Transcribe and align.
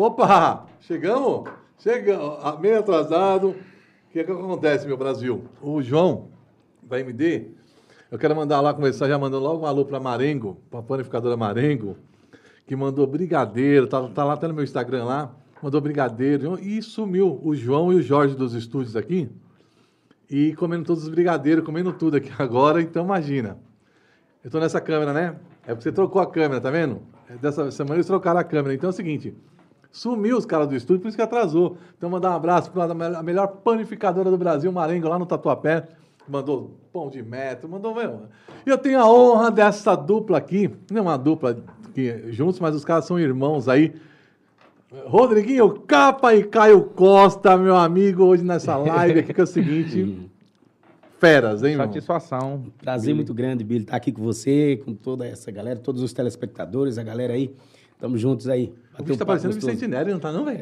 Opa! 0.00 0.64
Chegamos? 0.78 1.50
Chegamos. 1.76 2.38
Ah, 2.40 2.56
Meio 2.56 2.78
atrasado. 2.78 3.48
O 3.48 3.56
que 4.12 4.20
é 4.20 4.24
que 4.24 4.30
acontece, 4.30 4.86
meu 4.86 4.96
Brasil? 4.96 5.46
O 5.60 5.82
João, 5.82 6.28
da 6.80 7.00
MD, 7.00 7.48
eu 8.08 8.16
quero 8.16 8.36
mandar 8.36 8.60
lá, 8.60 8.72
começar 8.72 9.08
já 9.08 9.18
mandando 9.18 9.42
logo 9.42 9.64
um 9.64 9.66
alô 9.66 9.84
para 9.84 9.98
Marengo, 9.98 10.56
para 10.70 10.78
a 10.78 10.82
panificadora 10.84 11.36
Marengo, 11.36 11.96
que 12.64 12.76
mandou 12.76 13.08
brigadeiro, 13.08 13.88
tá, 13.88 14.08
tá 14.10 14.22
lá 14.22 14.34
até 14.34 14.46
no 14.46 14.54
meu 14.54 14.62
Instagram 14.62 15.02
lá, 15.02 15.34
mandou 15.60 15.80
brigadeiro, 15.80 16.60
e 16.60 16.80
sumiu 16.80 17.40
o 17.42 17.52
João 17.56 17.92
e 17.92 17.96
o 17.96 18.00
Jorge 18.00 18.36
dos 18.36 18.54
estúdios 18.54 18.94
aqui, 18.94 19.28
e 20.30 20.54
comendo 20.54 20.84
todos 20.84 21.02
os 21.02 21.08
brigadeiros, 21.08 21.64
comendo 21.64 21.92
tudo 21.92 22.18
aqui 22.18 22.30
agora, 22.38 22.80
então 22.80 23.04
imagina. 23.04 23.58
Eu 24.44 24.50
tô 24.52 24.60
nessa 24.60 24.80
câmera, 24.80 25.12
né? 25.12 25.36
É 25.64 25.74
porque 25.74 25.82
você 25.82 25.90
trocou 25.90 26.22
a 26.22 26.26
câmera, 26.30 26.60
tá 26.60 26.70
vendo? 26.70 27.02
Dessa 27.40 27.68
semana 27.72 27.96
eles 27.96 28.06
trocaram 28.06 28.38
a 28.38 28.44
câmera. 28.44 28.72
Então 28.72 28.88
é 28.88 28.92
o 28.92 28.96
seguinte, 28.96 29.34
sumiu 29.90 30.36
os 30.36 30.46
caras 30.46 30.68
do 30.68 30.76
estúdio, 30.76 31.02
por 31.02 31.08
isso 31.08 31.16
que 31.16 31.22
atrasou. 31.22 31.76
Então 31.96 32.08
mandar 32.10 32.30
um 32.30 32.36
abraço 32.36 32.70
para 32.70 32.92
a 32.92 33.22
melhor 33.22 33.46
panificadora 33.48 34.30
do 34.30 34.38
Brasil, 34.38 34.70
Marengo, 34.70 35.08
lá 35.08 35.18
no 35.18 35.26
Tatuapé. 35.26 35.86
Mandou 36.28 36.72
pão 36.92 37.08
de 37.08 37.22
metro, 37.22 37.68
mandou 37.68 37.94
mesmo. 37.94 38.22
E 38.66 38.70
eu 38.70 38.76
tenho 38.76 39.00
a 39.00 39.10
honra 39.10 39.50
dessa 39.50 39.94
dupla 39.94 40.38
aqui, 40.38 40.70
não 40.90 40.98
é 40.98 41.00
uma 41.00 41.16
dupla 41.16 41.56
que, 41.94 42.30
juntos, 42.32 42.60
mas 42.60 42.74
os 42.74 42.84
caras 42.84 43.06
são 43.06 43.18
irmãos 43.18 43.68
aí. 43.68 43.94
Rodriguinho 45.06 45.70
Capa 45.80 46.34
e 46.34 46.44
Caio 46.44 46.82
Costa, 46.82 47.56
meu 47.56 47.76
amigo, 47.76 48.24
hoje 48.24 48.42
nessa 48.42 48.76
live 48.76 49.20
aqui, 49.20 49.34
que 49.34 49.40
é 49.40 49.44
o 49.44 49.46
seguinte. 49.46 50.30
Feras, 51.18 51.64
hein, 51.64 51.72
irmão? 51.72 51.86
Satisfação. 51.86 52.64
Prazer 52.80 53.06
Billy. 53.06 53.14
muito 53.16 53.34
grande, 53.34 53.64
Billy, 53.64 53.82
estar 53.82 53.96
aqui 53.96 54.12
com 54.12 54.22
você, 54.22 54.80
com 54.84 54.94
toda 54.94 55.26
essa 55.26 55.50
galera, 55.50 55.78
todos 55.78 56.00
os 56.00 56.12
telespectadores, 56.12 56.96
a 56.96 57.02
galera 57.02 57.34
aí. 57.34 57.52
Tamo 57.98 58.16
juntos 58.16 58.48
aí. 58.48 58.72
O 58.98 59.02
bicho 59.02 59.18
tá 59.18 59.24
parecendo 59.26 59.54
gostoso. 59.54 59.72
Vicente 59.72 59.88
Nery, 59.90 60.12
não 60.12 60.18
tá 60.18 60.32
não, 60.32 60.44
velho? 60.44 60.58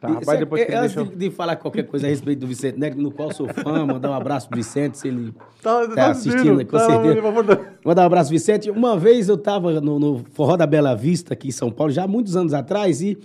Tá, 0.00 0.08
E, 0.08 0.12
rapaz, 0.12 0.24
sabe, 0.26 0.38
depois 0.38 0.64
que 0.64 0.72
é, 0.72 0.76
antes 0.76 0.94
deixou... 0.94 1.16
de, 1.16 1.30
falar 1.30 1.56
qualquer 1.56 1.84
coisa 1.84 2.06
a 2.06 2.10
respeito 2.10 2.40
do 2.40 2.46
Vicente 2.46 2.78
Nery, 2.78 2.96
no 2.96 3.10
qual 3.10 3.32
sou 3.32 3.48
fã, 3.48 3.84
mandar 3.86 4.10
um 4.10 4.14
abraço 4.14 4.48
pro 4.48 4.56
Vicente, 4.56 4.98
se 4.98 5.08
ele 5.08 5.34
Tá, 5.62 5.86
tá 5.88 6.10
assistindo, 6.10 6.58
aí, 6.58 6.64
com 6.64 6.76
tá, 6.76 6.86
certeza. 6.86 7.22
favor, 7.22 7.60
Mandar 7.84 8.02
um 8.02 8.06
abraço, 8.06 8.30
Vicente. 8.30 8.70
Uma 8.70 8.96
vez 8.98 9.28
eu 9.28 9.36
estava 9.36 9.80
no, 9.80 9.98
no 9.98 10.24
Forró 10.32 10.56
da 10.56 10.66
Bela 10.66 10.94
Vista, 10.94 11.34
aqui 11.34 11.48
em 11.48 11.52
São 11.52 11.70
Paulo, 11.70 11.92
já 11.92 12.04
há 12.04 12.08
muitos 12.08 12.36
anos 12.36 12.52
atrás, 12.52 13.00
e 13.00 13.10
é, 13.12 13.16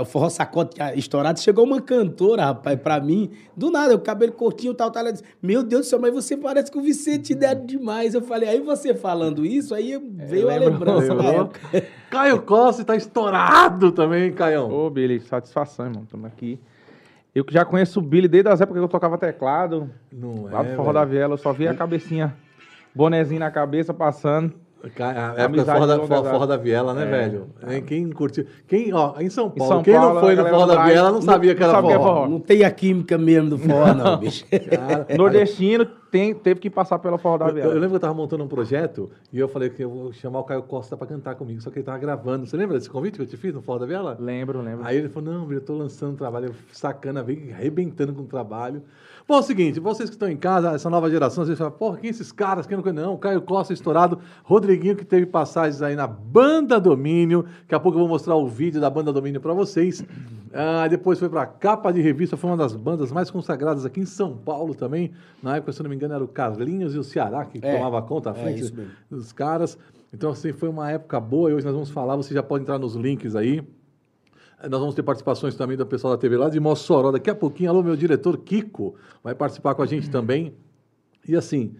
o 0.00 0.04
Forró 0.04 0.28
Sacode 0.28 0.70
estourado. 0.96 1.38
Chegou 1.38 1.64
uma 1.64 1.80
cantora, 1.80 2.46
rapaz, 2.46 2.78
pra 2.80 3.00
mim, 3.00 3.30
do 3.56 3.70
nada, 3.70 3.94
o 3.94 4.00
cabelo 4.00 4.32
curtinho 4.32 4.74
tal, 4.74 4.90
tal. 4.90 5.02
Ela 5.02 5.12
disse: 5.12 5.24
Meu 5.40 5.62
Deus 5.62 5.86
do 5.86 5.88
céu, 5.90 6.00
mas 6.00 6.12
você 6.12 6.36
parece 6.36 6.72
com 6.72 6.80
o 6.80 6.82
Vicente 6.82 7.34
Nery 7.34 7.60
demais. 7.64 8.14
Eu 8.14 8.22
falei, 8.22 8.48
aí 8.48 8.60
você 8.60 8.94
falando 8.94 9.46
isso, 9.46 9.74
aí 9.74 9.96
veio 9.98 10.50
a 10.50 10.56
lembrança 10.56 11.14
da 11.14 11.24
época. 11.24 11.60
Caio 12.10 12.42
Costa 12.42 12.84
tá 12.84 12.96
estourado 12.96 13.92
também, 13.92 14.32
Caião. 14.32 14.72
Ô, 14.72 14.90
Billy, 14.90 15.20
satisfação, 15.20 15.86
irmão. 15.86 16.02
Estamos 16.02 16.26
aqui. 16.26 16.58
Eu 17.34 17.44
que 17.44 17.52
já 17.52 17.64
conheço 17.64 18.00
o 18.00 18.02
Billy 18.02 18.26
desde 18.26 18.48
as 18.48 18.60
épocas 18.60 18.80
que 18.80 18.84
eu 18.84 18.88
tocava 18.88 19.18
teclado. 19.18 19.90
Não 20.10 20.44
Lá 20.44 20.62
do 20.62 20.70
é, 20.70 20.74
Forró 20.74 20.92
velho. 20.92 20.94
da 20.94 21.04
Viela, 21.04 21.34
eu 21.34 21.38
só 21.38 21.52
via 21.52 21.70
a 21.70 21.74
cabecinha, 21.74 22.34
bonezinho 22.94 23.40
na 23.40 23.50
cabeça 23.50 23.92
passando. 23.92 24.54
Ca- 24.94 25.34
A 25.36 25.64
forró 25.64 25.86
da, 25.86 25.98
forró 26.00 26.46
da 26.46 26.56
Viela, 26.56 26.94
né, 26.94 27.02
É. 27.02 27.06
velho? 27.06 27.46
Hein, 27.68 27.82
Quem 27.86 28.10
curtiu? 28.10 28.46
Quem, 28.66 28.92
ó, 28.94 29.14
em 29.20 29.28
São 29.30 29.50
Paulo, 29.50 29.74
São 29.74 29.82
quem 29.82 29.94
Paulo, 29.94 30.14
não 30.14 30.20
foi 30.20 30.34
no 30.36 30.44
forró 30.46 30.66
da 30.66 30.84
Viela 30.84 31.08
não 31.08 31.14
não- 31.16 31.22
sabia 31.22 31.54
que 31.54 31.60
não 31.60 31.68
era 31.68 31.76
sabia 31.76 31.96
que 31.96 32.02
forró. 32.02 32.14
forró. 32.16 32.28
Não 32.28 32.40
tem 32.40 32.64
a 32.64 32.70
química 32.70 33.18
mesmo 33.18 33.50
do 33.50 33.58
forró, 33.58 33.94
não, 33.94 34.16
bicho. 34.18 34.44
Nordestino 35.16 35.86
tem, 36.10 36.32
teve 36.34 36.60
que 36.60 36.70
passar 36.70 36.98
pela 36.98 37.18
Forró 37.18 37.36
da 37.38 37.44
Eu, 37.46 37.48
eu 37.48 37.54
Viela. 37.54 37.74
lembro 37.74 37.90
que 37.90 37.96
eu 37.96 38.00
tava 38.00 38.14
montando 38.14 38.42
um 38.44 38.48
projeto 38.48 39.10
e 39.32 39.38
eu 39.38 39.48
falei 39.48 39.68
que 39.70 39.82
eu 39.82 39.90
vou 39.90 40.12
chamar 40.12 40.38
o 40.40 40.44
Caio 40.44 40.62
Costa 40.62 40.96
pra 40.96 41.06
cantar 41.06 41.34
comigo, 41.34 41.60
só 41.60 41.68
que 41.70 41.78
ele 41.78 41.84
tava 41.84 41.98
gravando. 41.98 42.46
Você 42.46 42.56
lembra 42.56 42.78
desse 42.78 42.88
convite 42.88 43.16
que 43.16 43.22
eu 43.22 43.26
te 43.26 43.36
fiz 43.36 43.52
no 43.52 43.60
Forró 43.60 43.78
da 43.80 43.86
Viela? 43.86 44.16
Lembro, 44.18 44.62
lembro. 44.62 44.86
Aí 44.86 44.96
ele 44.96 45.08
falou, 45.08 45.32
não, 45.34 45.52
eu 45.52 45.60
tô 45.60 45.74
lançando 45.74 46.12
um 46.12 46.16
trabalho, 46.16 46.46
eu, 46.46 46.54
sacana, 46.72 47.22
vem 47.22 47.52
arrebentando 47.52 48.12
com 48.14 48.22
o 48.22 48.26
trabalho. 48.26 48.82
Bom, 49.28 49.38
é 49.38 49.40
o 49.40 49.42
seguinte, 49.42 49.80
vocês 49.80 50.08
que 50.08 50.14
estão 50.14 50.30
em 50.30 50.36
casa, 50.36 50.70
essa 50.70 50.88
nova 50.88 51.10
geração, 51.10 51.44
vocês 51.44 51.58
falam, 51.58 51.72
porra, 51.72 51.96
quem 51.96 52.06
é 52.06 52.10
esses 52.12 52.30
caras? 52.30 52.64
Quem 52.64 52.76
não 52.76 52.82
conhece? 52.84 53.02
Não, 53.04 53.16
Caio 53.16 53.42
Costa 53.42 53.72
estourado, 53.72 54.20
Rodriguinho 54.44 54.94
que 54.94 55.04
teve 55.04 55.26
passagens 55.26 55.82
aí 55.82 55.96
na 55.96 56.06
Banda 56.06 56.78
Domínio, 56.78 57.44
daqui 57.62 57.74
a 57.74 57.80
pouco 57.80 57.96
eu 57.96 58.02
vou 58.02 58.08
mostrar 58.08 58.36
o 58.36 58.46
vídeo 58.46 58.80
da 58.80 58.88
Banda 58.88 59.12
Domínio 59.12 59.40
pra 59.40 59.52
vocês. 59.52 60.04
Ah, 60.54 60.86
depois 60.86 61.18
foi 61.18 61.28
pra 61.28 61.44
capa 61.44 61.92
de 61.92 62.00
revista, 62.00 62.36
foi 62.36 62.50
uma 62.50 62.56
das 62.56 62.76
bandas 62.76 63.10
mais 63.10 63.28
consagradas 63.28 63.84
aqui 63.84 63.98
em 63.98 64.06
São 64.06 64.36
Paulo 64.36 64.76
também. 64.76 65.10
Na 65.42 65.56
época, 65.56 65.72
se 65.72 65.80
eu 65.80 65.82
não 65.82 65.90
me 65.90 65.96
engano, 65.96 66.14
era 66.14 66.22
o 66.22 66.28
Carlinhos 66.28 66.94
e 66.94 66.98
o 66.98 67.02
Ceará 67.02 67.44
que 67.44 67.58
É, 67.60 67.76
tomava 67.76 68.00
conta 68.02 68.30
à 68.30 68.32
é 68.32 68.36
frente 68.36 68.62
mesmo. 68.62 68.84
dos 69.10 69.32
caras. 69.32 69.76
Então, 70.14 70.30
assim, 70.30 70.52
foi 70.52 70.68
uma 70.68 70.88
época 70.88 71.18
boa 71.18 71.50
e 71.50 71.54
hoje 71.54 71.64
nós 71.66 71.74
vamos 71.74 71.90
falar, 71.90 72.14
você 72.14 72.32
já 72.32 72.44
pode 72.44 72.62
entrar 72.62 72.78
nos 72.78 72.94
links 72.94 73.34
aí. 73.34 73.60
Nós 74.68 74.80
vamos 74.80 74.94
ter 74.94 75.02
participações 75.02 75.54
também 75.54 75.76
do 75.76 75.86
pessoal 75.86 76.14
da 76.14 76.18
TV 76.18 76.36
lá 76.36 76.48
de 76.48 76.58
Mossoró. 76.58 77.12
Daqui 77.12 77.30
a 77.30 77.34
pouquinho, 77.34 77.70
alô, 77.70 77.82
meu 77.82 77.96
diretor 77.96 78.36
Kiko 78.38 78.94
vai 79.22 79.34
participar 79.34 79.74
com 79.74 79.82
a 79.82 79.86
gente 79.86 80.10
também. 80.10 80.54
E 81.28 81.36
assim, 81.36 81.74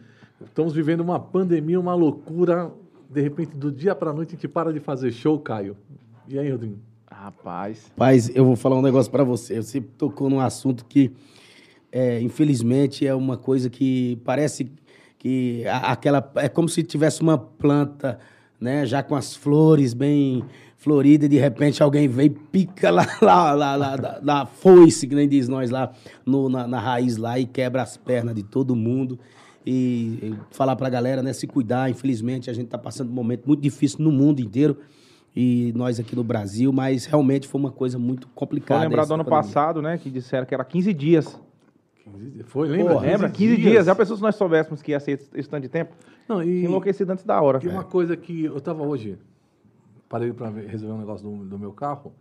estamos 0.45 0.73
vivendo 0.73 1.01
uma 1.01 1.19
pandemia, 1.19 1.81
uma 1.81 1.95
loucura. 1.95 2.71
De 3.11 3.21
repente, 3.21 3.57
do 3.57 3.71
dia 3.73 3.95
para 3.95 4.13
noite, 4.13 4.31
a 4.31 4.33
gente 4.33 4.49
para 4.49 4.73
de 4.73 4.81
fazer 4.81 5.11
show, 5.13 5.39
Caio. 5.39 5.77
E 6.29 6.39
aí, 6.39 6.51
Rodrigo? 6.51 6.77
Rapaz. 7.11 7.87
Rapaz, 7.91 8.31
eu 8.35 8.45
vou 8.45 8.57
falar 8.57 8.77
um 8.77 8.83
negócio 8.83 9.11
pra 9.11 9.25
você. 9.25 9.63
Você 9.63 9.81
tocou 9.81 10.29
num 10.29 10.41
assunto 10.41 10.85
que, 10.85 11.13
é, 11.91 12.21
infelizmente, 12.21 13.07
é 13.07 13.15
uma 13.15 13.37
coisa 13.37 13.71
que 13.71 14.21
parece 14.25 14.71
que 15.19 15.65
a- 15.67 15.93
aquela 15.93 16.33
é 16.37 16.49
como 16.49 16.69
se 16.69 16.83
tivesse 16.83 17.23
uma 17.23 17.39
planta, 17.39 18.19
né, 18.61 18.85
já 18.87 19.03
com 19.03 19.15
as 19.15 19.35
flores 19.35 19.95
bem 19.95 20.45
floridas, 20.87 21.27
e 21.27 21.29
de 21.29 21.37
repente 21.37 21.83
alguém 21.83 22.07
vem 22.07 22.27
e 22.27 22.31
pica 22.31 22.91
lá, 22.93 23.05
lá, 23.21 23.53
lá, 23.53 23.75
lá 23.75 23.97
da, 23.97 24.19
da 24.21 24.47
foice, 24.47 25.09
que 25.09 25.17
nem 25.17 25.29
diz 25.29 25.49
nós 25.49 25.69
lá, 25.69 25.91
no- 26.25 26.49
na, 26.49 26.65
na 26.69 26.79
raiz 26.79 27.17
lá, 27.17 27.41
e 27.41 27.45
quebra 27.45 27.83
as 27.83 27.97
pernas 27.97 28.37
de 28.37 28.45
todo 28.45 28.77
mundo. 28.77 29.19
E, 29.67 30.21
e 30.23 30.35
falar 30.53 30.77
pra 30.77 30.89
galera, 30.89 31.25
né, 31.25 31.33
se 31.33 31.45
cuidar. 31.45 31.91
Infelizmente, 31.91 32.49
a 32.49 32.53
gente 32.53 32.69
tá 32.69 32.79
passando 32.79 33.11
um 33.11 33.13
momento 33.15 33.47
muito 33.49 33.61
difícil 33.61 33.99
no 34.01 34.13
mundo 34.13 34.39
inteiro 34.39 34.77
e 35.35 35.73
nós 35.75 35.99
aqui 35.99 36.15
no 36.15 36.23
Brasil, 36.23 36.73
mas 36.73 37.05
realmente 37.05 37.49
foi 37.49 37.61
uma 37.61 37.73
coisa 37.73 37.99
muito 37.99 38.29
complicada. 38.29 38.83
lembrar 38.85 39.03
essa 39.03 39.09
do 39.09 39.15
ano 39.15 39.25
pandemia. 39.25 39.43
passado, 39.43 39.83
né? 39.83 39.99
Que 39.99 40.09
disseram 40.09 40.47
que 40.47 40.55
era 40.55 40.65
15 40.65 40.95
dias. 40.95 41.41
15 42.05 42.45
Foi, 42.45 42.69
lembra? 42.69 42.93
Porra, 42.95 43.07
Lembra? 43.07 43.29
15 43.29 43.57
dias. 43.57 43.87
Já 43.87 43.95
pensou 43.97 44.17
se 44.17 44.23
nós 44.23 44.37
soubéssemos 44.37 44.81
que 44.81 44.93
ia 44.93 45.01
ser 45.01 45.21
esse 45.35 45.49
tanto 45.49 45.63
de 45.65 45.69
tempo? 45.69 45.97
Não, 46.29 46.41
e, 46.45 46.65
enlouquecido 46.65 47.11
antes 47.13 47.25
da 47.25 47.41
hora. 47.43 47.59
E 47.61 47.67
uma 47.67 47.83
coisa 47.83 48.17
que 48.17 48.45
eu 48.45 48.61
tava 48.61 48.85
hoje, 48.85 49.19
parei 50.09 50.33
para 50.33 50.49
resolver 50.50 50.94
um 50.94 50.99
negócio 50.99 51.28
do, 51.28 51.44
do 51.44 51.59
meu 51.59 51.72
carro, 51.72 52.12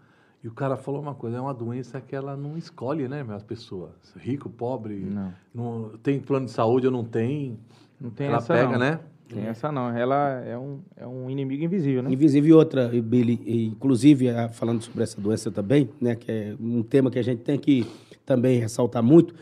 e 0.43 0.47
o 0.47 0.51
cara 0.51 0.77
falou 0.77 1.01
uma 1.01 1.15
coisa, 1.15 1.37
é 1.37 1.41
uma 1.41 1.53
doença 1.53 1.99
que 1.99 2.15
ela 2.15 2.37
não 2.37 2.55
escolhe, 2.57 3.07
né, 3.07 3.25
as 3.29 3.41
pessoas. 3.43 3.91
Rico, 4.17 4.47
pobre, 4.49 4.95
Não. 4.99 5.33
não 5.53 5.89
tem 6.03 6.19
plano 6.19 6.45
de 6.45 6.51
saúde 6.51 6.85
ou 6.85 6.93
não 6.93 7.03
tem. 7.03 7.57
Não 7.99 8.11
tem 8.11 8.27
ela 8.27 8.37
essa 8.37 8.53
pega, 8.53 8.73
não. 8.73 8.79
né? 8.79 8.99
Tem 9.27 9.43
essa 9.47 9.71
não. 9.71 9.89
Ela 9.89 10.43
é 10.45 10.55
um, 10.55 10.81
é 10.95 11.07
um 11.07 11.27
inimigo 11.31 11.63
invisível, 11.63 12.03
né? 12.03 12.11
Invisível 12.11 12.49
e 12.49 12.53
outra, 12.53 12.91
e 12.93 13.01
Billy, 13.01 13.41
e 13.43 13.65
inclusive 13.67 14.29
ah, 14.29 14.47
falando 14.49 14.83
sobre 14.83 15.01
essa 15.01 15.19
doença 15.19 15.49
também, 15.49 15.89
né, 15.99 16.13
que 16.15 16.31
é 16.31 16.55
um 16.59 16.83
tema 16.83 17.09
que 17.09 17.17
a 17.17 17.23
gente 17.23 17.41
tem 17.41 17.57
que 17.57 17.87
também 18.23 18.59
ressaltar 18.59 19.01
muito. 19.01 19.33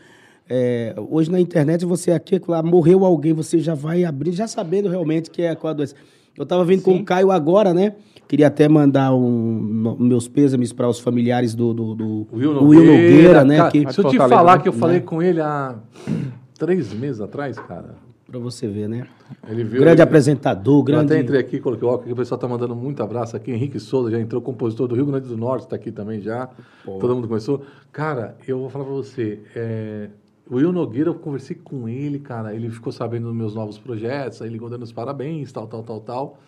é, 0.48 0.94
hoje 1.10 1.30
na 1.30 1.38
internet 1.40 1.84
você 1.84 2.12
aqui, 2.12 2.38
claro, 2.40 2.66
morreu 2.66 3.04
alguém, 3.04 3.34
você 3.34 3.58
já 3.58 3.74
vai 3.74 4.04
abrir, 4.04 4.32
já 4.32 4.46
sabendo 4.48 4.88
realmente 4.88 5.30
que 5.30 5.42
é 5.42 5.54
qual 5.54 5.72
a 5.72 5.74
doença. 5.74 5.94
Eu 6.34 6.44
estava 6.44 6.64
vindo 6.64 6.82
com 6.82 6.92
Sim. 6.92 7.02
o 7.02 7.04
Caio 7.04 7.30
agora, 7.30 7.74
né? 7.74 7.94
Queria 8.28 8.46
até 8.46 8.68
mandar 8.68 9.14
um, 9.14 9.96
meus 9.98 10.26
pêsames 10.28 10.72
para 10.72 10.88
os 10.88 10.98
familiares 10.98 11.54
do, 11.54 11.74
do, 11.74 11.94
do 11.94 12.26
Will 12.32 12.54
do 12.54 12.64
Will 12.66 12.84
Nogueira, 12.84 13.44
né? 13.44 13.56
cara, 13.58 13.70
que, 13.70 13.78
se 13.80 13.84
eu 13.86 13.90
te 13.90 14.16
Fortaleza, 14.16 14.28
falar 14.28 14.56
né? 14.56 14.62
que 14.62 14.68
eu 14.68 14.72
falei 14.72 14.96
Né? 14.96 15.02
com 15.02 15.22
ele 15.22 15.40
há 15.40 15.76
três 16.58 16.92
meses 16.94 17.20
atrás, 17.20 17.58
cara. 17.58 17.96
para 18.26 18.38
você 18.38 18.66
ver, 18.66 18.88
né? 18.88 19.06
Ele 19.48 19.62
viu. 19.64 19.80
grande 19.80 19.96
ele- 19.96 20.02
apresentador, 20.02 20.78
Eu 20.80 20.84
grande. 20.84 21.12
até 21.12 21.20
entrei 21.22 21.38
aqui, 21.40 21.60
coloquei 21.60 21.86
o 21.86 21.90
óculos, 21.90 22.04
aqui, 22.06 22.12
o 22.12 22.16
pessoal 22.16 22.38
tá 22.38 22.48
mandando 22.48 22.74
muito 22.74 23.02
abraço 23.02 23.36
aqui. 23.36 23.52
Henrique 23.52 23.78
Souza 23.78 24.10
já 24.10 24.18
entrou, 24.18 24.40
compositor 24.40 24.88
do 24.88 24.94
Rio 24.94 25.06
Grande 25.06 25.28
do 25.28 25.36
Norte, 25.36 25.64
está 25.64 25.76
aqui 25.76 25.92
também 25.92 26.20
já. 26.20 26.48
Todo 26.84 27.14
mundo 27.14 27.28
começou. 27.28 27.62
Cara, 27.92 28.36
eu 28.48 28.58
vou 28.58 28.70
falar 28.70 28.84
pra 28.86 28.94
você. 28.94 29.40
é, 29.54 30.08
O 30.50 30.56
Will 30.56 30.72
Nogueira, 30.72 31.10
eu 31.10 31.14
conversei 31.14 31.56
com 31.62 31.88
ele, 31.88 32.18
cara. 32.18 32.54
Ele 32.54 32.70
ficou 32.70 32.92
sabendo 32.92 33.26
dos 33.28 33.34
meus 33.36 33.54
novos 33.54 33.78
projetos, 33.78 34.40
aí 34.42 34.48
ligou 34.48 34.68
dando 34.70 34.82
os 34.82 34.92
parabéns, 34.92 35.52
tal, 35.52 35.66
tal, 35.66 35.82
tal, 35.82 36.00
tal. 36.00 36.38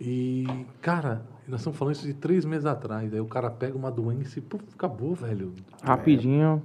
E, 0.00 0.46
cara, 0.82 1.22
nós 1.48 1.60
estamos 1.60 1.78
falando 1.78 1.94
isso 1.94 2.06
de 2.06 2.14
três 2.14 2.44
meses 2.44 2.66
atrás. 2.66 3.12
Aí 3.12 3.20
o 3.20 3.26
cara 3.26 3.50
pega 3.50 3.76
uma 3.76 3.90
doença 3.90 4.38
e, 4.38 4.42
puf, 4.42 4.62
acabou, 4.74 5.14
velho. 5.14 5.52
Rapidinho. 5.82 6.62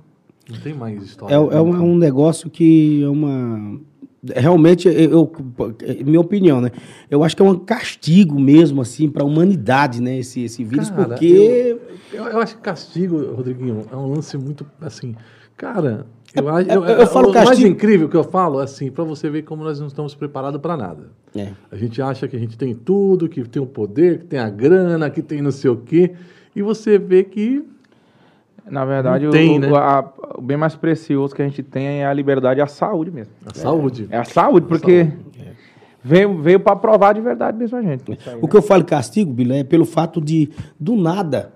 Não 0.50 0.60
tem 0.60 0.74
mais 0.74 1.02
história. 1.04 1.34
É, 1.34 1.38
é 1.38 1.62
um, 1.62 1.76
é 1.76 1.80
um 1.80 1.96
negócio 1.98 2.50
que 2.50 3.04
é 3.04 3.08
uma. 3.08 3.80
Realmente, 4.36 4.88
eu, 4.88 4.94
eu- 5.12 6.06
minha 6.06 6.20
opinião, 6.20 6.62
né? 6.62 6.72
Eu 7.10 7.24
acho 7.24 7.36
que 7.36 7.42
é 7.42 7.46
um 7.46 7.58
castigo 7.58 8.40
mesmo, 8.40 8.82
assim, 8.82 9.10
para 9.10 9.24
a 9.24 9.26
humanidade, 9.26 10.02
né? 10.02 10.20
Esse, 10.20 10.42
esse 10.44 10.64
vírus, 10.64 10.90
Cara, 10.90 11.08
porque. 11.08 11.78
Eu, 12.12 12.26
eu 12.26 12.40
acho 12.40 12.56
que 12.58 12.62
castigo, 12.62 13.34
Rodriguinho, 13.34 13.86
é 13.92 13.96
um 13.96 14.14
lance 14.14 14.38
muito 14.38 14.66
assim. 14.82 15.16
Cara, 15.58 16.06
eu, 16.36 16.50
acho- 16.50 16.70
é- 16.70 16.76
eu, 16.76 16.84
eu 16.86 17.08
falo 17.08 17.30
o 17.30 17.34
mais 17.34 17.50
castigo- 17.50 17.70
incrível 17.70 18.08
que 18.10 18.16
eu 18.18 18.24
falo, 18.24 18.60
assim, 18.60 18.90
para 18.92 19.04
você 19.04 19.30
ver 19.30 19.42
como 19.44 19.64
nós 19.64 19.80
não 19.80 19.88
estamos 19.88 20.14
preparados 20.16 20.60
para 20.62 20.78
nada. 20.78 21.10
É. 21.36 21.50
A 21.72 21.76
gente 21.76 22.02
acha 22.02 22.28
que 22.28 22.36
a 22.36 22.40
gente 22.40 22.58
tem 22.58 22.74
tudo, 22.74 23.28
que 23.30 23.44
tem 23.48 23.62
o 23.62 23.66
poder, 23.66 24.20
que 24.20 24.26
tem 24.26 24.40
a 24.40 24.50
grana, 24.50 25.10
que 25.10 25.22
tem 25.22 25.42
não 25.42 25.52
sei 25.52 25.70
o 25.72 25.78
quê. 25.78 26.12
e 26.56 26.62
você 26.62 26.98
vê 26.98 27.24
que 27.24 27.64
Na 28.70 28.84
verdade, 28.86 29.30
tem, 29.30 29.58
o- 29.58 29.60
né? 29.60 29.70
a- 29.74 30.04
o 30.38 30.42
bem 30.42 30.58
mais 30.58 30.76
precioso 30.76 31.34
que 31.34 31.42
a 31.42 31.46
gente 31.46 31.64
tem 31.64 32.02
é 32.02 32.06
a 32.06 32.14
liberdade 32.14 32.60
e 32.60 32.64
a 32.64 32.68
saúde 32.68 33.10
mesmo. 33.12 33.34
a 33.46 33.54
saúde. 33.54 34.08
É 34.12 34.18
a 34.18 34.24
saúde, 34.26 34.68
porque 34.68 35.08
veio, 36.04 36.42
veio 36.42 36.60
para 36.60 36.76
provar 36.76 37.14
de 37.14 37.22
verdade 37.22 37.58
mesmo 37.58 37.78
a 37.78 37.82
gente. 37.82 38.04
O 38.42 38.48
que 38.48 38.56
eu 38.58 38.62
falo 38.62 38.84
castigo, 38.84 39.32
Bila, 39.32 39.56
é 39.56 39.64
pelo 39.64 39.86
fato 39.86 40.20
de, 40.22 40.50
do 40.80 40.96
nada, 40.96 41.54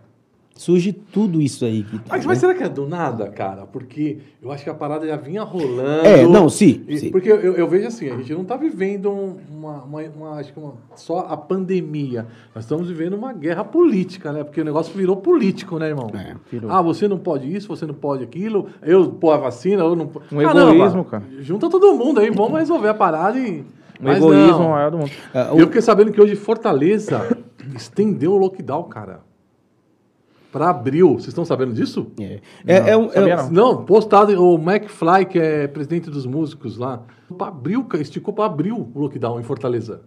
surge 0.57 0.93
tudo 0.93 1.41
isso 1.41 1.65
aí. 1.65 1.83
Que 1.83 1.97
tá, 1.99 2.05
Mas, 2.11 2.21
né? 2.21 2.27
mas 2.27 2.37
será 2.39 2.53
que 2.55 2.63
é 2.63 2.69
do 2.69 2.87
nada, 2.87 3.27
cara? 3.27 3.65
Porque 3.65 4.19
eu 4.41 4.51
acho 4.51 4.63
que 4.63 4.69
a 4.69 4.73
parada 4.73 5.05
já 5.05 5.17
vinha 5.17 5.43
rolando. 5.43 6.05
É, 6.07 6.25
não, 6.25 6.47
sim, 6.49 6.83
E- 6.87 6.97
sim. 6.97 7.11
Porque 7.11 7.29
eu, 7.29 7.37
eu 7.55 7.67
vejo 7.67 7.87
assim, 7.87 8.09
a 8.09 8.15
gente 8.17 8.33
não 8.33 8.43
está 8.43 8.55
vivendo 8.55 9.11
um- 9.11 9.35
uma, 9.51 9.83
uma, 9.83 10.01
uma- 10.01 10.39
acho 10.39 10.53
que 10.53 10.59
uma- 10.59 10.75
só 10.95 11.19
a 11.29 11.35
pandemia. 11.35 12.25
Nós 12.55 12.63
estamos 12.63 12.87
vivendo 12.87 13.13
uma 13.15 13.33
guerra 13.33 13.63
política, 13.65 14.31
né? 14.31 14.43
Porque 14.45 14.61
o 14.61 14.65
negócio 14.65 14.93
virou 14.93 15.17
político, 15.17 15.77
né, 15.77 15.89
irmão? 15.89 16.09
É, 16.13 16.35
virou. 16.49 16.71
Ah, 16.71 16.81
você 16.81 17.07
não 17.07 17.17
pode 17.17 17.53
isso, 17.53 17.67
você 17.67 17.85
não 17.85 17.93
pode 17.93 18.23
aquilo. 18.23 18.67
Eu 18.81 19.09
pôr 19.11 19.31
a 19.31 19.37
vacina, 19.37 19.83
eu 19.83 19.95
não... 19.95 20.05
Um 20.31 20.41
Caramba, 20.41 20.73
egoísmo, 20.73 21.03
cara. 21.03 21.23
Junta 21.41 21.69
todo 21.69 21.93
mundo 21.93 22.21
aí, 22.21 22.29
vamos 22.31 22.57
resolver 22.57 22.87
a 22.89 22.93
parada 22.93 23.37
e... 23.37 23.59
O 23.99 24.03
Mas 24.03 24.17
egoísmo 24.17 24.59
não. 24.59 24.69
maior 24.71 24.91
do 24.91 24.97
mundo. 24.99 25.11
Ah, 25.33 25.51
o- 25.53 25.59
Eu 25.59 25.67
fiquei 25.67 25.81
sabendo 25.81 26.11
que 26.11 26.21
hoje 26.21 26.35
Fortaleza 26.35 27.37
estendeu 27.75 28.33
o 28.33 28.37
lockdown, 28.37 28.83
cara. 28.83 29.19
Para 30.55 30.69
abril. 30.69 31.15
Vocês 31.15 31.27
estão 31.27 31.43
sabendo 31.43 31.73
disso? 31.73 32.07
É, 32.17 32.39
é, 32.65 32.89
é 32.91 32.97
um- 32.97 33.09
é 33.11 33.35
não. 33.35 33.51
Não, 33.51 33.83
postado 33.83 34.31
o 34.41 34.55
McFly, 34.55 35.25
que 35.29 35.37
é 35.37 35.67
presidente 35.67 36.09
dos 36.09 36.25
músicos 36.25 36.77
lá. 36.77 37.01
Pra 37.37 37.47
abril, 37.47 37.85
esticou 37.95 38.33
para 38.33 38.45
abril 38.45 38.89
o 38.95 38.99
lockdown 39.01 39.37
em 39.37 39.43
Fortaleza. 39.43 39.99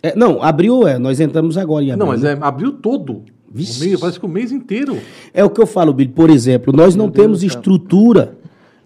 é, 0.00 0.14
não, 0.14 0.40
abriu, 0.40 0.86
é, 0.86 0.98
nós 1.00 1.18
entramos 1.18 1.58
agora 1.58 1.84
em 1.84 1.90
abril. 1.90 2.06
Não, 2.06 2.12
mas 2.12 2.22
é 2.22 2.38
abril 2.40 2.74
todo. 2.74 3.22
Vixe. 3.50 3.82
O 3.84 3.88
mês, 3.88 3.98
parece 4.00 4.20
que 4.20 4.24
o 4.24 4.28
mês 4.28 4.52
inteiro. 4.52 4.96
É 5.34 5.42
o 5.44 5.50
que 5.50 5.60
eu 5.60 5.66
falo, 5.66 5.92
Billy. 5.92 6.12
Por 6.12 6.30
exemplo, 6.30 6.72
nós 6.72 6.94
não 6.94 7.06
Meu 7.06 7.12
Deus 7.14 7.24
temos 7.24 7.38
céu. 7.40 7.48
estrutura, 7.48 8.36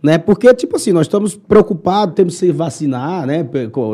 né? 0.03 0.17
Porque, 0.17 0.53
tipo 0.55 0.77
assim, 0.77 0.93
nós 0.93 1.07
estamos 1.07 1.37
preocupados, 1.37 2.15
temos 2.15 2.33
que 2.33 2.41
se 2.41 2.53
vacinar, 2.53 3.27
né? 3.27 3.47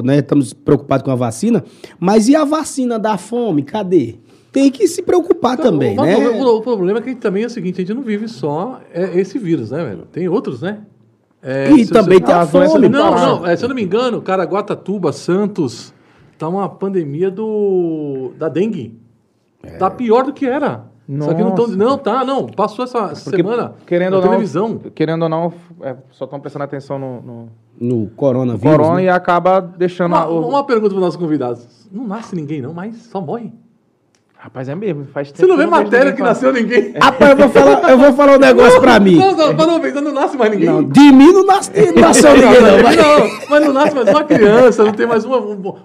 Né? 0.05 0.19
Estamos 0.19 0.53
preocupados 0.53 1.05
com 1.05 1.11
a 1.11 1.17
vacina, 1.17 1.65
mas 1.99 2.29
e 2.29 2.37
a 2.37 2.45
vacina 2.45 2.97
da 2.97 3.19
fome? 3.19 3.65
Cadê? 3.65 4.19
Tem 4.53 4.71
que 4.71 4.87
se 4.87 5.01
preocupar 5.03 5.57
também, 5.57 5.99
o, 5.99 6.03
né? 6.05 6.17
o- 6.29 6.57
o 6.59 6.61
problema 6.61 6.99
é 6.99 7.03
que 7.03 7.15
também 7.15 7.43
é 7.43 7.47
o 7.47 7.51
seguinte, 7.51 7.77
a 7.81 7.85
gente 7.85 7.95
não 7.95 8.03
vive 8.03 8.29
só 8.29 8.81
é, 8.93 9.19
esse 9.19 9.39
vírus, 9.39 9.71
né, 9.71 9.83
velho? 9.83 10.03
Tem 10.13 10.29
outros, 10.29 10.61
né? 10.61 10.81
É, 11.43 11.71
E 11.73 11.87
se 11.87 11.93
também 11.93 12.19
você- 12.19 12.25
tem 12.27 12.35
a 12.35 12.47
fome. 12.47 12.89
Não, 12.89 13.15
não, 13.15 13.47
é, 13.47 13.57
se 13.57 13.65
eu 13.65 13.69
não 13.69 13.75
me 13.75 13.83
engano, 13.83 14.21
Caraguatatuba, 14.21 15.11
Santos, 15.13 15.93
tá 16.39 16.47
uma 16.49 16.69
pandemia 16.69 17.31
do 17.31 18.33
da 18.39 18.49
dengue. 18.49 19.01
Tá 19.79 19.89
pior 19.91 20.25
do 20.25 20.33
que 20.33 20.47
era. 20.47 20.85
Só 21.21 21.35
que 21.35 21.43
não 21.43 21.51
tão, 21.55 21.67
Nossa. 21.67 21.77
não, 21.77 21.99
tá, 21.99 22.25
não, 22.25 22.47
passou 22.47 22.85
essa 22.85 22.99
essa 23.11 23.25
Porque, 23.25 23.37
semana 23.43 23.75
querendo 23.87 24.13
na 24.13 24.17
ou 24.19 24.23
não, 24.23 24.31
televisão. 24.31 24.79
Querendo 24.95 25.23
ou 25.25 25.29
não, 25.29 25.53
é, 25.83 25.97
só 26.11 26.25
estão 26.25 26.39
prestando 26.41 26.65
atenção 26.65 26.99
no, 26.99 27.21
no 27.23 27.49
No 27.81 28.07
coronavírus. 28.11 28.77
corona 28.77 28.97
né? 28.97 29.05
e 29.05 29.09
acaba 29.09 29.61
deixando... 29.61 30.13
Uma, 30.13 30.21
a- 30.23 30.29
o- 30.31 30.49
uma 30.49 30.65
pergunta 30.65 30.91
para 30.91 31.01
nossos 31.01 31.17
convidados. 31.19 31.89
Não 31.91 32.07
nasce 32.07 32.35
ninguém 32.37 32.63
não, 32.63 32.73
mas 32.73 32.97
só 32.97 33.21
morre. 33.21 33.53
Rapaz, 34.43 34.69
é 34.69 34.75
mesmo. 34.75 35.05
Faz 35.07 35.29
tempo 35.31 35.39
Você 35.39 35.47
não 35.47 35.57
vê 35.57 35.67
matéria 35.67 36.13
que 36.13 36.21
nasceu 36.21 36.53
ninguém? 36.53 36.95
Rapaz, 37.01 37.31
eu 37.31 37.37
vou 37.37 37.49
falar, 37.49 37.91
eu 37.91 37.97
vou 37.97 38.13
falar 38.13 38.33
um 38.35 38.39
negócio 38.41 38.81
pra 38.81 38.99
mim. 38.99 39.15
Não, 39.15 39.37
não, 39.37 39.53
não 39.55 39.81
ver, 39.81 39.95
não 39.95 40.13
nasce 40.13 40.37
mais 40.37 40.51
ninguém. 40.51 40.69
Não, 40.69 40.83
de 40.83 41.01
mim 41.13 41.33
não 41.33 41.47
nasce- 41.47 41.71
não 41.95 42.03
nasceu 42.03 42.35
ninguém, 42.35 42.61
não. 42.61 42.83
mas- 42.83 42.97
Não, 42.97 43.31
mas 43.49 43.65
não 43.67 43.73
nasce 43.73 43.95
mais 43.95 44.09
uma 44.09 44.25
criança, 44.25 44.83
não 44.85 44.93
tem 44.93 45.07
mais 45.07 45.25
uma, 45.25 45.37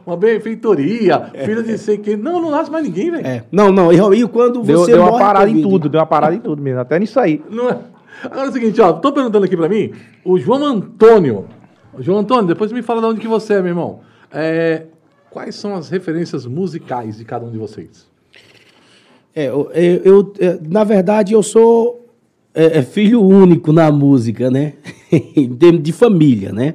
uma, 0.07 0.17
benfeitoria, 0.17 1.29
filha 1.45 1.61
de 1.61 1.77
sei 1.77 1.99
quem. 1.99 2.17
Não, 2.17 2.41
não 2.41 2.49
nasce 2.49 2.71
mais 2.71 2.83
ninguém, 2.83 3.11
velho. 3.11 3.27
É, 3.27 3.43
não, 3.51 3.71
não. 3.71 3.93
E, 3.93 4.21
e 4.21 4.27
quando 4.27 4.63
Deu, 4.63 4.79
você 4.79 4.93
deu 4.93 5.01
uma 5.03 5.19
parada 5.19 5.47
em 5.47 5.61
tudo, 5.61 5.87
deu 5.87 5.99
uma 5.99 6.07
parada 6.07 6.33
em 6.33 6.39
tudo 6.39 6.59
mesmo. 6.59 6.79
Até 6.79 6.97
nisso 6.97 7.19
aí. 7.19 7.43
Não 7.51 7.69
é. 7.69 7.77
Agora 8.23 8.47
é 8.47 8.49
o 8.49 8.51
seguinte, 8.51 8.81
ó, 8.81 8.91
tô 8.91 9.11
perguntando 9.11 9.45
aqui 9.45 9.55
pra 9.55 9.69
mim, 9.69 9.91
o 10.25 10.39
João 10.39 10.65
Antônio. 10.65 11.45
O 11.93 12.01
João 12.01 12.17
Antônio, 12.17 12.47
depois 12.47 12.71
me 12.71 12.81
fala 12.81 13.01
de 13.01 13.05
onde 13.07 13.19
que 13.21 13.27
você 13.27 13.53
é, 13.53 13.57
meu 13.61 13.69
irmão. 13.69 13.99
É, 14.31 14.85
quais 15.29 15.53
são 15.53 15.75
as 15.75 15.89
referências 15.89 16.47
musicais 16.47 17.17
de 17.17 17.23
cada 17.23 17.45
um 17.45 17.51
de 17.51 17.57
vocês? 17.59 18.07
É, 19.37 19.49
eu, 19.49 19.69
eu- 19.71 20.01
eu, 20.03 20.33
é, 20.39 20.57
na 20.67 20.83
verdade, 20.83 21.31
eu 21.33 21.43
sou 21.43 22.07
é, 22.55 22.79
é, 22.79 22.81
filho 22.81 23.21
único 23.21 23.71
na 23.71 23.91
música, 23.91 24.49
né? 24.49 24.73
em 25.13 25.53
termos 25.55 25.83
de 25.83 25.91
família, 25.93 26.51
né? 26.51 26.73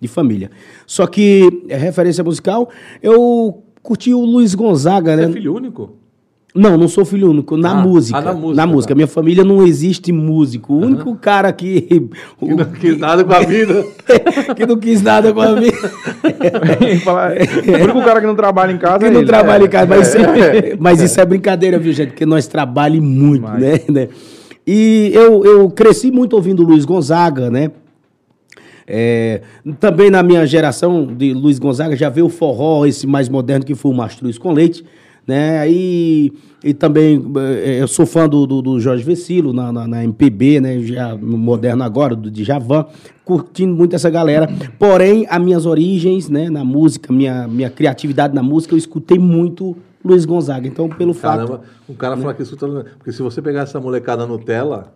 De 0.00 0.06
família. 0.06 0.48
Só 0.86 1.08
que, 1.08 1.64
é, 1.68 1.76
referência 1.76 2.22
musical, 2.22 2.70
eu 3.02 3.64
curti 3.82 4.14
o 4.14 4.20
Luiz 4.24 4.54
Gonzaga, 4.54 5.16
Você 5.16 5.22
né? 5.22 5.28
é 5.28 5.32
filho 5.32 5.56
único? 5.56 5.96
Não, 6.56 6.78
não 6.78 6.86
sou 6.86 7.04
filho 7.04 7.30
único, 7.30 7.56
na 7.56 7.72
Ah, 7.72 7.74
música. 7.74 8.16
ah, 8.16 8.20
na 8.20 8.32
na 8.32 8.38
música, 8.38 8.66
música. 8.66 8.88
tá. 8.90 8.94
Minha 8.94 9.08
família 9.08 9.42
não 9.42 9.66
existe 9.66 10.12
músico. 10.12 10.72
O 10.74 10.78
único 10.82 11.16
cara 11.16 11.52
que. 11.52 12.08
Que 12.38 12.54
não 12.54 12.64
quis 12.66 12.96
nada 12.96 13.24
com 13.24 13.32
a 13.32 13.40
vida. 13.44 13.84
que 14.54 14.64
não 14.64 14.76
quis 14.76 15.02
nada 15.02 15.32
com 15.32 15.40
a 15.40 15.52
vida. 15.54 15.76
O 17.66 17.82
único 17.84 18.04
cara 18.04 18.20
que 18.20 18.26
não 18.26 18.36
trabalha 18.36 18.72
em 18.72 18.78
casa 18.78 18.98
que 19.00 19.04
é 19.06 19.10
não 19.10 19.20
ele. 19.20 19.26
trabalha 19.26 19.64
É. 19.64 19.66
em 19.66 19.70
casa. 19.70 19.86
Mas, 19.86 20.08
isso 20.08 20.18
é, 20.18 20.76
mas 20.78 21.00
isso 21.00 21.20
é 21.20 21.24
brincadeira, 21.26 21.78
viu, 21.78 21.92
gente? 21.92 22.10
Porque 22.10 22.26
nós 22.26 22.46
trabalhamos 22.46 23.08
muito, 23.08 23.42
Mas- 23.42 23.60
né? 23.60 23.80
né? 23.88 24.08
E 24.66 25.10
eu, 25.12 25.44
eu 25.44 25.70
cresci 25.70 26.10
muito 26.10 26.34
ouvindo 26.34 26.62
Luiz 26.62 26.84
Gonzaga, 26.84 27.50
né? 27.50 27.70
É, 28.86 29.40
também 29.80 30.10
na 30.10 30.22
minha 30.22 30.46
geração 30.46 31.06
de 31.06 31.32
Luiz 31.32 31.58
Gonzaga 31.58 31.96
já 31.96 32.08
veio 32.10 32.26
o 32.26 32.30
forró, 32.30 32.84
esse 32.86 33.06
mais 33.06 33.28
moderno 33.28 33.64
que 33.64 33.74
foi 33.74 33.90
o 33.90 33.94
Mastruz 33.94 34.36
com 34.38 34.52
Leite, 34.52 34.84
né? 35.26 35.68
E, 35.70 36.32
e 36.62 36.74
também 36.74 37.22
eh, 37.36 37.78
eu 37.80 37.88
sou 37.88 38.06
fã 38.06 38.28
do, 38.28 38.46
do, 38.46 38.62
do 38.62 38.80
Jorge 38.80 39.02
Vecilo 39.02 39.52
na, 39.52 39.72
na, 39.72 39.86
na 39.86 40.04
MPB, 40.04 40.60
né? 40.60 40.80
Já 40.80 41.14
no 41.14 41.38
moderno 41.38 41.82
agora, 41.82 42.14
do 42.14 42.30
Djavan, 42.30 42.86
curtindo 43.24 43.74
muito 43.74 43.96
essa 43.96 44.10
galera. 44.10 44.48
Porém, 44.78 45.26
as 45.28 45.42
minhas 45.42 45.66
origens, 45.66 46.28
né, 46.28 46.50
na 46.50 46.64
música, 46.64 47.12
minha, 47.12 47.48
minha 47.48 47.70
criatividade 47.70 48.34
na 48.34 48.42
música, 48.42 48.74
eu 48.74 48.78
escutei 48.78 49.18
muito 49.18 49.76
Luiz 50.04 50.24
Gonzaga. 50.24 50.68
Então, 50.68 50.88
pelo 50.88 51.14
fato. 51.14 51.46
Caramba, 51.46 51.60
o 51.88 51.94
cara 51.94 52.16
fala 52.16 52.34
que 52.34 52.42
escuta. 52.42 52.66
Porque 52.98 53.12
se 53.12 53.22
você 53.22 53.40
pegar 53.40 53.62
essa 53.62 53.80
molecada 53.80 54.26
Nutella, 54.26 54.92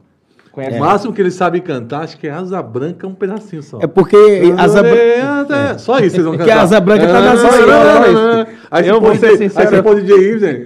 Conhece? 0.58 0.76
o 0.76 0.80
máximo 0.80 1.12
que 1.12 1.20
eles 1.22 1.34
sabem 1.34 1.62
cantar, 1.62 2.02
acho 2.02 2.18
que 2.18 2.26
é 2.26 2.30
Asa 2.30 2.60
Branca, 2.60 3.06
um 3.06 3.14
pedacinho 3.14 3.62
só. 3.62 3.78
É 3.80 3.86
porque 3.86 4.16
Asa 4.56 4.82
Branca. 4.82 5.56
É. 5.74 5.78
Só 5.78 5.98
isso 6.00 6.16
vocês 6.16 6.24
vão 6.24 6.32
Porque 6.36 6.48
cantar. 6.50 6.60
a 6.60 6.64
Asa 6.64 6.80
Branca 6.80 7.06
tá 7.06 7.34
escolas, 7.34 7.40
só 7.40 7.48
isso. 8.08 8.46
Aí 8.70 8.88
Eu 8.88 9.00
você 9.00 9.06
vou 9.06 9.16
ser 9.16 9.36
sincero. 9.38 9.68
Aí 9.68 9.74
você 9.76 9.82
põe 9.82 10.00
DJ 10.02 10.32
Ibsen. 10.32 10.64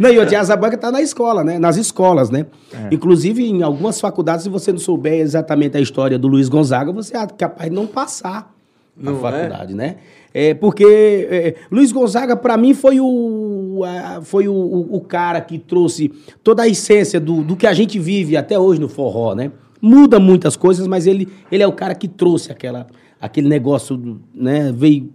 Não, 0.00 0.10
e 0.10 0.18
o 0.18 0.38
Asa 0.38 0.56
Branca 0.56 0.76
tá 0.76 0.90
na 0.90 1.00
escola, 1.00 1.44
né? 1.44 1.58
Nas 1.58 1.76
escolas, 1.76 2.30
né? 2.30 2.46
Inclusive, 2.90 3.44
em 3.48 3.62
algumas 3.62 4.00
faculdades, 4.00 4.42
se 4.42 4.48
você 4.48 4.72
não 4.72 4.78
souber 4.78 5.20
exatamente 5.20 5.76
a 5.76 5.80
história 5.80 6.18
do 6.18 6.26
Luiz 6.26 6.48
Gonzaga, 6.48 6.92
você 6.92 7.16
é 7.16 7.26
capaz 7.26 7.70
de 7.70 7.76
não 7.76 7.86
passar 7.86 8.57
na 8.98 9.10
Não 9.12 9.18
é? 9.18 9.20
faculdade, 9.20 9.74
né? 9.74 9.96
É 10.34 10.52
porque 10.54 10.84
é, 11.30 11.54
Luiz 11.70 11.90
Gonzaga, 11.90 12.36
para 12.36 12.56
mim, 12.56 12.74
foi 12.74 13.00
o, 13.00 13.82
a- 13.84 14.20
foi 14.22 14.46
o, 14.48 14.52
o- 14.52 14.96
o 14.96 15.00
cara 15.00 15.40
que 15.40 15.58
trouxe 15.58 16.10
toda 16.42 16.62
a 16.64 16.68
essência 16.68 17.18
do, 17.18 17.42
do 17.42 17.56
que 17.56 17.66
a 17.66 17.72
gente 17.72 17.98
vive 17.98 18.36
até 18.36 18.58
hoje 18.58 18.80
no 18.80 18.88
forró, 18.88 19.34
né? 19.34 19.50
Muda 19.80 20.18
muitas 20.20 20.56
coisas, 20.56 20.86
mas 20.86 21.06
ele, 21.06 21.28
ele 21.50 21.62
é 21.62 21.66
o 21.66 21.72
cara 21.72 21.94
que 21.94 22.06
trouxe 22.08 22.50
aquela, 22.52 22.86
aquele 23.20 23.48
negócio, 23.48 23.96
do- 23.96 24.20
né? 24.34 24.72
Veio, 24.74 25.10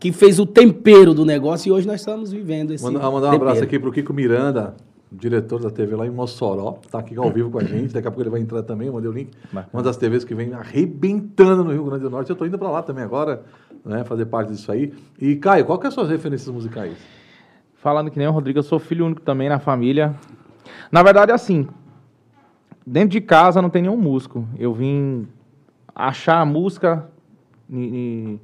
que, 0.00 0.10
fez 0.12 0.38
o 0.40 0.46
tempero 0.46 1.12
do 1.12 1.24
negócio 1.26 1.68
e 1.68 1.72
hoje 1.72 1.86
nós 1.86 2.00
estamos 2.00 2.32
vivendo 2.32 2.72
esse 2.72 2.82
Manda, 2.82 2.98
mandar 3.10 3.30
um 3.30 3.32
abraço 3.34 3.60
tempero. 3.60 3.64
aqui 3.66 3.78
pro 3.78 3.92
Kiko 3.92 4.14
Miranda, 4.14 4.74
diretor 5.18 5.60
da 5.60 5.70
TV 5.70 5.94
lá 5.96 6.06
em 6.06 6.10
Mossoró. 6.10 6.78
Tá 6.90 6.98
aqui 6.98 7.16
ao 7.16 7.30
vivo 7.30 7.50
com 7.50 7.58
a 7.58 7.64
gente. 7.64 7.92
Daqui 7.94 8.06
a 8.08 8.10
pouco 8.10 8.22
ele 8.22 8.30
vai 8.30 8.40
entrar 8.40 8.62
também. 8.62 8.88
Eu 8.88 8.92
mandei 8.94 9.08
o 9.10 9.12
link. 9.12 9.30
Uma 9.72 9.82
das 9.82 9.96
TVs 9.96 10.24
que 10.24 10.34
vem 10.34 10.52
arrebentando 10.52 11.64
no 11.64 11.72
Rio 11.72 11.84
Grande 11.84 12.02
do 12.02 12.10
Norte. 12.10 12.30
Eu 12.30 12.36
tô 12.36 12.44
indo 12.46 12.58
para 12.58 12.70
lá 12.70 12.82
também 12.82 13.04
agora, 13.04 13.42
né? 13.84 14.04
Fazer 14.04 14.26
parte 14.26 14.52
disso 14.52 14.70
aí. 14.72 14.92
E, 15.20 15.36
Caio, 15.36 15.64
qual 15.64 15.78
que 15.78 15.86
é 15.86 15.88
as 15.88 15.94
suas 15.94 16.08
referências 16.08 16.48
musicais? 16.52 16.96
Falando 17.76 18.10
que 18.10 18.18
nem 18.18 18.26
o 18.26 18.32
Rodrigo, 18.32 18.58
eu 18.58 18.62
sou 18.62 18.78
filho 18.78 19.04
único 19.06 19.20
também 19.20 19.48
na 19.48 19.58
família. 19.58 20.14
Na 20.90 21.02
verdade, 21.02 21.30
assim, 21.32 21.68
dentro 22.86 23.10
de 23.10 23.20
casa 23.20 23.60
não 23.60 23.68
tem 23.70 23.82
nenhum 23.82 23.96
músico. 23.96 24.46
Eu 24.58 24.72
vim 24.72 25.26
achar 25.94 26.40
a 26.40 26.44
música. 26.44 27.06
ni- 27.68 27.90
ni- 27.90 28.40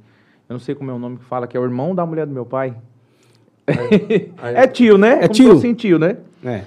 eu 0.49 0.53
não 0.55 0.59
sei 0.59 0.75
como 0.75 0.91
é 0.91 0.93
o 0.93 0.99
nome 0.99 1.17
que 1.17 1.23
fala, 1.25 1.47
que 1.47 1.55
é 1.55 1.59
o 1.59 1.63
irmão 1.63 1.93
da 1.95 2.05
mulher 2.05 2.25
do 2.25 2.33
meu 2.33 2.45
pai. 2.45 2.75
aí- 3.67 4.31
é 4.55 4.67
tio, 4.67 4.97
né? 4.97 5.13
É 5.13 5.21
Como 5.21 5.33
tio. 5.33 5.53
fosse 5.55 5.73
tio, 5.73 5.97
né? 5.99 6.17
É. 6.43 6.63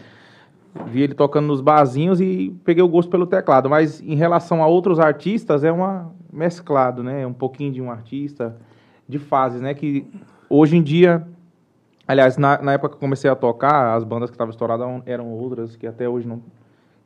Vi 0.86 1.02
ele 1.02 1.14
tocando 1.14 1.46
nos 1.46 1.60
barzinhos 1.60 2.20
e 2.20 2.54
peguei 2.64 2.82
o 2.82 2.88
gosto 2.88 3.08
pelo 3.08 3.26
teclado. 3.26 3.70
Mas 3.70 4.00
em 4.00 4.14
relação 4.14 4.62
a 4.62 4.66
outros 4.66 4.98
artistas, 4.98 5.62
é 5.62 5.70
uma 5.70 6.12
mesclado, 6.32 7.02
né? 7.02 7.22
É 7.22 7.26
um 7.26 7.32
pouquinho 7.32 7.72
de 7.72 7.80
um 7.80 7.90
artista, 7.90 8.56
de 9.08 9.18
fases, 9.18 9.60
né? 9.60 9.72
Que 9.72 10.04
hoje 10.50 10.76
em 10.76 10.82
dia, 10.82 11.26
aliás, 12.08 12.36
na, 12.36 12.60
na 12.60 12.72
época 12.72 12.90
que 12.90 12.94
eu 12.96 13.00
comecei 13.00 13.30
a 13.30 13.36
tocar, 13.36 13.94
as 13.96 14.02
bandas 14.02 14.30
que 14.30 14.34
estavam 14.34 14.50
estouradas 14.50 14.86
eram- 15.06 15.30
outras 15.30 15.76
que 15.76 15.86
até 15.86 16.08
hoje 16.08 16.26
não, 16.26 16.42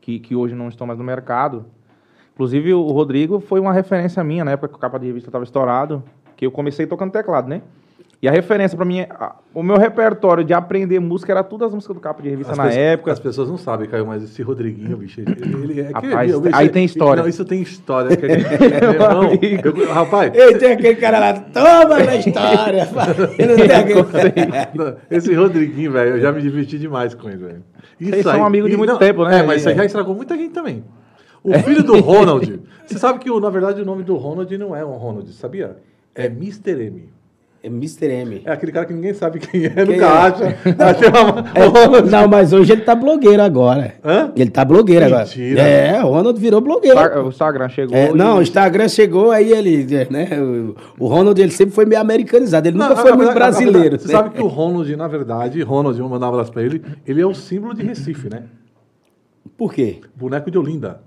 que, 0.01 0.19
que 0.19 0.35
hoje 0.35 0.55
não 0.55 0.69
estão 0.69 0.87
mais 0.87 0.99
no 0.99 1.05
mercado. 1.05 1.67
Inclusive 2.33 2.73
o 2.73 2.87
Rodrigo 2.87 3.41
foi 3.41 3.61
uma 3.61 3.73
referência 3.73 4.25
minha 4.25 4.45
na 4.45 4.53
época 4.53 4.69
que 4.69 4.75
o 4.77 4.79
capa 4.79 4.99
de 4.99 5.07
revista 5.07 5.29
estava 5.29 5.45
estourado, 5.45 6.03
que 6.37 6.47
eu 6.47 6.51
comecei 6.51 6.87
tocando 6.87 7.13
teclado, 7.13 7.49
né? 7.49 7.61
E 8.21 8.27
a 8.29 8.33
referência 8.33 8.77
pra 8.77 8.85
mim, 8.85 8.99
é- 8.99 9.09
a- 9.11 9.37
o 9.55 9.63
meu 9.63 9.77
repertório 9.79 10.43
de 10.43 10.53
aprender 10.53 10.99
música 10.99 11.33
era 11.33 11.45
tudo 11.45 11.65
as 11.65 11.73
músicas 11.73 11.95
do 11.95 12.01
capa 12.01 12.21
de 12.21 12.29
revista 12.29 12.51
As 12.51 12.59
na 12.59 12.65
pessoas- 12.65 12.83
época. 12.85 13.13
As 13.13 13.21
pessoas 13.21 13.49
não 13.49 13.57
sabem, 13.57 13.89
Caio, 13.89 14.05
mas 14.05 14.25
esse 14.25 14.43
Rodriguinho, 14.43 14.97
bicho, 14.97 15.21
ele, 15.21 15.31
ele 15.41 15.81
é 15.83 15.91
Rapaz, 15.93 16.35
o 16.35 16.41
bicho- 16.41 16.57
aí 16.57 16.69
tem 16.69 16.85
história. 16.85 17.23
Não, 17.23 17.29
isso 17.31 17.45
tem 17.45 17.63
história. 17.63 18.17
que 18.17 18.27
ele- 18.27 18.43
meu 18.81 18.93
irmão, 18.93 19.21
amigo. 19.23 19.69
eu- 19.83 19.93
rapaz, 19.93 20.35
Ei, 20.35 20.59
tem 20.59 20.73
aquele 20.73 20.97
cara 20.97 21.21
lá, 21.21 21.33
toma 21.35 21.99
na 22.05 22.17
história. 22.17 22.89
Ele 23.39 23.55
não 23.55 23.69
tem 23.69 23.77
aquele... 23.77 24.69
Não, 24.75 24.97
Esse 25.09 25.33
Rodriguinho, 25.35 25.93
velho, 25.93 26.17
eu 26.17 26.21
já 26.21 26.33
me 26.33 26.43
diverti 26.43 26.77
demais 26.77 27.15
com 27.15 27.29
ele, 27.29 27.39
velho. 27.39 27.65
Isso 28.01 28.11
Vocês 28.11 28.25
são 28.25 28.45
amigos 28.45 28.69
de 28.69 28.77
muito 28.77 28.99
tempo, 28.99 29.25
né? 29.25 29.39
É, 29.39 29.43
mas 29.45 29.61
isso 29.61 29.69
aí 29.69 29.75
É. 29.75 29.79
já 29.79 29.85
estragou 29.85 30.15
muita 30.17 30.37
gente 30.37 30.53
também. 30.53 30.83
O 31.45 31.53
filho 31.61 31.85
do 31.85 31.99
Ronald, 32.03 32.61
você 32.85 32.99
sabe 32.99 33.21
que, 33.21 33.31
na 33.41 33.49
verdade, 33.49 33.81
o 33.81 33.85
nome 33.85 34.03
do 34.03 34.17
Ronald 34.17 34.59
não 34.59 34.75
é 34.75 34.85
um 34.85 34.97
Ronald, 34.97 35.33
sabia? 35.35 35.77
É 36.17 36.27
Mr. 36.27 36.83
M. 36.85 37.11
É 37.61 37.67
Mr. 37.67 38.07
M. 38.07 38.43
É 38.45 38.53
aquele 38.53 38.71
cara 38.71 38.87
que 38.87 38.93
ninguém 38.93 39.13
sabe 39.13 39.41
quem 39.41 39.65
é, 39.67 39.71
Quem 39.71 39.85
nunca 39.85 40.05
é? 40.07 40.09
acha. 40.09 40.57
Até 40.79 41.09
uma- 41.09 41.45
É, 41.55 41.67
o 41.67 41.71
Ronald. 41.71 42.09
não, 42.09 42.29
mas 42.29 42.53
hoje 42.53 42.73
ele 42.73 42.83
tá 42.83 42.95
blogueiro 42.95 43.43
agora. 43.43 43.95
Hã? 44.05 44.31
Ele 44.37 44.49
tá 44.49 44.65
blogueiro 44.65 45.05
Mentira. 45.05 45.61
agora. 45.63 45.69
É, 45.69 46.05
o 46.05 46.09
Ronald 46.09 46.39
virou 46.41 46.61
blogueiro. 46.61 47.25
O 47.25 47.29
Instagram 47.31 47.69
chegou. 47.69 47.97
É, 47.97 48.13
não, 48.13 48.39
o 48.39 48.43
Instagram 48.43 48.89
chegou, 48.89 49.33
aí 49.33 49.51
ele, 49.53 50.07
né? 50.09 50.29
O, 50.41 50.77
o 51.05 51.09
Ronald 51.09 51.41
ele 51.41 51.51
sempre 51.51 51.75
foi 51.75 51.85
meio 51.85 52.01
americanizado, 52.01 52.69
ele 52.69 52.77
nunca 52.79 52.91
Não, 52.91 52.97
foi 52.97 53.11
a- 53.11 53.17
muito 53.17 53.35
brasileiro. 53.35 53.99
Você 53.99 54.07
né? 54.07 54.13
sabe 54.15 54.31
que 54.31 54.41
o 54.41 54.47
Ronald, 54.47 54.95
na 54.95 55.09
verdade, 55.09 55.61
Ronald, 55.63 55.99
vou 56.01 56.09
mandar 56.09 56.27
um 56.27 56.35
abraço 56.35 56.53
pra 56.53 56.63
ele, 56.63 56.81
ele 57.05 57.21
é 57.21 57.27
o 57.27 57.35
símbolo 57.35 57.75
de 57.75 57.83
Recife, 57.83 58.31
né? 58.31 58.45
Por 59.57 59.75
quê? 59.75 59.99
Boneco 60.15 60.49
de 60.49 60.57
Olinda. 60.59 61.01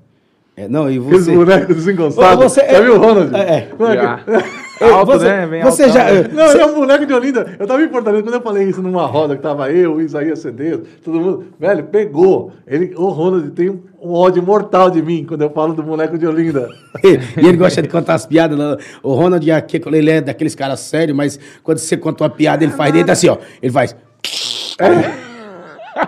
É, 0.58 0.68
não, 0.68 0.92
e 0.92 0.98
Aqueles 0.98 1.26
você. 1.28 1.34
bonecos 1.34 1.76
desengonçados. 1.78 2.46
Ô, 2.46 2.50
você- 2.50 2.70
Já 2.70 2.82
viu 2.82 2.96
o 2.96 3.00
Ronald? 3.00 3.34
É, 3.34 3.40
é. 3.40 3.70
É 4.82 4.90
Alto, 4.90 5.12
você, 5.12 5.26
né? 5.26 5.46
Bem 5.46 5.62
você 5.62 5.84
altão, 5.84 5.96
já. 5.96 6.12
né? 6.12 6.30
Não, 6.34 6.52
ele 6.52 6.62
é 6.62 6.66
um 6.66 6.74
boneco 6.74 7.06
de 7.06 7.14
Olinda. 7.14 7.56
Eu 7.60 7.68
tava 7.68 7.84
em 7.84 7.90
Fortaleza, 7.90 8.24
quando 8.24 8.34
eu 8.34 8.42
falei 8.42 8.68
isso 8.68 8.82
numa 8.82 9.06
roda 9.06 9.36
que 9.36 9.42
tava 9.44 9.72
eu, 9.72 9.94
o 9.94 10.02
Isaías 10.02 10.40
Cedeiro, 10.40 10.82
todo 11.04 11.20
mundo, 11.20 11.46
velho, 11.60 11.84
pegou. 11.84 12.52
Ele, 12.66 12.92
o 12.96 13.10
Ronald 13.10 13.52
tem 13.52 13.70
um, 13.70 13.80
um 14.02 14.12
ódio 14.12 14.42
mortal 14.42 14.90
de 14.90 15.00
mim 15.00 15.24
quando 15.24 15.44
eu 15.44 15.52
falo 15.52 15.76
do 15.76 15.84
boneco 15.84 16.18
de 16.18 16.26
Olinda. 16.26 16.68
e 17.04 17.48
ele 17.48 17.58
gosta 17.58 17.80
de 17.80 17.90
contar 17.90 18.16
as 18.16 18.26
piadas. 18.26 18.58
O 19.04 19.14
Ronald, 19.14 19.52
aqui, 19.52 19.80
ele 19.86 20.10
é 20.10 20.20
daqueles 20.20 20.56
caras 20.56 20.80
sérios, 20.80 21.16
mas 21.16 21.40
quando 21.62 21.78
você 21.78 21.96
conta 21.96 22.24
uma 22.24 22.30
piada, 22.32 22.64
ele 22.64 22.74
faz 22.74 22.92
dentro 22.92 23.12
assim, 23.12 23.30
ó. 23.30 23.38
Ele 23.62 23.72
faz. 23.72 23.96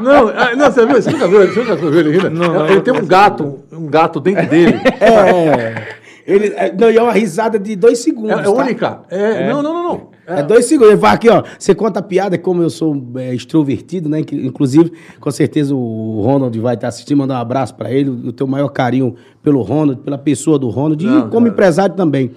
Não, 0.01 0.29
ah, 0.29 0.55
não, 0.55 0.71
você 0.71 0.85
viu? 0.85 0.95
Você 0.95 1.11
nunca 1.11 1.27
viu, 1.27 1.43
ele? 1.43 1.51
você 1.51 1.59
nunca 1.59 1.75
viu 1.75 1.99
ele 1.99 2.11
rindo? 2.11 2.29
Não, 2.31 2.65
ele 2.67 2.81
tem 2.81 2.93
um 2.93 3.05
gato, 3.05 3.59
um 3.71 3.85
gato 3.85 4.19
dentro 4.19 4.47
dele. 4.47 4.81
É. 4.99 6.02
Ele, 6.25 6.47
é, 6.55 6.73
não, 6.73 6.89
e 6.89 6.97
é 6.97 7.01
uma 7.03 7.11
risada 7.11 7.59
de 7.59 7.75
dois 7.75 7.99
segundos. 7.99 8.31
É, 8.31 8.33
é 8.39 8.43
tá? 8.43 8.51
única. 8.51 9.01
É, 9.09 9.49
Não, 9.51 9.61
não, 9.61 9.73
não, 9.73 9.83
não. 9.83 10.13
É 10.25 10.41
dois 10.41 10.65
segundos. 10.65 10.93
Ele 10.93 11.01
vai 11.01 11.13
aqui, 11.13 11.29
ó. 11.29 11.43
Você 11.59 11.75
conta 11.75 11.99
a 11.99 12.03
piada, 12.03 12.37
como 12.37 12.61
eu 12.63 12.69
sou 12.69 12.95
é, 13.17 13.35
extrovertido, 13.35 14.07
né? 14.07 14.23
que, 14.23 14.33
Inclusive, 14.35 14.91
com 15.19 15.29
certeza 15.31 15.75
o 15.75 16.21
Ronald 16.21 16.57
vai 16.59 16.75
estar 16.75 16.87
assistindo, 16.87 17.17
mandar 17.17 17.35
um 17.35 17.41
abraço 17.41 17.75
pra 17.75 17.91
ele. 17.91 18.09
O 18.09 18.47
maior 18.47 18.69
carinho 18.69 19.15
pelo 19.41 19.61
Ronald, 19.61 19.99
pela 20.01 20.17
pessoa 20.17 20.57
do 20.57 20.69
Ronald, 20.69 21.03
Não, 21.05 21.19
e 21.19 21.21
como 21.23 21.31
cara. 21.41 21.49
empresário 21.49 21.95
também. 21.95 22.31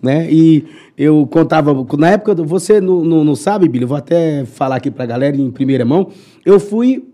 Né? 0.00 0.28
E 0.30 0.64
eu 0.96 1.26
contava, 1.26 1.74
na 1.98 2.10
época, 2.10 2.34
do- 2.36 2.44
você 2.44 2.80
não, 2.80 3.02
não, 3.02 3.24
não 3.24 3.34
sabe, 3.34 3.66
Billy, 3.68 3.82
eu 3.84 3.88
vou 3.88 3.96
até 3.96 4.44
falar 4.44 4.76
aqui 4.76 4.90
pra 4.90 5.06
galera 5.06 5.36
em 5.36 5.50
primeira 5.50 5.84
mão. 5.84 6.08
Eu 6.44 6.60
fui 6.60 7.08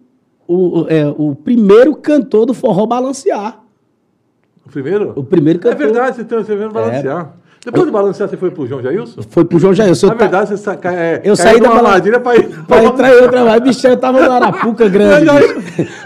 o, 0.47 0.81
o- 0.83 0.87
é, 0.89 1.07
o 1.17 1.35
primeiro 1.35 1.95
cantor 1.95 2.45
do 2.47 2.53
forró 2.53 2.85
balancear. 2.85 3.63
O 4.71 4.73
primeiro? 4.73 5.13
O 5.17 5.25
primeiro 5.25 5.59
É 5.59 5.63
cantor. 5.63 5.79
verdade, 5.79 6.17
você, 6.17 6.25
tem, 6.25 6.39
você 6.39 6.55
veio 6.57 6.71
balancear. 6.71 7.33
Depois 7.63 7.85
de 7.85 7.91
balancear, 7.93 8.27
você 8.29 8.39
foi 8.39 8.51
pro 8.51 8.67
João 8.67 8.81
Jailson? 8.83 9.21
Foi 9.29 9.45
pro 9.45 9.59
João 9.59 9.75
Jair. 9.75 9.93
Na 10.05 10.15
verdade, 10.15 10.49
você 10.49 10.57
sa... 10.57 10.79
é, 10.85 11.21
Eu 11.23 11.37
saí 11.37 11.61
da 11.61 11.67
numa 11.69 11.77
bala- 11.77 11.89
armadilha 11.91 12.19
pra 12.19 12.35
ir. 12.37 12.49
Pra 12.67 12.83
entrar 12.85 13.11
em 13.13 13.21
outra 13.21 13.45
mais, 13.45 13.61
bicho, 13.63 13.87
eu 13.87 13.97
tava 13.99 14.19
no 14.25 14.33
Arapuca 14.33 14.89
grande. 14.89 15.27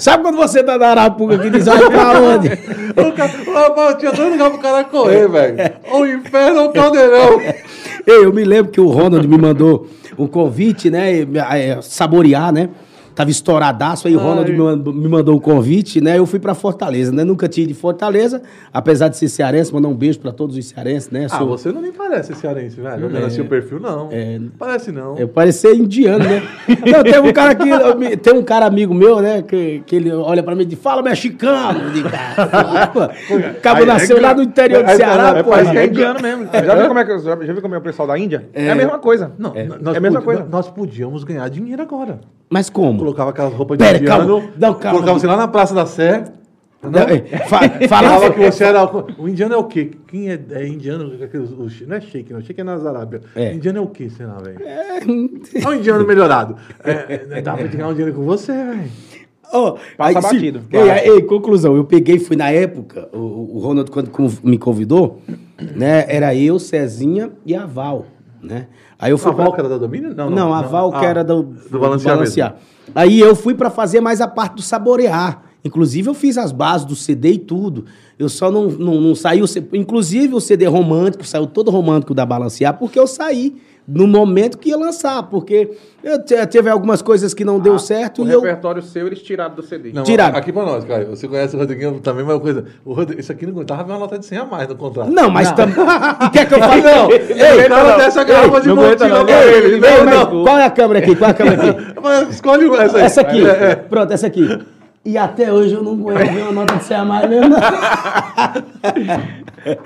Sabe 0.01 0.25
quando 0.25 0.37
você 0.37 0.65
tá 0.65 0.77
na 0.77 0.87
Arapuca 0.89 1.39
que 1.39 1.51
diz, 1.51 1.67
vai 1.67 1.79
pra 1.91 2.19
onde? 2.21 2.49
O 2.49 3.13
cara, 3.13 3.31
o 3.47 3.53
rapaz, 3.55 3.97
tinha 3.99 4.11
dois 4.11 4.33
lugares 4.33 4.53
pro 4.55 4.63
cara 4.63 4.85
correr, 4.85 5.29
velho. 5.29 5.57
Ou 5.93 6.01
o 6.03 6.07
inferno 6.09 6.61
ou 6.63 6.73
caldeirão. 6.73 7.41
Ei, 7.41 8.25
eu 8.25 8.33
me 8.33 8.45
lembro 8.45 8.73
que 8.73 8.81
o 8.81 8.89
Ronald 8.89 9.27
me 9.29 9.39
mandou 9.39 9.87
um 10.19 10.27
convite, 10.27 10.91
né? 10.91 11.21
eh, 11.21 11.79
Saborear, 11.83 12.53
né? 12.53 12.69
Tava 13.15 13.31
estouradaço, 13.31 14.09
aí 14.09 14.17
o 14.17 14.19
Ronald 14.19 14.51
me 14.51 15.09
mandou, 15.09 15.37
um 15.37 15.39
convite, 15.41 16.01
né? 16.01 16.19
Eu 16.19 16.27
fui 16.27 16.39
pra 16.41 16.55
Fortaleza, 16.55 17.13
né? 17.13 17.23
Nunca 17.23 17.49
tinha 17.49 17.63
ido 17.65 17.73
de 17.73 17.79
Fortaleza, 17.79 18.43
apesar 18.73 19.09
de 19.09 19.17
ser 19.17 19.29
cearense, 19.29 19.73
mandar 19.73 19.89
um 19.89 19.95
beijo 19.95 20.19
pra 20.19 20.33
todos 20.33 20.57
os 20.57 20.67
cearenses, 20.67 21.11
né? 21.11 21.27
Ah, 21.31 21.39
Sou- 21.39 21.47
você 21.49 21.71
não 21.71 21.81
me 21.81 21.93
parece 21.93 22.35
cearense, 22.35 22.81
velho. 22.81 23.07
Olhando 23.07 23.27
assim 23.27 23.41
o 23.41 23.45
perfil, 23.45 23.79
não. 23.79 24.09
Parece 24.59 24.91
não. 24.91 25.17
Eu 25.17 25.29
parecia 25.29 25.75
indiano, 25.75 26.25
né? 26.25 26.43
Não, 26.95 27.03
tem 27.03 27.19
um 27.21 27.33
cara 27.33 27.55
que. 27.55 27.69
eu 27.69 28.17
Tem 28.19 28.33
um 28.35 28.43
cara 28.43 28.67
amigo 28.67 28.93
meu, 28.95 29.21
né? 29.21 29.43
Que, 29.43 29.83
que 29.87 29.97
ele 29.97 30.11
olha 30.13 30.43
pra 30.43 30.55
mim 30.55 30.63
e 30.63 30.67
diz, 30.67 30.79
fala 30.79 31.03
mexicano. 31.03 31.81
Eu 31.85 31.91
digo, 31.91 32.09
"Ah, 32.13 32.87
pô, 32.89 33.01
O 33.05 33.55
cabo 33.61 33.81
Aí, 33.81 33.87
nasceu 33.87 34.19
é 34.19 34.21
lá 34.21 34.33
do 34.33 34.43
interior 34.43 34.83
do 34.85 34.91
é- 34.91 34.97
Ceará, 34.97 35.39
é- 35.39 35.43
pô. 35.43 35.51
Parece 35.51 35.71
que 35.71 35.79
é 35.79 35.87
indiano 35.87 36.21
mesmo. 36.21 36.49
Já 36.53 36.75
viu 36.75 36.87
como 36.89 36.99
é 36.99 37.05
que 37.05 37.19
já, 37.19 37.31
já 37.45 37.53
viu 37.53 37.63
como 37.63 37.75
é 37.75 37.79
o 37.79 37.81
pessoal 37.83 38.09
da 38.09 38.19
Índia? 38.19 38.49
É, 38.53 38.71
a 38.71 38.75
mesma 38.75 38.99
coisa. 38.99 39.33
Não, 39.39 39.53
é, 39.55 39.67
é 39.95 39.97
a 39.97 40.01
mesma 40.01 40.23
coisa. 40.23 40.45
Nós 40.51 40.69
podíamos 40.69 41.25
ganhar 41.25 41.49
dinheiro 41.49 41.83
agora. 41.83 42.21
Mas 42.51 42.71
como? 42.71 42.99
Colocava 42.99 43.31
aquelas 43.31 43.53
roupas 43.55 43.79
de 43.79 43.85
Pera, 43.85 43.99
indiano, 43.99 44.27
calma. 44.41 44.53
Não, 44.59 44.75
calma. 44.75 44.99
colocava 44.99 45.19
você 45.19 45.27
lá 45.27 45.37
na 45.37 45.49
Praça 45.49 45.75
da 45.75 45.87
Sé. 45.87 46.25
Não, 46.83 47.01
é, 47.01 47.19
fa- 47.49 47.61
Falava 47.61 47.89
Falava 47.89 48.31
que 48.35 48.41
você 48.51 48.65
era. 48.65 48.85
O 49.19 49.27
indiano 49.27 49.55
é 49.55 49.57
o 49.57 49.65
quê? 49.65 49.91
Quem 50.07 50.31
é, 50.31 50.39
é 50.51 50.69
indiano? 50.69 51.11
Shi- 51.71 51.87
não 51.87 51.97
é 51.97 52.01
shake, 52.03 52.31
não. 52.33 52.43
Shake 52.43 52.61
é 52.61 52.65
nas 52.65 52.85
Arábia. 52.85 53.23
É. 53.35 53.55
Indiano 53.55 53.79
é 53.79 53.81
o 53.81 53.87
quê, 53.87 54.11
sei 54.11 54.27
lá, 54.27 54.37
velho? 54.39 54.59
É 54.63 55.69
um 55.69 55.73
indiano 55.75 56.07
melhorado. 56.07 56.57
É, 56.85 57.27
é, 57.39 57.41
dá 57.43 57.55
pra 57.55 57.67
ganhar 57.67 57.89
um 57.89 57.95
dinheiro 57.95 58.15
com 58.15 58.23
você, 58.25 58.53
velho. 58.53 58.91
Ó, 59.53 59.77
Passa 59.97 60.19
aí, 60.19 60.23
batido. 60.23 60.61
Ei, 60.71 60.91
aí, 60.91 61.09
ei, 61.09 61.23
conclusão, 61.23 61.75
eu 61.77 61.85
peguei, 61.85 62.19
fui 62.19 62.37
na 62.37 62.51
época, 62.51 63.09
o, 63.13 63.55
o 63.55 63.59
Ronald, 63.61 63.91
quando 63.91 64.11
me 64.43 64.59
convidou, 64.59 65.23
né? 65.77 66.05
Era 66.09 66.35
eu, 66.35 66.59
Cezinha 66.59 67.31
e 67.47 67.55
a 67.55 67.65
Val, 67.65 68.05
né? 68.45 68.67
Aí 68.99 69.11
eu 69.11 69.19
fui 69.19 69.31
A 69.31 69.35
pra- 69.35 69.45
Val 69.45 69.53
que 69.55 69.61
era 69.61 69.69
da 69.69 69.79
Domínio? 69.79 70.15
Não, 70.15 70.53
a 70.55 70.63
Val 70.63 70.93
que 70.93 71.05
Ah, 71.05 71.09
era 71.09 71.25
do, 71.25 71.43
do 71.43 71.79
balancear 71.79 72.19
mesmo. 72.19 72.53
Aí 72.95 73.19
eu 73.19 73.35
fui 73.35 73.55
pra 73.55 73.71
fazer 73.71 74.01
mais 74.01 74.21
a 74.21 74.29
parte 74.29 74.57
do 74.57 74.63
saborear. 74.63 75.43
Inclusive, 75.65 76.09
eu 76.11 76.15
fiz 76.15 76.37
as 76.37 76.53
bases 76.53 76.87
do 76.87 76.95
CD 76.95 77.33
e 77.33 77.39
tudo. 77.39 77.87
Eu 78.19 78.29
só 78.29 78.51
não, 78.51 78.69
não, 78.69 79.01
não 79.01 79.15
saí. 79.15 79.43
o 79.43 79.47
Inclusive, 79.73 80.35
o 80.35 80.41
CD 80.41 80.67
romântico 80.67 81.25
saiu 81.27 81.47
todo 81.47 81.71
romântico 81.71 82.13
da 82.15 82.27
Balancear, 82.27 82.79
porque 82.79 82.99
eu 82.99 83.07
saí 83.07 83.57
no 83.87 84.07
momento 84.07 84.57
que 84.59 84.71
ia 84.71 84.77
lançar. 84.77 85.23
Porque 85.25 85.71
eu 86.03 86.23
te- 86.25 86.47
teve 86.47 86.71
algumas 86.71 87.03
coisas 87.03 87.35
que 87.35 87.45
não 87.45 87.59
deu 87.61 87.79
certo 87.79 88.23
O 88.23 88.27
e 88.27 88.33
eu. 88.33 88.41
repertório 88.41 88.83
seu 88.83 89.07
eles 89.07 89.21
tiraram 89.23 89.55
do 89.55 89.63
CD. 89.63 89.93
Não, 89.93 90.03
Tiraram. 90.03 90.37
Aqui 90.37 90.53
pra 90.53 90.65
nós, 90.65 90.85
Caio. 90.85 91.09
Você 91.11 91.27
conhece 91.29 91.55
o 91.57 91.59
Rodriguinho 91.59 92.01
também, 92.01 92.25
mas 92.25 92.35
uma 92.35 92.41
coisa. 92.41 92.65
O 92.85 92.93
Rodrigo, 92.95 93.21
isso 93.21 93.31
aqui 93.33 93.45
não 93.47 93.53
aguentava 93.53 93.85
ver 93.85 93.93
uma 93.93 93.99
nota 94.01 94.19
de 94.19 94.27
100 94.27 94.39
a 94.39 94.45
mais 94.45 94.69
no 94.69 94.77
contrato. 94.77 95.11
Não, 95.11 95.29
mas 95.31 95.51
também. 95.53 95.75
E 96.27 96.31
quer 96.31 96.47
que 96.49 96.55
eu 96.55 96.59
fale? 96.59 96.83
Não, 96.85 97.11
Ei, 97.11 97.65
o 97.67 97.69
cara 97.69 97.97
dessa 97.97 98.25
garrafa 98.25 98.61
de 98.61 98.69
não 98.69 98.77
montila 98.77 99.09
não, 99.25 99.29
ele. 99.29 99.75
ei, 99.75 99.81
Não, 99.81 100.05
mas 100.05 100.15
não. 100.15 100.45
Qual 100.45 100.59
é 100.59 100.65
a 100.65 100.71
câmera 100.71 100.99
aqui? 101.01 101.17
Qual 101.17 101.29
é 101.29 101.33
a 101.33 101.35
câmera 101.35 101.71
aqui? 101.71 101.95
Mas 102.05 102.29
escolhe 102.31 102.67
essa 102.77 102.97
aí. 102.99 103.03
Essa 103.03 103.21
aqui. 103.23 103.47
É, 103.47 103.51
é. 103.71 103.75
Pronto, 103.77 104.13
essa 104.13 104.27
aqui. 104.27 104.47
E 105.05 105.19
até 105.19 105.53
hoje 105.53 105.75
eu 105.75 105.83
não 105.83 105.97
ver 106.03 106.43
uma 106.45 106.53
nota 106.53 106.77
de 106.77 106.85
100 106.85 106.97
a 106.97 107.05
mais 107.05 107.29
mesmo. 107.29 107.55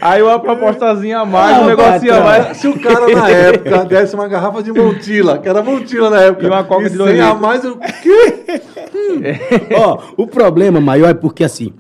Aí 0.00 0.22
uma 0.22 0.38
propostazinha 0.38 1.20
a 1.20 1.24
mais, 1.24 1.56
Ah, 1.56 1.60
um 1.60 1.66
negocinho 1.66 2.14
a 2.14 2.20
mais. 2.20 2.56
Se 2.56 2.68
o 2.68 2.78
cara 2.78 3.08
na 3.08 3.30
época 3.30 3.84
desse 3.84 4.14
uma 4.14 4.28
garrafa 4.28 4.62
de 4.62 4.72
Montila, 4.72 5.38
que 5.38 5.48
era 5.48 5.62
Montila 5.62 6.10
na 6.10 6.20
época, 6.20 6.44
E 6.44 6.48
uma 6.48 6.64
Coca 6.64 6.88
de 6.88 6.94
e 6.94 6.98
dois 6.98 7.12
100 7.12 7.20
a 7.20 7.34
mais, 7.34 7.64
o 7.64 7.76
quê? 7.76 8.60
Ó, 9.76 9.98
o 10.16 10.26
problema 10.26 10.80
maior 10.80 11.10
é 11.10 11.14
porque 11.14 11.42
assim, 11.42 11.72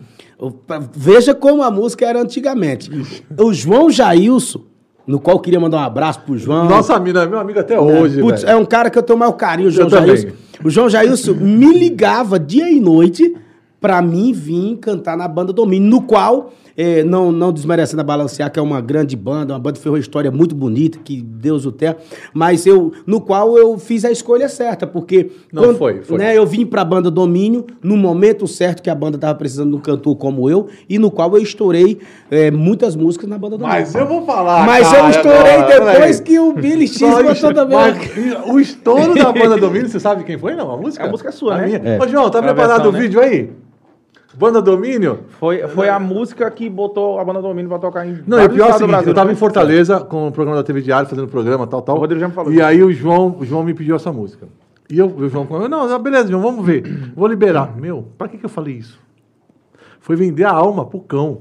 veja 0.92 1.34
como 1.34 1.62
a 1.62 1.70
música 1.70 2.06
era 2.06 2.20
antigamente. 2.20 2.90
O 3.38 3.52
João 3.52 3.88
Jailson, 3.88 4.62
no 5.06 5.20
qual 5.20 5.36
eu 5.36 5.40
queria 5.40 5.60
mandar 5.60 5.78
um 5.78 5.84
abraço 5.84 6.20
pro 6.20 6.36
João. 6.36 6.68
Nossa, 6.68 6.98
mina, 6.98 7.24
meu 7.26 7.38
amigo 7.38 7.60
até 7.60 7.78
hoje, 7.78 8.20
Putz, 8.20 8.42
é 8.42 8.56
um 8.56 8.64
cara 8.64 8.90
que 8.90 8.98
eu 8.98 9.02
tenho 9.02 9.18
maior 9.18 9.32
carinho, 9.32 9.68
o 9.68 9.72
João 9.72 9.88
também. 9.88 10.16
Jailson. 10.16 10.47
O 10.64 10.70
João 10.70 10.88
Jailson 10.88 11.34
me 11.34 11.72
ligava 11.72 12.38
dia 12.38 12.70
e 12.70 12.80
noite 12.80 13.36
pra 13.80 14.02
mim 14.02 14.32
vir 14.32 14.76
cantar 14.78 15.16
na 15.16 15.28
banda 15.28 15.52
Domínio, 15.52 15.88
no 15.88 16.02
qual, 16.02 16.52
eh, 16.78 17.02
não, 17.02 17.32
não 17.32 17.52
desmerecendo 17.52 18.00
a 18.00 18.04
Balancear, 18.04 18.50
que 18.52 18.58
é 18.58 18.62
uma 18.62 18.80
grande 18.80 19.16
banda, 19.16 19.52
uma 19.52 19.58
banda 19.58 19.76
que 19.76 19.82
fez 19.82 19.92
uma 19.92 19.98
história 19.98 20.30
muito 20.30 20.54
bonita, 20.54 21.00
que 21.02 21.20
Deus 21.20 21.66
o 21.66 21.72
tenha, 21.72 21.96
mas 22.32 22.64
eu, 22.64 22.92
no 23.04 23.20
qual 23.20 23.58
eu 23.58 23.76
fiz 23.76 24.04
a 24.04 24.10
escolha 24.12 24.48
certa, 24.48 24.86
porque... 24.86 25.32
Não, 25.52 25.74
foi, 25.74 26.02
foi. 26.02 26.18
Né, 26.18 26.38
eu 26.38 26.46
vim 26.46 26.64
pra 26.64 26.84
banda 26.84 27.10
Domínio 27.10 27.66
no 27.82 27.96
momento 27.96 28.46
certo 28.46 28.80
que 28.82 28.88
a 28.88 28.94
banda 28.94 29.18
tava 29.18 29.34
precisando 29.34 29.70
de 29.70 29.76
um 29.76 29.80
cantor 29.80 30.14
como 30.16 30.48
eu, 30.48 30.68
e 30.88 30.98
no 30.98 31.10
qual 31.10 31.36
eu 31.36 31.42
estourei 31.42 31.98
eh, 32.30 32.50
muitas 32.52 32.94
músicas 32.94 33.28
na 33.28 33.36
banda 33.36 33.58
Domínio. 33.58 33.80
Mas 33.80 33.94
eu 33.94 34.06
vou 34.06 34.24
falar, 34.24 34.64
Mas 34.64 34.86
cara, 34.86 35.00
eu 35.00 35.10
estourei 35.10 35.54
agora, 35.56 35.92
depois 35.92 36.20
que 36.20 36.38
o 36.38 36.52
Billy 36.52 36.86
X 36.86 37.00
botou 37.00 37.54
também. 37.54 37.78
O 38.46 38.60
estouro 38.60 39.14
da 39.14 39.32
banda 39.32 39.56
Domínio, 39.58 39.88
você 39.88 39.98
sabe 39.98 40.22
quem 40.22 40.38
foi, 40.38 40.54
não? 40.54 40.70
A 40.70 40.76
música? 40.76 41.04
A 41.04 41.08
música 41.08 41.30
é 41.30 41.32
sua, 41.32 41.54
A 41.54 41.58
né? 41.58 41.66
minha. 41.66 41.78
É. 41.78 41.98
Ô, 42.00 42.06
João, 42.06 42.30
tá 42.30 42.38
É 42.38 42.42
a 42.42 42.44
preparado 42.44 42.82
versão, 42.82 42.90
o 42.90 42.92
né? 42.92 43.00
vídeo 43.00 43.20
aí? 43.20 43.50
Banda 44.38 44.62
Domínio? 44.62 45.24
Foi, 45.40 45.66
foi 45.66 45.88
a 45.88 45.98
música 45.98 46.48
que 46.48 46.70
botou 46.70 47.18
a 47.18 47.24
banda 47.24 47.42
Domínio 47.42 47.68
pra 47.68 47.78
tocar 47.80 48.06
em 48.06 48.22
Não, 48.24 48.40
e 48.40 48.46
o 48.46 48.50
pior 48.50 48.70
é 48.70 48.74
o 48.74 48.78
seguinte, 48.78 49.06
eu 49.08 49.14
tava 49.14 49.30
em 49.30 49.34
não 49.34 49.38
foi? 49.38 49.48
Fortaleza 49.48 49.98
com 49.98 50.28
o 50.28 50.32
programa 50.32 50.56
da 50.56 50.62
TV 50.62 50.80
Diário, 50.80 51.08
fazendo 51.08 51.26
programa, 51.26 51.66
tal, 51.66 51.82
tal. 51.82 51.96
O 51.96 51.98
Rodrigo 51.98 52.20
já 52.20 52.28
me 52.28 52.34
falou 52.34 52.52
E 52.52 52.62
aí 52.62 52.80
o 52.80 52.92
João, 52.92 53.36
o 53.40 53.44
João 53.44 53.64
me 53.64 53.74
pediu 53.74 53.96
essa 53.96 54.12
música. 54.12 54.46
E 54.88 54.96
eu, 54.96 55.06
o 55.08 55.28
João 55.28 55.44
falou, 55.44 55.68
não, 55.68 55.88
não, 55.88 55.98
beleza, 55.98 56.30
João, 56.30 56.40
vamos 56.40 56.64
ver. 56.64 57.12
Vou 57.16 57.26
liberar. 57.26 57.76
Meu, 57.76 58.06
pra 58.16 58.28
que 58.28 58.38
que 58.38 58.46
eu 58.46 58.48
falei 58.48 58.74
isso? 58.74 59.00
Foi 59.98 60.14
vender 60.14 60.44
a 60.44 60.52
alma 60.52 60.86
pro 60.86 61.00
cão. 61.00 61.40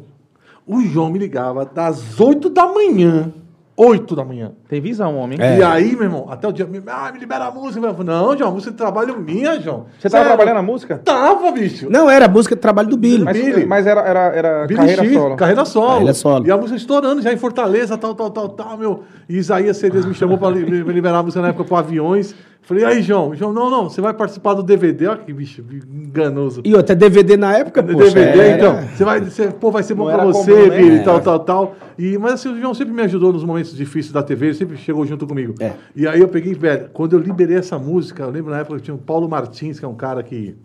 O 0.65 0.81
João 0.81 1.11
me 1.11 1.19
ligava 1.19 1.65
das 1.65 2.19
8 2.19 2.49
da 2.49 2.65
manhã. 2.65 3.31
8 3.79 4.15
da 4.15 4.25
manhã. 4.25 4.53
Tem 4.67 4.81
visão, 4.81 5.15
homem. 5.17 5.37
É. 5.39 5.59
E 5.59 5.63
aí, 5.63 5.93
meu 5.93 6.05
irmão, 6.05 6.25
até 6.29 6.47
o 6.47 6.51
dia, 6.51 6.65
me- 6.65 6.81
ah, 6.87 7.11
me 7.13 7.19
libera 7.19 7.45
a 7.45 7.51
música. 7.51 7.85
Eu 7.85 7.93
falei, 7.93 8.11
não, 8.15 8.35
João, 8.35 8.49
a 8.49 8.53
música 8.53 8.71
de 8.71 8.77
trabalho 8.77 9.19
minha, 9.21 9.59
João. 9.61 9.85
Você 9.99 10.09
tava 10.09 10.23
Sério? 10.23 10.27
trabalhando 10.35 10.57
a 10.57 10.61
música? 10.63 10.97
Tava, 11.05 11.51
bicho. 11.51 11.87
Não, 11.87 12.09
era 12.09 12.25
a 12.25 12.27
busca 12.27 12.55
de 12.55 12.61
trabalho 12.61 12.89
do 12.89 12.97
Billy. 12.97 13.23
Mas, 13.23 13.37
Billy. 13.37 13.65
mas 13.67 13.85
era, 13.85 14.01
era, 14.01 14.19
era 14.35 14.65
Billy 14.65 14.79
carreira 14.79 15.03
X, 15.03 15.13
solo. 15.13 15.35
Carreira 15.35 15.65
solo. 15.65 15.89
Carreira 15.91 16.13
solo. 16.15 16.47
E 16.47 16.51
a 16.51 16.57
música 16.57 16.75
estourando 16.75 17.21
já 17.21 17.31
em 17.31 17.37
Fortaleza, 17.37 17.95
tal, 17.99 18.15
tal, 18.15 18.31
tal, 18.31 18.49
tal, 18.49 18.77
meu. 18.77 19.03
E 19.29 19.37
Isaías 19.37 19.77
CDs 19.77 20.05
me 20.05 20.15
chamou 20.15 20.39
pra 20.39 20.49
li- 20.49 20.65
me 20.65 20.91
liberar 20.91 21.19
a 21.19 21.23
música 21.23 21.41
na 21.41 21.49
época 21.49 21.63
pro 21.65 21.75
aviões. 21.75 22.33
Falei, 22.67 22.83
e 22.83 22.85
aí, 22.85 23.01
João? 23.01 23.33
João, 23.33 23.53
não, 23.53 23.69
não, 23.69 23.89
você 23.89 24.01
vai 24.01 24.13
participar 24.13 24.53
do 24.53 24.61
DVD. 24.61 25.07
Olha 25.07 25.19
que 25.19 25.31
bicho 25.31 25.63
enganoso. 25.71 26.61
E 26.65 26.75
outra, 26.75 26.93
DVD 26.93 27.37
na 27.37 27.57
época, 27.57 27.81
pô. 27.81 27.93
DVD, 27.93 28.57
então. 28.57 28.81
Você 28.93 29.05
vai, 29.05 29.21
você, 29.21 29.47
pô, 29.47 29.71
vai 29.71 29.83
ser 29.83 29.93
bom 29.93 30.03
Não 30.03 30.11
pra 30.11 30.23
era 30.23 30.33
você, 30.33 30.51
comum, 30.51 30.67
né? 30.67 30.95
É. 30.97 30.99
tal, 30.99 31.21
tal, 31.21 31.39
tal. 31.39 31.75
E, 31.97 32.17
mas 32.17 32.33
assim, 32.33 32.49
o 32.49 32.59
João 32.59 32.73
sempre 32.73 32.93
me 32.93 33.01
ajudou 33.03 33.31
nos 33.31 33.45
momentos 33.45 33.73
difíceis 33.73 34.11
da 34.11 34.21
TV, 34.21 34.47
ele 34.47 34.53
sempre 34.53 34.75
chegou 34.75 35.05
junto 35.05 35.25
comigo. 35.25 35.55
É. 35.61 35.71
E 35.95 36.05
aí 36.05 36.19
eu 36.19 36.27
peguei, 36.27 36.53
velho, 36.55 36.89
quando 36.91 37.13
eu 37.13 37.19
liberei 37.19 37.55
essa 37.55 37.79
música, 37.79 38.23
eu 38.23 38.29
lembro 38.29 38.51
na 38.51 38.59
época 38.59 38.75
que 38.79 38.83
tinha 38.83 38.95
o 38.95 38.97
Paulo 38.97 39.29
Martins, 39.29 39.79
que 39.79 39.85
é 39.85 39.87
um 39.87 39.95
cara 39.95 40.21
que. 40.21 40.57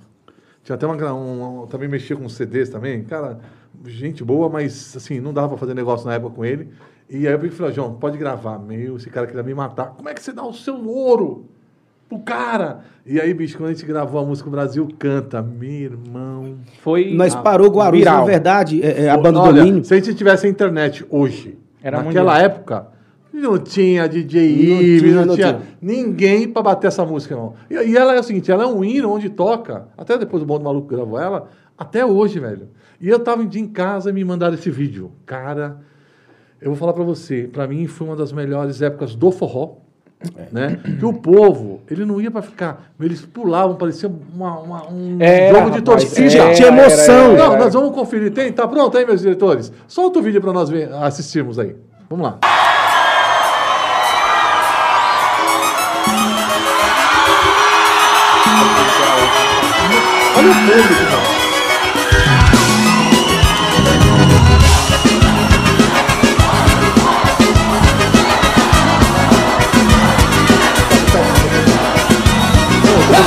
Tinha 0.64 0.74
até 0.74 0.84
uma. 0.84 1.14
um- 1.14 1.62
um- 1.62 1.66
também 1.68 1.88
mexia 1.88 2.16
com 2.16 2.28
CDs 2.28 2.68
também. 2.68 3.04
Cara, 3.04 3.38
gente 3.86 4.24
boa, 4.24 4.48
mas 4.48 4.96
assim, 4.96 5.20
não 5.20 5.32
dava 5.32 5.50
pra 5.50 5.56
fazer 5.56 5.74
negócio 5.74 6.04
na 6.08 6.14
época 6.14 6.34
com 6.34 6.44
ele. 6.44 6.68
E 7.08 7.28
aí 7.28 7.32
eu 7.32 7.38
peguei 7.38 7.54
e 7.54 7.56
falei, 7.56 7.72
João, 7.72 7.94
pode 7.94 8.18
gravar. 8.18 8.58
Meu, 8.58 8.96
esse 8.96 9.08
cara 9.08 9.24
queria 9.28 9.42
me 9.44 9.54
matar. 9.54 9.90
Como 9.96 10.08
é 10.08 10.14
que 10.14 10.20
você 10.20 10.32
dá 10.32 10.44
o 10.44 10.52
seu 10.52 10.84
ouro? 10.84 11.46
Pro 12.12 12.18
cara. 12.20 12.80
E 13.04 13.20
aí, 13.20 13.32
bicho, 13.34 13.56
quando 13.56 13.70
a 13.70 13.72
gente 13.72 13.84
gravou 13.86 14.20
a 14.20 14.24
música 14.24 14.48
o 14.48 14.52
Brasil 14.52 14.88
Canta, 14.98 15.42
meu 15.42 15.70
irmão. 15.70 16.56
Foi 16.80 17.12
Nós 17.14 17.34
ah, 17.34 17.42
parou 17.42 17.68
Guarulhos, 17.68 18.04
viral. 18.04 18.20
na 18.20 18.24
verdade, 18.24 18.82
é, 18.82 19.04
é, 19.04 19.10
a 19.10 19.16
banda 19.16 19.40
Olha, 19.40 19.60
Domínio. 19.60 19.84
se 19.84 19.94
a 19.94 19.96
gente 19.96 20.14
tivesse 20.14 20.46
a 20.46 20.50
internet 20.50 21.04
hoje, 21.10 21.58
Era 21.82 22.02
naquela 22.02 22.32
mundial. 22.32 22.44
época, 22.44 22.86
não 23.32 23.58
tinha 23.58 24.08
DJ 24.08 24.40
Não 24.42 24.82
Ives, 24.82 25.02
tinha, 25.02 25.14
não, 25.14 25.24
não 25.26 25.34
tinha, 25.34 25.54
tinha. 25.54 25.62
ninguém 25.80 26.48
pra 26.48 26.62
bater 26.62 26.86
essa 26.88 27.04
música, 27.04 27.34
não. 27.34 27.54
E, 27.70 27.74
e 27.74 27.96
ela 27.96 28.14
é 28.14 28.20
o 28.20 28.22
seguinte, 28.22 28.52
ela 28.52 28.64
é 28.64 28.66
um 28.66 28.84
hino 28.84 29.10
onde 29.10 29.28
toca, 29.30 29.88
até 29.96 30.16
depois 30.18 30.42
o 30.42 30.46
Bom 30.46 30.58
do 30.58 30.64
Maluco 30.64 30.86
gravou 30.86 31.18
ela, 31.18 31.48
até 31.76 32.04
hoje, 32.06 32.38
velho. 32.38 32.68
E 33.00 33.08
eu 33.08 33.18
tava 33.18 33.42
um 33.42 33.46
dia 33.46 33.60
em 33.60 33.66
casa 33.66 34.10
e 34.10 34.12
me 34.12 34.24
mandaram 34.24 34.54
esse 34.54 34.70
vídeo. 34.70 35.10
Cara, 35.26 35.78
eu 36.60 36.68
vou 36.70 36.76
falar 36.76 36.92
pra 36.92 37.02
você, 37.02 37.48
pra 37.52 37.66
mim 37.66 37.88
foi 37.88 38.06
uma 38.06 38.14
das 38.14 38.32
melhores 38.32 38.80
épocas 38.80 39.16
do 39.16 39.32
forró. 39.32 39.78
É. 40.36 40.46
Né? 40.52 40.78
Que 40.98 41.04
o 41.04 41.12
povo, 41.12 41.80
ele 41.90 42.04
não 42.04 42.20
ia 42.20 42.30
pra 42.30 42.42
ficar. 42.42 42.90
Eles 43.00 43.20
pulavam, 43.22 43.76
parecia 43.76 44.08
uma, 44.34 44.58
uma- 44.60 44.88
um 44.90 45.16
Era, 45.20 45.54
jogo 45.58 45.70
de 45.70 45.78
rapaz, 45.78 46.04
torcida. 46.04 46.42
era, 46.42 46.54
Tinha 46.54 46.68
emoção. 46.68 47.14
era, 47.14 47.32
era, 47.42 47.48
Não, 47.50 47.58
nós 47.58 47.74
vamos 47.74 47.94
conferir. 47.94 48.32
Tem? 48.32 48.52
Tá 48.52 48.66
pronto 48.68 48.96
aí, 48.96 49.04
meus 49.06 49.20
diretores? 49.20 49.72
Solta 49.88 50.18
o 50.18 50.22
vídeo 50.22 50.40
pra 50.40 50.52
nós 50.52 50.68
ver, 50.70 50.92
assistirmos 50.94 51.58
aí. 51.58 51.74
Vamos 52.08 52.24
lá. 52.26 52.38
Olha 60.36 60.50
o 60.50 60.54
público, 60.54 61.21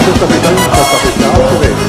Não, 0.05 0.11
eu 0.11 0.19
tô 0.19 0.27
pensando 0.27 0.55
também, 0.55 1.75
tá 1.79 1.84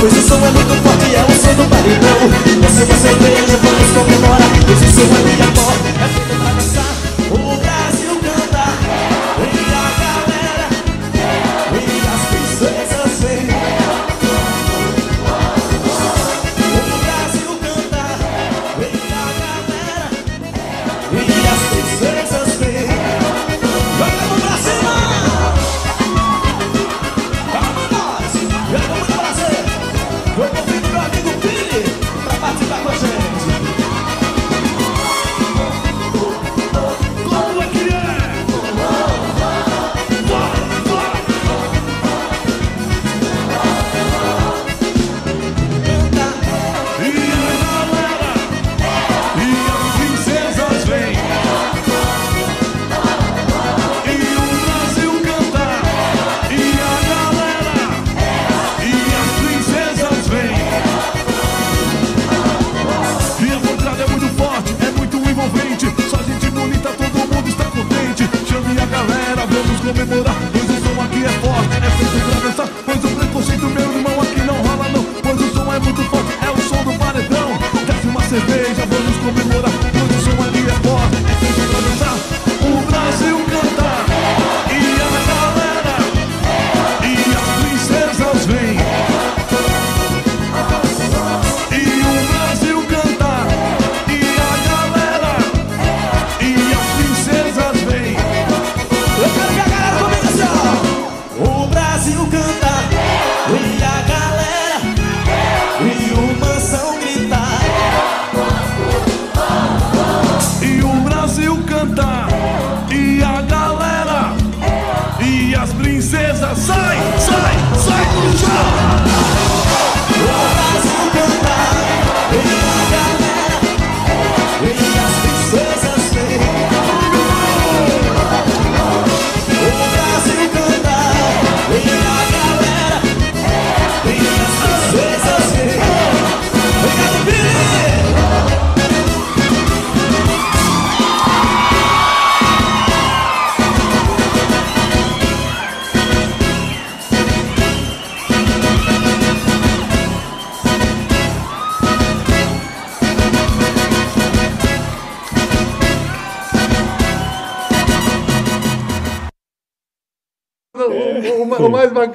Pois 0.00 0.12
o 0.12 0.22
som 0.22 0.36
é 0.36 0.50
muito 0.50 0.74
forte, 0.82 1.12
é 1.12 1.24
o 1.24 1.34
som 1.34 1.54
do 1.54 1.68
paredão. 1.68 2.30
Você 2.62 2.84
uma 2.84 2.94
cerveja, 2.94 3.57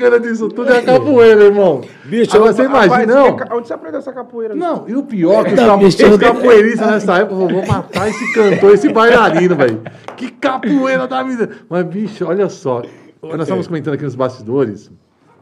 bacana 0.04 0.20
disso 0.20 0.50
tudo 0.50 0.72
é 0.72 0.80
a 0.80 0.82
capoeira, 0.84 1.44
irmão. 1.44 1.82
Bicho, 2.06 2.36
Agora, 2.36 2.54
você 2.54 2.64
imagina, 2.64 3.06
não? 3.16 3.36
que- 3.36 3.54
Onde 3.54 3.68
você 3.68 3.74
aprendeu 3.74 4.00
essa 4.00 4.12
capoeira? 4.14 4.56
Não, 4.56 4.88
e 4.88 4.96
o 4.96 5.04
pior 5.04 5.42
é 5.42 5.50
que 5.50 5.54
os, 5.54 5.60
Não, 5.60 5.80
os 5.80 6.00
eu- 6.00 6.20
capoeiristas 6.20 6.88
nessa 6.88 7.18
época 7.20 7.36
falaram, 7.36 7.56
vou 7.56 7.66
matar 7.68 8.10
esse 8.10 8.34
cantor, 8.34 8.74
esse 8.74 8.90
bailarino, 8.92 9.56
velho. 9.56 9.82
Que 10.18 10.30
capoeira 10.32 11.08
da 11.08 11.24
vida. 11.24 11.50
Mas, 11.70 11.86
bicho, 11.86 12.26
olha 12.26 12.50
só. 12.50 12.82
Nós 13.22 13.42
estávamos 13.42 13.68
comentando 13.68 13.94
aqui 13.94 14.04
nos 14.04 14.16
bastidores, 14.16 14.88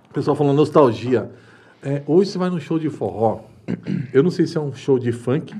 o 0.09 0.13
pessoal 0.13 0.35
falando 0.35 0.55
nostalgia. 0.55 1.31
É, 1.83 2.03
hoje 2.05 2.29
você 2.31 2.37
vai 2.37 2.49
num 2.49 2.59
show 2.59 2.77
de 2.77 2.89
forró, 2.89 3.39
eu 4.13 4.21
não 4.21 4.29
sei 4.29 4.45
se 4.45 4.55
é 4.55 4.61
um 4.61 4.71
show 4.73 4.99
de 4.99 5.11
funk, 5.11 5.55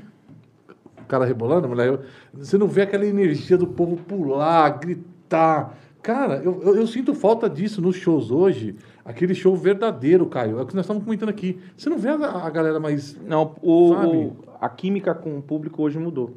o 1.00 1.04
cara 1.08 1.24
rebolando, 1.24 1.66
eu- 1.82 1.98
você 2.32 2.56
não 2.56 2.68
vê 2.68 2.82
aquela 2.82 3.04
energia 3.04 3.58
do 3.58 3.66
povo 3.66 3.96
pular, 3.96 4.68
gritar. 4.78 5.76
Cara, 6.00 6.40
eu, 6.44 6.60
eu, 6.64 6.76
eu 6.76 6.86
sinto 6.86 7.12
falta 7.14 7.48
disso 7.50 7.80
nos 7.82 7.96
shows 7.96 8.30
hoje. 8.30 8.76
Aquele 9.04 9.34
show 9.34 9.56
verdadeiro, 9.56 10.26
Caio. 10.26 10.58
É 10.58 10.62
o 10.62 10.66
que 10.66 10.74
nós 10.76 10.84
estamos 10.84 11.02
comentando 11.02 11.28
aqui. 11.28 11.58
Você 11.76 11.90
não 11.90 11.98
vê 11.98 12.08
a, 12.10 12.14
a 12.14 12.50
galera 12.50 12.78
mais. 12.78 13.16
Não, 13.26 13.54
o, 13.60 13.94
Sabe? 13.94 14.06
o- 14.16 14.36
a 14.60 14.68
química 14.68 15.12
com 15.14 15.36
o 15.38 15.42
público 15.42 15.82
hoje 15.82 15.98
mudou. 15.98 16.34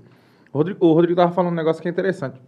O 0.51 0.57
Rodrigo, 0.57 0.85
o 0.85 0.93
Rodrigo 0.93 1.15
tava 1.15 1.31
falando 1.31 1.51
um 1.53 1.55
negócio 1.55 1.81
que 1.81 1.87
é 1.87 1.91
interessante. 1.91 2.39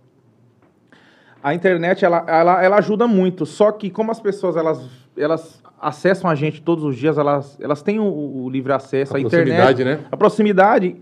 A 1.44 1.54
internet, 1.54 2.04
ela, 2.04 2.26
ela, 2.28 2.64
ela 2.64 2.78
ajuda 2.78 3.08
muito, 3.08 3.46
só 3.46 3.72
que 3.72 3.90
como 3.92 4.12
as 4.12 4.20
pessoas, 4.20 4.58
elas, 4.58 4.84
elas 5.16 5.62
acessam 5.80 6.30
a 6.30 6.34
gente 6.36 6.62
todos 6.62 6.84
os 6.84 6.96
dias, 6.98 7.18
elas, 7.18 7.56
elas 7.62 7.82
têm 7.84 8.00
o, 8.00 8.04
o 8.44 8.50
livre 8.50 8.74
acesso 8.74 9.14
A 9.14 9.18
à 9.18 9.22
internet. 9.22 9.56
proximidade, 9.56 9.84
né? 9.86 10.00
A 10.12 10.18
proximidade, 10.18 10.96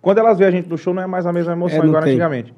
quando 0.00 0.18
elas 0.18 0.38
veem 0.38 0.48
a 0.48 0.50
gente 0.52 0.68
no 0.68 0.78
show, 0.78 0.94
não 0.94 1.02
é 1.02 1.06
mais 1.06 1.26
a 1.26 1.32
mesma 1.32 1.52
emoção 1.52 1.82
É, 1.82 1.86
igual 1.86 2.02
tem. 2.02 2.12
antigamente. 2.12 2.54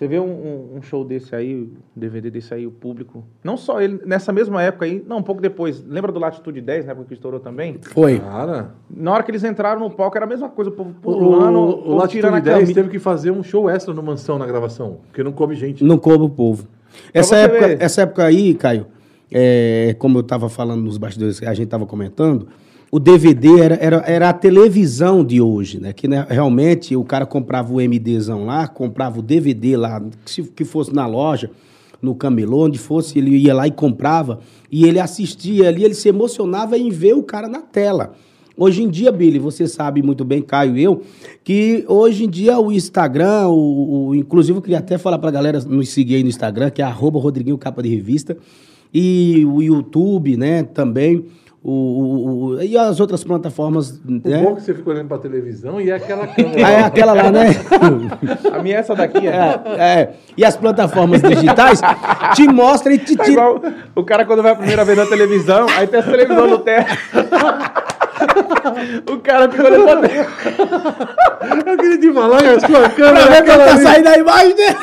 Você 0.00 0.08
vê 0.08 0.18
um, 0.18 0.24
um- 0.24 0.76
um 0.78 0.80
show 0.82 1.04
desse 1.04 1.36
aí, 1.36 1.54
um 1.54 1.68
DVD 1.94 2.30
desse 2.30 2.54
aí, 2.54 2.66
o 2.66 2.70
público, 2.70 3.22
não 3.44 3.58
só 3.58 3.82
ele, 3.82 4.00
nessa 4.06 4.32
mesma 4.32 4.62
época 4.62 4.86
aí, 4.86 5.04
não, 5.06 5.18
um 5.18 5.22
pouco 5.22 5.42
depois, 5.42 5.84
lembra 5.86 6.10
do 6.10 6.18
Latitude 6.18 6.58
10, 6.62 6.86
né, 6.86 6.94
porque 6.94 7.12
estourou 7.12 7.38
também? 7.38 7.76
Foi. 7.92 8.18
Cara. 8.18 8.70
Na 8.88 9.12
hora 9.12 9.22
que 9.22 9.30
eles 9.30 9.44
entraram 9.44 9.78
no 9.78 9.90
palco, 9.90 10.16
era 10.16 10.24
a 10.24 10.28
mesma 10.28 10.48
coisa, 10.48 10.70
o 10.70 10.72
povo 10.72 10.88
O, 10.88 11.02
pulando, 11.02 11.58
o, 11.58 11.88
o 11.88 11.92
o 11.92 11.96
Latitude 11.96 12.26
a 12.34 12.40
10 12.40 12.44
camisa. 12.60 12.72
teve 12.72 12.88
que 12.88 12.98
fazer 12.98 13.30
um 13.30 13.42
show 13.42 13.68
extra 13.68 13.92
no 13.92 14.02
Mansão 14.02 14.38
na 14.38 14.46
gravação, 14.46 15.00
porque 15.08 15.22
não 15.22 15.32
coube 15.32 15.54
gente. 15.54 15.84
Não 15.84 15.98
coube 15.98 16.24
o 16.24 16.30
povo. 16.30 16.66
Essa 17.12 17.36
época, 17.36 17.68
ver. 17.68 17.82
essa 17.82 18.00
época 18.00 18.24
aí, 18.24 18.54
Caio, 18.54 18.86
é, 19.30 19.94
como 19.98 20.16
eu 20.16 20.22
estava 20.22 20.48
falando 20.48 20.80
nos 20.82 20.96
bastidores 20.96 21.38
que 21.38 21.44
a 21.44 21.52
gente 21.52 21.66
estava 21.66 21.84
comentando, 21.84 22.48
o 22.90 22.98
DVD 22.98 23.60
era, 23.60 23.74
era, 23.76 23.96
era 24.06 24.28
a 24.28 24.32
televisão 24.32 25.24
de 25.24 25.40
hoje, 25.40 25.80
né? 25.80 25.92
Que 25.92 26.08
né, 26.08 26.26
realmente 26.28 26.96
o 26.96 27.04
cara 27.04 27.24
comprava 27.24 27.72
o 27.72 27.76
MDzão 27.76 28.44
lá, 28.44 28.66
comprava 28.66 29.20
o 29.20 29.22
DVD 29.22 29.76
lá, 29.76 30.02
que, 30.24 30.30
se- 30.30 30.42
que 30.42 30.64
fosse 30.64 30.92
na 30.92 31.06
loja, 31.06 31.50
no 32.02 32.14
camelô, 32.14 32.64
onde 32.66 32.78
fosse, 32.78 33.18
ele 33.18 33.36
ia 33.36 33.54
lá 33.54 33.66
e 33.66 33.70
comprava, 33.70 34.40
e 34.72 34.84
ele 34.86 34.98
assistia 34.98 35.68
ali, 35.68 35.84
ele 35.84 35.94
se 35.94 36.08
emocionava 36.08 36.76
em 36.78 36.90
ver 36.90 37.14
o 37.14 37.22
cara 37.22 37.46
na 37.48 37.60
tela. 37.60 38.14
Hoje 38.56 38.82
em 38.82 38.88
dia, 38.88 39.10
Billy, 39.12 39.38
você 39.38 39.66
sabe 39.68 40.02
muito 40.02 40.24
bem, 40.24 40.42
Caio 40.42 40.76
e 40.76 40.82
eu, 40.82 41.02
que 41.44 41.84
hoje 41.88 42.24
em 42.24 42.28
dia 42.28 42.58
o 42.58 42.72
Instagram, 42.72 43.48
o, 43.48 44.08
o- 44.08 44.14
inclusive 44.14 44.58
eu 44.58 44.62
queria 44.62 44.78
até 44.78 44.98
falar 44.98 45.18
pra 45.18 45.30
galera 45.30 45.60
nos 45.60 45.90
seguir 45.90 46.16
aí 46.16 46.22
no 46.22 46.28
Instagram, 46.28 46.70
que 46.70 46.82
é 46.82 46.84
arroba 46.84 47.18
Rodriguinho 47.20 47.56
Capa 47.56 47.82
de 47.82 47.88
Revista, 47.88 48.36
e 48.92 49.44
o 49.46 49.62
YouTube, 49.62 50.36
né, 50.36 50.62
também, 50.64 51.24
o, 51.62 51.70
o- 51.72 52.44
o- 52.56 52.62
e 52.62 52.76
as 52.76 53.00
outras 53.00 53.22
plataformas, 53.22 53.90
O 53.90 54.12
né? 54.28 54.42
bom 54.42 54.52
é 54.52 54.54
que 54.54 54.62
você 54.62 54.74
fica 54.74 54.90
olhando 54.90 55.08
pra 55.08 55.18
televisão 55.18 55.78
e 55.80 55.90
é 55.90 55.94
aquela 55.94 56.26
câmera. 56.26 56.56
Ah, 56.66 56.70
é 56.70 56.80
aquela 56.84 57.12
lá, 57.12 57.30
né? 57.30 57.48
A 58.52 58.62
minha 58.62 58.76
é 58.76 58.78
essa 58.78 58.94
daqui, 58.94 59.26
é. 59.26 59.30
É, 59.30 59.60
é. 60.00 60.12
E 60.36 60.44
as 60.44 60.56
plataformas 60.56 61.20
digitais 61.20 61.80
te 62.34 62.46
mostram 62.48 62.94
e 62.94 62.98
te 62.98 63.14
Tá 63.16 63.24
tiram. 63.24 63.60
o 63.94 64.02
cara 64.04 64.24
quando 64.24 64.42
vai 64.42 64.52
a 64.52 64.56
primeira 64.56 64.84
vez 64.84 64.96
na 64.96 65.04
televisão, 65.06 65.66
aí 65.76 65.86
tem 65.86 66.00
essa 66.00 66.10
televisão 66.10 66.46
no 66.48 66.58
teto. 66.60 66.90
o 69.12 69.18
cara 69.18 69.48
pra 69.48 69.70
dentro. 69.70 70.30
Eu 71.70 71.76
queria 71.78 71.98
te 71.98 72.12
falar 72.12 72.38
que 72.38 72.46
a 72.48 72.60
sua 72.60 72.80
Pra 72.80 72.90
câmera 72.90 73.26
ver 73.26 73.32
é 73.32 73.42
quem 73.42 73.52
aquela 73.52 73.64
tá 73.66 73.76
saindo 73.78 74.08
a 74.08 74.18
imagem 74.18 74.54
dele. 74.56 74.76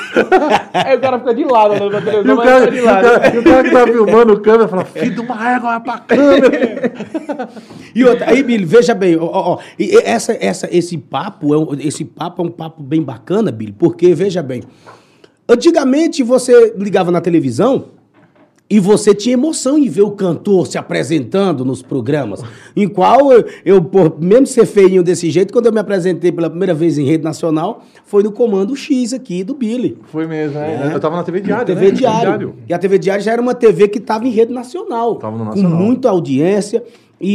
Aí 0.74 0.98
o 0.98 1.02
cara 1.02 1.20
fica 1.20 1.34
de 1.36 1.44
lado 1.44 1.72
olhando 1.74 1.90
pra 1.92 2.00
E 2.00 2.04
televisão, 2.04 2.34
o, 2.34 2.38
mas 2.38 2.46
cara, 2.48 2.60
fica 2.60 2.72
de 2.72 2.78
e 2.78 2.82
o 2.82 2.86
lado. 2.86 3.04
cara- 3.04 3.36
e 3.36 3.38
o 3.40 3.44
cara 3.44 3.64
que 3.64 3.72
tá 3.72 3.88
filmando 3.88 4.34
o 4.34 4.40
câmera 4.42 4.68
fala, 4.68 4.86
filho 4.86 5.16
de 5.16 5.22
uma 5.22 5.52
égua, 5.56 5.70
vai 5.70 5.80
pra 5.82 5.98
câmera. 6.00 7.50
E 7.96 8.04
outra, 8.04 8.30
aí, 8.30 8.44
Billy, 8.44 8.66
veja 8.66 8.94
bem, 8.94 9.18
ó, 9.18 9.26
ó, 9.26 9.54
ó, 9.54 9.60
essa, 10.04 10.38
essa, 10.40 10.68
esse 10.76 10.98
papo 10.98 11.54
é 11.54 11.58
um, 11.58 11.68
esse 11.80 12.04
papo 12.06 12.42
é 12.42 12.46
um 12.46 12.52
papo 12.52 12.82
bem 12.84 13.02
bacana, 13.02 13.52
Billy, 13.52 13.72
porque 13.78 14.14
veja 14.14 14.42
bem, 14.44 14.64
antigamente 15.48 16.24
você 16.24 16.74
ligava 16.78 17.12
na 17.12 17.22
televisão 17.22 17.86
e 18.70 18.80
você 18.80 19.16
tinha 19.16 19.34
emoção 19.34 19.78
em 19.78 19.88
ver 19.88 20.02
o 20.02 20.12
cantor 20.12 20.68
se 20.68 20.78
apresentando 20.78 21.64
nos 21.64 21.82
programas, 21.82 22.42
em 22.76 22.88
qual 22.88 23.32
eu, 23.32 23.46
eu 23.66 23.82
por, 23.84 24.20
mesmo 24.20 24.46
ser 24.46 24.66
feinho 24.66 25.02
desse 25.02 25.30
jeito, 25.30 25.54
quando 25.54 25.68
eu 25.68 25.72
me 25.72 25.80
apresentei 25.80 26.32
pela 26.32 26.50
primeira 26.50 26.74
vez 26.74 26.98
em 26.98 27.06
rede 27.06 27.24
nacional, 27.24 27.84
foi 28.06 28.24
no 28.24 28.32
Comando 28.32 28.76
X 28.76 29.14
aqui 29.14 29.44
do 29.44 29.54
Billy. 29.54 29.98
Foi 30.12 30.28
mesmo, 30.28 30.60
né? 30.60 30.92
Eu 30.94 31.00
tava 31.00 31.16
na 31.16 31.24
TV 31.24 31.40
Diário, 31.42 31.66
TV 31.66 31.86
né? 31.86 31.92
Diário. 31.92 32.56
E 32.68 32.74
a 32.74 32.78
TV 32.80 33.00
Diário 33.00 33.24
já 33.24 33.32
era 33.32 33.42
uma 33.42 33.54
TV 33.56 33.88
que 33.88 34.00
estava 34.00 34.28
em 34.28 34.32
rede 34.32 34.52
nacional. 34.54 35.16
Tava 35.16 35.38
no 35.38 35.44
Com 35.46 35.50
nacional. 35.52 35.80
muita 35.80 36.10
audiência. 36.10 36.84
E, 37.20 37.32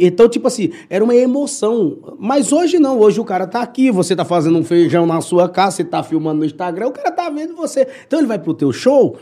e- 0.00 0.04
e- 0.04 0.06
então, 0.06 0.26
tipo 0.28 0.46
assim, 0.46 0.70
era 0.88 1.04
uma 1.04 1.14
emoção. 1.14 1.98
Mas 2.18 2.50
hoje 2.52 2.78
não, 2.78 2.98
hoje 2.98 3.20
o 3.20 3.24
cara 3.24 3.46
tá 3.46 3.60
aqui, 3.60 3.90
você 3.90 4.16
tá 4.16 4.24
fazendo 4.24 4.56
um 4.58 4.64
feijão 4.64 5.04
na 5.04 5.20
sua 5.20 5.48
casa, 5.48 5.76
você 5.76 5.84
tá 5.84 6.02
filmando 6.02 6.38
no 6.38 6.44
Instagram, 6.46 6.86
o 6.86 6.92
cara 6.92 7.10
tá 7.10 7.28
vendo 7.28 7.54
você. 7.54 7.86
Então 8.06 8.18
ele 8.20 8.26
vai 8.28 8.38
pro 8.38 8.54
teu 8.54 8.72
show, 8.72 9.16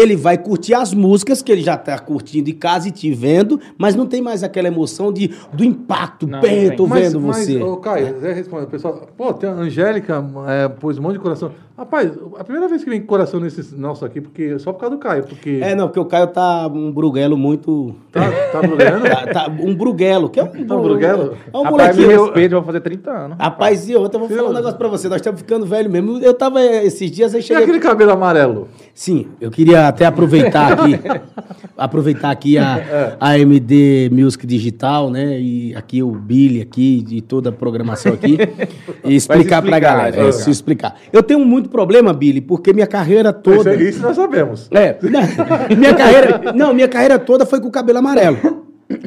ele 0.00 0.16
vai 0.16 0.38
curtir 0.38 0.74
as 0.74 0.92
músicas 0.94 1.42
que 1.42 1.52
ele 1.52 1.62
já 1.62 1.76
tá 1.76 1.98
curtindo 1.98 2.50
em 2.50 2.54
casa 2.54 2.88
e 2.88 2.90
te 2.90 3.12
vendo, 3.12 3.60
mas 3.78 3.94
não 3.94 4.06
tem 4.06 4.20
mais 4.22 4.42
aquela 4.42 4.68
emoção 4.68 5.12
de, 5.12 5.30
do 5.52 5.62
impacto. 5.64 6.26
Não, 6.26 6.40
Bem, 6.40 6.68
não 6.68 6.76
tô 6.76 6.88
tem. 6.88 7.02
vendo 7.02 7.20
você. 7.20 7.62
Ô, 7.62 7.76
Caio, 7.76 8.18
Zé 8.20 8.32
responde, 8.32 8.66
pessoal. 8.66 9.08
Pô, 9.16 9.32
tem 9.32 9.48
a 9.48 9.52
Angélica, 9.52 10.24
é, 10.48 10.68
pôs 10.68 10.98
um 10.98 11.02
monte 11.02 11.14
de 11.14 11.18
coração. 11.20 11.52
Rapaz, 11.76 12.12
a 12.38 12.44
primeira 12.44 12.68
vez 12.68 12.84
que 12.84 12.90
vem 12.90 13.00
coração 13.00 13.40
nesse 13.40 13.74
nosso 13.74 14.04
aqui, 14.04 14.20
porque 14.20 14.58
só 14.58 14.70
por 14.70 14.80
causa 14.80 14.96
do 14.96 15.00
Caio, 15.00 15.24
porque. 15.24 15.60
É, 15.62 15.74
não, 15.74 15.86
porque 15.88 15.98
o 16.00 16.04
Caio 16.04 16.26
tá 16.26 16.66
um 16.66 16.92
bruguelo 16.92 17.38
muito. 17.38 17.94
Tá, 18.12 18.20
tá 18.52 18.60
brigando? 18.60 19.00
Tá, 19.10 19.26
tá 19.26 19.46
um 19.60 19.74
bruguelo, 19.74 20.28
que 20.28 20.38
é 20.38 20.44
um, 20.44 20.66
Tá 20.66 20.76
um 20.76 20.82
bruguelo? 20.82 21.36
É 21.52 21.56
um 21.56 21.62
Rapaz, 21.62 21.96
me 21.96 22.02
molequinho. 22.02 22.24
respeita, 22.26 22.54
eu 22.54 22.58
vou 22.60 22.66
fazer 22.66 22.80
30 22.80 23.10
anos. 23.10 23.36
Rapaz, 23.38 23.88
e 23.88 23.96
outra, 23.96 24.20
eu 24.20 24.26
vou 24.28 24.36
falar 24.36 24.50
um 24.50 24.52
negócio 24.52 24.76
pra 24.76 24.88
você. 24.88 25.08
Nós 25.08 25.16
estamos 25.16 25.40
ficando 25.40 25.64
velho 25.64 25.88
mesmo. 25.90 26.18
Eu 26.18 26.34
tava 26.34 26.60
eh, 26.60 26.84
esses 26.84 27.10
dias 27.10 27.34
aí 27.34 27.40
E 27.40 27.42
cheguei. 27.42 27.62
aquele 27.62 27.78
cabelo 27.80 28.10
amarelo? 28.12 28.68
Sim, 28.94 29.28
eu 29.40 29.50
queria 29.50 29.89
até 29.90 30.06
aproveitar 30.06 30.72
aqui, 30.72 30.98
aproveitar 31.76 32.30
aqui 32.30 32.56
a, 32.58 33.16
a 33.20 33.38
MD 33.38 34.10
Music 34.12 34.46
Digital, 34.46 35.10
né? 35.10 35.38
E 35.38 35.74
aqui 35.74 36.02
o 36.02 36.10
Billy 36.12 36.60
aqui, 36.60 37.02
de 37.02 37.20
toda 37.20 37.50
a 37.50 37.52
programação 37.52 38.12
aqui. 38.12 38.38
e 39.04 39.14
explicar 39.14 39.62
pra 39.62 39.76
explicar, 39.76 39.80
galera. 39.80 40.16
vai 40.16 40.28
É, 40.28 40.32
se 40.32 40.50
explicar. 40.50 40.96
Eu 41.12 41.22
tenho 41.22 41.40
muito 41.44 41.68
problema, 41.68 42.12
Billy, 42.12 42.40
porque 42.40 42.72
minha 42.72 42.86
carreira 42.86 43.30
Isso, 43.30 43.40
toda. 43.42 43.74
isso 43.74 44.02
nós 44.02 44.16
sabemos. 44.16 44.68
É, 44.70 44.96
não, 45.02 45.20
minha 45.76 45.94
carreira, 45.94 46.52
não, 46.54 46.72
minha 46.72 46.88
carreira 46.88 47.18
toda 47.18 47.44
foi 47.44 47.60
com 47.60 47.68
o 47.68 47.72
cabelo 47.72 47.98
amarelo. 47.98 48.38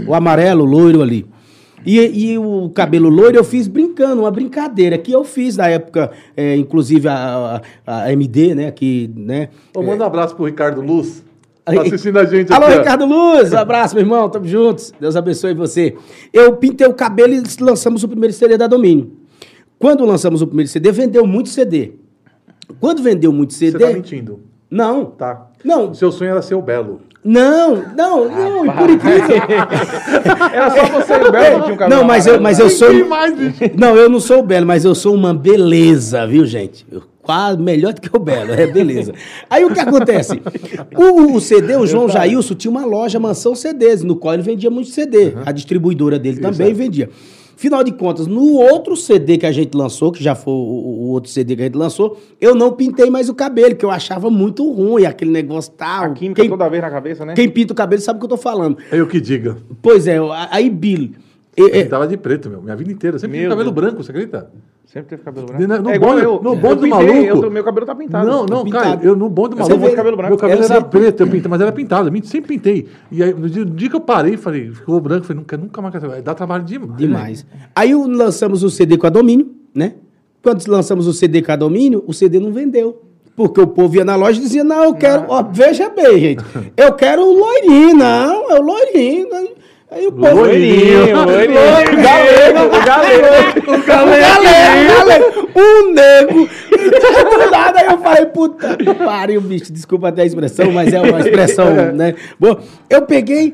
O 0.08 0.14
amarelo, 0.14 0.64
o 0.64 0.68
loiro 0.68 1.02
ali. 1.02 1.26
E, 1.86 2.00
e 2.00 2.38
o 2.38 2.70
cabelo 2.70 3.10
loiro 3.10 3.38
eu 3.38 3.44
fiz 3.44 3.68
brincando, 3.68 4.22
uma 4.22 4.32
brincadeira 4.32 4.98
que 4.98 5.12
eu 5.12 5.24
fiz 5.24 5.58
na 5.58 5.68
época, 5.68 6.12
é, 6.36 6.56
inclusive 6.56 7.08
a, 7.08 7.62
a, 7.86 8.04
a 8.04 8.14
MD, 8.14 8.56
né, 8.56 8.72
que, 8.72 9.12
né... 9.16 9.50
Ô, 9.76 9.82
manda 9.82 10.04
um 10.04 10.08
abraço 10.08 10.36
pro 10.36 10.46
Ricardo 10.46 10.82
Luz. 10.82 11.24
Tá 11.66 11.82
assistindo 11.82 12.20
a 12.20 12.26
gente 12.26 12.52
Alô, 12.52 12.66
aqui. 12.66 12.76
ó. 12.76 12.80
Ricardo 12.80 13.06
Luz, 13.06 13.54
um 13.54 13.58
abraço, 13.58 13.96
meu 13.96 14.04
irmão, 14.04 14.30
tamo 14.30 14.46
juntos. 14.46 14.94
Deus 15.00 15.16
abençoe 15.16 15.54
você. 15.54 15.96
Eu 16.34 16.58
pintei 16.58 16.86
o 16.86 16.94
cabelo 16.94 17.34
e 17.34 17.42
lançamos 17.62 18.04
o 18.04 18.08
primeiro 18.08 18.34
CD 18.34 18.58
da 18.58 18.68
Domínio. 18.68 19.12
Quando 19.80 20.06
lançamos 20.06 20.42
o 20.42 20.48
primeiro 20.48 20.70
CD, 20.70 20.92
vendeu 20.92 21.26
muito 21.26 21.50
CD. 21.50 21.94
Quando 22.80 23.02
vendeu 23.02 23.32
muito 23.32 23.54
Você 23.54 23.72
CD... 23.72 23.86
tá 23.86 23.92
mentindo. 23.92 24.42
Não. 24.70 25.06
Tá. 25.06 25.50
Não, 25.64 25.92
O 25.92 25.96
seu 25.96 26.12
sonho 26.12 26.32
era 26.32 26.42
ser 26.42 26.56
o 26.56 26.62
Belo. 26.62 27.02
Não, 27.24 27.84
não, 27.96 28.30
não, 28.30 28.66
e 28.66 28.72
por 28.72 28.90
incrível. 28.90 29.38
Era 30.54 30.70
só 30.70 30.86
você 30.86 31.14
e 31.14 31.28
o 31.28 31.32
Belo 31.32 31.56
que 31.56 31.64
tinha 31.64 31.74
um 31.74 31.78
cabelo 31.78 31.90
Não, 31.90 32.04
mas 32.04 32.28
eu, 32.28 32.42
mas 32.42 32.60
eu 32.60 32.70
sou. 32.70 32.90
Não, 33.78 33.96
eu 33.96 34.10
não 34.10 34.20
sou 34.20 34.40
o 34.40 34.44
Belo, 34.44 34.66
mas 34.66 34.84
eu 34.84 34.94
sou 34.94 35.14
uma 35.16 35.34
beleza, 35.34 36.28
viu, 36.28 36.46
gente? 36.46 36.86
Eu, 36.92 37.04
quase 37.22 37.58
melhor 37.58 37.94
do 37.94 38.02
que 38.02 38.10
o 38.14 38.20
Belo, 38.20 38.52
é 38.52 38.68
beleza. 38.68 39.14
Aí 39.50 39.64
o 39.64 39.74
que 39.74 39.80
acontece? 39.80 40.42
O, 40.96 41.36
o 41.36 41.40
CD, 41.40 41.76
o 41.78 41.88
João 41.88 42.10
Jailson, 42.10 42.54
tinha 42.54 42.70
uma 42.70 42.86
loja 42.86 43.20
Mansão 43.20 43.56
CDs, 43.56 44.04
no 44.04 44.18
qual 44.18 44.34
ele 44.34 44.44
vendia 44.44 44.70
muito 44.70 44.90
CD. 44.90 45.34
A 45.46 45.52
distribuidora 45.52 46.20
dele 46.20 46.40
também 46.40 46.74
vendia. 46.74 47.10
Final 47.64 47.82
de 47.82 47.94
contas, 47.94 48.28
no 48.28 48.58
outro 48.58 48.94
CD 48.94 49.38
que 49.38 49.46
a 49.46 49.52
gente 49.54 49.74
lançou, 49.74 50.12
que 50.12 50.22
já 50.22 50.36
foi 50.36 50.52
o, 50.52 50.58
o 50.58 51.10
outro 51.12 51.32
CD 51.32 51.56
que 51.56 51.62
a 51.62 51.66
gente 51.68 51.78
lançou, 51.78 52.18
eu 52.42 52.54
não 52.54 52.74
pintei 52.74 53.10
mais 53.10 53.30
o 53.30 53.34
cabelo, 53.34 53.74
que 53.74 53.86
eu 53.86 53.90
achava 53.90 54.30
muito 54.30 54.70
ruim, 54.70 55.06
aquele 55.06 55.32
negócio 55.32 55.72
tal. 55.72 56.04
A 56.04 56.10
química 56.10 56.42
Quem, 56.42 56.50
toda 56.50 56.68
vez 56.68 56.84
na 56.84 56.92
cabeça, 56.92 57.26
né? 57.26 57.36
quem 57.36 57.50
pinta 57.50 57.72
o 57.72 57.76
cabelo 57.76 58.02
sabe 58.02 58.18
o 58.18 58.20
que 58.20 58.26
eu 58.26 58.32
tô 58.32 58.36
falando. 58.36 58.78
Eu 58.92 59.08
que 59.08 59.22
diga. 59.22 59.56
Pois 59.82 60.08
é, 60.08 60.18
aí 60.52 60.70
Billy. 60.70 61.16
É- 61.58 61.80
é- 61.80 61.82
Eu 61.84 61.90
tava 61.90 62.08
de 62.08 62.18
preto, 62.18 62.50
meu. 62.50 62.62
Minha 62.62 62.76
vida 62.76 62.92
inteira. 62.92 63.18
Sempre 63.20 63.38
tive 63.38 63.48
Meu 63.48 63.58
cabelo 63.58 63.72
Deus. 63.72 63.86
branco, 63.86 64.04
você 64.04 64.12
acredita? 64.12 64.50
Sempre 64.86 65.10
teve 65.10 65.24
cabelo 65.24 65.48
No- 65.48 65.54
branco. 65.68 65.84
no 65.84 65.90
é 65.90 65.96
igual 65.96 66.12
bonde- 66.14 66.26
eu. 66.26 66.34
no 66.44 66.56
bonde 66.56 66.66
eu 66.68 66.76
do 66.76 66.82
pintei, 66.82 67.26
maluco. 67.28 67.46
eu- 67.46 67.52
meu 67.52 67.64
cabelo 67.64 67.86
tá 67.86 67.96
pintado. 67.96 68.28
Não, 68.28 68.46
não, 68.46 68.64
pintado. 68.64 68.84
cara, 68.84 69.00
eu 69.04 69.16
no 69.16 69.30
bonde 69.30 69.50
do 69.52 69.56
Você 69.58 69.70
maluco. 69.72 69.90
vê- 69.90 69.96
cabelo 69.96 70.18
branco. 70.18 70.30
Meu 70.32 70.38
cabelo 70.38 70.62
Eu 70.62 70.66
era 70.66 70.82
preto, 70.84 71.22
eu 71.22 71.28
pintei, 71.28 71.50
mas 71.50 71.62
era 71.62 71.72
pintado. 71.72 72.10
Eu 72.16 72.24
sempre 72.24 72.56
pintei. 72.56 72.88
E 73.12 73.24
aí, 73.24 73.34
no 73.34 73.50
dia, 73.50 73.66
no 73.66 73.72
dia 73.72 73.90
que 73.90 73.96
eu 73.96 74.02
parei, 74.02 74.38
falei, 74.38 74.70
ficou 74.72 75.00
branco, 75.00 75.26
falei, 75.26 75.40
nunca, 75.40 75.58
nunca 75.58 75.82
mais 75.82 75.96
quero. 75.96 76.22
Dá 76.22 76.34
trabalho 76.36 76.64
demais. 76.64 76.98
Demais. 76.98 77.46
Aí 77.76 77.96
o- 77.96 78.08
lançamos 78.08 78.62
o 78.64 78.70
CD 78.70 78.98
com 78.98 79.08
a 79.08 79.10
Domínio, 79.10 79.52
né? 79.74 79.94
Quando 80.44 80.64
lançamos 80.68 81.08
o 81.08 81.14
CD 81.14 81.42
com 81.42 81.52
a 81.52 81.56
Domínio, 81.56 82.04
o 82.06 82.14
CD 82.14 82.40
não 82.40 82.52
vendeu. 82.52 83.02
Porque 83.36 83.60
o 83.60 83.66
povo 83.66 83.96
ia 83.96 84.06
na 84.06 84.16
loja 84.16 84.38
e 84.40 84.44
dizia, 84.44 84.64
não, 84.64 84.84
eu 84.84 84.94
quero... 84.94 85.26
Ó, 85.28 85.42
veja 85.42 85.90
bem, 85.90 86.20
gente. 86.20 86.44
Eu 86.78 86.94
quero 86.94 87.24
o 87.24 87.34
loirinho. 87.36 87.96
Não, 87.96 88.52
é 88.52 88.60
o 88.60 88.62
loirinho. 88.62 89.28
Aí 89.94 90.08
o 90.08 90.12
povo... 90.12 90.36
Loirinho, 90.36 91.26
loirinho. 91.26 91.60
Loiro, 91.60 91.96
galego, 92.02 92.66
o 92.66 92.86
galego. 92.86 93.28
O 93.68 93.86
galego, 93.86 94.44
galego. 94.98 95.50
Um 95.56 95.94
nego. 95.94 96.50
Do 97.30 97.52
nada, 97.52 97.80
aí 97.80 97.86
eu 97.86 97.98
falei, 98.00 98.26
puta 98.26 98.76
que 98.76 98.94
pariu, 98.96 99.40
bicho. 99.40 99.72
Desculpa 99.72 100.08
até 100.08 100.24
a 100.24 100.26
expressão, 100.26 100.72
mas 100.72 100.92
é 100.92 101.00
uma 101.00 101.20
expressão, 101.20 101.72
né? 101.94 102.16
Bom, 102.40 102.60
eu 102.90 103.04
peguei... 103.04 103.54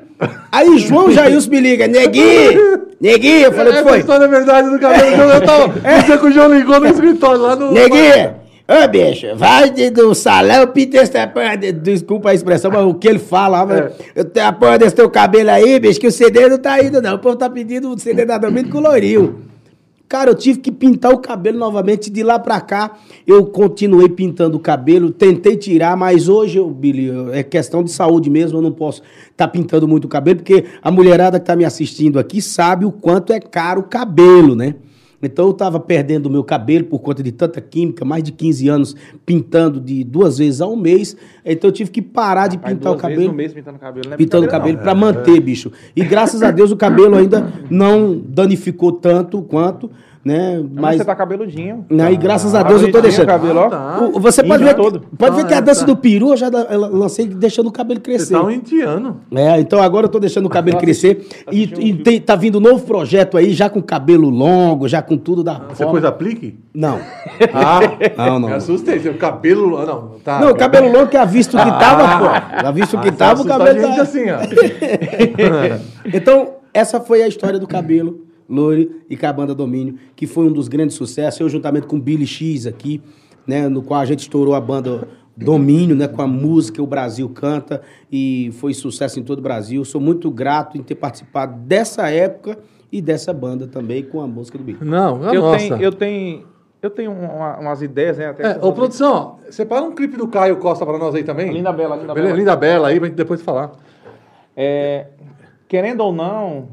Aí 0.51 0.77
João 0.79 1.11
Jailson 1.11 1.49
me 1.49 1.59
liga, 1.59 1.87
neguinho, 1.87 2.87
neguinho. 2.99 3.45
Eu 3.45 3.53
falei, 3.53 3.71
o 3.71 3.75
que 3.75 3.79
Essa 3.79 3.89
foi? 3.89 3.99
história 3.99 4.25
é 4.25 4.27
verdade 4.27 4.69
do 4.69 4.79
cabelo. 4.79 5.31
Eu, 5.31 5.41
tava. 5.41 5.67
Você 5.67 6.17
que 6.17 6.25
o 6.25 6.31
João 6.31 6.53
ligou 6.53 6.79
no 6.79 6.87
escritório 6.87 7.41
lá 7.41 7.55
no. 7.55 7.71
Neguinho, 7.71 8.35
ô 8.69 8.87
bicho, 8.87 9.27
vai 9.35 9.69
de- 9.71 9.89
do 9.89 10.13
salão, 10.13 10.67
pinta 10.67 10.97
essa 10.97 11.27
porra, 11.27 11.55
de- 11.57 11.71
desculpa 11.71 12.29
a 12.29 12.33
expressão, 12.33 12.69
mas 12.71 12.85
o 12.85 12.93
que 12.93 13.07
ele 13.07 13.19
fala, 13.19 13.65
mas 13.65 13.91
eu 14.15 14.25
tenho 14.25 14.47
a 14.47 14.53
porra 14.53 14.77
desse 14.77 14.95
teu 14.95 15.09
cabelo 15.09 15.49
aí, 15.49 15.79
bicho, 15.79 15.99
que 15.99 16.07
o 16.07 16.11
CD 16.11 16.47
não 16.47 16.57
tá 16.57 16.81
indo 16.83 17.01
não, 17.01 17.15
o 17.15 17.19
povo 17.19 17.35
tá 17.35 17.49
pedindo 17.49 17.89
o 17.89 17.97
CD 17.99 18.25
da 18.25 18.37
Domínio 18.37 18.71
colorinho. 18.71 19.49
Cara, 20.07 20.31
eu 20.31 20.35
tive 20.35 20.57
que 20.57 20.71
pintar 20.71 21.13
o 21.13 21.19
cabelo 21.19 21.59
novamente, 21.59 22.09
de 22.09 22.23
lá 22.23 22.39
pra 22.39 22.59
cá 22.59 22.97
eu 23.27 23.45
continuei 23.45 24.09
pintando 24.09 24.57
o 24.57 24.59
cabelo, 24.59 25.11
tentei 25.11 25.55
tirar, 25.55 25.95
mas 25.95 26.27
hoje, 26.27 26.57
eu, 26.57 26.67
Billy, 26.67 27.11
é 27.31 27.43
questão 27.43 27.83
de 27.83 27.91
saúde 27.91 28.27
mesmo, 28.27 28.57
eu 28.57 28.61
não 28.63 28.71
posso 28.71 29.03
estar 29.29 29.47
pintando 29.49 29.87
muito 29.87 30.05
o 30.05 30.07
cabelo, 30.07 30.37
porque 30.37 30.65
a 30.81 30.89
mulherada 30.89 31.39
que 31.39 31.45
tá 31.45 31.55
me 31.55 31.63
assistindo 31.63 32.17
aqui 32.17 32.41
sabe 32.41 32.85
o 32.85 32.91
quanto 32.91 33.31
é 33.31 33.39
caro 33.39 33.81
o 33.81 33.83
cabelo, 33.83 34.55
né? 34.55 34.73
Então 35.21 35.45
eu 35.45 35.51
estava 35.51 35.79
perdendo 35.79 36.27
o 36.27 36.29
meu 36.29 36.43
cabelo 36.43 36.85
por 36.85 36.99
conta 36.99 37.21
de 37.21 37.31
tanta 37.31 37.59
química, 37.59 38.05
mais 38.05 38.23
de 38.23 38.31
15 38.31 38.69
anos 38.69 38.95
pintando 39.25 39.79
de 39.79 40.03
duas 40.03 40.37
vezes 40.37 40.61
ao 40.61 40.75
mês. 40.75 41.15
Então 41.45 41.69
eu 41.69 41.73
tive 41.73 41.91
que 41.91 42.01
parar 42.01 42.47
de 42.47 42.55
Rapaz, 42.57 42.73
pintar 42.73 42.91
o 42.91 42.95
duas 42.95 43.01
vezes 43.03 43.15
cabelo. 43.17 43.31
no 43.31 43.37
mês 43.37 43.53
pintando 43.53 43.79
cabelo, 43.79 44.09
né? 44.09 44.17
Pintando 44.17 44.45
o 44.45 44.49
cabelo 44.49 44.77
para 44.77 44.95
manter, 44.95 45.39
bicho. 45.39 45.71
E 45.95 46.03
graças 46.03 46.41
a 46.41 46.51
Deus 46.51 46.71
o 46.71 46.77
cabelo 46.77 47.15
ainda 47.15 47.51
não 47.69 48.17
danificou 48.17 48.91
tanto 48.91 49.41
quanto, 49.41 49.89
né? 50.23 50.57
Mas 50.61 50.81
Mas 50.81 50.97
você 50.97 51.05
tá 51.05 51.15
cabeludinho. 51.15 51.85
né, 51.89 52.11
e 52.11 52.17
graças 52.17 52.53
a 52.53 52.61
Tá 52.63 52.67
Deus 52.69 52.81
eu 52.81 52.91
tô 52.91 52.99
deixando. 53.01 53.23
o 53.23 53.27
cabelo, 53.27 53.59
ó. 53.61 53.69
Tá. 53.69 54.09
O- 54.13 54.19
Você 54.19 54.43
pode 54.43 54.63
Índio 54.63 54.75
ver, 54.75 54.81
todo. 54.83 55.01
pode 55.17 55.35
ver 55.37 55.41
Tá, 55.43 55.47
que 55.47 55.53
a 55.53 55.57
é, 55.57 55.61
dança 55.61 55.79
tá. 55.81 55.85
do 55.85 55.95
peru 55.95 56.29
eu 56.31 56.37
já 56.37 56.49
lancei 56.91 57.25
deixando 57.27 57.67
o 57.67 57.71
cabelo 57.71 57.99
Você 57.99 58.03
crescer. 58.03 58.33
tá 58.33 58.43
um 58.43 58.51
indiano. 58.51 59.21
É, 59.33 59.59
então 59.59 59.81
agora 59.81 60.05
eu 60.05 60.09
tô 60.09 60.19
deixando 60.19 60.45
o 60.45 60.49
cabelo 60.49 60.77
Tá 60.77 60.81
crescer. 60.83 61.25
E, 61.51 61.63
assistindo 61.63 61.81
e 61.81 61.93
um 61.93 62.03
tem- 62.03 62.19
tá 62.21 62.35
vindo 62.35 62.57
um 62.57 62.61
novo 62.61 62.85
projeto 62.85 63.37
aí, 63.37 63.51
já 63.53 63.69
com 63.69 63.81
cabelo 63.81 64.29
longo, 64.29 64.87
já 64.87 65.01
com 65.01 65.17
tudo 65.17 65.43
da 65.43 65.59
Você 65.69 65.75
forma. 65.83 65.93
pôs 65.93 66.03
aplique? 66.05 66.57
Não. 66.73 66.99
Ah, 67.53 67.79
Não, 68.29 68.39
não. 68.39 68.49
Me 68.49 68.55
assustei. 68.55 68.99
Seu 68.99 69.13
cabelo. 69.15 69.77
ah, 69.77 69.85
Não, 69.85 70.09
tá. 70.23 70.39
Não, 70.41 70.51
o 70.51 70.55
cabelo 70.55 70.91
longo 70.91 71.07
que 71.07 71.17
a 71.17 71.25
visto 71.25 71.51
que 71.57 71.63
tava, 71.63 72.19
pô. 72.19 72.65
A 72.67 72.71
visto 72.71 72.97
que 72.99 73.07
Ah, 73.09 73.11
tava, 73.13 73.41
o 73.41 73.45
cabelo 73.45 73.81
tá... 73.95 74.01
assim, 74.01 74.25
ó. 74.29 74.39
Então, 76.13 76.55
essa 76.73 76.99
foi 76.99 77.21
a 77.23 77.27
história 77.27 77.59
do 77.59 77.67
cabelo, 77.67 78.21
Loure 78.49 79.03
e 79.09 79.15
com 79.15 79.25
a 79.27 79.33
banda 79.33 79.53
Domínio, 79.53 79.95
que 80.15 80.25
foi 80.25 80.45
um 80.45 80.51
dos 80.51 80.67
grandes 80.67 80.95
sucessos. 80.95 81.39
Eu, 81.39 81.47
juntamente 81.49 81.85
com 81.87 81.97
o 81.97 81.99
Billy 82.01 82.25
X 82.25 82.65
aqui, 82.65 83.01
né, 83.45 83.67
no 83.69 83.81
qual 83.83 83.99
a 83.99 84.05
gente 84.05 84.19
estourou 84.21 84.55
a 84.55 84.61
banda 84.61 85.07
Domínio, 85.37 85.95
né, 85.95 86.07
com 86.07 86.21
a 86.21 86.27
música 86.27 86.81
O 86.83 86.87
Brasil 86.87 87.29
Canta, 87.29 87.81
e 88.11 88.49
foi 88.53 88.73
sucesso 88.73 89.19
em 89.19 89.23
todo 89.23 89.39
o 89.39 89.41
Brasil. 89.41 89.85
Sou 89.85 90.01
muito 90.01 90.29
grato 90.29 90.77
em 90.77 90.83
ter 90.83 90.95
participado 90.95 91.57
dessa 91.61 92.09
época 92.09 92.57
e 92.91 93.01
dessa 93.01 93.31
banda 93.31 93.67
também, 93.67 94.03
com 94.03 94.19
a 94.19 94.27
música 94.27 94.57
do 94.57 94.63
Billy. 94.63 94.79
Não, 94.81 95.23
a 95.29 95.33
Eu 95.33 95.41
nossa. 95.41 95.57
tenho, 95.59 95.75
eu 95.81 95.91
tenho, 95.93 96.45
eu 96.81 96.89
tenho 96.89 97.11
uma- 97.11 97.57
umas 97.59 97.81
ideias, 97.81 98.17
né? 98.17 98.25
Até 98.27 98.51
É, 98.53 98.59
ô, 98.61 98.73
produção, 98.73 99.37
ó, 99.47 99.51
separa 99.51 99.83
um 99.85 99.91
clipe 99.93 100.17
do 100.17 100.27
Caio 100.27 100.57
Costa 100.57 100.85
pra 100.85 100.97
nós 100.97 101.13
aí 101.15 101.23
também. 101.23 101.53
Linda 101.53 101.71
Bela, 101.71 101.95
Linda 101.95 102.13
Bela. 102.13 102.31
Linda 102.31 102.55
Bela 102.55 102.87
aí, 102.89 102.99
pra 102.99 103.07
gente 103.07 103.15
depois 103.17 103.41
falar. 103.41 103.71
É, 104.57 105.07
querendo 105.67 106.01
ou 106.01 106.11
não, 106.11 106.69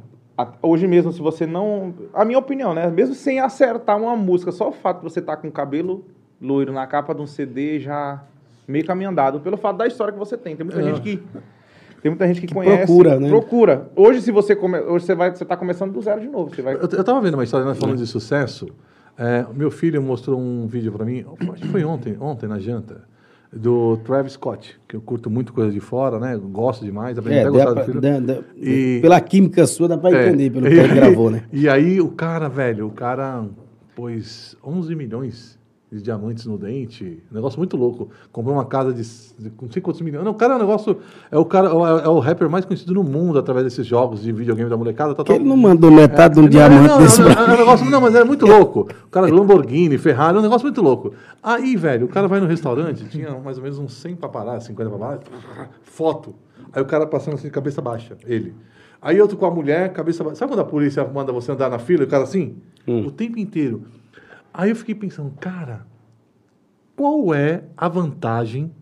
hoje 0.62 0.86
mesmo, 0.86 1.12
se 1.12 1.20
você 1.20 1.46
não. 1.46 1.94
A 2.12 2.24
minha 2.24 2.38
opinião, 2.38 2.74
né? 2.74 2.90
Mesmo 2.90 3.14
sem 3.14 3.40
acertar 3.40 3.96
uma 3.96 4.16
música, 4.16 4.52
só 4.52 4.68
o 4.68 4.72
fato 4.72 4.98
de 4.98 5.04
você 5.04 5.20
estar 5.20 5.36
com 5.36 5.48
o 5.48 5.52
cabelo 5.52 6.04
loiro 6.40 6.72
na 6.72 6.86
capa 6.86 7.14
de 7.14 7.22
um 7.22 7.26
CD 7.26 7.80
já 7.80 8.22
meio 8.68 8.84
caminho 8.84 9.10
andado, 9.10 9.40
pelo 9.40 9.56
fato 9.56 9.76
da 9.76 9.86
história 9.86 10.12
que 10.12 10.18
você 10.18 10.36
tem. 10.36 10.56
Tem 10.56 10.64
muita 10.64 10.82
gente 10.82 11.00
que. 11.00 11.22
Tem 12.02 12.10
muita 12.10 12.26
gente 12.28 12.40
que, 12.42 12.52
conhece. 12.52 12.86
procura, 12.86 13.18
né? 13.18 13.28
Procura. 13.28 13.90
Hoje, 13.96 14.20
se 14.20 14.30
você 14.30 14.54
come, 14.54 14.78
hoje 14.78 15.06
você 15.06 15.14
vai, 15.14 15.34
você 15.34 15.44
tá 15.44 15.56
começando 15.56 15.92
do 15.92 16.00
zero 16.00 16.20
de 16.20 16.28
novo. 16.28 16.54
Você 16.54 16.62
vai. 16.62 16.74
Eu, 16.74 16.80
eu 16.80 17.04
tava 17.04 17.20
vendo 17.20 17.34
uma 17.34 17.42
história, 17.42 17.66
nós 17.66 17.78
falando 17.78 17.96
de 17.96 18.06
sucesso. 18.06 18.68
É, 19.18 19.46
meu 19.54 19.70
filho 19.70 20.00
mostrou 20.02 20.38
um 20.38 20.66
vídeo 20.66 20.92
pra 20.92 21.04
mim, 21.04 21.24
acho 21.52 21.62
que 21.62 21.68
foi 21.68 21.82
ontem, 21.84 22.16
ontem 22.20 22.46
na 22.46 22.58
janta, 22.58 23.02
do 23.52 23.96
Travis 23.98 24.32
Scott, 24.32 24.78
que 24.88 24.96
eu 24.96 25.00
curto 25.00 25.30
muito 25.30 25.52
coisa 25.52 25.70
de 25.72 25.80
fora, 25.80 26.18
né? 26.18 26.36
Gosto 26.36 26.84
demais, 26.84 27.16
aprendi 27.18 27.38
É, 27.38 27.42
até 27.42 27.50
gostar 27.50 27.72
pra- 27.74 27.84
do 27.84 28.00
dá- 28.00 28.38
E- 28.56 28.98
pela 29.00 29.20
química 29.20 29.66
sua 29.66 29.88
dá 29.88 29.96
pra 29.96 30.10
É. 30.10 30.28
entender, 30.28 30.50
pelo 30.50 30.66
que 30.68 30.74
ele 30.74 30.94
gravou, 30.94 31.30
né? 31.30 31.44
E 31.52 31.68
aí 31.68 32.00
o 32.00 32.08
cara, 32.08 32.48
velho, 32.48 32.86
o 32.86 32.90
cara 32.90 33.44
pôs 33.94 34.56
11 34.64 34.94
milhões 34.94 35.58
de 35.90 36.02
diamantes 36.02 36.44
no 36.46 36.58
dente, 36.58 37.22
um 37.30 37.34
negócio 37.34 37.58
muito 37.58 37.76
louco. 37.76 38.10
Comprou 38.32 38.56
uma 38.56 38.64
casa 38.64 38.92
de, 38.92 39.02
de 39.38 39.50
com 39.50 39.70
5 39.70 39.84
quantos 39.84 40.00
milhões. 40.00 40.24
Não, 40.24 40.32
o 40.32 40.34
cara 40.34 40.54
é 40.54 40.56
um 40.56 40.60
negócio, 40.60 40.98
é 41.30 41.38
o 41.38 41.44
cara, 41.44 41.68
é, 41.68 42.06
é 42.06 42.08
o 42.08 42.18
rapper 42.18 42.50
mais 42.50 42.64
conhecido 42.64 42.92
no 42.92 43.04
mundo 43.04 43.38
através 43.38 43.64
desses 43.64 43.86
jogos 43.86 44.22
de 44.22 44.32
videogame 44.32 44.68
da 44.68 44.76
molecada. 44.76 45.14
Que 45.14 45.22
tal. 45.22 45.36
ele 45.36 45.44
não 45.44 45.56
mandou 45.56 45.90
metade 45.90 46.34
de 46.34 46.40
um 46.40 46.42
Não, 46.42 46.48
diamante 46.48 46.88
não, 46.88 46.98
desse 46.98 47.20
não, 47.20 47.30
é 47.30 47.44
um 47.44 47.56
negócio, 47.56 47.88
não, 47.88 48.00
mas 48.00 48.14
é 48.16 48.24
muito 48.24 48.44
louco. 48.46 48.88
O 49.06 49.10
cara, 49.10 49.32
Lamborghini, 49.32 49.96
Ferrari, 49.96 50.36
é 50.36 50.40
um 50.40 50.42
negócio 50.42 50.64
muito 50.66 50.82
louco. 50.82 51.14
Aí, 51.40 51.76
velho, 51.76 52.06
o 52.06 52.08
cara 52.08 52.26
vai 52.26 52.40
no 52.40 52.46
restaurante, 52.46 53.04
tinha 53.04 53.30
mais 53.38 53.56
ou 53.56 53.62
menos 53.62 53.78
uns 53.78 53.92
100 53.94 54.16
paparazzi, 54.16 54.66
50 54.66 54.90
paparazzi, 54.90 55.24
foto. 55.82 56.34
Aí 56.72 56.82
o 56.82 56.86
cara 56.86 57.06
passando 57.06 57.34
assim, 57.34 57.48
cabeça 57.48 57.80
baixa, 57.80 58.16
ele. 58.26 58.54
Aí 59.00 59.20
outro 59.20 59.36
com 59.36 59.46
a 59.46 59.50
mulher, 59.52 59.92
cabeça 59.92 60.24
baixa. 60.24 60.36
Sabe 60.36 60.50
quando 60.50 60.60
a 60.60 60.64
polícia 60.64 61.04
manda 61.04 61.32
você 61.32 61.52
andar 61.52 61.70
na 61.70 61.78
fila 61.78 62.02
e 62.02 62.06
o 62.06 62.08
cara 62.08 62.24
assim? 62.24 62.56
O 62.86 63.10
tempo 63.10 63.38
inteiro. 63.38 63.82
Aí 64.56 64.70
eu 64.70 64.76
fiquei 64.76 64.94
pensando, 64.94 65.30
cara, 65.38 65.86
qual 66.96 67.34
é 67.34 67.64
a 67.76 67.88
vantagem 67.88 68.74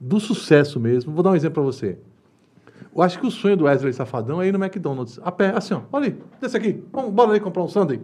do 0.00 0.18
sucesso 0.18 0.80
mesmo? 0.80 1.12
Vou 1.12 1.22
dar 1.22 1.32
um 1.32 1.36
exemplo 1.36 1.56
pra 1.56 1.64
você. 1.64 1.98
Eu 2.96 3.02
acho 3.02 3.20
que 3.20 3.26
o 3.26 3.30
sonho 3.30 3.54
do 3.54 3.64
Wesley 3.64 3.92
Safadão 3.92 4.40
é 4.40 4.48
ir 4.48 4.52
no 4.52 4.64
McDonald's, 4.64 5.20
a 5.22 5.30
pé, 5.30 5.52
assim, 5.54 5.74
ó, 5.74 5.82
olha 5.92 6.06
ali, 6.06 6.22
desce 6.40 6.56
aqui, 6.56 6.82
vamos, 6.90 7.12
bora 7.12 7.30
ali 7.30 7.40
comprar 7.40 7.62
um 7.62 7.68
sundae. 7.68 8.00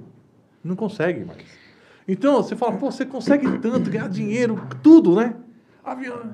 Não 0.62 0.76
consegue 0.76 1.24
mais. 1.24 1.38
Então, 2.06 2.42
você 2.42 2.54
fala, 2.54 2.72
pô, 2.76 2.90
você 2.90 3.06
consegue 3.06 3.58
tanto, 3.58 3.88
ganhar 3.88 4.10
dinheiro, 4.10 4.60
tudo, 4.82 5.16
né? 5.16 5.34
Avião. 5.82 6.30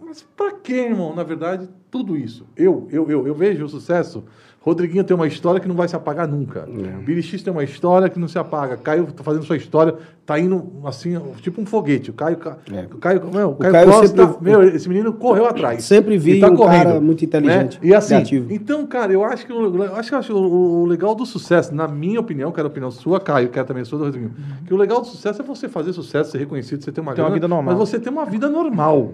Mas 0.00 0.22
pra 0.22 0.52
quê, 0.52 0.86
irmão? 0.86 1.14
Na 1.14 1.22
verdade, 1.22 1.68
tudo 1.88 2.16
isso. 2.16 2.48
Eu, 2.56 2.88
eu, 2.90 3.08
eu, 3.08 3.28
eu 3.28 3.34
vejo 3.34 3.64
o 3.64 3.68
sucesso. 3.68 4.24
Rodriguinho 4.64 5.04
tem 5.04 5.14
uma 5.14 5.26
história 5.26 5.60
que 5.60 5.68
não 5.68 5.74
vai 5.74 5.86
se 5.86 5.94
apagar 5.94 6.26
nunca. 6.26 6.66
Billy 7.04 7.22
X 7.22 7.42
tem 7.42 7.52
uma 7.52 7.62
história 7.62 8.08
que 8.08 8.18
não 8.18 8.26
se 8.26 8.38
apaga. 8.38 8.78
Caio 8.78 9.06
tá 9.12 9.22
fazendo 9.22 9.44
sua 9.44 9.58
história, 9.58 9.94
tá 10.24 10.38
indo 10.38 10.72
assim, 10.86 11.20
tipo 11.42 11.60
um 11.60 11.66
foguete. 11.66 12.08
O 12.10 12.14
Caio, 12.14 12.38
Ca- 12.38 12.56
É. 12.72 12.86
o 12.90 12.96
Caio, 12.96 13.20
meu, 13.30 13.50
o 13.50 13.56
Caio, 13.56 13.72
Caio 13.74 13.90
Costa, 13.90 14.06
sempre- 14.26 14.36
meu, 14.40 14.62
esse 14.62 14.88
menino 14.88 15.12
correu 15.12 15.44
atrás. 15.44 15.84
Sempre 15.84 16.16
vi 16.16 16.40
tá 16.40 16.48
um 16.50 16.56
correndo, 16.56 16.84
cara 16.84 17.00
muito 17.00 17.22
inteligente, 17.22 17.74
né? 17.78 17.88
E 17.88 17.94
assim, 17.94 18.14
criativo. 18.14 18.50
então, 18.50 18.86
cara, 18.86 19.12
eu 19.12 19.22
acho 19.22 19.44
que, 19.44 19.52
o- 19.52 19.84
eu 19.84 19.96
acho 19.96 20.08
que 20.08 20.14
eu 20.14 20.18
acho 20.18 20.32
o, 20.34 20.82
o 20.82 20.86
legal 20.86 21.14
do 21.14 21.26
sucesso, 21.26 21.74
na 21.74 21.86
minha 21.86 22.18
opinião, 22.18 22.50
quero 22.50 22.66
a 22.66 22.70
opinião 22.70 22.90
sua, 22.90 23.20
Caio, 23.20 23.50
quero 23.50 23.66
também 23.66 23.82
a 23.82 23.84
sua 23.84 23.98
do 23.98 24.04
Rodriguinho, 24.06 24.32
que 24.66 24.72
o 24.72 24.78
legal 24.78 25.02
do 25.02 25.06
sucesso 25.06 25.42
é 25.42 25.44
você 25.44 25.68
fazer 25.68 25.92
sucesso, 25.92 26.30
ser 26.30 26.38
reconhecido, 26.38 26.82
você 26.82 26.90
ter 26.90 27.02
uma, 27.02 27.12
Ter 27.12 27.20
uma 27.20 27.26
grana, 27.28 27.34
vida 27.34 27.48
normal. 27.48 27.76
Mas 27.76 27.86
você 27.90 28.00
ter 28.00 28.08
uma 28.08 28.24
vida 28.24 28.48
normal. 28.48 29.12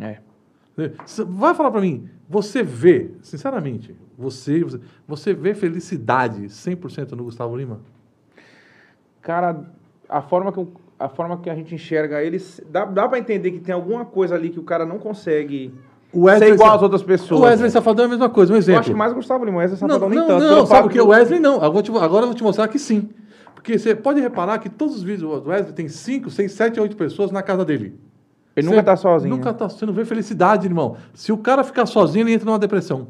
É. 0.00 0.16
Você 1.04 1.24
Vai 1.24 1.54
falar 1.54 1.70
pra 1.70 1.80
mim, 1.80 2.08
você 2.28 2.62
vê, 2.62 3.10
sinceramente, 3.22 3.94
você, 4.16 4.64
você- 5.06 5.34
vê 5.34 5.54
felicidade 5.54 6.48
100% 6.48 7.12
no 7.12 7.24
Gustavo 7.24 7.56
Lima? 7.56 7.80
Cara, 9.20 9.64
a 10.08 10.22
forma 10.22 10.52
que, 10.52 10.60
o- 10.60 10.72
a, 10.98 11.08
forma 11.08 11.36
que 11.38 11.50
a 11.50 11.54
gente 11.54 11.74
enxerga 11.74 12.22
eles, 12.22 12.60
dá, 12.70 12.84
dá 12.84 13.08
pra 13.08 13.18
entender 13.18 13.50
que 13.50 13.60
tem 13.60 13.74
alguma 13.74 14.04
coisa 14.04 14.34
ali 14.34 14.50
que 14.50 14.58
o 14.60 14.62
cara 14.62 14.86
não 14.86 14.98
consegue 14.98 15.74
O 16.12 16.22
Wesley 16.22 16.48
ser 16.50 16.54
igual 16.54 16.74
às 16.76 16.82
outras 16.82 17.02
pessoas. 17.02 17.40
O 17.40 17.44
Wesley 17.44 17.70
Safadão 17.70 18.04
é 18.04 18.06
a 18.06 18.10
mesma 18.10 18.28
coisa, 18.30 18.52
um 18.52 18.56
Eu 18.56 18.58
exemplo. 18.60 18.80
acho 18.80 18.90
que 18.90 18.96
mais 18.96 19.12
o 19.12 19.16
Gustavo 19.16 19.44
Lima, 19.44 19.58
o 19.58 19.60
Wesley 19.60 19.80
Não, 19.82 19.88
Safadão 19.88 20.08
nem 20.08 20.18
não, 20.18 20.26
tanto. 20.26 20.40
não, 20.46 20.66
sabe 20.66 20.82
porque 20.84 20.98
do- 20.98 21.04
o 21.04 21.08
Wesley 21.08 21.40
não. 21.40 21.56
Agora 21.56 21.78
eu, 21.78 21.82
te 21.82 21.90
vou- 21.90 22.00
agora 22.00 22.22
eu 22.22 22.28
vou 22.28 22.34
te 22.36 22.42
mostrar 22.42 22.68
que 22.68 22.78
sim. 22.78 23.10
Porque 23.54 23.76
você 23.78 23.94
pode 23.94 24.20
reparar 24.20 24.58
que 24.58 24.68
todos 24.70 24.96
os 24.96 25.02
vídeos 25.02 25.42
do 25.42 25.48
Wesley 25.50 25.72
tem 25.74 25.88
5, 25.88 26.30
6, 26.30 26.52
7, 26.52 26.80
8 26.80 26.96
pessoas 26.96 27.30
na 27.32 27.42
casa 27.42 27.64
dele. 27.64 27.98
Ele 28.58 28.68
nunca 28.68 28.82
tá 28.82 28.96
sozinho. 28.96 29.34
Nunca 29.36 29.52
né? 29.52 29.58
tá, 29.58 29.68
você 29.68 29.84
não 29.86 29.92
vê 29.92 30.04
felicidade, 30.04 30.66
irmão. 30.66 30.96
Se 31.14 31.32
o 31.32 31.38
cara 31.38 31.62
ficar 31.64 31.86
sozinho, 31.86 32.24
ele 32.24 32.32
entra 32.34 32.46
numa 32.46 32.58
depressão. 32.58 33.08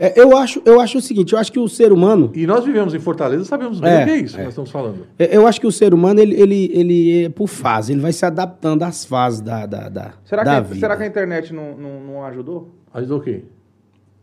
É, 0.00 0.12
eu, 0.20 0.36
acho, 0.36 0.62
eu 0.64 0.80
acho 0.80 0.98
o 0.98 1.00
seguinte, 1.00 1.32
eu 1.32 1.38
acho 1.40 1.50
que 1.50 1.58
o 1.58 1.66
ser 1.68 1.92
humano. 1.92 2.30
E 2.32 2.46
nós 2.46 2.64
vivemos 2.64 2.94
em 2.94 3.00
Fortaleza, 3.00 3.44
sabemos 3.44 3.80
bem 3.80 3.90
É, 3.90 4.02
o 4.02 4.04
que 4.04 4.10
é 4.12 4.16
isso 4.18 4.34
que 4.36 4.40
é. 4.40 4.44
nós 4.44 4.52
estamos 4.52 4.70
falando. 4.70 5.06
é, 5.18 5.36
Eu 5.36 5.44
acho 5.44 5.60
que 5.60 5.66
o 5.66 5.72
ser 5.72 5.92
humano, 5.92 6.20
ele, 6.20 6.40
ele, 6.40 6.70
ele 6.72 7.24
é 7.24 7.28
por 7.28 7.48
fase, 7.48 7.92
ele 7.92 8.00
vai 8.00 8.12
se 8.12 8.24
adaptando 8.24 8.84
às 8.84 9.04
fases 9.04 9.40
da, 9.40 9.66
da, 9.66 9.88
da, 9.88 10.12
Será, 10.24 10.44
da 10.44 10.62
que, 10.62 10.68
vida. 10.68 10.80
será 10.80 10.96
que 10.96 11.02
a 11.02 11.06
internet 11.06 11.52
não, 11.52 11.76
não, 11.76 12.00
não 12.00 12.24
ajudou? 12.26 12.68
Ajudou 12.94 13.18
o 13.18 13.20
quê? 13.20 13.42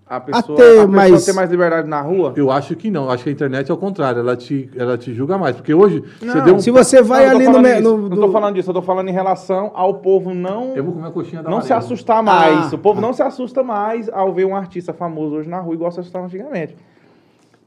A 0.07 0.19
pessoa, 0.19 0.41
Até 0.53 0.63
a 0.63 0.71
pessoa 0.73 0.87
mais- 0.87 1.25
ter 1.25 1.33
mais 1.33 1.49
liberdade 1.49 1.87
na 1.87 1.99
rua? 1.99 2.33
Eu 2.35 2.51
acho 2.51 2.75
que 2.75 2.91
não. 2.91 3.09
Acho 3.09 3.23
que 3.23 3.29
a 3.29 3.33
internet 3.33 3.71
é 3.71 3.73
o 3.73 3.77
contrário. 3.77 4.19
Ela 4.19 4.35
te, 4.35 4.69
ela 4.75 4.97
te 4.99 5.11
julga 5.15 5.35
mais. 5.35 5.55
Porque 5.55 5.73
hoje 5.73 6.03
você 6.19 6.25
Não, 6.27 6.43
deu 6.45 6.55
um... 6.55 6.59
Se 6.59 6.69
você 6.69 7.01
vai 7.01 7.25
Não, 7.25 7.35
ali 7.35 7.45
no, 7.47 7.59
me- 7.59 7.79
no- 7.79 8.09
Não 8.09 8.17
tô 8.17 8.31
falando 8.31 8.53
disso, 8.53 8.69
eu 8.69 8.73
tô 8.75 8.83
falando 8.83 9.09
em 9.09 9.11
relação 9.13 9.71
ao 9.73 9.95
povo 9.95 10.31
não, 10.31 10.75
Eu 10.75 10.83
vou 10.83 10.93
comer 10.93 11.07
a 11.07 11.11
coxinha 11.11 11.41
da 11.41 11.49
não 11.49 11.59
se 11.59 11.73
assustar 11.73 12.21
mais. 12.21 12.71
Ah, 12.71 12.75
o 12.75 12.77
povo 12.77 13.01
não 13.01 13.13
se 13.13 13.23
assusta 13.23 13.63
mais 13.63 14.07
ao 14.09 14.31
ver 14.31 14.45
um 14.45 14.55
artista 14.55 14.93
famoso 14.93 15.37
hoje 15.37 15.49
na 15.49 15.59
rua 15.59 15.73
igual 15.73 15.91
se 15.91 15.99
assustava 15.99 16.25
antigamente. 16.25 16.75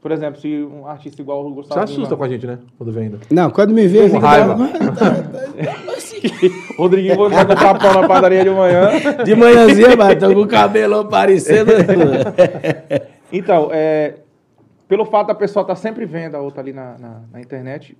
Por 0.01 0.13
exemplo, 0.13 0.39
se 0.39 0.63
um 0.63 0.87
artista 0.87 1.21
igual 1.21 1.41
o 1.45 1.49
Você 1.49 1.55
Gustavo 1.55 1.81
assusta 1.81 2.03
Lima- 2.03 2.15
com 2.17 2.23
a 2.23 2.29
gente, 2.29 2.47
né? 2.47 2.57
Quando 2.77 2.91
vem 2.93 3.03
ainda. 3.03 3.19
Não, 3.29 3.49
quando 3.49 3.73
me 3.73 3.85
vê... 3.85 4.09
Com 4.09 4.17
raiva. 4.17 4.55
Rodriguinho 6.77 7.15
você 7.15 7.35
vai 7.35 7.45
comprar 7.47 7.77
pão 7.79 8.01
na 8.01 8.07
padaria 8.07 8.43
de 8.43 8.49
manhã. 8.49 8.89
De 9.23 9.35
manhãzinha, 9.35 9.95
mas 9.95 10.17
tô 10.19 10.33
com 10.33 10.41
o 10.41 10.47
cabelão 10.47 11.07
parecendo... 11.07 11.71
Então, 13.31 13.69
é, 13.71 14.15
pelo 14.87 15.05
fato 15.05 15.27
da 15.27 15.35
pessoa 15.35 15.61
estar 15.61 15.75
sempre 15.75 16.05
vendo 16.05 16.35
a 16.35 16.41
outra 16.41 16.61
ali 16.61 16.73
na, 16.73 16.97
na, 16.97 17.21
na 17.31 17.39
internet, 17.39 17.95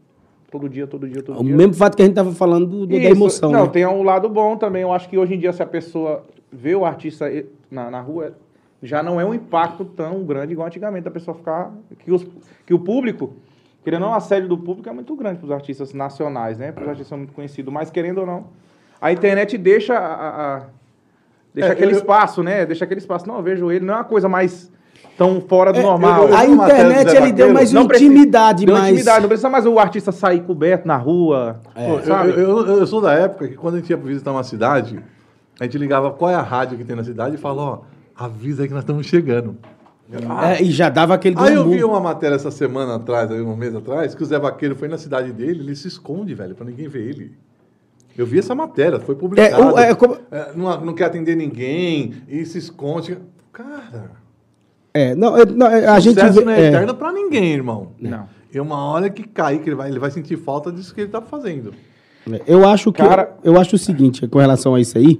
todo 0.51 0.67
dia, 0.67 0.87
todo 0.87 1.07
dia, 1.07 1.21
todo 1.21 1.39
o 1.39 1.43
dia. 1.43 1.55
mesmo 1.55 1.73
fato 1.75 1.95
que 1.95 2.01
a 2.01 2.05
gente 2.05 2.15
tava 2.15 2.31
falando 2.31 2.65
do, 2.65 2.87
do- 2.87 2.95
da 2.95 3.09
emoção, 3.09 3.51
Não, 3.51 3.65
né? 3.65 3.69
tem 3.71 3.85
um 3.85 4.01
lado 4.01 4.27
bom 4.27 4.57
também. 4.57 4.81
Eu 4.81 4.91
acho 4.91 5.07
que 5.07 5.17
hoje 5.19 5.35
em 5.35 5.39
dia, 5.39 5.53
se 5.53 5.61
a 5.61 5.67
pessoa 5.67 6.23
vê 6.51 6.73
o 6.73 6.83
artista 6.83 7.31
na, 7.69 7.91
na 7.91 8.01
rua, 8.01 8.33
já 8.81 9.03
não 9.03 9.21
é 9.21 9.25
um 9.25 9.33
impacto 9.35 9.85
tão 9.85 10.23
grande 10.23 10.53
igual 10.53 10.65
antigamente. 10.67 11.07
A 11.07 11.11
pessoa 11.11 11.37
ficar. 11.37 11.71
Que, 11.99 12.11
os- 12.11 12.25
que 12.65 12.73
o 12.73 12.79
público, 12.79 13.33
querendo 13.83 14.03
ou 14.03 14.09
não, 14.09 14.15
a 14.15 14.19
sede 14.19 14.47
do 14.47 14.57
público 14.57 14.87
é 14.89 14.93
muito 14.93 15.15
grande 15.15 15.37
para 15.39 15.45
os 15.45 15.51
artistas 15.51 15.93
nacionais, 15.93 16.57
né? 16.57 16.71
Para 16.71 16.83
os 16.83 16.89
artistas 16.89 17.17
muito 17.17 17.33
conhecidos. 17.33 17.73
Mas, 17.73 17.89
querendo 17.89 18.19
ou 18.19 18.25
não, 18.25 18.45
a 19.01 19.11
internet 19.11 19.57
deixa. 19.57 19.97
A, 19.97 20.57
a- 20.57 20.61
deixa 21.53 21.69
É, 21.69 21.71
aquele 21.73 21.93
eu- 21.93 21.97
espaço, 21.97 22.43
né? 22.43 22.65
Deixa 22.65 22.83
aquele 22.85 22.99
espaço. 22.99 23.27
Não, 23.27 23.37
eu 23.37 23.43
vejo 23.43 23.71
ele, 23.71 23.85
não 23.85 23.93
é 23.93 23.97
uma 23.97 24.03
coisa 24.03 24.27
mais 24.29 24.71
tão 25.17 25.41
fora 25.41 25.71
do 25.73 25.79
É, 25.79 25.83
normal. 25.83 26.23
eu- 26.23 26.29
eu- 26.29 26.35
A 26.37 26.45
internet, 26.45 27.15
ele 27.15 27.31
deu 27.31 27.53
mais 27.53 27.71
Não 27.73 27.87
precisa- 27.87 28.09
intimidade, 28.11 28.65
Deu 28.65 28.75
mais... 28.75 28.87
intimidade, 28.87 29.21
não 29.21 29.27
precisa 29.27 29.49
mais 29.49 29.65
o 29.65 29.77
artista 29.79 30.11
sair 30.11 30.41
coberto 30.41 30.87
na 30.87 30.95
rua. 30.97 31.59
Pô, 31.73 32.01
sabe? 32.01 32.29
eu, 32.31 32.37
eu- 32.39 32.77
eu 32.79 32.87
sou 32.87 33.01
da 33.01 33.13
época 33.13 33.47
que 33.47 33.55
quando 33.55 33.75
a 33.75 33.77
gente 33.79 33.89
ia 33.89 33.97
visitar 33.97 34.31
uma 34.31 34.43
cidade, 34.43 34.99
a 35.59 35.63
gente 35.65 35.77
ligava 35.77 36.11
qual 36.11 36.29
é 36.31 36.35
a 36.35 36.41
rádio 36.41 36.77
que 36.77 36.83
tem 36.85 36.95
na 36.95 37.03
cidade 37.03 37.35
e 37.35 37.37
falava, 37.37 37.61
ó, 37.61 37.79
avisa 38.25 38.61
aí 38.63 38.67
que 38.67 38.73
nós 38.73 38.83
estamos 38.83 39.05
chegando. 39.07 39.57
É, 40.11 40.63
e 40.63 40.71
já 40.71 40.89
dava 40.89 41.13
aquele 41.13 41.35
Aí 41.37 41.49
eu 41.53 41.63
glamour. 41.63 41.75
vi 41.77 41.83
uma 41.83 41.99
matéria 41.99 42.35
essa 42.35 42.49
semana 42.49 42.95
atrás, 42.95 43.29
aí, 43.31 43.39
um 43.41 43.55
mês 43.55 43.75
atrás, 43.75 44.15
que 44.15 44.23
o 44.23 44.25
Zé 44.25 44.39
Vaqueiro 44.39 44.75
foi 44.75 44.87
na 44.87 44.97
cidade 44.97 45.31
dele, 45.31 45.59
ele 45.61 45.75
se 45.75 45.87
esconde, 45.87 46.33
velho, 46.33 46.55
pra 46.55 46.65
ninguém 46.65 46.87
ver 46.87 47.07
ele. 47.07 47.37
Eu 48.17 48.25
vi 48.25 48.39
essa 48.39 48.55
matéria, 48.55 48.99
foi 48.99 49.15
publicada. 49.15 49.55
É, 49.55 49.65
o- 49.65 49.77
é, 49.77 49.95
como- 49.95 50.17
É, 50.31 50.51
não, 50.55 50.81
não 50.85 50.93
quer 50.93 51.05
atender 51.05 51.35
ninguém 51.35 52.13
e 52.27 52.43
se 52.45 52.57
esconde. 52.57 53.17
Cara, 53.53 54.11
É, 54.93 55.13
não, 55.13 55.37
é, 55.37 55.45
não, 55.45 55.67
é, 55.67 55.85
a 55.85 55.99
gente 55.99 56.15
sucesso 56.15 56.39
vê, 56.39 56.45
não 56.45 56.51
é, 56.51 56.61
é, 56.61 56.67
eterno 56.69 56.95
pra 56.95 57.11
ninguém, 57.11 57.53
irmão. 57.53 57.91
Não. 57.99 58.27
E 58.51 58.59
uma 58.59 58.77
hora 58.91 59.07
que 59.11 59.21
cair, 59.23 59.59
que 59.59 59.69
ele 59.69 59.75
vai, 59.75 59.89
ele 59.89 59.99
vai 59.99 60.09
sentir 60.09 60.35
falta 60.37 60.71
disso 60.71 60.93
que 60.95 61.01
ele 61.01 61.09
tá 61.11 61.21
fazendo. 61.21 61.71
É, 62.31 62.41
Eu 62.47 62.67
acho 62.67 62.91
que 62.91 62.97
Cara- 63.03 63.37
eu 63.43 63.59
acho 63.59 63.75
o 63.75 63.79
seguinte, 63.79 64.27
com 64.27 64.39
relação 64.39 64.73
a 64.73 64.81
isso 64.81 64.97
aí, 64.97 65.19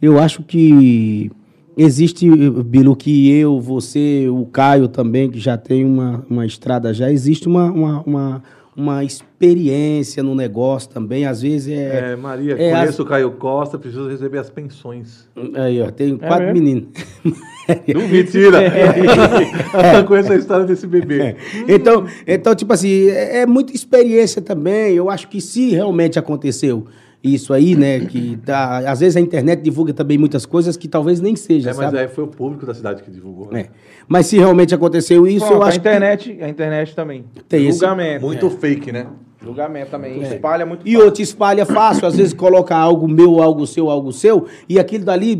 eu 0.00 0.18
acho 0.18 0.42
que 0.42 1.30
existe, 1.76 2.28
Bilo, 2.64 2.96
que 2.96 3.30
eu, 3.30 3.60
você, 3.60 4.26
o 4.28 4.46
Caio 4.46 4.88
também, 4.88 5.30
que 5.30 5.38
já 5.38 5.56
tem 5.58 5.84
uma, 5.84 6.24
uma 6.28 6.46
estrada 6.46 6.94
já, 6.94 7.10
existe 7.12 7.46
uma, 7.46 7.70
uma, 7.70 8.02
uma, 8.02 8.42
uma 8.74 9.04
experiência 9.04 10.22
no 10.22 10.34
negócio 10.34 10.88
também, 10.88 11.26
às 11.26 11.42
vezes 11.42 11.68
é... 11.76 12.12
É, 12.12 12.16
Maria, 12.16 12.54
é, 12.58 12.70
conheço 12.70 13.02
o 13.02 13.06
Caio 13.06 13.30
Costa, 13.32 13.78
preciso 13.78 14.08
receber 14.08 14.38
as 14.38 14.48
pensões. 14.48 15.28
Aí, 15.54 15.82
ó, 15.82 15.90
tem 15.90 16.16
quatro 16.16 16.46
mesmo? 16.46 16.54
meninos. 16.54 16.88
Mentira! 18.10 18.58
Eu 19.98 20.04
conheço 20.04 20.32
a 20.32 20.36
história 20.36 20.64
desse 20.64 20.86
bebê. 20.86 21.36
Então, 21.68 22.06
então, 22.26 22.54
tipo 22.54 22.72
assim, 22.72 23.08
é, 23.08 23.40
é 23.40 23.46
muita 23.46 23.74
experiência 23.74 24.40
também. 24.40 24.94
Eu 24.94 25.10
acho 25.10 25.28
que 25.28 25.40
se 25.40 25.70
realmente 25.70 26.18
aconteceu 26.18 26.86
isso 27.22 27.52
aí, 27.52 27.74
né, 27.74 28.00
que 28.00 28.36
tá, 28.44 28.78
às 28.90 29.00
vezes 29.00 29.16
a 29.16 29.20
internet 29.20 29.60
divulga 29.60 29.92
também 29.92 30.16
muitas 30.16 30.46
coisas 30.46 30.76
que 30.76 30.86
talvez 30.86 31.20
nem 31.20 31.34
seja, 31.34 31.70
É, 31.70 31.74
mas 31.74 31.84
sabe? 31.86 31.98
aí 31.98 32.08
foi 32.08 32.24
o 32.24 32.28
público 32.28 32.64
da 32.64 32.72
cidade 32.74 33.02
que 33.02 33.10
divulgou. 33.10 33.50
né? 33.52 33.60
É. 33.62 33.68
Mas 34.06 34.26
se 34.26 34.36
realmente 34.38 34.74
aconteceu 34.74 35.26
isso, 35.26 35.44
Pronto, 35.46 35.58
eu 35.58 35.62
a 35.64 35.68
acho 35.68 35.78
internet, 35.78 36.38
a 36.40 36.48
internet 36.48 36.94
também. 36.94 37.24
Tem 37.48 37.66
esse- 37.66 37.78
Julgamento. 37.80 38.24
Muito 38.24 38.48
fake, 38.50 38.92
né? 38.92 39.06
Julgamento 39.42 39.90
também. 39.90 40.22
Espalha 40.22 40.64
muito 40.66 40.84
que... 40.84 40.90
E 40.90 40.96
outro 40.96 41.22
espalha 41.22 41.66
fácil, 41.66 42.06
às 42.06 42.16
vezes 42.16 42.32
coloca 42.32 42.76
algo 42.76 43.06
meu, 43.08 43.42
algo 43.42 43.66
seu, 43.66 43.90
algo 43.90 44.12
seu, 44.12 44.46
e 44.68 44.78
aquilo 44.78 45.04
dali, 45.04 45.36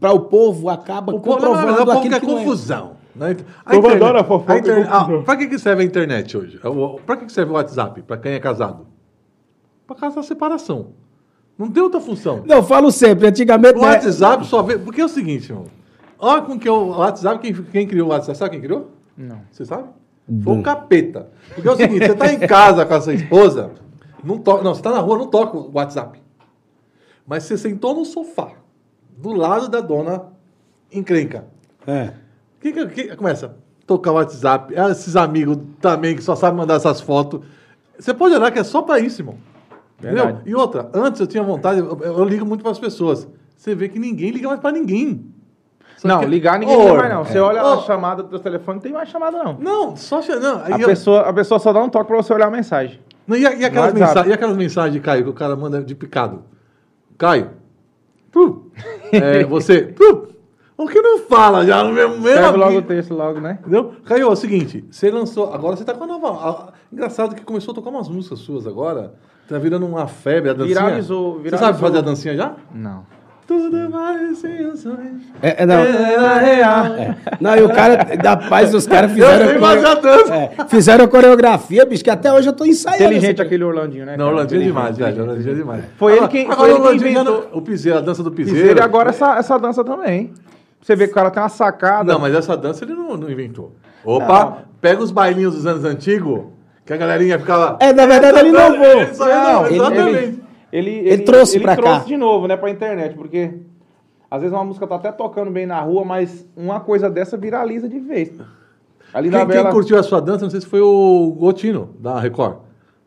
para 0.00 0.12
o 0.12 0.20
povo, 0.20 0.68
acaba 0.68 1.12
O 1.12 1.16
na 1.16 1.22
comprovando 1.22 1.56
verdade, 1.66 1.72
o 1.82 1.86
povo 1.86 1.98
aquilo 1.98 2.20
que 2.20 2.26
não 2.26 2.32
é. 2.34 2.38
confusão. 2.44 3.02
Né? 3.14 3.36
O 3.66 3.70
povo 3.70 3.88
adora 3.88 4.20
a 4.20 4.24
fofoca 4.24 4.52
a 4.52 4.56
e 4.56 4.60
internet- 4.60 4.88
confusão. 4.90 5.18
ah, 5.20 5.22
Pra 5.22 5.36
que, 5.36 5.46
que 5.46 5.58
serve 5.58 5.82
a 5.82 5.86
internet 5.86 6.36
hoje? 6.36 6.58
O- 6.64 6.98
Pra 7.04 7.16
que, 7.16 7.26
que 7.26 7.32
serve 7.32 7.50
o 7.50 7.54
WhatsApp? 7.54 8.02
Pra 8.02 8.16
quem 8.16 8.32
é 8.32 8.38
casado? 8.40 8.86
Pra 9.86 9.96
causar 9.96 10.22
separação. 10.22 10.88
Não 11.58 11.70
tem 11.70 11.82
outra 11.82 12.00
função. 12.00 12.42
Não, 12.46 12.56
eu 12.56 12.62
falo 12.62 12.90
sempre, 12.90 13.26
antigamente... 13.28 13.78
O 13.78 13.82
né, 13.82 13.88
WhatsApp 13.88 14.46
só 14.46 14.62
vê. 14.62 14.78
Porque 14.78 15.00
é 15.00 15.04
o 15.04 15.08
seguinte, 15.08 15.50
irmão. 15.50 15.66
Olha 16.18 16.42
com 16.42 16.58
que 16.58 16.68
o 16.68 16.88
WhatsApp, 16.88 17.40
quem, 17.40 17.52
quem 17.52 17.86
criou 17.86 18.08
o 18.08 18.10
WhatsApp, 18.10 18.36
sabe 18.38 18.50
quem 18.52 18.60
criou? 18.60 18.90
Não. 19.16 19.40
Você 19.50 19.64
sabe? 19.64 19.88
Foi 20.42 20.58
o 20.58 20.62
capeta. 20.62 21.28
Porque 21.54 21.68
é 21.68 21.72
o 21.72 21.76
seguinte, 21.76 22.06
você 22.06 22.14
tá 22.14 22.32
em 22.32 22.38
casa 22.38 22.86
com 22.86 22.94
a 22.94 23.00
sua 23.00 23.12
esposa, 23.14 23.70
não 24.22 24.38
toca. 24.38 24.62
Não, 24.62 24.74
você 24.74 24.80
tá 24.82 24.92
na 24.92 25.00
rua, 25.00 25.18
não 25.18 25.26
toca 25.26 25.56
o 25.56 25.70
WhatsApp. 25.74 26.20
Mas 27.26 27.42
você 27.44 27.58
sentou 27.58 27.94
no 27.94 28.04
sofá, 28.04 28.52
do 29.18 29.32
lado 29.32 29.68
da 29.68 29.80
dona 29.80 30.26
encrenca. 30.92 31.44
É. 31.86 32.12
Que, 32.60 32.72
que, 32.72 32.86
que- 32.86 33.16
começa 33.16 33.46
a 33.46 33.50
tocar 33.86 34.12
o 34.12 34.14
WhatsApp. 34.14 34.74
Ah, 34.76 34.90
Esses 34.90 35.16
amigos 35.16 35.58
também 35.80 36.14
que 36.16 36.22
só 36.22 36.34
sabem 36.36 36.56
mandar 36.58 36.74
essas 36.76 37.00
fotos. 37.00 37.40
Você 37.98 38.14
pode 38.14 38.34
olhar 38.34 38.50
que 38.52 38.58
é 38.60 38.64
só 38.64 38.80
pra 38.82 38.98
isso, 39.00 39.20
irmão. 39.22 39.36
Entendeu? 40.02 40.38
E 40.44 40.54
outra, 40.54 40.90
antes 40.92 41.20
eu 41.20 41.26
tinha 41.26 41.42
vontade, 41.42 41.78
eu, 41.80 41.98
eu 42.02 42.24
ligo 42.24 42.44
muito 42.44 42.62
pras 42.62 42.78
pessoas. 42.78 43.28
Você 43.56 43.74
vê 43.74 43.88
que 43.88 43.98
ninguém 43.98 44.30
liga 44.30 44.48
mais 44.48 44.60
pra 44.60 44.72
ninguém. 44.72 45.26
Só 45.96 46.08
Não, 46.08 46.20
que- 46.20 46.26
ligar 46.26 46.58
ninguém 46.58 46.76
Ô, 46.76 46.80
liga 46.82 46.94
mais 46.94 47.12
não. 47.14 47.24
Você 47.24 47.38
é. 47.38 47.40
olha 47.40 47.62
a 47.62 47.78
chamada 47.78 48.22
do 48.24 48.38
telefone, 48.40 48.76
não 48.76 48.82
tem 48.82 48.92
mais 48.92 49.08
chamada 49.08 49.42
não. 49.42 49.56
Não, 49.60 49.96
só. 49.96 50.20
Não, 50.40 50.62
A 50.64 50.70
eu- 50.80 50.88
pessoa, 50.88 51.20
a 51.22 51.32
pessoa 51.32 51.60
só 51.60 51.72
dá 51.72 51.80
um 51.80 51.88
toque 51.88 52.08
pra 52.08 52.16
você 52.16 52.32
olhar 52.32 52.48
a 52.48 52.50
mensagem. 52.50 52.98
Não, 53.26 53.36
e, 53.36 53.42
e 53.42 53.64
aquelas 53.64 53.94
mensagens, 53.94 54.26
e 54.26 54.32
aquelas 54.32 54.56
mensagens, 54.56 55.00
Caio, 55.04 55.22
que 55.22 55.30
o 55.30 55.34
cara 55.34 55.54
manda 55.54 55.80
de 55.82 55.94
picado? 55.94 56.42
Caio, 57.16 57.50
tu, 58.32 58.70
é, 59.12 59.44
você, 59.46 59.82
tu, 59.82 60.26
o 60.76 60.86
que 60.88 61.00
não 61.00 61.20
fala 61.20 61.64
já 61.64 61.84
no 61.84 61.92
mesmo 61.92 62.14
mesmo 62.14 62.28
Escreve 62.30 62.56
logo 62.58 62.78
o 62.78 62.82
texto 62.82 63.14
logo, 63.14 63.38
né? 63.40 63.58
Entendeu? 63.60 63.92
Caio, 64.04 64.22
é 64.24 64.26
o 64.26 64.34
seguinte, 64.34 64.84
você 64.90 65.08
lançou, 65.08 65.52
agora 65.54 65.76
você 65.76 65.84
tá 65.84 65.94
com 65.94 66.02
a 66.02 66.06
nova, 66.08 66.28
a- 66.30 66.72
engraçado 66.92 67.36
que 67.36 67.44
começou 67.44 67.70
a 67.70 67.74
tocar 67.76 67.90
umas 67.90 68.08
músicas 68.08 68.40
suas 68.40 68.66
agora, 68.66 69.14
tá 69.52 69.58
virando 69.58 69.86
uma 69.86 70.06
febre, 70.06 70.50
a 70.50 70.52
dancinha. 70.52 70.74
Viralizou, 70.80 71.32
Você 71.34 71.42
viralizou. 71.44 71.66
sabe 71.68 71.80
fazer 71.80 71.98
a 71.98 72.00
dancinha 72.00 72.36
já? 72.36 72.52
Não. 72.74 73.04
Tudo 73.46 73.76
um 73.76 74.76
sonho. 74.76 75.20
É, 75.42 75.62
é, 75.62 75.66
não. 75.66 75.82
Real. 75.82 76.86
É. 76.86 77.16
Não, 77.40 77.56
e 77.56 77.62
o 77.62 77.68
cara, 77.68 77.96
da 78.16 78.36
paz, 78.36 78.72
os 78.72 78.86
caras 78.86 79.10
Eu 79.10 79.16
fizeram. 79.26 79.60
fazer 79.60 79.86
a 79.86 79.94
dança. 79.96 80.34
É, 80.34 80.50
fizeram 80.68 81.04
a 81.04 81.08
coreografia, 81.08 81.84
bicho, 81.84 82.04
que 82.04 82.08
até 82.08 82.32
hoje 82.32 82.48
eu 82.48 82.52
tô 82.52 82.64
ensaiando. 82.64 83.02
Inteligente 83.04 83.34
essa- 83.34 83.42
aquele 83.42 83.64
Orlandinho, 83.64 84.06
né? 84.06 84.16
Não? 84.16 84.28
Orlandinho 84.28 84.62
é 84.62 84.64
demais, 84.64 84.96
velho. 84.96 85.22
Orlandinho 85.22 85.50
é 85.52 85.54
demais. 85.54 85.84
Foi 85.98 86.16
ele 86.16 86.28
quem- 86.28 86.44
agora 86.44 86.56
foi 86.58 86.70
ele 86.70 86.78
Orlandinho 86.78 87.10
inventou. 87.10 87.48
não- 87.52 87.58
O 87.58 87.62
piseiro, 87.62 87.98
a 87.98 88.00
dança 88.00 88.22
do 88.22 88.30
piseiro. 88.30 88.58
Piseiro 88.58 88.80
e 88.80 88.82
agora 88.82 89.10
essa, 89.10 89.36
essa 89.36 89.58
dança 89.58 89.84
também. 89.84 90.32
Você 90.80 90.96
vê 90.96 91.06
que 91.06 91.12
o 91.12 91.14
cara 91.14 91.30
tem 91.30 91.42
uma 91.42 91.48
sacada. 91.48 92.10
Não, 92.12 92.18
mas 92.20 92.34
essa 92.34 92.56
dança 92.56 92.84
ele 92.84 92.94
não, 92.94 93.16
não 93.16 93.28
inventou. 93.30 93.72
Opa, 94.04 94.58
pega 94.80 95.02
os 95.02 95.10
bailinhos 95.10 95.54
dos 95.54 95.66
anos 95.66 95.84
antigos, 95.84 96.44
que 96.96 97.02
a 97.02 97.06
galerinha 97.06 97.38
ficava. 97.38 97.76
É, 97.80 97.92
na 97.92 98.06
verdade, 98.06 98.38
ele 98.38 98.50
não 98.52 98.74
Ele 98.84 99.14
só- 99.14 99.26
não, 99.26 99.66
ele- 99.66 99.74
exatamente. 99.76 100.42
Ele, 100.72 100.90
Ele 100.90 101.22
trouxe 101.22 101.60
pra 101.60 101.76
trouxe 101.76 102.00
cá. 102.00 102.04
de 102.06 102.16
novo, 102.16 102.46
né, 102.48 102.56
pra 102.56 102.70
internet, 102.70 103.14
porque 103.14 103.50
Às 104.30 104.40
vezes 104.40 104.56
uma 104.56 104.64
música 104.64 104.86
tá 104.86 104.94
até 104.94 105.12
tocando 105.12 105.50
bem 105.50 105.66
na 105.66 105.78
rua, 105.80 106.06
mas 106.06 106.48
uma 106.56 106.80
coisa 106.80 107.10
dessa 107.10 107.36
viraliza 107.36 107.86
de 107.86 108.00
vez. 108.00 108.30
Ali 109.12 109.28
na 109.28 109.40
Quem, 109.40 109.46
quem 109.48 109.56
Bela... 109.58 109.70
curtiu 109.70 109.98
a 109.98 110.02
sua 110.02 110.20
dança, 110.22 110.44
não 110.44 110.50
sei 110.50 110.62
se 110.62 110.66
foi 110.66 110.80
o 110.80 111.36
Gotino, 111.38 111.90
da 112.00 112.18
Record. 112.18 112.56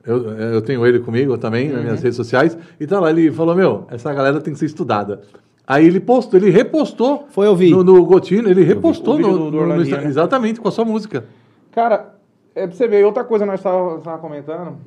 Eu, 0.05 0.17
eu 0.37 0.61
tenho 0.61 0.85
ele 0.85 0.99
comigo 0.99 1.35
também 1.39 1.69
nas 1.69 1.77
Uhum. 1.77 1.83
minhas 1.83 2.03
redes 2.03 2.15
sociais. 2.15 2.55
E 2.79 2.85
tá 2.85 2.99
lá, 2.99 3.09
ele 3.09 3.31
falou, 3.31 3.55
meu, 3.55 3.87
essa 3.89 4.13
galera 4.13 4.39
tem 4.39 4.53
que 4.53 4.59
ser 4.59 4.67
estudada. 4.67 5.21
Aí 5.65 5.87
ele 5.87 5.99
postou, 5.99 6.39
ele 6.39 6.51
repostou. 6.51 7.25
Foi 7.29 7.47
ouvir. 7.47 7.71
No, 7.71 7.83
no 7.83 8.05
Gotino, 8.05 8.47
ele 8.47 8.63
repostou 8.63 9.15
O 9.15 9.17
vídeo 9.17 9.31
no, 9.31 9.37
do- 9.45 9.45
do 9.51 9.57
no- 9.65 9.77
no 9.77 9.83
né? 9.83 10.03
Exatamente, 10.05 10.61
com 10.61 10.67
a 10.67 10.71
sua 10.71 10.85
música. 10.85 11.25
Cara, 11.71 12.13
é 12.55 12.65
pra 12.67 12.75
você 12.75 12.87
ver, 12.87 13.05
outra 13.05 13.23
coisa 13.23 13.45
nós 13.45 13.59
estávamos 13.59 14.03
comentando, 14.21 14.77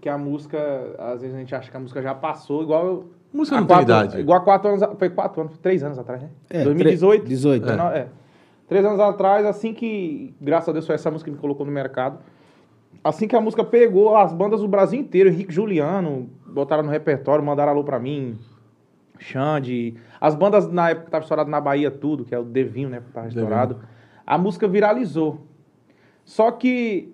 que 0.00 0.08
a 0.08 0.18
música, 0.18 0.58
às 0.98 1.20
vezes 1.22 1.34
a 1.34 1.38
gente 1.38 1.54
acha 1.54 1.70
que 1.70 1.76
a 1.76 1.80
música 1.80 2.02
já 2.02 2.14
passou, 2.14 2.62
igual... 2.62 2.86
eu- 2.86 3.10
Música 3.32 3.58
não 3.60 3.66
quatro- 3.66 3.84
idade. 3.84 4.20
Igual 4.20 4.38
há 4.38 4.40
quatro 4.42 4.68
anos, 4.68 4.82
a- 4.82 4.94
foi 4.94 5.10
quatro 5.10 5.40
anos, 5.42 5.58
três 5.58 5.82
anos 5.82 5.98
atrás, 5.98 6.22
né? 6.22 6.30
É, 6.48 6.62
2018. 6.64 7.20
tre- 7.22 7.28
18, 7.28 7.66
Não, 7.76 7.88
é. 7.88 8.08
Três 8.68 8.84
anos 8.84 8.98
atrás, 8.98 9.44
assim 9.46 9.72
que, 9.74 10.34
graças 10.40 10.68
a 10.68 10.72
Deus, 10.72 10.86
foi 10.86 10.94
essa 10.94 11.10
música 11.10 11.30
que 11.30 11.34
me 11.36 11.40
colocou 11.40 11.64
no 11.66 11.70
mercado. 11.72 12.18
Assim 13.04 13.28
que 13.28 13.36
a 13.36 13.40
música 13.40 13.62
pegou, 13.62 14.16
as 14.16 14.32
bandas 14.32 14.60
do 14.60 14.66
Brasil 14.68 14.98
inteiro, 14.98 15.28
Henrique 15.28 15.52
Juliano, 15.52 16.28
botaram 16.46 16.82
no 16.82 16.90
repertório, 16.90 17.44
mandaram 17.44 17.72
alô 17.72 17.84
pra 17.84 17.98
mim, 17.98 18.38
Xande. 19.18 19.94
As 20.20 20.34
bandas 20.34 20.70
na 20.70 20.90
época 20.90 21.06
que 21.06 21.10
tava 21.10 21.22
estourado 21.22 21.50
na 21.50 21.60
Bahia, 21.60 21.90
tudo, 21.90 22.24
que 22.24 22.34
é 22.34 22.38
o 22.38 22.44
Devinho, 22.44 22.88
né? 22.88 23.00
Que 23.06 23.12
tava 23.12 23.26
Devinho. 23.28 23.44
estourado. 23.44 23.78
A 24.26 24.36
música 24.38 24.66
viralizou. 24.66 25.40
Só 26.26 26.50
que, 26.50 27.08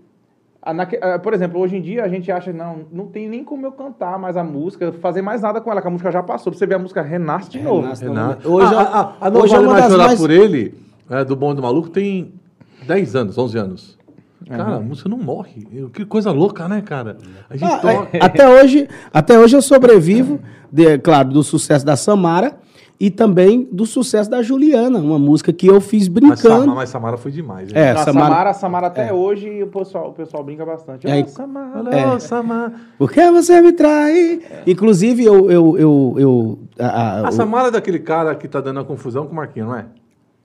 ah, 0.62 1.18
por 1.18 1.34
exemplo, 1.34 1.60
hoje 1.60 1.76
em 1.76 1.82
dia 1.82 2.02
a 2.02 2.08
gente 2.08 2.32
acha, 2.32 2.52
não, 2.52 2.86
não 2.90 3.06
tem 3.06 3.28
nem 3.28 3.44
como 3.44 3.66
eu 3.66 3.72
cantar 3.72 4.18
mais 4.18 4.36
a 4.38 4.42
música, 4.42 4.90
fazer 5.00 5.20
mais 5.22 5.42
nada 5.42 5.60
com 5.60 5.70
ela, 5.70 5.80
que 5.82 5.86
a 5.86 5.90
música 5.90 6.10
já 6.10 6.22
passou. 6.22 6.50
Pra 6.50 6.58
você 6.58 6.66
ver, 6.66 6.74
a 6.76 6.78
música 6.78 7.02
renasce 7.02 7.50
de 7.50 7.60
novo. 7.60 7.82
Renasce. 7.82 8.04
Renato. 8.04 8.50
Hoje 8.50 8.74
a, 8.74 8.78
é- 8.80 8.82
a, 8.82 9.00
a, 9.20 9.26
a 9.26 9.30
Não 9.30 9.40
hoje 9.42 9.54
é 9.54 9.56
Vale 9.58 9.68
Mais 9.68 9.82
das 9.82 9.92
Chorar 9.92 10.06
mais- 10.06 10.20
por 10.20 10.30
Ele, 10.30 10.74
é, 11.10 11.24
do 11.24 11.36
Bom 11.36 11.52
e 11.52 11.54
do 11.56 11.62
Maluco, 11.62 11.90
tem 11.90 12.32
10 12.86 13.14
anos, 13.14 13.36
11 13.38 13.58
anos. 13.58 13.98
Cara, 14.48 14.76
a 14.76 14.80
música 14.80 15.08
não 15.08 15.18
morre. 15.18 15.64
Que 15.94 16.04
coisa 16.04 16.30
louca, 16.32 16.66
né, 16.68 16.80
cara? 16.82 17.16
A 17.48 17.56
gente 17.56 17.72
Ah, 17.72 17.78
toca... 17.78 18.08
é, 18.16 18.24
até, 18.24 18.48
hoje, 18.48 18.88
até 19.12 19.38
hoje 19.38 19.56
eu 19.56 19.62
sobrevivo, 19.62 20.40
de- 20.70 20.98
claro, 20.98 21.28
do 21.28 21.42
sucesso 21.44 21.86
da 21.86 21.96
Samara 21.96 22.56
e 23.00 23.10
também 23.10 23.68
do 23.72 23.84
sucesso 23.84 24.30
da 24.30 24.42
Juliana, 24.42 24.98
uma 24.98 25.18
música 25.18 25.52
que 25.52 25.66
eu 25.66 25.80
fiz 25.80 26.08
Mas, 26.08 26.14
brincando. 26.14 26.38
Samara, 26.38 26.74
mas 26.74 26.88
Samara 26.88 27.16
foi 27.16 27.32
demais. 27.32 27.68
hein? 27.68 27.74
É, 27.76 27.90
a 27.90 27.96
Samara- 27.98 28.26
Samara, 28.28 28.50
a 28.50 28.54
Samara 28.54 28.86
até 28.86 29.12
hoje 29.12 29.62
o 29.62 29.66
pessoal, 29.66 30.10
o 30.10 30.12
pessoal 30.12 30.44
brinca 30.44 30.64
bastante. 30.64 31.06
É, 31.06 31.20
Ah, 31.20 31.26
Samara. 31.26 31.90
É. 31.96 32.06
ô, 32.06 32.20
Samara. 32.20 32.72
Por 32.98 33.10
que 33.10 33.30
você 33.30 33.60
me 33.60 33.72
trai? 33.72 34.40
Inclusive, 34.66 35.24
eu. 35.24 35.50
eu, 35.50 35.78
eu, 35.78 36.14
eu 36.18 36.58
a- 36.78 36.86
a- 36.86 37.26
A 37.26 37.28
o- 37.28 37.32
Samara 37.32 37.68
é 37.68 37.70
daquele 37.72 37.98
cara 37.98 38.34
que 38.34 38.46
tá 38.46 38.60
dando 38.60 38.80
a 38.80 38.84
confusão 38.84 39.26
com 39.26 39.32
o 39.32 39.36
Marquinho, 39.36 39.66
não 39.66 39.76
é? 39.76 39.86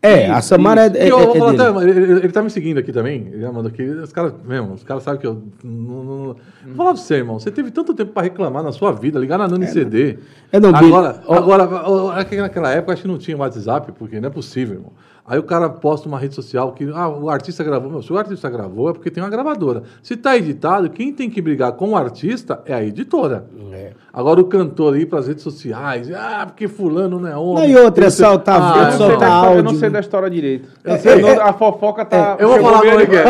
É, 0.01 0.29
a 0.29 0.41
Samara 0.41 0.85
é, 0.85 1.07
é, 1.07 1.11
eu 1.11 1.19
é 1.19 1.49
até, 1.49 1.83
ele, 1.89 2.11
ele 2.13 2.29
tá 2.31 2.41
me 2.41 2.49
seguindo 2.49 2.77
aqui 2.77 2.91
também. 2.91 3.27
Ele 3.31 3.41
já 3.41 3.51
mandou 3.51 3.69
aqui. 3.71 3.83
Os 3.83 4.13
caras, 4.13 4.33
mesmo, 4.45 4.73
os 4.73 4.83
caras 4.83 5.03
sabem 5.03 5.19
que 5.19 5.25
eu. 5.27 5.41
Não, 5.63 5.71
não, 5.73 6.03
não- 6.03 6.35
Vou 6.65 6.75
falar 6.75 6.93
pra 6.93 7.01
você, 7.01 7.15
irmão. 7.15 7.39
Você 7.39 7.49
teve 7.49 7.71
tanto 7.71 7.93
tempo 7.93 8.11
pra 8.13 8.21
reclamar 8.23 8.61
na 8.63 8.71
sua 8.71 8.91
vida, 8.91 9.19
ligar 9.19 9.37
na 9.37 9.47
Nani 9.47 9.65
CD. 9.67 10.19
É, 10.51 10.59
não, 10.59 10.71
agora, 10.75 11.21
agora, 11.27 12.19
é 12.21 12.23
que 12.25 12.35
naquela 12.37 12.71
época 12.71 12.93
acho 12.93 13.01
que 13.01 13.07
não 13.07 13.17
tinha 13.17 13.35
WhatsApp, 13.37 13.91
porque 13.93 14.19
não 14.19 14.27
é 14.27 14.31
possível, 14.31 14.75
irmão. 14.75 14.91
Aí 15.27 15.37
o 15.37 15.43
cara 15.43 15.69
posta 15.69 16.07
uma 16.07 16.17
rede 16.17 16.33
social 16.33 16.71
que 16.71 16.89
ah, 16.93 17.09
o 17.09 17.29
artista 17.29 17.61
gravou. 17.63 17.91
Meu, 17.91 18.01
se 18.01 18.13
o 18.13 18.17
artista 18.17 18.49
gravou 18.49 18.89
é 18.89 18.93
porque 18.93 19.11
tem 19.11 19.21
uma 19.21 19.29
gravadora. 19.29 19.83
Se 20.01 20.15
tá 20.15 20.37
editado, 20.37 20.89
quem 20.89 21.11
tem 21.11 21.29
que 21.29 21.41
brigar 21.41 21.73
com 21.73 21.89
o 21.89 21.97
artista 21.97 22.61
é 22.65 22.73
a 22.73 22.81
editora. 22.83 23.45
É. 23.73 23.91
Agora 24.13 24.39
o 24.39 24.45
cantor 24.45 24.97
ir 24.97 25.05
pras 25.05 25.27
redes 25.27 25.43
sociais, 25.43 26.09
ah, 26.15 26.45
porque 26.47 26.67
fulano 26.67 27.19
não 27.19 27.27
é 27.27 27.35
homem. 27.35 27.55
Não, 27.55 27.69
e 27.69 27.83
outra, 27.83 28.05
é 28.05 28.09
soltar 28.09 28.59
Ah, 28.61 28.75
não, 28.83 28.89
sei 28.91 28.97
soltar 28.97 29.19
da 29.19 29.25
história, 29.27 29.57
eu 29.57 29.63
não 29.63 29.67
áudio. 29.69 29.79
sei 29.79 29.89
da 29.89 29.99
história 29.99 30.29
direito. 30.29 30.69
Sei. 31.01 31.21
não- 31.21 31.41
a 31.41 31.53
fofoca 31.53 32.05
tá. 32.05 32.37
Eu 32.39 32.47
vou 32.47 32.59
falar 32.61 32.79
como 32.79 32.99
é 33.01 33.05
que 33.05 33.15
é. 33.15 33.23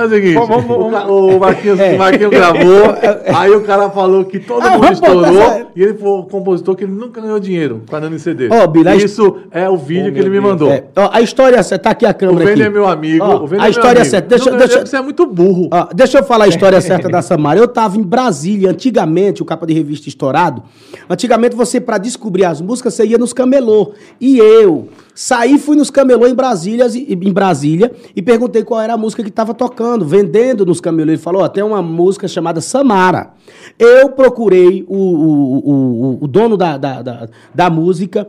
É 0.00 0.04
o 0.04 0.08
seguinte, 0.08 0.34
Vamos- 0.34 0.64
vamos- 0.64 1.10
o 1.10 1.38
Marquinhos, 1.40 1.78
Marquinhos 1.98 2.30
gravou, 2.30 2.82
aí 3.36 3.50
o 3.50 3.62
cara 3.64 3.90
falou 3.90 4.24
que 4.24 4.38
todo 4.38 4.62
Ah, 4.64 4.70
mundo 4.78 4.92
estourou, 4.92 5.24
essa- 5.42 5.66
e 5.74 5.82
ele 5.82 5.94
foi 5.94 6.08
o 6.08 6.22
compositor 6.22 6.76
que 6.76 6.84
ele 6.84 6.92
nunca 6.92 7.20
ganhou 7.20 7.38
dinheiro 7.40 7.82
com 7.88 7.96
a 7.96 8.00
Nani 8.00 8.18
CD. 8.18 8.48
Ó, 8.50 8.66
Bila, 8.66 8.94
Isso 8.94 9.38
é 9.50 9.68
o 9.68 9.76
vídeo 9.76 10.10
Oh, 10.10 10.14
que 10.14 10.20
ele 10.20 10.30
me 10.30 10.40
mandou. 10.40 10.70
É, 10.70 10.84
ó, 10.96 11.10
a 11.16 11.22
história 11.22 11.56
é 11.56 11.78
tá 11.78 11.90
aqui 11.90 12.06
a 12.06 12.10
O 12.10 12.14
câmera 12.14 12.38
Vênia 12.46 12.52
aqui. 12.52 12.62
é 12.62 12.70
meu 12.70 12.86
amigo. 12.88 13.24
Ó, 13.24 13.44
o 13.44 13.60
a 13.60 13.66
é 13.66 13.70
história 13.70 14.00
é 14.00 14.04
certa. 14.04 14.28
Deixa- 14.28 14.50
Não, 14.50 14.58
deixa- 14.58 14.84
Você 14.86 14.96
é 14.96 15.00
muito 15.02 15.26
burro. 15.26 15.68
Ó, 15.72 15.88
deixa 15.94 16.18
eu 16.18 16.24
falar 16.24 16.44
a 16.44 16.48
história 16.48 16.80
certa 16.82 17.08
da 17.08 17.22
Samara. 17.22 17.58
Eu 17.58 17.68
tava 17.68 17.96
em 17.96 18.02
Brasília, 18.02 18.70
antigamente, 18.70 19.42
o 19.42 19.44
capa 19.44 19.66
de 19.66 19.72
revista 19.74 20.08
estourado. 20.08 20.62
Antigamente, 21.08 21.54
você, 21.56 21.80
pra 21.80 21.98
descobrir 21.98 22.44
as 22.44 22.60
músicas, 22.60 22.94
você 22.94 23.04
ia 23.06 23.18
nos 23.18 23.32
camelô. 23.32 23.92
E 24.20 24.38
eu 24.38 24.88
saí, 25.14 25.58
fui 25.58 25.76
nos 25.76 25.90
camelô 25.90 26.26
em 26.26 26.34
Brasília, 26.34 26.86
em 26.94 27.32
Brasília 27.32 27.90
e 28.14 28.20
perguntei 28.22 28.62
qual 28.62 28.80
era 28.80 28.94
a 28.94 28.96
música 28.98 29.22
que 29.22 29.30
tava 29.30 29.54
tocando, 29.54 30.04
vendendo 30.04 30.64
nos 30.66 30.80
camelô. 30.80 31.10
Ele 31.10 31.18
falou: 31.18 31.42
ó, 31.42 31.48
tem 31.48 31.62
uma 31.64 31.80
música 31.82 32.28
chamada 32.28 32.60
Samara. 32.60 33.30
Eu 33.78 34.10
procurei 34.10 34.84
o, 34.88 34.96
o, 34.96 35.58
o, 35.58 36.10
o- 36.12 36.18
o 36.22 36.28
dono 36.28 36.56
da, 36.56 36.76
da, 36.76 37.02
da, 37.02 37.28
da 37.54 37.70
música. 37.70 38.26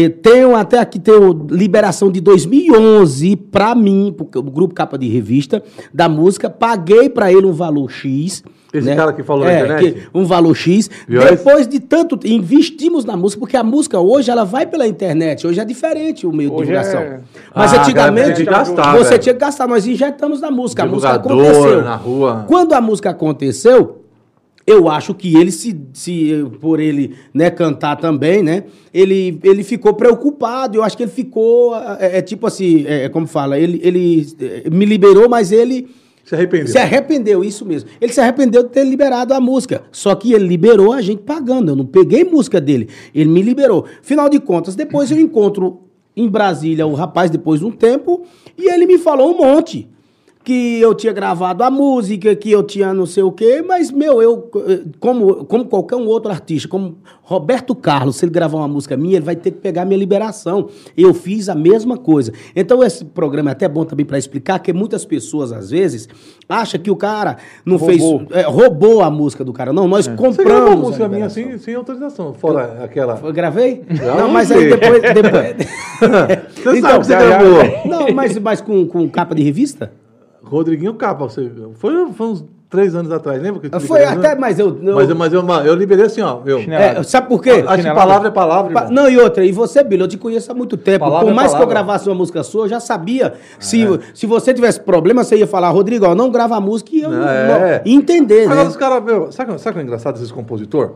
Eh, 0.00 0.08
Tenho 0.08 0.54
até 0.54 0.78
aqui 0.78 0.98
tenho 1.00 1.46
liberação 1.50 2.10
de 2.10 2.20
2011 2.20 3.34
pra 3.36 3.74
mim, 3.74 4.14
porque 4.16 4.38
o 4.38 4.42
grupo 4.42 4.74
capa 4.74 4.96
de 4.96 5.08
revista 5.08 5.62
da 5.92 6.08
música, 6.08 6.48
paguei 6.48 7.08
pra 7.08 7.32
ele 7.32 7.46
um 7.46 7.52
valor 7.52 7.90
X. 7.90 8.44
Esse 8.72 8.94
cara 8.94 9.14
que 9.14 9.22
falou 9.22 9.44
na 9.46 9.50
É, 9.52 9.60
internet? 9.64 9.92
que- 9.94 10.08
um 10.14 10.24
valor 10.26 10.54
X. 10.54 10.90
Viu 11.08 11.22
Depois 11.22 11.66
de 11.66 11.80
tanto 11.80 12.18
investimos 12.28 13.02
na 13.04 13.16
música, 13.16 13.40
porque 13.40 13.56
a 13.56 13.64
música 13.64 13.98
hoje 13.98 14.30
ela 14.30 14.44
vai 14.44 14.66
pela 14.66 14.86
internet, 14.86 15.46
hoje 15.46 15.58
é 15.58 15.64
diferente 15.64 16.26
o 16.26 16.32
meio 16.32 16.50
de 16.50 16.54
Hoje 16.56 16.64
divulgação. 16.66 17.00
é- 17.00 17.20
Mas 17.56 17.72
Ah, 17.72 17.80
antigamente 17.82 18.44
gastar, 18.44 18.92
você 18.98 19.08
velho. 19.10 19.22
tinha 19.22 19.34
que 19.34 19.40
gastar, 19.40 19.66
nós 19.66 19.86
injetamos 19.86 20.40
na 20.42 20.50
música, 20.50 20.82
a 20.82 20.86
música 20.86 21.12
aconteceu. 21.14 21.82
na 21.82 21.96
rua. 21.96 22.44
Quando 22.46 22.74
a 22.74 22.80
música 22.80 23.08
aconteceu, 23.10 23.97
eu 24.68 24.86
acho 24.86 25.14
que 25.14 25.34
ele 25.34 25.50
se, 25.50 25.74
se 25.94 26.44
por 26.60 26.78
ele 26.78 27.14
né, 27.32 27.50
cantar 27.50 27.96
também, 27.96 28.42
né? 28.42 28.64
Ele, 28.92 29.40
ele 29.42 29.64
ficou 29.64 29.94
preocupado. 29.94 30.76
Eu 30.76 30.82
acho 30.82 30.94
que 30.94 31.02
ele 31.04 31.10
ficou 31.10 31.74
é, 31.98 32.18
é 32.18 32.22
tipo 32.22 32.46
assim, 32.46 32.84
é, 32.86 33.08
como 33.08 33.26
fala, 33.26 33.58
ele, 33.58 33.80
ele 33.82 34.26
é, 34.38 34.68
me 34.68 34.84
liberou, 34.84 35.26
mas 35.26 35.52
ele 35.52 35.88
Se 36.22 36.34
arrependeu. 36.34 36.68
se 36.68 36.76
arrependeu, 36.76 37.42
isso 37.42 37.64
mesmo. 37.64 37.88
Ele 37.98 38.12
se 38.12 38.20
arrependeu 38.20 38.62
de 38.62 38.68
ter 38.68 38.84
liberado 38.84 39.32
a 39.32 39.40
música. 39.40 39.84
Só 39.90 40.14
que 40.14 40.34
ele 40.34 40.46
liberou 40.46 40.92
a 40.92 41.00
gente 41.00 41.22
pagando. 41.22 41.72
Eu 41.72 41.76
não 41.76 41.86
peguei 41.86 42.22
música 42.22 42.60
dele. 42.60 42.90
Ele 43.14 43.30
me 43.30 43.40
liberou. 43.40 43.86
Final 44.02 44.28
de 44.28 44.38
contas, 44.38 44.76
depois 44.76 45.10
eu 45.10 45.18
encontro 45.18 45.80
em 46.14 46.28
Brasília 46.28 46.86
o 46.86 46.92
rapaz 46.92 47.30
depois 47.30 47.60
de 47.60 47.66
um 47.66 47.70
tempo 47.70 48.26
e 48.56 48.70
ele 48.70 48.84
me 48.84 48.98
falou 48.98 49.34
um 49.34 49.38
monte. 49.38 49.88
Que 50.48 50.80
eu 50.80 50.94
tinha 50.94 51.12
gravado 51.12 51.62
a 51.62 51.70
música, 51.70 52.34
que 52.34 52.50
eu 52.50 52.62
tinha 52.62 52.94
não 52.94 53.04
sei 53.04 53.22
o 53.22 53.30
quê, 53.30 53.60
mas, 53.60 53.90
meu, 53.90 54.22
eu, 54.22 54.50
eh, 54.66 54.80
como, 54.98 55.44
como 55.44 55.66
qualquer 55.66 55.96
um 55.96 56.06
outro 56.06 56.30
artista, 56.32 56.66
como 56.66 56.96
Roberto 57.22 57.74
Carlos, 57.74 58.16
se 58.16 58.24
ele 58.24 58.32
gravar 58.32 58.56
uma 58.56 58.66
música 58.66 58.96
minha, 58.96 59.16
ele 59.16 59.26
vai 59.26 59.36
ter 59.36 59.50
que 59.50 59.58
pegar 59.58 59.84
minha 59.84 59.98
liberação. 59.98 60.70
Eu 60.96 61.12
fiz 61.12 61.50
a 61.50 61.54
mesma 61.54 61.98
coisa. 61.98 62.32
Então, 62.56 62.82
esse 62.82 63.04
programa 63.04 63.50
é 63.50 63.52
até 63.52 63.68
bom 63.68 63.84
também 63.84 64.06
para 64.06 64.16
explicar, 64.16 64.58
que 64.60 64.72
muitas 64.72 65.04
pessoas, 65.04 65.52
às 65.52 65.68
vezes, 65.68 66.08
acham 66.48 66.80
que 66.80 66.90
o 66.90 66.96
cara 66.96 67.36
não 67.62 67.76
Roubou. 67.76 68.20
fez. 68.20 68.30
é, 68.30 68.48
roubou 68.48 69.02
a 69.02 69.10
música 69.10 69.44
do 69.44 69.52
cara. 69.52 69.70
Não, 69.70 69.86
nós 69.86 70.06
Você 70.06 70.16
compramos. 70.16 70.44
gravou 70.46 70.72
a 70.72 70.76
música 70.76 71.08
minha 71.08 71.26
liberação. 71.26 71.42
sem, 71.44 71.58
sem 71.58 71.74
autorização. 71.74 72.32
Fora 72.32 72.82
aquela. 72.84 73.20
Eu 73.22 73.34
gravei? 73.34 73.82
Já 73.90 74.14
não, 74.14 74.20
não 74.22 74.28
mas 74.30 74.50
aí 74.50 74.70
depois. 74.70 75.02
depois... 75.02 75.68
Você 76.64 76.78
Então, 76.78 76.80
sabe 76.80 77.00
que 77.00 77.06
você 77.06 77.16
gravou. 77.16 77.62
não, 77.84 78.14
mas, 78.14 78.38
mas 78.38 78.60
com, 78.62 78.86
com 78.86 79.06
capa 79.10 79.34
de 79.34 79.42
revista? 79.42 79.92
Rodriguinho 80.42 80.94
Capa. 80.94 81.24
Você, 81.28 81.50
foi, 81.74 82.12
foi 82.12 82.26
uns 82.26 82.44
três 82.70 82.94
anos 82.94 83.10
atrás, 83.10 83.40
lembra? 83.42 83.60
Que 83.60 83.80
Foi 83.80 84.00
liberei, 84.00 84.18
até, 84.18 84.34
né? 84.34 84.40
mas 84.40 84.58
eu. 84.58 84.78
eu- 84.82 84.94
Mas, 84.94 85.08
eu- 85.08 85.16
mas 85.16 85.32
eu, 85.32 85.42
eu 85.66 85.74
liberei 85.74 86.04
assim, 86.04 86.20
ó. 86.20 86.40
Eu, 86.44 86.58
é, 86.60 87.02
sabe 87.02 87.26
por 87.28 87.42
quê? 87.42 87.64
acho 87.66 87.82
que 87.82 87.94
palavra 87.94 88.28
é 88.28 88.30
palavra, 88.30 88.72
Pa-. 88.72 88.90
Não, 88.90 89.08
e 89.08 89.16
outra, 89.18 89.44
e 89.44 89.50
você, 89.52 89.82
Billy, 89.82 90.02
eu 90.02 90.08
te 90.08 90.18
conheço 90.18 90.52
há 90.52 90.54
muito 90.54 90.76
tempo. 90.76 91.00
Palavra 91.00 91.26
Por 91.26 91.32
é 91.32 91.34
mais 91.34 91.54
que 91.54 91.62
eu 91.62 91.66
gravasse 91.66 92.08
uma 92.08 92.14
música 92.14 92.42
sua, 92.42 92.64
eu 92.66 92.68
já 92.68 92.78
sabia. 92.80 93.34
Se, 93.58 93.84
se 94.12 94.26
você 94.26 94.52
tivesse 94.52 94.80
problema, 94.80 95.24
você 95.24 95.36
ia 95.36 95.46
falar, 95.46 95.70
Rodrigo, 95.70 96.06
ó, 96.06 96.14
não 96.14 96.30
grava 96.30 96.56
a 96.56 96.60
música 96.60 96.90
e 96.94 97.00
eu 97.00 97.12
É. 97.12 97.82
não- 97.84 97.92
entender, 97.92 98.46
né? 98.46 98.52
Agora 98.52 98.68
os 98.68 98.76
caras, 98.76 99.02
meu, 99.02 99.32
sabe, 99.32 99.58
sabe 99.58 99.70
o 99.70 99.72
que 99.74 99.78
é 99.80 99.82
engraçado 99.82 100.14
desses 100.14 100.30
compositor? 100.30 100.92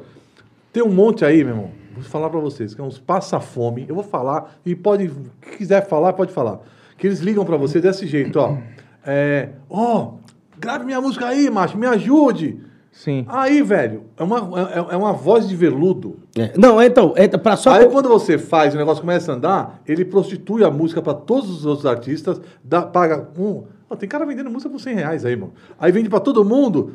Tem 0.73 0.83
um 0.83 0.91
monte 0.93 1.25
aí, 1.25 1.43
meu 1.45 1.55
irmão. 1.55 1.71
Vou 1.95 2.03
falar 2.05 2.31
pra 2.31 2.41
vocês, 2.41 2.75
que 2.75 2.81
é 2.81 2.85
uns 2.85 2.99
passa-fome. 2.99 3.85
Eu 3.89 3.95
vou 3.95 4.05
falar, 4.05 4.55
e 4.65 4.75
pode, 4.75 5.11
quem 5.43 5.59
quiser 5.59 5.87
falar, 5.87 6.13
pode 6.15 6.33
falar. 6.33 6.61
Que 6.99 7.07
eles 7.07 7.21
ligam 7.21 7.45
pra 7.45 7.57
você 7.57 7.81
desse 7.81 8.07
jeito, 8.07 8.39
ó. 8.39 8.57
É, 9.05 9.51
ó, 9.69 10.15
grave 10.59 10.85
minha 10.85 11.01
música 11.01 11.27
aí, 11.27 11.51
macho, 11.51 11.77
me 11.77 11.87
ajude. 11.87 12.61
Sim. 12.93 13.25
Aí, 13.27 13.63
velho, 13.63 14.05
é 14.19 14.23
uma, 14.23 14.39
é, 14.61 14.95
é 14.95 14.97
uma 14.97 15.15
voz 15.15 15.49
de 15.49 15.57
veludo. 15.57 16.21
É, 16.37 16.53
Não, 16.59 16.81
então, 16.81 17.15
é, 17.17 17.27
pra 17.27 17.57
só. 17.57 17.73
Aí 17.73 17.89
quando 17.89 18.09
você 18.09 18.37
faz, 18.37 18.75
o 18.75 18.77
negócio 18.77 19.01
começa 19.01 19.33
a 19.33 19.35
andar, 19.35 19.83
ele 19.89 20.05
prostitui 20.05 20.63
a 20.63 20.71
música 20.71 21.01
pra 21.01 21.15
todos 21.15 21.51
os 21.51 21.65
outros 21.65 21.87
artistas, 21.87 22.41
dá, 22.63 22.83
paga 22.83 23.29
um. 23.39 23.65
Ó, 23.89 23.97
tem 23.97 24.09
cara 24.09 24.27
vendendo 24.27 24.51
música 24.51 24.71
por 24.71 24.79
100 24.79 24.95
reais 24.95 25.25
aí, 25.25 25.35
mano. 25.35 25.55
Aí 25.79 25.91
vende 25.91 26.11
pra 26.11 26.21
todo 26.21 26.45
mundo. 26.45 26.93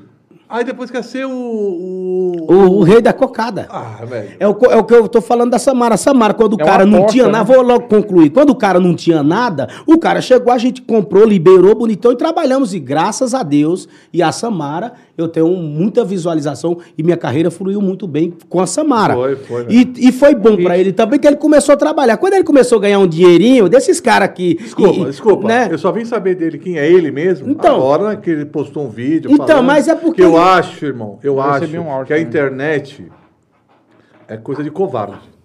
Aí 0.49 0.63
depois 0.63 0.89
quer 0.89 1.03
ser 1.03 1.25
o. 1.25 1.31
o... 1.31 2.17
O, 2.49 2.53
o 2.79 2.83
rei 2.83 3.01
da 3.01 3.11
cocada. 3.11 3.67
Ah, 3.69 4.05
velho. 4.05 4.37
É 4.39 4.47
o, 4.47 4.51
é 4.71 4.77
o 4.77 4.83
que 4.85 4.93
eu 4.93 5.07
tô 5.09 5.19
falando 5.21 5.51
da 5.51 5.59
Samara. 5.59 5.97
Samara, 5.97 6.33
quando 6.33 6.53
o 6.53 6.61
É 6.61 6.63
cara 6.63 6.85
não 6.85 6.99
aposta, 6.99 7.11
tinha 7.11 7.25
né? 7.25 7.31
nada, 7.33 7.43
vou 7.43 7.61
logo 7.61 7.87
concluir. 7.87 8.29
Quando 8.29 8.51
o 8.51 8.55
cara 8.55 8.79
não 8.79 8.95
tinha 8.95 9.21
nada, 9.21 9.67
o 9.85 9.97
cara 9.99 10.21
chegou, 10.21 10.53
a 10.53 10.57
gente 10.57 10.81
comprou, 10.81 11.25
liberou, 11.25 11.75
bonitão 11.75 12.13
e 12.13 12.15
trabalhamos. 12.15 12.73
E 12.73 12.79
graças 12.79 13.33
a 13.33 13.43
Deus 13.43 13.89
e 14.13 14.23
a 14.23 14.31
Samara, 14.31 14.93
eu 15.17 15.27
tenho 15.27 15.47
muita 15.47 16.05
visualização 16.05 16.77
e 16.97 17.01
minha 17.01 17.17
carreira 17.17 17.49
fluiu 17.49 17.81
muito 17.81 18.07
bem 18.07 18.33
com 18.47 18.59
a 18.59 18.67
Samara. 18.67 19.15
Foi, 19.15 19.35
foi, 19.35 19.63
né? 19.63 19.67
E, 19.71 20.07
e 20.09 20.11
foi 20.11 20.35
bom 20.35 20.55
pra 20.57 20.77
ele 20.77 20.93
também 20.93 21.19
que 21.19 21.25
ele 21.27 21.37
começou 21.37 21.73
a 21.73 21.77
trabalhar. 21.77 22.17
Quando 22.17 22.33
ele 22.33 22.43
começou 22.43 22.77
a 22.77 22.81
ganhar 22.81 22.99
um 22.99 23.07
dinheirinho, 23.07 23.67
desses 23.67 23.99
caras 23.99 24.29
que. 24.35 24.55
Desculpa, 24.55 24.99
e- 24.99 25.05
desculpa. 25.05 25.47
Né? 25.47 25.67
Eu 25.71 25.77
só 25.77 25.91
vim 25.91 26.05
saber 26.05 26.35
dele 26.35 26.57
quem 26.59 26.77
é 26.77 26.89
ele 26.89 27.11
mesmo. 27.11 27.49
Então. 27.49 27.75
agora 27.77 28.15
que 28.15 28.29
ele 28.29 28.45
postou 28.45 28.85
um 28.85 28.89
vídeo. 28.89 29.31
Então, 29.31 29.63
mas 29.63 29.87
é 29.87 29.95
porque- 29.95 30.21
Que 30.21 30.27
eu 30.27 30.37
acho, 30.37 30.85
irmão, 30.85 31.17
eu, 31.23 31.33
Eu 31.35 31.41
acho 31.41 31.65
um 31.79 32.03
que 32.05 32.13
a 32.13 32.19
internet 32.19 33.07
é 34.27 34.37
coisa 34.37 34.63
de 34.63 34.69
covarde. 34.69 35.36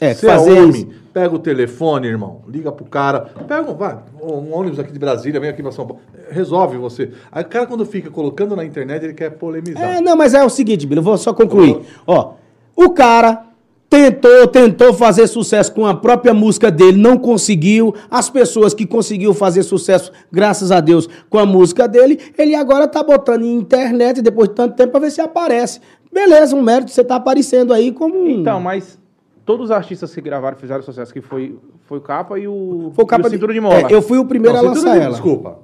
É, 0.00 0.14
Você 0.14 0.26
fazer 0.26 0.56
é 0.56 0.62
homem, 0.62 0.70
isso. 0.70 0.88
pega 1.12 1.34
o 1.34 1.38
telefone, 1.38 2.08
irmão, 2.08 2.40
liga 2.48 2.72
pro 2.72 2.86
cara, 2.86 3.30
pega 3.46 3.70
um, 3.70 3.74
vai, 3.74 3.98
um 4.22 4.54
ônibus 4.54 4.78
aqui 4.78 4.90
de 4.90 4.98
Brasília, 4.98 5.38
vem 5.38 5.50
aqui 5.50 5.62
pra 5.62 5.70
São 5.70 5.86
Paulo, 5.86 6.00
resolve 6.30 6.78
você. 6.78 7.10
Aí 7.30 7.42
o 7.44 7.46
cara 7.46 7.66
quando 7.66 7.84
fica 7.84 8.10
colocando 8.10 8.56
na 8.56 8.64
internet, 8.64 9.04
ele 9.04 9.12
quer 9.12 9.30
polemizar. 9.30 9.96
É, 9.96 10.00
não, 10.00 10.16
mas 10.16 10.32
é 10.32 10.42
o 10.42 10.48
seguinte, 10.48 10.86
Bilo, 10.86 11.00
eu 11.00 11.04
vou 11.04 11.18
só 11.18 11.34
concluir. 11.34 11.78
Ó, 12.06 12.32
o 12.74 12.90
cara 12.90 13.44
tentou, 13.90 14.46
tentou 14.46 14.94
fazer 14.94 15.26
sucesso 15.26 15.72
com 15.74 15.84
a 15.84 15.94
própria 15.94 16.32
música 16.32 16.70
dele, 16.70 16.96
não 16.96 17.18
conseguiu. 17.18 17.92
As 18.08 18.30
pessoas 18.30 18.72
que 18.72 18.86
conseguiu 18.86 19.34
fazer 19.34 19.64
sucesso, 19.64 20.12
graças 20.30 20.70
a 20.70 20.80
Deus, 20.80 21.08
com 21.28 21.38
a 21.38 21.44
música 21.44 21.88
dele, 21.88 22.18
ele 22.38 22.54
agora 22.54 22.86
tá 22.86 23.02
botando 23.02 23.44
em 23.44 23.56
internet 23.56 24.22
depois 24.22 24.48
de 24.48 24.54
tanto 24.54 24.76
tempo 24.76 24.92
pra 24.92 25.00
ver 25.00 25.10
se 25.10 25.20
aparece. 25.20 25.80
Beleza, 26.12 26.54
um 26.56 26.62
mérito, 26.62 26.90
você 26.90 27.04
tá 27.04 27.16
aparecendo 27.16 27.74
aí 27.74 27.92
como 27.92 28.14
um... 28.16 28.30
Então, 28.30 28.60
mas 28.60 28.99
todos 29.50 29.64
os 29.66 29.70
artistas 29.72 30.14
que 30.14 30.20
gravaram 30.20 30.56
fizeram 30.56 30.80
sucesso, 30.82 31.12
que 31.12 31.20
foi, 31.20 31.58
foi 31.86 31.98
o 31.98 32.00
Capa 32.00 32.38
e 32.38 32.46
o, 32.46 32.92
Foi 32.94 33.04
o 33.04 33.06
capa 33.06 33.24
e 33.24 33.26
o 33.26 33.30
Cintura 33.30 33.52
de 33.52 33.60
Mola. 33.60 33.74
É, 33.80 33.86
eu 33.94 34.00
fui 34.00 34.16
o 34.18 34.24
primeiro 34.24 34.56
Não, 34.56 34.64
a 34.64 34.68
lançar 34.68 34.92
de- 34.96 35.00
ela. 35.02 35.10
Desculpa. 35.10 35.58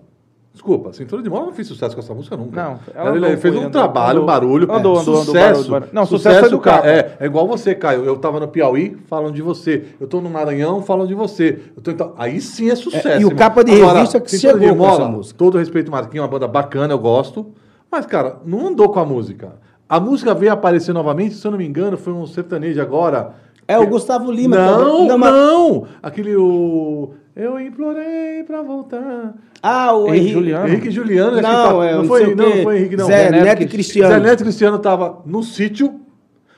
Desculpa, 0.53 0.93
Cintura 0.93 1.22
de 1.22 1.28
Mola 1.30 1.47
não 1.47 1.53
fez 1.53 1.68
sucesso 1.68 1.95
com 1.95 2.01
essa 2.01 2.14
música 2.14 2.37
nunca. 2.37 2.62
Não, 2.64 2.78
ela 2.95 3.14
Ele, 3.14 3.26
andou, 3.26 3.39
fez 3.39 3.55
um 3.55 3.59
andou, 3.59 3.70
trabalho, 3.70 4.11
andou. 4.11 4.22
um 4.22 4.26
barulho. 4.26 4.64
Andou, 4.64 4.76
andou, 4.76 4.99
andou, 5.01 5.24
sucesso. 5.24 5.53
barulho, 5.53 5.70
barulho. 5.70 5.91
Não, 5.93 6.07
sucesso 6.07 6.41
foi 6.41 6.49
do 6.51 6.59
Ca- 6.59 6.76
Capa. 6.76 6.89
É, 6.89 7.16
é 7.20 7.26
igual 7.26 7.47
você, 7.47 7.74
Caio. 7.74 8.05
Eu 8.05 8.16
tava 8.16 8.41
no 8.41 8.49
Piauí, 8.49 8.97
falam 9.07 9.30
de 9.30 9.41
você. 9.43 9.84
Eu 10.01 10.07
tô 10.09 10.20
no 10.20 10.28
Maranhão, 10.30 10.82
falam 10.82 11.07
de 11.07 11.14
você. 11.14 11.61
Eu 11.76 11.82
tô 11.82 11.93
tal- 11.93 12.14
Aí 12.18 12.41
sim 12.41 12.70
é 12.70 12.74
sucesso. 12.74 13.07
É, 13.07 13.20
e 13.20 13.24
o. 13.26 13.37
Capa 13.37 13.62
de 13.62 13.70
Revista 13.72 14.18
que 14.18 14.30
Cintura 14.30 14.55
chegou 14.55 14.72
de 14.72 14.78
com 14.78 14.87
essa 14.89 14.99
Mola, 14.99 15.09
música. 15.11 15.39
todo 15.39 15.59
respeito, 15.59 15.91
Marquinhos, 15.93 16.24
uma 16.24 16.30
banda 16.30 16.49
bacana, 16.49 16.93
eu 16.95 16.99
gosto. 16.99 17.47
Mas, 17.93 18.05
cara, 18.07 18.37
não 18.45 18.66
andou 18.68 18.89
com 18.89 18.99
a 18.99 19.05
música. 19.05 19.53
A 19.89 20.01
música 20.01 20.34
veio 20.34 20.53
aparecer 20.53 20.93
novamente, 20.93 21.34
se 21.37 21.47
eu 21.47 21.51
não 21.53 21.59
me 21.59 21.64
engano, 21.66 21.97
foi 21.97 22.12
um 22.12 22.26
sertanejo 22.26 22.80
agora. 22.82 23.34
É 23.69 23.79
o 23.79 23.87
Gustavo 23.87 24.31
Lima. 24.31 24.57
Não, 24.57 24.79
também. 24.95 25.09
não, 25.09 25.19
mas- 25.19 25.89
Aquele 26.03 26.37
o. 26.37 27.11
Eu 27.35 27.61
implorei 27.61 28.45
pra 28.47 28.62
voltar. 28.62 29.35
Ah, 29.62 29.93
o 29.95 30.07
Henrique 30.07 30.17
Henrique... 30.19 30.33
Juliano. 30.33 30.69
Henrique 30.69 30.91
Juliano, 30.91 31.37
Não, 31.37 31.43
tá- 31.43 31.85
é, 31.87 31.93
não 31.93 31.99
não 31.99 32.05
foi, 32.07 32.35
não, 32.35 32.53
quê. 32.53 32.62
foi 32.62 32.79
Henrique, 32.79 32.97
não. 32.97 33.07
Zé 33.07 33.31
Neto, 33.31 33.45
Neto 33.45 33.62
e 33.62 33.67
Cristiano. 33.67 33.69
Cristiano. 33.69 34.14
Zé 34.14 34.21
Neto 34.31 34.43
Cristiano 34.45 34.79
tava 34.79 35.23
no 35.27 35.43
sítio 35.43 36.01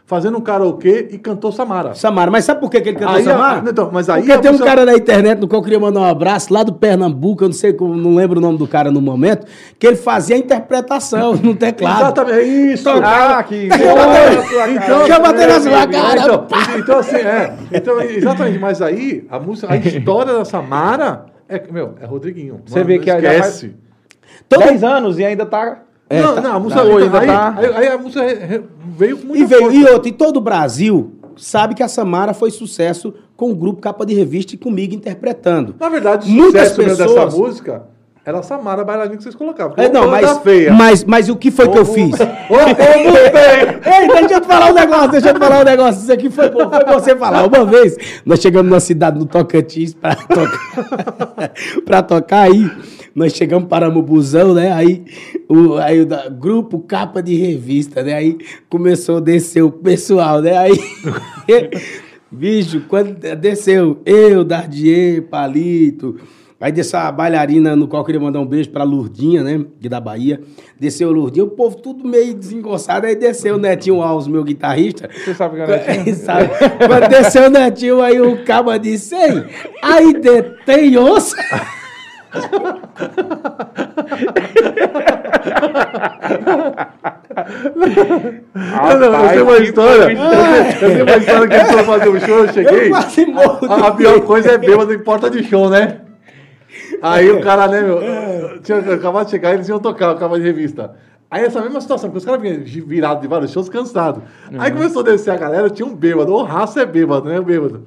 fazendo 0.09 0.39
um 0.39 0.41
karaokê 0.41 1.07
e 1.13 1.19
cantou 1.19 1.53
Samara. 1.53 1.95
Samara, 1.95 2.31
mas 2.31 2.47
sabe 2.47 2.61
por 2.61 2.71
que, 2.71 2.81
que 2.81 2.89
ele 2.89 2.97
cantou 2.99 3.15
Aí 3.17 3.21
a- 3.21 3.25
Samara? 3.31 3.71
então, 3.71 3.91
mas 3.93 4.09
aí 4.09 4.23
Porque 4.23 4.33
a 4.33 4.39
tem 4.39 4.51
um 4.51 4.57
cara 4.59 4.87
na 4.87 4.95
internet 4.95 5.39
no 5.39 5.47
qual 5.47 5.61
eu 5.61 5.65
queria 5.65 5.79
mandar 5.79 6.01
um 6.01 6.05
abraço, 6.05 6.51
lá 6.51 6.63
do 6.63 6.73
Pernambuco, 6.73 7.45
eu 7.45 7.49
não 7.49 7.53
sei, 7.53 7.75
como- 7.75 7.95
não 7.95 8.15
lembro 8.15 8.39
o 8.39 8.41
nome 8.41 8.57
do 8.57 8.67
cara 8.67 8.91
no 8.91 9.03
momento, 9.03 9.47
que 9.79 9.87
ele 9.87 9.97
fazia 9.97 10.35
a 10.35 10.39
interpretação 10.39 11.35
no 11.37 11.55
teclado. 11.55 12.01
Exatamente, 12.01 12.39
é 12.39 12.43
isso. 12.43 12.89
Ah, 12.89 13.43
que... 13.43 13.69
Então, 13.69 15.05
Quer 15.07 15.21
bater 15.21 15.47
na 15.49 15.61
sua 15.61 15.87
cara? 15.87 16.21
Então, 16.23 16.47
então, 16.79 16.99
assim, 17.01 17.17
é. 17.17 17.55
Então, 17.71 18.01
exatamente, 18.01 18.59
mas 18.59 18.81
aí 18.81 19.27
a 19.31 19.39
música, 19.39 19.71
a 19.71 19.77
história 19.77 20.33
da 20.33 20.45
Samara 20.47 21.27
é, 21.47 21.63
meu, 21.71 21.95
é 22.01 22.07
Rodriguinho. 22.07 22.63
Você 22.65 22.77
Mano, 22.77 22.87
vê 22.87 22.99
que 22.99 23.07
já 23.07 23.19
esquece. 23.19 23.75
Todo- 24.49 24.65
10 24.65 24.83
anos 24.83 25.19
e 25.19 25.25
ainda 25.25 25.45
tá... 25.45 25.83
É, 26.11 26.23
não, 26.23 26.35
tá- 26.35 26.41
não, 26.41 26.57
a 26.57 26.59
música 26.61 26.81
tá, 26.83 26.87
aí, 26.89 27.03
ainda 27.03 27.19
aí, 27.21 27.27
tá- 27.27 27.55
aí- 27.59 27.77
aí 27.77 27.89
a 27.89 27.99
música 27.99 28.25
veio 28.97 29.19
com 29.19 29.27
muita 29.27 29.43
E 29.43 29.47
veio, 29.47 29.61
força. 29.63 29.77
e 29.77 29.85
outro, 29.85 30.09
e 30.09 30.13
todo 30.13 30.37
o 30.39 30.41
Brasil 30.41 31.13
sabe 31.37 31.75
que 31.75 31.83
a 31.83 31.89
Samara 31.89 32.33
foi 32.35 32.51
sucesso 32.51 33.13
com 33.37 33.51
o 33.51 33.55
grupo 33.55 33.81
Capa 33.81 34.05
de 34.07 34.15
Revista 34.15 34.55
e 34.55 34.59
comigo 34.59 34.95
interpretando. 34.95 35.75
Na 35.79 35.89
verdade, 35.89 36.29
o 36.29 36.33
Muitas 36.35 36.73
pessoas- 36.73 36.99
dessa 36.99 37.27
música 37.37 37.83
era 38.25 38.39
a 38.41 38.43
Samara 38.43 38.83
bailarina 38.85 39.17
que 39.17 39.23
vocês 39.23 39.35
colocavam. 39.35 39.75
É, 39.77 39.89
não, 39.89 40.09
mas, 40.11 40.39
feia. 40.39 40.73
mas, 40.73 41.05
mas 41.05 41.29
o 41.29 41.37
que 41.37 41.51
foi 41.51 41.69
que 41.69 41.79
eu 41.79 41.85
fiz? 41.85 42.15
Ô, 42.15 42.19
feio. 42.75 43.15
Ei, 43.87 44.09
deixa 44.09 44.35
eu 44.35 44.41
te 44.41 44.47
falar 44.47 44.71
um 44.71 44.75
negócio, 44.75 45.11
deixa 45.11 45.29
eu 45.29 45.35
te 45.35 45.39
falar 45.39 45.61
um 45.61 45.65
negócio. 45.65 46.01
Isso 46.03 46.13
aqui 46.13 46.29
foi 46.31 46.51
foi 46.51 46.67
você 46.95 47.15
falar. 47.17 47.47
Uma 47.47 47.65
vez, 47.65 47.97
nós 48.27 48.41
chegamos 48.41 48.71
na 48.73 48.81
cidade 48.81 49.19
do 49.19 49.27
Tocantins 49.27 49.95
pra 49.95 50.15
tocar, 50.17 51.53
pra 51.87 52.03
tocar 52.03 52.41
aí. 52.43 52.71
Nós 53.19 53.33
chegamos, 53.33 53.69
paramos 53.69 53.99
o 53.99 54.03
busão, 54.03 54.55
né? 54.55 54.73
Aí 54.73 55.03
o, 55.49 55.75
aí 55.75 56.01
o 56.03 56.07
da- 56.07 56.29
grupo 56.29 56.79
capa 56.79 57.21
de 57.21 57.35
revista, 57.35 58.01
né? 58.03 58.15
Aí 58.15 58.39
começou 58.69 59.17
a 59.17 59.21
descer 59.21 59.63
o 59.63 59.73
pessoal, 59.73 60.41
né? 60.41 60.57
Aí, 60.57 60.79
bicho, 62.31 62.83
quando 62.89 63.15
desceu 63.37 64.01
eu, 64.07 64.45
Dardier, 64.45 65.23
Palito, 65.23 66.17
Aí 66.61 66.73
desceu 66.73 66.99
a 66.99 67.13
bailarina, 67.13 67.77
no 67.77 67.87
qual 67.87 68.03
eu 68.03 68.05
queria 68.07 68.21
mandar 68.21 68.41
um 68.41 68.47
beijo 68.47 68.71
pra 68.71 68.83
Lurdinha, 68.83 69.45
né? 69.45 69.65
Que 69.81 69.89
da 69.89 70.01
Bahia. 70.01 70.41
Desceu 70.79 71.09
o 71.09 71.13
Lurdinha, 71.13 71.45
o 71.45 71.51
povo 71.51 71.77
tudo 71.77 72.05
meio 72.05 72.35
desengonçado. 72.35 73.07
Aí 73.07 73.15
desceu 73.15 73.55
o 73.55 73.59
Netinho 73.59 74.03
Alves, 74.03 74.27
meu 74.27 74.43
guitarrista. 74.43 75.09
Você 75.25 75.35
sabe 75.35 75.55
que 75.55 75.63
é 75.63 75.67
Netinho? 75.97 76.17
Sabe? 76.19 76.49
Quando 76.85 77.09
desceu 77.09 77.47
o 77.47 77.51
Netinho, 77.51 78.03
aí 78.03 78.21
o 78.21 78.45
caba 78.45 78.77
disse, 78.77 79.15
ei, 79.15 79.45
aí 79.81 80.13
tem 80.67 80.99
onça? 80.99 81.37
Não, 88.55 88.99
não, 88.99 89.25
eu 89.25 89.29
tenho 89.31 89.45
uma 89.45 89.59
história. 89.59 90.03
Eu 90.03 90.09
eu 90.11 90.91
tenho 90.91 91.05
uma 91.05 91.17
história 91.17 91.49
que 91.49 91.55
eles 91.55 91.71
foram 91.71 91.85
fazer 91.85 92.09
um 92.09 92.21
show, 92.21 92.39
eu 92.39 92.53
cheguei. 92.53 92.87
Eu 92.87 92.91
quase 92.91 93.27
morro. 93.27 93.73
A, 93.73 93.89
a 93.89 93.93
pior 93.93 94.21
coisa 94.23 94.53
é 94.53 94.59
bêbado 94.59 94.93
em 94.93 94.99
porta 94.99 95.31
de 95.31 95.43
show, 95.45 95.71
né? 95.71 96.01
Aí 97.01 97.31
o 97.31 97.41
cara, 97.41 97.69
né, 97.69 97.81
meu, 97.81 98.01
tinha 98.63 98.79
acabado 98.79 99.27
de 99.27 99.31
chegar, 99.31 99.55
eles 99.55 99.69
iam 99.69 99.79
tocar, 99.79 100.15
o 100.15 100.39
de 100.39 100.43
revista. 100.45 100.95
Aí 101.31 101.45
essa 101.45 101.61
mesma 101.61 101.81
situação, 101.81 102.09
porque 102.09 102.19
os 102.19 102.25
caras 102.25 102.41
vinham 102.41 102.63
virados 102.87 103.21
de 103.21 103.29
vários 103.29 103.53
shows 103.53 103.69
cansados. 103.69 104.23
Aí 104.59 104.71
começou 104.71 105.03
a 105.03 105.05
descer 105.05 105.31
a 105.31 105.37
galera, 105.37 105.69
tinha 105.71 105.87
um 105.87 105.95
bêbado, 105.95 106.33
o 106.33 106.43
raça 106.43 106.81
é 106.81 106.87
bêbado, 106.87 107.29
né, 107.29 107.39
o 107.39 107.45
bêbado. 107.45 107.87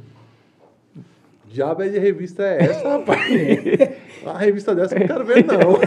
Diabo 1.52 1.84
é 1.84 1.90
de 1.90 2.00
revista 2.00 2.44
é 2.44 2.64
essa, 2.64 2.90
rapaz? 2.90 3.22
Uma 4.24 4.38
revista 4.38 4.74
dessa 4.74 4.96
eu 4.96 5.00
não 5.00 5.08
quero 5.08 5.26
ver, 5.26 5.46
não. 5.46 5.80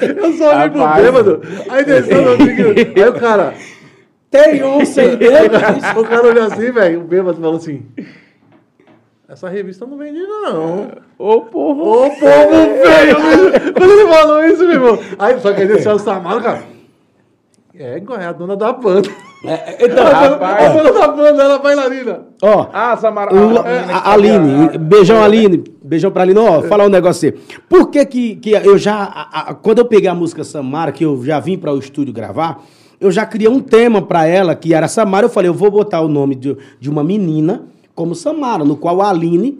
Eu 0.00 0.32
só 0.34 0.54
olhei 0.56 0.70
pro 0.70 0.94
bêbado, 0.94 1.42
aí 1.68 1.84
desceu 1.84 2.22
no 2.22 2.32
amigo, 2.32 2.70
aí 2.96 3.08
o 3.08 3.14
cara... 3.14 3.54
Tem 4.34 4.64
onça 4.64 5.00
aí 5.00 5.16
dentro? 5.16 6.00
O 6.00 6.04
cara 6.04 6.26
olhou 6.26 6.42
assim, 6.42 6.72
velho, 6.72 7.02
o 7.02 7.04
bêbado 7.04 7.40
falou 7.40 7.54
assim: 7.54 7.86
Essa 9.28 9.48
revista 9.48 9.86
não 9.86 9.96
vende, 9.96 10.18
não. 10.18 10.90
Ô, 11.16 11.42
povo. 11.42 11.82
Ô, 11.82 12.10
povo 12.10 12.18
feio! 12.18 13.72
Quando 13.72 13.92
ele 13.92 14.12
falou 14.12 14.44
isso, 14.44 14.66
meu 14.66 14.72
irmão. 14.72 14.98
Aí, 15.20 15.38
só 15.38 15.52
que 15.52 15.60
aí 15.60 15.68
desceu 15.68 15.92
o 15.92 15.98
Samara, 16.00 16.40
cara. 16.40 16.64
É, 17.76 17.96
é 17.96 18.24
a 18.24 18.32
dona 18.32 18.56
da 18.56 18.72
banda. 18.72 19.08
Então, 19.80 20.06
a, 20.06 20.10
rapaz. 20.10 20.72
dona, 20.72 20.88
a 20.88 20.92
dona 20.92 21.00
da 21.00 21.08
banda, 21.08 21.42
ela 21.42 21.54
é 21.54 21.58
bailarina. 21.58 22.20
ó, 22.42 22.66
Ah, 22.72 22.96
Samara. 22.96 23.30
A 23.30 24.00
tá 24.00 24.10
Aline, 24.12 24.56
grávida. 24.58 24.78
beijão 24.78 25.22
Aline, 25.22 25.64
beijão 25.82 26.10
pra 26.10 26.22
Aline. 26.22 26.38
Ó, 26.40 26.62
falar 26.62 26.86
um 26.86 26.90
negócio 26.90 27.28
assim. 27.28 27.38
Por 27.68 27.90
que 27.90 28.04
que, 28.06 28.36
que 28.36 28.50
eu 28.52 28.78
já, 28.78 28.94
a- 29.04 29.50
a- 29.50 29.54
quando 29.54 29.78
eu 29.78 29.84
peguei 29.84 30.08
a 30.08 30.14
música 30.14 30.42
Samara, 30.44 30.92
que 30.92 31.04
eu 31.04 31.22
já 31.24 31.38
vim 31.40 31.58
para 31.58 31.72
o 31.72 31.78
estúdio 31.78 32.12
gravar, 32.14 32.62
eu 33.00 33.10
já 33.10 33.26
criei 33.26 33.48
um 33.50 33.60
tema 33.60 34.00
pra 34.00 34.26
ela, 34.26 34.54
que 34.54 34.72
era 34.72 34.88
Samara. 34.88 35.26
Eu 35.26 35.30
falei, 35.30 35.48
eu 35.50 35.54
vou 35.54 35.70
botar 35.70 36.00
o 36.00 36.08
nome 36.08 36.34
de, 36.34 36.56
de 36.80 36.88
uma 36.88 37.04
menina 37.04 37.64
como 37.94 38.14
Samara, 38.14 38.64
no 38.64 38.76
qual 38.76 39.00
a 39.02 39.10
Aline... 39.10 39.58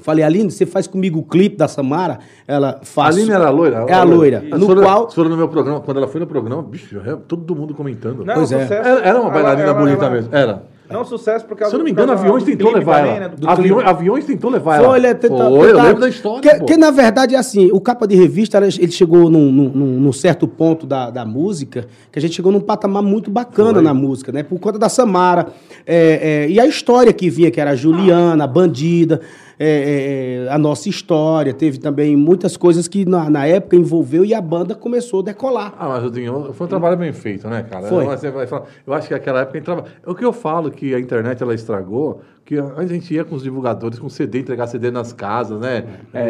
Falei, 0.00 0.24
Aline, 0.24 0.50
você 0.50 0.64
faz 0.64 0.86
comigo 0.86 1.18
o 1.18 1.22
clipe 1.24 1.56
da 1.56 1.66
Samara? 1.66 2.20
Ela 2.46 2.78
A 2.80 2.84
faz. 2.84 3.16
Aline 3.16 3.32
era 3.32 3.50
loira? 3.50 3.84
É 3.88 3.94
a 3.94 4.02
loira. 4.04 4.40
No 4.56 4.66
foram- 4.66 4.82
qual... 4.82 5.10
foram 5.10 5.30
no 5.30 5.36
meu 5.36 5.48
programa, 5.48 5.80
quando 5.80 5.96
ela 5.96 6.06
foi 6.08 6.20
no 6.20 6.26
programa, 6.26 6.62
bicho, 6.62 7.00
é 7.04 7.16
todo 7.16 7.54
mundo 7.54 7.74
comentando. 7.74 8.24
Não, 8.24 8.34
Pois 8.34 8.52
é. 8.52 8.62
sucesso. 8.62 8.88
Era, 8.88 9.00
era 9.00 9.20
uma 9.20 9.30
bailarina 9.30 9.68
ela- 9.68 9.74
bonita 9.78 10.04
ela- 10.04 10.14
mesmo. 10.14 10.34
Era. 10.34 10.62
Não, 10.90 11.04
sucesso 11.04 11.44
por 11.44 11.54
causa 11.54 11.68
Se 11.68 11.74
eu 11.76 11.78
não 11.80 11.84
me 11.84 11.90
engano, 11.90 12.12
aviões 12.12 12.42
tentou 12.44 12.72
levar 12.72 13.00
também, 13.00 13.16
ela. 13.16 13.28
né, 13.28 13.34
Aviões, 13.46 13.86
aviões 13.86 14.24
tentou 14.24 14.50
levar 14.50 14.76
Foi, 14.76 14.84
ela. 14.86 14.96
ele 14.96 15.06
é 15.08 15.12
tenta- 15.12 15.36
Foi, 15.36 15.44
eu 15.44 15.66
tentar- 15.72 15.82
lembro 15.82 16.00
da 16.00 16.08
história. 16.08 16.40
Que, 16.40 16.64
que, 16.64 16.76
na 16.78 16.90
verdade 16.90 17.34
é 17.34 17.38
assim, 17.38 17.68
o 17.70 17.78
capa 17.78 18.06
de 18.08 18.14
revista, 18.16 18.56
ele 18.56 18.90
chegou 18.90 19.28
num, 19.28 19.52
num- 19.52 19.68
num- 19.68 20.00
num 20.00 20.12
certo 20.14 20.48
ponto 20.48 20.86
da, 20.86 21.10
da 21.10 21.26
música, 21.26 21.86
que 22.10 22.18
a 22.18 22.22
gente 22.22 22.34
chegou 22.36 22.50
num 22.50 22.60
patamar 22.60 23.02
muito 23.02 23.30
bacana 23.30 23.74
Foi. 23.74 23.82
na 23.82 23.92
música, 23.92 24.32
né? 24.32 24.42
Por 24.42 24.58
conta 24.58 24.78
da 24.78 24.88
Samara. 24.88 25.48
é, 25.86 26.44
é, 26.46 26.50
e 26.50 26.58
a 26.58 26.64
história 26.66 27.12
que 27.12 27.28
vinha, 27.28 27.50
que 27.50 27.60
era 27.60 27.72
a 27.72 27.76
Juliana, 27.76 28.44
a 28.44 28.46
bandida. 28.46 29.20
É, 29.58 30.44
é, 30.46 30.52
a 30.52 30.56
nossa 30.58 30.88
história, 30.88 31.52
teve 31.52 31.78
também 31.78 32.14
muitas 32.16 32.56
coisas 32.56 32.86
que 32.86 33.04
na, 33.04 33.28
na 33.28 33.46
época 33.46 33.74
envolveu 33.76 34.24
e 34.24 34.32
a 34.32 34.40
banda 34.40 34.74
começou 34.74 35.20
a 35.20 35.24
decolar. 35.24 35.74
Ah, 35.78 35.88
mas, 35.88 36.02
Rodinho, 36.02 36.52
foi 36.52 36.66
um 36.66 36.68
trabalho 36.70 36.96
bem 36.96 37.12
feito, 37.12 37.48
né, 37.48 37.64
cara? 37.68 37.86
Foi. 37.88 38.04
Você 38.04 38.30
vai 38.30 38.46
falar- 38.46 38.66
eu 38.86 38.94
acho 38.94 39.08
que 39.08 39.14
aquela 39.14 39.40
época 39.40 39.58
entrava. 39.58 39.84
O 40.06 40.14
que 40.14 40.24
eu 40.24 40.32
falo 40.32 40.70
que 40.70 40.94
a 40.94 41.00
internet 41.00 41.42
ela 41.42 41.54
estragou, 41.54 42.20
que 42.44 42.56
a 42.58 42.86
gente 42.86 43.12
ia 43.12 43.24
com 43.24 43.34
os 43.34 43.42
divulgadores 43.42 43.98
com 43.98 44.08
CD, 44.08 44.38
entregar 44.38 44.66
CD 44.68 44.90
nas 44.90 45.12
casas, 45.12 45.60
né? 45.60 45.84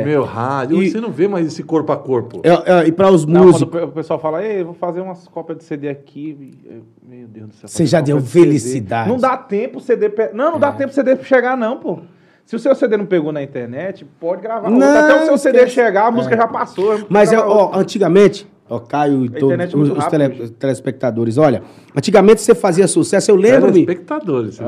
Meu 0.04 0.24
rádio. 0.24 0.78
É. 0.80 0.84
E- 0.84 0.90
Você 0.90 1.00
não 1.00 1.12
vê 1.12 1.28
mais 1.28 1.46
esse 1.46 1.62
corpo 1.62 1.92
a 1.92 1.96
corpo. 1.96 2.40
É, 2.42 2.72
é, 2.80 2.86
e 2.88 2.92
para 2.92 3.10
os 3.10 3.24
Não, 3.24 3.44
músicos. 3.44 3.70
quando 3.70 3.84
o 3.84 3.92
pessoal 3.92 4.18
fala, 4.18 4.44
ei, 4.44 4.64
vou 4.64 4.74
fazer 4.74 5.00
umas 5.00 5.28
cópias 5.28 5.58
de 5.58 5.64
CD 5.64 5.88
aqui. 5.88 6.50
eu- 6.64 6.82
Meu 7.08 7.26
Deus 7.28 7.48
do 7.48 7.54
céu. 7.54 7.68
Você 7.68 7.86
já 7.86 8.00
deu 8.00 8.18
de 8.18 8.26
CD. 8.26 8.44
felicidade. 8.46 9.08
Não 9.08 9.16
dá 9.16 9.36
tempo 9.36 9.78
o 9.78 9.80
CD. 9.80 10.08
pe- 10.08 10.30
Não, 10.34 10.52
não 10.52 10.58
dá 10.58 10.72
tempo 10.72 10.90
o 10.90 10.94
CD 10.94 11.16
chegar, 11.22 11.56
não, 11.56 11.76
pô. 11.78 12.00
Se 12.48 12.56
o 12.56 12.58
seu 12.58 12.74
CD 12.74 12.96
não 12.96 13.04
pegou 13.04 13.30
na 13.30 13.42
internet, 13.42 14.06
pode 14.18 14.40
gravar. 14.40 14.70
Não, 14.70 14.78
outro. 14.80 14.98
Até 15.04 15.22
o 15.22 15.26
seu 15.26 15.36
CD 15.36 15.58
esquece. 15.58 15.74
chegar, 15.74 16.06
a 16.06 16.10
música 16.10 16.34
já 16.34 16.48
passou. 16.48 16.98
Mas 17.06 17.30
é, 17.30 17.38
ó, 17.38 17.72
antigamente, 17.78 18.48
ó, 18.70 18.78
Caio 18.78 19.26
e 19.26 19.28
todos 19.28 19.60
é 19.60 19.76
os, 19.76 19.90
os 19.90 20.06
tele- 20.06 20.48
telespectadores, 20.58 21.36
olha, 21.36 21.62
antigamente 21.94 22.40
você 22.40 22.54
fazia 22.54 22.88
sucesso, 22.88 23.30
eu 23.30 23.36
lembro-me. 23.36 23.84
Telespectadores. 23.84 24.58
É, 24.58 24.64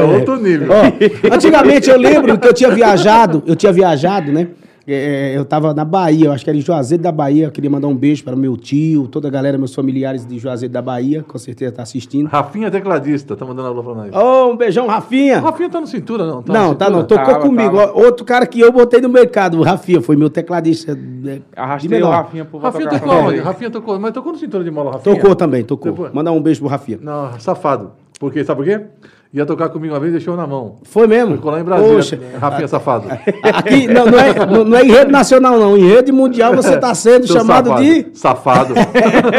é, 0.00 0.02
outro 0.02 0.36
nível. 0.36 0.68
Ó, 0.70 1.34
antigamente 1.34 1.88
eu 1.88 1.96
lembro 1.96 2.36
que 2.38 2.46
eu 2.46 2.52
tinha 2.52 2.70
viajado, 2.72 3.42
eu 3.46 3.56
tinha 3.56 3.72
viajado, 3.72 4.30
né? 4.30 4.48
É, 4.90 5.36
eu 5.36 5.44
tava 5.44 5.74
na 5.74 5.84
Bahia, 5.84 6.26
eu 6.26 6.32
acho 6.32 6.42
que 6.42 6.48
era 6.48 6.56
em 6.58 6.62
Juazeiro 6.62 7.02
da 7.02 7.12
Bahia. 7.12 7.44
Eu 7.46 7.50
queria 7.50 7.68
mandar 7.68 7.88
um 7.88 7.94
beijo 7.94 8.24
para 8.24 8.34
o 8.34 8.38
meu 8.38 8.56
tio, 8.56 9.06
toda 9.06 9.28
a 9.28 9.30
galera, 9.30 9.58
meus 9.58 9.74
familiares 9.74 10.24
de 10.26 10.38
Juazeiro 10.38 10.72
da 10.72 10.80
Bahia, 10.80 11.22
com 11.22 11.36
certeza 11.36 11.72
tá 11.72 11.82
assistindo. 11.82 12.26
Rafinha 12.28 12.70
tecladista, 12.70 13.36
tá 13.36 13.44
mandando 13.44 13.68
alô 13.68 13.84
pra 13.84 13.94
nós. 13.94 14.14
Ô, 14.14 14.50
um 14.52 14.56
beijão, 14.56 14.86
Rafinha. 14.86 15.40
Rafinha 15.40 15.68
tá 15.68 15.78
no 15.80 15.86
cintura, 15.86 16.24
não? 16.26 16.42
Tá 16.42 16.52
não, 16.54 16.74
tá 16.74 16.88
não, 16.88 17.04
tocou 17.04 17.24
Tava, 17.26 17.40
comigo. 17.40 17.76
tava. 17.76 17.92
Outro 17.92 18.24
cara 18.24 18.46
que 18.46 18.58
eu 18.60 18.72
botei 18.72 19.00
no 19.02 19.10
mercado, 19.10 19.58
o 19.58 19.62
Rafinha, 19.62 20.00
foi 20.00 20.16
meu 20.16 20.30
tecladista. 20.30 20.94
né, 20.94 21.34
de 21.36 21.42
Arrastei 21.54 22.02
o. 22.02 22.08
Rafinha 22.08 22.44
pro 22.46 22.58
Rafinha 22.58 22.88
tocou 22.88 23.12
aonde? 23.12 23.34
ele. 23.34 23.40
Rafinha 23.42 23.70
tocou, 23.70 24.00
mas 24.00 24.12
tocou 24.12 24.32
no 24.32 24.38
cintura 24.38 24.64
de 24.64 24.70
mola, 24.70 24.92
Rafinha? 24.92 25.14
Tocou 25.16 25.34
também, 25.36 25.64
tocou. 25.64 25.92
Depois- 25.92 26.12
Mandar 26.14 26.32
um 26.32 26.40
beijo 26.40 26.60
pro 26.60 26.68
Rafinha. 26.70 26.98
Não, 27.02 27.38
safado. 27.38 27.92
Porque, 28.18 28.42
sabe 28.42 28.58
por 28.58 28.64
quê? 28.66 28.84
Ia 29.32 29.44
tocar 29.44 29.68
comigo 29.68 29.92
uma 29.92 30.00
vez 30.00 30.10
e 30.10 30.16
deixou 30.16 30.36
na 30.36 30.46
mão. 30.46 30.76
Foi 30.84 31.06
mesmo? 31.06 31.36
Ficou 31.36 31.50
lá 31.50 31.60
em 31.60 31.64
Brasília. 31.64 31.94
Poxa. 31.94 32.18
Rafinha 32.38 32.66
safado. 32.66 33.08
Aqui 33.42 33.86
não, 33.86 34.06
não 34.06 34.18
é, 34.18 34.46
não, 34.46 34.64
não 34.64 34.78
é 34.78 34.82
em 34.82 34.90
rede 34.90 35.12
nacional, 35.12 35.58
não. 35.58 35.76
Em 35.76 35.86
rede 35.86 36.10
mundial 36.10 36.56
você 36.56 36.74
está 36.74 36.94
sendo 36.94 37.26
Seu 37.26 37.36
chamado 37.36 37.68
safado. 37.68 37.84
de. 37.84 38.18
Safado. 38.18 38.74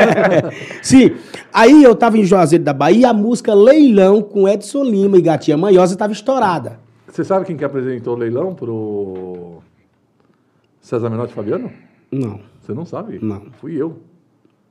Sim. 0.83 1.15
Aí 1.51 1.83
eu 1.83 1.95
tava 1.95 2.19
em 2.19 2.23
Juazeiro 2.23 2.63
da 2.63 2.71
Bahia 2.73 2.99
e 2.99 3.05
a 3.05 3.13
música 3.13 3.55
Leilão 3.55 4.21
com 4.21 4.47
Edson 4.47 4.83
Lima 4.83 5.17
e 5.17 5.21
Gatinha 5.21 5.57
Manhosa 5.57 5.95
tava 5.95 6.13
estourada. 6.13 6.79
Você 7.07 7.23
sabe 7.23 7.45
quem 7.45 7.57
que 7.57 7.65
apresentou 7.65 8.15
o 8.15 8.17
leilão 8.17 8.53
pro 8.53 9.57
César 10.79 11.09
Menotti 11.09 11.33
Fabiano? 11.33 11.71
Não. 12.11 12.39
Você 12.61 12.73
não 12.73 12.85
sabe? 12.85 13.17
Não. 13.19 13.41
Fui 13.59 13.75
eu. 13.75 13.97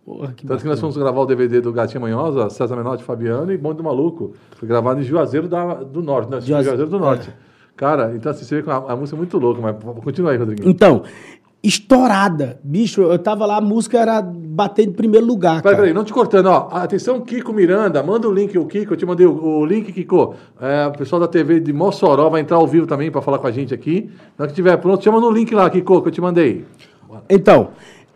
Porra, 0.08 0.32
que 0.34 0.46
Tanto 0.46 0.62
que 0.62 0.68
nós 0.68 0.80
fomos 0.80 0.96
gravar 0.96 1.20
o 1.20 1.26
DVD 1.26 1.60
do 1.60 1.70
Gatinha 1.70 2.00
Manhosa, 2.00 2.48
César 2.48 2.74
Menotti 2.76 3.04
Fabiano 3.04 3.52
e 3.52 3.58
Bonde 3.58 3.76
do 3.76 3.84
Maluco. 3.84 4.32
Foi 4.56 4.66
gravado 4.66 5.00
em 5.00 5.02
Juazeiro 5.02 5.46
da- 5.48 5.74
do 5.74 6.00
Norte, 6.00 6.30
né? 6.30 6.40
Juaze- 6.40 6.64
Juazeiro 6.68 6.90
do 6.90 6.98
Norte. 6.98 7.28
Cara, 7.76 8.14
então 8.16 8.32
assim, 8.32 8.42
você 8.44 8.56
vê 8.56 8.62
que 8.62 8.70
a, 8.70 8.76
a 8.76 8.96
música 8.96 9.16
é 9.16 9.18
muito 9.18 9.36
louca, 9.38 9.60
mas 9.60 9.76
continua 10.02 10.30
aí, 10.30 10.38
Rodriguinho. 10.38 10.66
Então, 10.70 11.02
estourada. 11.62 12.58
Bicho, 12.64 13.02
eu 13.02 13.18
tava 13.18 13.44
lá, 13.44 13.58
a 13.58 13.60
música 13.60 13.98
era 13.98 14.22
bater 14.22 14.88
em 14.88 14.92
primeiro 14.92 15.26
lugar. 15.26 15.60
Peraí, 15.62 15.76
peraí, 15.76 15.92
não 15.92 16.04
te 16.04 16.12
cortando, 16.12 16.46
ó. 16.46 16.68
Atenção, 16.72 17.20
Kiko 17.20 17.52
Miranda, 17.52 18.02
manda 18.02 18.26
o 18.28 18.32
link, 18.32 18.56
o 18.56 18.64
Kiko, 18.66 18.94
eu 18.94 18.96
te 18.96 19.04
mandei 19.04 19.26
o, 19.26 19.44
o 19.60 19.66
link, 19.66 19.92
Kiko. 19.92 20.34
É, 20.60 20.86
o 20.86 20.92
pessoal 20.92 21.20
da 21.20 21.28
TV 21.28 21.60
de 21.60 21.72
Mossoró 21.72 22.30
vai 22.30 22.40
entrar 22.40 22.56
ao 22.56 22.66
vivo 22.66 22.86
também 22.86 23.10
para 23.10 23.20
falar 23.20 23.38
com 23.38 23.46
a 23.46 23.50
gente 23.52 23.74
aqui. 23.74 24.10
Na 24.38 24.44
hora 24.44 24.48
que 24.48 24.54
tiver 24.54 24.76
pronto, 24.78 25.04
chama 25.04 25.20
no 25.20 25.30
link 25.30 25.54
lá, 25.54 25.68
Kiko, 25.68 26.00
que 26.02 26.08
eu 26.08 26.12
te 26.12 26.20
mandei. 26.20 26.64
Então, 27.28 27.68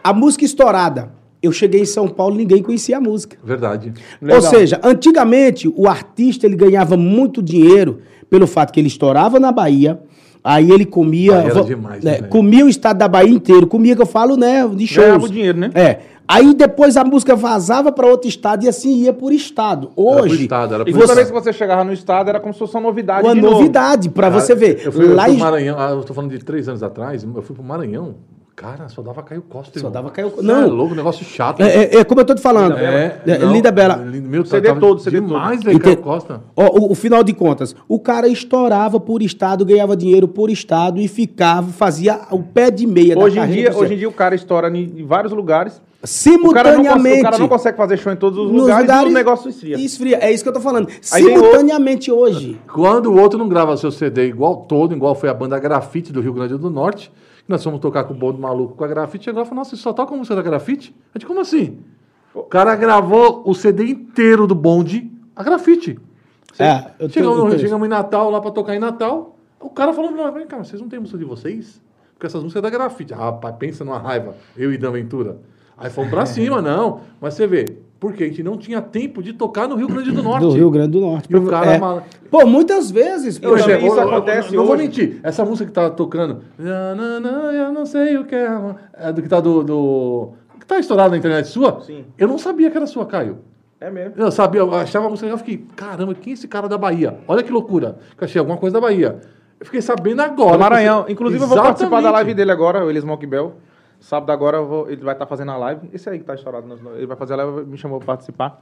a 0.02 0.12
música 0.12 0.44
estourada. 0.44 1.20
Eu 1.42 1.50
cheguei 1.52 1.80
em 1.80 1.86
São 1.86 2.06
Paulo 2.08 2.36
ninguém 2.36 2.62
conhecia 2.62 2.98
a 2.98 3.00
música. 3.00 3.36
Verdade. 3.44 3.92
Legal. 4.20 4.40
Ou 4.40 4.48
seja, 4.48 4.80
antigamente 4.82 5.66
o 5.76 5.88
artista 5.88 6.46
ele 6.46 6.54
ganhava 6.56 6.96
muito 6.96 7.42
dinheiro 7.42 7.98
pelo 8.30 8.46
fato 8.46 8.72
que 8.72 8.78
ele 8.80 8.86
estourava 8.88 9.40
na 9.40 9.50
Bahia, 9.52 10.00
aí 10.42 10.70
ele 10.70 10.86
comia, 10.86 11.34
era 11.34 11.62
demais, 11.64 12.02
né, 12.02 12.20
né, 12.22 12.28
comia 12.28 12.64
o 12.64 12.68
estado 12.68 12.96
da 12.98 13.08
Bahia 13.08 13.30
inteiro, 13.30 13.66
comia 13.66 13.94
que 13.94 14.00
eu 14.02 14.06
falo, 14.06 14.36
né, 14.36 14.66
de 14.68 14.86
shows. 14.86 15.06
Ganhava 15.06 15.24
o 15.24 15.28
dinheiro, 15.28 15.58
né? 15.58 15.70
É. 15.74 15.98
Aí 16.26 16.54
depois 16.54 16.96
a 16.96 17.04
música 17.04 17.34
vazava 17.36 17.90
para 17.92 18.06
outro 18.06 18.28
estado 18.28 18.64
e 18.64 18.68
assim 18.68 19.02
ia 19.02 19.12
por 19.12 19.32
estado. 19.32 19.90
Era 19.98 20.22
Hoje, 20.22 20.34
pro 20.36 20.42
estado, 20.44 20.74
era 20.74 20.82
E 20.84 20.92
toda 20.92 20.98
estado. 21.04 21.16
vez 21.16 21.28
que 21.28 21.34
você 21.34 21.52
chegava 21.52 21.84
no 21.84 21.92
estado, 21.92 22.28
era 22.30 22.40
como 22.40 22.52
se 22.54 22.58
fosse 22.60 22.74
uma 22.74 22.80
novidade 22.82 23.26
uma 23.26 23.34
novidade 23.34 24.08
para 24.08 24.30
você 24.30 24.54
ver. 24.54 24.80
Eu 24.84 24.92
fui, 24.92 25.04
eu 25.04 25.14
Lá 25.14 25.24
fui 25.24 25.32
em- 25.34 25.36
pro 25.36 25.44
Maranhão, 25.44 25.76
ah, 25.78 25.90
eu 25.90 26.02
tô 26.04 26.14
falando 26.14 26.30
de 26.30 26.38
três 26.38 26.68
anos 26.68 26.82
atrás, 26.82 27.22
eu 27.24 27.42
fui 27.42 27.54
pro 27.54 27.64
Maranhão. 27.64 28.14
Cara, 28.62 28.88
só 28.88 29.02
dava 29.02 29.22
Caio 29.22 29.42
Costa, 29.42 29.72
Só 29.74 29.78
irmão. 29.88 29.92
dava 29.92 30.10
Caio 30.10 30.30
Costa. 30.30 30.42
Não. 30.46 30.60
Não. 30.60 30.68
É 30.68 30.70
louco, 30.70 30.94
negócio 30.94 31.24
chato. 31.24 31.60
é, 31.60 31.66
é- 31.84 31.96
é 31.96 32.04
como 32.04 32.20
eu 32.20 32.24
tô 32.24 32.34
te 32.34 32.40
falando. 32.40 32.76
É, 32.78 33.20
É, 33.26 33.38
não, 33.38 33.52
Linda 33.52 33.70
Bela. 33.72 33.96
lindo, 33.96 34.28
Meu, 34.28 34.44
CD 34.44 34.72
todo, 34.74 35.00
CD 35.00 35.20
demais, 35.20 35.58
todo. 35.58 35.66
velho, 35.66 35.80
Caio 35.80 35.96
Costa. 35.98 36.40
Ó, 36.56 36.66
o, 36.78 36.92
o 36.92 36.94
final 36.94 37.22
de 37.22 37.32
contas, 37.32 37.74
o 37.88 37.98
cara 37.98 38.28
estourava 38.28 38.98
por 39.00 39.20
estado, 39.22 39.64
ganhava 39.64 39.96
dinheiro 39.96 40.28
por 40.28 40.50
estado 40.50 40.98
e 41.00 41.08
ficava, 41.08 41.68
fazia 41.72 42.20
o 42.30 42.42
pé 42.42 42.70
de 42.70 42.86
meia 42.86 43.18
Hoje 43.18 43.36
da 43.36 43.46
em, 43.46 43.50
dia, 43.50 43.76
hoje 43.76 43.94
em 43.94 43.96
dia 43.98 44.08
o 44.08 44.12
cara 44.12 44.34
estoura 44.34 44.68
em 44.68 44.82
em 44.96 45.04
vários 45.06 45.32
lugares. 45.32 45.74
O 45.74 46.52
cara, 46.52 46.72
consegue, 46.72 46.82
simultaneamente. 46.82 47.18
o 47.20 47.22
cara 47.22 47.38
não 47.38 47.48
consegue 47.48 47.76
fazer 47.76 47.96
show 47.96 48.12
em 48.12 48.16
todos 48.16 48.36
os 48.38 48.50
nos 48.50 48.62
lugares, 48.62 48.90
e 48.90 49.06
o 49.06 49.10
negócio 49.12 49.48
esfria. 49.48 49.76
esfria. 49.78 50.18
É 50.20 50.32
isso 50.32 50.42
que 50.42 50.48
eu 50.48 50.52
tô 50.52 50.60
falando. 50.60 50.88
Aí 51.12 51.22
Simultaneamente 51.22 52.10
hoje. 52.10 52.60
Quando 52.72 53.06
o 53.12 53.20
outro 53.20 53.38
não 53.38 53.48
grava 53.48 53.76
seu 53.76 53.92
CD 53.92 54.26
igual 54.26 54.56
todo, 54.68 54.92
igual 54.94 55.14
foi 55.14 55.28
a 55.28 55.34
banda 55.34 55.58
Grafite 55.60 56.12
do 56.12 56.20
Rio 56.20 56.32
Grande 56.32 56.56
do 56.58 56.68
Norte, 56.70 57.12
que 57.44 57.50
nós 57.50 57.62
fomos 57.62 57.80
tocar 57.80 58.04
com 58.04 58.14
o 58.14 58.16
Bonde 58.16 58.40
Maluco 58.40 58.74
com 58.74 58.84
a 58.84 58.88
Grafite, 58.88 59.24
chegou 59.24 59.42
e 59.42 59.44
falou, 59.44 59.58
nossa, 59.58 59.76
você 59.76 59.82
só 59.82 59.92
toca 59.92 60.14
a 60.14 60.16
música 60.16 60.36
da 60.36 60.42
Grafite? 60.42 60.94
A 61.14 61.18
gente, 61.18 61.26
como 61.26 61.40
assim? 61.40 61.78
O 62.34 62.42
cara 62.42 62.74
gravou 62.76 63.42
o 63.44 63.54
CD 63.54 63.84
inteiro 63.86 64.46
do 64.46 64.54
Bonde, 64.54 65.10
a 65.34 65.42
Grafite. 65.42 65.98
É, 66.58 66.92
eu 66.98 67.08
tô- 67.08 67.14
chegamos, 67.14 67.38
eu 67.38 67.44
no- 67.44 67.50
tô- 67.52 67.58
chegamos 67.58 67.86
em 67.86 67.90
Natal, 67.90 68.30
lá 68.30 68.40
pra 68.40 68.50
tocar 68.50 68.74
em 68.74 68.78
Natal, 68.78 69.36
o 69.60 69.70
cara 69.70 69.92
falou 69.92 70.12
pra 70.12 70.24
nós, 70.24 70.34
"Vem, 70.34 70.46
cara, 70.46 70.64
vocês 70.64 70.80
não 70.80 70.88
têm 70.88 70.98
música 71.00 71.18
de 71.18 71.24
vocês? 71.24 71.80
Porque 72.14 72.26
essas 72.26 72.42
músicas 72.42 72.60
é 72.60 72.62
da 72.62 72.70
Grafite. 72.70 73.12
Ah, 73.14 73.16
Rapaz, 73.18 73.56
pensa 73.58 73.84
numa 73.84 73.98
raiva, 73.98 74.34
eu 74.56 74.72
e 74.72 74.78
Dan 74.78 74.92
Ventura. 74.92 75.38
Aí 75.76 75.90
fomos 75.90 76.10
pra 76.10 76.24
cima, 76.26 76.62
não. 76.62 77.00
Mas 77.20 77.34
você 77.34 77.46
vê, 77.46 77.64
porque 78.02 78.24
a 78.24 78.26
gente 78.26 78.42
não 78.42 78.56
tinha 78.56 78.82
tempo 78.82 79.22
de 79.22 79.32
tocar 79.32 79.68
no 79.68 79.76
Rio 79.76 79.86
Grande 79.86 80.10
do 80.10 80.22
Norte. 80.24 80.42
Do 80.44 80.50
Rio 80.50 80.68
Grande 80.72 80.90
do 80.90 81.00
Norte. 81.00 81.28
E 81.32 81.36
o 81.36 81.46
cara 81.46 81.74
É. 81.74 81.78
mal- 81.78 82.02
Pô, 82.28 82.44
muitas 82.44 82.90
vezes. 82.90 83.38
Eu 83.40 83.52
pô, 83.52 83.56
também- 83.56 83.86
isso 83.86 83.94
eu- 83.96 84.02
eu- 84.02 84.08
acontece 84.08 84.56
Não 84.56 84.64
vou 84.66 84.74
hoje. 84.74 84.82
mentir. 84.82 85.20
Essa 85.22 85.44
música 85.44 85.66
que 85.66 85.72
tá 85.72 85.88
tocando. 85.88 86.40
"Na, 86.58 86.94
na, 86.96 87.20
na, 87.20 87.30
Eu 87.52 87.72
não 87.72 87.86
sei 87.86 88.18
o 88.18 88.24
que 88.24 88.34
é. 88.34 88.48
amor", 88.48 88.74
É 88.92 89.12
do 89.12 89.22
que 89.22 89.28
tá 89.28 89.38
do. 89.38 89.62
do 89.62 90.30
que 90.58 90.66
tá 90.66 90.80
estourado 90.80 91.10
na 91.12 91.16
internet 91.16 91.46
sua? 91.46 91.80
Sim. 91.82 92.04
Eu 92.18 92.26
não 92.26 92.38
sabia 92.38 92.70
que 92.72 92.76
era 92.76 92.86
sua, 92.88 93.06
Caio. 93.06 93.38
É 93.80 93.88
mesmo. 93.88 94.14
Eu 94.16 94.32
sabia, 94.32 94.60
eu 94.62 94.74
achava 94.74 95.06
a 95.06 95.08
música 95.08 95.26
legal, 95.26 95.38
eu 95.38 95.44
fiquei, 95.44 95.64
caramba, 95.76 96.12
quem 96.14 96.32
é 96.32 96.34
esse 96.34 96.48
cara 96.48 96.68
da 96.68 96.76
Bahia? 96.76 97.18
Olha 97.28 97.42
que 97.44 97.52
loucura. 97.52 97.98
Que 98.16 98.24
eu 98.24 98.26
achei 98.26 98.38
alguma 98.40 98.56
coisa 98.58 98.74
da 98.74 98.80
Bahia. 98.80 99.20
Eu 99.60 99.66
fiquei 99.66 99.80
sabendo 99.80 100.20
agora. 100.22 100.52
Do 100.54 100.58
Maranhão. 100.58 101.02
Você- 101.04 101.12
Inclusive, 101.12 101.42
eu 101.44 101.46
vou 101.48 101.56
participar 101.56 101.90
da 101.90 101.96
Exatamente. 101.98 102.12
live 102.14 102.34
dele 102.34 102.50
agora, 102.50 102.84
o 102.84 102.90
Eli 102.90 103.00
Smoke 103.00 103.26
Bell. 103.28 103.54
Sábado 104.02 104.30
agora 104.32 104.56
eu 104.58 104.66
vou- 104.66 104.90
ele 104.90 105.02
vai 105.02 105.14
estar 105.14 105.26
fazendo 105.26 105.52
a 105.52 105.56
live. 105.56 105.88
Esse 105.92 106.10
aí 106.10 106.18
que 106.18 106.24
tá 106.24 106.34
estourado. 106.34 106.66
nos- 106.66 106.80
Ele 106.96 107.06
vai 107.06 107.16
fazer 107.16 107.34
a 107.34 107.36
live, 107.36 107.64
me 107.70 107.78
chamou 107.78 107.98
pra 107.98 108.06
participar. 108.08 108.60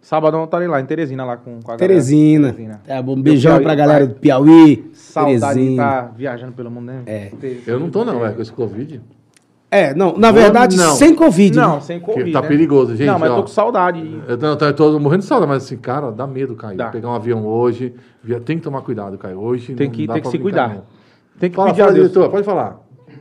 Sábado 0.00 0.36
eu 0.36 0.44
estarei 0.44 0.66
lá, 0.68 0.80
em 0.80 0.84
Teresina, 0.86 1.24
lá 1.24 1.36
com, 1.36 1.52
com 1.62 1.70
a 1.70 1.76
galera. 1.76 1.78
Teresina. 1.78 2.50
Teresina. 2.52 2.80
Tá 2.86 3.00
bom, 3.02 3.12
um 3.14 3.22
beijão 3.22 3.52
Piauí, 3.52 3.64
pra 3.64 3.74
galera 3.74 4.06
do 4.06 4.14
Piauí. 4.16 4.90
Saudade 4.94 5.34
de 5.36 5.40
Teresina. 5.66 5.70
estar 5.72 6.12
viajando 6.16 6.52
pelo 6.52 6.70
mundo, 6.70 6.86
né? 6.86 7.02
É. 7.06 7.30
Eu 7.66 7.78
não 7.80 7.90
tô, 7.90 8.04
não, 8.04 8.24
é, 8.24 8.32
com 8.32 8.42
esse 8.42 8.52
Covid. 8.52 9.00
É, 9.70 9.92
não, 9.94 10.16
na 10.16 10.30
verdade, 10.30 10.76
não. 10.76 10.94
sem 10.94 11.14
Covid. 11.14 11.56
Não, 11.58 11.74
né? 11.76 11.80
sem 11.80 11.98
Que 11.98 12.06
Covid, 12.06 12.32
tá 12.32 12.42
né? 12.42 12.48
perigoso, 12.48 12.94
gente, 12.94 13.06
Não, 13.08 13.18
mas 13.18 13.28
ó. 13.30 13.32
eu 13.32 13.36
tô 13.38 13.42
com 13.42 13.48
saudade. 13.48 14.22
Eu 14.28 14.38
tô, 14.38 14.56
tô- 14.56 14.64
eu 14.66 14.74
tô 14.74 14.98
morrendo 15.00 15.20
de 15.22 15.26
saudade, 15.26 15.50
mas 15.50 15.64
assim, 15.64 15.76
cara, 15.76 16.12
dá 16.12 16.26
medo, 16.26 16.54
Caio. 16.54 16.76
Dá. 16.76 16.90
Pegar 16.90 17.08
um 17.08 17.14
avião 17.14 17.44
hoje. 17.46 17.94
via- 18.22 18.40
Tem 18.40 18.56
que 18.56 18.62
tomar 18.62 18.82
cuidado, 18.82 19.18
Caio. 19.18 19.38
Hoje 19.40 19.74
Tem 19.74 19.88
não 19.88 19.94
que, 19.94 20.06
dá 20.06 20.14
tem 20.14 20.22
que 20.22 20.28
se 20.28 20.38
cuidar. 20.38 20.68
não. 20.68 20.82
Tem 21.40 21.50
que 21.50 21.56
Fala, 21.56 21.70
pedir 21.70 21.82
a 21.82 21.84
fala, 21.86 21.96
diretor, 21.98 22.30
pode 22.30 22.44
falar. 22.44 22.78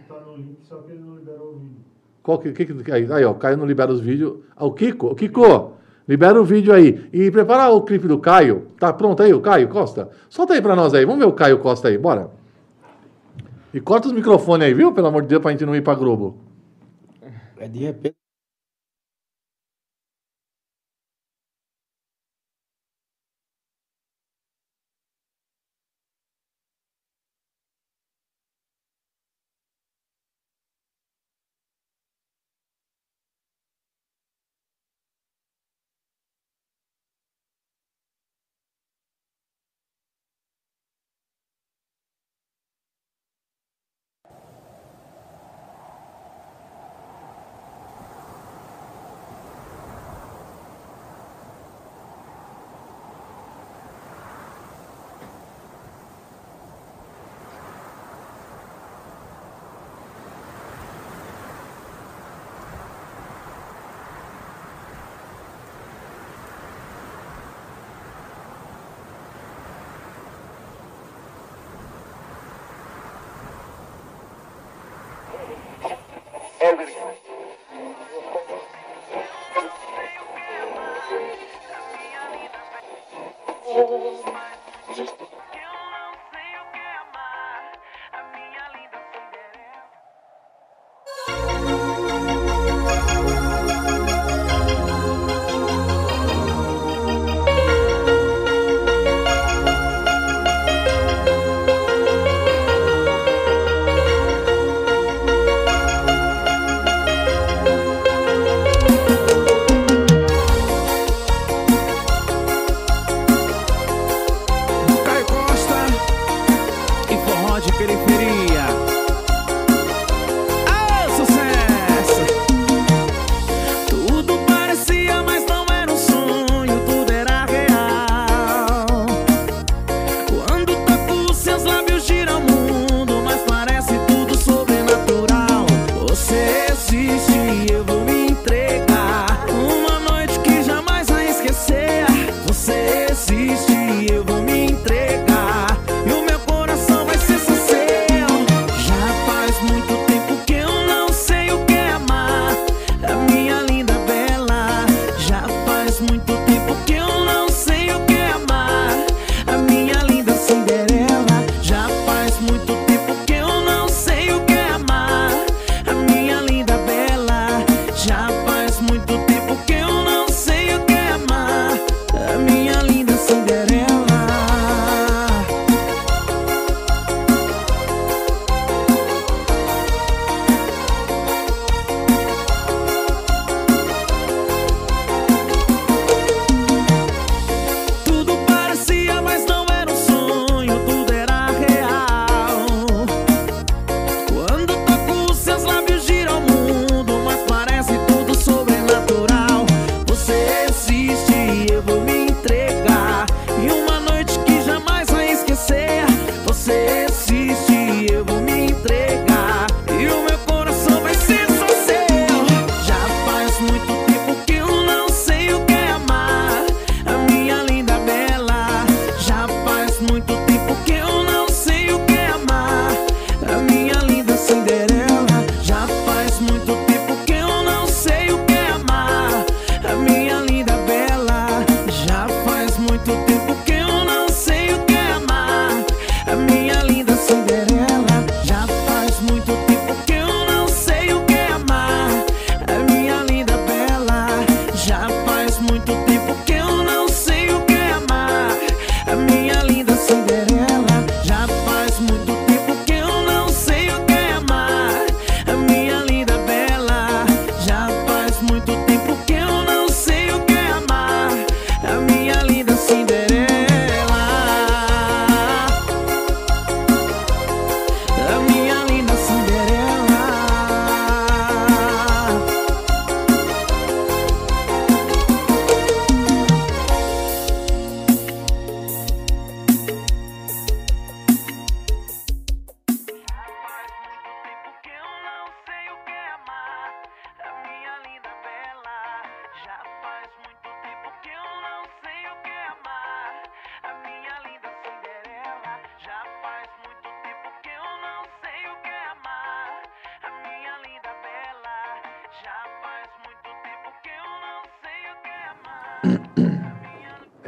Tá 0.08 0.16
no 0.28 0.36
link, 0.38 0.58
só 0.62 0.76
que 0.78 0.92
ele 0.92 1.00
não 1.04 1.16
liberou 1.16 1.54
o 1.56 1.58
vídeo. 1.60 1.78
Qual 2.24 2.40
que, 2.40 2.54
que, 2.54 2.66
que 2.66 2.92
aí, 2.92 3.06
aí, 3.12 3.26
ó, 3.26 3.34
Caio 3.34 3.58
não 3.58 3.66
libera 3.66 3.92
os 3.92 4.00
vídeos. 4.00 4.40
Ah, 4.56 4.66
o 4.66 4.72
Kiko, 4.72 5.08
o 5.08 5.16
Kiko, 5.16 5.74
libera 6.08 6.42
o 6.42 6.46
vídeo 6.46 6.74
aí. 6.74 7.06
E 7.12 7.30
prepara 7.30 7.70
o 7.70 7.82
clipe 7.82 8.08
do 8.08 8.18
Caio. 8.18 8.68
Tá 8.80 8.94
pronto 8.94 9.22
aí, 9.22 9.34
o 9.34 9.42
Caio 9.42 9.68
Costa? 9.68 10.10
Solta 10.30 10.54
aí 10.54 10.62
pra 10.62 10.74
nós 10.74 10.94
aí. 10.94 11.06
Vamos 11.06 11.20
ver 11.20 11.30
o 11.30 11.34
Caio 11.34 11.60
Costa 11.60 11.90
aí, 11.90 11.98
bora. 11.98 12.32
E 13.74 13.82
corta 13.82 14.08
os 14.08 14.14
microfones 14.14 14.68
aí, 14.68 14.74
viu? 14.74 14.94
Pelo 14.94 15.08
amor 15.08 15.24
de 15.24 15.28
Deus, 15.28 15.42
pra 15.42 15.52
gente 15.52 15.66
não 15.66 15.76
ir 15.76 15.82
pra 15.82 15.96
Globo. 15.96 16.38
É 17.58 17.68
de 17.68 17.80
repente. 17.80 18.23
Caio 76.76 77.23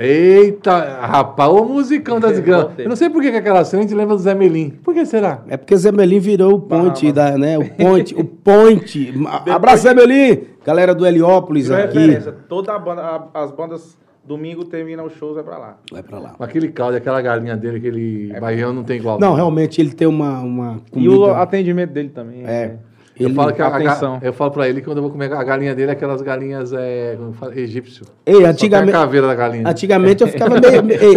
Eita, 0.05 0.99
rapaz, 1.01 1.49
o 1.51 1.65
musicão 1.65 2.19
das. 2.19 2.39
Voltei. 2.39 2.85
Eu 2.85 2.89
não 2.89 2.95
sei 2.95 3.09
por 3.09 3.21
que 3.21 3.31
que 3.31 3.37
aquela 3.37 3.63
cena 3.65 3.81
a 3.81 3.85
gente 3.85 3.95
lembra 3.95 4.15
do 4.15 4.21
Zé 4.21 4.33
Melim. 4.35 4.69
Por 4.83 4.93
que 4.93 5.05
será? 5.05 5.41
É 5.47 5.57
porque 5.57 5.75
Zé 5.75 5.91
Melim 5.91 6.19
virou 6.19 6.53
o 6.55 6.59
ponte, 6.59 7.11
da, 7.11 7.37
né? 7.37 7.57
O 7.57 7.69
ponte, 7.69 8.13
o 8.15 8.23
ponte. 8.23 9.13
Abraço, 9.49 9.83
Zé 9.83 9.93
Melim! 9.93 10.41
Galera 10.65 10.93
do 10.95 11.05
Heliópolis 11.05 11.67
Virou 11.67 11.83
aqui. 11.83 11.97
referência. 11.97 12.31
Toda 12.47 12.73
a 12.73 12.79
banda, 12.79 13.01
a- 13.01 13.43
as 13.43 13.51
bandas 13.51 13.97
domingo 14.25 14.65
terminam 14.65 15.05
os 15.05 15.13
shows, 15.13 15.35
vai 15.35 15.43
pra 15.43 15.57
lá. 15.57 15.77
Vai 15.91 16.01
pra 16.01 16.17
lá. 16.19 16.35
Aquele 16.39 16.69
caldo, 16.69 16.97
aquela 16.97 17.21
galinha 17.21 17.55
dele, 17.55 17.77
aquele 17.77 18.33
baiano 18.39 18.73
não 18.73 18.83
tem 18.83 18.97
igual. 18.97 19.19
Não, 19.19 19.33
realmente 19.35 19.79
ele 19.79 19.91
tem 19.93 20.07
uma, 20.07 20.39
uma 20.39 20.81
E 20.95 21.07
o 21.07 21.17
comida. 21.19 21.37
atendimento 21.41 21.91
dele 21.91 22.09
também. 22.09 22.43
É. 22.45 22.65
Eu 22.65 22.79
Ele- 23.17 23.33
falo, 23.33 23.53
que 23.53 23.61
a, 23.61 23.67
a, 23.67 23.75
Atenção. 23.77 24.19
eu 24.21 24.33
falo 24.33 24.51
pra 24.51 24.67
ele 24.67 24.81
que 24.81 24.85
quando 24.85 24.97
eu 24.97 25.03
vou 25.03 25.11
comer 25.11 25.31
a 25.31 25.43
galinha 25.43 25.73
dele, 25.73 25.91
aquelas 25.91 26.21
galinhas 26.21 26.73
é, 26.73 27.17
fala, 27.39 27.57
egípcio. 27.57 28.05
Ei, 28.25 28.43
antigamente, 28.43 28.89
a 28.95 28.99
caveira 28.99 29.27
da 29.27 29.35
galinha. 29.35 29.67
antigamente 29.69 30.21
eu 30.21 30.27
ficava 30.27 30.59
meio. 30.59 30.83
ei, 30.91 31.15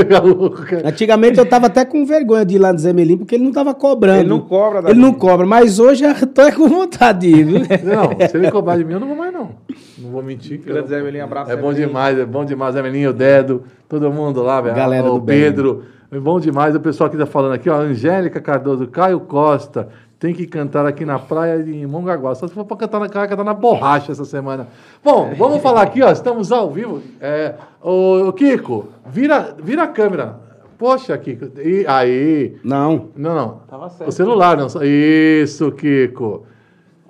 antigamente 0.85 1.39
eu 1.39 1.47
tava 1.47 1.67
até 1.67 1.85
com 1.85 2.05
vergonha 2.07 2.45
de 2.45 2.55
ir 2.57 2.59
lá 2.59 2.73
no 2.73 2.79
Zé 2.79 2.93
Melim, 2.93 3.17
porque 3.19 3.35
ele 3.35 3.45
não 3.45 3.53
tava 3.53 3.75
cobrando. 3.75 4.21
Ele 4.21 4.29
não 4.29 4.41
cobra 4.41 4.83
da 4.83 4.91
Ele 4.91 5.01
não 5.01 5.13
cobra, 5.13 5.45
mas 5.47 5.79
hoje 5.79 6.05
eu 6.05 6.27
tô 6.27 6.43
é 6.43 6.53
com 6.53 6.69
vontade 6.69 7.21
de 7.21 7.29
ir, 7.41 7.45
viu? 7.45 7.59
Não, 7.85 8.29
se 8.29 8.37
ele 8.37 8.51
cobrar 8.51 8.77
de 8.77 8.85
mim, 8.85 8.93
eu 8.95 9.01
não 9.01 9.09
vou 9.09 9.17
mais, 9.17 9.33
não. 9.33 9.51
Não 9.99 10.11
vou 10.11 10.23
mentir. 10.23 10.59
Grande 10.59 10.81
eu- 10.81 10.87
Zé 10.87 11.03
Melim, 11.03 11.21
abraço, 11.21 11.51
É 11.51 11.57
bom 11.57 11.69
Melim. 11.69 11.87
demais, 11.87 12.19
é 12.19 12.25
bom 12.25 12.45
demais. 12.45 12.75
Zé 12.75 12.83
Melinho, 12.83 13.11
o 13.11 13.13
Dedo, 13.13 13.65
todo 13.89 14.11
mundo 14.13 14.43
lá, 14.43 14.61
velho. 14.61 14.75
Galera 14.77 15.07
o 15.11 15.15
do 15.15 15.21
bem. 15.21 15.41
Pedro. 15.41 15.83
É 16.11 16.19
bom 16.19 16.41
demais. 16.41 16.75
O 16.75 16.81
pessoal 16.81 17.11
que 17.11 17.17
tá 17.17 17.27
falando 17.27 17.53
aqui, 17.53 17.69
ó. 17.69 17.77
Angélica 17.81 18.41
Cardoso, 18.41 18.87
Caio 18.87 19.21
Costa. 19.21 19.89
Tem 20.19 20.35
que 20.35 20.47
cantar 20.47 20.85
aqui 20.85 21.05
na 21.05 21.19
praia 21.19 21.63
de 21.63 21.87
Mongaguá. 21.87 22.35
Só 22.35 22.49
se 22.49 22.55
for 22.55 22.65
pra 22.65 22.77
cantar 22.77 22.99
na, 22.99 23.09
cantar 23.09 23.45
na 23.45 23.55
borracha 23.55 24.11
essa 24.11 24.25
semana. 24.25 24.67
Bom, 25.03 25.33
vamos 25.39 25.63
falar 25.63 25.83
aqui, 25.83 26.03
ó. 26.03 26.11
Estamos 26.11 26.51
ao 26.51 26.71
vivo. 26.71 27.01
É, 27.21 27.55
ô, 27.81 28.33
Kiko, 28.33 28.89
vira, 29.07 29.55
vira 29.63 29.85
a 29.85 29.87
câmera. 29.87 30.41
Poxa, 30.77 31.17
Kiko. 31.17 31.61
E, 31.61 31.85
aí. 31.87 32.57
Não. 32.65 33.11
Não, 33.17 33.35
não. 33.35 33.61
Tava 33.69 33.89
certo. 33.91 34.09
O 34.09 34.13
celular, 34.13 34.57
não. 34.57 34.67
Isso, 34.83 35.71
Kiko. 35.71 36.45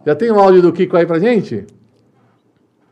Já 0.05 0.15
tem 0.15 0.31
um 0.31 0.39
áudio 0.39 0.61
do 0.61 0.73
Kiko 0.73 0.97
aí 0.97 1.07
pra 1.07 1.19
gente? 1.19 1.67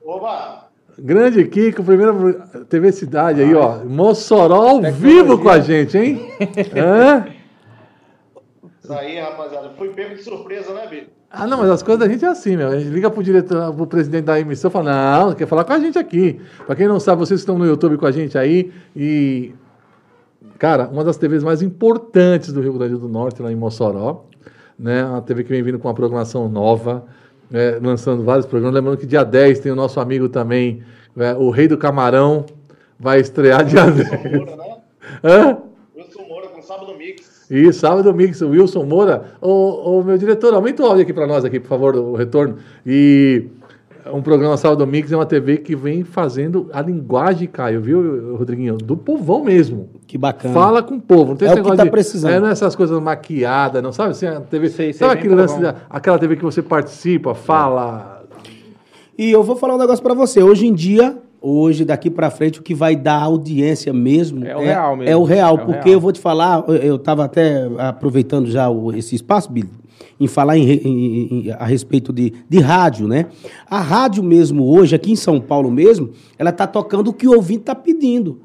Oba! 0.03 0.67
Grande 0.99 1.45
Kiko, 1.45 1.85
primeiro 1.85 2.41
TV 2.71 2.91
Cidade 2.91 3.43
aí, 3.43 3.55
ó. 3.55 3.85
Mossoró 3.85 4.67
ao 4.67 4.83
vivo 4.93 5.39
com 5.39 5.51
a 5.51 5.59
gente, 5.61 5.99
hein? 5.99 6.27
Hã? 6.75 7.36
Isso 8.87 8.93
aí, 8.93 9.19
rapaziada. 9.19 9.71
Fui 9.71 9.89
pego 9.89 10.15
de 10.15 10.23
surpresa, 10.23 10.73
né, 10.73 10.87
Bico? 10.87 11.11
Ah, 11.29 11.45
não, 11.45 11.59
mas 11.59 11.71
as 11.71 11.83
coisas 11.83 12.07
da 12.07 12.09
gente 12.09 12.25
é 12.25 12.29
assim, 12.29 12.57
meu. 12.57 12.69
A 12.69 12.79
gente 12.79 12.89
liga 12.89 13.11
pro 13.11 13.21
diretor, 13.21 13.75
pro 13.75 13.85
presidente 13.85 14.27
da 14.27 14.39
emissão 14.39 14.69
e 14.69 14.73
fala, 14.73 15.25
não, 15.25 15.35
quer 15.35 15.47
falar 15.49 15.65
com 15.65 15.73
a 15.73 15.79
gente 15.81 15.99
aqui. 15.99 16.41
Pra 16.65 16.77
quem 16.77 16.87
não 16.87 17.01
sabe, 17.01 17.19
vocês 17.19 17.41
estão 17.41 17.59
no 17.59 17.67
YouTube 17.67 17.97
com 17.97 18.07
a 18.07 18.13
gente 18.13 18.39
aí 18.39 18.73
e... 18.95 19.53
Cara, 20.57 20.87
uma 20.87 21.03
das 21.03 21.17
TVs 21.17 21.43
mais 21.43 21.63
importantes 21.63 22.53
do 22.53 22.61
Rio 22.61 22.75
Grande 22.75 22.97
do 22.97 23.09
Norte, 23.09 23.43
lá 23.43 23.51
em 23.51 23.57
Mossoró, 23.57 24.25
né? 24.79 25.05
Uma 25.05 25.21
TV 25.21 25.43
que 25.43 25.51
vem 25.51 25.65
vindo 25.65 25.81
com 25.81 25.89
uma 25.89 25.95
programação 25.95 26.49
nova, 26.49 27.05
né? 27.51 27.81
lançando 27.83 28.23
vários 28.23 28.47
programas. 28.47 28.77
Lembrando 28.77 28.99
que 28.99 29.07
dia 29.07 29.25
10 29.25 29.59
tem 29.59 29.73
o 29.73 29.77
nosso 29.77 29.99
amigo 29.99 30.29
também, 30.29 30.85
né? 31.15 31.35
o 31.35 31.51
Rei 31.51 31.67
do 31.67 31.77
Camarão, 31.77 32.47
vai 32.99 33.19
estrear 33.19 33.65
dia 33.65 33.85
Wilson 33.85 34.17
10. 34.23 34.33
Moura, 34.33 34.57
né? 34.57 34.77
Hã? 35.25 35.59
Wilson 35.97 36.23
Moura 36.29 36.49
com 36.49 36.63
Sábado 36.63 36.97
Mix. 36.97 37.36
E 37.51 37.73
sábado 37.73 38.13
mix, 38.13 38.41
o 38.43 38.49
Wilson 38.49 38.85
Moura. 38.85 39.35
Ô, 39.41 39.99
ô, 39.99 40.03
meu 40.03 40.19
diretor, 40.19 40.53
aumenta 40.55 40.83
o 40.83 40.87
áudio 40.87 41.03
aqui 41.03 41.13
para 41.13 41.27
nós, 41.27 41.45
aqui, 41.45 41.61
por 41.61 41.69
favor, 41.69 41.95
o 41.97 42.15
retorno. 42.15 42.57
E 42.85 43.45
um 44.13 44.21
programa 44.23 44.57
Sábado 44.57 44.87
Mix 44.87 45.11
é 45.13 45.17
uma 45.17 45.27
TV 45.27 45.59
que 45.59 45.75
vem 45.77 46.05
fazendo 46.05 46.69
a 46.73 46.81
linguagem, 46.83 47.49
Caio, 47.49 47.81
viu, 47.81 48.37
Rodriguinho? 48.37 48.77
Do 48.77 48.97
povão 48.97 49.45
mesmo. 49.45 49.89
Que 50.07 50.17
bacana. 50.19 50.55
Fala 50.55 50.83
com 50.83 50.95
o 50.97 51.01
povo. 51.01 51.31
Não 51.31 51.37
tem 51.37 51.49
É 51.49 51.53
esse 51.53 51.61
o 51.61 51.63
que 51.63 51.71
negócio 51.71 51.77
tá 51.79 51.85
de- 51.85 51.91
precisando. 51.91 52.33
É, 52.33 52.41
não 52.41 52.49
é 52.49 52.53
essas 52.53 52.75
coisas 52.77 53.01
maquiadas, 53.01 53.83
não 53.83 53.93
sabe? 53.93 54.11
Assim, 54.11 54.27
a 54.27 54.41
TV, 54.41 54.69
Sei, 54.69 54.93
sei, 54.93 55.07
sabe 55.07 55.15
aquele 55.19 55.35
lance, 55.35 55.61
da- 55.61 55.75
aquela 55.91 56.19
TV 56.19 56.37
que 56.37 56.45
você 56.45 56.63
participa, 56.63 57.35
fala. 57.35 58.25
E 59.19 59.31
eu 59.33 59.43
vou 59.43 59.57
falar 59.57 59.75
um 59.75 59.79
negócio 59.79 60.03
pra 60.05 60.15
você. 60.15 60.43
Hoje 60.43 60.67
em 60.67 60.75
dia, 60.75 61.17
hoje, 61.47 61.85
daqui 61.85 62.11
pra 62.11 62.31
frente, 62.31 62.61
o 62.61 62.63
que 62.63 62.75
vai 62.75 62.97
dar 62.97 63.23
audiência 63.23 63.93
mesmo 63.93 64.45
É 64.45 64.57
o 64.57 64.61
real 64.61 64.97
mesmo. 64.97 65.13
É 65.13 65.17
o 65.17 65.23
real, 65.25 65.59
É 65.59 65.63
o 65.63 65.67
porque 65.67 65.85
real. 65.89 65.93
eu 65.95 66.01
vou 66.01 66.13
te 66.13 66.21
falar, 66.21 66.65
eu- 66.67 66.75
eu 66.77 66.99
tava 66.99 67.25
até 67.25 67.69
aproveitando 67.79 68.47
já 68.51 68.69
o- 68.69 68.93
esse 68.93 69.15
espaço, 69.15 69.51
Billy, 69.53 69.71
em 70.19 70.27
falar 70.27 70.57
em 70.59 70.69
em- 70.71 71.47
em- 71.49 71.51
a 71.51 71.65
respeito 71.65 72.13
de, 72.13 72.33
de 72.49 72.59
rádio, 72.59 73.07
né? 73.07 73.27
A 73.69 73.81
rádio 73.81 74.23
mesmo 74.23 74.65
hoje, 74.65 74.95
aqui 74.95 75.13
em 75.13 75.17
São 75.17 75.41
Paulo 75.41 75.71
mesmo, 75.71 76.11
ela 76.39 76.51
tá 76.53 76.67
tocando 76.67 77.09
o 77.09 77.13
que 77.13 77.29
o 77.29 77.35
ouvinte 77.35 77.61
tá 77.65 77.75
pedindo. 77.75 78.41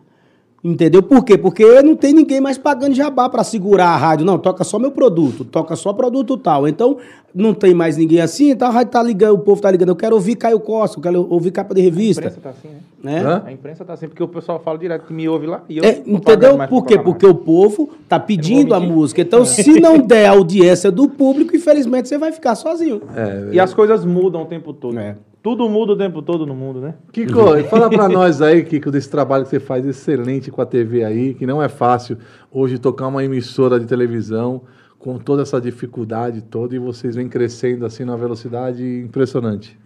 Entendeu? 0.64 1.02
Por 1.02 1.26
quê? 1.26 1.40
Porque 1.40 1.82
não 1.82 1.96
tem 1.96 2.14
ninguém 2.14 2.40
mais 2.40 2.56
pagando 2.56 2.94
jabá 2.94 3.28
para 3.28 3.44
segurar 3.44 3.88
a 3.88 3.98
rádio. 3.98 4.24
Não, 4.26 4.38
toca 4.38 4.64
só 4.64 4.78
meu 4.78 4.92
produto, 4.92 5.44
toca 5.44 5.76
só 5.76 5.92
produto 5.92 6.38
tal. 6.38 6.68
Então, 6.68 6.98
não 7.34 7.52
tem 7.52 7.74
mais 7.74 7.98
ninguém 7.98 8.22
assim, 8.22 8.52
então 8.52 8.68
a 8.68 8.72
rádio 8.72 8.92
tá 8.92 9.02
ligando, 9.02 9.36
o 9.36 9.40
povo 9.40 9.60
tá 9.60 9.72
ligando. 9.72 9.90
Eu 9.90 9.96
quero 9.96 10.14
ouvir 10.14 10.36
Caio 10.36 10.60
Costa, 10.60 11.00
eu 11.00 11.02
quero 11.02 11.28
ouvir 11.32 11.50
capa 11.50 11.74
de 11.74 11.82
A 11.82 11.84
revista. 11.84 12.22
imprensa 12.22 12.42
tá 12.42 12.50
assim, 12.52 12.68
né? 13.04 13.24
Né? 13.24 13.42
A 13.46 13.52
imprensa 13.52 13.84
tá 13.84 13.94
assim, 13.94 14.08
porque 14.08 14.22
o 14.22 14.28
pessoal 14.28 14.60
fala 14.64 14.78
direto 14.78 15.08
que 15.08 15.14
me 15.14 15.28
ouve 15.28 15.48
lá 15.48 15.64
e 15.68 15.80
eu 15.80 15.84
É, 15.84 16.04
entendeu? 16.06 16.56
mais 16.58 16.70
Por 16.70 16.86
quê? 16.86 17.00
Porque 17.00 17.26
o 17.26 17.34
povo 17.34 17.90
tá 18.08 18.20
pedindo 18.20 18.76
a 18.76 18.80
música. 18.80 19.22
Então, 19.22 19.44
se 19.46 19.80
não 19.82 19.98
der 19.98 20.28
audiência 20.28 20.92
do 20.92 21.10
público, 21.10 21.56
infelizmente 21.56 22.08
você 22.08 22.20
vai 22.20 22.32
ficar 22.32 22.54
sozinho. 22.54 23.02
É, 23.16 23.56
E 23.56 23.60
as 23.60 23.74
coisas 23.74 24.06
mudam 24.06 24.44
o 24.44 24.46
tempo 24.46 24.74
todo. 24.74 25.00
É. 25.00 25.16
Tudo 25.42 25.68
muda 25.68 25.94
o 25.94 25.98
tempo 25.98 26.22
todo 26.22 26.46
no 26.46 26.54
mundo, 26.54 26.80
né? 26.80 26.96
Kiko, 27.12 27.64
fala 27.68 27.90
pra 27.90 28.08
nós 28.10 28.42
aí, 28.42 28.64
Kiko, 28.64 28.92
desse 28.92 29.10
trabalho 29.10 29.44
que 29.44 29.50
você 29.50 29.60
faz 29.60 29.86
excelente 29.86 30.52
com 30.52 30.62
a 30.62 30.66
TV 30.66 31.04
aí, 31.04 31.34
que 31.34 31.48
não 31.48 31.62
é 31.62 31.68
fácil 31.68 32.20
hoje 32.52 32.78
tocar 32.78 33.08
uma 33.08 33.24
emissora 33.24 33.80
de 33.80 33.88
televisão 33.88 34.62
com 35.00 35.18
toda 35.18 35.42
essa 35.42 35.60
dificuldade 35.60 36.44
toda 36.44 36.76
e 36.76 36.80
vocês 36.80 37.16
vêm 37.16 37.28
crescendo 37.28 37.88
assim 37.88 38.06
numa 38.06 38.18
velocidade 38.18 38.84
impressionante. 39.04 39.80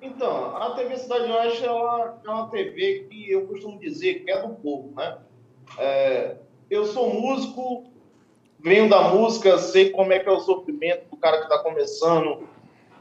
Então, 0.00 0.56
a 0.56 0.70
TV 0.72 0.96
Cidade 0.96 1.30
Oeste 1.30 1.64
ela 1.64 2.18
é 2.24 2.28
uma 2.28 2.48
TV 2.48 3.06
que 3.08 3.30
eu 3.30 3.46
costumo 3.46 3.78
dizer 3.78 4.24
que 4.24 4.30
é 4.30 4.42
do 4.42 4.54
povo, 4.54 4.92
né? 4.96 5.18
É, 5.78 6.36
eu 6.68 6.84
sou 6.86 7.14
músico, 7.14 7.84
venho 8.58 8.88
da 8.88 9.10
música, 9.10 9.56
sei 9.58 9.90
como 9.90 10.12
é 10.12 10.18
que 10.18 10.28
é 10.28 10.32
o 10.32 10.40
sofrimento 10.40 11.08
do 11.08 11.16
cara 11.16 11.38
que 11.38 11.44
está 11.44 11.60
começando, 11.60 12.48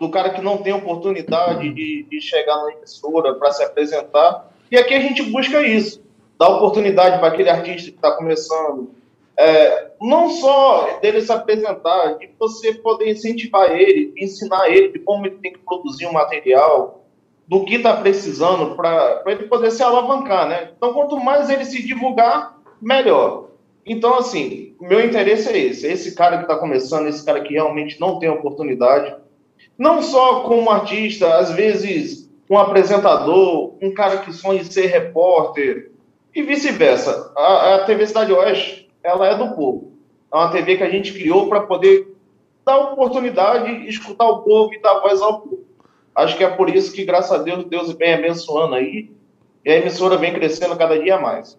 do 0.01 0.09
cara 0.09 0.31
que 0.31 0.41
não 0.41 0.57
tem 0.57 0.73
oportunidade 0.73 1.69
de, 1.69 2.07
de 2.09 2.19
chegar 2.19 2.57
na 2.63 2.71
emissora 2.71 3.35
para 3.35 3.51
se 3.51 3.63
apresentar. 3.63 4.51
E 4.71 4.75
aqui 4.75 4.95
a 4.95 4.99
gente 4.99 5.21
busca 5.21 5.61
isso, 5.61 6.03
dar 6.39 6.49
oportunidade 6.49 7.19
para 7.19 7.27
aquele 7.27 7.51
artista 7.51 7.91
que 7.91 7.97
está 7.97 8.11
começando. 8.13 8.89
É, 9.37 9.91
não 10.01 10.31
só 10.31 10.97
dele 11.03 11.21
se 11.21 11.31
apresentar, 11.31 12.17
de 12.17 12.31
você 12.39 12.73
poder 12.73 13.11
incentivar 13.11 13.71
ele, 13.71 14.11
ensinar 14.17 14.71
ele 14.71 14.89
de 14.89 14.97
como 14.97 15.27
ele 15.27 15.37
tem 15.37 15.53
que 15.53 15.59
produzir 15.59 16.07
um 16.07 16.13
material, 16.13 17.05
do 17.47 17.63
que 17.63 17.75
está 17.75 17.95
precisando 17.95 18.75
para 18.75 19.21
ele 19.27 19.43
poder 19.43 19.69
se 19.69 19.83
alavancar, 19.83 20.47
né? 20.47 20.71
Então, 20.75 20.93
quanto 20.93 21.15
mais 21.19 21.47
ele 21.47 21.63
se 21.63 21.85
divulgar, 21.85 22.57
melhor. 22.81 23.49
Então, 23.85 24.15
assim, 24.15 24.75
meu 24.81 25.05
interesse 25.05 25.49
é 25.49 25.57
esse. 25.59 25.85
Esse 25.85 26.15
cara 26.15 26.37
que 26.37 26.43
está 26.43 26.55
começando, 26.55 27.07
esse 27.07 27.23
cara 27.23 27.41
que 27.41 27.53
realmente 27.53 27.99
não 27.99 28.17
tem 28.17 28.29
oportunidade, 28.29 29.21
não 29.81 29.99
só 29.99 30.41
como 30.41 30.69
artista, 30.69 31.39
às 31.39 31.49
vezes 31.53 32.29
um 32.47 32.55
apresentador, 32.55 33.73
um 33.81 33.91
cara 33.91 34.17
que 34.17 34.31
sonha 34.31 34.61
em 34.61 34.63
ser 34.63 34.85
repórter, 34.85 35.89
e 36.35 36.43
vice-versa. 36.43 37.33
A, 37.35 37.75
a 37.75 37.85
TV 37.85 38.05
Cidade 38.05 38.31
Oeste, 38.31 38.87
ela 39.03 39.27
é 39.27 39.35
do 39.35 39.55
povo. 39.55 39.93
É 40.31 40.35
uma 40.35 40.51
TV 40.51 40.77
que 40.77 40.83
a 40.83 40.89
gente 40.89 41.11
criou 41.11 41.49
para 41.49 41.61
poder 41.61 42.15
dar 42.63 42.91
oportunidade, 42.91 43.87
escutar 43.87 44.27
o 44.27 44.43
povo 44.43 44.71
e 44.71 44.79
dar 44.79 44.99
voz 44.99 45.19
ao 45.19 45.41
povo. 45.41 45.63
Acho 46.13 46.37
que 46.37 46.43
é 46.43 46.49
por 46.49 46.69
isso 46.69 46.93
que, 46.93 47.03
graças 47.03 47.31
a 47.31 47.41
Deus, 47.41 47.65
Deus 47.65 47.91
vem 47.93 48.13
abençoando 48.13 48.75
aí, 48.75 49.09
e 49.65 49.71
a 49.71 49.77
emissora 49.77 50.15
vem 50.15 50.31
crescendo 50.31 50.75
cada 50.75 50.99
dia 50.99 51.19
mais. 51.19 51.57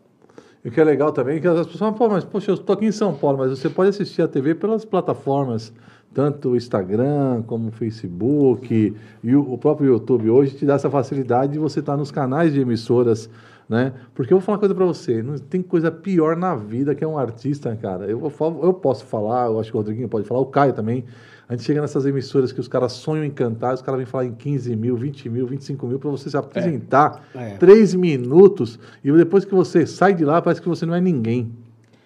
E 0.64 0.68
o 0.68 0.70
que 0.70 0.80
é 0.80 0.84
legal 0.84 1.10
também 1.10 1.38
é 1.38 1.40
que 1.40 1.48
as 1.48 1.66
pessoas 1.66 1.98
falam, 1.98 2.14
mas 2.14 2.24
poxa, 2.24 2.52
eu 2.52 2.54
estou 2.54 2.74
aqui 2.74 2.86
em 2.86 2.92
São 2.92 3.12
Paulo, 3.14 3.38
mas 3.38 3.50
você 3.50 3.68
pode 3.68 3.90
assistir 3.90 4.22
a 4.22 4.28
TV 4.28 4.54
pelas 4.54 4.84
plataformas, 4.84 5.72
tanto 6.12 6.50
o 6.50 6.56
Instagram 6.56 7.42
como 7.46 7.68
o 7.68 7.72
Facebook 7.72 8.94
e 9.22 9.36
o, 9.36 9.58
próprio 9.58 9.88
YouTube 9.88 10.30
hoje 10.30 10.54
te 10.56 10.66
dá 10.66 10.74
essa 10.74 10.90
facilidade 10.90 11.52
de 11.52 11.58
você 11.58 11.80
estar 11.80 11.96
nos 11.96 12.10
canais 12.10 12.52
de 12.52 12.60
emissoras, 12.60 13.30
né? 13.68 13.92
Porque 14.14 14.32
eu 14.32 14.38
vou 14.38 14.44
falar 14.44 14.56
uma 14.56 14.60
coisa 14.60 14.74
para 14.74 14.84
você, 14.84 15.22
não 15.22 15.38
tem 15.38 15.62
coisa 15.62 15.90
pior 15.90 16.36
na 16.36 16.54
vida 16.54 16.94
que 16.94 17.02
é 17.02 17.06
um 17.08 17.18
artista, 17.18 17.74
cara. 17.76 18.04
Eu, 18.04 18.32
eu 18.62 18.74
posso 18.74 19.04
falar, 19.06 19.46
eu 19.46 19.58
acho 19.58 19.70
que 19.70 19.76
o 19.76 19.80
Rodriguinho 19.80 20.08
pode 20.08 20.26
falar, 20.26 20.40
o 20.40 20.46
Caio 20.46 20.72
também. 20.72 21.04
A 21.48 21.54
gente 21.54 21.66
chega 21.66 21.80
nessas 21.80 22.06
emissoras 22.06 22.50
que 22.50 22.60
os 22.60 22.68
caras 22.68 22.92
sonham 22.92 23.24
em 23.24 23.30
cantar, 23.30 23.74
os 23.74 23.82
caras 23.82 23.98
vêm 23.98 24.06
falar 24.06 24.24
em 24.24 24.32
15 24.32 24.74
mil, 24.74 24.96
20 24.96 25.28
mil, 25.28 25.46
25 25.46 25.86
mil 25.86 25.98
para 25.98 26.10
você 26.10 26.30
se 26.30 26.36
apresentar 26.36 27.22
É. 27.34 27.56
três 27.56 27.94
minutos 27.94 28.78
e 29.04 29.12
depois 29.12 29.44
que 29.44 29.54
você 29.54 29.86
sai 29.86 30.14
de 30.14 30.24
lá 30.24 30.40
parece 30.40 30.62
que 30.62 30.68
você 30.68 30.86
não 30.86 30.94
é 30.94 31.00
ninguém. 31.00 31.52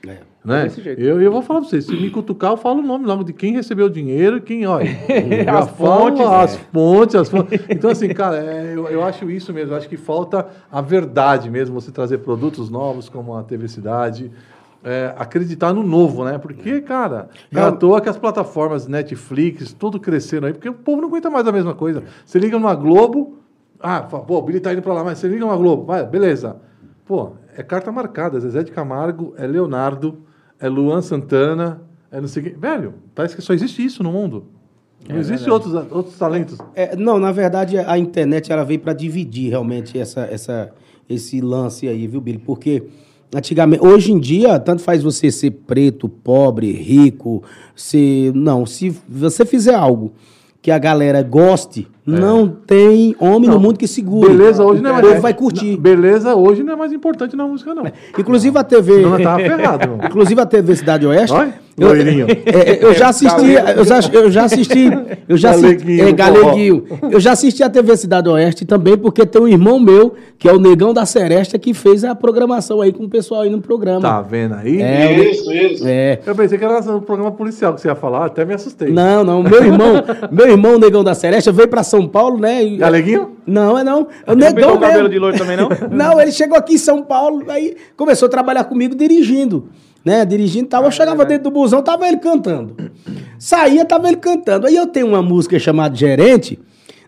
É. 0.06 0.18
Né? 0.46 0.64
desse 0.64 0.80
jeito. 0.80 1.00
Eu, 1.00 1.20
eu 1.20 1.32
vou 1.32 1.42
falar 1.42 1.60
pra 1.60 1.68
vocês, 1.68 1.84
se 1.84 1.92
me 1.92 2.08
cutucar, 2.08 2.52
eu 2.52 2.56
falo 2.56 2.78
o 2.78 2.82
nome 2.86 3.04
logo 3.04 3.24
de 3.24 3.32
quem 3.32 3.52
recebeu 3.52 3.86
o 3.86 3.90
dinheiro 3.90 4.36
e 4.36 4.40
quem, 4.40 4.64
olha. 4.66 4.88
As 5.52 5.68
falo 5.70 6.16
fontes, 6.16 6.26
As 6.26 6.54
é. 6.54 6.58
fontes, 6.72 7.14
as 7.16 7.28
fontes. 7.28 7.60
Então, 7.68 7.90
assim, 7.90 8.08
cara, 8.10 8.36
é, 8.38 8.72
eu, 8.74 8.86
eu 8.88 9.02
acho 9.02 9.28
isso 9.30 9.52
mesmo. 9.52 9.72
Eu 9.72 9.76
acho 9.76 9.88
que 9.88 9.96
falta 9.96 10.46
a 10.70 10.80
verdade 10.80 11.50
mesmo, 11.50 11.78
você 11.78 11.90
trazer 11.90 12.18
produtos 12.18 12.70
novos 12.70 13.08
como 13.08 13.34
a 13.34 13.42
TV 13.42 13.66
Cidade. 13.66 14.30
é, 14.84 15.12
acreditar 15.18 15.72
no 15.72 15.82
novo, 15.82 16.24
né? 16.24 16.38
Porque, 16.38 16.80
cara, 16.80 17.28
não 17.50 17.62
é 17.62 17.64
à 17.66 17.72
toa 17.72 18.00
que 18.00 18.08
as 18.08 18.16
plataformas 18.16 18.86
Netflix, 18.86 19.72
tudo 19.72 19.98
crescendo 19.98 20.46
aí, 20.46 20.52
porque 20.52 20.68
o 20.68 20.74
povo 20.74 21.00
não 21.00 21.08
aguenta 21.08 21.28
mais 21.28 21.44
a 21.48 21.50
mesma 21.50 21.74
coisa. 21.74 22.04
Você 22.24 22.38
liga 22.38 22.56
numa 22.56 22.74
Globo, 22.76 23.38
ah, 23.80 24.02
fala, 24.04 24.22
pô, 24.22 24.38
o 24.38 24.42
Billy 24.42 24.60
tá 24.60 24.72
indo 24.72 24.82
pra 24.82 24.94
lá, 24.94 25.02
mas 25.02 25.18
você 25.18 25.26
liga 25.26 25.40
numa 25.40 25.56
Globo, 25.56 25.84
vai, 25.84 26.06
beleza. 26.06 26.56
Pô, 27.04 27.32
é 27.56 27.62
carta 27.64 27.90
marcada, 27.90 28.38
Zezé 28.38 28.62
de 28.62 28.70
Camargo, 28.70 29.34
é 29.36 29.46
Leonardo, 29.46 30.18
é 30.60 30.68
Luan 30.68 31.02
Santana, 31.02 31.82
é 32.10 32.20
não 32.20 32.28
sei 32.28 32.42
o 32.42 32.46
quê. 32.46 32.56
Velho, 32.58 32.94
parece 33.14 33.36
que 33.36 33.42
só 33.42 33.52
existe 33.52 33.84
isso 33.84 34.02
no 34.02 34.12
mundo. 34.12 34.44
Não 35.08 35.18
existe 35.18 35.48
outros, 35.48 35.72
outros 35.90 36.18
talentos. 36.18 36.58
É, 36.74 36.96
não, 36.96 37.18
na 37.18 37.30
verdade, 37.30 37.78
a 37.78 37.96
internet 37.96 38.50
ela 38.50 38.64
veio 38.64 38.80
para 38.80 38.92
dividir 38.92 39.50
realmente 39.50 39.98
essa, 39.98 40.22
essa, 40.22 40.72
esse 41.08 41.40
lance 41.40 41.86
aí, 41.86 42.06
viu, 42.06 42.20
Billy? 42.20 42.38
Porque 42.38 42.82
antigamente, 43.34 43.84
hoje 43.84 44.12
em 44.12 44.18
dia, 44.18 44.58
tanto 44.58 44.82
faz 44.82 45.02
você 45.02 45.30
ser 45.30 45.52
preto, 45.52 46.08
pobre, 46.08 46.72
rico, 46.72 47.42
se 47.74 48.32
não, 48.34 48.66
se 48.66 48.90
você 49.08 49.44
fizer 49.44 49.74
algo 49.74 50.12
que 50.60 50.70
a 50.70 50.78
galera 50.78 51.22
goste, 51.22 51.86
Não 52.06 52.46
tem 52.48 53.16
homem 53.18 53.50
no 53.50 53.58
mundo 53.58 53.78
que 53.78 53.88
segure. 53.88 54.28
Beleza 54.28 54.62
hoje 54.64 54.80
não 54.80 54.90
é 54.90 54.92
O 54.92 54.96
mais. 54.96 55.08
povo 55.08 55.20
vai 55.20 55.34
curtir. 55.34 55.72
Não, 55.72 55.78
Beleza 55.78 56.34
hoje 56.36 56.62
não 56.62 56.72
é 56.72 56.76
mais 56.76 56.92
importante 56.92 57.34
na 57.34 57.46
música, 57.46 57.74
não. 57.74 57.84
Inclusive 58.16 58.56
a 58.56 58.62
TV. 58.62 58.98
Nós 59.02 59.22
tava 59.22 59.38
ferrado, 59.40 59.82
irmão. 59.90 59.98
Inclusive 60.06 60.40
a 60.40 60.46
TV 60.46 60.76
Cidade 60.76 61.04
Oeste. 61.06 61.34
Olha, 61.34 61.66
eu, 61.78 61.90
é, 61.90 62.70
é, 62.70 62.78
eu 62.80 62.94
já 62.94 63.10
assisti, 63.10 63.52
eu 63.52 63.84
já, 63.84 64.00
eu 64.10 64.30
já 64.30 64.44
assisti, 64.44 64.88
eu 65.28 65.36
já 65.36 65.50
assisti, 65.50 65.66
Galeguinho, 65.66 66.08
é, 66.08 66.12
Galeguinho. 66.12 66.84
Eu 67.10 67.20
já 67.20 67.32
assisti 67.32 67.62
a 67.62 67.68
TV 67.68 67.94
Cidade 67.98 68.30
Oeste 68.30 68.64
também, 68.64 68.96
porque 68.96 69.26
tem 69.26 69.42
um 69.42 69.46
irmão 69.48 69.78
meu, 69.78 70.14
que 70.38 70.48
é 70.48 70.52
o 70.54 70.58
Negão 70.58 70.94
da 70.94 71.04
Seresta, 71.04 71.58
que 71.58 71.74
fez 71.74 72.02
a 72.02 72.14
programação 72.14 72.80
aí 72.80 72.92
com 72.94 73.04
o 73.04 73.08
pessoal 73.10 73.42
aí 73.42 73.50
no 73.50 73.60
programa. 73.60 74.00
Tá 74.00 74.22
vendo 74.22 74.54
aí? 74.54 74.80
É, 74.80 75.30
Isso, 75.30 75.52
isso. 75.52 75.84
É. 75.86 76.18
Eu 76.24 76.34
pensei 76.34 76.56
que 76.56 76.64
era 76.64 76.78
um 76.90 77.00
programa 77.00 77.30
policial 77.32 77.74
que 77.74 77.82
você 77.82 77.88
ia 77.88 77.94
falar, 77.94 78.24
até 78.24 78.42
me 78.46 78.54
assustei. 78.54 78.90
Não, 78.90 79.22
não. 79.22 79.42
Meu 79.42 79.62
irmão, 79.62 80.02
meu 80.32 80.48
irmão, 80.48 80.78
Negão 80.78 81.04
da 81.04 81.14
Seresta, 81.14 81.52
veio 81.52 81.68
pra 81.68 81.82
São 81.82 81.95
Paulo, 82.04 82.38
né? 82.40 82.64
Galeguinho? 82.76 83.36
Não, 83.46 83.78
é 83.78 83.84
não. 83.84 84.08
É 84.26 84.32
o 84.32 84.34
Não 84.34 84.48
Negão 84.48 84.72
cabelo 84.78 84.92
mesmo. 84.94 85.08
de 85.08 85.18
loiro 85.20 85.38
também, 85.38 85.56
não? 85.56 85.68
Não, 85.88 86.20
ele 86.20 86.32
chegou 86.32 86.58
aqui 86.58 86.74
em 86.74 86.78
São 86.78 87.00
Paulo, 87.04 87.48
aí 87.48 87.76
começou 87.96 88.26
a 88.26 88.28
trabalhar 88.28 88.64
comigo 88.64 88.96
dirigindo. 88.96 89.68
Né, 90.04 90.24
dirigindo 90.24 90.66
e 90.66 90.68
tal. 90.68 90.84
Eu 90.84 90.90
chegava 90.90 91.24
dentro 91.24 91.44
do 91.44 91.50
busão, 91.50 91.82
tava 91.82 92.06
ele 92.08 92.18
cantando. 92.18 92.76
Saía, 93.38 93.84
tava 93.84 94.08
ele 94.08 94.16
cantando. 94.18 94.66
Aí 94.66 94.74
eu 94.76 94.86
tenho 94.86 95.06
uma 95.06 95.20
música 95.22 95.58
chamada 95.58 95.96
Gerente, 95.96 96.58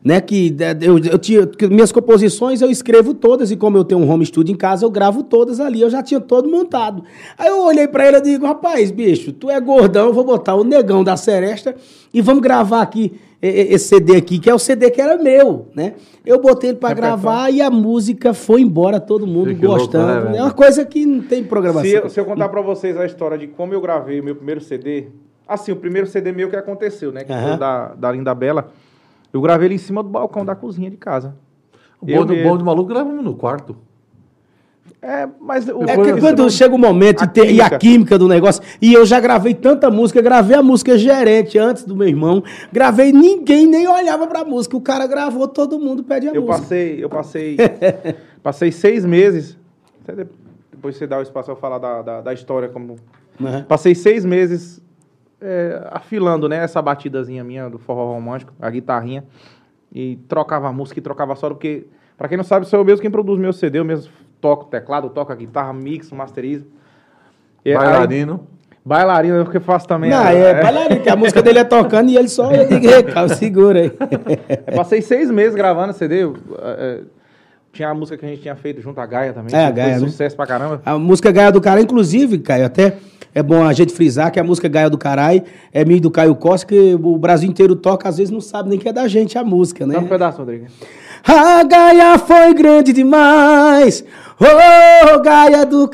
né? 0.03 0.21
Que 0.21 0.55
eu, 0.81 0.99
eu 0.99 1.17
tinha. 1.19 1.47
que 1.47 1.69
minhas 1.69 1.93
composições 1.93 2.61
eu 2.61 2.69
escrevo 2.69 3.15
todas, 3.15 3.53
e 3.53 3.57
como 3.57 3.77
eu 3.77 3.85
tenho 3.85 4.01
um 4.01 4.11
home 4.11 4.27
studio 4.27 4.53
em 4.53 4.57
casa, 4.57 4.85
eu 4.85 4.91
gravo 4.91 5.23
todas 5.23 5.61
ali. 5.61 5.81
Eu 5.81 5.89
já 5.91 6.03
tinha 6.03 6.19
todo 6.21 6.49
montado. 6.49 7.05
Aí 7.39 7.47
eu 7.49 7.61
olhei 7.63 7.87
pra 7.87 8.09
ele 8.09 8.17
e 8.17 8.21
digo, 8.21 8.45
rapaz, 8.47 8.91
bicho, 8.91 9.33
tu 9.33 9.49
é 9.49 9.61
gordão, 9.61 10.07
eu 10.07 10.13
vou 10.13 10.25
botar 10.25 10.57
o 10.57 10.65
negão 10.65 11.05
da 11.05 11.17
Seresta 11.17 11.77
e 12.13 12.21
vamos 12.21 12.43
gravar 12.43 12.83
aqui 12.83 13.13
esse 13.41 13.89
CD 13.89 14.17
aqui, 14.17 14.39
que 14.39 14.51
é 14.51 14.55
o 14.55 14.59
CD 14.59 14.91
que 14.91 15.01
era 15.01 15.17
meu, 15.17 15.69
né? 15.75 15.95
Eu 16.27 16.41
botei 16.41 16.71
ele 16.71 16.79
pra 16.79 16.93
gravar 16.93 17.51
e 17.51 17.63
a 17.63 17.71
música 17.71 18.35
foi 18.35 18.61
embora, 18.63 18.99
todo 19.01 19.27
mundo 19.27 19.55
Que 19.55 19.65
louco, 19.65 19.83
gostando. 19.83 20.07
né, 20.07 20.21
velho? 20.21 20.37
é 20.37 20.43
uma 20.43 20.53
coisa 20.53 20.85
que 20.85 21.07
não 21.07 21.23
tem 21.23 21.45
programação. 21.45 21.89
Se 21.89 21.95
eu, 21.97 22.09
se 22.11 22.21
eu 22.21 22.25
contar 22.25 22.49
pra 22.49 22.61
vocês 22.61 22.97
a 22.97 23.07
história 23.07 23.39
de 23.39 23.47
como 23.47 23.73
eu 23.73 23.81
gravei 23.81 24.21
o 24.21 24.25
meu 24.25 24.35
primeiro 24.35 24.61
CD, 24.61 25.07
assim, 25.47 25.71
o 25.71 25.77
primeiro 25.77 26.07
CD 26.09 26.33
meu 26.33 26.51
que 26.51 26.57
aconteceu, 26.57 27.13
né? 27.13 27.21
Que 27.21 27.33
foi 27.33 27.37
Aham. 27.37 27.55
o 27.55 27.59
da, 27.59 27.95
da 27.95 28.13
Linda 28.13 28.35
Bela. 28.35 28.73
Eu 29.33 29.41
gravei 29.41 29.69
ele 29.69 29.75
em 29.77 29.79
cima 29.79 30.03
do 30.03 30.09
balcão 30.09 30.45
da 30.45 30.57
cozinha 30.57 30.91
de 30.91 30.97
casa. 30.97 31.37
O 32.01 32.07
bom 32.07 32.25
do, 32.27 32.35
bom 32.43 32.57
do 32.57 32.65
maluco 32.65 32.89
gravamos 32.89 33.25
no 33.25 33.35
quarto. 33.35 33.77
É, 35.01 35.29
mas 35.41 35.69
o, 35.69 35.83
É 35.85 35.87
Depois- 35.87 36.13
que 36.15 36.21
quando 36.21 36.51
chega 36.51 36.75
o 36.75 36.79
momento 36.79 37.23
A 37.23 37.25
e, 37.25 37.29
tem- 37.29 37.53
e 37.55 37.61
a 37.61 37.79
química. 37.79 38.19
do 38.19 38.27
negócio, 38.27 38.61
e 38.83 38.93
eu 38.93 39.07
já 39.07 39.21
gravei 39.21 39.55
tanta 39.55 39.89
música, 39.91 40.21
gravei 40.21 40.57
a 40.57 40.63
música 40.63 40.99
gerente 40.99 41.57
antes 41.57 41.85
do 41.85 41.95
meu 41.95 42.09
irmão, 42.09 42.43
gravei, 42.73 43.13
ninguém 43.13 43.67
nem 43.67 43.87
olhava 43.87 44.27
pra 44.27 44.45
música, 44.45 44.77
o 44.77 44.81
cara 44.81 45.07
gravou, 45.07 45.47
todo 45.47 45.79
mundo 45.79 46.03
pede 46.03 46.27
a 46.29 46.33
eu 46.33 46.43
música. 46.43 46.59
passei, 46.63 47.05
eu 47.05 47.09
passei, 47.09 47.57
passei 48.43 48.73
seis 48.73 49.05
meses. 49.05 49.57
Depois 50.71 50.97
você 50.97 51.07
dá 51.07 51.19
o 51.19 51.23
espaço 51.23 51.47
pra 51.47 51.55
eu 51.55 51.59
falar 51.61 51.79
da, 51.79 52.03
da, 52.03 52.21
da 52.21 52.33
história 52.35 52.69
como 52.69 52.97
Né? 53.39 53.65
Passei 53.69 53.95
seis 53.95 54.25
meses 54.25 54.83
é, 55.41 55.81
afilando, 55.93 56.49
né, 56.49 56.57
essa 56.57 56.83
batidazinha 56.83 57.45
minha 57.45 57.69
do 57.71 57.79
forró 57.79 58.13
romântico, 58.13 58.53
a 58.61 58.69
guitarrinha, 58.69 59.23
e 59.95 60.17
trocava 60.29 60.69
a 60.69 60.73
música 60.73 60.99
e 60.99 61.03
trocava 61.03 61.37
solo, 61.37 61.55
porque, 61.55 61.87
pra 62.17 62.27
quem 62.29 62.37
não 62.37 62.43
sabe, 62.45 62.67
sou 62.67 62.81
eu 62.81 62.85
mesmo 62.85 63.01
quem 63.01 63.11
produz 63.11 63.39
meu 63.39 63.53
CD, 63.53 63.79
eu 63.79 63.85
mesmo 63.85 64.11
toco 64.41 64.67
teclado, 64.67 65.11
toco 65.11 65.33
a 65.33 65.35
guitarra, 65.35 65.73
mixo, 65.73 66.15
masterizo. 66.15 66.67
E 67.65 67.71
aí- 67.71 67.77
Bailarino. 67.77 68.47
bailarina, 68.85 69.37
eu 69.37 69.47
que 69.47 69.61
faço 69.61 69.87
também. 69.87 70.11
Não, 70.11 70.23
né? 70.25 70.35
é, 70.51 70.63
bailarino, 70.63 71.01
que 71.03 71.09
a 71.11 71.17
música 71.17 71.43
dele 71.43 71.59
é 71.59 71.65
tocando 71.65 72.09
e 72.11 72.17
ele 72.17 72.29
só, 72.29 72.51
eu 72.53 72.67
digo, 72.69 72.87
"Ei, 72.89 73.03
cara, 73.03 73.29
segura 73.29 73.81
aí. 73.81 73.93
Eu 74.67 74.75
passei 74.75 75.03
seis 75.03 75.31
meses 75.31 75.55
gravando 75.55 75.93
CD, 75.93 76.23
eu, 76.25 76.37
é, 76.61 77.01
tinha 77.73 77.89
a 77.91 77.95
música 77.95 78.17
que 78.17 78.25
a 78.25 78.29
gente 78.29 78.41
tinha 78.43 78.57
feito 78.57 78.81
junto 78.81 79.01
à 79.01 79.07
Gaia 79.07 79.33
também, 79.33 79.55
É, 79.55 79.67
a 79.67 79.71
Gaia, 79.71 79.95
foi 79.95 80.03
né? 80.05 80.09
sucesso 80.11 80.35
pra 80.37 80.47
caramba. 80.47 80.81
A 80.87 80.97
música 80.99 81.31
Gaia 81.31 81.53
do 81.53 81.61
Caralho, 81.61 81.83
inclusive, 81.85 82.39
Caio, 82.39 82.65
até 82.65 82.97
é 83.35 83.43
bom 83.43 83.63
a 83.63 83.73
gente 83.73 83.93
frisar 83.93 84.31
que 84.31 84.41
a 84.41 84.45
música 84.45 84.69
Gaia 84.69 84.91
do 84.91 84.99
Caralho 84.99 85.43
é 85.73 85.85
minha 85.85 86.01
do 86.01 86.11
Caio 86.11 86.35
Costa, 86.35 86.67
que 86.67 86.95
o 86.95 87.19
Brasil 87.19 87.49
inteiro 87.49 87.77
toca, 87.77 88.09
às 88.09 88.19
vezes 88.19 88.31
não 88.31 88.41
sabe 88.41 88.69
nem 88.69 88.79
que 88.79 88.89
é 88.89 88.93
da 88.93 89.07
gente 89.09 89.39
a 89.39 89.45
música, 89.45 89.87
né? 89.87 89.95
Dá 89.95 90.01
um 90.01 90.07
pedaço, 90.07 90.39
Rodrigo. 90.39 90.67
A 91.27 91.63
Gaia 91.65 92.19
foi 92.19 92.55
grande 92.55 92.93
demais, 92.93 94.05
ô 94.41 95.19
Gaia 95.21 95.67
do 95.67 95.89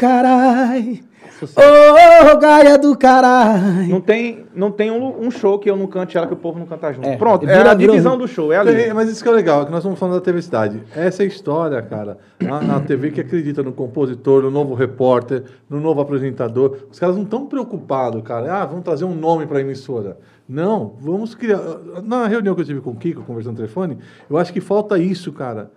caralho, 1.53 2.33
ô 2.35 2.39
Gaia 2.39 2.79
do 2.79 2.97
caralho. 2.97 3.89
Não 3.89 4.01
tem, 4.01 4.47
não 4.55 4.71
tem 4.71 4.91
um, 4.91 5.27
um 5.27 5.31
show 5.31 5.59
que 5.59 5.69
eu 5.71 5.77
não 5.77 5.87
cante 5.87 6.17
ela 6.17 6.27
que 6.27 6.33
o 6.33 6.37
povo 6.37 6.59
não 6.59 6.67
canta 6.67 6.93
junto. 6.93 7.09
É, 7.09 7.17
Pronto, 7.17 7.41
vira- 7.43 7.53
é 7.53 7.61
a 7.69 7.75
vira- 7.75 7.93
divisão 7.93 8.17
do 8.17 8.27
show, 8.29 8.53
é 8.53 8.57
ali. 8.59 8.73
É, 8.83 8.95
mas 8.95 9.09
isso 9.11 9.23
que 9.23 9.29
é 9.29 9.33
legal, 9.33 9.63
é 9.63 9.65
que 9.65 9.71
nós 9.71 9.81
estamos 9.81 9.99
falando 9.99 10.15
da 10.15 10.21
TV 10.21 10.41
Cidade. 10.43 10.83
Essa 10.95 11.23
é 11.23 11.25
a 11.25 11.29
história, 11.29 11.83
cara. 11.83 12.19
A, 12.49 12.77
a 12.77 12.81
TV 12.81 13.11
que 13.11 13.21
acredita 13.21 13.63
no 13.63 13.73
compositor, 13.73 14.43
no 14.43 14.51
novo 14.51 14.75
repórter, 14.75 15.43
no 15.69 15.81
novo 15.81 16.01
apresentador. 16.01 16.77
Os 16.91 16.99
caras 16.99 17.17
não 17.17 17.25
estão 17.25 17.47
preocupados, 17.47 18.23
cara. 18.23 18.53
Ah, 18.63 18.67
vamos 18.67 18.85
trazer 18.85 19.05
um 19.05 19.15
nome 19.15 19.47
para 19.47 19.59
a 19.59 19.61
emissora. 19.61 20.19
Não, 20.49 20.95
vamos 21.01 21.35
criar. 21.35 21.59
Na 22.05 22.27
reunião 22.27 22.55
que 22.55 22.61
eu 22.61 22.65
tive 22.67 22.81
com 22.81 22.91
o 22.91 22.97
Kiko, 22.97 23.23
conversando 23.23 23.53
no 23.53 23.57
telefone, 23.59 23.99
eu 24.29 24.37
acho 24.37 24.53
que 24.53 24.61
falta 24.61 24.99
isso, 24.99 25.33
cara. 25.33 25.71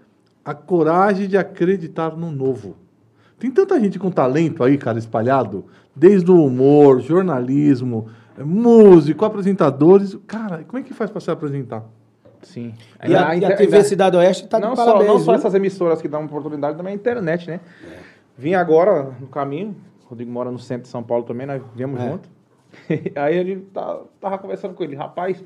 A 0.44 0.54
coragem 0.54 1.28
de 1.28 1.38
acreditar 1.38 2.16
no 2.16 2.32
novo. 2.32 2.76
Tem 3.40 3.52
tanta 3.52 3.80
gente 3.80 4.00
com 4.00 4.10
talento 4.10 4.64
aí, 4.64 4.78
cara, 4.78 4.98
espalhado, 4.98 5.66
desde 5.96 6.32
o 6.32 6.44
humor, 6.44 7.00
jornalismo, 7.02 8.08
eh, 8.38 8.44
músico, 8.44 9.24
apresentadores. 9.26 10.18
Cara, 10.26 10.64
como 10.68 10.80
é 10.80 10.84
que 10.84 10.94
faz 10.94 11.12
para 11.12 11.22
se 11.22 11.30
apresentar? 11.30 11.84
Sim. 12.42 12.74
E 13.08 13.16
a, 13.16 13.36
e 13.36 13.46
a 13.46 13.56
TV 13.56 13.84
Cidade 13.84 14.16
Oeste 14.16 14.48
tá 14.48 14.60
não 14.60 14.72
de 14.72 14.78
só, 14.78 14.86
parabéns. 14.86 15.08
não 15.08 15.20
só 15.20 15.32
viu? 15.32 15.34
essas 15.36 15.54
emissoras 15.54 16.02
que 16.02 16.08
dão 16.08 16.26
oportunidade, 16.26 16.78
também 16.78 16.94
a 16.94 16.96
internet, 16.96 17.48
né? 17.48 17.60
Vim 18.38 18.54
agora 18.54 19.12
no 19.20 19.28
caminho, 19.28 19.76
o 20.06 20.10
Rodrigo 20.10 20.32
mora 20.32 20.50
no 20.52 20.60
centro 20.60 20.84
de 20.84 20.90
São 20.90 21.04
Paulo 21.04 21.24
também, 21.24 21.46
nós 21.48 21.62
viemos 21.76 22.00
É. 22.00 22.10
junto. 22.10 22.30
Aí 23.16 23.36
ele 23.36 23.58
tá, 23.74 24.00
tava 24.22 24.38
conversando 24.38 24.74
com 24.74 24.84
ele, 24.84 24.96
rapaz, 24.96 25.44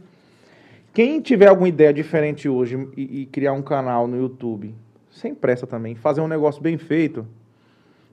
quem 0.93 1.21
tiver 1.21 1.47
alguma 1.47 1.69
ideia 1.69 1.93
diferente 1.93 2.47
hoje 2.49 2.87
e, 2.97 3.21
e 3.21 3.25
criar 3.25 3.53
um 3.53 3.61
canal 3.61 4.07
no 4.07 4.17
YouTube, 4.17 4.75
sem 5.09 5.33
pressa 5.33 5.65
também, 5.65 5.95
fazer 5.95 6.19
um 6.21 6.27
negócio 6.27 6.61
bem 6.61 6.77
feito, 6.77 7.25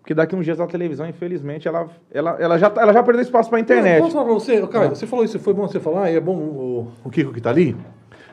porque 0.09 0.15
daqui 0.15 0.35
uns 0.35 0.43
dias 0.47 0.59
a 0.59 0.67
televisão, 0.67 1.07
infelizmente, 1.07 1.69
ela, 1.69 1.87
ela, 2.11 2.31
ela, 2.41 2.59
já, 2.59 2.71
tá- 2.71 2.81
ela 2.81 2.95
já 2.95 3.03
perdeu 3.03 3.21
espaço 3.21 3.51
pra 3.51 3.59
Eu 3.59 3.63
internet. 3.63 4.01
Posso 4.01 4.13
falar 4.13 4.25
pra 4.25 4.33
você, 4.33 4.67
cara, 4.67 4.89
você 4.89 5.07
falou 5.07 5.23
isso, 5.23 5.39
foi 5.39 5.53
bom 5.53 5.69
você 5.69 5.79
falar, 5.79 6.11
e 6.11 6.17
é 6.17 6.21
bom 6.21 6.35
o, 6.35 6.89
o 7.05 7.11
Kiko 7.11 7.31
que 7.31 7.43
tá 7.43 7.51
ali. 7.51 7.77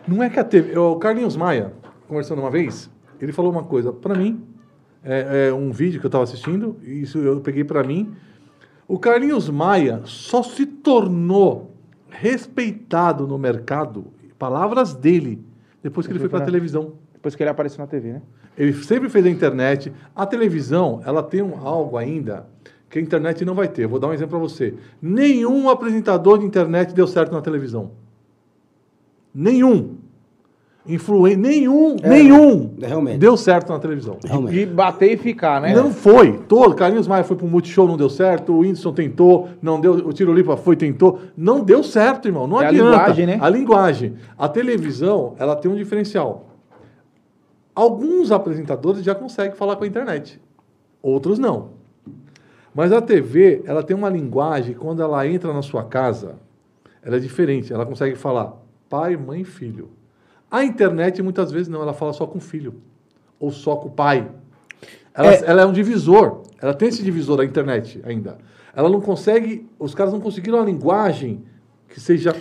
Não 0.07 0.23
é 0.23 0.29
que 0.29 0.39
a 0.39 0.43
TV. 0.45 0.77
O 0.79 0.95
Carlinhos 0.95 1.35
Maia, 1.35 1.73
conversando 2.07 2.39
uma 2.39 2.49
vez, 2.49 2.89
ele 3.19 3.33
falou 3.33 3.51
uma 3.51 3.63
coisa, 3.63 3.91
pra 3.91 4.15
mim, 4.15 4.41
é, 5.03 5.49
é 5.49 5.53
um 5.53 5.69
vídeo 5.69 5.99
que 5.99 6.05
eu 6.05 6.09
tava 6.09 6.23
assistindo, 6.23 6.77
e 6.81 7.01
isso 7.01 7.17
eu 7.17 7.41
peguei 7.41 7.65
pra 7.65 7.83
mim. 7.83 8.15
O 8.87 8.97
Carlinhos 8.97 9.49
Maia 9.49 9.99
só 10.05 10.41
se 10.43 10.65
tornou 10.65 11.75
respeitado 12.09 13.27
no 13.27 13.37
mercado, 13.37 14.13
palavras 14.39 14.93
dele, 14.93 15.43
depois 15.83 16.07
que 16.07 16.13
ele 16.13 16.19
foi 16.19 16.29
pra 16.29 16.39
televisão. 16.39 16.93
Depois 17.11 17.35
que 17.35 17.43
ele 17.43 17.49
apareceu 17.49 17.79
na 17.79 17.87
TV, 17.87 18.13
né? 18.13 18.21
Ele 18.57 18.73
sempre 18.73 19.09
fez 19.09 19.25
a 19.25 19.29
internet. 19.29 19.91
A 20.15 20.25
televisão, 20.25 21.01
ela 21.05 21.21
tem 21.21 21.41
um, 21.41 21.57
algo 21.65 21.97
ainda 21.97 22.47
que 22.89 22.99
a 22.99 23.01
internet 23.01 23.43
não 23.43 23.53
vai 23.53 23.67
ter. 23.67 23.83
Eu 23.83 23.89
vou 23.89 23.99
dar 23.99 24.07
um 24.07 24.13
exemplo 24.13 24.37
para 24.37 24.47
você. 24.47 24.73
Nenhum 25.01 25.69
apresentador 25.69 26.39
de 26.39 26.45
internet 26.45 26.93
deu 26.93 27.07
certo 27.07 27.31
na 27.33 27.41
televisão. 27.41 27.91
Nenhum. 29.33 29.97
Influen 30.87 31.35
nenhum, 31.35 31.95
nenhum 32.03 32.75
é, 32.79 32.85
realmente. 32.85 33.17
deu 33.17 33.35
certo 33.35 33.73
na 33.73 33.79
televisão. 33.79 34.19
Realmente. 34.23 34.53
De 34.53 34.65
bater 34.67 35.11
e 35.13 35.17
ficar, 35.17 35.59
né? 35.59 35.73
Não 35.73 35.91
foi. 35.91 36.37
Todo. 36.47 36.75
Carlinhos 36.75 37.07
Maia 37.07 37.23
foi 37.23 37.35
pro 37.35 37.47
Multishow, 37.47 37.87
não 37.87 37.97
deu 37.97 38.07
certo. 38.07 38.53
O 38.53 38.59
Whindersson 38.59 38.93
tentou, 38.93 39.49
não 39.63 39.81
deu. 39.81 39.93
O 39.93 40.13
Tiro 40.13 40.31
Lipa 40.31 40.55
foi, 40.55 40.75
tentou. 40.75 41.19
Não 41.35 41.63
deu 41.63 41.81
certo, 41.83 42.27
irmão. 42.27 42.45
Não 42.45 42.61
É 42.61 42.65
a 42.65 42.69
adianta. 42.69 42.91
linguagem, 42.91 43.25
né? 43.25 43.37
A 43.41 43.49
linguagem. 43.49 44.13
A 44.37 44.47
televisão, 44.47 45.33
ela 45.39 45.55
tem 45.55 45.71
um 45.71 45.75
diferencial. 45.75 46.54
Alguns 47.75 48.31
apresentadores 48.31 49.03
já 49.03 49.13
conseguem 49.13 49.55
falar 49.55 49.75
com 49.75 49.83
a 49.83 49.87
internet. 49.87 50.39
Outros 51.01 51.37
não. 51.37 51.71
Mas 52.73 52.91
a 52.91 53.01
TV, 53.01 53.61
ela 53.65 53.83
tem 53.83 53.95
uma 53.95 54.09
linguagem, 54.09 54.73
quando 54.73 55.01
ela 55.01 55.27
entra 55.27 55.53
na 55.53 55.61
sua 55.61 55.83
casa, 55.83 56.35
ela 57.03 57.17
é 57.17 57.19
diferente. 57.19 57.71
Ela 57.73 57.85
consegue 57.85 58.15
falar 58.15 58.53
pai, 58.89 59.15
mãe, 59.17 59.43
filho. 59.43 59.89
A 60.49 60.63
internet, 60.63 61.21
muitas 61.21 61.51
vezes, 61.51 61.67
não. 61.67 61.81
Ela 61.81 61.93
fala 61.93 62.13
só 62.13 62.25
com 62.25 62.37
o 62.37 62.41
filho. 62.41 62.75
Ou 63.39 63.51
só 63.51 63.75
com 63.75 63.89
o 63.89 63.91
pai. 63.91 64.27
Ela 65.13 65.33
É. 65.33 65.43
ela 65.45 65.61
é 65.61 65.65
um 65.65 65.73
divisor. 65.73 66.41
Ela 66.61 66.73
tem 66.73 66.87
esse 66.89 67.03
divisor, 67.03 67.39
a 67.41 67.45
internet, 67.45 68.01
ainda. 68.05 68.37
Ela 68.73 68.89
não 68.89 69.01
consegue... 69.01 69.67
Os 69.79 69.93
caras 69.95 70.13
não 70.13 70.19
conseguiram 70.21 70.59
uma 70.59 70.65
linguagem 70.65 71.43
que 71.89 71.99
seja 71.99 72.35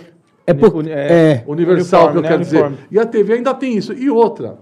É, 0.47 0.53
por, 0.53 0.75
Uni- 0.75 0.91
é, 0.91 1.43
universal, 1.47 2.11
que 2.11 2.17
eu 2.17 2.19
Uniforme, 2.19 2.21
né? 2.21 2.27
quero 2.29 2.41
dizer. 2.73 2.87
E 2.91 2.99
a 2.99 3.05
TV 3.05 3.33
ainda 3.33 3.53
tem 3.53 3.77
isso. 3.77 3.93
E 3.93 4.09
outra, 4.09 4.57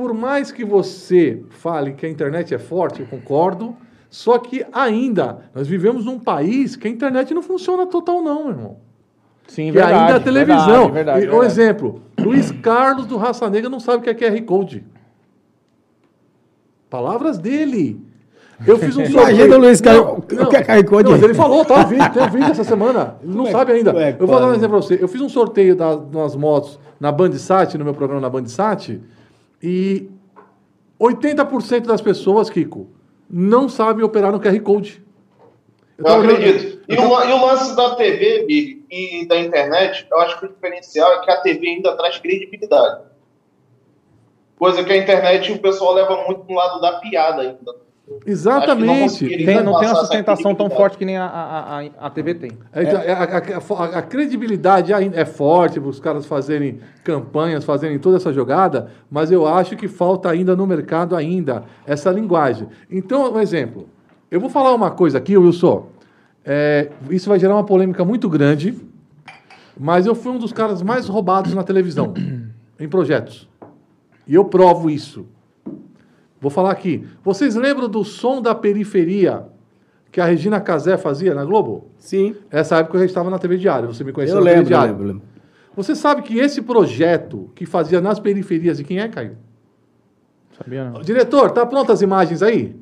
por 0.00 0.14
mais 0.14 0.50
que 0.50 0.64
você 0.64 1.42
fale 1.50 1.92
que 1.92 2.06
a 2.06 2.08
internet 2.08 2.54
é 2.54 2.58
forte, 2.58 3.00
eu 3.02 3.06
concordo, 3.06 3.76
só 4.08 4.38
que 4.38 4.64
ainda 4.72 5.40
nós 5.54 5.68
vivemos 5.68 6.06
num 6.06 6.18
país 6.18 6.74
que 6.74 6.88
a 6.88 6.90
internet 6.90 7.34
não 7.34 7.42
funciona 7.42 7.84
total 7.86 8.22
não, 8.22 8.44
meu 8.44 8.50
irmão. 8.52 8.76
Sim, 9.46 9.66
que 9.66 9.72
verdade. 9.72 9.94
ainda 9.98 10.12
é 10.16 10.20
televisão. 10.20 10.90
Verdade, 10.90 10.92
verdade, 10.94 11.18
E, 11.20 11.28
Um 11.28 11.30
verdade. 11.32 11.46
exemplo, 11.52 12.02
Luiz 12.18 12.50
Carlos 12.50 13.04
do 13.04 13.18
Raça 13.18 13.50
Negra 13.50 13.68
não 13.68 13.78
sabe 13.78 13.98
o 13.98 14.00
que 14.14 14.24
é 14.24 14.30
QR 14.30 14.40
Code. 14.42 14.86
Palavras 16.88 17.36
dele. 17.38 18.00
Eu 18.66 18.78
fiz 18.78 18.96
um 18.96 19.04
sorteio. 19.06 19.20
Imagina 19.36 19.56
o 19.56 19.60
Luiz 19.60 19.80
Carlos. 19.82 20.18
O 20.18 20.22
que 20.22 20.56
é 20.56 20.62
QR 20.64 20.84
Code? 20.84 21.04
Não, 21.04 21.10
mas 21.12 21.22
ele 21.22 21.34
falou, 21.34 21.62
tá? 21.64 21.82
Vídeo, 21.84 22.10
tem 22.10 22.22
um 22.22 22.30
vídeo 22.30 22.50
essa 22.50 22.64
semana. 22.64 23.16
Ele 23.22 23.34
não 23.34 23.46
é- 23.46 23.50
sabe 23.50 23.72
ainda. 23.72 23.90
é 24.02 24.16
eu 24.18 24.26
vou 24.26 24.40
dar 24.40 24.46
um 24.48 24.54
exemplo 24.54 24.78
pra 24.78 24.86
você. 24.86 24.98
Eu 24.98 25.08
fiz 25.08 25.20
um 25.20 25.28
sorteio 25.28 25.76
das, 25.76 26.00
das 26.06 26.36
motos 26.36 26.78
na 26.98 27.12
Bandsat, 27.12 27.76
no 27.76 27.84
meu 27.84 27.92
programa 27.94 28.20
na 28.22 28.30
Bandsat, 28.30 28.98
e 29.62 30.08
80% 31.00 31.86
das 31.86 32.00
pessoas, 32.00 32.48
Kiko, 32.50 32.88
não 33.28 33.68
sabem 33.68 34.04
operar 34.04 34.32
no 34.32 34.40
QR 34.40 34.58
Code. 34.60 35.02
Eu 35.96 36.04
tava 36.04 36.20
olhando- 36.20 36.34
acredito. 36.36 36.82
E 36.88 36.96
o, 36.96 37.08
lan- 37.12 37.24
e 37.26 37.32
o 37.32 37.46
lance 37.46 37.76
da 37.76 37.94
TV, 37.94 38.44
Big, 38.46 38.84
e 38.90 39.26
da 39.26 39.38
internet, 39.38 40.06
eu 40.10 40.18
acho 40.20 40.38
que 40.40 40.46
o 40.46 40.48
diferencial 40.48 41.12
é 41.12 41.20
que 41.24 41.30
a 41.30 41.40
TV 41.40 41.68
ainda 41.68 41.96
traz 41.96 42.18
credibilidade. 42.18 43.04
Coisa 44.58 44.82
que 44.84 44.92
a 44.92 44.96
internet 44.96 45.52
o 45.52 45.58
pessoal 45.58 45.94
leva 45.94 46.24
muito 46.26 46.40
pro 46.44 46.54
lado 46.54 46.80
da 46.80 46.98
piada 46.98 47.42
ainda. 47.42 47.74
Não 48.10 48.18
Exatamente. 48.26 49.02
conseguiria 49.02 49.46
Tem- 49.46 49.62
não 49.62 49.78
tem 49.78 49.88
uma 49.88 49.94
sustentação 50.00 50.52
tão 50.54 50.68
forte 50.68 50.98
que 50.98 51.04
nem 51.04 51.16
a, 51.16 51.24
a, 51.26 51.78
a, 51.78 51.84
a 52.06 52.10
TV 52.10 52.34
tem. 52.34 52.50
É, 52.72 52.82
então, 52.82 53.00
é, 53.00 53.12
a, 53.12 53.22
a- 53.22 53.84
a- 53.84 53.98
a 53.98 54.02
credibilidade 54.02 54.92
ainda 54.92 55.16
é 55.18 55.24
forte 55.24 55.78
para 55.78 55.88
os 55.88 56.00
caras 56.00 56.26
fazerem 56.26 56.80
campanhas, 57.04 57.64
fazerem 57.64 57.98
toda 58.00 58.16
essa 58.16 58.32
jogada, 58.32 58.88
mas 59.08 59.30
eu 59.30 59.46
acho 59.46 59.76
que 59.76 59.86
falta 59.86 60.28
ainda 60.28 60.56
no 60.56 60.66
mercado 60.66 61.14
ainda 61.14 61.64
essa 61.86 62.10
linguagem. 62.10 62.66
Então, 62.90 63.32
um 63.32 63.38
exemplo. 63.38 63.88
Eu 64.28 64.40
vou 64.40 64.50
falar 64.50 64.74
uma 64.74 64.90
coisa 64.90 65.18
aqui, 65.18 65.36
Wilson. 65.36 65.86
É, 66.44 66.90
isso 67.10 67.28
vai 67.28 67.38
gerar 67.38 67.54
uma 67.54 67.64
polêmica 67.64 68.04
muito 68.04 68.28
grande, 68.28 68.74
mas 69.78 70.04
eu 70.06 70.14
fui 70.16 70.32
um 70.32 70.38
dos 70.38 70.52
caras 70.52 70.82
mais 70.82 71.06
roubados 71.06 71.54
na 71.54 71.62
televisão, 71.62 72.12
em 72.78 72.88
projetos. 72.88 73.48
E 74.26 74.34
eu 74.34 74.44
provo 74.44 74.90
isso. 74.90 75.26
Vou 76.40 76.50
falar 76.50 76.70
aqui. 76.70 77.06
Vocês 77.22 77.54
lembram 77.54 77.88
do 77.88 78.02
som 78.04 78.40
da 78.40 78.54
periferia 78.54 79.44
que 80.10 80.20
a 80.20 80.24
Regina 80.24 80.60
Casé 80.60 80.96
fazia 80.96 81.34
na 81.34 81.44
Globo? 81.44 81.88
Sim. 81.98 82.34
Essa 82.50 82.78
época 82.78 82.96
eu 82.96 83.00
já 83.00 83.06
estava 83.06 83.28
na 83.30 83.38
TV 83.38 83.58
Diário, 83.58 83.92
você 83.92 84.02
me 84.02 84.12
conheceu 84.12 84.38
Eu 84.38 84.44
na 84.44 84.46
TV 84.50 84.56
lembro, 84.56 84.72
eu 84.72 84.76
Diário. 84.78 84.92
lembro, 84.92 85.06
lembro. 85.06 85.22
Você 85.76 85.94
sabe 85.94 86.22
que 86.22 86.38
esse 86.38 86.62
projeto 86.62 87.50
que 87.54 87.64
fazia 87.66 88.00
nas 88.00 88.18
periferias, 88.18 88.78
de 88.78 88.84
quem 88.84 88.98
é, 89.00 89.08
Caio? 89.08 89.36
Sabia 90.56 90.90
não? 90.90 91.00
Diretor, 91.00 91.50
tá 91.52 91.64
prontas 91.64 91.94
as 91.96 92.02
imagens 92.02 92.42
aí? 92.42 92.74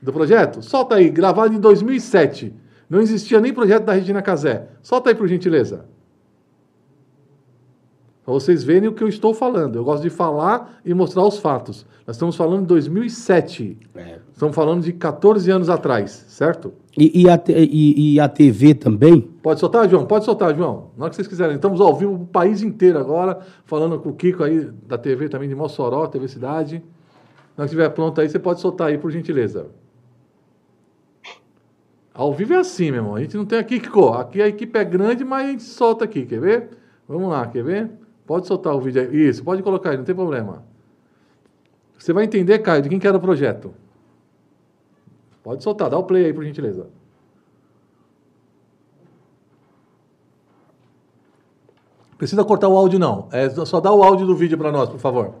Do 0.00 0.12
projeto? 0.12 0.62
Solta 0.62 0.94
aí, 0.94 1.10
gravado 1.10 1.52
em 1.54 1.60
2007. 1.60 2.54
Não 2.88 3.00
existia 3.00 3.40
nem 3.40 3.52
projeto 3.52 3.84
da 3.84 3.92
Regina 3.92 4.22
Casé. 4.22 4.66
Solta 4.82 5.10
aí, 5.10 5.14
por 5.14 5.28
gentileza. 5.28 5.84
Para 8.24 8.34
vocês 8.34 8.62
verem 8.62 8.88
o 8.88 8.92
que 8.92 9.02
eu 9.02 9.08
estou 9.08 9.32
falando. 9.34 9.76
Eu 9.76 9.84
gosto 9.84 10.02
de 10.02 10.10
falar 10.10 10.78
e 10.84 10.92
mostrar 10.92 11.24
os 11.24 11.38
fatos. 11.38 11.86
Nós 12.06 12.16
estamos 12.16 12.36
falando 12.36 12.60
de 12.62 12.66
2007. 12.66 13.78
É. 13.94 14.18
Estamos 14.32 14.54
falando 14.54 14.82
de 14.82 14.92
14 14.92 15.50
anos 15.50 15.68
atrás, 15.70 16.10
certo? 16.28 16.72
E, 16.96 17.22
e 17.22 17.28
a, 17.30 17.42
e- 17.48 18.14
e 18.14 18.20
a 18.20 18.28
TV 18.28 18.74
também? 18.74 19.20
Pode 19.42 19.58
soltar, 19.58 19.88
João? 19.88 20.04
Pode 20.06 20.24
soltar, 20.26 20.54
João. 20.54 20.90
Na 20.96 21.04
hora 21.04 21.10
que 21.10 21.16
vocês 21.16 21.26
quiserem. 21.28 21.56
Estamos 21.56 21.80
ao 21.80 21.94
vivo 21.96 22.14
o 22.14 22.26
país 22.26 22.62
inteiro 22.62 22.98
agora, 22.98 23.38
falando 23.64 23.98
com 23.98 24.10
o 24.10 24.14
Kiko 24.14 24.42
aí 24.44 24.68
da 24.86 24.98
TV 24.98 25.28
também 25.28 25.48
de 25.48 25.54
Mossoró, 25.54 26.06
TV 26.06 26.28
Cidade. 26.28 26.74
Na 27.56 27.62
hora 27.62 27.68
que 27.68 27.74
estiver 27.74 27.88
pronto 27.90 28.20
aí, 28.20 28.28
você 28.28 28.38
pode 28.38 28.60
soltar 28.60 28.88
aí, 28.88 28.98
por 28.98 29.10
gentileza. 29.10 29.68
Ao 32.12 32.32
vivo 32.34 32.52
é 32.54 32.58
assim, 32.58 32.90
meu 32.90 32.96
irmão. 33.00 33.14
A 33.14 33.20
gente 33.20 33.36
não 33.36 33.44
tem 33.46 33.58
aqui, 33.58 33.80
Kiko. 33.80 34.08
Aqui 34.10 34.42
a 34.42 34.48
equipe 34.48 34.78
é 34.78 34.84
grande, 34.84 35.24
mas 35.24 35.46
a 35.48 35.50
gente 35.52 35.62
solta 35.62 36.04
aqui, 36.04 36.26
quer 36.26 36.40
ver? 36.40 36.68
Vamos 37.08 37.28
lá, 37.30 37.46
quer 37.46 37.62
ver? 37.64 37.90
Pode 38.30 38.46
soltar 38.46 38.72
o 38.76 38.80
vídeo 38.80 39.02
aí. 39.02 39.28
Isso, 39.28 39.42
pode 39.42 39.60
colocar 39.60 39.90
aí, 39.90 39.96
não 39.96 40.04
tem 40.04 40.14
problema. 40.14 40.62
Você 41.98 42.12
vai 42.12 42.22
entender, 42.22 42.60
Caio, 42.60 42.80
de 42.80 42.88
quem 42.88 42.96
que 42.96 43.08
era 43.08 43.16
o 43.16 43.20
projeto. 43.20 43.74
Pode 45.42 45.64
soltar, 45.64 45.90
dá 45.90 45.98
o 45.98 46.04
play 46.04 46.26
aí, 46.26 46.32
por 46.32 46.44
gentileza. 46.44 46.86
Precisa 52.16 52.44
cortar 52.44 52.68
o 52.68 52.76
áudio, 52.76 53.00
não. 53.00 53.28
É 53.32 53.50
só 53.50 53.80
dá 53.80 53.92
o 53.92 54.00
áudio 54.00 54.28
do 54.28 54.36
vídeo 54.36 54.56
para 54.56 54.70
nós, 54.70 54.88
por 54.88 55.00
favor. 55.00 55.34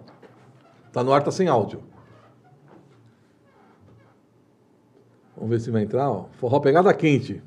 Tá 0.92 1.04
no 1.04 1.12
ar, 1.12 1.22
tá 1.22 1.30
sem 1.30 1.46
áudio. 1.46 1.84
Vamos 5.36 5.50
ver 5.50 5.60
se 5.60 5.70
vai 5.70 5.84
entrar, 5.84 6.10
ó. 6.10 6.24
Forró 6.32 6.58
pegada 6.58 6.92
quente. 6.92 7.40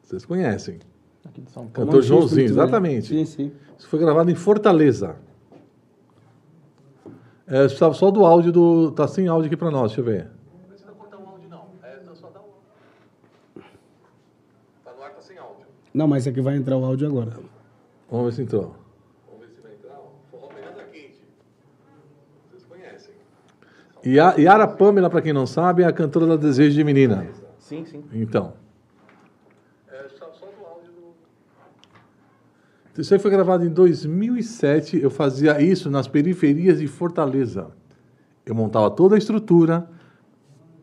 Vocês 0.00 0.24
conhecem. 0.24 0.80
Aqui 1.26 1.40
de 1.42 1.50
São 1.50 1.66
Paulo. 1.66 1.90
Cantor 1.90 2.02
Joãozinho, 2.02 2.44
exatamente. 2.44 3.08
Sim, 3.08 3.24
sim. 3.24 3.52
Isso 3.78 3.88
foi 3.88 3.98
gravado 3.98 4.30
em 4.30 4.34
Fortaleza. 4.34 5.16
É, 7.46 7.64
precisava 7.64 7.94
só 7.94 8.10
do 8.10 8.24
áudio 8.24 8.52
do. 8.52 8.92
Tá 8.92 9.08
sem 9.08 9.26
áudio 9.26 9.46
aqui 9.48 9.56
para 9.56 9.72
nós, 9.72 9.90
deixa 9.90 10.00
eu 10.00 10.04
ver. 10.04 10.30
Não 10.52 10.68
precisa 10.68 10.92
cortar 10.92 11.18
o 11.18 11.28
áudio, 11.28 11.48
não. 11.48 11.66
É 11.82 11.98
só 12.14 12.30
dar 12.30 12.40
o. 12.40 13.60
Tá 14.84 14.92
no 14.96 15.02
ar, 15.02 15.10
tá 15.14 15.20
sem 15.20 15.36
áudio. 15.36 15.66
Não, 15.92 16.06
mas 16.06 16.28
aqui 16.28 16.40
vai 16.40 16.56
entrar 16.56 16.76
o 16.76 16.84
áudio 16.84 17.08
agora. 17.08 17.36
Vamos 18.08 18.26
ver 18.26 18.32
se 18.32 18.42
entrou. 18.42 18.76
Vamos 19.26 19.46
ver 19.46 19.52
se 19.52 19.60
vai 19.60 19.72
entrar. 19.72 19.98
Forró 20.30 20.46
pegada 20.46 20.84
quente. 20.92 21.24
Vocês 22.48 22.64
conhecem. 22.64 23.14
E 24.04 24.20
a 24.20 24.34
Yara 24.36 24.68
Pamela, 24.68 25.10
para 25.10 25.20
quem 25.20 25.32
não 25.32 25.46
sabe, 25.46 25.82
é 25.82 25.86
a 25.86 25.92
cantora 25.92 26.26
da 26.26 26.36
Desejo 26.36 26.76
de 26.76 26.84
Menina. 26.84 27.26
Sim, 27.58 27.84
sim. 27.84 28.04
Então. 28.12 28.52
É 29.88 30.08
só, 30.08 30.32
só 30.32 30.46
do 30.46 30.64
áudio 30.66 30.92
do. 30.92 31.14
Isso 33.00 33.14
aí 33.14 33.20
foi 33.20 33.30
gravado 33.30 33.64
em 33.64 33.68
2007. 33.70 35.00
Eu 35.00 35.10
fazia 35.10 35.60
isso 35.60 35.90
nas 35.90 36.06
periferias 36.06 36.78
de 36.80 36.86
Fortaleza. 36.86 37.68
Eu 38.44 38.54
montava 38.54 38.90
toda 38.90 39.14
a 39.14 39.18
estrutura 39.18 39.88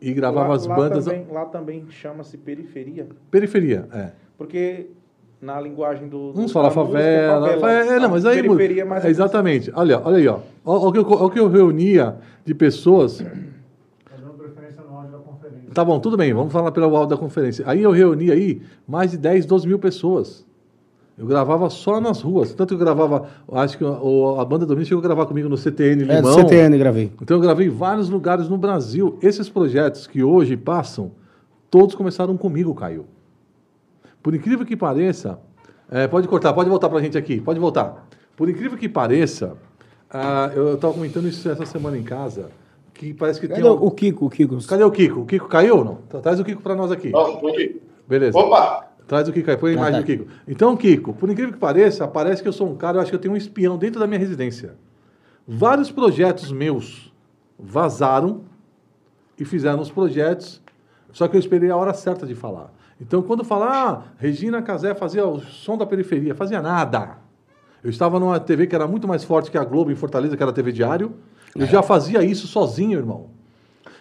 e 0.00 0.12
gravava 0.12 0.48
lá, 0.48 0.54
as 0.54 0.66
lá 0.66 0.76
bandas. 0.76 1.04
Também, 1.04 1.26
lá 1.30 1.44
também 1.46 1.84
chama-se 1.90 2.36
periferia. 2.36 3.06
Periferia, 3.30 3.88
é. 3.92 4.10
Porque 4.36 4.86
na 5.40 5.60
linguagem 5.60 6.08
do. 6.08 6.32
do- 6.32 6.40
Uns 6.40 6.50
falam 6.52 6.70
música, 6.70 6.98
favela. 6.98 7.70
É, 7.70 8.00
não, 8.00 8.10
mas 8.10 8.24
aí. 8.26 8.42
Periferia 8.42 8.82
é 8.82 8.84
mais. 8.84 9.04
é, 9.04 9.10
exatamente. 9.10 9.70
Olha, 9.74 10.00
olha 10.04 10.16
aí, 10.16 10.28
ó. 10.28 10.40
Olha 10.64 10.88
o 10.88 10.92
que, 10.92 10.98
eu- 10.98 11.30
que 11.30 11.40
eu 11.40 11.48
reunia 11.48 12.16
de 12.44 12.54
pessoas. 12.54 13.18
Tá. 13.18 13.30
Tá 15.74 15.84
bom, 15.84 16.00
tudo 16.00 16.16
bem, 16.16 16.32
vamos 16.32 16.52
falar 16.52 16.72
pelo 16.72 16.86
áudio 16.96 17.10
da 17.10 17.16
conferência. 17.16 17.64
Aí 17.68 17.82
eu 17.82 17.90
reuni 17.92 18.32
aí 18.32 18.62
mais 18.86 19.12
de 19.12 19.18
10, 19.18 19.46
12 19.46 19.66
mil 19.68 19.78
pessoas. 19.78 20.44
Eu 21.18 21.26
gravava 21.26 21.68
só 21.68 22.00
nas 22.00 22.20
ruas. 22.22 22.54
Tanto 22.54 22.68
que 22.68 22.74
eu 22.74 22.78
gravava, 22.78 23.26
acho 23.52 23.76
que 23.76 23.84
o- 23.84 24.38
a 24.38 24.44
banda 24.44 24.64
Domínio 24.64 24.86
chegou 24.86 25.00
a 25.00 25.04
gravar 25.06 25.26
comigo 25.26 25.48
no 25.48 25.56
CTN 25.56 26.02
É, 26.04 26.06
do 26.06 26.28
Limão. 26.28 26.32
CTN 26.34 26.78
gravei. 26.78 27.12
Então 27.20 27.36
eu 27.36 27.40
gravei 27.40 27.66
em 27.66 27.70
vários 27.70 28.08
lugares 28.08 28.48
no 28.48 28.56
Brasil. 28.56 29.18
Esses 29.20 29.48
projetos 29.48 30.06
que 30.06 30.22
hoje 30.22 30.56
passam, 30.56 31.10
todos 31.68 31.96
começaram 31.96 32.36
comigo, 32.36 32.72
Caio. 32.74 33.04
Por 34.22 34.34
incrível 34.34 34.64
que 34.64 34.76
pareça, 34.76 35.38
é, 35.90 36.06
pode 36.06 36.28
cortar, 36.28 36.52
pode 36.52 36.68
voltar 36.70 36.88
pra 36.88 37.00
gente 37.00 37.18
aqui, 37.18 37.40
pode 37.40 37.58
voltar. 37.58 38.06
Por 38.36 38.48
incrível 38.48 38.78
que 38.78 38.88
pareça, 38.88 39.56
ah, 40.10 40.50
eu 40.54 40.74
estava 40.74 40.94
comentando 40.94 41.26
isso 41.26 41.48
essa 41.48 41.66
semana 41.66 41.98
em 41.98 42.02
casa, 42.04 42.50
que 42.94 43.12
parece 43.12 43.40
que 43.40 43.48
Cadê 43.48 43.60
tem... 43.62 43.68
o 43.70 43.74
um- 43.74 43.86
o 43.86 43.90
Kiko? 43.90 44.26
O 44.26 44.30
Kiko? 44.30 44.58
Cadê 44.66 44.84
o 44.84 44.90
Kiko? 44.90 45.20
O 45.20 45.26
Kiko 45.26 45.48
caiu 45.48 45.78
ou 45.78 45.84
não? 45.84 45.94
Tra- 46.08 46.20
Traz 46.20 46.38
o 46.38 46.44
Kiko 46.44 46.62
para 46.62 46.74
nós 46.76 46.90
aqui. 46.92 47.10
Ó, 47.14 47.36
pode- 47.36 47.80
Beleza. 48.08 48.38
Opa! 48.38 48.87
Traz 49.08 49.26
o 49.26 49.32
Kiko 49.32 49.50
aí, 49.50 49.56
põe 49.56 49.70
a 49.70 49.72
Ah, 49.72 49.76
imagem 49.78 49.92
tá. 49.94 49.98
do 50.00 50.04
Kiko. 50.06 50.26
Então, 50.46 50.76
Kiko, 50.76 51.14
por 51.14 51.28
incrível 51.30 51.52
que 51.52 51.58
pareça, 51.58 52.06
parece 52.06 52.42
que 52.42 52.46
eu 52.48 52.52
sou 52.52 52.70
um 52.70 52.76
cara, 52.76 52.98
eu 52.98 53.00
acho 53.00 53.10
que 53.10 53.16
eu 53.16 53.20
tenho 53.20 53.34
um 53.34 53.36
espião 53.38 53.76
dentro 53.78 53.98
da 53.98 54.06
minha 54.06 54.20
residência. 54.20 54.74
Vários 55.46 55.90
projetos 55.90 56.52
meus 56.52 57.10
vazaram 57.58 58.42
e 59.38 59.44
fizeram 59.46 59.80
os 59.80 59.90
projetos, 59.90 60.62
só 61.10 61.26
que 61.26 61.34
eu 61.36 61.40
esperei 61.40 61.70
a 61.70 61.76
hora 61.76 61.94
certa 61.94 62.26
de 62.26 62.34
falar. 62.34 62.70
Então, 63.00 63.22
quando 63.22 63.44
falar, 63.44 63.88
ah, 63.88 64.02
Regina 64.18 64.60
Casé 64.60 64.94
fazia 64.94 65.26
o 65.26 65.40
som 65.40 65.78
da 65.78 65.86
periferia, 65.86 66.34
fazia 66.34 66.60
nada. 66.60 67.16
Eu 67.82 67.88
estava 67.88 68.20
numa 68.20 68.38
TV 68.38 68.66
que 68.66 68.74
era 68.74 68.86
muito 68.86 69.08
mais 69.08 69.24
forte 69.24 69.50
que 69.50 69.56
a 69.56 69.64
Globo 69.64 69.90
em 69.90 69.94
Fortaleza, 69.94 70.36
que 70.36 70.42
era 70.42 70.50
a 70.50 70.54
TV 70.54 70.70
Diário. 70.70 71.14
Eu 71.56 71.64
já 71.66 71.82
fazia 71.82 72.22
isso 72.22 72.46
sozinho, 72.46 72.98
irmão. 72.98 73.30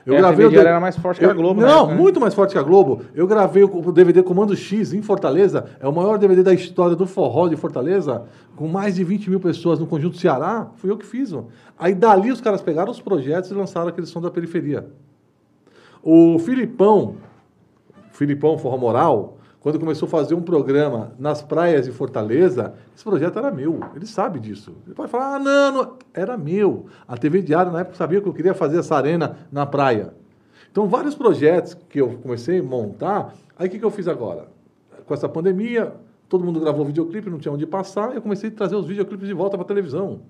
Eu 0.08 0.16
É, 0.16 0.20
a 0.22 0.30
TV 0.30 0.46
o 0.46 0.50
de- 0.50 0.58
era 0.58 0.80
mais 0.80 0.96
forte 0.96 1.20
que 1.20 1.26
a 1.26 1.34
Globo 1.34 1.60
Não, 1.60 1.88
né? 1.88 1.94
muito 1.96 2.18
mais 2.20 2.34
forte 2.34 2.54
que 2.54 2.58
a 2.58 2.64
Globo. 2.64 3.02
Eu 3.14 3.28
gravei 3.28 3.64
o 3.64 3.68
o 3.88 3.92
DVD 3.92 4.24
Comando 4.24 4.56
X 4.56 4.94
em 4.94 5.02
Fortaleza. 5.02 5.66
É 5.82 5.88
o 5.88 5.92
maior 5.94 6.18
DVD 6.18 6.42
da 6.42 6.54
história 6.54 6.96
do 6.96 7.06
forró 7.06 7.50
de 7.50 7.58
Fortaleza, 7.58 8.24
com 8.56 8.70
mais 8.70 8.96
de 8.96 9.04
20 9.04 9.30
mil 9.30 9.40
pessoas 9.42 9.80
no 9.80 9.86
Conjunto 9.86 10.16
Ceará. 10.18 10.72
Fui 10.78 10.90
eu 10.90 10.98
que 10.98 11.06
fiz. 11.06 11.34
ó. 11.34 11.44
Aí 11.78 11.94
dali 11.94 12.32
os 12.32 12.40
caras 12.40 12.62
pegaram 12.62 12.90
os 12.90 13.02
projetos 13.02 13.52
e 13.52 13.54
lançaram 13.54 13.90
aquele 13.90 14.08
som 14.08 14.22
da 14.22 14.32
periferia. 14.32 14.88
O 16.02 16.40
Filipão, 16.40 17.16
Filipão 18.12 18.58
Forró 18.58 18.78
Moral, 18.78 19.37
quando 19.68 19.82
começou 19.82 20.06
a 20.08 20.10
fazer 20.10 20.34
um 20.34 20.42
programa 20.42 21.12
nas 21.20 21.42
praias 21.42 21.86
de 21.86 21.92
Fortaleza, 21.92 22.74
esse 22.96 23.04
projeto 23.04 23.38
era 23.38 23.52
meu. 23.52 23.82
Ele 23.94 24.06
sabe 24.06 24.40
disso. 24.40 24.74
Ele 24.86 24.96
pode 24.96 25.12
falar, 25.12 25.36
ah, 25.36 25.40
não, 25.40 25.72
não. 25.74 25.98
Era 26.14 26.38
meu. 26.38 26.86
A 27.06 27.18
TV 27.18 27.42
Diário, 27.42 27.70
na 27.70 27.82
época, 27.82 27.98
sabia 27.98 28.22
que 28.22 28.28
eu 28.30 28.34
queria 28.34 28.54
fazer 28.54 28.80
essa 28.80 28.96
arena 28.96 29.40
na 29.52 29.66
praia. 29.66 30.14
Então, 30.72 30.88
vários 30.88 31.16
projetos 31.16 31.74
que 31.90 32.00
eu 32.00 32.18
comecei 32.24 32.60
a 32.60 32.64
montar. 32.64 33.34
Aí, 33.60 33.68
o 33.68 33.70
que, 33.70 33.78
que 33.78 33.84
eu 33.84 33.92
fiz 33.92 34.08
agora? 34.08 34.48
Com 35.06 35.14
essa 35.14 35.28
pandemia, 35.28 35.94
todo 36.30 36.46
mundo 36.46 36.62
gravou 36.62 36.86
videoclipe, 36.86 37.30
não 37.30 37.38
tinha 37.38 37.54
onde 37.54 37.68
passar, 37.68 38.16
eu 38.16 38.22
comecei 38.22 38.50
a 38.50 38.54
trazer 38.54 38.76
os 38.78 38.88
videoclipes 38.88 39.28
de 39.28 39.34
volta 39.34 39.58
para 39.58 39.66
televisão. 39.66 40.22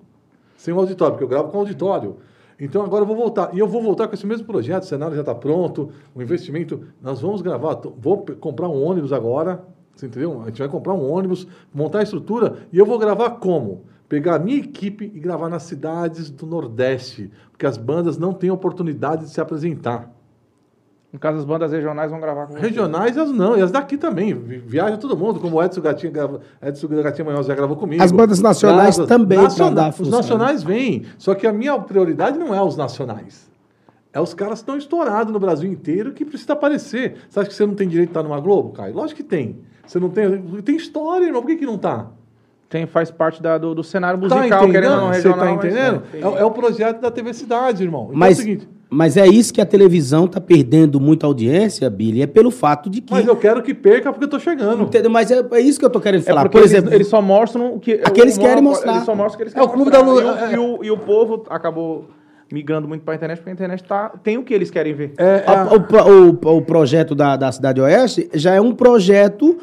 Sem 0.56 0.74
o 0.74 0.80
auditório, 0.80 1.12
porque 1.12 1.22
eu 1.22 1.28
gravo 1.28 1.52
com 1.52 1.58
auditório. 1.58 2.16
Então 2.60 2.82
agora 2.82 3.02
eu 3.02 3.06
vou 3.06 3.16
voltar. 3.16 3.54
E 3.54 3.58
eu 3.58 3.68
vou 3.68 3.82
voltar 3.82 4.08
com 4.08 4.14
esse 4.14 4.26
mesmo 4.26 4.46
projeto, 4.46 4.82
o 4.82 4.86
cenário 4.86 5.14
já 5.14 5.22
está 5.22 5.34
pronto, 5.34 5.90
o 6.14 6.20
investimento. 6.20 6.82
Nós 7.00 7.20
vamos 7.20 7.40
gravar. 7.40 7.80
Vou 7.96 8.24
comprar 8.40 8.68
um 8.68 8.82
ônibus 8.82 9.12
agora. 9.12 9.64
Você 9.94 10.06
entendeu? 10.06 10.42
A 10.42 10.46
gente 10.46 10.58
vai 10.58 10.68
comprar 10.68 10.94
um 10.94 11.10
ônibus, 11.10 11.46
montar 11.74 12.00
a 12.00 12.02
estrutura 12.02 12.58
e 12.72 12.78
eu 12.78 12.86
vou 12.86 12.98
gravar 12.98 13.30
como? 13.30 13.84
Pegar 14.08 14.36
a 14.36 14.38
minha 14.38 14.58
equipe 14.58 15.10
e 15.12 15.20
gravar 15.20 15.48
nas 15.48 15.64
cidades 15.64 16.30
do 16.30 16.46
Nordeste, 16.46 17.30
porque 17.50 17.66
as 17.66 17.76
bandas 17.76 18.16
não 18.16 18.32
têm 18.32 18.50
oportunidade 18.50 19.24
de 19.24 19.30
se 19.30 19.40
apresentar. 19.40 20.17
No 21.10 21.18
caso, 21.18 21.38
as 21.38 21.44
bandas 21.46 21.72
regionais 21.72 22.10
vão 22.10 22.20
gravar 22.20 22.46
com 22.46 22.52
você. 22.52 22.60
Regionais, 22.60 23.16
as 23.16 23.30
não, 23.32 23.56
e 23.56 23.62
as 23.62 23.70
daqui 23.70 23.96
também. 23.96 24.34
Vi- 24.34 24.58
Viaja 24.58 24.98
todo 24.98 25.16
mundo, 25.16 25.40
como 25.40 25.56
o 25.56 25.62
Edson 25.62 25.80
Gatinha, 25.80 26.12
grava, 26.12 26.40
Edson 26.62 26.86
Gatinha 26.88 27.24
Manhosa 27.24 27.48
já 27.48 27.54
gravou 27.54 27.76
comigo. 27.76 28.02
As 28.02 28.12
bandas 28.12 28.40
nacionais 28.40 28.96
também 28.98 29.38
pra 29.38 29.44
Naciona- 29.48 29.74
dar 29.74 29.94
Os 29.98 30.10
nacionais 30.10 30.62
vêm, 30.62 31.04
só 31.16 31.34
que 31.34 31.46
a 31.46 31.52
minha 31.52 31.78
prioridade 31.78 32.38
não 32.38 32.54
é 32.54 32.62
os 32.62 32.76
nacionais. 32.76 33.48
É 34.12 34.20
os 34.20 34.34
caras 34.34 34.54
que 34.58 34.62
estão 34.64 34.76
estourados 34.76 35.32
no 35.32 35.38
Brasil 35.40 35.70
inteiro 35.70 36.12
que 36.12 36.24
precisa 36.26 36.52
aparecer. 36.52 37.16
Você 37.28 37.40
acha 37.40 37.48
que 37.48 37.54
você 37.54 37.64
não 37.64 37.74
tem 37.74 37.88
direito 37.88 38.08
de 38.08 38.10
estar 38.10 38.22
numa 38.22 38.40
Globo, 38.40 38.72
Caio? 38.72 38.94
Lógico 38.94 39.16
que 39.18 39.22
tem. 39.26 39.60
Você 39.86 39.98
não 39.98 40.10
tem. 40.10 40.42
Tem 40.62 40.76
história, 40.76 41.24
irmão. 41.24 41.40
Por 41.40 41.48
que, 41.48 41.56
que 41.56 41.66
não 41.66 41.78
tá? 41.78 42.06
Tem, 42.68 42.86
faz 42.86 43.10
parte 43.10 43.42
da- 43.42 43.56
do, 43.56 43.74
do 43.74 43.82
cenário 43.82 44.20
Tá 44.28 44.36
musical, 44.36 44.68
querendo 44.70 44.90
ou 44.92 44.96
não, 44.98 45.06
Você 45.08 45.14
regional. 45.16 45.38
tá 45.38 45.44
mas- 45.46 45.56
entendendo? 45.64 46.02
é, 46.12 46.18
É, 46.18 46.40
é 46.42 46.44
o 46.44 46.50
projeto 46.50 47.00
da 47.00 47.10
TV 47.10 47.32
Cidade, 47.32 47.82
irmão. 47.82 48.04
Então 48.08 48.16
Mas, 48.18 48.38
é 48.38 48.42
o 48.42 48.44
seguinte. 48.44 48.68
Mas 48.90 49.16
é 49.16 49.26
isso 49.26 49.52
que 49.52 49.60
a 49.60 49.66
televisão 49.66 50.26
tá 50.26 50.40
perdendo 50.40 50.98
muita 50.98 51.26
audiência, 51.26 51.88
Billy. 51.90 52.22
É 52.22 52.26
pelo 52.26 52.50
fato 52.50 52.88
de 52.88 53.00
que. 53.00 53.12
Mas 53.12 53.26
eu 53.26 53.36
quero 53.36 53.62
que 53.62 53.74
perca 53.74 54.10
porque 54.12 54.24
eu 54.24 54.30
tô 54.30 54.38
chegando. 54.38 54.84
Entendeu? 54.84 55.10
Mas 55.10 55.30
é, 55.30 55.44
é 55.52 55.60
isso 55.60 55.78
que 55.78 55.84
eu 55.84 55.90
tô 55.90 56.00
querendo 56.00 56.22
É 56.22 56.24
falar. 56.24 56.42
porque 56.42 56.58
Por 56.58 56.62
eles, 56.62 56.72
exemplo, 56.72 56.94
eles 56.94 57.06
só 57.06 57.20
mostram 57.20 57.74
o 57.74 57.80
que... 57.80 58.00
Aqueles 58.04 58.36
o- 58.36 58.40
querem 58.40 58.62
mostrar. 58.62 58.92
Eles 58.94 59.04
só 59.04 59.14
mostram 59.14 59.34
o 59.34 59.36
que 59.36 59.42
eles 59.44 59.54
É 59.56 59.60
o 59.62 59.68
querem 59.68 59.74
clube 59.74 59.90
da 59.90 60.02
mostrar. 60.02 60.46
Lu- 60.48 60.52
E 60.52 60.56
o, 60.56 60.60
e, 60.60 60.78
o, 60.80 60.84
e 60.84 60.90
o 60.90 60.96
povo 60.96 61.44
acabou 61.50 62.06
migrando 62.50 62.88
muito 62.88 63.02
pra 63.02 63.14
internet, 63.14 63.38
porque 63.38 63.50
a 63.50 63.52
internet 63.52 63.84
tá, 63.84 64.08
tem 64.24 64.38
o 64.38 64.42
que 64.42 64.54
eles 64.54 64.70
querem 64.70 64.94
ver. 64.94 65.12
É, 65.18 65.24
é 65.24 65.44
a- 65.46 65.68
o, 65.70 66.48
o- 66.50 66.56
o 66.56 66.62
projeto 66.62 67.14
da, 67.14 67.36
da 67.36 67.52
Cidade 67.52 67.78
Oeste 67.80 68.30
já 68.32 68.54
é 68.54 68.60
um 68.60 68.72
projeto 68.72 69.58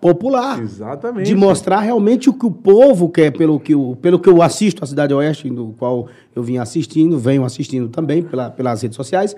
popular. 0.00 0.60
Exatamente. 0.62 1.26
De 1.26 1.34
mostrar 1.34 1.80
realmente 1.80 2.28
o 2.30 2.32
que 2.32 2.46
o 2.46 2.50
povo 2.50 3.08
quer, 3.08 3.30
pelo 3.30 3.60
que, 3.60 3.74
o, 3.74 3.96
pelo 3.96 4.18
que 4.18 4.28
eu 4.28 4.40
assisto 4.42 4.82
a 4.82 4.86
Cidade 4.86 5.12
Oeste, 5.14 5.48
do 5.50 5.74
qual 5.78 6.06
eu 6.34 6.42
vim 6.42 6.56
assistindo, 6.58 7.18
venho 7.18 7.44
assistindo 7.44 7.88
também 7.88 8.22
pela, 8.22 8.50
pelas 8.50 8.80
redes 8.82 8.96
sociais. 8.96 9.34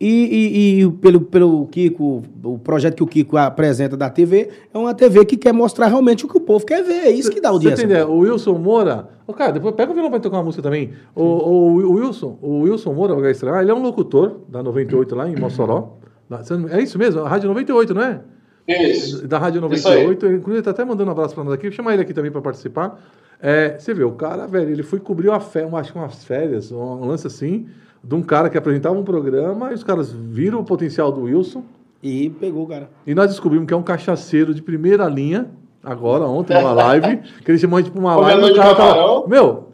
E, 0.00 0.08
e- 0.08 0.82
e 0.82 0.90
pelo, 0.90 1.20
pelo 1.20 1.66
Kiko, 1.68 2.22
o 2.42 2.58
projeto 2.58 2.96
que 2.96 3.02
o 3.02 3.06
Kiko 3.06 3.36
apresenta 3.36 3.96
da 3.96 4.10
TV, 4.10 4.48
é 4.74 4.76
uma 4.76 4.92
TV 4.92 5.24
que 5.24 5.36
quer 5.36 5.52
mostrar 5.52 5.86
realmente 5.86 6.26
o 6.26 6.28
que 6.28 6.36
o 6.36 6.40
povo 6.40 6.66
quer 6.66 6.82
ver. 6.82 7.06
É 7.06 7.10
isso 7.10 7.30
que 7.30 7.40
dá 7.40 7.48
Você 7.50 7.54
audiência. 7.54 7.84
entendeu? 7.84 8.10
O 8.10 8.18
Wilson 8.18 8.58
Moura. 8.58 9.08
Ô, 9.26 9.32
cara, 9.32 9.52
depois 9.52 9.72
pega 9.74 9.92
o 9.92 9.94
violão 9.94 10.10
pra 10.10 10.18
tocar 10.20 10.38
uma 10.38 10.42
música 10.42 10.62
também. 10.62 10.90
O, 11.14 11.22
o, 11.22 11.74
o 11.76 11.92
Wilson, 11.92 12.36
o 12.42 12.58
Wilson 12.62 12.92
Moura, 12.92 13.30
estrear, 13.30 13.62
ele 13.62 13.70
é 13.70 13.74
um 13.74 13.82
locutor 13.82 14.40
da 14.48 14.62
98 14.64 15.14
lá 15.14 15.28
em 15.30 15.36
Mossoró. 15.36 15.96
Você 16.28 16.54
É 16.70 16.82
isso 16.82 16.98
mesmo? 16.98 17.22
A 17.22 17.28
Rádio 17.28 17.48
98, 17.48 17.94
não 17.94 18.02
é? 18.02 18.20
Isso. 18.66 19.26
Da 19.28 19.38
Rádio 19.38 19.58
Isso 19.72 19.88
aí. 19.88 20.04
98. 20.04 20.26
Ele, 20.26 20.36
Inclusive, 20.36 20.62
tá 20.64 20.70
até 20.70 20.84
mandando 20.84 21.08
um 21.10 21.12
abraço 21.12 21.34
pra 21.34 21.44
nós 21.44 21.52
aqui. 21.54 21.70
Chama 21.70 21.92
ele 21.92 22.02
aqui 22.02 22.14
também 22.14 22.30
pra 22.30 22.40
participar. 22.40 22.98
É, 23.42 23.78
você 23.78 23.92
vê, 23.92 24.04
o 24.04 24.12
cara, 24.12 24.46
velho, 24.46 24.70
ele 24.70 24.82
foi 24.82 24.98
cobrir 25.00 25.28
uma 25.28 25.40
fé, 25.40 25.66
uma, 25.66 25.80
acho 25.80 25.92
que 25.92 25.98
umas 25.98 26.24
férias, 26.24 26.72
um, 26.72 27.04
lance 27.04 27.26
assim, 27.26 27.66
de 28.02 28.14
um 28.14 28.22
cara 28.22 28.48
que 28.48 28.56
apresentava 28.56 28.94
um 28.98 29.04
programa 29.04 29.70
e 29.70 29.74
os 29.74 29.84
caras 29.84 30.10
viram 30.10 30.60
o 30.60 30.64
potencial 30.64 31.12
do 31.12 31.22
Wilson. 31.22 31.62
E 32.02 32.30
pegou, 32.30 32.66
cara. 32.66 32.88
E 33.06 33.14
nós 33.14 33.28
descobrimos 33.28 33.66
que 33.66 33.74
é 33.74 33.76
um 33.76 33.82
cachaceiro 33.82 34.54
de 34.54 34.62
primeira 34.62 35.06
linha, 35.08 35.50
agora, 35.82 36.24
ontem, 36.24 36.54
numa 36.56 36.72
live, 36.72 37.18
que 37.44 37.50
ele 37.50 37.58
chamou 37.58 37.80
de 37.80 37.86
tipo, 37.90 37.98
uma 37.98 38.14
Comedor 38.14 38.40
live. 38.40 38.50
o 38.50 38.54
de 38.54 38.58
cara 38.60 38.74
tava- 38.74 38.94
camarão? 38.94 39.28
Meu, 39.28 39.68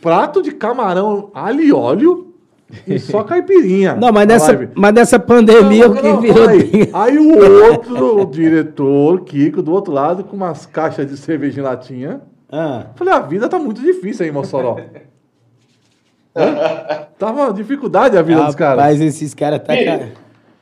prato 0.00 0.42
de 0.42 0.50
camarão 0.52 1.30
alho 1.34 1.60
e 1.62 1.72
óleo 1.72 2.33
e 2.86 2.98
só 2.98 3.22
caipirinha. 3.22 3.94
Não, 3.94 4.12
mas 4.12 4.26
nessa, 4.26 4.46
live. 4.52 4.68
mas 4.74 4.92
nessa 4.94 5.18
pandemia 5.18 5.86
o 5.88 5.94
Não, 5.94 6.02
que 6.02 6.08
não, 6.08 6.20
virou. 6.20 6.48
aí, 6.48 6.90
aí 6.92 7.18
o 7.18 7.64
outro, 7.70 8.20
o 8.22 8.26
diretor, 8.26 9.20
Kiko, 9.22 9.62
do 9.62 9.72
outro 9.72 9.92
lado, 9.92 10.24
com 10.24 10.36
umas 10.36 10.66
caixas 10.66 11.06
de 11.06 11.16
cerveja 11.16 11.60
em 11.60 11.64
latinha. 11.64 12.20
Ah, 12.50 12.86
Falei, 12.94 13.12
a 13.14 13.20
vida 13.20 13.48
tá 13.48 13.58
muito 13.58 13.80
difícil 13.80 14.24
aí, 14.26 14.30
Mossoró. 14.32 14.78
Hã? 16.36 17.06
Tava 17.18 17.42
uma 17.44 17.52
dificuldade 17.52 18.16
a 18.18 18.22
vida 18.22 18.42
dos 18.44 18.54
caras. 18.54 18.78
rapaz, 18.78 19.00
esses 19.00 19.34
caras 19.34 19.62
tá. 19.62 19.74
Ih. 19.74 19.84
ca- 19.84 20.00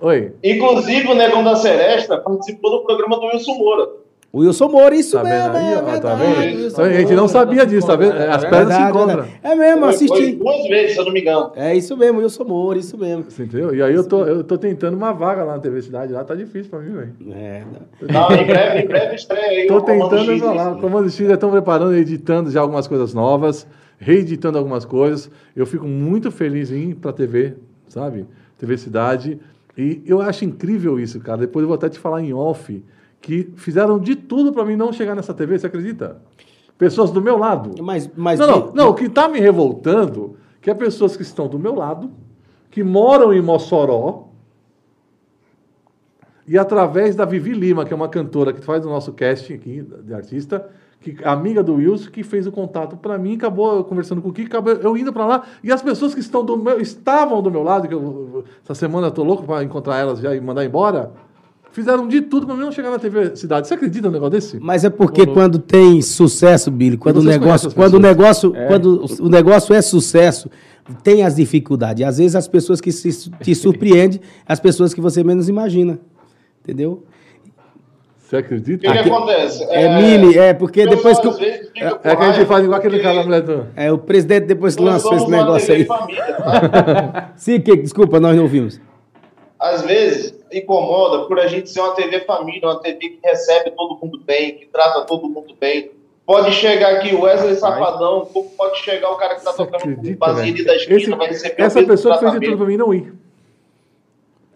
Oi. 0.00 0.32
Inclusive, 0.42 1.08
o 1.08 1.14
Negão 1.14 1.42
da 1.44 1.56
Seresta 1.56 2.18
participou 2.18 2.70
do 2.72 2.84
programa 2.84 3.16
do 3.18 3.26
Wilson 3.26 3.54
Moura. 3.54 3.88
O 4.32 4.38
Wilson 4.40 4.68
Moura, 4.68 4.94
isso 4.94 5.18
Tá 5.18 5.24
mesmo, 5.24 5.56
aí, 5.56 5.74
é 5.74 5.76
ó, 5.76 6.00
tá 6.00 6.14
vendo? 6.14 6.62
Wilson 6.62 6.82
A 6.82 6.92
gente 6.94 7.12
não 7.12 7.28
sabia 7.28 7.66
disso, 7.66 7.86
tá 7.86 7.96
vendo? 7.96 8.12
As 8.12 8.42
pedras 8.42 8.74
se 8.74 8.82
encontram. 8.82 9.26
É 9.42 9.54
mesmo, 9.54 9.84
assisti. 9.84 10.08
Foi 10.08 10.32
duas 10.36 10.68
vezes, 10.68 10.92
se 10.94 10.98
eu 11.00 11.04
não 11.04 11.12
me 11.12 11.20
engano. 11.20 11.52
É 11.54 11.76
isso 11.76 11.94
mesmo, 11.98 12.18
Wilson 12.20 12.44
Moura, 12.44 12.78
isso 12.78 12.96
mesmo. 12.96 13.24
Você 13.28 13.42
entendeu? 13.42 13.74
E 13.74 13.82
aí 13.82 13.94
eu 13.94 14.08
tô, 14.08 14.24
eu 14.24 14.42
tô 14.42 14.56
tentando 14.56 14.96
uma 14.96 15.12
vaga 15.12 15.44
lá 15.44 15.52
na 15.56 15.58
TV 15.58 15.82
Cidade, 15.82 16.14
lá 16.14 16.24
tá 16.24 16.34
difícil 16.34 16.70
pra 16.70 16.78
mim, 16.78 16.94
velho. 16.94 17.12
É, 17.30 17.62
não. 18.00 18.08
Não, 18.08 18.32
em 18.34 18.46
breve, 18.46 18.78
em 18.80 18.86
breve 18.86 19.14
estreia 19.16 19.44
aí 19.48 19.66
Tô 19.68 19.82
tentando 19.82 20.24
X. 20.32 20.40
falar. 20.40 20.72
O 20.72 20.80
Comando 20.80 21.10
X 21.10 21.28
já 21.28 21.34
estão 21.34 21.50
preparando, 21.50 21.94
editando 21.94 22.50
já 22.50 22.62
algumas 22.62 22.86
coisas 22.88 23.12
novas, 23.12 23.66
reeditando 23.98 24.56
algumas 24.56 24.86
coisas. 24.86 25.30
Eu 25.54 25.66
fico 25.66 25.86
muito 25.86 26.30
feliz 26.30 26.72
em 26.72 26.92
ir 26.92 26.94
pra 26.94 27.12
TV, 27.12 27.52
sabe? 27.86 28.24
TV 28.58 28.78
Cidade. 28.78 29.38
E 29.76 30.00
eu 30.06 30.22
acho 30.22 30.42
incrível 30.46 30.98
isso, 30.98 31.20
cara. 31.20 31.36
Depois 31.38 31.62
eu 31.62 31.68
vou 31.68 31.74
até 31.74 31.90
te 31.90 31.98
falar 31.98 32.22
em 32.22 32.32
off, 32.32 32.82
que 33.22 33.52
fizeram 33.56 33.98
de 33.98 34.16
tudo 34.16 34.52
pra 34.52 34.64
mim 34.64 34.76
não 34.76 34.92
chegar 34.92 35.14
nessa 35.14 35.32
TV, 35.32 35.58
você 35.58 35.68
acredita? 35.68 36.20
Pessoas 36.76 37.10
do 37.10 37.22
meu 37.22 37.38
lado. 37.38 37.80
Mas, 37.82 38.10
mas 38.14 38.38
não, 38.38 38.46
não, 38.46 38.72
não, 38.74 38.88
o 38.90 38.94
que 38.94 39.04
está 39.04 39.28
me 39.28 39.38
revoltando 39.38 40.36
que 40.60 40.70
é 40.70 40.74
pessoas 40.74 41.16
que 41.16 41.22
estão 41.22 41.48
do 41.48 41.58
meu 41.58 41.74
lado, 41.74 42.10
que 42.70 42.84
moram 42.84 43.34
em 43.34 43.42
Mossoró, 43.42 44.28
e 46.46 46.56
através 46.56 47.16
da 47.16 47.24
Vivi 47.24 47.52
Lima, 47.52 47.84
que 47.84 47.92
é 47.92 47.96
uma 47.96 48.08
cantora 48.08 48.52
que 48.52 48.60
faz 48.60 48.84
o 48.86 48.88
nosso 48.88 49.12
casting 49.12 49.54
aqui 49.54 49.82
de 50.04 50.14
artista, 50.14 50.68
que 51.00 51.16
amiga 51.24 51.62
do 51.62 51.74
Wilson, 51.74 52.10
que 52.10 52.22
fez 52.22 52.46
o 52.46 52.52
contato 52.52 52.96
para 52.96 53.18
mim, 53.18 53.34
acabou 53.34 53.82
conversando 53.84 54.22
com 54.22 54.28
o 54.28 54.32
Kiko, 54.32 54.48
acabou 54.48 54.72
eu 54.74 54.96
indo 54.96 55.12
para 55.12 55.26
lá, 55.26 55.42
e 55.64 55.72
as 55.72 55.82
pessoas 55.82 56.14
que 56.14 56.20
estão 56.20 56.44
do 56.44 56.56
meu, 56.56 56.80
estavam 56.80 57.42
do 57.42 57.50
meu 57.50 57.62
lado, 57.62 57.88
que 57.88 57.94
eu, 57.94 58.44
essa 58.64 58.74
semana 58.74 59.08
eu 59.08 59.10
tô 59.10 59.24
louco 59.24 59.42
para 59.42 59.64
encontrar 59.64 59.98
elas 59.98 60.20
já 60.20 60.34
e 60.34 60.40
mandar 60.40 60.64
embora, 60.64 61.12
fizeram 61.72 62.06
de 62.06 62.20
tudo 62.20 62.46
para 62.46 62.54
mim 62.54 62.62
não 62.62 62.70
chegar 62.72 62.90
na 62.90 62.98
TV 62.98 63.34
Cidade. 63.34 63.66
Você 63.66 63.74
acredita 63.74 64.06
no 64.06 64.12
negócio 64.12 64.30
desse? 64.30 64.60
Mas 64.60 64.84
é 64.84 64.90
porque 64.90 65.26
quando 65.26 65.58
tem 65.58 66.00
sucesso, 66.02 66.70
Billy, 66.70 66.96
quando 66.96 67.16
o 67.18 67.22
negócio, 67.24 67.72
quando 67.74 67.94
o 67.94 67.98
negócio, 68.00 68.52
quando 68.68 69.04
o 69.20 69.28
negócio 69.28 69.74
é 69.74 69.82
sucesso, 69.82 70.50
tem 71.02 71.22
as 71.24 71.36
dificuldades. 71.36 72.06
Às 72.06 72.18
vezes 72.18 72.36
as 72.36 72.46
pessoas 72.46 72.80
que 72.80 72.92
se, 72.92 73.30
te 73.30 73.54
surpreendem, 73.56 74.20
as 74.46 74.60
pessoas 74.60 74.92
que 74.94 75.00
você 75.00 75.24
menos 75.24 75.48
imagina. 75.48 75.98
Entendeu? 76.62 77.04
Você 78.18 78.36
O 78.36 78.38
acredita? 78.38 78.86
que, 78.86 79.02
que 79.02 79.10
acontece? 79.10 79.62
É, 79.68 80.00
mini, 80.00 80.38
é 80.38 80.54
porque 80.54 80.86
depois 80.86 81.18
que 81.18 81.28
o, 81.28 81.32
vezes, 81.32 81.70
É, 81.76 81.86
é 81.86 82.16
que 82.16 82.22
a 82.22 82.32
gente 82.32 82.46
faz 82.46 82.64
igual 82.64 82.78
aquele 82.78 82.98
cara 83.00 83.22
mulher 83.24 83.42
do... 83.42 83.66
é, 83.76 83.92
o 83.92 83.98
presidente 83.98 84.46
depois 84.46 84.74
que 84.74 84.82
nós 84.82 85.02
lançou 85.02 85.16
esse 85.16 85.30
negócio 85.30 85.74
aí. 85.74 85.84
família, 85.84 86.24
tá? 86.36 87.32
Sim, 87.36 87.60
que, 87.60 87.76
desculpa, 87.76 88.18
nós 88.18 88.34
não 88.34 88.44
ouvimos. 88.44 88.80
Às 89.60 89.82
vezes 89.82 90.34
incomoda 90.54 91.26
por 91.26 91.38
a 91.40 91.46
gente 91.46 91.68
ser 91.70 91.80
uma 91.80 91.94
TV 91.94 92.20
família, 92.20 92.68
uma 92.68 92.80
TV 92.80 92.98
que 92.98 93.18
recebe 93.24 93.70
todo 93.72 93.98
mundo 94.02 94.20
bem, 94.24 94.54
que 94.56 94.66
trata 94.66 95.02
todo 95.02 95.28
mundo 95.28 95.54
bem. 95.60 95.90
Pode 96.24 96.52
chegar 96.52 96.92
aqui 96.96 97.14
o 97.14 97.22
Wesley 97.22 97.56
Safadão, 97.56 98.26
pode 98.56 98.78
chegar 98.78 99.10
o 99.10 99.16
cara 99.16 99.34
que 99.34 99.44
tá 99.44 99.50
Você 99.50 99.56
tocando 99.58 99.76
acredita, 99.76 100.30
o 100.30 100.34
velho? 100.34 100.64
da 100.64 100.76
esquina, 100.76 100.96
Esse- 100.96 101.10
vai 101.10 101.26
receber 101.28 101.62
essa 101.62 101.82
pessoa 101.82 102.14
que 102.14 102.20
fez 102.20 102.32
de 102.40 102.46
tudo 102.46 102.56
pra 102.58 102.66
mim 102.66 102.76
não 102.76 102.94
ir. 102.94 103.12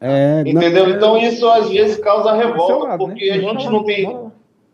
É, 0.01 0.45
não- 0.45 0.51
Entendeu? 0.63 0.91
Então 0.91 1.17
isso 1.19 1.49
às 1.49 1.69
vezes 1.71 1.97
causa 1.99 2.33
revolta, 2.35 2.85
lado, 2.89 2.99
porque 3.07 3.27
né? 3.31 3.37
a 3.37 3.39
gente 3.41 3.69
não 3.69 3.83
tem 3.83 4.31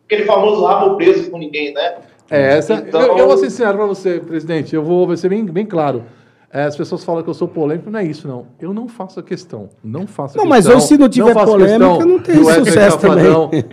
aquele 0.06 0.24
famoso 0.24 0.64
rabo 0.64 0.96
preso 0.96 1.30
com 1.30 1.38
ninguém, 1.38 1.72
né? 1.72 1.94
É, 2.30 2.58
essa, 2.58 2.74
Então- 2.74 3.00
eu, 3.00 3.18
eu 3.18 3.26
vou 3.28 3.36
ser 3.38 3.50
sincero 3.50 3.76
pra 3.78 3.86
você, 3.86 4.18
presidente, 4.20 4.74
eu 4.74 4.82
vou 4.82 5.16
ser 5.16 5.28
bem, 5.28 5.44
bem 5.44 5.64
claro. 5.66 6.04
É, 6.54 6.64
as 6.64 6.76
pessoas 6.76 7.02
falam 7.02 7.22
que 7.22 7.30
eu 7.30 7.34
sou 7.34 7.48
polêmico, 7.48 7.90
não 7.90 7.98
é 7.98 8.04
isso, 8.04 8.28
não. 8.28 8.48
Eu 8.60 8.74
não 8.74 8.86
faço 8.86 9.18
a 9.18 9.22
questão. 9.22 9.70
Não 9.82 10.06
faço 10.06 10.38
a 10.38 10.42
Não, 10.42 10.46
mas 10.48 10.66
questão. 10.66 10.76
hoje, 10.76 10.86
se 10.86 10.98
não 10.98 11.08
tiver 11.08 11.32
faço 11.32 11.46
polêmica, 11.46 11.88
questão 11.88 12.06
não 12.06 12.18
tem 12.18 12.44
sucesso 12.44 12.98
também. 12.98 13.24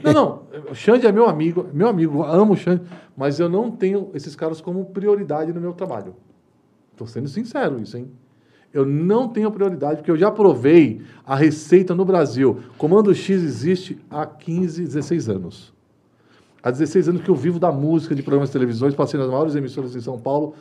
Não, 0.01 0.13
não. 0.13 0.41
O 0.71 0.73
Xande 0.73 1.05
é 1.05 1.11
meu 1.11 1.27
amigo, 1.27 1.65
meu 1.73 1.89
amigo, 1.89 2.23
amo 2.23 2.53
o 2.53 2.55
Xande, 2.55 2.83
mas 3.17 3.37
eu 3.37 3.49
não 3.49 3.69
tenho 3.69 4.09
esses 4.13 4.33
caras 4.33 4.61
como 4.61 4.85
prioridade 4.85 5.51
no 5.51 5.59
meu 5.59 5.73
trabalho. 5.73 6.15
Estou 6.93 7.05
sendo 7.05 7.27
sincero 7.27 7.81
isso, 7.81 7.97
hein? 7.97 8.09
Eu 8.73 8.85
não 8.85 9.27
tenho 9.27 9.51
prioridade, 9.51 9.97
porque 9.97 10.11
eu 10.11 10.17
já 10.17 10.31
provei 10.31 11.01
a 11.25 11.35
receita 11.35 11.93
no 11.93 12.05
Brasil. 12.05 12.59
Comando 12.77 13.13
X 13.13 13.43
existe 13.43 13.99
há 14.09 14.25
15, 14.25 14.83
16 14.83 15.27
anos. 15.27 15.73
Há 16.61 16.71
16 16.71 17.09
anos 17.09 17.21
que 17.21 17.29
eu 17.29 17.35
vivo 17.35 17.57
da 17.59 17.71
música, 17.71 18.13
de 18.13 18.21
programas 18.21 18.49
de 18.49 18.53
televisões, 18.53 18.93
passei 18.93 19.19
nas 19.19 19.29
maiores 19.29 19.55
emissoras 19.55 19.95
em 19.95 20.01
São 20.01 20.19
Paulo. 20.19 20.53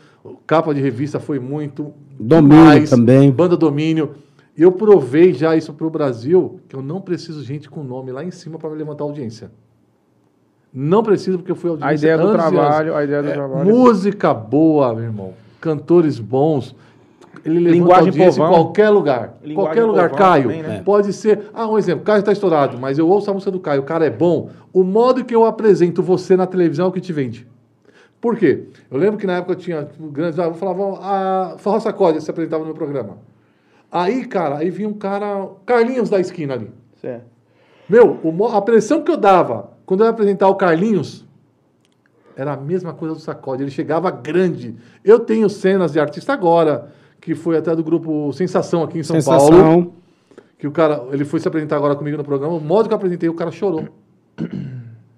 Capa 0.47 0.73
de 0.73 0.81
revista 0.81 1.19
foi 1.19 1.39
muito. 1.41 1.93
Domínio 2.19 2.89
também. 2.89 3.31
Banda 3.33 3.57
Domínio. 3.57 4.11
E 4.57 4.63
eu 4.63 4.73
provei 4.73 5.33
já 5.33 5.57
isso 5.57 5.73
para 5.73 5.87
o 5.87 5.91
Brasil, 5.91 6.61
que 6.69 6.75
eu 6.75 6.83
não 6.83 7.01
preciso 7.01 7.41
de 7.41 7.47
gente 7.47 7.69
com 7.71 7.83
nome 7.83 8.11
lá 8.13 8.25
em 8.25 8.31
cima 8.31 8.59
para 8.59 8.69
levantar 8.71 9.05
audiência. 9.05 9.51
Não 10.73 11.03
precisa, 11.03 11.39
porque 11.39 11.51
eu 11.51 11.57
fui 11.57 11.71
A 11.71 11.73
audiência 11.73 11.95
ideia 12.07 12.19
do 12.19 12.33
trabalho, 12.33 12.95
a 12.95 13.05
ideia 13.05 13.23
do 13.23 13.29
É, 13.31 13.33
trabalho. 13.33 13.65
música 13.69 14.35
boa, 14.35 14.95
meu 14.95 15.05
irmão. 15.05 15.33
Cantores 15.61 16.19
bons. 16.19 16.75
Ele 17.45 17.59
levanta 17.61 17.77
Linguagem 17.77 18.09
audiência 18.09 18.41
em 18.41 18.45
povão. 18.45 18.65
qualquer 18.65 18.89
lugar. 18.91 19.39
Linguagem 19.43 19.55
qualquer 19.55 19.85
lugar. 19.85 20.11
Caio, 20.11 20.43
também, 20.45 20.63
né? 20.63 20.83
pode 20.85 21.13
ser... 21.13 21.51
Ah, 21.55 21.69
um 21.69 21.79
exemplo. 21.79 22.05
Caio 22.05 22.21
está 22.21 22.33
estourado, 22.33 22.79
mas 22.79 22.99
eu 22.99 23.09
ouço 23.09 23.31
a 23.31 23.35
música 23.35 23.51
do 23.51 23.61
Caio. 23.61 23.83
O 23.83 23.85
cara 23.85 24.07
é 24.07 24.11
bom. 24.11 24.51
O 24.73 24.83
modo 24.83 25.25
que 25.25 25.35
eu 25.35 25.45
apresento 25.45 26.03
você 26.03 26.37
na 26.37 26.47
televisão 26.47 26.87
é 26.87 26.89
o 26.89 26.93
que 26.93 27.01
te 27.01 27.13
vende. 27.13 27.47
Por 28.21 28.37
quê? 28.37 28.65
Eu 28.91 28.99
lembro 28.99 29.17
que 29.19 29.27
na 29.27 29.37
época 29.37 29.53
eu 29.53 29.57
tinha 29.57 29.89
grandes... 29.99 30.39
Ah, 30.39 30.53
falavam... 30.53 30.99
A 31.01 31.55
Forró 31.59 31.79
Sacode 31.79 32.21
se 32.21 32.31
apresentava 32.31 32.61
no 32.61 32.67
meu 32.67 32.75
programa. 32.75 33.19
Aí, 33.91 34.25
cara, 34.27 34.59
aí 34.59 34.71
vinha 34.71 34.89
um 34.89 34.95
cara... 34.95 35.49
Carlinhos 35.65 36.11
da 36.11 36.19
esquina 36.19 36.55
ali. 36.55 36.71
Certo. 37.01 37.25
Meu, 37.89 38.19
o 38.23 38.33
mo- 38.33 38.49
a 38.49 38.61
pressão 38.61 39.03
que 39.03 39.11
eu 39.11 39.17
dava 39.17 39.71
quando 39.87 40.01
eu 40.01 40.07
ia 40.07 40.11
apresentar 40.11 40.49
o 40.49 40.57
Carlinhos 40.57 41.27
era 42.37 42.53
a 42.53 42.57
mesma 42.57 42.93
coisa 42.93 43.15
do 43.15 43.21
Sacode. 43.21 43.63
Ele 43.63 43.71
chegava 43.71 44.11
grande. 44.11 44.77
Eu 45.05 45.19
tenho 45.21 45.49
cenas 45.49 45.93
de 45.93 45.99
artista 45.99 46.33
agora, 46.33 46.93
que 47.21 47.35
foi 47.35 47.57
até 47.57 47.75
do 47.75 47.83
grupo 47.83 48.33
Sensação 48.33 48.83
aqui 48.83 48.99
em 48.99 49.03
São 49.03 49.21
Paulo. 49.23 49.47
Sensação. 49.53 49.93
Que 50.59 50.67
o 50.67 50.73
cara, 50.73 51.05
ele 51.13 51.25
foi 51.25 51.39
se 51.41 51.47
apresentar 51.47 51.77
agora 51.77 51.95
comigo 51.95 52.17
no 52.17 52.25
programa. 52.25 52.55
O 52.55 52.61
modo 52.61 52.89
que 52.89 52.93
eu 52.95 52.97
apresentei, 52.97 53.29
o 53.29 53.35
cara 53.35 53.51
chorou. 53.51 53.89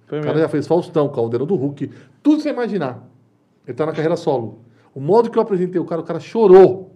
Foi 0.07 0.19
O 0.19 0.23
cara 0.23 0.35
mesmo. 0.35 0.41
já 0.41 0.49
fez 0.49 0.67
Faustão, 0.67 1.09
Caldeirão 1.09 1.47
do 1.47 1.55
Hulk. 1.55 1.89
Tudo 2.21 2.37
que 2.39 2.43
você 2.43 2.51
imaginar. 2.51 3.09
Ele 3.65 3.77
tá 3.77 3.87
na 3.87 3.93
carreira 3.93 4.17
solo. 4.17 4.59
O 4.93 5.01
modo 5.01 5.31
que 5.31 5.39
eu 5.39 5.43
apresentei 5.43 5.81
o 5.81 5.85
cara, 5.85 6.01
o 6.01 6.05
cara 6.05 6.19
chorou. 6.19 6.91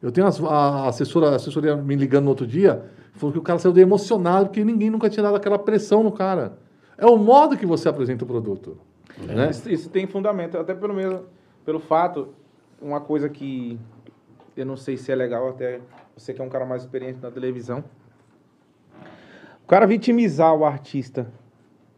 Eu 0.00 0.10
tenho 0.10 0.26
as- 0.26 0.42
a 0.42 0.88
assessora, 0.88 1.28
a 1.30 1.34
assessoria 1.36 1.76
me 1.76 1.94
ligando 1.94 2.24
no 2.24 2.30
outro 2.30 2.46
dia, 2.46 2.82
falou 3.12 3.32
que 3.34 3.38
o 3.38 3.42
cara 3.42 3.58
saiu 3.58 3.72
de 3.72 3.80
emocionado, 3.82 4.46
porque 4.46 4.64
ninguém 4.64 4.88
nunca 4.88 5.10
tinha 5.10 5.22
dado 5.22 5.36
aquela 5.36 5.58
pressão 5.58 6.02
no 6.02 6.10
cara. 6.10 6.56
É 6.96 7.04
o 7.04 7.18
modo 7.18 7.54
que 7.56 7.66
você 7.66 7.86
apresenta 7.88 8.24
o 8.24 8.26
produto. 8.26 8.78
Né? 9.18 9.50
Isso, 9.50 9.70
isso 9.70 9.90
tem 9.90 10.06
fundamento, 10.06 10.56
até 10.56 10.74
pelo 10.74 10.94
mesmo, 10.94 11.20
pelo 11.66 11.78
fato, 11.80 12.28
uma 12.80 13.00
coisa 13.00 13.28
que 13.28 13.78
eu 14.56 14.66
não 14.66 14.76
sei 14.76 14.96
se 14.96 15.10
é 15.10 15.14
legal, 15.14 15.48
até 15.48 15.80
você 16.16 16.32
que 16.32 16.40
é 16.40 16.44
um 16.44 16.48
cara 16.48 16.64
mais 16.64 16.82
experiente 16.82 17.18
na 17.20 17.30
televisão. 17.30 17.82
O 19.64 19.66
cara 19.66 19.86
vitimizar 19.86 20.54
o 20.54 20.64
artista. 20.64 21.26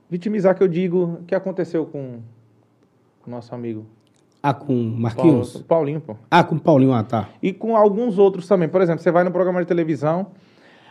Vitimizar 0.09 0.55
que 0.55 0.63
eu 0.63 0.69
digo 0.69 1.21
que 1.27 1.35
aconteceu 1.35 1.85
com 1.85 2.21
o 3.27 3.31
nosso 3.31 3.53
amigo 3.55 3.85
Ah, 4.41 4.55
com 4.55 4.67
Paulo, 4.67 5.01
Marquinhos? 5.01 5.63
Paulinho, 5.63 6.01
pô. 6.01 6.17
Ah, 6.31 6.45
com 6.45 6.57
Paulinho, 6.59 6.93
ah, 6.93 7.03
tá. 7.03 7.29
E 7.43 7.53
com 7.53 7.77
alguns 7.77 8.19
outros 8.19 8.47
também. 8.47 8.69
Por 8.69 8.81
exemplo, 8.81 9.03
você 9.03 9.11
vai 9.11 9.25
no 9.25 9.33
programa 9.33 9.61
de 9.61 9.67
televisão, 9.67 10.29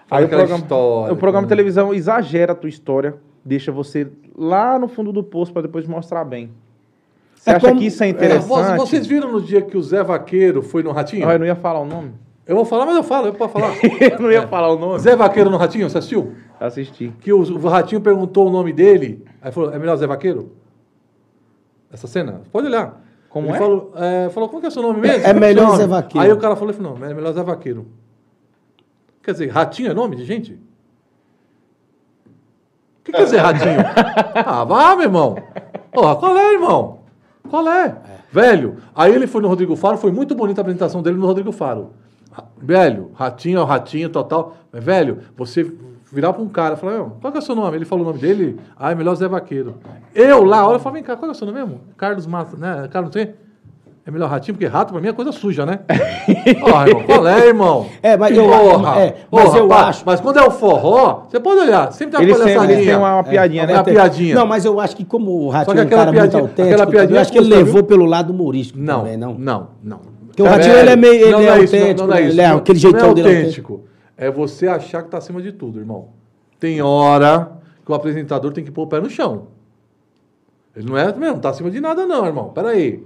Fala 0.08 0.20
aí 0.22 0.26
o 0.26 0.30
programa, 0.30 0.58
história, 0.64 1.14
o 1.14 1.18
programa 1.18 1.48
de 1.48 1.52
né? 1.52 1.56
televisão 1.56 1.94
exagera 1.94 2.52
a 2.52 2.56
tua 2.56 2.70
história, 2.70 3.16
deixa 3.44 3.72
você 3.72 4.12
lá 4.38 4.78
no 4.78 4.88
fundo 4.88 5.12
do 5.12 5.24
poço 5.24 5.52
para 5.52 5.64
depois 5.64 5.88
mostrar 5.88 6.24
bem. 6.26 6.52
Você 7.36 7.50
É 7.52 7.56
acha 7.56 7.68
como- 7.68 7.80
que 7.80 7.86
isso 7.88 8.04
é 8.04 8.08
É, 8.08 8.10
interessante? 8.10 8.48
vo- 8.48 8.78
vocês 8.78 9.06
viram 9.06 9.32
no 9.32 9.42
dia 9.42 9.62
que 9.62 9.78
o 9.78 9.82
Zé 9.84 10.02
Vaqueiro 10.04 10.64
foi 10.64 10.82
no 10.82 10.92
Ratinho? 10.92 11.28
Ah, 11.28 11.34
eu 11.34 11.40
não 11.40 11.46
ia 11.46 11.56
falar 11.56 11.80
o 11.82 11.86
nome. 11.86 12.14
Eu 12.48 12.56
vou 12.56 12.66
falar, 12.66 12.86
mas 12.86 12.96
eu 12.96 13.04
falo, 13.04 13.28
eu 13.28 13.34
posso 13.34 13.54
falar. 13.54 13.74
eu 14.02 14.20
não 14.20 14.32
ia 14.32 14.48
falar 14.48 14.72
o 14.72 14.80
nome. 14.80 15.00
Zé 15.00 15.16
Vaqueiro 15.16 15.50
no 15.50 15.58
Ratinho, 15.58 15.90
você 15.90 15.98
assistiu? 15.98 16.34
Assisti. 16.60 17.14
Que 17.22 17.32
o, 17.34 17.40
o 17.42 17.68
Ratinho 17.68 18.02
perguntou 18.02 18.48
o 18.48 18.52
nome 18.52 18.72
dele, 18.74 19.24
aí 19.42 19.52
falou, 19.52 19.72
é 19.74 19.78
melhor 19.80 19.96
Zé 19.98 20.08
Vaqueiro? 20.08 20.54
Essa 21.92 22.08
cena? 22.08 22.42
Pode 22.52 22.68
olhar. 22.68 23.02
Como 23.30 23.48
Ele 23.48 23.56
é? 23.56 23.60
Falou, 23.60 23.92
é, 23.96 24.30
falou, 24.30 24.48
como 24.50 24.62
que 24.62 24.68
é 24.68 24.70
seu 24.70 24.82
nome 24.82 25.02
mesmo? 25.02 25.26
É 25.26 25.34
melhor? 25.34 25.76
Zé 25.76 25.86
Vaqueiro. 25.88 26.26
Aí 26.26 26.32
o 26.32 26.38
cara 26.38 26.56
falou, 26.56 26.74
não, 26.80 26.96
é 27.06 27.14
melhor 27.14 27.34
Zé 27.34 27.44
Vaqueiro. 27.44 27.88
Quer 29.22 29.32
dizer, 29.34 29.50
Ratinho 29.50 29.92
é 29.92 29.94
nome 29.94 30.16
de 30.16 30.24
gente? 30.24 30.54
O 33.00 33.04
que 33.04 33.12
quer 33.12 33.24
dizer 33.24 33.38
Ratinho? 33.38 33.80
ah, 34.46 34.64
vá, 34.64 34.96
meu 34.96 35.06
irmão. 35.06 35.36
Porra, 35.92 36.16
qual 36.16 36.38
é, 36.38 36.54
irmão? 36.54 37.00
Qual 37.56 37.70
é? 37.70 37.96
Velho, 38.34 38.80
aí 38.94 39.16
ele 39.16 39.28
foi 39.28 39.42
no 39.42 39.48
Rodrigo 39.48 39.78
Faro, 39.78 39.98
foi 39.98 40.12
muito 40.12 40.36
bonita 40.36 40.60
a 40.60 40.64
apresentação 40.64 41.02
dele 41.02 41.16
no 41.16 41.26
Rodrigo 41.26 41.54
Faro. 41.54 41.94
Velho, 42.58 43.12
Ratinho 43.14 43.60
é 43.60 43.62
o 43.62 43.66
Ratinho, 43.66 44.10
total. 44.10 44.58
Mas, 44.74 44.84
velho, 44.84 45.20
você 45.38 45.72
virar 46.12 46.34
pra 46.34 46.42
um 46.44 46.50
cara 46.50 46.74
e 46.74 46.78
falar, 46.78 46.92
"Meu, 46.96 47.12
qual 47.22 47.32
que 47.32 47.40
é 47.40 47.42
o 47.42 47.42
seu 47.42 47.56
nome? 47.56 47.78
Ele 47.78 47.86
falou 47.86 48.04
o 48.04 48.08
nome 48.10 48.20
dele, 48.20 48.60
ah, 48.76 48.92
é 48.92 48.96
melhor 48.96 49.16
Zé 49.16 49.30
Vaqueiro. 49.30 49.76
Eu 50.14 50.44
lá, 50.44 50.68
olha, 50.68 50.76
eu 50.76 50.80
falo, 50.82 50.96
vem 50.96 51.04
cá, 51.04 51.16
qual 51.16 51.22
que 51.22 51.28
é 51.28 51.32
o 51.32 51.34
seu 51.34 51.48
nome 51.48 51.60
mesmo? 51.60 51.80
Carlos 51.96 52.28
Massa, 52.28 52.58
né? 52.58 52.90
Carlos, 52.92 53.16
não 53.16 53.24
sei. 53.24 53.34
É 54.08 54.12
melhor 54.12 54.30
ratinho, 54.30 54.54
porque 54.54 54.68
rato 54.68 54.92
pra 54.94 55.02
mim 55.02 55.08
é 55.08 55.14
coisa 55.14 55.32
suja, 55.32 55.66
né? 55.66 55.80
Ó, 56.62 56.86
irmão, 56.86 57.04
qual 57.06 57.28
é, 57.28 57.48
irmão? 57.48 57.88
É, 58.04 58.16
mas 58.16 58.38
eu- 58.38 58.46
Porra, 58.46 59.00
é, 59.00 59.16
mas 59.32 59.44
porra, 59.46 59.58
eu 59.58 59.68
pá, 59.68 59.88
acho- 59.88 60.04
Mas 60.06 60.22
quando 60.22 60.38
é 60.38 60.44
o 60.44 60.52
forró, 60.52 61.24
você 61.28 61.40
pode 61.40 61.60
olhar, 61.62 61.92
sempre 61.92 62.16
tem 62.18 62.24
Eles 62.28 62.38
uma 62.38 62.46
sempre 62.48 62.96
uma, 62.96 63.14
uma 63.16 63.24
piadinha, 63.24 63.64
É 63.64 63.66
né? 63.66 63.74
uma 63.74 63.84
piadinha. 63.84 64.36
Não, 64.36 64.46
mas 64.46 64.64
eu 64.64 64.80
acho 64.80 64.96
que 64.96 65.04
como 65.04 65.32
o 65.32 65.50
Ratinho 65.50 65.80
é 65.80 65.84
um 65.84 65.88
cara 65.88 66.12
piadinha- 66.12 66.22
muito 66.22 66.38
autêntico, 66.38 66.62
aquela 66.76 66.86
piadinha 66.88 67.18
eu 67.18 67.22
acho 67.22 67.32
que 67.32 67.38
ele 67.40 67.46
custa, 67.48 67.58
levou 67.60 67.74
viu? 67.74 67.84
pelo 67.84 68.06
lado 68.06 68.30
humorístico 68.32 68.78
Não, 68.80 69.00
também, 69.00 69.18
não? 69.18 69.34
não, 69.34 69.68
não. 69.84 70.00
Porque 70.28 70.42
o 70.44 70.46
Ratinho, 70.46 70.76
ele 70.76 70.90
é 70.92 70.96
meio- 70.96 71.14
ele 71.16 71.32
não, 71.32 71.40
é 71.42 71.46
não 71.58 71.64
isso, 71.64 71.76
autêntico, 71.76 72.02
não, 72.02 72.08
não 72.08 72.14
é 72.16 72.20
né? 72.22 72.28
isso. 72.28 72.34
Ele 72.36 72.42
é 72.42 72.50
Não- 72.50 72.58
aquele 72.58 72.78
não 72.78 72.82
jeitão 72.92 73.10
é 73.10 73.14
dele 73.16 73.28
é 73.28 73.38
autêntico. 73.38 73.84
É 74.18 74.30
você 74.32 74.68
achar 74.68 75.02
que 75.02 75.10
tá 75.10 75.18
acima 75.18 75.42
de 75.42 75.52
tudo, 75.52 75.80
irmão. 75.80 76.10
Tem 76.60 76.80
hora 76.80 77.54
que 77.84 77.92
o 77.92 77.96
apresentador 77.96 78.52
tem 78.54 78.64
que 78.64 78.70
pôr 78.70 78.84
o 78.84 78.88
pé 78.88 79.00
no 79.02 79.10
chão. 79.10 79.48
Ele 80.76 80.88
não 80.88 80.96
é, 80.96 81.12
meu, 81.16 81.34
não 81.34 81.40
tá 81.40 81.50
acima 81.50 81.72
de 81.72 81.80
nada 81.82 82.06
não, 82.06 82.24
irmão. 82.28 82.50
Pera 82.50 82.70
aí. 82.70 83.04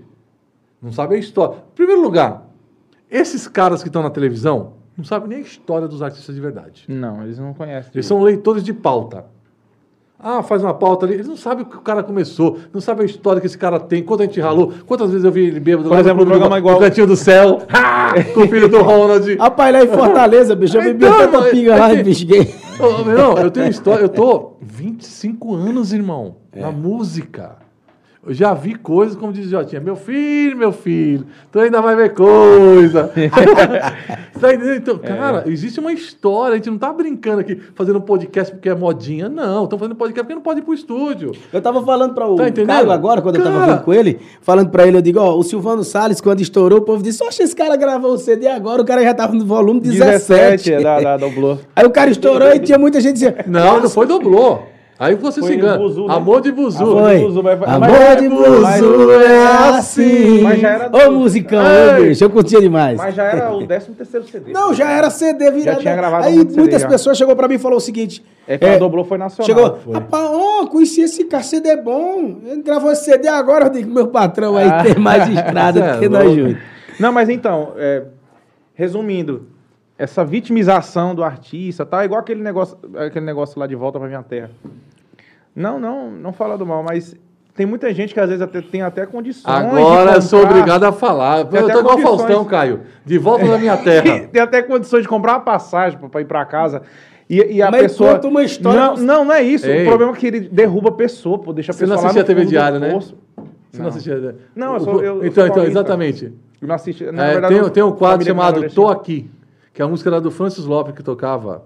Não 0.81 0.91
sabe 0.91 1.15
a 1.15 1.17
história. 1.17 1.55
Em 1.73 1.75
primeiro 1.75 2.01
lugar, 2.01 2.47
esses 3.09 3.47
caras 3.47 3.81
que 3.81 3.89
estão 3.89 4.01
na 4.03 4.09
televisão 4.09 4.73
não 4.97 5.03
sabem 5.03 5.29
nem 5.29 5.37
a 5.39 5.41
história 5.41 5.87
dos 5.87 6.01
artistas 6.01 6.33
de 6.35 6.41
verdade. 6.41 6.85
Não, 6.87 7.23
eles 7.23 7.39
não 7.39 7.53
conhecem. 7.53 7.91
Eles 7.93 8.05
são 8.05 8.21
leitores 8.21 8.63
de 8.63 8.73
pauta. 8.73 9.25
Ah, 10.21 10.43
faz 10.43 10.61
uma 10.61 10.73
pauta 10.73 11.05
ali. 11.05 11.13
Eles 11.13 11.27
não 11.29 11.37
sabem 11.37 11.63
o 11.63 11.65
que 11.69 11.77
o 11.77 11.81
cara 11.81 12.03
começou, 12.03 12.57
não 12.73 12.81
sabem 12.81 13.03
a 13.03 13.05
história 13.05 13.39
que 13.39 13.47
esse 13.47 13.57
cara 13.57 13.79
tem, 13.79 14.03
quanto 14.03 14.21
a 14.21 14.25
gente 14.25 14.39
ralou, 14.41 14.73
quantas 14.85 15.09
vezes 15.11 15.23
eu 15.23 15.31
vi 15.31 15.45
ele 15.47 15.61
bêbado 15.61 15.87
Por 15.87 15.97
exemplo, 15.97 16.17
no, 16.17 16.23
o 16.23 16.27
programa 16.33 16.57
igual- 16.57 16.75
no 16.75 16.81
Cantinho 16.81 17.07
do 17.07 17.15
Céu, 17.15 17.59
com 18.33 18.41
o 18.41 18.47
filho 18.49 18.67
do 18.67 18.81
Ronald. 18.81 19.33
Rapaz, 19.37 19.73
lá 19.73 19.83
em 19.83 19.87
Fortaleza, 19.87 20.55
bicho, 20.57 20.77
eu 20.77 20.83
bebi 20.83 21.05
Então, 21.05 21.17
tanta 21.31 21.49
pinga 21.49 21.75
lá, 21.77 21.95
bicho, 21.95 22.25
gay. 22.25 22.53
Ô, 22.79 23.03
meu 23.05 23.17
irmão, 23.17 23.37
eu 23.37 23.49
tenho 23.51 23.69
história, 23.69 24.03
eu 24.03 24.09
tô 24.09 24.57
25 24.61 25.55
anos, 25.55 25.93
irmão, 25.93 26.35
É. 26.51 26.59
na 26.61 26.71
música. 26.71 27.55
Eu 28.27 28.33
já 28.33 28.53
vi 28.53 28.75
coisas, 28.75 29.15
como 29.15 29.31
diz 29.31 29.45
o 29.47 29.49
Jotinha, 29.49 29.79
meu 29.79 29.95
filho, 29.95 30.57
meu 30.57 30.73
filho, 30.73 31.25
tu 31.49 31.57
ainda 31.59 31.81
vai 31.81 31.95
ver 31.95 32.13
coisa. 32.13 33.11
Tá? 34.39 34.53
Então, 34.53 34.97
cara, 34.97 35.43
existe 35.47 35.81
uma 35.81 35.91
história, 35.91 36.53
a 36.53 36.55
gente 36.55 36.69
não 36.69 36.77
tá 36.77 36.93
brincando 36.93 37.41
aqui, 37.41 37.59
fazendo 37.75 37.97
um 37.97 38.01
podcast 38.01 38.53
porque 38.53 38.69
é 38.69 38.75
modinha, 38.75 39.27
não. 39.27 39.65
Estamos 39.65 39.79
fazendo 39.81 39.97
podcast 39.97 40.23
porque 40.23 40.33
não 40.35 40.41
pode 40.41 40.61
ir 40.61 40.63
pro 40.63 40.73
estúdio. 40.73 41.33
Eu 41.51 41.61
tava 41.61 41.83
falando 41.83 42.13
para 42.13 42.25
o 42.25 42.37
Tá 42.37 42.47
entendendo? 42.47 42.67
Caio 42.67 42.89
agora, 42.89 43.21
quando 43.21 43.35
eu 43.35 43.43
tava 43.43 43.55
Cara- 43.55 43.65
falando 43.67 43.83
com 43.83 43.93
ele, 43.93 44.17
falando 44.41 44.69
pra 44.69 44.87
ele, 44.87 44.95
eu 44.95 45.01
digo, 45.01 45.19
ó, 45.19 45.35
o 45.37 45.43
Silvano 45.43 45.83
Salles, 45.83 46.21
quando 46.21 46.39
estourou, 46.39 46.79
o 46.79 46.83
povo 46.83 47.03
disse, 47.03 47.21
oxe, 47.21 47.43
esse 47.43 47.53
cara 47.53 47.75
gravou 47.75 48.13
o 48.13 48.17
CD 48.17 48.47
agora, 48.47 48.81
o 48.81 48.85
cara 48.85 49.03
já 49.03 49.13
tava 49.13 49.33
no 49.33 49.45
volume 49.45 49.81
17. 49.81 50.69
17 50.69 50.73
é 50.73 50.81
da, 50.81 51.17
da. 51.17 51.27
Aí 51.75 51.85
o 51.85 51.89
cara 51.91 52.09
estourou 52.09 52.49
e 52.53 52.59
tinha 52.59 52.77
muita 52.77 53.01
gente 53.01 53.15
dizendo, 53.15 53.39
Não, 53.45 53.81
não 53.81 53.89
foi 53.89 54.05
doblô. 54.07 54.59
Aí 54.99 55.15
você 55.15 55.39
Foi 55.39 55.51
se 55.51 55.55
engana. 55.55 55.77
Buzu, 55.77 56.07
né? 56.07 56.13
Amor 56.13 56.41
de 56.41 56.51
buzu. 56.51 56.83
Amor 56.83 57.01
Foi. 57.03 57.17
de 57.19 57.23
Buzu, 57.23 57.41
mas- 57.43 57.59
mas- 57.59 57.69
Amor 57.69 57.87
de 58.17 58.29
mas- 58.29 58.81
Buzu 58.81 59.11
é 59.11 59.47
assim. 59.69 60.41
Mas 60.41 60.59
já 60.59 60.69
era 60.71 60.87
Ô, 60.87 60.89
do- 61.09 61.11
musicão, 61.19 61.59
ô, 61.63 62.01
bicho, 62.01 62.23
eu 62.25 62.29
curtia 62.29 62.59
demais. 62.59 62.97
Mas 62.97 63.15
já 63.15 63.23
era 63.23 63.53
o 63.53 63.65
13 63.65 63.91
terceiro 63.93 64.27
CD. 64.27 64.51
Não, 64.51 64.73
já 64.73 64.91
era 64.91 65.09
CD 65.09 65.49
virado. 65.51 65.75
Já 65.75 65.81
tinha 65.81 65.95
gravado 65.95 66.25
Aí 66.25 66.35
muito 66.35 66.49
CD 66.49 66.61
muitas 66.61 66.81
já. 66.81 66.87
pessoas 66.89 67.17
chegou 67.17 67.33
pra 67.33 67.47
mim 67.47 67.55
e 67.55 67.59
falou 67.59 67.77
o 67.77 67.81
seguinte. 67.81 68.21
É 68.45 68.57
que 68.57 68.65
a 68.65 68.77
Doblô 68.77 69.05
foi 69.05 69.17
nacional. 69.17 69.45
Chegou, 69.45 69.77
Foi. 69.85 69.93
rapaz, 69.93 70.29
ó, 70.33 70.67
conheci 70.67 71.01
esse 71.01 71.23
cara, 71.23 71.43
CD 71.43 71.69
é 71.69 71.77
bom. 71.81 72.39
Ele 72.45 72.61
gravou 72.61 72.91
esse 72.91 73.05
CD 73.05 73.29
agora, 73.29 73.67
eu 73.67 73.69
digo, 73.69 73.89
meu 73.93 74.07
patrão 74.07 74.57
aí 74.57 74.67
Ah. 74.67 74.83
tem 74.83 74.95
mais 74.95 75.23
estrada 75.29 75.79
Cê 75.81 75.91
do 75.93 75.99
que 75.99 76.05
é 76.05 76.09
nós 76.09 76.25
louco. 76.25 76.39
juntos. 76.41 76.61
Não, 76.99 77.13
mas 77.13 77.29
então, 77.29 77.71
é, 77.77 78.03
resumindo, 78.73 79.47
essa 79.97 80.25
vitimização 80.25 81.15
do 81.15 81.23
artista, 81.23 81.85
tá? 81.85 82.03
Igual 82.03 82.19
aquele 82.21 82.41
negócio, 82.41 82.77
aquele 82.97 83.25
negócio 83.25 83.59
lá 83.59 83.65
de 83.67 83.75
volta 83.75 83.97
pra 83.99 84.07
minha 84.07 84.23
terra. 84.23 84.49
Não, 85.59 85.77
não, 85.77 86.09
não 86.09 86.31
fala 86.31 86.57
do 86.57 86.65
mal, 86.65 86.81
mas 86.81 87.13
tem 87.53 87.65
muita 87.65 87.93
gente 87.93 88.13
que 88.13 88.19
às 88.19 88.29
vezes 88.29 88.41
até, 88.41 88.61
tem 88.61 88.81
até 88.81 89.05
condições. 89.05 89.43
de 89.43 89.51
Agora 89.77 90.13
eu 90.13 90.21
sou 90.21 90.39
comprar- 90.39 90.55
obrigado 90.55 90.83
a 90.85 90.91
falar. 90.93 91.39
Eu 91.39 91.45
tô 91.67 91.79
igual. 91.79 91.99
Faustão, 91.99 92.45
Caio. 92.45 92.81
De 93.05 93.17
volta 93.17 93.45
da 93.45 93.57
minha 93.57 93.75
terra. 93.75 94.27
tem 94.31 94.41
até 94.41 94.61
condições 94.61 95.01
de 95.01 95.09
comprar 95.09 95.33
uma 95.33 95.41
passagem 95.41 95.99
pra- 95.99 96.07
pra 96.07 96.21
ir 96.21 96.25
pra 96.25 96.45
casa. 96.45 96.81
E, 97.29 97.57
e 97.57 97.61
a 97.61 97.69
Mas 97.69 97.81
pessoa. 97.81 98.13
conta 98.15 98.27
uma 98.29 98.41
história 98.43 98.79
Não, 98.79 98.95
não, 98.95 99.25
não 99.25 99.33
é 99.33 99.43
isso. 99.43 99.67
Ei. 99.67 99.83
O 99.83 99.87
problema 99.89 100.13
é 100.13 100.15
que 100.15 100.25
ele 100.27 100.39
derruba 100.39 100.89
a 100.89 100.93
pessoa, 100.93 101.37
pô, 101.37 101.51
deixa 101.51 101.71
a 101.71 101.75
Você 101.75 101.85
não 101.85 101.95
pessoa 101.97 102.03
lá 102.05 102.09
assistia 102.19 102.21
no 102.35 102.39
TV 102.39 102.49
Diário, 102.49 102.79
né? 102.79 102.91
poço. 102.91 103.15
Você 103.69 103.77
não 103.77 103.83
Não. 103.83 103.89
assistia? 103.89 104.35
Não, 104.55 104.73
eu 104.75 104.79
sou- 104.79 105.03
eu- 105.03 105.25
Então, 105.25 105.45
sou 105.45 105.47
então 105.47 105.63
exatamente. 105.65 106.33
Eu 106.61 106.67
não 106.67 106.75
assisti. 106.75 107.03
Na 107.11 107.25
É, 107.27 107.31
verdade, 107.33 107.53
tem, 107.53 107.63
eu- 107.63 107.69
tem 107.69 107.83
um 107.83 107.91
quadro 107.91 108.25
chamado 108.25 108.67
Tô. 108.71 108.87
Aqui, 108.87 109.29
que 109.73 109.81
a 109.81 109.87
música 109.87 110.09
era 110.09 110.19
do 110.21 110.31
Francis 110.31 110.63
Lopes 110.65 110.95
que 110.95 111.03
tocava 111.03 111.65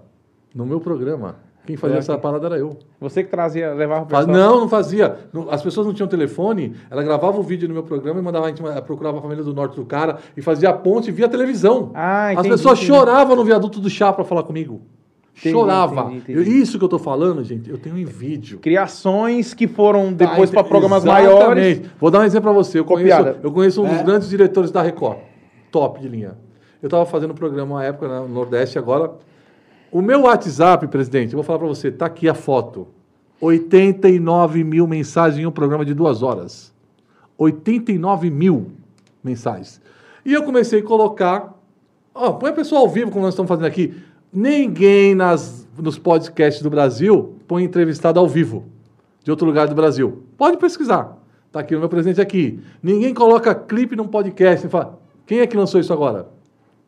no 0.54 0.66
meu 0.66 0.80
programa. 0.80 1.36
Quem 1.66 1.76
fazia 1.76 1.96
Tô 1.96 2.00
essa 2.00 2.18
parada 2.18 2.46
era 2.46 2.58
eu. 2.58 2.76
Você 3.00 3.24
que 3.24 3.30
trazia, 3.30 3.72
levava 3.72 4.02
o 4.02 4.06
pessoal. 4.06 4.26
Não, 4.26 4.60
não 4.60 4.68
fazia. 4.68 5.16
As 5.50 5.62
pessoas 5.62 5.86
não 5.86 5.94
tinham 5.94 6.06
telefone, 6.06 6.74
ela 6.90 7.02
gravava 7.02 7.38
o 7.38 7.42
vídeo 7.42 7.66
no 7.66 7.72
meu 7.74 7.82
programa 7.82 8.20
e 8.20 8.22
mandava 8.22 8.46
a 8.46 8.48
gente 8.50 8.62
eh, 8.66 8.80
procurava 8.82 9.18
a 9.18 9.22
família 9.22 9.42
do 9.42 9.54
norte 9.54 9.74
do 9.76 9.84
cara 9.86 10.18
e 10.36 10.42
fazia 10.42 10.68
a 10.68 10.72
ponte 10.74 11.10
via 11.10 11.28
televisão. 11.28 11.90
Ah, 11.94 12.26
As 12.26 12.32
entendi, 12.34 12.48
pessoas 12.50 12.78
entendi. 12.78 12.92
choravam 12.92 13.34
no 13.34 13.44
viaduto 13.44 13.80
do 13.80 13.88
chá 13.88 14.12
pra 14.12 14.24
falar 14.24 14.42
comigo. 14.42 14.82
Entendi, 15.36 15.52
Chorava. 15.52 16.12
Eu- 16.28 16.42
isso 16.42 16.78
que 16.78 16.84
eu 16.84 16.88
tô 16.88 16.98
falando, 16.98 17.42
gente, 17.42 17.68
eu 17.68 17.76
tenho 17.78 17.98
em 17.98 18.04
vídeo. 18.04 18.58
Criações 18.60 19.52
que 19.54 19.66
foram 19.66 20.12
depois 20.12 20.50
Ah, 20.50 20.52
para 20.54 20.64
programas 20.64 21.02
exatamente. 21.02 21.34
maiores. 21.34 21.80
Vou 21.98 22.10
dar 22.10 22.20
um 22.20 22.24
exemplo 22.24 22.50
para 22.50 22.52
você. 22.52 22.78
Eu 22.78 22.84
conheço, 22.84 23.36
eu 23.42 23.50
conheço 23.50 23.82
um 23.82 23.88
dos 23.88 23.98
É. 23.98 24.02
grandes 24.04 24.28
diretores 24.28 24.70
da 24.70 24.80
Record. 24.82 25.16
Top 25.72 25.98
de 26.00 26.08
linha. 26.08 26.36
Eu 26.80 26.86
estava 26.88 27.04
fazendo 27.06 27.32
um 27.32 27.34
programa 27.34 27.74
uma 27.76 27.84
época 27.84 28.06
no 28.06 28.28
Nordeste 28.28 28.78
agora. 28.78 29.12
O 29.94 30.02
meu 30.02 30.22
WhatsApp, 30.22 30.88
presidente, 30.88 31.34
eu 31.34 31.36
vou 31.36 31.44
falar 31.44 31.60
para 31.60 31.68
você, 31.68 31.88
tá 31.88 32.06
aqui 32.06 32.28
a 32.28 32.34
foto. 32.34 32.88
89 33.40 34.64
mil 34.64 34.88
mensagens 34.88 35.40
em 35.40 35.46
um 35.46 35.52
programa 35.52 35.84
de 35.84 35.94
duas 35.94 36.20
horas. 36.20 36.74
89 37.38 38.28
mil 38.28 38.72
mensagens. 39.22 39.80
E 40.24 40.32
eu 40.32 40.42
comecei 40.42 40.80
a 40.80 40.82
colocar. 40.82 41.54
Põe 42.12 42.50
a 42.50 42.52
pessoa 42.52 42.80
ao 42.80 42.88
vivo, 42.88 43.12
como 43.12 43.24
nós 43.24 43.34
estamos 43.34 43.48
fazendo 43.48 43.66
aqui. 43.66 43.94
Ninguém 44.32 45.14
nas, 45.14 45.64
nos 45.78 45.96
podcasts 45.96 46.60
do 46.60 46.68
Brasil 46.68 47.36
põe 47.46 47.62
entrevistado 47.62 48.18
ao 48.18 48.26
vivo, 48.26 48.64
de 49.22 49.30
outro 49.30 49.46
lugar 49.46 49.68
do 49.68 49.76
Brasil. 49.76 50.24
Pode 50.36 50.56
pesquisar. 50.56 51.16
Está 51.46 51.60
aqui 51.60 51.76
o 51.76 51.78
meu 51.78 51.88
presente 51.88 52.20
aqui. 52.20 52.58
Ninguém 52.82 53.14
coloca 53.14 53.54
clipe 53.54 53.94
num 53.94 54.08
podcast 54.08 54.66
e 54.66 54.68
fala: 54.68 54.98
quem 55.24 55.38
é 55.38 55.46
que 55.46 55.56
lançou 55.56 55.80
isso 55.80 55.92
agora? 55.92 56.26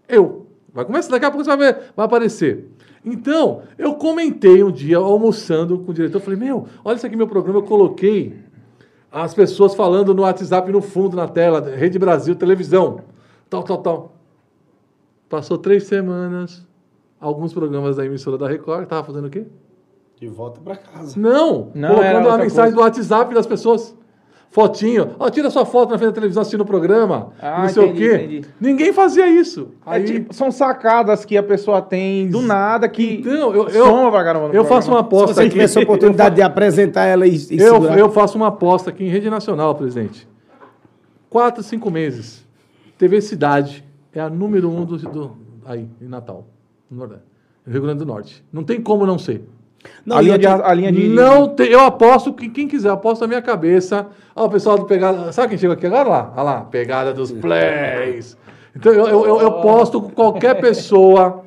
Eu. 0.08 0.44
Vai 0.74 0.84
começar, 0.84 1.10
daqui 1.10 1.24
a 1.24 1.30
pouco 1.30 1.42
você 1.42 1.56
vai 1.56 1.72
ver, 1.72 1.84
vai 1.96 2.04
aparecer. 2.04 2.68
Então, 3.06 3.62
eu 3.78 3.94
comentei 3.94 4.64
um 4.64 4.70
dia, 4.72 4.96
almoçando 4.98 5.78
com 5.78 5.92
o 5.92 5.94
diretor, 5.94 6.18
eu 6.18 6.20
falei, 6.22 6.40
meu, 6.40 6.66
olha 6.84 6.96
isso 6.96 7.06
aqui 7.06 7.14
meu 7.14 7.28
programa, 7.28 7.60
eu 7.60 7.62
coloquei 7.62 8.36
as 9.12 9.32
pessoas 9.32 9.76
falando 9.76 10.12
no 10.12 10.22
WhatsApp 10.22 10.72
no 10.72 10.82
fundo, 10.82 11.16
na 11.16 11.28
tela, 11.28 11.60
Rede 11.60 12.00
Brasil, 12.00 12.34
televisão, 12.34 13.02
tal, 13.48 13.62
tal, 13.62 13.78
tal. 13.78 14.12
Passou 15.28 15.56
três 15.56 15.84
semanas, 15.84 16.66
alguns 17.20 17.52
programas 17.52 17.96
da 17.96 18.04
emissora 18.04 18.36
da 18.36 18.48
Record, 18.48 18.82
estavam 18.82 19.04
fazendo 19.04 19.26
o 19.26 19.30
quê? 19.30 19.46
De 20.18 20.26
volta 20.26 20.60
pra 20.60 20.76
casa. 20.76 21.18
Não, 21.18 21.70
Não, 21.74 21.90
colocando 21.90 22.28
a 22.28 22.38
mensagem 22.38 22.74
coisa. 22.74 22.74
do 22.74 22.80
WhatsApp 22.80 23.34
das 23.34 23.46
pessoas. 23.46 23.94
Fotinho, 24.50 25.10
ó, 25.18 25.28
tira 25.28 25.50
sua 25.50 25.66
foto 25.66 25.90
na 25.90 25.98
frente 25.98 26.10
da 26.10 26.14
televisão 26.14 26.40
assistindo 26.40 26.62
o 26.62 26.64
programa, 26.64 27.32
Ah, 27.42 27.62
não 27.62 27.68
sei 27.68 27.84
entendi, 27.84 28.04
o 28.06 28.08
quê. 28.08 28.14
entendi. 28.16 28.44
Ninguém 28.58 28.90
fazia 28.92 29.26
isso. 29.28 29.68
É 29.86 29.90
Aí, 29.96 30.04
tipo, 30.04 30.34
são 30.34 30.50
sacadas 30.50 31.26
que 31.26 31.36
a 31.36 31.42
pessoa 31.42 31.82
tem 31.82 32.28
do 32.30 32.40
nada 32.40 32.88
que 32.88 33.16
Então, 33.20 33.54
eu- 33.54 33.68
eu- 33.68 33.84
soma 33.86 34.10
pra 34.10 34.24
caramba 34.24 34.48
no 34.48 34.54
eu 34.54 34.64
faço 34.64 34.90
uma 34.90 35.02
programa. 35.02 35.02
Se 35.02 35.24
aposta 35.24 35.34
você 35.34 35.40
aqui. 35.42 35.50
tivesse 35.50 35.78
a 35.78 35.82
oportunidade 35.82 36.36
de 36.36 36.42
apresentar 36.42 37.04
ela 37.04 37.26
e, 37.26 37.32
e 37.34 37.58
Eu, 37.60 37.74
segurar- 37.74 37.98
eu 37.98 38.08
faço 38.10 38.38
uma 38.38 38.46
aposta 38.46 38.88
aqui 38.90 39.04
em 39.04 39.08
rede 39.08 39.28
nacional, 39.28 39.74
presidente. 39.74 40.26
Quatro, 41.28 41.62
cinco 41.62 41.90
meses. 41.90 42.46
TV 42.96 43.20
Cidade 43.20 43.84
é 44.14 44.20
a 44.20 44.30
número 44.30 44.70
um 44.70 44.86
do, 44.86 44.96
do- 44.96 45.36
aí, 45.66 45.86
em 46.00 46.08
Natal, 46.08 46.46
no 46.90 46.96
Nordeste, 46.98 47.24
no 47.66 47.72
Rio 47.74 47.82
Grande 47.82 47.98
do 47.98 48.06
Norte. 48.06 48.42
Não 48.50 48.64
tem 48.64 48.80
como 48.80 49.04
não 49.04 49.18
ser. 49.18 49.46
Não, 50.04 50.16
a, 50.16 50.20
linha 50.20 50.38
de, 50.38 50.46
a 50.46 50.74
linha 50.74 50.92
de. 50.92 51.08
Não 51.08 51.48
tem, 51.48 51.68
eu 51.68 51.80
aposto 51.80 52.32
que 52.32 52.48
quem 52.48 52.68
quiser, 52.68 52.90
aposto 52.90 53.22
na 53.22 53.28
minha 53.28 53.42
cabeça. 53.42 54.06
Ó, 54.34 54.46
o 54.46 54.50
pessoal 54.50 54.78
do 54.78 54.84
Pegada. 54.84 55.32
Sabe 55.32 55.48
quem 55.48 55.58
chegou 55.58 55.74
aqui 55.74 55.86
agora? 55.86 56.08
Lá, 56.08 56.32
olha 56.34 56.42
lá, 56.42 56.60
Pegada 56.62 57.12
dos 57.12 57.32
Plays. 57.32 58.36
Então 58.74 58.92
eu, 58.92 59.06
eu, 59.06 59.26
eu, 59.26 59.40
eu 59.40 59.52
posto 59.60 60.00
com 60.00 60.10
qualquer 60.10 60.54
pessoa. 60.60 61.44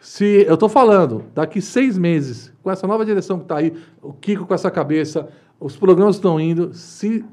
Se 0.00 0.44
eu 0.46 0.56
tô 0.56 0.68
falando, 0.68 1.24
daqui 1.34 1.60
seis 1.60 1.98
meses, 1.98 2.52
com 2.62 2.70
essa 2.70 2.86
nova 2.86 3.04
direção 3.04 3.38
que 3.40 3.46
tá 3.46 3.56
aí, 3.56 3.72
o 4.00 4.12
Kiko 4.12 4.46
com 4.46 4.54
essa 4.54 4.70
cabeça, 4.70 5.28
os 5.58 5.76
programas 5.76 6.16
estão 6.16 6.38
indo. 6.38 6.72
Se 6.74 7.24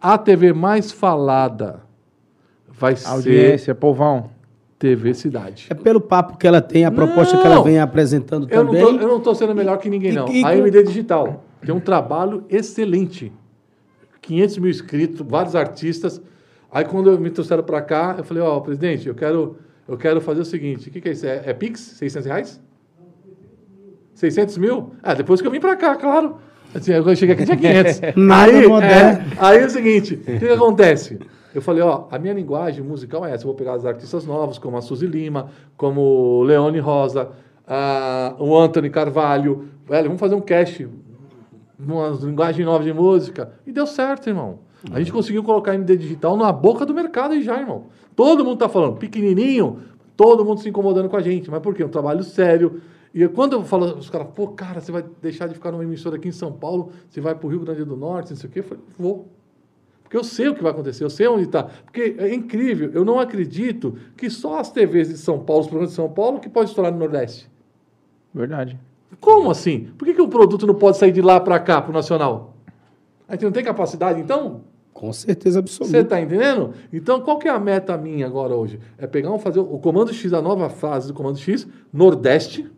a 0.00 0.16
TV 0.16 0.52
mais 0.52 0.90
falada 0.90 1.80
vai 2.68 2.96
ser 2.96 3.08
Audiência, 3.08 3.74
povão. 3.74 4.30
TV 4.82 5.14
Cidade. 5.14 5.68
É 5.70 5.74
pelo 5.74 6.00
papo 6.00 6.36
que 6.36 6.44
ela 6.44 6.60
tem, 6.60 6.84
a 6.84 6.90
proposta 6.90 7.36
que 7.36 7.44
Não! 7.44 7.52
ela 7.52 7.62
vem 7.62 7.78
apresentando 7.78 8.48
Eu 8.50 8.64
não, 8.64 8.72
também. 8.72 8.84
tô, 8.84 9.00
eu 9.00 9.08
não 9.08 9.20
tô 9.20 9.32
sendo 9.32 9.54
melhor 9.54 9.78
que 9.78 9.88
ninguém, 9.88 10.10
E- 10.10 10.14
não. 10.14 10.26
e- 10.28 10.42
a 10.44 10.48
AMD 10.48 10.82
Digital 10.82 11.44
tem 11.64 11.72
um 11.72 11.78
trabalho 11.78 12.44
excelente. 12.50 13.32
500 14.20 14.58
mil 14.58 14.70
inscritos, 14.70 15.24
vários 15.24 15.54
artistas. 15.54 16.20
Aí, 16.68 16.84
quando 16.84 17.16
me 17.16 17.30
trouxeram 17.30 17.62
para 17.62 17.80
cá, 17.80 18.16
eu 18.18 18.24
falei, 18.24 18.42
ó, 18.42 18.58
presidente, 18.58 19.06
eu 19.06 19.14
quero, 19.14 19.56
eu 19.86 19.96
quero 19.96 20.20
fazer 20.20 20.40
o 20.40 20.44
seguinte. 20.44 20.88
O 20.88 20.92
que, 20.92 21.00
que 21.00 21.08
é 21.10 21.12
isso? 21.12 21.26
É, 21.26 21.42
é 21.46 21.52
Pix? 21.54 21.80
600 21.80 22.26
reais? 22.26 22.60
600 24.16 24.58
mil? 24.58 24.94
Ah, 25.00 25.14
depois 25.14 25.40
que 25.40 25.46
eu 25.46 25.50
vim 25.52 25.60
para 25.60 25.76
cá, 25.76 25.94
claro. 25.94 26.38
Assim, 26.74 26.90
eu 26.90 27.14
cheguei 27.14 27.36
aqui 27.36 27.44
tinha 27.44 27.56
500. 27.56 28.00
Nada 28.16 28.50
aí, 28.50 28.64
é, 28.64 29.24
aí 29.38 29.58
é 29.58 29.66
o 29.66 29.70
seguinte, 29.70 30.14
o 30.14 30.18
que, 30.24 30.38
que 30.40 30.48
acontece? 30.48 31.20
Eu 31.54 31.60
falei, 31.62 31.82
ó, 31.82 32.06
a 32.10 32.18
minha 32.18 32.34
linguagem 32.34 32.82
musical 32.82 33.24
é 33.24 33.32
essa. 33.32 33.44
Eu 33.44 33.48
vou 33.48 33.54
pegar 33.54 33.76
os 33.76 33.84
artistas 33.84 34.24
novos, 34.24 34.58
como 34.58 34.76
a 34.76 34.80
Suzy 34.80 35.06
Lima, 35.06 35.48
como 35.76 36.42
Leone 36.42 36.78
Rosa, 36.78 37.30
o 38.38 38.56
Anthony 38.56 38.90
Carvalho. 38.90 39.68
Velho, 39.86 40.08
vamos 40.08 40.20
fazer 40.20 40.34
um 40.34 40.40
cast, 40.40 40.88
uma 41.78 42.08
linguagem 42.10 42.64
nova 42.64 42.82
de 42.82 42.92
música. 42.92 43.52
E 43.66 43.72
deu 43.72 43.86
certo, 43.86 44.28
irmão. 44.28 44.60
A 44.90 44.98
gente 44.98 45.12
conseguiu 45.12 45.44
colocar 45.44 45.74
MD 45.74 45.96
Digital 45.96 46.36
na 46.36 46.50
boca 46.50 46.84
do 46.84 46.92
mercado 46.92 47.40
já, 47.40 47.58
irmão. 47.60 47.84
Todo 48.16 48.44
mundo 48.44 48.58
tá 48.58 48.68
falando, 48.68 48.96
pequenininho, 48.96 49.78
todo 50.16 50.44
mundo 50.44 50.60
se 50.60 50.68
incomodando 50.68 51.08
com 51.08 51.16
a 51.16 51.22
gente. 51.22 51.50
Mas 51.50 51.60
por 51.60 51.74
quê? 51.74 51.84
Um 51.84 51.88
trabalho 51.88 52.22
sério. 52.22 52.80
E 53.14 53.28
quando 53.28 53.52
eu 53.52 53.62
falo, 53.62 53.96
os 53.96 54.08
caras, 54.08 54.28
pô, 54.34 54.48
cara, 54.48 54.80
você 54.80 54.90
vai 54.90 55.04
deixar 55.20 55.46
de 55.46 55.54
ficar 55.54 55.70
numa 55.70 55.84
emissora 55.84 56.16
aqui 56.16 56.28
em 56.28 56.32
São 56.32 56.50
Paulo, 56.50 56.90
você 57.08 57.20
vai 57.20 57.34
pro 57.34 57.48
Rio 57.48 57.60
Grande 57.60 57.84
do 57.84 57.96
Norte, 57.96 58.30
não 58.30 58.36
sei 58.36 58.48
o 58.48 58.52
quê. 58.52 58.58
Eu 58.60 58.64
falei, 58.64 58.82
vou. 58.98 59.28
Porque 60.12 60.18
eu 60.18 60.24
sei 60.24 60.48
o 60.48 60.54
que 60.54 60.62
vai 60.62 60.72
acontecer, 60.72 61.02
eu 61.02 61.08
sei 61.08 61.26
onde 61.26 61.44
está. 61.44 61.62
Porque 61.62 62.16
é 62.18 62.34
incrível, 62.34 62.90
eu 62.92 63.02
não 63.02 63.18
acredito 63.18 63.96
que 64.14 64.28
só 64.28 64.58
as 64.58 64.70
TVs 64.70 65.08
de 65.08 65.16
São 65.16 65.38
Paulo, 65.38 65.62
os 65.62 65.68
programas 65.68 65.88
de 65.88 65.96
São 65.96 66.06
Paulo, 66.06 66.38
que 66.38 66.50
pode 66.50 66.68
estourar 66.68 66.92
no 66.92 66.98
Nordeste. 66.98 67.50
Verdade. 68.34 68.78
Como 69.18 69.50
assim? 69.50 69.88
Por 69.96 70.04
que, 70.04 70.12
que 70.12 70.20
o 70.20 70.28
produto 70.28 70.66
não 70.66 70.74
pode 70.74 70.98
sair 70.98 71.12
de 71.12 71.22
lá 71.22 71.40
para 71.40 71.58
cá, 71.58 71.80
para 71.80 71.92
o 71.92 71.94
nacional? 71.94 72.54
A 73.26 73.32
gente 73.32 73.44
não 73.46 73.52
tem 73.52 73.64
capacidade, 73.64 74.20
então? 74.20 74.64
Com 74.92 75.10
certeza 75.14 75.62
Você 75.62 75.82
absoluta. 75.82 76.00
está 76.00 76.20
entendendo? 76.20 76.74
Então, 76.92 77.22
qual 77.22 77.38
que 77.38 77.48
é 77.48 77.50
a 77.50 77.58
meta 77.58 77.96
minha 77.96 78.26
agora 78.26 78.54
hoje? 78.54 78.78
É 78.98 79.06
pegar 79.06 79.30
um, 79.30 79.38
fazer 79.38 79.60
o 79.60 79.78
Comando 79.78 80.12
X, 80.12 80.30
a 80.34 80.42
nova 80.42 80.68
fase 80.68 81.08
do 81.08 81.14
Comando 81.14 81.38
X, 81.38 81.66
Nordeste, 81.90 82.70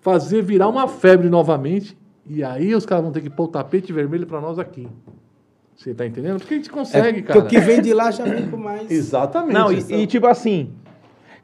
fazer 0.00 0.40
virar 0.40 0.68
uma 0.68 0.86
febre 0.86 1.28
novamente, 1.28 1.98
e 2.24 2.44
aí 2.44 2.72
os 2.76 2.86
caras 2.86 3.02
vão 3.02 3.12
ter 3.12 3.22
que 3.22 3.30
pôr 3.30 3.46
o 3.46 3.48
tapete 3.48 3.92
vermelho 3.92 4.24
para 4.24 4.40
nós 4.40 4.56
aqui. 4.56 4.86
Você 5.76 5.90
está 5.90 6.06
entendendo? 6.06 6.38
Porque 6.38 6.54
a 6.54 6.56
gente 6.56 6.70
consegue, 6.70 7.18
É, 7.20 7.22
cara. 7.22 7.40
porque 7.40 7.56
o 7.56 7.60
que 7.60 7.66
vem 7.66 7.82
de 7.82 7.92
lá 7.92 8.10
já 8.10 8.24
vem 8.24 8.48
com 8.48 8.56
mais. 8.56 8.88
Exatamente. 8.90 9.52
Não, 9.52 9.72
e, 9.72 10.02
e 10.02 10.06
tipo 10.06 10.26
assim, 10.26 10.72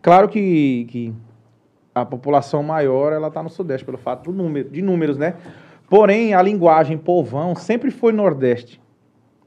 claro 0.00 0.28
que, 0.28 0.86
que 0.88 1.14
a 1.94 2.04
população 2.04 2.62
maior 2.62 3.12
ela 3.12 3.30
tá 3.30 3.42
no 3.42 3.50
Sudeste 3.50 3.84
pelo 3.84 3.98
fato 3.98 4.30
do 4.30 4.36
número, 4.36 4.70
de 4.70 4.80
números, 4.82 5.18
né? 5.18 5.34
Porém, 5.88 6.34
a 6.34 6.40
linguagem 6.42 6.96
povão 6.96 7.54
sempre 7.56 7.90
foi 7.90 8.12
Nordeste. 8.12 8.80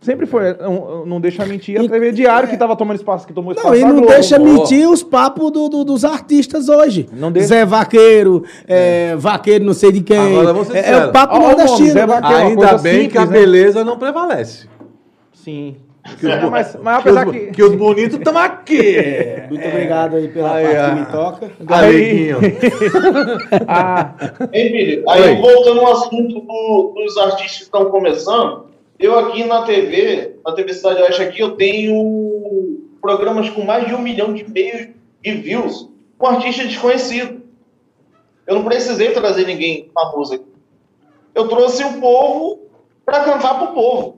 Sempre 0.03 0.25
foi, 0.25 0.53
não, 0.57 1.05
não 1.05 1.21
deixa 1.21 1.45
mentir, 1.45 1.79
a 1.79 1.87
TV 1.87 2.11
Diário 2.11 2.49
que 2.49 2.57
tava 2.57 2.75
tomando 2.75 2.97
espaço, 2.97 3.25
que 3.25 3.31
tomou 3.33 3.53
espaço 3.53 3.69
Não, 3.69 3.75
e 3.75 3.81
não 3.81 3.93
Globo. 3.95 4.07
deixa 4.07 4.37
mentir 4.37 4.89
os 4.89 5.01
papos 5.01 5.49
do, 5.51 5.69
do- 5.69 5.83
dos 5.85 6.03
artistas 6.03 6.67
hoje. 6.67 7.07
Não 7.13 7.31
deixa. 7.31 7.47
Zé 7.47 7.65
Vaqueiro, 7.65 8.43
é, 8.67 9.15
Vaqueiro 9.15 9.63
não 9.63 9.73
sei 9.73 9.91
de 9.93 10.01
quem. 10.01 10.17
É, 10.73 10.91
é 10.91 11.05
o 11.05 11.11
papo 11.11 11.35
Ó, 11.35 11.37
ó 11.37 11.39
o 11.39 11.41
nome, 11.43 11.55
nordestino. 11.55 11.93
Né? 11.95 12.05
Vaqueiro. 12.05 12.35
é 12.41 12.45
Ainda 12.47 12.77
bem 12.79 13.07
que 13.09 13.17
a 13.17 13.21
simples, 13.21 13.29
né? 13.29 13.45
beleza 13.45 13.83
não 13.85 13.97
prevalece. 13.97 14.67
Sim. 15.33 15.77
É, 16.21 16.49
mas, 16.49 16.77
mas 16.83 17.01
Que 17.01 17.09
os, 17.09 17.15
apesar 17.17 17.31
que... 17.31 17.39
que 17.51 17.63
os 17.63 17.75
bonitos 17.75 18.17
estão 18.17 18.37
aqui. 18.37 18.97
Muito 19.49 19.65
obrigado 19.65 20.17
aí 20.17 20.27
pela 20.27 20.53
Aí, 20.55 20.65
parte 20.65 20.77
ah. 20.77 20.89
que 20.89 20.99
me 20.99 21.05
toca. 21.05 21.51
Aleguinho. 21.65 22.37
Ah, 23.67 24.13
Hein, 24.51 24.71
Billy? 24.71 25.03
Aí, 25.07 25.21
Oi. 25.21 25.35
voltando 25.35 25.79
ao 25.79 25.93
assunto 25.93 26.41
do- 26.41 26.93
dos 26.95 27.17
artistas 27.17 27.57
que 27.59 27.63
estão 27.63 27.85
começando, 27.85 28.65
eu 29.03 29.19
aqui 29.19 29.43
na 29.43 29.63
TV, 29.63 30.37
na 30.45 30.53
TV 30.53 30.73
Cidade 30.73 31.01
Oeste 31.01 31.21
aqui, 31.21 31.41
eu 31.41 31.57
tenho 31.57 32.81
programas 33.01 33.49
com 33.49 33.63
mais 33.65 33.85
de 33.85 33.93
um 33.93 33.99
milhão 34.01 34.33
de 34.33 34.49
meios 34.49 34.87
de 35.21 35.31
views 35.33 35.89
com 36.17 36.27
artista 36.27 36.63
desconhecido. 36.63 37.41
Eu 38.47 38.55
não 38.55 38.63
precisei 38.63 39.11
trazer 39.11 39.45
ninguém 39.45 39.89
famoso 39.93 40.35
aqui. 40.35 40.45
Eu 41.35 41.49
trouxe 41.49 41.83
o 41.83 41.99
povo 41.99 42.61
para 43.05 43.25
cantar 43.25 43.57
pro 43.59 43.73
povo. 43.73 44.17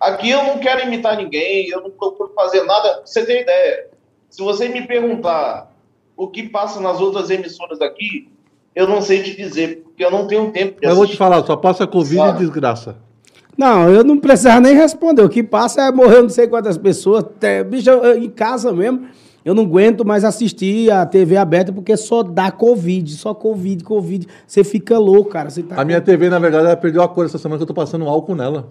Aqui 0.00 0.30
eu 0.30 0.44
não 0.44 0.58
quero 0.58 0.86
imitar 0.86 1.18
ninguém, 1.18 1.68
eu 1.68 1.82
não 1.82 1.90
procuro 1.90 2.32
fazer 2.34 2.62
nada. 2.64 3.02
Você 3.04 3.26
ter 3.26 3.42
ideia, 3.42 3.88
se 4.30 4.40
você 4.40 4.68
me 4.68 4.86
perguntar 4.86 5.74
o 6.16 6.26
que 6.28 6.48
passa 6.48 6.80
nas 6.80 7.00
outras 7.00 7.28
emissoras 7.28 7.78
daqui, 7.78 8.30
eu 8.74 8.88
não 8.88 9.02
sei 9.02 9.22
te 9.22 9.36
dizer, 9.36 9.82
porque 9.82 10.02
eu 10.02 10.10
não 10.10 10.26
tenho 10.26 10.52
tempo 10.52 10.80
de 10.80 10.86
Eu 10.86 10.94
vou 10.94 11.04
te 11.04 11.08
assistir. 11.08 11.18
falar, 11.18 11.44
só 11.44 11.56
passa 11.56 11.86
Covid 11.86 12.16
Sabe? 12.16 12.36
e 12.36 12.46
desgraça. 12.46 13.07
Não, 13.58 13.90
eu 13.90 14.04
não 14.04 14.16
precisava 14.18 14.60
nem 14.60 14.74
responder. 14.76 15.22
O 15.22 15.28
que 15.28 15.42
passa 15.42 15.82
é 15.82 15.90
morrer 15.92 16.22
não 16.22 16.28
sei 16.28 16.46
quantas 16.46 16.78
pessoas. 16.78 17.24
Até, 17.24 17.64
bicho, 17.64 17.90
eu- 17.90 18.04
eu- 18.04 18.18
em 18.22 18.30
casa 18.30 18.72
mesmo, 18.72 19.06
eu 19.44 19.52
não 19.52 19.64
aguento 19.64 20.04
mais 20.04 20.24
assistir 20.24 20.90
a 20.92 21.04
TV 21.04 21.36
aberta 21.36 21.72
porque 21.72 21.96
só 21.96 22.22
dá 22.22 22.52
Covid, 22.52 23.10
só 23.14 23.34
Covid, 23.34 23.82
Covid. 23.82 24.28
Você 24.46 24.62
fica 24.62 24.96
louco, 24.96 25.30
cara. 25.30 25.48
Tá 25.68 25.80
A 25.80 25.84
minha 25.84 26.00
TV, 26.00 26.28
na 26.30 26.38
verdade, 26.38 26.66
ela 26.66 26.76
perdeu 26.76 27.02
a 27.02 27.08
cor 27.08 27.26
essa 27.26 27.36
semana 27.36 27.58
que 27.58 27.62
eu 27.64 27.66
tô 27.66 27.74
passando 27.74 28.06
álcool 28.06 28.36
nela. 28.36 28.68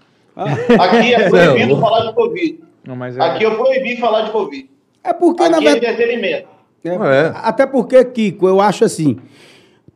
Aqui 0.36 1.14
é 1.14 1.28
proibido 1.28 1.74
Não. 1.74 1.80
falar 1.80 2.06
de 2.06 2.14
Covid. 2.14 2.60
não, 2.86 2.96
mas 2.96 3.18
é... 3.18 3.20
Aqui 3.20 3.44
eu 3.44 3.56
proibi 3.56 3.96
falar 3.98 4.22
de 4.22 4.30
Covid. 4.30 4.70
É 5.04 5.12
porque, 5.12 5.48
na 5.48 5.58
Aqui 5.58 5.66
é 5.68 5.70
verdade. 5.72 5.94
entretenimento. 6.02 6.48
É, 6.82 6.88
É. 6.94 7.32
Até 7.34 7.66
porque, 7.66 8.02
Kiko, 8.06 8.48
eu 8.48 8.58
acho 8.58 8.84
assim. 8.86 9.18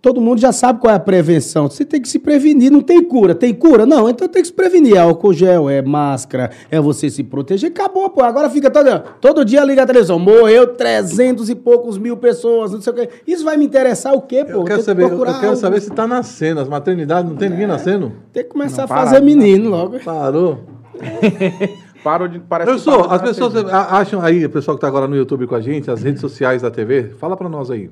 Todo 0.04 0.20
mundo 0.20 0.38
já 0.38 0.52
sabe 0.52 0.80
qual 0.80 0.92
é 0.92 0.96
a 0.96 1.00
prevenção. 1.00 1.70
Você 1.70 1.82
tem 1.82 1.98
que 1.98 2.06
se 2.10 2.18
prevenir, 2.18 2.70
não 2.70 2.82
tem 2.82 3.02
cura. 3.02 3.34
Tem 3.34 3.54
cura? 3.54 3.86
Não, 3.86 4.06
então 4.06 4.28
tem 4.28 4.42
que 4.42 4.48
se 4.48 4.52
prevenir. 4.52 4.96
É 4.96 4.98
álcool 4.98 5.32
gel, 5.32 5.70
é 5.70 5.80
máscara, 5.80 6.50
é 6.70 6.78
você 6.78 7.08
se 7.08 7.24
proteger. 7.24 7.70
Acabou, 7.70 8.10
pô. 8.10 8.22
Agora 8.22 8.50
fica 8.50 8.70
todo, 8.70 9.02
todo 9.18 9.44
dia 9.46 9.64
liga 9.64 9.82
a 9.82 9.86
televisão. 9.86 10.18
Morreu 10.18 10.66
300 10.74 11.48
e 11.48 11.54
poucos 11.54 11.96
mil 11.96 12.18
pessoas, 12.18 12.70
não 12.72 12.82
sei 12.82 12.92
o 12.92 12.96
quê. 12.96 13.08
Isso 13.26 13.44
vai 13.46 13.56
me 13.56 13.64
interessar 13.64 14.12
o 14.12 14.20
quê, 14.20 14.44
pô? 14.44 14.52
Eu 14.52 14.64
quero 14.64 14.80
que 14.80 14.84
saber, 14.84 15.04
eu 15.04 15.08
procurar 15.08 15.40
quero 15.40 15.56
saber 15.56 15.80
se 15.80 15.90
tá 15.90 16.06
nascendo. 16.06 16.60
As 16.60 16.68
maternidades, 16.68 17.30
não 17.30 17.38
tem 17.38 17.48
ninguém 17.48 17.66
nascendo? 17.66 18.12
Tem 18.30 18.42
que 18.44 18.50
começar 18.50 18.82
Não, 18.82 18.84
a 18.84 18.88
para, 18.88 19.04
fazer 19.04 19.20
não. 19.20 19.24
menino 19.24 19.70
logo. 19.70 19.98
Parou. 20.00 20.60
Parou 22.04 22.28
de. 22.28 22.38
Parece 22.40 22.70
Eu 22.70 22.78
sou, 22.78 23.04
as 23.10 23.22
pessoas 23.22 23.56
a- 23.56 23.96
acham 23.98 24.20
aí, 24.20 24.44
o 24.44 24.50
pessoal 24.50 24.76
que 24.76 24.82
tá 24.82 24.86
agora 24.86 25.08
no 25.08 25.16
YouTube 25.16 25.46
com 25.46 25.54
a 25.54 25.60
gente, 25.62 25.90
as 25.90 26.02
redes 26.02 26.20
sociais 26.20 26.60
da 26.60 26.70
TV, 26.70 27.04
fala 27.18 27.34
pra 27.38 27.48
nós 27.48 27.70
aí. 27.70 27.88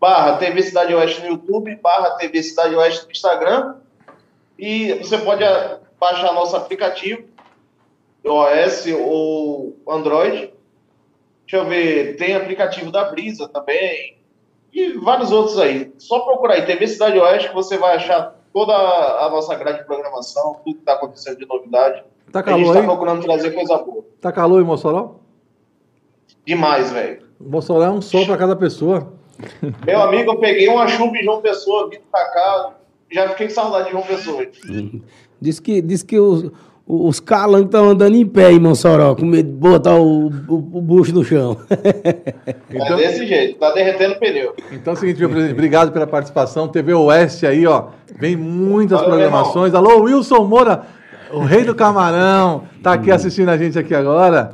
barra 0.00 0.38
TV 0.38 0.62
Cidade 0.62 0.94
Oeste 0.94 1.20
no 1.20 1.28
YouTube, 1.28 1.76
barra 1.76 2.16
TV 2.16 2.42
Cidade 2.42 2.74
Oeste 2.74 3.04
no 3.04 3.12
Instagram. 3.12 3.76
E 4.58 4.94
você 4.94 5.18
pode 5.18 5.44
baixar 5.98 6.32
nosso 6.32 6.56
aplicativo, 6.56 7.24
iOS 8.24 8.86
ou 8.98 9.76
Android. 9.86 10.52
Deixa 11.46 11.56
eu 11.56 11.66
ver, 11.66 12.16
tem 12.16 12.34
aplicativo 12.34 12.90
da 12.90 13.04
Brisa 13.04 13.46
também. 13.48 14.16
E 14.72 14.92
vários 14.94 15.30
outros 15.30 15.58
aí. 15.58 15.92
Só 15.98 16.20
procurar 16.20 16.54
aí, 16.54 16.64
TV 16.64 16.86
Cidade 16.86 17.18
Oeste, 17.18 17.48
que 17.48 17.54
você 17.54 17.76
vai 17.76 17.96
achar 17.96 18.39
toda 18.52 18.72
a 18.74 19.28
nossa 19.30 19.54
grade 19.54 19.78
de 19.78 19.84
programação, 19.84 20.56
tudo 20.64 20.74
que 20.74 20.80
está 20.80 20.94
acontecendo 20.94 21.38
de 21.38 21.46
novidade. 21.46 22.04
Tá 22.32 22.40
a 22.40 22.42
gente 22.42 22.50
calor 22.52 22.66
está 22.66 22.80
aí? 22.80 22.86
procurando 22.86 23.22
trazer 23.22 23.50
coisa 23.50 23.78
boa. 23.78 24.04
Tá 24.20 24.32
calor 24.32 24.62
em 24.62 24.64
Mossoró? 24.64 25.16
Demais, 26.44 26.90
velho. 26.90 27.22
Mossoró 27.40 27.84
é 27.84 27.90
um 27.90 28.00
sol 28.00 28.26
pra 28.26 28.36
cada 28.36 28.56
pessoa. 28.56 29.12
Meu 29.86 30.02
amigo, 30.02 30.32
eu 30.32 30.38
peguei 30.38 30.68
uma 30.68 30.86
chuva 30.86 31.16
em 31.16 31.22
João 31.22 31.40
Pessoa, 31.40 31.88
vim 31.88 31.98
pra 32.10 32.24
cá, 32.26 32.74
já 33.10 33.28
fiquei 33.30 33.48
com 33.48 33.54
saudade 33.54 33.86
de 33.86 33.92
João 33.92 34.04
Pessoa. 34.04 34.46
Diz 35.40 35.58
que, 35.58 35.80
diz 35.80 36.02
que 36.02 36.18
os, 36.18 36.50
os 36.92 37.20
calangos 37.20 37.66
estão 37.66 37.90
andando 37.90 38.16
em 38.16 38.26
pé 38.26 38.50
em 38.50 38.58
Mossoró, 38.58 39.14
com 39.14 39.24
medo 39.24 39.48
de 39.48 39.56
botar 39.56 39.94
o, 39.94 40.26
o, 40.26 40.54
o 40.54 40.80
bucho 40.82 41.14
no 41.14 41.24
chão. 41.24 41.56
Então- 42.72 42.98
é 42.98 43.08
desse 43.08 43.26
jeito, 43.26 43.58
tá 43.58 43.72
derretendo 43.72 44.14
o 44.14 44.18
pneu. 44.18 44.54
Então 44.72 44.92
é 44.92 44.96
o 44.96 44.98
seguinte, 44.98 45.18
meu 45.18 45.28
presidente, 45.28 45.54
obrigado 45.54 45.92
pela 45.92 46.06
participação. 46.06 46.68
TV 46.68 46.94
Oeste 46.94 47.46
aí, 47.46 47.66
ó, 47.66 47.86
vem 48.18 48.36
muitas 48.36 49.00
Valeu, 49.00 49.14
programações. 49.16 49.74
Alô, 49.74 50.02
Wilson 50.02 50.44
Moura, 50.44 50.82
o 51.32 51.40
rei 51.40 51.64
do 51.64 51.74
camarão, 51.74 52.62
tá 52.82 52.92
aqui 52.92 53.10
assistindo 53.10 53.48
a 53.48 53.56
gente 53.56 53.78
aqui 53.78 53.94
agora. 53.94 54.52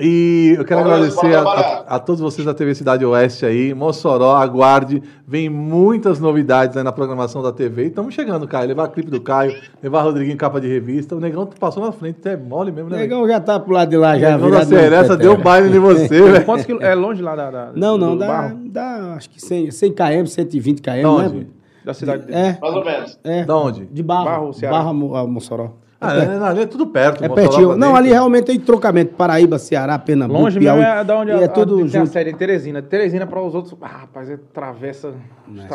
E 0.00 0.56
eu 0.58 0.64
quero 0.64 0.80
agradecer 0.80 1.36
a, 1.36 1.42
a- 1.42 1.84
a 1.94 1.98
todos 2.00 2.20
vocês 2.20 2.44
da 2.44 2.52
TV 2.52 2.74
Cidade 2.74 3.04
Oeste 3.04 3.46
aí, 3.46 3.72
Mossoró, 3.72 4.34
aguarde, 4.34 5.00
vem 5.24 5.48
muitas 5.48 6.18
novidades 6.18 6.76
aí 6.76 6.82
na 6.82 6.90
programação 6.90 7.40
da 7.40 7.52
TV. 7.52 7.84
Estamos 7.86 8.12
chegando, 8.12 8.48
Caio, 8.48 8.66
levar 8.66 8.88
clipe 8.88 9.08
do 9.08 9.20
Caio, 9.20 9.54
levar 9.80 10.02
Rodriguinho 10.02 10.34
em 10.34 10.36
capa 10.36 10.60
de 10.60 10.66
revista. 10.66 11.14
O 11.14 11.20
Negão 11.20 11.46
passou 11.60 11.80
na 11.84 11.92
frente, 11.92 12.16
até 12.18 12.36
mole 12.36 12.72
mesmo, 12.72 12.88
O 12.88 12.92
né? 12.92 12.98
negão 12.98 13.26
já 13.28 13.38
tá 13.38 13.60
pro 13.60 13.72
lado 13.72 13.88
de 13.90 13.96
lá, 13.96 14.16
O 14.16 14.18
já. 14.18 14.32
Negão 14.32 14.50
da 14.50 14.66
petero. 14.66 15.16
deu 15.16 15.32
um 15.34 15.40
baile 15.40 15.76
em 15.76 15.78
você, 15.80 16.08
velho. 16.22 16.44
Quantos 16.44 16.66
quilômetros? 16.66 16.92
É 16.92 16.94
longe 16.96 17.22
lá 17.22 17.36
da. 17.36 17.50
da- 17.52 17.70
Não, 17.76 17.96
não, 17.96 18.18
dá, 18.18 18.26
barro? 18.26 18.58
dá 18.66 19.14
acho 19.16 19.30
que 19.30 19.40
100, 19.40 19.70
100 19.70 19.92
km, 19.92 20.26
120 20.26 20.82
km, 20.82 21.02
Da 21.02 21.10
onde? 21.10 21.34
né? 21.36 21.46
Da 21.84 21.94
cidade. 21.94 22.24
É, 22.32 22.58
Mais 22.60 22.74
ou 22.74 22.84
menos. 22.84 23.18
é. 23.22 23.44
Da 23.44 23.56
onde? 23.56 23.84
De 23.92 24.02
Barro. 24.02 24.24
Barro, 24.24 24.52
Ceará. 24.54 24.76
Barro 24.78 25.14
a 25.16 25.24
Mossoró. 25.26 25.74
Ah, 26.04 26.16
é, 26.16 26.48
ali 26.50 26.62
é 26.62 26.66
tudo 26.66 26.86
perto. 26.86 27.24
É 27.24 27.28
pertinho. 27.28 27.68
pra 27.68 27.76
Não, 27.76 27.96
ali 27.96 28.10
realmente 28.10 28.44
tem 28.44 28.60
trocamento. 28.60 29.14
Paraíba, 29.14 29.58
Ceará, 29.58 29.98
Pernambuco, 29.98 30.40
Longe 30.40 30.58
mesmo 30.58 30.78
Piauí. 30.78 31.00
é 31.00 31.04
da 31.04 31.18
onde 31.18 31.30
e 31.32 31.42
é 31.42 31.48
tudo 31.48 31.88
tem 31.88 32.00
a 32.00 32.06
série 32.06 32.30
em 32.30 32.34
Teresina. 32.34 32.82
Teresina 32.82 33.26
para 33.26 33.40
os 33.40 33.54
outros. 33.54 33.74
Ah, 33.80 33.86
rapaz, 33.86 34.30
é 34.30 34.38
travessa. 34.52 35.12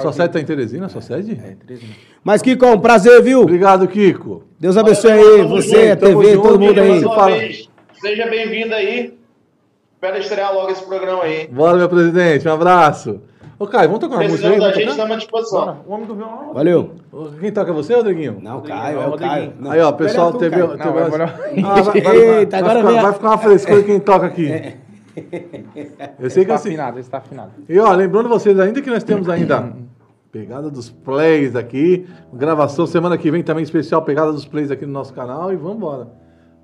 Sua 0.02 0.14
sede 0.14 0.34
tá 0.34 0.40
em 0.40 0.46
Teresina, 0.46 0.90
sua 0.90 1.02
sede? 1.02 1.34
É, 1.34 1.56
Teresina. 1.66 1.94
Mas, 2.24 2.42
Kiko, 2.42 2.66
um 2.66 2.80
prazer, 2.80 3.22
viu? 3.22 3.42
Obrigado, 3.42 3.88
Kiko. 3.88 4.44
Deus 4.60 4.78
abençoe 4.78 5.12
aí, 5.12 5.42
você, 5.44 5.92
a 5.92 5.96
TV, 5.96 6.34
junto. 6.34 6.48
todo 6.48 6.60
mundo 6.60 6.80
aí. 6.80 7.02
Fala. 7.02 7.38
seja 8.02 8.28
bem-vindo 8.30 8.74
aí. 8.74 9.18
Espero 9.94 10.18
estrear 10.18 10.54
logo 10.54 10.72
esse 10.72 10.84
programa 10.84 11.24
aí. 11.24 11.48
Bora, 11.48 11.78
meu 11.78 11.90
presidente, 11.90 12.48
um 12.48 12.54
abraço. 12.54 13.22
Ô, 13.60 13.68
Caio, 13.68 13.90
vamos 13.90 14.00
tocar 14.00 14.16
uma 14.22 14.24
música 14.30 14.48
aí? 14.48 14.58
Precisando 14.58 14.72
da 14.72 14.80
gente, 14.80 14.90
estamos 14.90 15.12
à 15.12 15.16
disposição. 15.18 15.78
O 15.86 15.92
homem 15.94 16.08
do 16.08 16.16
violão. 16.16 16.54
Valeu. 16.54 16.92
Quem 17.42 17.52
toca 17.52 17.72
é 17.72 17.74
você, 17.74 17.94
Rodriguinho? 17.94 18.40
Não, 18.42 18.62
Caio, 18.62 19.02
é 19.02 19.08
o 19.08 19.18
Caio. 19.18 19.54
Não. 19.60 19.72
Aí, 19.72 19.82
ó, 19.82 19.92
pessoal, 19.92 20.32
tu, 20.32 20.38
teve... 20.40 20.56
Caio. 20.56 20.78
teve 20.78 20.84
Não, 20.90 20.98
é 21.00 21.24
Ah, 21.66 21.82
vai, 21.82 22.02
vai- 22.02 22.18
Eita, 22.18 22.62
vai 22.62 22.72
agora 22.72 22.80
ficar, 22.80 22.88
vem 22.90 22.98
a- 22.98 23.02
vai 23.02 23.14
ficar 23.14 23.28
uma 23.28 23.38
frescura 23.38 23.84
quem 23.84 24.00
toca 24.02 24.26
aqui. 24.28 24.48
Eu 26.18 26.30
sei 26.30 26.46
que 26.46 26.52
Está 26.52 26.56
assim... 26.56 26.70
afinado, 26.70 27.00
está 27.00 27.18
afinado. 27.18 27.52
E, 27.68 27.78
ó, 27.78 27.92
lembrando 27.94 28.30
vocês 28.30 28.58
ainda 28.58 28.82
que 28.82 28.90
nós 28.90 29.04
temos 29.04 29.28
ainda 29.28 29.74
pegada 30.32 30.70
dos 30.70 30.90
plays 30.90 31.54
aqui, 31.56 32.08
gravação 32.32 32.88
semana 32.88 33.18
que 33.18 33.30
vem 33.30 33.44
também 33.44 33.64
especial 33.64 34.04
pegada 34.04 34.32
dos 34.32 34.46
plays 34.46 34.72
aqui 34.72 34.86
no 34.86 34.94
nosso 34.94 35.14
canal 35.14 35.52
e 35.52 35.58
vamos 35.58 35.76
embora. 35.76 36.08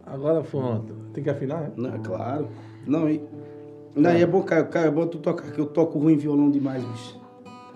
Agora, 0.05 0.41
pronto. 0.41 0.93
Tem 1.13 1.21
que 1.23 1.29
afinar, 1.29 1.59
né? 1.61 1.71
Não, 1.75 1.91
claro. 2.01 2.47
Não, 2.87 3.09
e... 3.09 3.21
Não, 3.95 4.11
e 4.13 4.21
é 4.21 4.25
bom, 4.25 4.41
Caio, 4.43 4.65
Caio, 4.67 4.87
é 4.87 4.91
bom 4.91 5.07
tu 5.07 5.19
tocar, 5.19 5.49
que 5.51 5.59
eu 5.59 5.65
toco 5.67 5.97
ruim 5.99 6.17
violão 6.17 6.49
demais, 6.51 6.83
bicho. 6.83 7.19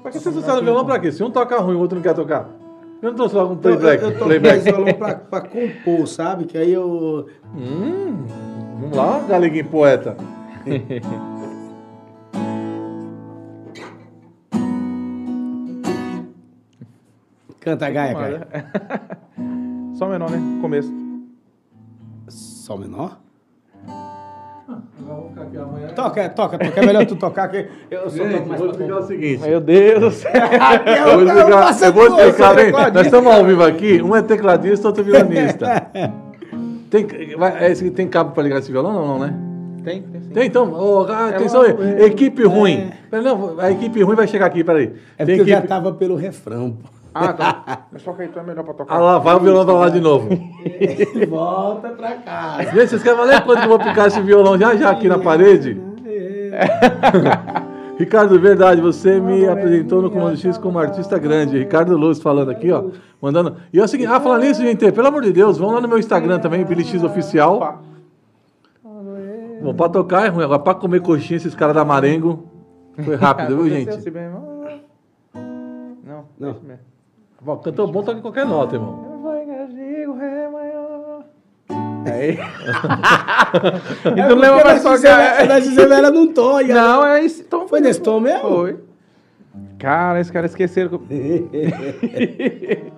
Pra 0.01 0.11
que 0.11 0.19
você 0.19 0.29
está 0.29 0.55
no 0.55 0.61
violão 0.63 0.85
pra 0.85 0.99
quê? 0.99 1.11
Se 1.11 1.23
um 1.23 1.31
toca 1.31 1.57
ruim, 1.59 1.75
o 1.75 1.79
outro 1.79 1.95
não 1.95 2.03
quer 2.03 2.13
tocar. 2.13 2.49
Eu 3.01 3.09
não 3.11 3.15
trouxe 3.15 3.35
logo 3.35 3.53
um 3.53 3.55
Então, 3.57 3.71
playback. 3.77 4.03
eu, 4.03 4.09
eu 4.09 4.13
toco 4.15 4.25
playback. 4.25 4.53
mais 4.53 4.63
violão 4.75 4.93
pra, 4.93 5.15
pra 5.15 5.41
compor, 5.41 6.07
sabe? 6.07 6.45
Que 6.45 6.57
aí 6.57 6.73
eu... 6.73 7.27
Hum, 7.55 8.25
vamos 8.81 8.97
lá, 8.97 9.19
galeguinho 9.27 9.65
poeta. 9.69 10.17
Canta 17.59 17.87
a 17.87 17.89
gaia, 17.89 18.13
Caio. 18.15 18.39
Só 19.97 20.07
menor, 20.07 20.29
né? 20.31 20.39
Começo. 20.61 20.91
Sol 22.29 22.77
menor? 22.77 23.19
Vamos 24.99 25.29
ficar 25.29 25.41
aqui 25.41 25.57
amanhã. 25.57 25.87
Toca, 25.89 26.29
toca, 26.29 26.57
toca. 26.57 26.79
É 26.79 26.85
melhor 26.85 27.05
tu 27.05 27.15
tocar 27.15 27.47
que 27.47 27.67
eu 27.89 28.09
só 28.09 28.23
Gente, 28.23 28.47
mais 28.47 28.61
vou 28.61 28.69
explicar 28.69 28.97
o 28.97 29.03
seguinte. 29.03 29.41
Meu 29.41 29.59
Deus 29.59 29.99
do 29.99 30.11
céu. 30.11 30.31
Eu 30.33 31.17
vou 31.17 31.25
explicar, 31.25 31.83
eu 31.83 31.93
vou 31.93 32.07
explicar 32.07 32.55
bem. 32.55 32.71
Nós 32.71 33.05
estamos 33.05 33.33
ao 33.33 33.43
vivo 33.43 33.63
aqui, 33.63 34.01
um 34.01 34.15
é 34.15 34.21
tecladista, 34.21 34.87
outro 34.87 35.03
é 35.03 35.05
violonista. 35.05 35.87
Tem, 36.89 37.05
vai, 37.37 37.71
é 37.71 37.75
tem 37.75 38.07
cabo 38.07 38.31
para 38.31 38.41
ligar 38.41 38.57
esse 38.57 38.71
violão? 38.71 38.91
Não, 38.91 39.07
não, 39.07 39.19
né? 39.19 39.35
Tem, 39.83 40.01
tem 40.01 40.21
sim. 40.21 40.29
Tem 40.29 40.47
então, 40.47 40.73
Ô, 40.73 41.03
ah, 41.03 41.29
atenção 41.29 41.61
aí, 41.61 41.75
é, 41.99 42.05
equipe 42.05 42.43
ruim. 42.43 42.91
Não, 43.11 43.59
a 43.59 43.69
equipe 43.69 44.01
ruim 44.01 44.15
vai 44.15 44.27
chegar 44.27 44.47
aqui, 44.47 44.63
peraí. 44.63 44.93
É 45.15 45.23
Tem 45.23 45.37
porque 45.37 45.41
eu 45.41 45.53
já 45.53 45.57
equipe... 45.59 45.67
tava 45.67 45.93
pelo 45.93 46.15
refrão, 46.15 46.71
pô. 46.71 46.98
Ah, 47.13 47.33
tá. 47.33 47.85
Mas 47.91 48.01
só 48.01 48.13
que 48.13 48.23
aí 48.23 48.27
tu 48.27 48.39
é 48.39 48.43
melhor 48.43 48.63
pra 48.63 48.73
tocar. 48.73 48.95
Ah 48.95 48.99
lá, 48.99 49.19
vai 49.19 49.35
o 49.35 49.39
violão 49.39 49.65
pra 49.65 49.73
lá 49.73 49.89
de 49.89 49.99
novo. 49.99 50.29
Volta 51.29 51.89
pra 51.89 52.13
casa. 52.17 52.63
Gente, 52.71 52.87
vocês 52.89 53.03
querem 53.03 53.17
valer 53.17 53.43
quanto 53.43 53.59
que 53.59 53.65
eu 53.65 53.69
vou 53.69 53.79
picar 53.79 54.07
esse 54.07 54.21
violão 54.21 54.57
já 54.57 54.75
já 54.75 54.91
aqui 54.91 55.07
na 55.07 55.19
parede? 55.19 55.79
Ricardo, 57.99 58.39
verdade, 58.39 58.79
você 58.79 59.19
me 59.19 59.45
apresentou 59.45 60.01
no 60.01 60.09
Comando 60.09 60.37
X 60.37 60.57
como 60.57 60.79
artista 60.79 61.19
grande. 61.19 61.57
Ricardo 61.57 61.97
Luz 61.97 62.21
falando 62.21 62.49
aqui, 62.49 62.71
ó. 62.71 62.85
Mandando. 63.21 63.57
E 63.73 63.79
é 63.79 63.83
o 63.83 63.87
seguinte, 63.89 64.09
ah, 64.09 64.21
falando 64.21 64.43
nisso, 64.43 64.61
gente, 64.61 64.89
pelo 64.91 65.07
amor 65.07 65.21
de 65.21 65.33
Deus, 65.33 65.57
vão 65.57 65.71
lá 65.71 65.81
no 65.81 65.87
meu 65.87 65.99
Instagram 65.99 66.39
também, 66.39 66.63
Billy 66.63 66.85
X 66.85 67.03
Oficial. 67.03 67.81
Bom, 69.61 69.73
pra 69.73 69.89
tocar 69.89 70.25
é 70.25 70.29
ruim, 70.29 70.45
agora 70.45 70.59
pra 70.59 70.73
comer 70.73 71.01
coxinha, 71.01 71.35
esses 71.35 71.53
caras 71.53 71.75
da 71.75 71.83
Marengo. 71.83 72.45
Foi 73.03 73.15
rápido, 73.15 73.57
viu, 73.57 73.69
gente? 73.69 73.89
assim. 73.89 74.09
Não, 76.05 76.23
Não. 76.39 76.55
Bom, 77.41 77.57
cantor 77.57 77.91
bom 77.91 78.03
toca 78.03 78.19
em 78.19 78.21
qualquer 78.21 78.45
nota, 78.45 78.75
irmão. 78.75 79.05
Eu 79.11 79.19
vou 79.19 79.35
engasgar 79.41 80.09
o 80.09 80.17
ré 80.17 80.49
maior. 80.49 81.23
Aí. 82.05 82.37
E 84.15 84.19
É 84.19 84.27
tu 84.27 84.35
lembra 84.35 84.61
pra 84.61 84.79
tocar. 84.79 85.47
Da 85.47 85.59
Gisele 85.59 86.01
não 86.11 86.27
tô. 86.31 86.59
e 86.61 86.67
Não, 86.67 87.05
é 87.05 87.21
isso. 87.23 87.41
Então 87.41 87.67
Foi 87.67 87.79
nesse 87.79 87.99
tom 88.01 88.19
mesmo? 88.19 88.41
Foi. 88.47 88.77
Cara, 89.79 90.19
esse 90.19 90.31
cara 90.31 90.45
esqueceram. 90.45 90.97
que- 90.99 92.79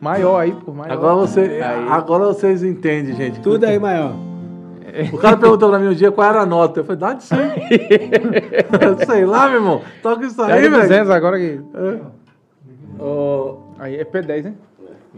maior 0.00 0.38
aí, 0.40 0.52
por 0.52 0.74
maior. 0.74 0.92
Agora, 0.92 1.14
você, 1.16 1.40
Aí. 1.62 1.88
agora 1.90 2.24
vocês 2.26 2.62
entendem, 2.62 3.14
gente. 3.14 3.40
Tudo 3.40 3.64
aí, 3.64 3.78
maior. 3.78 4.12
O 5.12 5.18
cara 5.18 5.36
perguntou 5.36 5.68
pra 5.68 5.78
mim 5.78 5.88
um 5.88 5.94
dia 5.94 6.10
qual 6.10 6.28
era 6.28 6.40
a 6.40 6.46
nota. 6.46 6.80
Eu 6.80 6.84
falei, 6.84 6.98
dá 7.00 7.12
de 7.12 7.24
100. 7.24 7.38
Sei 9.06 9.26
lá, 9.26 9.46
meu 9.48 9.56
irmão. 9.58 9.82
Toca 10.02 10.24
isso 10.24 10.40
É 10.42 10.52
aí, 10.54 10.62
velho. 10.62 10.82
200 10.82 11.10
agora 11.10 11.38
que. 11.38 11.60
Ó, 12.98 13.56
Aí 13.78 13.96
é 13.96 14.04
P10, 14.04 14.44
né? 14.44 14.54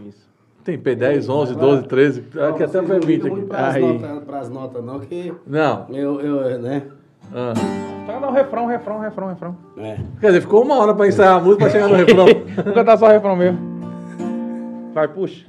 Isso. 0.07 0.27
Tem 0.63 0.77
P10, 0.77 1.29
11, 1.29 1.55
12, 1.55 1.83
13. 1.87 2.23
Aqui 2.49 2.63
até 2.63 2.79
aqui. 2.79 3.17
Pras 3.47 3.75
Aí. 3.75 3.81
notas, 3.81 4.23
pras 4.23 4.49
notas, 4.49 4.83
não, 4.83 4.99
que 4.99 5.33
Não. 5.47 5.85
eu, 5.89 6.19
eu, 6.21 6.59
né? 6.59 6.83
Ah. 7.33 7.53
Então 8.03 8.21
dá 8.21 8.29
um 8.29 8.33
refrão, 8.33 8.65
refrão, 8.65 8.99
refrão, 8.99 9.27
refrão. 9.29 9.57
É. 9.77 9.97
Quer 10.19 10.27
dizer, 10.27 10.41
ficou 10.41 10.63
uma 10.63 10.75
hora 10.75 10.93
pra 10.93 11.07
ensaiar 11.07 11.37
a 11.37 11.39
música 11.39 11.63
pra 11.65 11.69
chegar 11.69 11.87
no 11.87 11.95
refrão. 11.95 12.25
Vou 12.65 12.73
cantar 12.73 12.97
só 12.97 13.07
refrão 13.07 13.35
mesmo. 13.35 13.59
Vai, 14.93 15.07
puxa. 15.07 15.45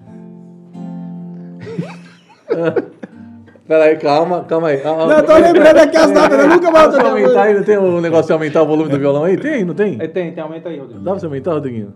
Peraí, 3.66 3.97
calma, 3.98 4.44
calma 4.44 4.69
aí. 4.69 4.82
Ah, 4.85 5.07
Não, 5.07 5.12
eu 5.12 5.24
tô 5.24 5.36
lembrando 5.36 5.78
aqui 5.78 5.97
as 5.97 6.11
datas, 6.11 6.39
eu 6.39 6.48
nunca 6.48 6.70
mais 6.70 6.93
Dá 6.93 6.98
pra 6.98 7.02
você 7.02 7.09
aumentar 7.09 7.43
aí? 7.43 7.55
Não 7.55 7.62
tem 7.62 7.78
o 7.78 8.01
negócio 8.01 8.27
de 8.27 8.32
aumentar 8.32 8.62
o 8.62 8.66
volume 8.66 8.90
do 8.90 8.98
violão 8.98 9.24
aí? 9.24 9.36
Tem, 9.36 9.65
não 9.65 9.74
tem? 9.74 9.97
Aí 10.01 10.09
tem, 10.09 10.32
tem, 10.32 10.43
aumenta 10.43 10.69
aí, 10.69 10.78
Rodrigo. 10.78 11.01
Dá 11.01 11.12
pra 11.12 11.20
você 11.20 11.27
aumentar, 11.27 11.52
Rodriguinho? 11.52 11.94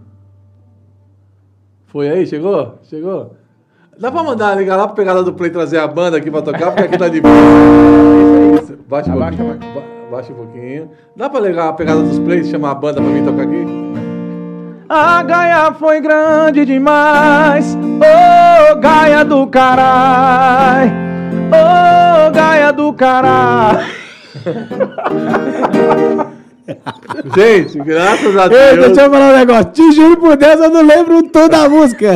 Foi 1.95 2.09
aí? 2.11 2.27
Chegou? 2.27 2.75
Chegou? 2.91 3.37
Dá 4.01 4.11
pra 4.11 4.25
mandar 4.25 4.57
ligar 4.57 4.75
lá 4.77 4.89
pra 4.89 4.97
pegada 4.97 5.23
do 5.23 5.33
Play 5.33 5.49
trazer 5.51 5.79
a 5.79 5.87
banda 5.87 6.17
aqui 6.17 6.29
pra 6.29 6.43
tocar, 6.43 6.73
porque 6.73 6.83
aqui 6.83 6.99
tá 6.99 7.09
de 7.09 7.21
boa. 7.21 7.33
Isso, 8.61 8.77
Baixa 8.89 9.11
um 9.11 9.15
Abaixa, 9.15 9.45
pouquinho. 9.45 9.73
Ba- 9.75 9.83
Baixa 10.11 10.33
um 10.33 10.37
pouquinho. 10.37 10.91
Dá 11.17 11.31
pra 11.31 11.39
ligar 11.39 11.69
a 11.69 11.73
pegada 11.73 12.03
dos 12.03 12.19
Plays, 12.19 12.49
chamar 12.49 12.73
a 12.73 12.75
banda 12.75 13.01
pra 13.01 13.11
vir 13.13 13.23
tocar 13.25 13.43
aqui? 13.43 13.65
A 14.89 15.23
Gaia 15.23 15.73
foi 15.75 16.01
grande 16.01 16.65
demais. 16.65 17.77
Ô, 17.77 18.75
Gaia 18.81 19.25
do 19.25 19.47
carai. 19.47 20.93
Ô, 21.53 22.31
Gaia 22.33 22.73
do 22.73 22.93
carai. 22.93 23.87
Gente, 27.37 27.79
graças 27.79 28.37
a 28.37 28.45
Ei, 28.45 28.49
Deus. 28.77 28.87
deixa 28.87 29.03
eu 29.03 29.11
falar 29.11 29.33
um 29.35 29.37
negócio. 29.37 29.65
Te 29.73 29.93
juro 29.93 30.17
por 30.19 30.37
Deus, 30.37 30.61
eu 30.61 30.71
não 30.71 30.83
lembro 30.83 31.19
o 31.19 31.29
tom 31.29 31.49
da 31.49 31.69
música. 31.69 32.13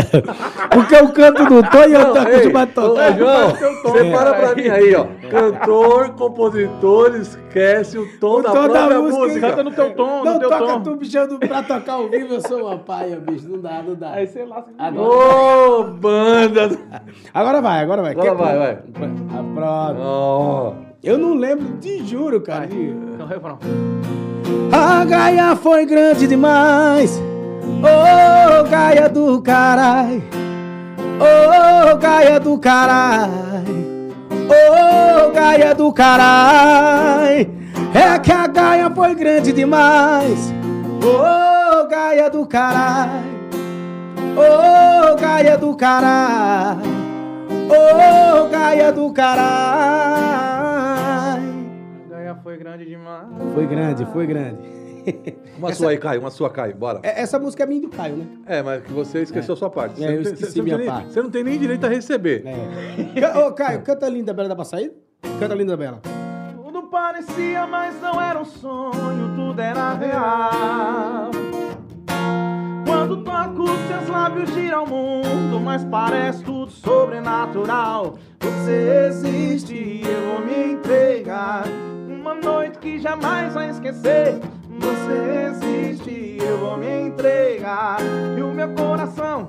Porque 0.72 0.94
eu 0.94 1.08
canto 1.12 1.42
no 1.44 1.62
tom 1.62 1.84
e 1.84 1.92
eu 1.92 2.12
tô 2.12 2.16
ei, 2.18 2.22
acostumado 2.34 2.70
a 2.80 2.84
ô, 2.84 2.88
tocar. 2.88 3.18
João, 3.18 3.56
separa 3.92 4.34
pra 4.34 4.54
mim 4.54 4.68
aí, 4.68 4.94
ó. 4.94 5.06
Cantor, 5.30 6.10
compositor, 6.12 7.14
esquece 7.16 7.98
o 7.98 8.06
tom 8.18 8.38
O 8.38 8.42
da 8.42 8.50
tom 8.52 8.68
da 8.68 9.00
música. 9.00 9.18
música. 9.18 9.48
Canta 9.50 9.62
no 9.64 9.70
teu 9.72 9.90
tom, 9.94 10.24
Não 10.24 10.34
no 10.34 10.40
teu 10.40 10.48
toca 10.50 10.66
tom. 10.66 10.80
tu 10.82 10.96
bichando 10.96 11.38
pra 11.38 11.62
tocar 11.62 11.92
ao 11.92 12.08
vivo, 12.08 12.34
eu 12.34 12.40
sou 12.40 12.66
uma 12.66 12.78
paia, 12.78 13.16
bicho. 13.20 13.48
Não 13.48 13.60
dá, 13.60 13.82
não 13.86 13.94
dá. 13.94 14.12
Aí 14.12 14.26
você 14.26 14.44
lasca. 14.44 14.70
Ô, 14.98 15.84
banda! 15.84 16.70
agora 17.34 17.60
vai, 17.60 17.82
agora 17.82 18.00
vai. 18.02 18.12
Agora 18.12 18.30
Que- 18.30 18.36
vai, 18.36 18.58
vai. 18.58 18.78
Ah, 19.30 19.44
pronto. 19.54 20.00
Ó. 20.00 20.87
Eu 21.08 21.16
não 21.16 21.32
lembro, 21.32 21.78
te 21.80 22.04
juro, 22.06 22.38
cara. 22.42 22.66
de- 22.66 22.90
Então, 23.14 23.26
refrão. 23.26 23.58
A 24.70 25.04
Gaia 25.06 25.56
foi 25.56 25.86
grande 25.86 26.26
demais. 26.26 27.18
Ô, 27.80 28.62
Gaia 28.68 29.08
do 29.08 29.40
carai. 29.40 30.22
Ô, 31.18 31.96
Gaia 31.96 32.38
do 32.38 32.58
carai. 32.58 33.64
Ô, 34.50 35.30
Gaia 35.32 35.74
do 35.74 35.90
carai. 35.94 37.50
É 37.94 38.18
que 38.18 38.30
a 38.30 38.46
Gaia 38.46 38.90
foi 38.94 39.14
grande 39.14 39.50
demais. 39.50 40.52
Ô, 41.02 41.86
Gaia 41.88 42.28
do 42.28 42.44
carai. 42.44 43.22
Ô, 44.36 45.14
Gaia 45.16 45.56
do 45.56 45.74
carai. 45.74 46.76
Ô, 47.70 48.48
Gaia 48.50 48.92
do 48.92 49.10
carai. 49.10 50.57
Foi 52.42 52.56
grande 52.56 52.84
demais. 52.84 53.26
Foi 53.54 53.66
grande, 53.66 54.04
foi 54.06 54.26
grande. 54.26 54.58
Uma 55.58 55.72
sua 55.72 55.90
aí, 55.90 55.96
Caio, 55.98 56.20
uma 56.20 56.30
sua, 56.30 56.50
Caio, 56.50 56.74
bora. 56.76 57.00
É- 57.02 57.22
Essa 57.22 57.38
música 57.38 57.62
é 57.62 57.66
minha 57.66 57.78
e 57.78 57.82
do 57.82 57.88
Caio, 57.88 58.16
né? 58.16 58.26
É, 58.46 58.62
mas 58.62 58.82
que 58.82 58.92
você 58.92 59.22
esqueceu 59.22 59.54
a 59.54 59.56
sua 59.56 59.70
parte. 59.70 59.94
É, 60.04 60.06
Você 60.08 60.12
eu 60.12 60.16
não 60.16 60.22
tem- 60.24 60.32
esqueci 60.34 60.52
você 60.52 60.62
minha 60.62 60.76
tem 60.76 60.84
nem- 60.86 60.94
parte. 60.94 61.12
Você 61.12 61.22
não 61.22 61.30
tem 61.30 61.44
nem 61.44 61.58
direito 61.58 61.86
a 61.86 61.88
receber. 61.88 62.44
É. 62.46 63.38
Ô, 63.38 63.52
Caio, 63.52 63.80
canta 63.82 64.06
Linda 64.08 64.34
Bela, 64.34 64.48
dá 64.50 64.54
pra 64.54 64.64
sair? 64.66 64.92
Canta 65.40 65.54
Linda 65.54 65.76
Bela. 65.78 66.00
Tudo 66.62 66.82
parecia, 66.88 67.66
mas 67.66 67.98
não 68.02 68.20
era 68.20 68.38
um 68.38 68.44
sonho, 68.44 69.34
tudo 69.34 69.58
era 69.60 69.94
real. 69.94 71.30
Quando 72.86 73.22
toco 73.24 73.66
seus 73.88 74.08
lábios 74.10 74.50
gira 74.52 74.80
o 74.82 74.86
mundo, 74.88 75.58
mas 75.60 75.84
parece 75.84 76.42
tudo 76.44 76.70
sobrenatural. 76.70 78.18
Você 78.40 79.06
existe 79.08 79.74
e 79.74 80.02
eu 80.02 80.36
vou 80.36 80.46
me 80.46 80.72
entregar. 80.74 81.64
Noite 82.42 82.78
que 82.78 82.98
jamais 82.98 83.54
vai 83.54 83.70
esquecer. 83.70 84.40
Você 84.80 85.50
existe 85.50 86.38
eu 86.40 86.58
vou 86.58 86.76
me 86.76 87.08
entregar. 87.08 87.98
E 88.36 88.42
o 88.42 88.52
meu 88.52 88.68
coração 88.70 89.48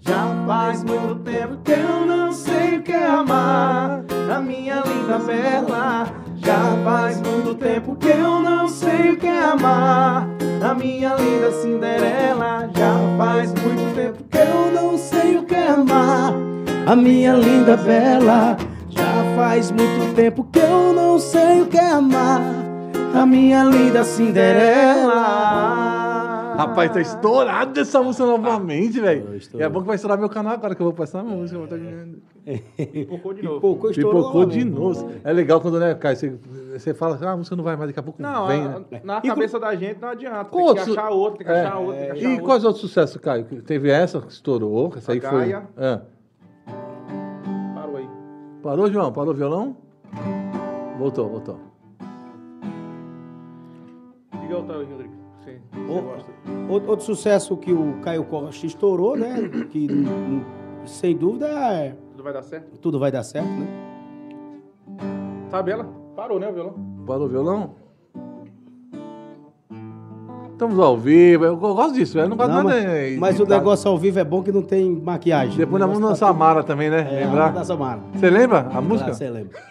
já 0.00 0.28
faz 0.46 0.84
muito 0.84 1.16
tempo 1.16 1.56
que 1.64 1.72
eu 1.72 2.06
não 2.06 2.32
sei 2.32 2.78
o 2.78 2.82
que 2.82 2.92
é 2.92 3.06
amar 3.06 4.04
a 4.34 4.40
minha 4.40 4.82
linda 4.86 5.18
bela. 5.18 6.06
Já 6.36 6.58
faz 6.84 7.20
muito 7.20 7.54
tempo 7.54 7.96
que 7.96 8.08
eu 8.08 8.40
não 8.40 8.68
sei 8.68 9.12
o 9.12 9.16
que 9.16 9.26
é 9.26 9.44
amar 9.44 10.28
a 10.62 10.74
minha 10.74 11.14
linda 11.14 11.50
Cinderela. 11.52 12.70
Já 12.76 12.94
faz 13.18 13.52
muito 13.52 13.94
tempo 13.94 14.24
que 14.24 14.38
eu 14.38 14.72
não 14.72 14.98
sei 14.98 15.38
o 15.38 15.44
que 15.44 15.54
é 15.54 15.70
amar 15.70 16.32
a 16.86 16.96
minha 16.96 17.34
linda 17.34 17.76
bela. 17.76 18.56
Faz 19.36 19.70
muito 19.70 20.14
tempo 20.14 20.44
que 20.44 20.58
eu 20.58 20.92
não 20.94 21.18
sei 21.18 21.60
o 21.62 21.66
que 21.66 21.76
é 21.76 21.90
amar 21.90 22.40
a 23.14 23.26
minha 23.26 23.64
linda 23.64 24.02
Cinderela. 24.02 25.14
Rapaz, 26.56 26.90
tá 26.90 27.00
estourado 27.02 27.78
essa 27.78 28.02
música 28.02 28.24
novamente, 28.24 28.98
velho. 28.98 29.26
E 29.54 29.62
é 29.62 29.68
bom 29.68 29.82
que 29.82 29.86
vai 29.86 29.96
estourar 29.96 30.18
meu 30.18 30.30
canal 30.30 30.54
agora 30.54 30.74
que 30.74 30.80
eu 30.80 30.86
vou 30.86 30.94
passar 30.94 31.20
a 31.20 31.22
música. 31.22 31.58
vou 31.58 31.68
tá 31.68 31.76
ganhando. 31.76 32.18
Pipocou 32.76 33.34
de 33.34 33.42
novo. 33.42 33.56
Pipocou, 33.56 33.90
estourou 33.90 34.22
Pipocou 34.22 34.46
de 34.46 34.64
novo. 34.64 35.10
É 35.22 35.32
legal 35.34 35.60
quando, 35.60 35.78
né, 35.78 35.94
Caio, 35.94 36.16
você, 36.16 36.32
você 36.72 36.94
fala, 36.94 37.18
ah, 37.20 37.32
a 37.32 37.36
música 37.36 37.54
não 37.54 37.62
vai 37.64 37.76
mais, 37.76 37.90
daqui 37.90 38.00
a 38.00 38.02
pouco 38.02 38.22
Não, 38.22 38.46
vem, 38.46 38.62
né? 38.66 38.80
na 39.04 39.20
cabeça 39.20 39.60
da 39.60 39.74
gente 39.74 40.00
não 40.00 40.08
adianta. 40.08 40.44
Tem 40.44 40.50
Qual 40.50 40.74
que 40.74 40.80
outro- 40.80 40.92
achar 40.94 41.10
outro, 41.10 41.38
tem 41.38 41.46
que 41.46 41.52
É. 41.52 41.60
achar 41.66 41.78
outro, 41.78 41.94
tem 41.96 42.06
que 42.06 42.12
achar 42.12 42.22
E 42.24 42.26
outro. 42.30 42.44
quais 42.46 42.64
outros 42.64 42.80
sucessos, 42.80 43.16
Caio? 43.20 43.44
Teve 43.44 43.90
essa 43.90 44.18
que 44.22 44.32
estourou, 44.32 44.94
essa 44.96 45.12
aí 45.12 45.20
foi... 45.20 45.30
Gaia. 45.40 45.62
Ah. 45.76 46.00
Parou 48.66 48.90
João? 48.90 49.12
Parou 49.12 49.32
o 49.32 49.36
violão? 49.36 49.76
Voltou, 50.98 51.28
voltou. 51.28 51.56
Rodrigo. 54.50 55.14
Você, 55.38 55.60
você 55.72 55.92
Ô, 55.92 56.02
gosta. 56.02 56.32
Outro, 56.68 56.90
outro 56.90 57.06
sucesso 57.06 57.56
que 57.56 57.72
o 57.72 58.00
Caio 58.00 58.24
Costa 58.24 58.66
estourou, 58.66 59.16
né? 59.16 59.36
Que 59.70 59.86
sem 60.84 61.16
dúvida 61.16 61.46
é 61.46 61.96
Tudo 62.10 62.24
vai 62.24 62.32
dar 62.32 62.42
certo? 62.42 62.78
tudo 62.80 62.98
vai 62.98 63.12
dar 63.12 63.22
certo, 63.22 63.46
né? 63.48 63.68
Tabela? 65.48 65.84
Parou, 66.16 66.40
né, 66.40 66.48
o 66.48 66.52
violão? 66.52 66.74
Parou 67.06 67.26
o 67.26 67.28
violão? 67.28 67.74
Estamos 70.56 70.78
ao 70.78 70.96
vivo, 70.96 71.44
eu 71.44 71.54
gosto 71.54 71.92
disso, 71.92 72.18
eu 72.18 72.26
não 72.26 72.34
gosto 72.34 72.48
Não, 72.48 72.62
nada 72.64 72.80
mas, 72.80 73.18
mas 73.18 73.38
o 73.40 73.44
negócio 73.44 73.90
ao 73.90 73.98
vivo 73.98 74.18
é 74.18 74.24
bom 74.24 74.42
que 74.42 74.50
não 74.50 74.62
tem 74.62 74.90
maquiagem. 74.90 75.54
Depois 75.54 75.78
nós 75.78 75.90
O 75.90 75.92
vamos 75.92 76.08
dançar 76.08 76.28
tá 76.28 76.34
Mara 76.34 76.62
também, 76.62 76.88
né? 76.88 77.06
É, 77.12 77.26
Lembrar? 77.26 77.52
da 77.52 77.62
Samara. 77.62 77.98
Você 78.14 78.30
lembra 78.30 78.66
a 78.72 78.80
música? 78.80 79.12
Você 79.12 79.28
lembra. 79.28 79.50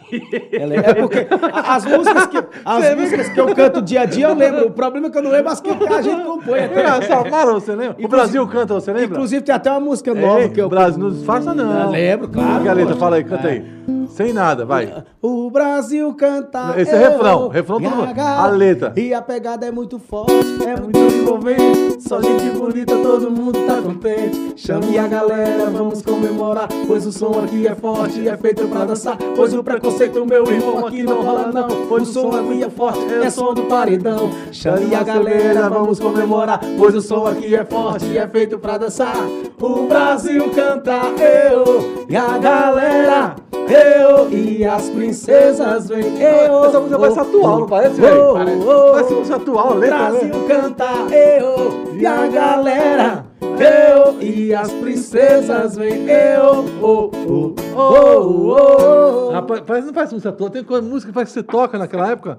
É, 0.52 0.92
é 0.92 0.94
porque 0.94 1.28
as 1.66 1.84
músicas, 1.84 2.28
que, 2.28 2.38
as 2.64 2.96
músicas 2.96 3.30
que 3.30 3.40
eu 3.42 3.56
canto 3.56 3.82
dia 3.82 4.02
a 4.02 4.06
dia 4.06 4.28
eu 4.28 4.36
lembro. 4.36 4.68
O 4.68 4.72
problema 4.72 5.08
é 5.08 5.10
que 5.10 5.18
eu 5.18 5.24
não 5.24 5.32
lembro 5.32 5.52
as 5.52 5.60
que 5.60 5.70
a 5.72 6.02
gente 6.04 6.24
compõe. 6.24 6.60
É, 6.60 6.66
até. 6.66 6.86
a 6.86 7.02
Samara, 7.02 7.54
você 7.54 7.72
lembra? 7.72 7.88
o 7.98 8.02
Inclusive- 8.04 8.08
Brasil 8.08 8.48
canta, 8.48 8.74
você 8.76 8.94
lembra? 8.94 9.16
Inclusive 9.16 9.42
tem 9.42 9.56
até 9.56 9.72
uma 9.72 9.80
música 9.80 10.14
nova 10.14 10.42
Ei, 10.42 10.50
que 10.50 10.62
eu. 10.62 10.68
o 10.68 10.70
Brasil, 10.70 11.04
não 11.04 11.10
disfarça 11.10 11.56
não. 11.56 11.86
Eu 11.86 11.90
lembro, 11.90 12.28
claro, 12.30 12.62
Que 12.62 12.70
a 12.70 12.74
letra, 12.74 12.90
poxa. 12.94 13.00
fala 13.00 13.16
aí, 13.16 13.24
canta 13.24 13.48
É. 13.48 13.52
aí. 13.52 13.75
Sem 14.10 14.34
nada, 14.34 14.66
vai. 14.66 15.04
O 15.22 15.50
Brasil 15.50 16.14
canta. 16.14 16.74
Esse 16.78 16.94
é 16.94 17.10
refrão, 17.10 17.48
refrão 17.48 17.82
todo 17.82 17.96
mundo. 17.96 18.20
A 18.20 18.48
letra. 18.48 18.94
E 18.96 19.14
a 19.14 19.22
pegada 19.22 19.66
é 19.66 19.72
muito 19.72 20.00
forte, 20.00 20.34
é 20.66 20.80
muito 20.80 20.98
envolvente. 20.98 21.98
Só 22.00 22.22
gente 22.22 22.50
bonita, 22.52 22.96
todo 22.98 23.30
mundo 23.30 23.60
tá 23.66 23.82
contente. 23.82 24.54
Chame 24.56 24.98
a 24.98 25.08
galera, 25.08 25.70
vamos 25.70 26.02
comemorar. 26.02 26.68
Pois 26.88 27.06
o 27.06 27.12
som 27.12 27.40
aqui 27.44 27.68
é 27.68 27.76
forte, 27.76 28.28
é 28.28 28.38
feito 28.38 28.68
pra 28.68 28.86
dançar. 28.86 29.18
Pois 29.36 29.54
o 29.54 29.64
preconceito, 29.64 30.26
meu 30.26 30.46
irmão, 30.46 30.88
aqui 30.88 31.04
não 31.04 31.22
rola 31.22 31.52
não. 31.52 31.68
Pois 31.88 32.10
o 32.10 32.14
som 32.14 32.32
aqui 32.36 32.64
é 32.64 32.70
forte, 32.70 33.14
é 33.14 33.30
som 33.30 33.54
do 33.54 33.64
paredão. 33.64 34.30
Chame 34.52 34.94
a 34.96 35.04
galera, 35.04 35.70
vamos 35.70 36.00
comemorar. 36.00 36.60
Pois 36.78 36.96
o 36.96 37.02
som 37.02 37.28
aqui 37.28 37.56
é 37.56 37.66
forte, 37.66 38.18
é 38.18 38.28
feito 38.28 38.58
pra 38.60 38.78
dançar. 38.78 39.16
O 39.60 39.88
Brasil 39.88 40.50
canta 40.52 41.02
eu 41.20 42.06
e 42.08 42.16
a 42.16 42.38
galera. 42.38 43.36
Eu 43.76 44.30
e 44.32 44.66
as 44.66 44.90
princesas 44.90 45.88
vêm. 45.90 46.22
Eu, 46.22 46.66
Essa 46.66 46.80
música 46.80 47.00
parece 47.00 47.20
atual, 47.20 47.60
não 47.60 47.68
parece, 47.68 48.02
velho? 48.02 48.34
Parece- 48.34 49.14
música 49.14 49.36
atual, 49.36 49.74
letra, 49.76 49.98
Brasil 49.98 50.28
né? 50.28 50.46
canta 50.48 51.16
eu 51.16 51.96
e 51.96 52.06
a 52.06 52.28
galera. 52.28 53.25
Eu 53.60 54.22
e 54.22 54.54
as 54.54 54.72
princesas 54.72 55.76
vêm. 55.76 56.10
Eu, 56.10 56.66
oh, 56.82 57.12
oh, 57.28 57.56
oh, 57.76 58.58
oh. 58.58 59.32
Rapaz, 59.32 59.62
parece, 59.62 59.86
não 59.88 59.94
parece 59.94 60.14
música 60.14 60.30
atual, 60.30 60.50
tem 60.50 60.64
música 60.82 61.12
que 61.12 61.32
você 61.32 61.44
toca 61.44 61.78
naquela 61.78 62.12
época. 62.12 62.38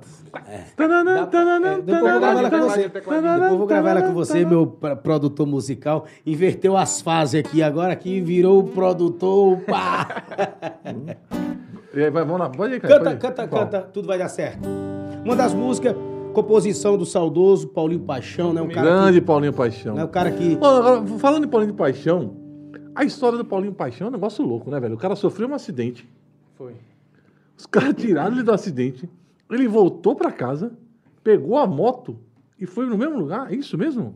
É, 0.48 0.60
Depois 1.80 2.02
eu 2.02 2.08
vou 2.08 2.16
gravar 2.20 2.38
ela 2.38 2.50
com 2.50 2.60
você. 2.60 2.88
tananã, 2.88 3.34
Depois 3.34 3.52
eu 3.52 3.58
vou 3.58 3.66
gravar 3.66 3.90
ela 3.90 4.02
com 4.02 4.12
você, 4.12 4.44
meu 4.44 4.66
produtor 4.66 5.46
musical. 5.46 6.06
Inverteu 6.24 6.76
as 6.76 7.00
fases 7.00 7.40
aqui, 7.40 7.62
agora 7.62 7.92
aqui 7.92 8.20
virou 8.20 8.60
o 8.60 8.64
produtor. 8.64 9.58
Pá. 9.60 10.24
E 11.96 12.04
aí, 12.04 12.10
vai, 12.10 12.26
vamos 12.26 12.40
lá, 12.40 12.50
pode 12.50 12.74
ir, 12.74 12.80
cara. 12.80 12.98
Canta, 12.98 13.16
canta, 13.16 13.48
canta, 13.48 13.80
tudo 13.80 14.06
vai 14.06 14.18
dar 14.18 14.28
certo. 14.28 14.68
Uma 15.24 15.34
das 15.34 15.54
músicas, 15.54 15.96
composição 16.36 16.98
do 16.98 17.06
saudoso 17.06 17.68
Paulinho 17.68 18.00
Paixão, 18.00 18.52
né? 18.52 18.60
O 18.60 18.68
cara 18.68 18.86
Grande 18.86 19.20
que, 19.20 19.26
Paulinho 19.26 19.52
Paixão. 19.54 19.94
né? 19.94 20.04
O 20.04 20.08
cara 20.08 20.30
que 20.30 20.54
agora, 20.54 21.06
falando 21.18 21.44
em 21.44 21.48
Paulinho 21.48 21.74
Paixão, 21.74 22.36
A 22.94 23.04
história 23.04 23.36
do 23.38 23.44
Paulinho 23.44 23.72
Paixão 23.72 24.06
é 24.06 24.10
um 24.10 24.12
negócio 24.12 24.44
louco, 24.44 24.70
né, 24.70 24.78
velho? 24.78 24.94
O 24.94 24.98
cara 24.98 25.16
sofreu 25.16 25.48
um 25.48 25.54
acidente. 25.54 26.06
Foi. 26.54 26.74
Os 27.56 27.66
caras 27.66 27.94
tiraram 27.94 28.34
ele 28.34 28.42
do 28.42 28.52
acidente. 28.52 29.08
Ele 29.50 29.66
voltou 29.66 30.14
pra 30.14 30.30
casa, 30.30 30.72
pegou 31.24 31.56
a 31.56 31.66
moto 31.66 32.18
e 32.60 32.66
foi 32.66 32.86
no 32.86 32.98
mesmo 32.98 33.18
lugar. 33.18 33.50
É 33.52 33.56
isso 33.56 33.78
mesmo? 33.78 34.14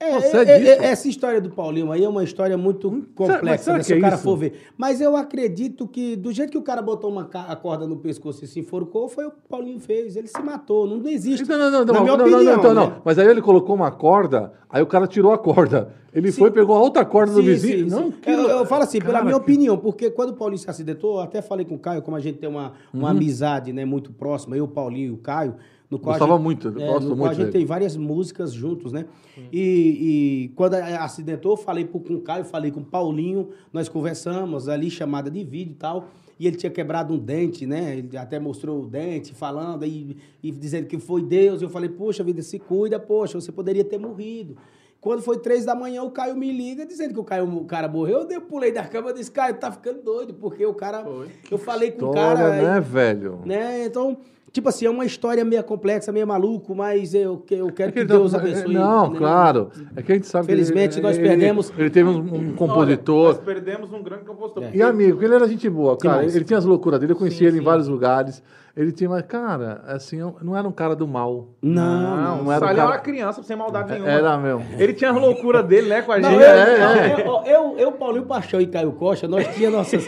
É, 0.00 0.12
Procede 0.12 0.50
é, 0.50 0.54
é, 0.54 0.60
isso? 0.74 0.82
essa 0.84 1.08
história 1.08 1.40
do 1.40 1.50
Paulinho 1.50 1.90
aí 1.90 2.04
é 2.04 2.08
uma 2.08 2.22
história 2.22 2.56
muito 2.56 3.04
complexa, 3.16 3.64
será 3.64 3.76
né, 3.78 3.82
se 3.82 3.92
é 3.94 3.96
o 3.96 4.00
cara 4.00 4.14
isso? 4.14 4.22
for 4.22 4.36
ver. 4.36 4.52
Mas 4.76 5.00
eu 5.00 5.16
acredito 5.16 5.88
que, 5.88 6.14
do 6.14 6.32
jeito 6.32 6.52
que 6.52 6.58
o 6.58 6.62
cara 6.62 6.80
botou 6.80 7.10
uma 7.10 7.28
a 7.32 7.56
corda 7.56 7.84
no 7.84 7.96
pescoço 7.96 8.44
e 8.44 8.46
se 8.46 8.60
enforcou, 8.60 9.08
foi 9.08 9.26
o 9.26 9.30
que 9.32 9.38
o 9.44 9.48
Paulinho 9.48 9.80
fez. 9.80 10.14
Ele 10.14 10.28
se 10.28 10.40
matou, 10.40 10.86
não 10.86 11.04
existe. 11.08 11.48
Não, 11.48 11.58
não, 11.58 11.70
não, 11.70 11.84
não, 11.84 11.94
não, 11.94 12.14
opinião, 12.14 12.16
não, 12.38 12.44
não, 12.44 12.58
então, 12.58 12.74
né? 12.74 12.80
não. 12.80 13.02
Mas 13.04 13.18
aí 13.18 13.26
ele 13.26 13.42
colocou 13.42 13.74
uma 13.74 13.90
corda, 13.90 14.52
aí 14.70 14.80
o 14.80 14.86
cara 14.86 15.08
tirou 15.08 15.32
a 15.32 15.38
corda. 15.38 15.92
Ele 16.14 16.30
foi, 16.32 16.50
pegou 16.52 16.76
a 16.76 16.80
outra 16.80 17.04
corda 17.04 17.32
do 17.32 17.40
Sim, 17.40 17.46
vizinho. 17.46 17.90
sim, 17.90 17.94
não, 17.94 18.04
sim. 18.06 18.12
que 18.22 18.30
eu, 18.30 18.48
eu 18.48 18.66
falo 18.66 18.84
assim, 18.84 18.98
pela 19.00 19.14
Cara, 19.14 19.24
minha 19.24 19.36
que- 19.36 19.42
opinião, 19.42 19.76
porque 19.76 20.10
quando 20.10 20.30
o 20.30 20.34
Paulinho 20.34 20.58
se 20.58 20.70
acidentou, 20.70 21.16
eu 21.16 21.20
até 21.20 21.42
falei 21.42 21.66
com 21.66 21.74
o 21.74 21.78
Caio, 21.78 22.02
como 22.02 22.16
a 22.16 22.20
gente 22.20 22.38
tem 22.38 22.48
uma, 22.48 22.72
uma 22.94 23.10
amizade 23.10 23.72
né, 23.72 23.84
muito 23.84 24.10
próxima, 24.12 24.56
eu, 24.56 24.64
o 24.64 24.68
Paulinho 24.68 25.08
e 25.08 25.10
o 25.10 25.18
Caio, 25.18 25.54
no 25.90 25.98
qual 25.98 26.14
Gostava 26.14 26.34
gente- 26.34 26.42
muito, 26.44 26.68
eu 26.68 26.80
é, 26.80 26.86
gosto 26.86 27.02
no 27.08 27.16
qual 27.16 27.16
muito 27.16 27.30
a 27.30 27.34
gente 27.34 27.44
dele. 27.46 27.52
tem 27.52 27.64
várias 27.66 27.96
músicas 27.96 28.52
juntos, 28.52 28.92
né? 28.92 29.06
E, 29.52 30.46
e 30.46 30.48
quando 30.54 30.74
acidentou, 30.74 31.52
eu 31.52 31.56
falei 31.56 31.84
pro- 31.84 32.00
com 32.00 32.14
o 32.14 32.20
Caio, 32.20 32.44
falei 32.44 32.70
com 32.70 32.80
o 32.80 32.84
Paulinho, 32.84 33.48
nós 33.72 33.88
conversamos 33.88 34.68
ali, 34.68 34.90
chamada 34.90 35.30
de 35.30 35.42
vídeo 35.44 35.72
e 35.72 35.76
tal. 35.76 36.08
E 36.40 36.46
ele 36.46 36.56
tinha 36.56 36.70
quebrado 36.70 37.12
um 37.14 37.18
dente, 37.18 37.66
né? 37.66 37.96
Ele 37.98 38.16
até 38.16 38.38
mostrou 38.38 38.82
o 38.82 38.86
dente, 38.86 39.34
falando 39.34 39.84
e, 39.84 40.16
e 40.42 40.50
dizendo 40.52 40.86
que 40.86 40.98
foi 40.98 41.22
Deus. 41.22 41.62
Eu 41.62 41.68
falei, 41.68 41.88
poxa 41.88 42.22
vida, 42.22 42.42
se 42.42 42.58
cuida, 42.60 42.98
poxa, 43.00 43.40
você 43.40 43.50
poderia 43.50 43.82
ter 43.84 43.98
morrido. 43.98 44.56
Quando 45.00 45.22
foi 45.22 45.38
três 45.38 45.64
da 45.64 45.74
manhã, 45.74 46.02
o 46.02 46.10
Caio 46.10 46.36
me 46.36 46.50
liga 46.52 46.84
dizendo 46.84 47.14
que 47.14 47.20
o, 47.20 47.24
Caio, 47.24 47.44
o 47.56 47.64
cara 47.64 47.88
morreu. 47.88 48.26
Eu 48.30 48.40
pulei 48.42 48.70
da 48.72 48.84
cama 48.84 49.10
e 49.10 49.14
disse, 49.14 49.30
Caio, 49.30 49.54
tá 49.56 49.72
ficando 49.72 50.02
doido, 50.02 50.34
porque 50.34 50.64
o 50.66 50.74
cara. 50.74 51.04
Eu 51.50 51.56
falei 51.58 51.90
com 51.92 52.06
o 52.06 52.08
História, 52.10 52.36
cara. 52.44 52.62
né, 52.72 52.76
e- 52.76 52.80
velho? 52.80 53.40
né? 53.44 53.84
Então, 53.86 54.18
tipo 54.52 54.68
assim, 54.68 54.86
é 54.86 54.90
uma 54.90 55.04
história 55.04 55.44
meio 55.44 55.62
complexa, 55.64 56.10
meio 56.12 56.26
maluco, 56.26 56.74
mas 56.74 57.14
eu, 57.14 57.38
que- 57.38 57.54
eu 57.54 57.70
quero 57.72 57.90
É 57.90 57.92
que, 57.92 57.98
ele 58.00 58.08
Deus 58.08 58.32
tá- 58.32 58.38
abençoe. 58.38 58.72
Não, 58.74 59.10
né? 59.12 59.18
claro. 59.18 59.70
É 59.96 60.02
que 60.02 60.12
a 60.12 60.14
gente 60.14 60.26
sabe 60.26 60.46
que 60.46 60.52
Felizmente, 60.52 60.96
ele- 60.96 61.02
nós 61.06 61.16
ele- 61.18 61.28
perdemos- 61.28 61.72
Ele 61.76 61.90
teve 61.90 62.08
um, 62.08 62.18
um 62.18 62.54
compositor. 62.54 63.28
Nós 63.34 63.38
perdemos 63.38 63.92
um 63.92 64.02
grande 64.02 64.24
compositor. 64.24 64.64
É. 64.64 64.70
E 64.74 64.82
amigo, 64.82 65.22
ele 65.22 65.34
era 65.34 65.46
gente 65.48 65.68
boa, 65.68 65.96
cara. 65.96 66.16
Demais. 66.18 66.36
Ele 66.36 66.44
tinha 66.44 66.58
as 66.58 66.64
loucuras 66.64 66.98
dele, 67.00 67.12
eu 67.12 67.16
conhecia 67.16 67.38
Sim, 67.38 67.44
ele 67.46 67.56
em 67.56 67.60
sim. 67.60 67.64
vários 67.64 67.88
lugares. 67.88 68.42
Ele 68.80 68.92
tinha, 68.92 69.10
mas, 69.10 69.22
cara, 69.22 69.82
assim, 69.88 70.20
eu- 70.20 70.36
não 70.40 70.56
era 70.56 70.68
um 70.68 70.70
cara 70.70 70.94
do 70.94 71.04
mal. 71.08 71.48
Não, 71.60 71.82
Não, 72.00 72.16
não. 72.16 72.44
não 72.44 72.52
era 72.52 72.60
Só 72.60 72.66
um 72.66 72.68
ele 72.68 72.76
cara- 72.76 72.78
era 72.78 72.86
uma 72.86 72.98
criança, 72.98 73.42
sem 73.42 73.56
maldade 73.56 73.90
nenhuma. 73.90 74.08
Era 74.08 74.38
mesmo. 74.38 74.64
Ele 74.78 74.92
tinha 74.92 75.10
as 75.10 75.16
loucuras 75.20 75.64
dele, 75.66 75.88
né, 75.88 76.00
com 76.02 76.12
a 76.12 76.18
Não, 76.20 76.30
gente. 76.30 76.40
eu, 76.42 76.48
É, 76.48 76.78
não, 76.78 76.92
é. 76.94 77.24
eu, 77.46 77.52
eu, 77.72 77.78
eu, 77.78 77.92
Paulinho 77.92 78.24
Paixão 78.26 78.60
e 78.60 78.68
Caio 78.68 78.92
Costa, 78.92 79.26
nós 79.26 79.46
tínhamos 79.54 79.78
nossas. 79.78 80.06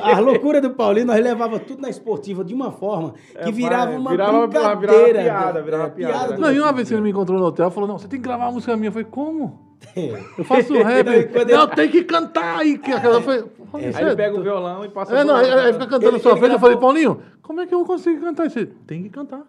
A, 0.00 0.16
a 0.16 0.20
loucura 0.20 0.60
do 0.60 0.70
Paulinho, 0.70 1.06
nós 1.06 1.20
levava 1.20 1.58
tudo 1.58 1.82
na 1.82 1.88
esportiva 1.90 2.44
de 2.44 2.54
uma 2.54 2.70
forma 2.70 3.14
que 3.32 3.48
É, 3.48 3.50
virava 3.50 3.90
uma 3.96 4.10
virava- 4.12 4.46
brincadeira. 4.46 5.20
virava 5.20 5.22
piada, 5.22 5.62
virava 5.62 5.86
É, 5.86 5.90
piada, 5.90 6.28
né? 6.34 6.36
Não, 6.38 6.52
e 6.52 6.60
uma 6.60 6.72
vez 6.72 6.86
que 6.88 6.94
ele 6.94 7.02
me 7.02 7.10
encontrou 7.10 7.40
no 7.40 7.44
hotel, 7.46 7.70
falou, 7.72 7.88
não, 7.88 7.98
você 7.98 8.06
tem 8.06 8.20
que 8.20 8.24
gravar 8.24 8.44
uma 8.44 8.52
música 8.52 8.76
minha. 8.76 8.88
Eu 8.88 8.92
falei, 8.92 9.08
como? 9.10 9.66
É. 9.96 10.18
Eu 10.38 10.44
faço 10.44 10.72
rap. 10.80 11.04
Não, 11.06 11.42
e 11.42 11.44
Não, 11.52 11.66
tem 11.66 11.88
que 11.88 12.04
cantar 12.04 12.58
aí. 12.60 12.78
Que 12.78 12.92
aquela 12.92 13.20
foi... 13.20 13.44
Aí 13.74 13.84
ele 14.04 14.16
pega 14.16 14.38
o 14.38 14.42
violão 14.42 14.84
e 14.84 14.88
passa 14.88 15.14
É, 15.14 15.24
não, 15.24 15.34
aí, 15.34 15.50
aí 15.52 15.72
fica 15.72 15.84
cantando 15.86 16.06
Ele- 16.06 16.12
na 16.12 16.18
sua 16.22 16.30
ele 16.32 16.38
frente. 16.40 16.52
Eu 16.54 16.58
falei, 16.60 16.76
Paulinho, 16.78 17.20
como 17.46 17.60
é 17.60 17.66
que 17.66 17.72
eu 17.72 17.78
vou 17.78 17.86
conseguir 17.86 18.20
cantar 18.20 18.46
isso? 18.46 18.66
Tem 18.86 19.02
que 19.04 19.08
cantar. 19.08 19.46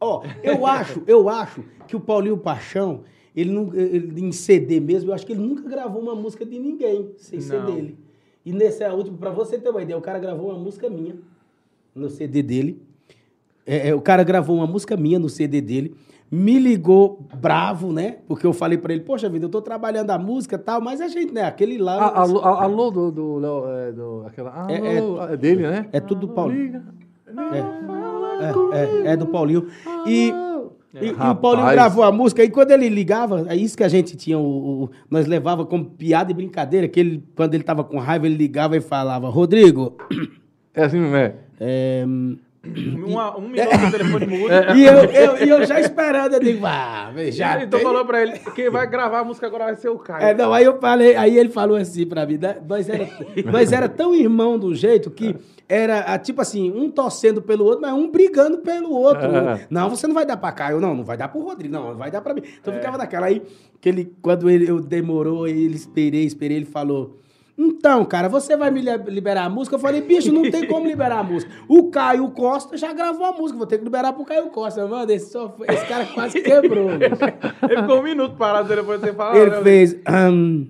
Ó, 0.00 0.22
eu 0.42 0.64
acho, 0.66 1.02
eu 1.06 1.28
acho 1.28 1.64
que 1.88 1.96
o 1.96 2.00
Paulinho 2.00 2.36
Paixão, 2.38 3.00
ele, 3.34 3.50
não, 3.50 3.74
ele 3.74 4.20
em 4.20 4.32
CD 4.32 4.78
mesmo, 4.80 5.10
eu 5.10 5.14
acho 5.14 5.26
que 5.26 5.32
ele 5.32 5.42
nunca 5.42 5.68
gravou 5.68 6.00
uma 6.00 6.14
música 6.14 6.44
de 6.46 6.58
ninguém 6.58 7.10
sem 7.16 7.40
ser 7.40 7.60
dele. 7.64 7.98
E 8.46 8.52
nesse 8.52 8.82
é 8.82 8.92
último, 8.92 9.18
pra 9.18 9.30
você 9.30 9.58
ter 9.58 9.68
uma 9.68 9.82
ideia, 9.82 9.98
o 9.98 10.00
cara 10.02 10.18
gravou 10.18 10.50
uma 10.50 10.58
música 10.58 10.88
minha 10.88 11.16
no 11.94 12.08
CD 12.08 12.42
dele. 12.42 12.80
É, 13.66 13.88
é, 13.88 13.94
o 13.94 14.00
cara 14.00 14.22
gravou 14.24 14.56
uma 14.56 14.66
música 14.66 14.96
minha 14.96 15.18
no 15.18 15.28
CD 15.28 15.60
dele. 15.60 15.94
Me 16.30 16.58
ligou 16.60 17.26
bravo, 17.40 17.92
né? 17.92 18.18
Porque 18.28 18.46
eu 18.46 18.52
falei 18.52 18.78
pra 18.78 18.92
ele, 18.92 19.02
poxa 19.02 19.28
vida, 19.28 19.44
eu 19.46 19.50
tô 19.50 19.60
trabalhando 19.60 20.10
a 20.12 20.18
música 20.18 20.54
e 20.54 20.58
tal, 20.58 20.80
mas 20.80 21.00
a 21.00 21.08
gente, 21.08 21.32
né? 21.34 21.42
Aquele 21.42 21.76
lá. 21.76 21.96
A- 22.00 22.20
Alô, 22.22 22.38
alô 22.40 22.90
do, 22.90 23.10
do, 23.10 23.36
Léo, 23.38 23.68
é, 23.68 23.92
do 23.92 24.24
aquela, 24.26 24.50
alô, 24.54 25.20
É- 25.28 25.32
é, 25.34 25.36
dele, 25.36 25.62
né? 25.62 25.88
É 25.92 25.98
tudo 26.00 26.28
do 26.28 26.28
Paulinho. 26.28 26.62
Liga. 26.62 26.84
É, 28.72 29.08
é, 29.08 29.12
é 29.12 29.16
do 29.16 29.26
Paulinho. 29.26 29.66
E, 30.06 30.32
e- 30.94 31.06
e 31.06 31.10
o. 31.12 31.34
Paulinho 31.36 31.66
gravou 31.72 32.02
a 32.04 32.10
música, 32.12 32.42
e 32.42 32.50
quando 32.50 32.70
ele 32.72 32.88
ligava, 32.88 33.46
é 33.48 33.56
isso 33.56 33.76
que 33.76 33.84
a 33.84 33.88
gente 33.88 34.16
tinha, 34.16 34.38
o, 34.38 34.84
o- 34.84 34.90
nós 35.10 35.26
levava 35.26 35.64
como 35.66 35.84
piada 35.84 36.30
e 36.30 36.34
brincadeira, 36.34 36.88
que 36.88 36.98
ele, 37.00 37.24
quando 37.36 37.54
ele 37.54 37.62
tava 37.64 37.84
com 37.84 37.98
raiva, 37.98 38.26
ele 38.26 38.36
ligava 38.36 38.76
e 38.76 38.80
falava, 38.80 39.28
Rodrigo, 39.28 39.96
É 40.74 40.84
assim 40.84 40.98
mesmo, 41.00 41.16
é. 41.16 41.34
é, 41.60 42.04
Uma- 42.62 43.38
um 43.38 43.48
minuto 43.48 43.78
no 43.78 43.90
telefone 43.90 44.26
mudo. 44.28 44.52
e 44.76 44.84
eu, 44.84 44.94
eu, 45.04 45.36
eu 45.36 45.66
já 45.66 45.80
esperando, 45.80 46.34
eu 46.34 46.40
digo, 46.40 46.66
ah, 46.66 47.10
já 47.30 47.56
então 47.64 47.78
tem- 47.78 47.82
falou 47.88 48.04
pra 48.04 48.20
ele, 48.20 48.38
quem 48.54 48.68
vai 48.68 48.86
gravar 48.86 49.20
a 49.20 49.24
música 49.24 49.46
agora 49.46 49.64
vai 49.64 49.76
ser 49.76 49.88
o 49.88 49.98
Caio. 49.98 50.22
É, 50.22 50.34
não, 50.34 50.52
aí 50.52 50.64
eu 50.64 50.78
falei, 50.78 51.16
aí 51.16 51.38
ele 51.38 51.48
falou 51.48 51.76
assim 51.78 52.04
pra 52.06 52.26
mim, 52.26 52.36
né, 52.36 52.58
nós 52.68 52.86
era, 52.88 53.08
nós 53.50 53.72
era 53.72 53.88
tão 53.88 54.14
irmão 54.14 54.58
do 54.58 54.74
jeito 54.74 55.10
que 55.10 55.34
era, 55.66 56.00
ah, 56.00 56.18
tipo 56.18 56.42
assim, 56.42 56.70
um 56.70 56.90
torcendo 56.90 57.40
pelo 57.40 57.64
outro, 57.64 57.80
mas 57.80 57.94
um 57.94 58.10
brigando 58.10 58.58
pelo 58.58 58.90
outro. 58.92 59.24
É. 59.34 59.66
Não, 59.70 59.88
você 59.88 60.06
não 60.06 60.14
vai 60.14 60.26
dar 60.26 60.36
pra 60.36 60.52
Caio, 60.52 60.80
não, 60.80 60.94
não 60.94 61.04
vai 61.04 61.16
dar 61.16 61.28
pro 61.28 61.40
Rodrigo, 61.40 61.72
não, 61.72 61.94
vai 61.96 62.10
dar 62.10 62.20
pra 62.20 62.34
mim. 62.34 62.42
Então 62.60 62.74
ficava 62.74 62.98
naquela 62.98 63.26
aí, 63.26 63.40
que 63.80 63.88
ele, 63.88 64.12
quando 64.20 64.50
ele, 64.50 64.68
eu 64.68 64.80
demorou, 64.80 65.48
ele 65.48 65.74
esperei, 65.74 66.24
esperei, 66.24 66.58
ele 66.58 66.66
falou... 66.66 67.16
Então, 67.62 68.06
cara, 68.06 68.26
você 68.26 68.56
vai 68.56 68.70
me 68.70 68.80
li- 68.80 68.96
liberar 69.08 69.44
a 69.44 69.48
música? 69.50 69.76
Eu 69.76 69.80
falei, 69.80 70.00
bicho, 70.00 70.32
não 70.32 70.50
tem 70.50 70.66
como 70.66 70.86
liberar 70.86 71.18
a 71.18 71.22
música. 71.22 71.52
O 71.68 71.90
Caio 71.90 72.30
Costa 72.30 72.74
já 72.74 72.90
gravou 72.94 73.26
a 73.26 73.32
música, 73.32 73.58
vou 73.58 73.66
ter 73.66 73.76
que 73.76 73.84
liberar 73.84 74.14
pro 74.14 74.24
Caio 74.24 74.46
Costa. 74.48 74.86
Mano, 74.86 75.12
esse, 75.12 75.30
só- 75.30 75.54
esse 75.68 75.84
cara 75.86 76.06
quase 76.06 76.40
quebrou. 76.40 76.88
bicho. 76.96 77.16
Ele 77.68 77.82
ficou 77.82 77.98
um 77.98 78.02
minuto 78.02 78.34
parado 78.36 78.74
depois 78.74 78.98
de 78.98 79.08
você 79.08 79.12
falar. 79.12 79.36
Ele 79.36 79.50
né? 79.50 79.62
fez. 79.62 79.94
ahn, 80.06 80.64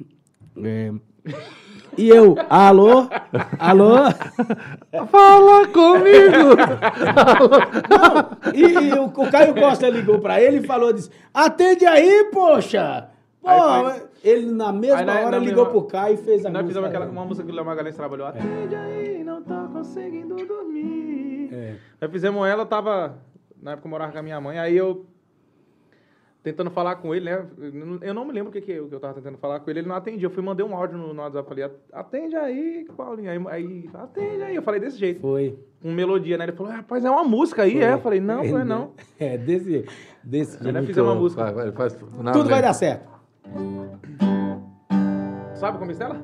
é, 0.64 0.92
e 1.96 2.08
eu, 2.08 2.34
alô? 2.48 3.08
Alô? 3.58 3.94
Fala 5.10 5.66
comigo! 5.68 6.56
E, 8.54 8.62
e 8.62 8.92
o, 8.94 9.04
o 9.04 9.30
Caio 9.30 9.54
Costa 9.54 9.88
ligou 9.88 10.18
pra 10.18 10.40
ele 10.40 10.58
e 10.58 10.66
falou: 10.66 10.92
disse, 10.92 11.10
atende 11.32 11.86
aí, 11.86 12.30
poxa! 12.32 13.08
Pô, 13.42 13.48
Aí 13.48 13.82
foi- 13.84 14.09
ele 14.22 14.50
na 14.52 14.72
mesma 14.72 15.02
na- 15.02 15.20
hora 15.20 15.30
na 15.32 15.38
ligou 15.38 15.64
mesma- 15.64 15.70
pro 15.80 15.82
Caio 15.88 16.14
e 16.14 16.16
fez 16.18 16.44
a 16.44 16.50
Nós 16.50 16.62
música. 16.62 16.66
fizemos 16.68 16.88
aquela, 16.88 17.06
uma 17.10 17.24
música 17.24 17.46
que 17.46 17.52
o 17.52 17.54
Léo 17.54 17.64
Magalhães 17.64 17.96
trabalhou. 17.96 18.26
Atende 18.26 18.74
aí, 18.74 19.24
não 19.24 19.42
tô 19.42 19.54
conseguindo 19.72 20.34
dormir. 20.36 21.48
É. 21.52 21.76
Nós 22.00 22.10
fizemos 22.10 22.46
ela, 22.46 22.64
tava. 22.66 23.18
Na 23.62 23.72
época 23.72 23.86
eu 23.86 23.90
morava 23.90 24.12
com 24.12 24.18
a 24.18 24.22
minha 24.22 24.40
mãe, 24.40 24.58
aí 24.58 24.76
eu. 24.76 25.06
Tentando 26.42 26.70
falar 26.70 26.96
com 26.96 27.14
ele, 27.14 27.26
né? 27.26 27.44
Eu 28.00 28.14
não 28.14 28.24
me 28.24 28.32
lembro 28.32 28.48
o 28.48 28.52
que, 28.52 28.62
que, 28.62 28.72
eu, 28.72 28.88
que 28.88 28.94
eu 28.94 28.98
tava 29.00 29.12
tentando 29.12 29.36
falar 29.36 29.60
com 29.60 29.68
ele, 29.68 29.80
ele 29.80 29.88
não 29.88 29.94
atendia. 29.94 30.24
Eu 30.24 30.30
fui 30.30 30.42
mandei 30.42 30.64
um 30.64 30.74
áudio 30.74 30.96
no, 30.96 31.12
no 31.12 31.20
WhatsApp, 31.20 31.46
falei, 31.46 31.70
atende 31.92 32.34
aí, 32.34 32.86
Paulinho. 32.96 33.30
Aí, 33.30 33.38
aí, 33.48 33.90
atende 33.92 34.42
aí. 34.44 34.56
Eu 34.56 34.62
falei 34.62 34.80
desse 34.80 34.96
jeito. 34.96 35.20
Foi. 35.20 35.58
Com 35.82 35.92
melodia, 35.92 36.38
né? 36.38 36.44
Ele 36.46 36.52
falou, 36.52 36.72
rapaz, 36.72 37.04
é 37.04 37.10
uma 37.10 37.24
música 37.24 37.64
aí, 37.64 37.82
é? 37.82 37.92
Eu 37.92 37.98
falei, 37.98 38.20
não, 38.20 38.42
foi 38.42 38.64
não. 38.64 38.92
É, 39.20 39.36
desse, 39.36 39.84
desse 40.24 40.56
Aí 40.56 40.64
nós 40.72 40.72
jeito. 40.76 40.86
fizemos 40.86 41.10
uma 41.12 41.20
música. 41.20 41.44
Vai, 41.44 41.52
vai, 41.52 41.72
faz, 41.72 41.92
Tudo 42.32 42.48
vai 42.48 42.62
dar 42.62 42.72
certo. 42.72 43.09
Sabe 45.54 45.78
como 45.78 45.90
é 45.92 45.94
ela? 46.00 46.16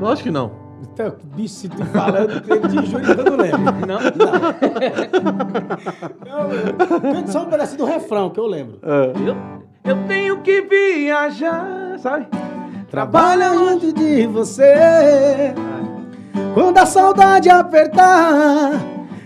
Lógico 0.00 0.28
que 0.28 0.30
não. 0.30 0.52
Então, 0.82 1.14
bicho, 1.36 1.54
se 1.54 1.68
tu 1.68 1.84
falando, 1.86 2.42
eu 2.48 2.60
te 2.68 2.86
juro 2.86 3.04
que 3.04 3.10
eu 3.20 3.24
não 3.24 3.36
lembro. 3.36 3.60
Não? 3.86 4.00
Eu- 6.26 7.00
Cante 7.12 7.30
só 7.30 7.42
um 7.42 7.46
pedacinho 7.50 7.78
do 7.78 7.84
refrão 7.84 8.30
que 8.30 8.40
eu 8.40 8.46
lembro. 8.46 8.78
Eu, 8.82 9.36
eu 9.84 9.96
tenho 10.06 10.40
que 10.40 10.62
viajar, 10.62 11.98
sabe? 11.98 12.26
Trabalha 12.90 13.52
longe 13.52 13.92
de 13.92 14.26
você. 14.26 15.52
Quando 16.54 16.78
a 16.78 16.86
saudade 16.86 17.50
apertar, 17.50 18.72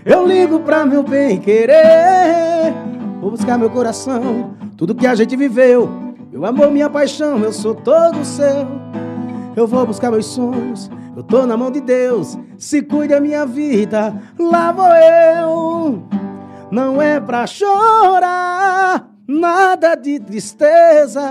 eu 0.05 0.27
ligo 0.27 0.59
pra 0.59 0.85
meu 0.85 1.03
bem 1.03 1.39
querer. 1.39 2.73
Vou 3.21 3.31
buscar 3.31 3.57
meu 3.57 3.69
coração, 3.69 4.55
tudo 4.77 4.93
que 4.93 5.07
a 5.07 5.15
gente 5.15 5.35
viveu. 5.37 5.89
Meu 6.35 6.43
amor, 6.43 6.69
minha 6.69 6.89
paixão, 6.89 7.39
eu 7.39 7.53
sou 7.53 7.73
todo 7.73 8.25
seu. 8.25 8.67
Eu 9.55 9.65
vou 9.65 9.85
buscar 9.85 10.11
meus 10.11 10.25
sonhos, 10.25 10.91
eu 11.15 11.23
tô 11.23 11.45
na 11.45 11.55
mão 11.55 11.71
de 11.71 11.79
Deus. 11.79 12.37
Se 12.57 12.81
cuida 12.81 13.21
minha 13.21 13.45
vida, 13.45 14.13
lá 14.37 14.69
vou 14.73 14.93
eu. 14.93 16.03
Não 16.69 17.01
é 17.01 17.21
pra 17.21 17.47
chorar, 17.47 19.09
nada 19.25 19.95
de 19.95 20.19
tristeza. 20.19 21.23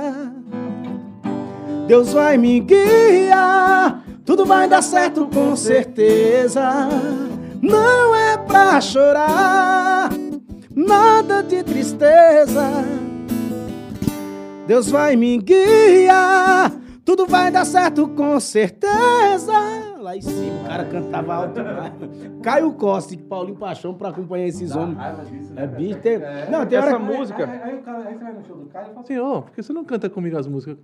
Deus 1.86 2.14
vai 2.14 2.38
me 2.38 2.60
guiar, 2.60 4.02
tudo 4.24 4.46
vai 4.46 4.66
dar 4.66 4.82
certo 4.82 5.26
com 5.26 5.54
certeza. 5.54 6.88
Não 7.60 8.14
é 8.14 8.38
pra 8.38 8.80
chorar, 8.80 10.08
nada 10.74 11.42
de 11.42 11.62
tristeza. 11.62 13.12
Deus 14.66 14.90
vai 14.90 15.14
me 15.16 15.38
guiar, 15.38 16.72
Tudo 17.04 17.26
vai 17.26 17.50
dar 17.50 17.64
certo 17.66 18.08
com 18.08 18.40
certeza. 18.40 19.52
Lá 20.00 20.16
em 20.16 20.20
cima, 20.22 20.60
o 20.62 20.66
cara 20.66 20.84
cantava 20.84 21.34
alto 21.34 21.54
demais. 21.62 21.92
Caio 22.42 22.72
Costa 22.74 23.14
e 23.14 23.16
Paulinho 23.16 23.56
Paixão 23.58 23.94
pra 23.94 24.08
acompanhar 24.10 24.46
esses 24.46 24.74
homens. 24.76 24.98
É 25.56 25.66
bicho, 25.66 25.98
tem. 26.00 26.18
Não, 26.50 26.64
tem 26.66 26.78
hora 26.78 26.88
Essa 26.88 26.96
que- 26.98 27.02
música. 27.04 27.46
Aí, 27.46 27.62
aí 27.72 27.78
o 27.78 27.82
cara, 27.82 27.98
aí 28.08 28.14
você 28.14 28.24
vai 28.24 28.32
no 28.34 28.44
show 28.46 28.56
do 28.56 28.66
cara 28.66 28.86
e 28.86 28.88
fala 28.90 29.00
assim, 29.00 29.18
ô, 29.18 29.42
por 29.42 29.50
que 29.52 29.62
você 29.62 29.72
não 29.72 29.84
canta 29.84 30.10
comigo 30.10 30.36
as 30.38 30.46
músicas? 30.46 30.76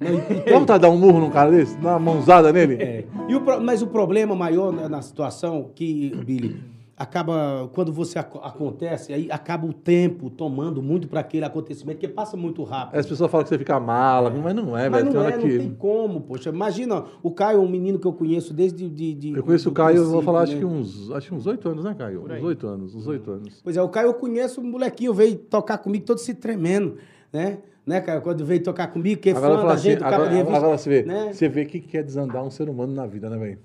Não, 0.00 0.58
vontade 0.58 0.78
de 0.78 0.82
dar 0.82 0.90
um 0.90 0.96
murro 0.98 1.20
num 1.20 1.30
cara 1.30 1.50
desse? 1.50 1.76
Dar 1.78 1.90
uma 1.96 1.98
mãozada 1.98 2.50
nele? 2.52 2.74
É. 2.82 3.04
E 3.28 3.34
o 3.34 3.40
pro- 3.42 3.60
mas 3.60 3.82
o 3.82 3.86
problema 3.86 4.34
maior 4.34 4.72
né, 4.72 4.88
na 4.88 5.00
situação 5.02 5.70
que, 5.74 6.10
Billy, 6.24 6.62
acaba, 6.96 7.68
quando 7.74 7.92
você 7.92 8.18
ac- 8.18 8.38
acontece, 8.42 9.12
aí 9.12 9.28
acaba 9.30 9.66
o 9.66 9.72
tempo 9.72 10.30
tomando 10.30 10.82
muito 10.82 11.06
para 11.08 11.20
aquele 11.20 11.44
acontecimento, 11.44 11.98
que 11.98 12.08
passa 12.08 12.36
muito 12.36 12.62
rápido. 12.64 12.98
As 12.98 13.04
pessoas 13.06 13.30
falam 13.30 13.44
que 13.44 13.50
você 13.50 13.58
fica 13.58 13.78
mala, 13.78 14.30
mas 14.30 14.54
não 14.54 14.76
é, 14.76 14.88
Mas 14.88 15.02
velho. 15.02 15.12
Tem 15.12 15.14
não 15.14 15.26
hora 15.26 15.34
é, 15.34 15.38
que... 15.38 15.48
não 15.48 15.58
tem 15.58 15.74
como, 15.74 16.20
poxa. 16.22 16.48
Imagina, 16.48 17.04
o 17.22 17.30
Caio 17.30 17.58
é 17.58 17.60
um 17.60 17.68
menino 17.68 17.98
que 17.98 18.06
eu 18.06 18.12
conheço 18.12 18.54
desde... 18.54 18.88
De, 18.88 19.14
de- 19.14 19.36
Eu 19.36 19.42
conheço 19.42 19.68
o 19.68 19.72
Caio, 19.72 19.98
eu 19.98 20.08
vou 20.10 20.22
falar, 20.22 20.38
né? 20.40 20.44
acho 20.44 20.56
que 20.56 20.64
uns 20.64 21.10
acho 21.10 21.28
que 21.28 21.34
uns 21.34 21.46
oito 21.46 21.68
anos, 21.68 21.84
né, 21.84 21.94
Caio? 21.96 22.24
Uns 22.24 22.42
oito 22.42 22.66
anos, 22.66 22.94
uns 22.94 23.06
oito 23.06 23.30
anos. 23.30 23.60
Pois 23.62 23.76
é, 23.76 23.82
o 23.82 23.88
Caio 23.88 24.06
eu 24.06 24.14
conheço, 24.14 24.60
um 24.60 24.64
molequinho 24.70 25.12
veio 25.12 25.36
tocar 25.36 25.78
comigo 25.78 26.04
todo 26.04 26.18
se 26.18 26.34
tremendo, 26.34 26.96
né? 27.32 27.58
Né, 27.84 28.00
Caio? 28.00 28.20
Quando 28.20 28.44
veio 28.44 28.62
tocar 28.62 28.88
comigo, 28.88 29.20
que 29.20 29.30
é 29.30 29.32
Agora, 29.32 29.58
fã 29.58 29.66
da 29.66 29.74
assim, 29.74 29.90
gente, 29.90 30.02
agora, 30.02 30.28
de 30.28 30.34
revista. 30.34 30.56
agora 30.58 30.78
você 30.78 30.88
vê, 30.90 31.02
né? 31.04 31.32
você 31.32 31.48
vê 31.48 31.62
o 31.62 31.66
que 31.66 31.78
que 31.80 31.96
é 31.96 32.02
desandar 32.02 32.42
um 32.42 32.50
ser 32.50 32.68
humano 32.68 32.92
na 32.92 33.06
vida, 33.06 33.30
né, 33.30 33.36
velho? 33.36 33.58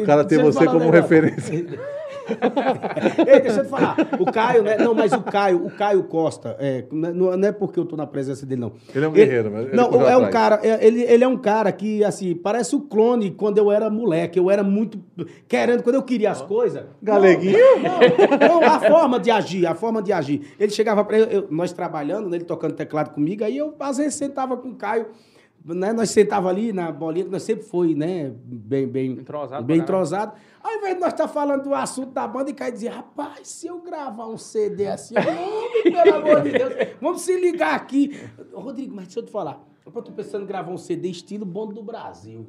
O 0.00 0.04
cara 0.04 0.22
eu 0.22 0.42
você 0.44 0.62
um 0.62 0.66
como 0.66 0.78
negócio. 0.78 0.90
referência. 0.92 1.66
Ei, 3.26 3.40
deixa 3.40 3.60
eu 3.60 3.64
te 3.64 3.70
falar. 3.70 3.96
O 4.18 4.30
Caio, 4.30 4.62
né? 4.62 4.76
Não, 4.78 4.94
mas 4.94 5.12
o 5.12 5.22
Caio, 5.22 5.64
o 5.66 5.70
Caio 5.70 6.02
Costa, 6.04 6.56
é, 6.58 6.84
não, 6.90 7.36
não 7.36 7.48
é 7.48 7.52
porque 7.52 7.78
eu 7.78 7.84
tô 7.84 7.96
na 7.96 8.06
presença 8.06 8.44
dele, 8.44 8.60
não. 8.60 8.72
Ele 8.94 9.04
é 9.04 9.08
um 9.08 9.12
guerreiro, 9.12 9.50
mas 9.50 9.66
ele 9.66 9.76
Não, 9.76 9.86
é 9.94 10.16
um 10.16 10.24
atrás. 10.24 10.32
cara, 10.32 10.60
é- 10.62 10.86
ele, 10.86 11.02
ele 11.02 11.24
é 11.24 11.28
um 11.28 11.36
cara 11.36 11.70
que, 11.72 12.02
assim, 12.04 12.34
parece 12.34 12.74
o 12.74 12.80
clone 12.80 13.30
quando 13.30 13.58
eu 13.58 13.70
era 13.70 13.88
moleque. 13.90 14.38
Eu 14.38 14.50
era 14.50 14.62
muito. 14.62 14.98
Querendo, 15.48 15.82
quando 15.82 15.96
eu 15.96 16.02
queria 16.02 16.30
as 16.30 16.42
coisas. 16.42 16.84
Galeguinho? 17.02 17.56
Não, 18.40 18.60
não, 18.60 18.62
a 18.68 18.80
forma 18.80 19.18
de 19.20 19.30
agir, 19.30 19.66
a 19.66 19.74
forma 19.74 20.02
de 20.02 20.12
agir. 20.12 20.52
Ele 20.58 20.70
chegava 20.70 21.04
pra 21.04 21.18
eu, 21.18 21.46
nós 21.50 21.72
trabalhando, 21.72 22.28
né, 22.28 22.36
ele 22.36 22.44
tocando 22.44 22.74
teclado 22.74 23.10
comigo, 23.10 23.44
aí 23.44 23.56
eu 23.56 23.74
às 23.80 23.98
vezes 23.98 24.14
sentava 24.14 24.56
com 24.56 24.68
o 24.68 24.74
Caio. 24.74 25.06
Né, 25.66 25.92
nós 25.92 26.10
sentava 26.10 26.48
ali 26.48 26.72
na 26.72 26.92
bolinha, 26.92 27.24
que 27.24 27.30
nós 27.30 27.42
sempre 27.42 27.64
foi, 27.64 27.92
né, 27.92 28.32
bem, 28.44 28.86
bem 28.86 29.10
Entrosado 29.12 29.64
bem 29.64 29.78
entrosado. 29.78 30.32
Ao 30.62 30.72
invés 30.76 30.94
de 30.94 31.00
nós 31.00 31.12
estar 31.12 31.26
falando 31.26 31.64
do 31.64 31.74
assunto 31.74 32.12
da 32.12 32.26
banda, 32.28 32.50
e 32.50 32.54
Caio 32.54 32.72
dizia, 32.72 32.92
rapaz, 32.92 33.48
se 33.48 33.66
eu 33.66 33.80
gravar 33.80 34.28
um 34.28 34.38
CD 34.38 34.86
assim, 34.86 35.14
homem, 35.18 35.82
pelo 35.92 36.14
amor 36.16 36.42
de 36.42 36.52
Deus, 36.52 36.72
vamos 37.02 37.22
se 37.22 37.36
ligar 37.40 37.74
aqui. 37.74 38.16
Rodrigo, 38.54 38.94
mas 38.94 39.06
deixa 39.06 39.18
eu 39.20 39.24
te 39.24 39.32
falar, 39.32 39.60
eu 39.84 39.90
tô 39.90 40.12
pensando 40.12 40.44
em 40.44 40.46
gravar 40.46 40.70
um 40.70 40.78
CD 40.78 41.08
estilo 41.08 41.44
Bonde 41.44 41.74
do 41.74 41.82
Brasil. 41.82 42.46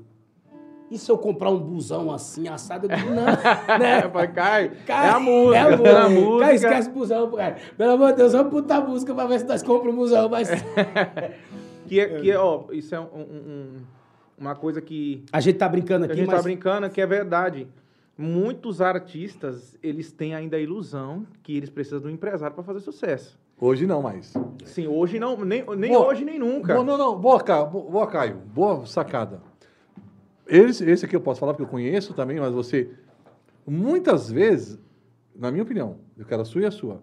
E 0.89 0.97
se 0.97 1.11
eu 1.11 1.17
comprar 1.17 1.49
um 1.49 1.59
busão 1.59 2.09
assim, 2.13 2.47
assado? 2.47 2.87
Eu 2.89 2.95
digo, 2.95 3.09
não, 3.09 3.25
né? 3.77 3.99
É, 4.05 4.07
pai, 4.07 4.31
Caio. 4.31 4.71
Cara, 4.85 5.07
é 5.07 5.09
a 5.11 5.19
música. 5.19 5.57
É 5.57 5.59
a 5.59 5.65
É 5.65 5.75
música. 5.75 5.99
a 5.99 6.09
música. 6.09 6.39
Cara, 6.39 6.53
esquece 6.55 6.89
o 6.89 6.91
busão, 6.93 7.31
cara. 7.31 7.57
Pelo 7.77 7.91
amor 7.91 8.11
de 8.11 8.15
Deus, 8.17 8.31
vamos 8.31 8.51
botar 8.53 8.77
a 8.77 8.81
música 8.81 9.13
pra 9.13 9.25
ver 9.25 9.39
se 9.39 9.45
nós 9.45 9.61
compramos 9.61 9.95
um 9.95 9.97
busão. 10.03 10.29
Mas 10.29 10.47
Que 11.87 11.99
é, 11.99 12.19
que 12.21 12.31
é, 12.31 12.37
ó, 12.37 12.65
isso 12.71 12.93
é 12.93 12.99
um- 12.99 13.03
um- 13.03 13.21
um- 13.21 13.81
uma 14.37 14.55
coisa 14.55 14.81
que 14.81 15.23
a 15.31 15.39
gente 15.39 15.57
tá 15.57 15.67
brincando 15.67 16.05
que 16.05 16.11
a 16.11 16.13
aqui, 16.13 16.21
gente 16.21 16.27
mas... 16.29 16.37
tá 16.37 16.43
brincando, 16.43 16.89
que 16.89 17.01
é 17.01 17.05
verdade. 17.07 17.67
Muitos 18.17 18.81
artistas, 18.81 19.77
eles 19.81 20.11
têm 20.11 20.33
ainda 20.33 20.57
a 20.57 20.59
ilusão 20.59 21.25
que 21.43 21.55
eles 21.55 21.69
precisam 21.69 21.99
de 21.99 22.07
um 22.07 22.09
empresário 22.09 22.53
para 22.55 22.63
fazer 22.63 22.79
sucesso. 22.79 23.37
Hoje 23.59 23.85
não 23.87 24.01
mais. 24.01 24.33
Sim, 24.65 24.87
hoje 24.87 25.19
não, 25.19 25.43
nem, 25.43 25.63
nem 25.77 25.91
Boa. 25.91 26.07
hoje 26.07 26.23
nem 26.25 26.37
nunca. 26.37 26.73
Boa, 26.73 26.85
não, 26.85 26.97
não. 26.97 27.17
Boa, 27.19 27.41
Caio. 27.43 27.67
Boa, 27.67 27.89
boa, 27.89 28.07
Caio. 28.07 28.35
Boa 28.53 28.85
sacada. 28.85 29.41
Esse, 30.47 30.87
esse 30.89 31.05
aqui 31.05 31.15
eu 31.15 31.21
posso 31.21 31.39
falar 31.39 31.53
porque 31.53 31.63
eu 31.63 31.67
conheço 31.67 32.13
também, 32.13 32.39
mas 32.39 32.53
você. 32.53 32.91
Muitas 33.65 34.31
vezes, 34.31 34.79
na 35.35 35.51
minha 35.51 35.63
opinião, 35.63 35.97
eu 36.17 36.25
quero 36.25 36.41
a 36.41 36.45
sua 36.45 36.61
e 36.61 36.65
a 36.65 36.71
sua, 36.71 37.01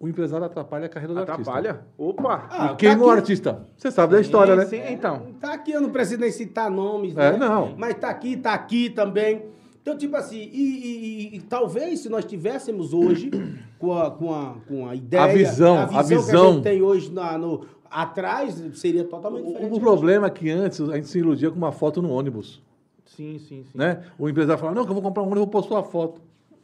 o 0.00 0.08
empresário 0.08 0.46
atrapalha 0.46 0.86
a 0.86 0.88
carreira 0.88 1.14
do 1.14 1.20
Atrapalha? 1.20 1.70
artista. 1.70 1.88
Opa! 1.98 2.46
Ah, 2.50 2.70
E 2.72 2.76
queima 2.76 2.96
tá 2.98 3.04
o 3.04 3.10
aqui. 3.10 3.18
artista. 3.20 3.66
Você 3.76 3.90
sabe 3.90 4.14
da 4.14 4.20
história, 4.20 4.54
né? 4.56 4.64
Sim, 4.66 4.80
então. 4.88 5.26
Tá 5.40 5.54
aqui, 5.54 5.72
eu 5.72 5.80
não 5.80 5.90
preciso 5.90 6.20
nem 6.20 6.30
citar 6.30 6.70
nomes, 6.70 7.16
É, 7.16 7.32
né? 7.32 7.36
não. 7.38 7.74
Mas 7.76 7.94
tá 7.94 8.08
aqui, 8.08 8.36
tá 8.36 8.52
aqui 8.54 8.90
também. 8.90 9.46
Então, 9.82 9.96
tipo 9.96 10.14
assim, 10.16 10.36
e, 10.36 10.46
e- 10.52 11.30
e- 11.32 11.36
e 11.36 11.40
talvez 11.40 12.00
se 12.00 12.08
nós 12.08 12.24
tivéssemos 12.24 12.92
hoje 12.92 13.30
com 13.78 13.92
a, 13.98 14.10
com 14.10 14.32
a, 14.34 14.54
com 14.68 14.86
a 14.88 14.94
ideia... 14.94 15.22
A 15.24 15.26
visão, 15.28 15.76
a 15.78 15.82
a 15.82 15.86
visão, 15.86 16.02
que 16.04 16.04
a 16.04 16.16
visão. 16.18 16.52
gente 16.54 16.62
tem 16.62 16.82
hoje 16.82 17.10
na, 17.10 17.38
no, 17.38 17.64
atrás, 17.90 18.62
seria 18.74 19.02
totalmente 19.04 19.46
diferente. 19.46 19.72
O, 19.72 19.76
o 19.76 19.80
problema 19.80 20.26
é 20.26 20.30
que 20.30 20.50
antes 20.50 20.80
a 20.80 20.94
gente 20.96 21.08
se 21.08 21.18
iludia 21.18 21.50
com 21.50 21.56
uma 21.56 21.72
foto 21.72 22.00
no 22.02 22.10
ônibus. 22.10 22.62
Sim, 23.06 23.38
sim, 23.38 23.64
sim. 23.64 23.70
Né? 23.78 24.02
O 24.18 24.28
empresário 24.28 24.60
falava, 24.60 24.76
não, 24.78 24.84
que 24.84 24.90
eu 24.90 24.94
vou 24.94 25.02
comprar 25.02 25.22
um 25.22 25.26
ônibus, 25.26 25.40
eu 25.40 25.44
vou 25.46 25.50
postar 25.62 25.78
a 25.78 25.82
foto. 25.82 26.20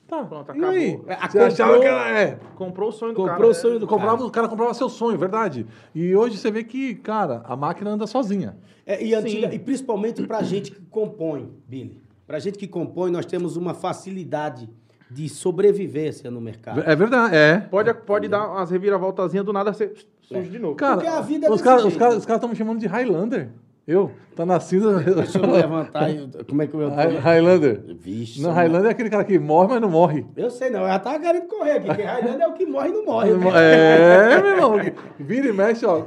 Tá, 0.06 0.22
Pronto, 0.24 0.48
e 0.48 0.50
acabou. 0.52 0.68
aí? 0.70 1.00
É, 1.06 1.14
a 1.14 1.16
Você 1.16 1.26
comprou- 1.26 1.46
achava 1.46 1.80
que 1.80 1.86
era... 1.86 2.20
É, 2.20 2.38
Comprou 2.56 2.88
o 2.88 2.92
sonho 2.92 3.12
do 3.12 3.16
Comprou 3.16 3.36
cara. 3.38 3.48
o 3.48 3.54
sonho 3.54 3.78
do 3.78 3.86
comprava, 3.86 4.16
cara. 4.18 4.26
o 4.26 4.30
cara 4.30 4.48
comprava 4.48 4.74
seu 4.74 4.88
sonho, 4.88 5.16
verdade. 5.18 5.66
E 5.94 6.14
hoje 6.14 6.36
você 6.36 6.50
vê 6.50 6.62
que, 6.62 6.94
cara, 6.96 7.42
a 7.44 7.56
máquina 7.56 7.90
anda 7.90 8.06
sozinha. 8.06 8.56
É, 8.86 9.02
e, 9.02 9.14
antiga- 9.14 9.52
e 9.54 9.58
principalmente 9.58 10.22
pra 10.26 10.42
gente 10.42 10.70
que 10.72 10.80
compõe, 10.82 11.50
Billy. 11.66 12.02
Pra 12.26 12.38
gente 12.38 12.58
que 12.58 12.66
compõe, 12.68 13.10
nós 13.10 13.24
temos 13.26 13.56
uma 13.56 13.72
facilidade 13.74 14.68
de 15.10 15.28
sobrevivência 15.28 16.30
no 16.30 16.40
mercado. 16.40 16.80
É 16.80 16.94
verdade, 16.96 17.34
é. 17.36 17.58
Pode, 17.60 17.92
pode 17.94 18.28
dar 18.28 18.48
umas 18.50 18.70
reviravoltazinhas 18.70 19.44
do 19.44 19.52
nada, 19.52 19.72
você 19.72 19.92
surge 20.22 20.50
de 20.50 20.58
novo. 20.58 20.74
Cara, 20.74 20.96
Porque 20.96 21.08
a 21.08 21.20
vida 21.20 21.46
é 21.46 21.50
os 21.50 21.60
caras 21.62 21.96
caras 21.96 22.18
estão 22.28 22.48
me 22.48 22.56
chamando 22.56 22.78
de 22.80 22.86
Highlander. 22.86 23.50
Eu? 23.86 24.10
Tá 24.34 24.46
na 24.46 24.58
cinza. 24.60 24.98
Deixa 25.00 25.38
eu 25.38 25.44
levantar. 25.50 26.10
e- 26.10 26.28
Como 26.48 26.62
é 26.62 26.66
que 26.66 26.74
eu... 26.74 26.88
Hi- 26.88 27.18
Highlander. 27.18 27.82
Vixe. 27.98 28.40
Não, 28.40 28.50
Highlander 28.52 28.88
é 28.88 28.90
aquele 28.92 29.10
cara 29.10 29.24
que 29.24 29.38
morre, 29.38 29.68
mas 29.74 29.80
não 29.82 29.90
morre. 29.90 30.24
Eu 30.36 30.50
sei 30.50 30.70
não, 30.70 30.80
eu 30.80 30.86
já 30.88 30.98
tava 30.98 31.20
querendo 31.20 31.46
correr 31.48 31.72
aqui, 31.72 31.86
porque 31.88 32.02
Highlander 32.02 32.40
é 32.40 32.48
o 32.48 32.52
que 32.54 32.64
morre 32.66 32.88
e 32.88 32.92
não 32.92 33.04
morre. 33.04 33.30
É, 33.54 34.40
meu 34.42 34.50
irmão. 34.52 34.72
Vira 35.18 35.48
e 35.48 35.52
mexe, 35.52 35.84
ó. 35.84 36.06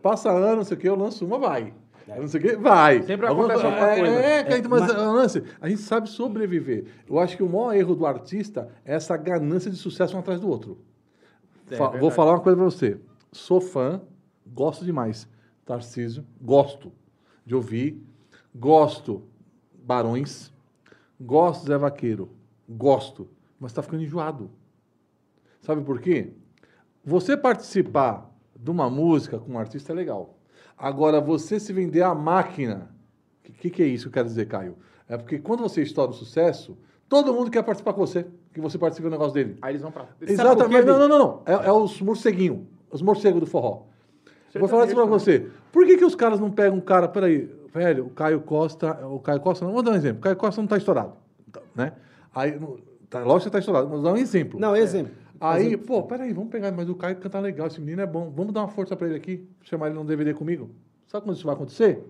Passa 0.00 0.30
ano, 0.30 0.56
não 0.56 0.64
sei 0.64 0.76
o 0.76 0.80
que, 0.80 0.88
eu 0.88 0.96
lanço 0.96 1.24
uma, 1.26 1.38
vai. 1.38 1.74
Eu 2.08 2.22
Não 2.22 2.28
sei 2.28 2.40
o 2.40 2.42
que, 2.42 2.56
vai. 2.56 3.02
Sempre 3.02 3.26
acontece 3.26 3.64
alguma 3.64 3.90
é, 3.90 3.98
coisa. 3.98 4.12
É, 4.14 4.42
cara, 4.44 4.56
É, 4.58 4.68
mas, 4.68 4.80
mas- 4.80 4.96
lance, 4.96 5.42
a 5.60 5.68
gente 5.68 5.80
sabe 5.82 6.08
sobreviver. 6.10 6.84
Eu 7.08 7.18
acho 7.18 7.36
que 7.36 7.42
o 7.42 7.48
maior 7.48 7.74
erro 7.74 7.94
do 7.94 8.06
artista 8.06 8.68
é 8.84 8.94
essa 8.94 9.16
ganância 9.16 9.70
de 9.70 9.76
sucesso 9.76 10.16
um 10.16 10.20
atrás 10.20 10.40
do 10.40 10.48
outro. 10.48 10.78
É, 11.70 11.76
Fa- 11.76 11.84
vou 11.84 11.92
verdade. 11.92 12.14
falar 12.14 12.32
uma 12.32 12.40
coisa 12.40 12.56
pra 12.56 12.64
você. 12.64 12.98
Sou 13.30 13.60
fã, 13.60 14.00
gosto 14.46 14.84
demais. 14.84 15.28
Tarcísio, 15.64 16.24
gosto 16.40 16.90
de 17.52 17.56
ouvir, 17.56 18.02
gosto 18.54 19.22
Barões, 19.84 20.50
gosto 21.20 21.66
Zé 21.66 21.76
Vaqueiro, 21.76 22.30
gosto, 22.66 23.28
mas 23.60 23.72
tá 23.72 23.82
ficando 23.82 24.02
enjoado. 24.02 24.50
Sabe 25.60 25.82
por 25.82 26.00
quê? 26.00 26.32
Você 27.04 27.36
participar 27.36 28.32
de 28.56 28.70
uma 28.70 28.88
música 28.88 29.38
com 29.38 29.52
um 29.52 29.58
artista 29.58 29.92
é 29.92 29.94
legal. 29.94 30.38
Agora, 30.78 31.20
você 31.20 31.60
se 31.60 31.72
vender 31.72 32.02
a 32.02 32.14
máquina, 32.14 32.90
o 33.46 33.52
que, 33.52 33.70
que 33.70 33.82
é 33.82 33.86
isso 33.86 34.04
que 34.04 34.08
eu 34.08 34.12
quero 34.12 34.28
dizer, 34.28 34.48
Caio? 34.48 34.76
É 35.06 35.18
porque 35.18 35.38
quando 35.38 35.60
você 35.60 35.82
estoura 35.82 36.10
o 36.10 36.14
sucesso, 36.14 36.78
todo 37.08 37.34
mundo 37.34 37.50
quer 37.50 37.62
participar 37.62 37.92
com 37.92 38.00
você, 38.00 38.26
que 38.54 38.60
você 38.60 38.78
participe 38.78 39.08
do 39.08 39.10
negócio 39.10 39.34
dele. 39.34 39.58
Aí 39.60 39.72
eles 39.72 39.82
vão 39.82 39.92
pra. 39.92 40.08
Exatamente. 40.20 40.86
Não, 40.86 40.98
não, 41.00 41.08
não, 41.08 41.18
não. 41.18 41.42
É, 41.44 41.68
é 41.68 41.72
os 41.72 42.00
morceguinhos. 42.00 42.66
Os 42.90 43.02
morcegos 43.02 43.40
do 43.40 43.46
forró. 43.46 43.91
Eu 44.54 44.60
Vou 44.60 44.68
falar 44.68 44.86
isso 44.86 44.94
pra 44.94 45.04
você. 45.04 45.48
Por 45.70 45.86
que, 45.86 45.96
que 45.96 46.04
os 46.04 46.14
caras 46.14 46.38
não 46.38 46.50
pegam 46.50 46.78
um 46.78 46.80
cara, 46.80 47.08
peraí, 47.08 47.50
velho, 47.72 48.06
o 48.06 48.10
Caio 48.10 48.40
Costa, 48.40 49.06
o 49.06 49.18
Caio 49.18 49.40
Costa, 49.40 49.64
não, 49.64 49.72
vou 49.72 49.82
dar 49.82 49.92
um 49.92 49.94
exemplo. 49.94 50.18
O 50.18 50.22
Caio 50.22 50.36
Costa 50.36 50.60
não 50.60 50.68
tá 50.68 50.76
estourado, 50.76 51.14
tá, 51.50 51.60
né? 51.74 51.92
Aí, 52.34 52.58
tá, 53.08 53.20
lógico 53.20 53.50
que 53.50 53.52
tá 53.52 53.58
estourado, 53.58 53.88
mas 53.88 54.00
vou 54.00 54.04
dar 54.04 54.12
um 54.12 54.20
exemplo. 54.20 54.60
Não, 54.60 54.76
exemplo. 54.76 55.12
Aí, 55.40 55.76
pô, 55.76 56.02
peraí, 56.04 56.32
vamos 56.32 56.50
pegar, 56.50 56.70
mas 56.70 56.88
o 56.88 56.94
Caio 56.94 57.16
canta 57.16 57.40
legal, 57.40 57.66
esse 57.66 57.80
menino 57.80 58.02
é 58.02 58.06
bom. 58.06 58.30
Vamos 58.30 58.52
dar 58.52 58.60
uma 58.60 58.68
força 58.68 58.94
pra 58.94 59.08
ele 59.08 59.16
aqui, 59.16 59.48
chamar 59.62 59.86
ele 59.86 59.96
num 59.96 60.04
DVD 60.04 60.32
comigo. 60.34 60.70
Sabe 61.08 61.24
quando 61.24 61.36
isso 61.36 61.44
vai 61.44 61.54
acontecer? 61.54 62.04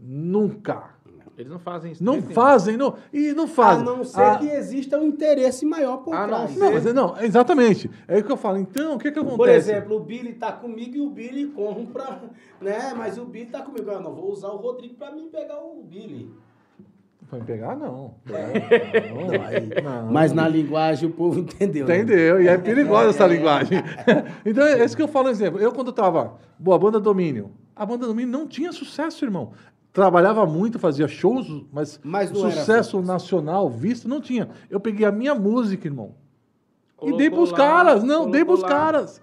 Nunca. 0.00 0.90
Eles 1.36 1.50
não 1.50 1.58
fazem 1.58 1.90
isso. 1.92 2.04
Não 2.04 2.22
fazem, 2.22 2.76
não. 2.76 2.94
E 3.12 3.32
não 3.32 3.44
A 3.44 3.48
fazem. 3.48 3.84
não 3.84 4.04
ser 4.04 4.20
Ah, 4.20 4.38
que 4.38 4.46
exista 4.48 4.96
um 4.98 5.04
interesse 5.04 5.66
maior 5.66 5.96
por 5.98 6.14
Ah, 6.14 6.20
não, 6.20 6.28
trás. 6.28 6.56
Não, 6.56 6.72
mas 6.72 6.86
é- 6.86 6.92
não, 6.92 7.16
exatamente. 7.20 7.90
É 8.06 8.18
o 8.18 8.24
que 8.24 8.30
eu 8.30 8.36
falo. 8.36 8.58
Então, 8.58 8.94
o 8.94 8.98
que 8.98 9.10
que 9.10 9.18
acontece? 9.18 9.36
Por 9.36 9.48
exemplo, 9.48 9.96
o 9.96 10.00
Billy 10.00 10.34
tá 10.34 10.52
comigo 10.52 10.96
e 10.96 11.00
o 11.00 11.10
Billy 11.10 11.46
compra, 11.46 12.22
né? 12.62 12.94
Mas 12.96 13.18
o 13.18 13.24
Billy 13.24 13.46
tá 13.46 13.62
comigo. 13.62 13.90
Eu 13.90 14.00
não 14.00 14.14
vou 14.14 14.30
usar 14.30 14.48
o 14.48 14.56
Rodrigo 14.58 14.94
pra 14.94 15.10
mim 15.10 15.28
pegar 15.28 15.58
o 15.58 15.82
Billy. 15.82 16.30
Vai 17.30 17.40
me 17.40 17.46
pegar, 17.46 17.74
não. 17.74 18.14
Não, 18.26 19.44
aí- 19.44 19.82
Não. 19.82 20.12
Mas 20.12 20.32
na 20.32 20.46
linguagem 20.46 21.08
o 21.08 21.12
povo 21.12 21.40
entendeu. 21.40 21.86
né? 21.86 21.96
Entendeu? 21.96 22.40
E 22.42 22.46
é 22.48 22.56
perigosa 22.58 23.08
essa 23.10 23.26
linguagem. 23.26 23.78
então, 24.44 24.64
é 24.64 24.84
isso 24.84 24.94
que 24.94 25.02
eu 25.02 25.08
falo, 25.08 25.30
exemplo. 25.30 25.58
Eu, 25.58 25.72
quando 25.72 25.90
tava. 25.92 26.34
Boa, 26.58 26.76
a 26.76 26.78
banda 26.78 27.00
Domínio. 27.00 27.50
A 27.74 27.84
banda 27.84 28.06
Domínio 28.06 28.30
não 28.30 28.46
tinha 28.46 28.70
sucesso, 28.72 29.24
irmão. 29.24 29.52
Trabalhava 29.94 30.44
muito, 30.44 30.76
fazia 30.76 31.06
shows, 31.06 31.46
mas, 31.72 32.00
Mas 32.02 32.28
sucesso 32.30 33.00
nacional, 33.00 33.70
visto, 33.70 34.08
não 34.08 34.20
tinha. 34.20 34.48
Eu 34.68 34.80
peguei 34.80 35.06
a 35.06 35.12
minha 35.12 35.36
música, 35.36 35.86
irmão. 35.86 36.16
e 36.96 36.96
Colocou 36.96 37.18
dei 37.18 37.30
pros 37.30 37.52
lá, 37.52 37.56
caras. 37.56 38.02
Não, 38.02 38.28
dei 38.28 38.44
pros 38.44 38.60
lá. 38.62 38.68
caras. 38.68 39.22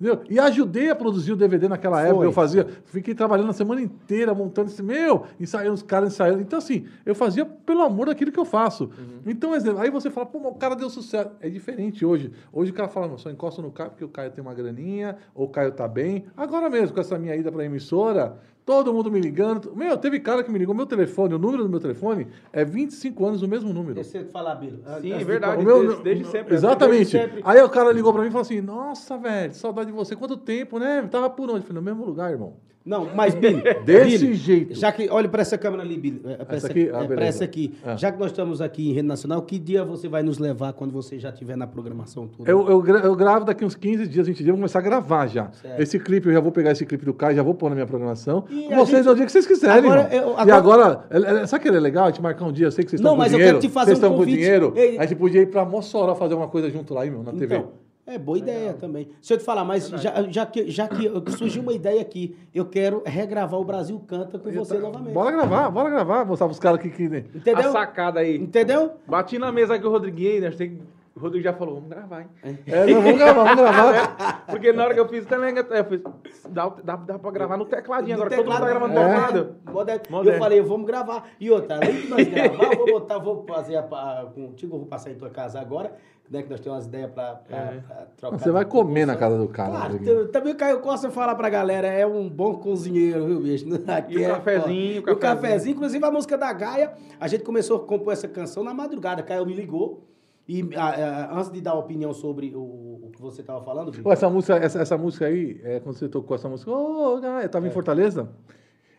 Entendeu? 0.00 0.22
E 0.28 0.38
ajudei 0.40 0.90
a 0.90 0.96
produzir 0.96 1.30
o 1.32 1.36
DVD 1.36 1.68
naquela 1.68 1.98
Foi. 2.00 2.08
época. 2.08 2.24
Eu 2.24 2.32
fazia, 2.32 2.66
fiquei 2.86 3.14
trabalhando 3.14 3.50
a 3.50 3.52
semana 3.52 3.82
inteira 3.82 4.34
montando 4.34 4.68
esse 4.70 4.82
meu, 4.82 5.26
ensaiando 5.38 5.74
os 5.74 5.82
caras 5.82 6.12
ensaiando. 6.12 6.40
Então, 6.40 6.58
assim, 6.58 6.86
eu 7.06 7.14
fazia 7.14 7.44
pelo 7.44 7.82
amor 7.82 8.06
daquilo 8.06 8.32
que 8.32 8.40
eu 8.40 8.46
faço. 8.46 8.84
Uhum. 8.84 9.20
Então, 9.26 9.54
exemplo, 9.54 9.78
aí 9.80 9.90
você 9.90 10.10
fala, 10.10 10.26
pô, 10.26 10.40
mas 10.40 10.52
o 10.52 10.54
cara 10.56 10.74
deu 10.74 10.90
sucesso. 10.90 11.30
É 11.38 11.48
diferente 11.50 12.04
hoje. 12.04 12.32
Hoje 12.52 12.72
o 12.72 12.74
cara 12.74 12.88
fala, 12.88 13.06
"Não, 13.08 13.18
só 13.18 13.30
encosta 13.30 13.60
no 13.62 13.70
Caio 13.70 13.90
porque 13.90 14.04
o 14.04 14.08
Caio 14.08 14.30
tem 14.32 14.42
uma 14.42 14.54
graninha, 14.54 15.16
ou 15.34 15.44
o 15.44 15.48
Caio 15.50 15.70
tá 15.70 15.86
bem. 15.86 16.24
Agora 16.36 16.68
mesmo, 16.70 16.94
com 16.94 17.00
essa 17.00 17.16
minha 17.18 17.36
ida 17.36 17.52
pra 17.52 17.62
emissora, 17.64 18.38
todo 18.70 18.92
mundo 18.94 19.10
me 19.10 19.20
ligando. 19.20 19.74
Meu, 19.74 19.98
teve 19.98 20.20
cara 20.20 20.44
que 20.44 20.50
me 20.52 20.56
ligou, 20.60 20.72
meu 20.72 20.86
telefone, 20.86 21.34
o 21.34 21.38
número 21.38 21.64
do 21.64 21.68
meu 21.68 21.80
telefone 21.80 22.28
é 22.52 22.64
25 22.64 23.26
anos 23.26 23.42
o 23.42 23.48
mesmo 23.48 23.72
número. 23.72 23.94
Deixa 23.94 24.18
eu 24.18 24.26
falar, 24.26 24.54
Bilo. 24.54 24.76
Sim, 24.76 24.82
Antes 24.86 25.18
de- 25.18 25.24
verdade. 25.24 25.60
O 25.60 25.66
meu- 25.66 25.80
desde- 25.88 26.02
desde 26.04 26.24
sempre. 26.26 26.54
Exatamente. 26.54 26.96
Desde 27.12 27.18
sempre. 27.18 27.40
Aí 27.44 27.60
o 27.60 27.68
cara 27.68 27.90
ligou 27.90 28.12
pra 28.12 28.22
mim 28.22 28.28
e 28.28 28.30
falou 28.30 28.42
assim: 28.42 28.60
Nossa, 28.60 29.18
velho, 29.18 29.52
saudade 29.54 29.90
de 29.90 29.96
você. 29.96 30.14
Quanto 30.14 30.36
tempo, 30.36 30.78
né? 30.78 31.02
Tava 31.10 31.28
por 31.28 31.50
onde? 31.50 31.58
Eu 31.58 31.62
falei, 31.62 31.74
no 31.74 31.82
mesmo 31.82 32.04
lugar, 32.04 32.30
irmão. 32.30 32.54
Não, 32.84 33.08
mas, 33.14 33.34
Billy. 33.34 33.62
Desse 33.84 34.18
Billy, 34.18 34.34
jeito. 34.34 34.74
Já 34.74 34.90
que, 34.90 35.08
olha 35.10 35.28
para 35.28 35.42
essa 35.42 35.58
câmera 35.58 35.82
ali, 35.82 35.98
Billy. 35.98 36.22
é, 36.24 36.36
Pra 36.44 36.56
Essa 36.56 36.66
essa, 36.66 36.66
aqui? 36.68 36.90
Ah, 36.92 37.22
é, 37.22 37.26
essa 37.26 37.44
aqui. 37.44 37.74
Ah. 37.84 37.96
Já 37.96 38.10
que 38.10 38.18
nós 38.18 38.30
estamos 38.30 38.60
aqui 38.62 38.88
em 38.90 38.92
rede 38.94 39.06
nacional, 39.06 39.42
que 39.42 39.58
dia 39.58 39.84
você 39.84 40.08
vai 40.08 40.22
nos 40.22 40.38
levar 40.38 40.72
quando 40.72 40.90
você 40.90 41.18
já 41.18 41.28
estiver 41.28 41.56
na 41.56 41.66
programação 41.66 42.26
toda? 42.26 42.50
Eu, 42.50 42.68
eu, 42.68 42.86
eu 42.86 43.14
gravo 43.14 43.44
daqui 43.44 43.64
uns 43.64 43.74
15 43.74 44.06
dias, 44.08 44.26
20 44.26 44.36
dias, 44.38 44.48
vou 44.48 44.56
começar 44.56 44.78
a 44.78 44.82
gravar 44.82 45.26
já. 45.26 45.50
Certo. 45.52 45.78
Esse 45.80 45.98
clipe, 46.00 46.28
eu 46.28 46.32
já 46.32 46.40
vou 46.40 46.50
pegar 46.50 46.70
esse 46.72 46.86
clipe 46.86 47.04
do 47.04 47.12
Caio, 47.12 47.36
já 47.36 47.42
vou 47.42 47.54
pôr 47.54 47.68
na 47.68 47.74
minha 47.74 47.86
programação. 47.86 48.44
E 48.50 48.68
vocês 48.74 48.88
gente- 49.04 49.08
é 49.08 49.10
o 49.10 49.14
dia 49.14 49.26
que 49.26 49.32
vocês 49.32 49.46
quiserem. 49.46 49.78
Agora, 49.90 50.08
eu- 50.10 50.30
E 50.30 50.50
agora- 50.50 50.56
agora, 50.56 51.04
é- 51.10 51.42
é- 51.42 51.46
sabe 51.46 51.62
que 51.62 51.68
é 51.68 51.72
legal? 51.72 52.04
A 52.04 52.08
gente 52.08 52.22
marcar 52.22 52.46
um 52.46 52.52
dia, 52.52 52.66
eu 52.66 52.70
sei 52.72 52.82
que 52.82 52.90
vocês 52.90 53.00
Não, 53.02 53.10
estão 53.10 53.16
com 53.16 53.22
mas 53.22 53.32
eu 53.32 53.38
dinheiro. 53.38 53.58
quero 53.58 53.68
te 53.68 53.72
fazer 53.74 53.86
vocês 53.90 53.98
um 53.98 54.00
estão 54.00 54.10
com 54.12 54.18
convite. 54.24 54.36
dinheiro. 54.38 54.72
Ei. 54.74 54.98
A 54.98 55.02
gente 55.04 55.18
podia 55.18 55.42
ir 55.42 55.46
pra 55.50 55.64
Mossoró 55.66 56.14
fazer 56.14 56.34
uma 56.34 56.48
coisa 56.48 56.70
junto 56.70 56.94
lá, 56.94 57.04
hein, 57.04 57.10
meu, 57.12 57.22
na 57.22 57.32
TV. 57.32 57.62
É 58.06 58.18
boa 58.18 58.38
ideia 58.38 58.72
também. 58.74 59.08
Deixa 59.20 59.34
eu 59.34 59.38
te 59.38 59.44
falar, 59.44 59.64
mas 59.64 59.88
já, 59.88 60.28
já, 60.28 60.46
que, 60.46 60.70
já 60.70 60.88
que 60.88 61.08
surgiu 61.32 61.62
uma 61.62 61.72
ideia 61.72 62.00
aqui, 62.00 62.36
eu 62.54 62.66
quero 62.66 63.02
regravar 63.06 63.60
o 63.60 63.64
Brasil 63.64 64.00
Canta 64.06 64.38
com 64.38 64.50
você 64.50 64.78
novamente. 64.78 65.14
Bora 65.14 65.30
gravar, 65.30 65.70
bora 65.70 65.90
gravar, 65.90 66.24
mostrar 66.24 66.46
pros 66.48 66.58
caras 66.58 66.80
que. 66.80 66.88
A 66.88 67.18
Entendeu? 67.36 67.72
sacada 67.72 68.20
aí. 68.20 68.36
Entendeu? 68.36 68.92
Bati 69.06 69.38
na 69.38 69.52
mesa 69.52 69.74
aqui 69.74 69.86
o 69.86 69.90
Rodriguinho, 69.90 70.40
né? 70.40 70.50
Tem... 70.50 70.80
O 71.14 71.20
Rodrigo 71.20 71.42
já 71.42 71.52
falou, 71.52 71.74
vamos 71.74 71.90
gravar, 71.90 72.22
hein? 72.22 72.58
É, 72.66 72.86
não, 72.86 73.02
vamos 73.02 73.18
gravar, 73.18 73.44
vamos 73.44 73.62
gravar. 73.70 74.46
Porque 74.46 74.72
na 74.72 74.84
hora 74.84 74.94
que 74.94 75.00
eu 75.00 75.08
fiz 75.08 75.26
telenga, 75.26 75.66
eu 75.68 75.84
fiz, 75.84 76.00
dá, 76.48 76.68
dá, 76.82 76.96
dá 76.96 77.18
pra 77.18 77.30
gravar 77.30 77.56
no 77.56 77.64
tecladinho. 77.64 78.16
No 78.16 78.22
Agora 78.24 78.36
todo 78.36 78.46
mundo 78.46 78.58
tá 78.58 78.66
teclado, 78.66 78.80
gravando 78.80 78.94
no 78.94 79.00
é. 79.00 79.08
teclado. 79.08 79.56
Moderno. 79.72 80.02
Moderno. 80.08 80.32
Eu 80.32 80.38
falei, 80.38 80.62
vamos 80.62 80.86
gravar. 80.86 81.28
E 81.40 81.50
outra, 81.50 81.76
além 81.76 82.00
de 82.00 82.08
nós 82.08 82.26
gravar, 82.28 82.72
eu 82.72 82.78
vou 82.78 82.86
botar, 82.86 83.18
vou 83.18 83.44
fazer 83.46 83.76
a, 83.76 83.80
a, 83.80 84.26
contigo, 84.34 84.76
eu 84.76 84.78
vou 84.78 84.88
passar 84.88 85.10
em 85.10 85.16
tua 85.16 85.30
casa 85.30 85.60
agora, 85.60 85.94
né? 86.30 86.42
Que 86.42 86.48
nós 86.50 86.60
temos 86.60 86.76
umas 86.78 86.86
ideias 86.86 87.10
pra, 87.10 87.34
pra, 87.34 87.58
pra 87.86 87.96
trocar. 88.16 88.38
Você 88.38 88.50
vai 88.50 88.64
comer 88.64 89.04
na 89.06 89.16
casa 89.16 89.36
do 89.36 89.48
cara. 89.48 89.70
Claro, 89.70 89.98
t- 89.98 90.28
também 90.28 90.52
o 90.52 90.56
Caio 90.56 90.80
Costa 90.80 91.10
fala 91.10 91.34
pra 91.34 91.48
galera, 91.50 91.88
é 91.88 92.06
um 92.06 92.28
bom 92.28 92.54
cozinheiro, 92.56 93.26
viu, 93.26 93.40
bicho? 93.40 93.66
Aqui 93.86 94.14
E 94.14 94.18
o 94.18 94.24
é 94.24 94.28
cafezinho, 94.28 95.00
foda. 95.00 95.12
o 95.12 95.14
o 95.16 95.18
cafezinho. 95.18 95.74
Inclusive 95.74 96.04
a 96.04 96.10
música 96.10 96.38
da 96.38 96.52
Gaia, 96.52 96.92
a 97.18 97.26
gente 97.28 97.42
começou 97.44 97.78
a 97.78 97.80
compor 97.80 98.12
essa 98.12 98.28
canção 98.28 98.62
na 98.62 98.72
madrugada. 98.72 99.22
Caio 99.22 99.44
me 99.44 99.52
ligou 99.54 100.06
e 100.48 100.68
ah, 100.76 101.28
ah, 101.30 101.38
antes 101.38 101.50
de 101.50 101.60
dar 101.60 101.74
opinião 101.74 102.12
sobre 102.12 102.54
o, 102.56 102.60
o 102.60 103.10
que 103.12 103.20
você 103.20 103.42
tava 103.42 103.62
falando, 103.62 103.92
essa 104.10 104.28
música, 104.30 104.56
essa, 104.56 104.80
essa 104.80 104.98
música 104.98 105.26
aí, 105.26 105.60
é, 105.62 105.78
quando 105.80 105.96
você 105.96 106.08
tocou 106.08 106.34
essa 106.34 106.48
música, 106.48 106.70
ô, 106.70 107.20
Gaia, 107.20 107.44
eu 107.44 107.48
tava 107.48 107.66
É. 107.66 107.68
em 107.68 107.72
Fortaleza. 107.72 108.28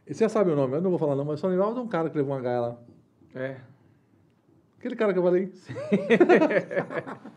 Você 0.08 0.24
já 0.26 0.30
sabe 0.30 0.52
o 0.52 0.56
nome, 0.56 0.76
eu 0.76 0.82
não 0.82 0.90
vou 0.90 1.00
falar 1.00 1.16
não, 1.16 1.24
mas 1.26 1.40
só 1.40 1.48
lembrava 1.48 1.74
de 1.74 1.80
um 1.80 1.88
cara 1.88 2.10
que 2.10 2.18
levou 2.18 2.34
uma 2.36 2.42
Gaia 2.42 2.60
lá. 2.62 2.78
É. 3.36 3.56
Aquele 4.82 4.96
cara 4.96 5.14
que 5.14 5.20
eu 5.20 5.24
falei. 5.24 5.52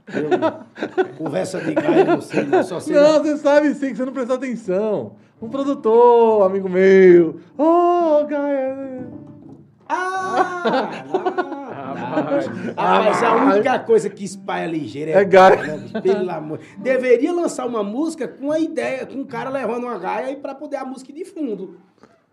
conversa 1.19 1.61
de 1.61 1.75
Gaia, 1.75 1.99
eu 2.01 2.07
não 2.07 2.21
sei, 2.23 2.45
não, 2.45 2.63
só 2.65 2.81
sei. 2.81 2.95
Não, 2.95 3.23
você 3.23 3.37
sabe 3.37 3.75
sim, 3.75 3.89
que 3.91 3.97
você 3.97 4.05
não 4.07 4.15
prestou 4.15 4.37
atenção. 4.37 5.17
Um 5.43 5.49
produtor, 5.51 6.47
amigo 6.47 6.71
meu. 6.71 7.39
Ô, 7.59 8.25
Gaia. 8.25 9.07
Ah! 9.87 11.05
Rapaz. 11.95 12.47
ah, 12.79 12.99
Rapaz, 12.99 13.23
a 13.23 13.35
única 13.37 13.79
coisa 13.81 14.09
que 14.09 14.25
espalha 14.25 14.67
ligeira 14.67 15.11
é, 15.11 15.15
É 15.17 15.25
Gaia. 15.25 15.77
né? 15.77 16.01
Pelo 16.01 16.31
amor. 16.31 16.61
Deveria 16.79 17.31
lançar 17.31 17.67
uma 17.67 17.83
música 17.83 18.27
com 18.27 18.51
a 18.51 18.59
ideia, 18.59 19.05
com 19.05 19.17
um 19.19 19.25
cara 19.27 19.51
levando 19.51 19.85
uma 19.85 19.99
gaia 19.99 20.31
e 20.31 20.37
pra 20.37 20.55
poder 20.55 20.77
a 20.77 20.85
música 20.87 21.11
ir 21.13 21.15
de 21.17 21.27
fundo. 21.27 21.77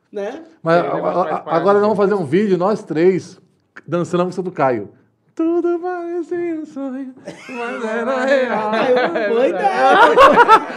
Né? 0.09 0.43
Mas 0.63 0.77
Aquele 0.85 1.01
a- 1.01 1.09
a- 1.45 1.55
agora 1.57 1.73
nós 1.79 1.81
vamos 1.81 1.97
fazer 1.97 2.13
um 2.13 2.23
vídeo, 2.23 2.57
nós 2.57 2.81
três, 2.81 3.37
dançando 3.85 4.21
a 4.21 4.25
música 4.25 4.41
do 4.43 4.51
Caio. 4.51 4.89
Tudo 5.33 5.79
parecia 5.79 6.59
um 6.59 6.65
sonho, 6.65 7.15
mas 7.25 7.85
era 7.85 8.25
real. 8.25 8.71
Boa 9.29 9.47
ideia. 9.47 9.95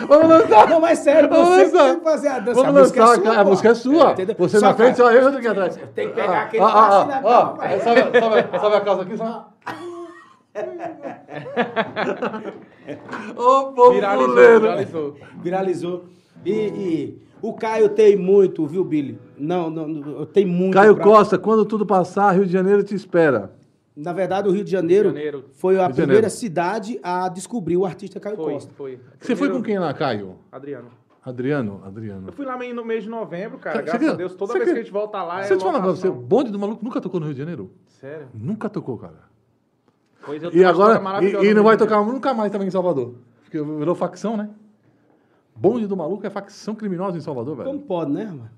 Vamos 0.07 0.29
lançar. 0.29 0.69
Não, 0.71 0.81
mas 0.81 0.99
sério, 1.01 1.29
você 1.29 1.65
que 1.67 1.73
lançar. 1.73 1.89
tem 1.91 1.99
que 1.99 2.05
fazer 2.05 2.29
a 2.29 2.39
dança. 2.39 2.55
Vamos 2.63 2.69
a 2.69 2.73
música 2.81 3.01
lançar, 3.01 3.15
é 3.15 3.17
sua, 3.25 3.41
a 3.41 3.45
música 3.45 3.69
é 3.69 3.75
sua. 3.75 4.15
Você 4.39 4.61
Só 4.61 4.67
na 4.67 4.75
frente, 4.75 4.95
que- 4.97 5.03
ó, 5.03 5.11
eu 5.11 5.27
aqui 5.29 5.49
atrás. 5.49 5.77
Tem 5.95 6.09
que 6.09 6.15
pegar 6.15 6.43
aquele 6.43 6.63
Ah, 6.63 6.67
ah, 6.69 6.73
passe 6.73 7.09
na 7.09 7.17
ah, 7.17 7.57
é, 7.65 7.79
sabe, 7.81 8.01
sabe 8.61 8.77
a 8.77 8.81
casa 8.81 9.03
aqui? 9.03 9.17
Sabe? 9.17 9.45
Ô, 13.37 13.73
povo 13.73 13.93
Viralizou, 13.93 14.35
viralizou. 14.35 15.17
Viralizou. 15.43 16.05
E, 16.47 17.19
o 17.43 17.53
Caio 17.55 17.89
tem 17.89 18.17
muito, 18.17 18.65
viu, 18.67 18.85
Billy? 18.85 19.19
Não, 19.37 19.69
não, 19.69 19.89
não 19.89 20.27
tem 20.27 20.47
muito. 20.47 20.75
Caio 20.75 20.97
Costa, 20.97 21.37
quando 21.37 21.65
tudo 21.65 21.85
passar, 21.85 22.31
Rio 22.33 22.47
de 22.47 22.53
Janeiro 22.53 22.85
te 22.85 22.95
espera. 22.95 23.51
Na 23.97 24.13
verdade, 24.13 24.49
o 24.49 24.53
Rio 24.53 24.65
de 24.65 24.71
Janeiro, 24.73 25.11
Rio 25.11 25.19
de 25.19 25.25
Janeiro. 25.25 25.45
foi 25.53 25.79
a 25.79 25.85
primeira 25.89 26.15
Janeiro. 26.15 26.31
cidade 26.31 26.99
a 27.03 27.29
descobrir 27.29 27.77
o 27.77 27.85
artista 27.87 28.19
Caio 28.19 28.37
Foi, 28.37 28.53
Costa. 28.55 28.73
foi. 28.75 28.99
Você 29.21 29.37
foi 29.37 29.49
com 29.49 29.61
Primeiro- 29.61 29.63
quem 29.63 29.79
lá, 29.79 29.95
Caio? 29.95 30.37
Adriano. 30.51 30.89
Adriano, 31.25 31.81
Adriano. 31.85 32.29
Eu 32.29 32.33
fui 32.33 32.45
lá 32.45 32.59
no 32.59 32.85
mês 32.85 33.05
de 33.05 33.09
novembro, 33.09 33.57
cara. 33.59 33.81
Graças 33.83 34.01
você 34.03 34.13
a 34.13 34.15
Deus, 34.15 34.35
toda 34.35 34.53
você 34.53 34.59
vez 34.59 34.73
que 34.73 34.79
a 34.79 34.83
gente 34.83 34.93
volta 34.93 35.23
lá 35.23 35.37
Deixa 35.39 35.53
é 35.53 35.55
eu 35.55 35.59
te 35.59 35.65
falar 35.65 35.81
pra 35.81 35.91
você, 35.91 36.09
o 36.09 36.13
bonde 36.15 36.51
do 36.51 36.59
maluco 36.59 36.85
nunca 36.85 37.01
tocou 37.01 37.19
no 37.21 37.27
Rio 37.27 37.35
de 37.35 37.41
Janeiro? 37.41 37.71
Sério? 37.87 38.27
Nunca 38.35 38.69
tocou, 38.69 38.99
cara. 38.99 39.33
Pois 40.27 40.43
eu 40.43 40.51
tenho 40.51 40.61
E 40.63 40.65
agora, 40.65 41.01
maravilhosa 41.01 41.47
e, 41.47 41.51
e 41.51 41.55
não 41.55 41.63
vai 41.63 41.77
tocar 41.77 42.03
nunca 42.05 42.35
mais 42.35 42.51
também 42.51 42.67
em 42.69 42.71
Salvador. 42.71 43.15
Porque 43.43 43.63
virou 43.63 43.95
facção, 43.95 44.37
né? 44.37 44.51
Bonde 45.55 45.87
do 45.87 45.97
maluco 45.97 46.27
é 46.27 46.31
facção 46.31 46.75
criminosa 46.75 47.17
em 47.17 47.21
Salvador, 47.21 47.57
velho. 47.57 47.69
Como 47.71 47.81
pode, 47.83 48.11
né, 48.11 48.25
mano? 48.25 48.51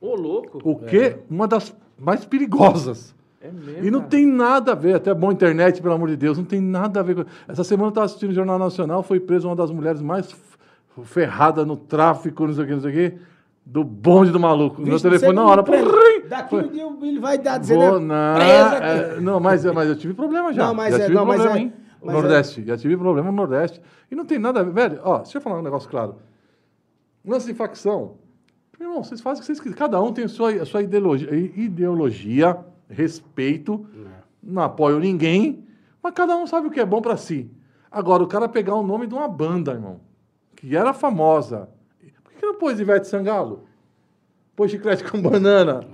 Ô, 0.00 0.14
louco. 0.14 0.60
O 0.64 0.78
quê? 0.78 1.18
Uma 1.28 1.48
das 1.48 1.74
mais 1.98 2.24
perigosas. 2.24 3.14
É 3.40 3.50
mesmo. 3.52 3.84
E 3.86 3.90
não 3.90 4.00
cara. 4.00 4.10
tem 4.10 4.26
nada 4.26 4.72
a 4.72 4.74
ver, 4.74 4.96
até 4.96 5.14
bom 5.14 5.30
internet, 5.30 5.80
pelo 5.80 5.94
amor 5.94 6.08
de 6.08 6.16
Deus, 6.16 6.36
não 6.38 6.44
tem 6.44 6.60
nada 6.60 7.00
a 7.00 7.02
ver 7.02 7.14
com. 7.14 7.24
Essa 7.46 7.62
semana 7.62 7.86
eu 7.86 7.90
estava 7.90 8.06
assistindo 8.06 8.30
o 8.30 8.34
Jornal 8.34 8.58
Nacional, 8.58 9.02
foi 9.02 9.20
presa 9.20 9.46
uma 9.46 9.54
das 9.54 9.70
mulheres 9.70 10.02
mais 10.02 10.26
f- 10.30 11.04
ferradas 11.04 11.64
no 11.66 11.76
tráfico, 11.76 12.46
não 12.46 12.52
sei 12.54 12.64
o 12.64 12.66
que, 12.66 12.72
não 12.74 12.80
sei 12.80 12.90
o 12.90 12.94
que, 12.94 13.18
do 13.64 13.84
bonde 13.84 14.32
do 14.32 14.40
maluco. 14.40 14.80
Meu 14.82 14.92
Vixe, 14.94 15.02
telefone 15.04 15.30
você 15.30 15.36
na 15.36 15.44
hora. 15.46 15.62
Daqui 16.28 16.50
foi. 16.50 16.64
um 16.64 16.68
dia 16.68 16.86
ele 17.02 17.20
vai 17.20 17.38
dar 17.38 17.58
dizendo. 17.58 17.80
Vou, 17.80 18.00
não, 18.00 18.34
presa. 18.34 18.76
é, 18.84 19.20
não 19.20 19.38
mas, 19.38 19.64
mas 19.66 19.88
eu 19.88 19.96
tive 19.96 20.14
problema 20.14 20.52
já. 20.52 20.66
Não, 20.66 20.74
mas 20.74 20.94
já 20.96 20.98
é- 21.00 21.02
tive 21.04 21.14
não, 21.14 21.24
mas 21.24 21.36
problema, 21.36 21.58
é- 21.58 21.62
hein? 21.62 21.72
mas 22.02 22.14
Nordeste, 22.14 22.64
já 22.66 22.76
tive 22.76 22.96
problema 22.96 23.30
no 23.30 23.36
Nordeste. 23.36 23.80
E 24.10 24.16
não 24.16 24.24
tem 24.24 24.38
nada 24.38 24.60
a 24.60 24.62
ver. 24.64 24.72
Velho, 24.72 25.00
ó, 25.04 25.18
deixa 25.18 25.38
eu 25.38 25.42
falar 25.42 25.60
um 25.60 25.62
negócio 25.62 25.88
claro. 25.88 26.16
Lance 27.24 27.46
de 27.46 27.54
facção. 27.54 28.14
Meu 28.80 28.88
irmão, 28.88 29.04
vocês 29.04 29.20
fazem 29.20 29.38
o 29.38 29.40
que 29.40 29.46
vocês 29.46 29.58
quiserem. 29.60 29.78
Cada 29.78 30.00
um 30.02 30.12
tem 30.12 30.24
a 30.24 30.28
sua, 30.28 30.50
a 30.52 30.64
sua 30.64 30.82
ideologia, 30.82 31.28
ideologia, 31.34 32.56
respeito. 32.88 33.86
Não 34.42 34.62
apoio 34.62 34.98
ninguém, 34.98 35.64
mas 36.02 36.12
cada 36.14 36.36
um 36.36 36.46
sabe 36.46 36.68
o 36.68 36.70
que 36.70 36.80
é 36.80 36.86
bom 36.86 37.00
pra 37.02 37.16
si. 37.16 37.50
Agora, 37.90 38.22
o 38.22 38.26
cara 38.26 38.48
pegar 38.48 38.74
o 38.74 38.82
nome 38.86 39.06
de 39.06 39.14
uma 39.14 39.28
banda, 39.28 39.72
irmão, 39.72 40.00
que 40.56 40.76
era 40.76 40.92
famosa. 40.92 41.68
Por 42.22 42.32
que 42.32 42.44
não 42.46 42.54
pôs 42.58 42.78
Ivete 42.78 43.06
Sangalo? 43.08 43.64
Pôs 44.54 44.70
chiclete 44.70 45.04
com 45.04 45.20
banana? 45.20 45.86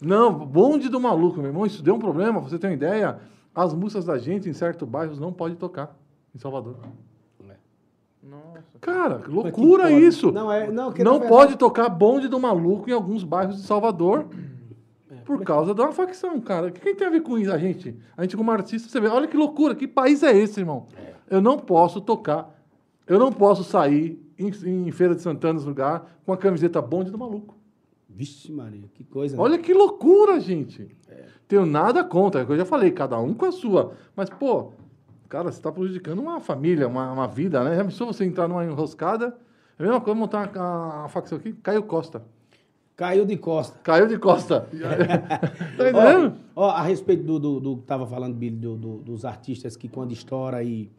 Não, 0.00 0.32
bonde 0.32 0.88
do 0.88 0.98
maluco, 1.00 1.38
meu 1.38 1.46
irmão. 1.48 1.64
Isso 1.66 1.82
deu 1.82 1.94
um 1.94 1.98
problema, 1.98 2.40
pra 2.40 2.48
você 2.48 2.58
ter 2.58 2.66
uma 2.68 2.72
ideia. 2.72 3.18
As 3.54 3.74
músicas 3.74 4.04
da 4.06 4.18
gente 4.18 4.48
em 4.48 4.52
certos 4.52 4.88
bairros 4.88 5.18
não 5.20 5.32
pode 5.32 5.56
tocar 5.56 5.96
em 6.34 6.38
Salvador. 6.38 6.76
Nossa. 8.22 8.62
Cara, 8.80 9.18
que 9.18 9.28
loucura 9.30 9.90
isso. 9.90 10.30
Não, 10.30 10.50
é- 10.50 10.70
não, 10.70 10.84
não 10.84 10.90
verdade- 10.92 11.28
pode 11.28 11.56
tocar 11.56 11.88
bonde 11.88 12.28
do 12.28 12.38
maluco 12.38 12.88
em 12.88 12.92
alguns 12.92 13.24
bairros 13.24 13.56
de 13.56 13.62
Salvador 13.62 14.26
por 15.38 15.44
causa 15.44 15.74
de 15.74 15.80
uma 15.80 15.92
facção, 15.92 16.40
cara. 16.40 16.68
O 16.68 16.72
que 16.72 16.80
que 16.80 16.94
tem 16.94 17.06
a 17.06 17.10
ver 17.10 17.22
com 17.22 17.38
isso, 17.38 17.52
a 17.52 17.58
gente? 17.58 17.96
A 18.16 18.22
gente 18.22 18.36
como 18.36 18.50
artista, 18.50 18.88
você 18.88 19.00
vê, 19.00 19.08
olha 19.08 19.26
que 19.26 19.36
loucura, 19.36 19.74
que 19.74 19.88
país 19.88 20.22
é 20.22 20.36
esse, 20.36 20.60
irmão? 20.60 20.86
Eu 21.30 21.40
não 21.40 21.58
posso 21.58 22.00
tocar, 22.00 22.54
eu 23.06 23.18
não 23.18 23.32
posso 23.32 23.64
sair 23.64 24.22
em, 24.38 24.48
em 24.86 24.90
Feira 24.90 25.14
de 25.14 25.22
Santana, 25.22 25.54
nos 25.54 25.64
lugar, 25.64 26.20
com 26.26 26.32
a 26.32 26.36
camiseta 26.36 26.80
bonde 26.82 27.10
do 27.10 27.18
maluco. 27.18 27.56
Vixe, 28.08 28.52
Maria, 28.52 28.84
que 28.92 29.04
coisa. 29.04 29.36
né? 29.36 29.42
Olha 29.42 29.58
que 29.58 29.72
loucura, 29.72 30.38
gente. 30.38 30.94
Tenho 31.48 31.64
nada 31.64 32.04
contra, 32.04 32.40
é 32.40 32.44
o 32.44 32.46
que 32.46 32.52
eu 32.52 32.58
já 32.58 32.64
falei, 32.64 32.90
cada 32.90 33.18
um 33.18 33.32
com 33.34 33.46
a 33.46 33.52
sua. 33.52 33.94
Mas, 34.14 34.28
pô, 34.28 34.72
cara, 35.28 35.50
você 35.50 35.58
está 35.58 35.72
prejudicando 35.72 36.18
uma 36.18 36.40
família, 36.40 36.86
uma, 36.86 37.10
uma 37.10 37.26
vida, 37.26 37.64
né? 37.64 37.76
Já 37.76 37.84
pensou 37.84 38.06
você 38.06 38.24
entrar 38.24 38.48
numa 38.48 38.64
enroscada? 38.64 39.36
É 39.78 39.82
a 39.82 39.86
mesma 39.86 40.00
coisa 40.00 40.18
montar 40.18 40.50
uma, 40.54 41.00
uma 41.00 41.08
facção 41.08 41.38
aqui, 41.38 41.52
Caio 41.54 41.82
Costa. 41.82 42.22
Caiu 42.96 43.24
de 43.24 43.36
costa. 43.36 43.78
Caiu 43.82 44.06
de 44.06 44.18
costa. 44.18 44.68
tá 45.76 45.88
entendendo? 45.90 46.34
Ó, 46.54 46.66
ó, 46.66 46.70
a 46.70 46.82
respeito 46.82 47.22
do, 47.24 47.38
do, 47.38 47.60
do 47.60 47.76
que 47.78 47.82
tava 47.84 48.06
falando, 48.06 48.34
Billy, 48.34 48.56
do, 48.56 48.76
do- 48.76 48.98
dos 48.98 49.24
artistas 49.24 49.76
que 49.76 49.88
quando 49.88 50.12
estoura 50.12 50.62
e, 50.62 50.90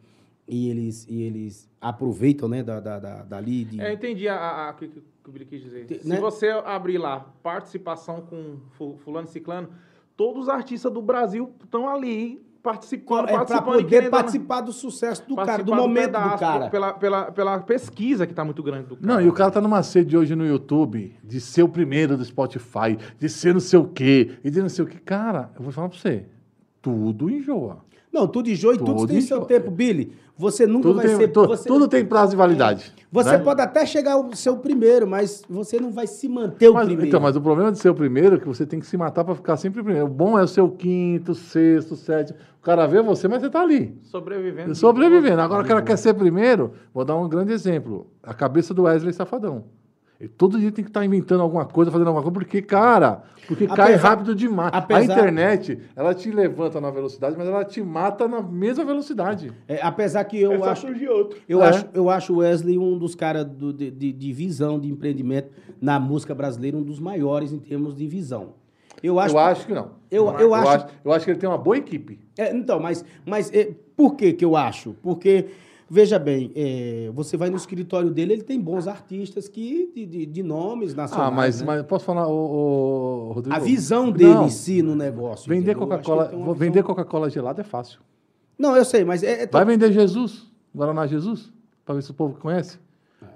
e 0.46 0.68
eles, 0.68 1.06
e 1.08 1.22
eles 1.22 1.70
aproveitam, 1.80 2.48
né, 2.48 2.62
da, 2.62 2.80
da, 2.80 2.98
da, 2.98 3.22
dali. 3.22 3.64
De... 3.64 3.80
É, 3.80 3.90
eu 3.90 3.94
entendi 3.94 4.28
a, 4.28 4.34
a, 4.36 4.68
a- 4.68 4.72
o 4.72 4.74
que, 4.74 4.88
que 4.88 5.02
o 5.28 5.32
Billy 5.32 5.46
quis 5.46 5.62
dizer. 5.62 5.86
Te- 5.86 6.00
Se 6.00 6.08
né? 6.08 6.18
você 6.20 6.48
abrir 6.48 6.98
lá 6.98 7.26
participação 7.42 8.20
com 8.22 8.56
fu- 8.72 8.96
fulano 9.04 9.26
e 9.28 9.30
ciclano, 9.30 9.68
todos 10.16 10.42
os 10.44 10.48
artistas 10.48 10.92
do 10.92 11.00
Brasil 11.00 11.52
estão 11.62 11.88
ali 11.88 12.43
participando, 12.64 13.28
é 13.28 13.44
para 13.44 13.58
e 13.58 13.62
poder 13.62 13.84
querendo- 13.84 14.10
participar 14.10 14.62
do 14.62 14.72
sucesso 14.72 15.22
do 15.28 15.36
cara, 15.36 15.62
do 15.62 15.74
momento 15.74 16.06
do 16.06 16.12
pedaço, 16.12 16.38
cara. 16.38 16.70
Pela, 16.70 16.92
pela, 16.94 17.30
pela 17.30 17.60
pesquisa 17.60 18.26
que 18.26 18.32
tá 18.32 18.42
muito 18.42 18.62
grande 18.62 18.86
do 18.88 18.96
cara. 18.96 19.06
Não, 19.06 19.20
e 19.20 19.28
o 19.28 19.32
cara 19.34 19.50
tá 19.50 19.60
numa 19.60 19.82
sede 19.82 20.16
hoje 20.16 20.34
no 20.34 20.46
YouTube 20.46 21.14
de 21.22 21.40
ser 21.42 21.62
o 21.62 21.68
primeiro 21.68 22.16
do 22.16 22.24
Spotify, 22.24 22.96
de 23.18 23.28
ser 23.28 23.52
não 23.52 23.60
sei 23.60 23.78
o 23.78 23.84
quê, 23.86 24.38
e 24.42 24.50
de 24.50 24.62
não 24.62 24.70
sei 24.70 24.82
o 24.84 24.88
quê. 24.88 24.96
Cara, 25.04 25.50
eu 25.56 25.62
vou 25.62 25.70
falar 25.72 25.90
pra 25.90 25.98
você, 25.98 26.24
tudo 26.80 27.28
enjoa. 27.30 27.84
Não, 28.10 28.26
tudo 28.26 28.48
enjoa 28.48 28.74
e 28.74 28.78
tudo, 28.78 28.94
Tudo 28.94 29.08
tem 29.08 29.20
seu 29.20 29.36
enjoa. 29.38 29.48
tempo, 29.48 29.70
Billy. 29.70 30.12
Você 30.36 30.66
nunca 30.66 30.88
Tudo 30.88 30.96
vai 30.96 31.06
tem, 31.06 31.16
ser... 31.16 31.28
tu- 31.28 31.46
você, 31.46 31.68
tudo 31.68 31.86
tem 31.86 32.04
prazo 32.04 32.30
de 32.32 32.36
validade. 32.36 32.92
você 33.12 33.32
né? 33.32 33.38
pode 33.38 33.60
até 33.60 33.86
chegar 33.86 34.14
ao 34.14 34.34
seu 34.34 34.56
primeiro, 34.56 35.06
mas 35.06 35.44
você 35.48 35.78
não 35.78 35.92
vai 35.92 36.08
se 36.08 36.28
manter 36.28 36.68
o 36.68 36.74
Mas, 36.74 36.86
primeiro. 36.86 37.06
então, 37.08 37.20
mas 37.20 37.36
o 37.36 37.40
problema 37.40 37.70
de 37.70 37.78
ser 37.78 37.88
o 37.88 37.94
primeiro 37.94 38.34
é 38.34 38.38
que 38.40 38.46
você 38.48 38.66
tem 38.66 38.80
que 38.80 38.86
se 38.86 38.96
matar 38.96 39.22
pra 39.24 39.36
ficar 39.36 39.56
sempre 39.56 39.80
primeiro. 39.82 40.06
O 40.06 40.10
bom 40.10 40.36
é 40.36 40.42
o 40.42 40.48
seu 40.48 40.68
quinto, 40.68 41.34
sexto, 41.36 41.94
sétimo. 41.94 42.36
O 42.60 42.64
cara 42.64 42.84
vê 42.86 43.00
você, 43.00 43.28
mas 43.28 43.42
você 43.42 43.48
tá 43.50 43.60
ali. 43.62 43.96
Sobrevivendo. 44.02 44.74
Sobrevivendo. 44.74 45.40
Agora 45.40 45.62
o 45.62 45.66
cara 45.66 45.82
quer 45.82 45.96
ser 45.96 46.14
primeiro. 46.14 46.72
Vou 46.92 47.04
dar 47.04 47.14
um 47.14 47.28
grande 47.28 47.52
exemplo. 47.52 48.08
A 48.22 48.34
cabeça 48.34 48.74
do 48.74 48.82
Wesley 48.84 49.12
Safadão. 49.12 49.64
Ele 50.20 50.28
todo 50.28 50.58
dia 50.58 50.70
tem 50.70 50.84
que 50.84 50.90
estar 50.90 51.04
inventando 51.04 51.40
alguma 51.42 51.64
coisa, 51.64 51.90
fazendo 51.90 52.06
alguma 52.06 52.22
coisa, 52.22 52.32
porque, 52.34 52.62
cara, 52.62 53.22
porque 53.48 53.66
cai 53.66 53.94
Apesar- 53.94 54.08
rápido 54.10 54.34
demais. 54.34 54.70
apesar- 54.72 55.00
A 55.00 55.04
internet, 55.04 55.78
ela 55.96 56.14
te 56.14 56.30
levanta 56.30 56.80
na 56.80 56.90
velocidade, 56.90 57.34
mas 57.36 57.46
ela 57.48 57.64
te 57.64 57.82
mata 57.82 58.28
na 58.28 58.40
mesma 58.40 58.84
velocidade. 58.84 59.52
É, 59.66 59.80
apesar 59.82 60.22
que 60.24 60.40
eu 60.40 60.52
É 60.52 60.68
acho... 60.70 60.82
surgir 60.86 61.08
outro. 61.08 61.38
Eu, 61.48 61.62
É. 61.62 61.68
acho, 61.68 61.86
eu 61.92 62.08
acho 62.08 62.32
o 62.32 62.36
Wesley 62.38 62.78
um 62.78 62.96
dos 62.96 63.14
caras 63.14 63.44
do- 63.44 63.72
de, 63.72 63.90
de- 63.90 64.12
de 64.12 64.32
visão, 64.32 64.78
de 64.78 64.88
empreendimento 64.88 65.50
na 65.80 65.98
música 65.98 66.34
brasileira, 66.34 66.76
um 66.76 66.82
dos 66.82 67.00
maiores 67.00 67.52
em 67.52 67.58
termos 67.58 67.94
de 67.94 68.06
visão. 68.06 68.50
Eu 69.02 69.18
acho, 69.18 69.34
eu 69.34 69.38
acho 69.40 69.66
que 69.66 69.74
não. 69.74 69.90
Eu- 70.10 70.30
eu 70.38 70.54
acho- 70.54 70.86
eu 71.04 71.12
acho 71.12 71.24
que 71.24 71.30
ele 71.32 71.38
tem 71.40 71.48
uma 71.48 71.58
boa 71.58 71.76
equipe. 71.76 72.20
É, 72.38 72.54
então, 72.56 72.78
mas, 72.80 73.04
mas 73.26 73.52
é, 73.52 73.72
por 73.96 74.14
que 74.14 74.32
que 74.32 74.44
eu 74.44 74.56
acho? 74.56 74.94
Porque, 75.02 75.46
veja 75.88 76.18
bem, 76.18 76.50
é, 76.56 77.10
você 77.14 77.36
vai 77.36 77.50
no 77.50 77.56
escritório 77.56 78.10
dele, 78.10 78.32
ele 78.34 78.42
tem 78.42 78.60
bons 78.60 78.86
artistas 78.88 79.48
que, 79.48 79.90
de, 79.94 80.06
de- 80.06 80.26
de 80.26 80.42
nomes 80.42 80.94
nacionais. 80.94 81.28
Ah, 81.28 81.30
mas, 81.30 81.60
né? 81.60 81.66
mas 81.66 81.82
posso 81.86 82.04
falar, 82.04 82.26
o, 82.28 83.32
Rodrigo? 83.34 83.54
A 83.56 83.58
visão 83.58 84.10
dele 84.10 84.34
Não, 84.34 84.46
em 84.46 84.50
si 84.50 84.82
no 84.82 84.94
negócio. 84.94 85.48
Vender 85.48 85.74
Coca-Cola, 85.74 86.28
visão- 86.28 86.54
vender 86.54 86.82
Coca-Cola 86.82 87.28
gelada 87.30 87.60
é 87.60 87.64
fácil. 87.64 88.00
Não, 88.58 88.76
eu 88.76 88.84
sei, 88.84 89.04
mas 89.04 89.22
é, 89.22 89.42
é 89.42 89.46
Vai 89.46 89.64
vender 89.64 89.92
Jesus, 89.92 90.46
Guaraná 90.74 91.06
Jesus, 91.06 91.52
para 91.84 91.94
ver 91.96 92.02
se 92.02 92.10
o 92.10 92.14
povo 92.14 92.34
conhece. 92.38 92.78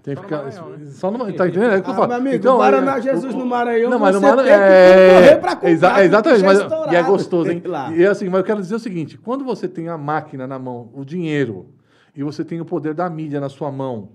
Tem 0.03 0.15
que 0.15 0.21
Só 0.21 0.23
no 0.23 0.29
ficar. 0.29 0.43
Maranhão, 0.45 0.71
né? 0.79 0.87
Só 0.91 1.11
no, 1.11 1.19
tá 1.33 1.49
entendendo? 1.49 1.73
É 1.73 1.79
o 1.79 1.83
que 1.83 1.89
eu 1.89 1.93
Ah, 1.93 1.97
falo. 1.97 2.09
meu 2.09 2.17
amigo, 2.19 2.37
Então, 2.37 2.57
Guaraná 2.59 2.99
é, 2.99 3.03
Jesus 3.03 3.35
no 3.35 3.45
Maranhão, 3.47 3.91
Não, 3.91 3.99
mas 3.99 4.15
no 4.15 4.21
Maranhão. 4.21 4.45
tem 4.45 4.53
que 4.59 4.63
É, 4.63 5.15
correr 5.15 5.37
pra 5.41 5.55
comprar, 5.57 5.71
exa- 5.71 6.05
exatamente, 6.05 6.45
mas, 6.45 6.59
e 6.93 6.95
é 6.95 7.03
gostoso, 7.03 7.51
hein? 7.51 7.63
Lá. 7.65 7.93
E 7.97 8.05
é 8.05 8.07
assim, 8.07 8.27
mas 8.29 8.39
eu 8.39 8.45
quero 8.45 8.61
dizer 8.61 8.75
o 8.75 8.79
seguinte: 8.79 9.19
quando 9.19 9.45
você 9.45 9.67
tem 9.67 9.89
a 9.89 9.99
máquina 9.99 10.47
na 10.47 10.59
mão, 10.59 10.91
o 10.95 11.05
dinheiro, 11.05 11.67
e 12.19 12.23
você 12.25 12.45
tem 12.45 12.61
o 12.61 12.65
poder 12.65 12.95
da 12.95 13.09
mídia 13.09 13.39
na 13.41 13.49
sua 13.49 13.71
mão, 13.71 14.09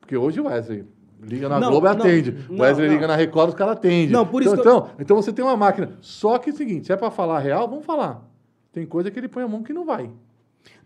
porque 0.00 0.16
hoje 0.16 0.40
o 0.40 0.44
Wesley. 0.46 0.84
Liga 1.22 1.50
na 1.50 1.60
Não, 1.60 1.68
Globo 1.72 1.86
e 1.86 1.90
não, 1.90 1.96
atende. 2.00 2.30
O 2.48 2.52
não, 2.54 2.60
Wesley 2.64 2.86
não. 2.86 2.94
liga 2.94 3.06
na 3.06 3.14
Record, 3.16 3.48
os 3.50 3.54
caras 3.54 3.74
atendem. 3.76 4.08
Não, 4.08 4.24
por 4.26 4.40
isso 4.40 4.54
então, 4.54 4.72
eu- 4.72 4.78
então, 4.78 4.90
então 5.00 5.16
você 5.16 5.30
tem 5.32 5.44
uma 5.44 5.56
máquina. 5.56 5.92
Só 6.00 6.38
que 6.38 6.48
é 6.48 6.52
o 6.52 6.56
seguinte: 6.56 6.86
se 6.86 6.92
é 6.92 6.96
pra 6.96 7.10
falar 7.10 7.40
real, 7.40 7.68
vamos 7.68 7.84
falar. 7.84 8.26
Tem 8.72 8.86
coisa 8.86 9.10
que 9.10 9.18
ele 9.18 9.28
põe 9.28 9.42
a 9.42 9.48
mão 9.48 9.62
que 9.62 9.72
não 9.72 9.84
vai. 9.84 10.08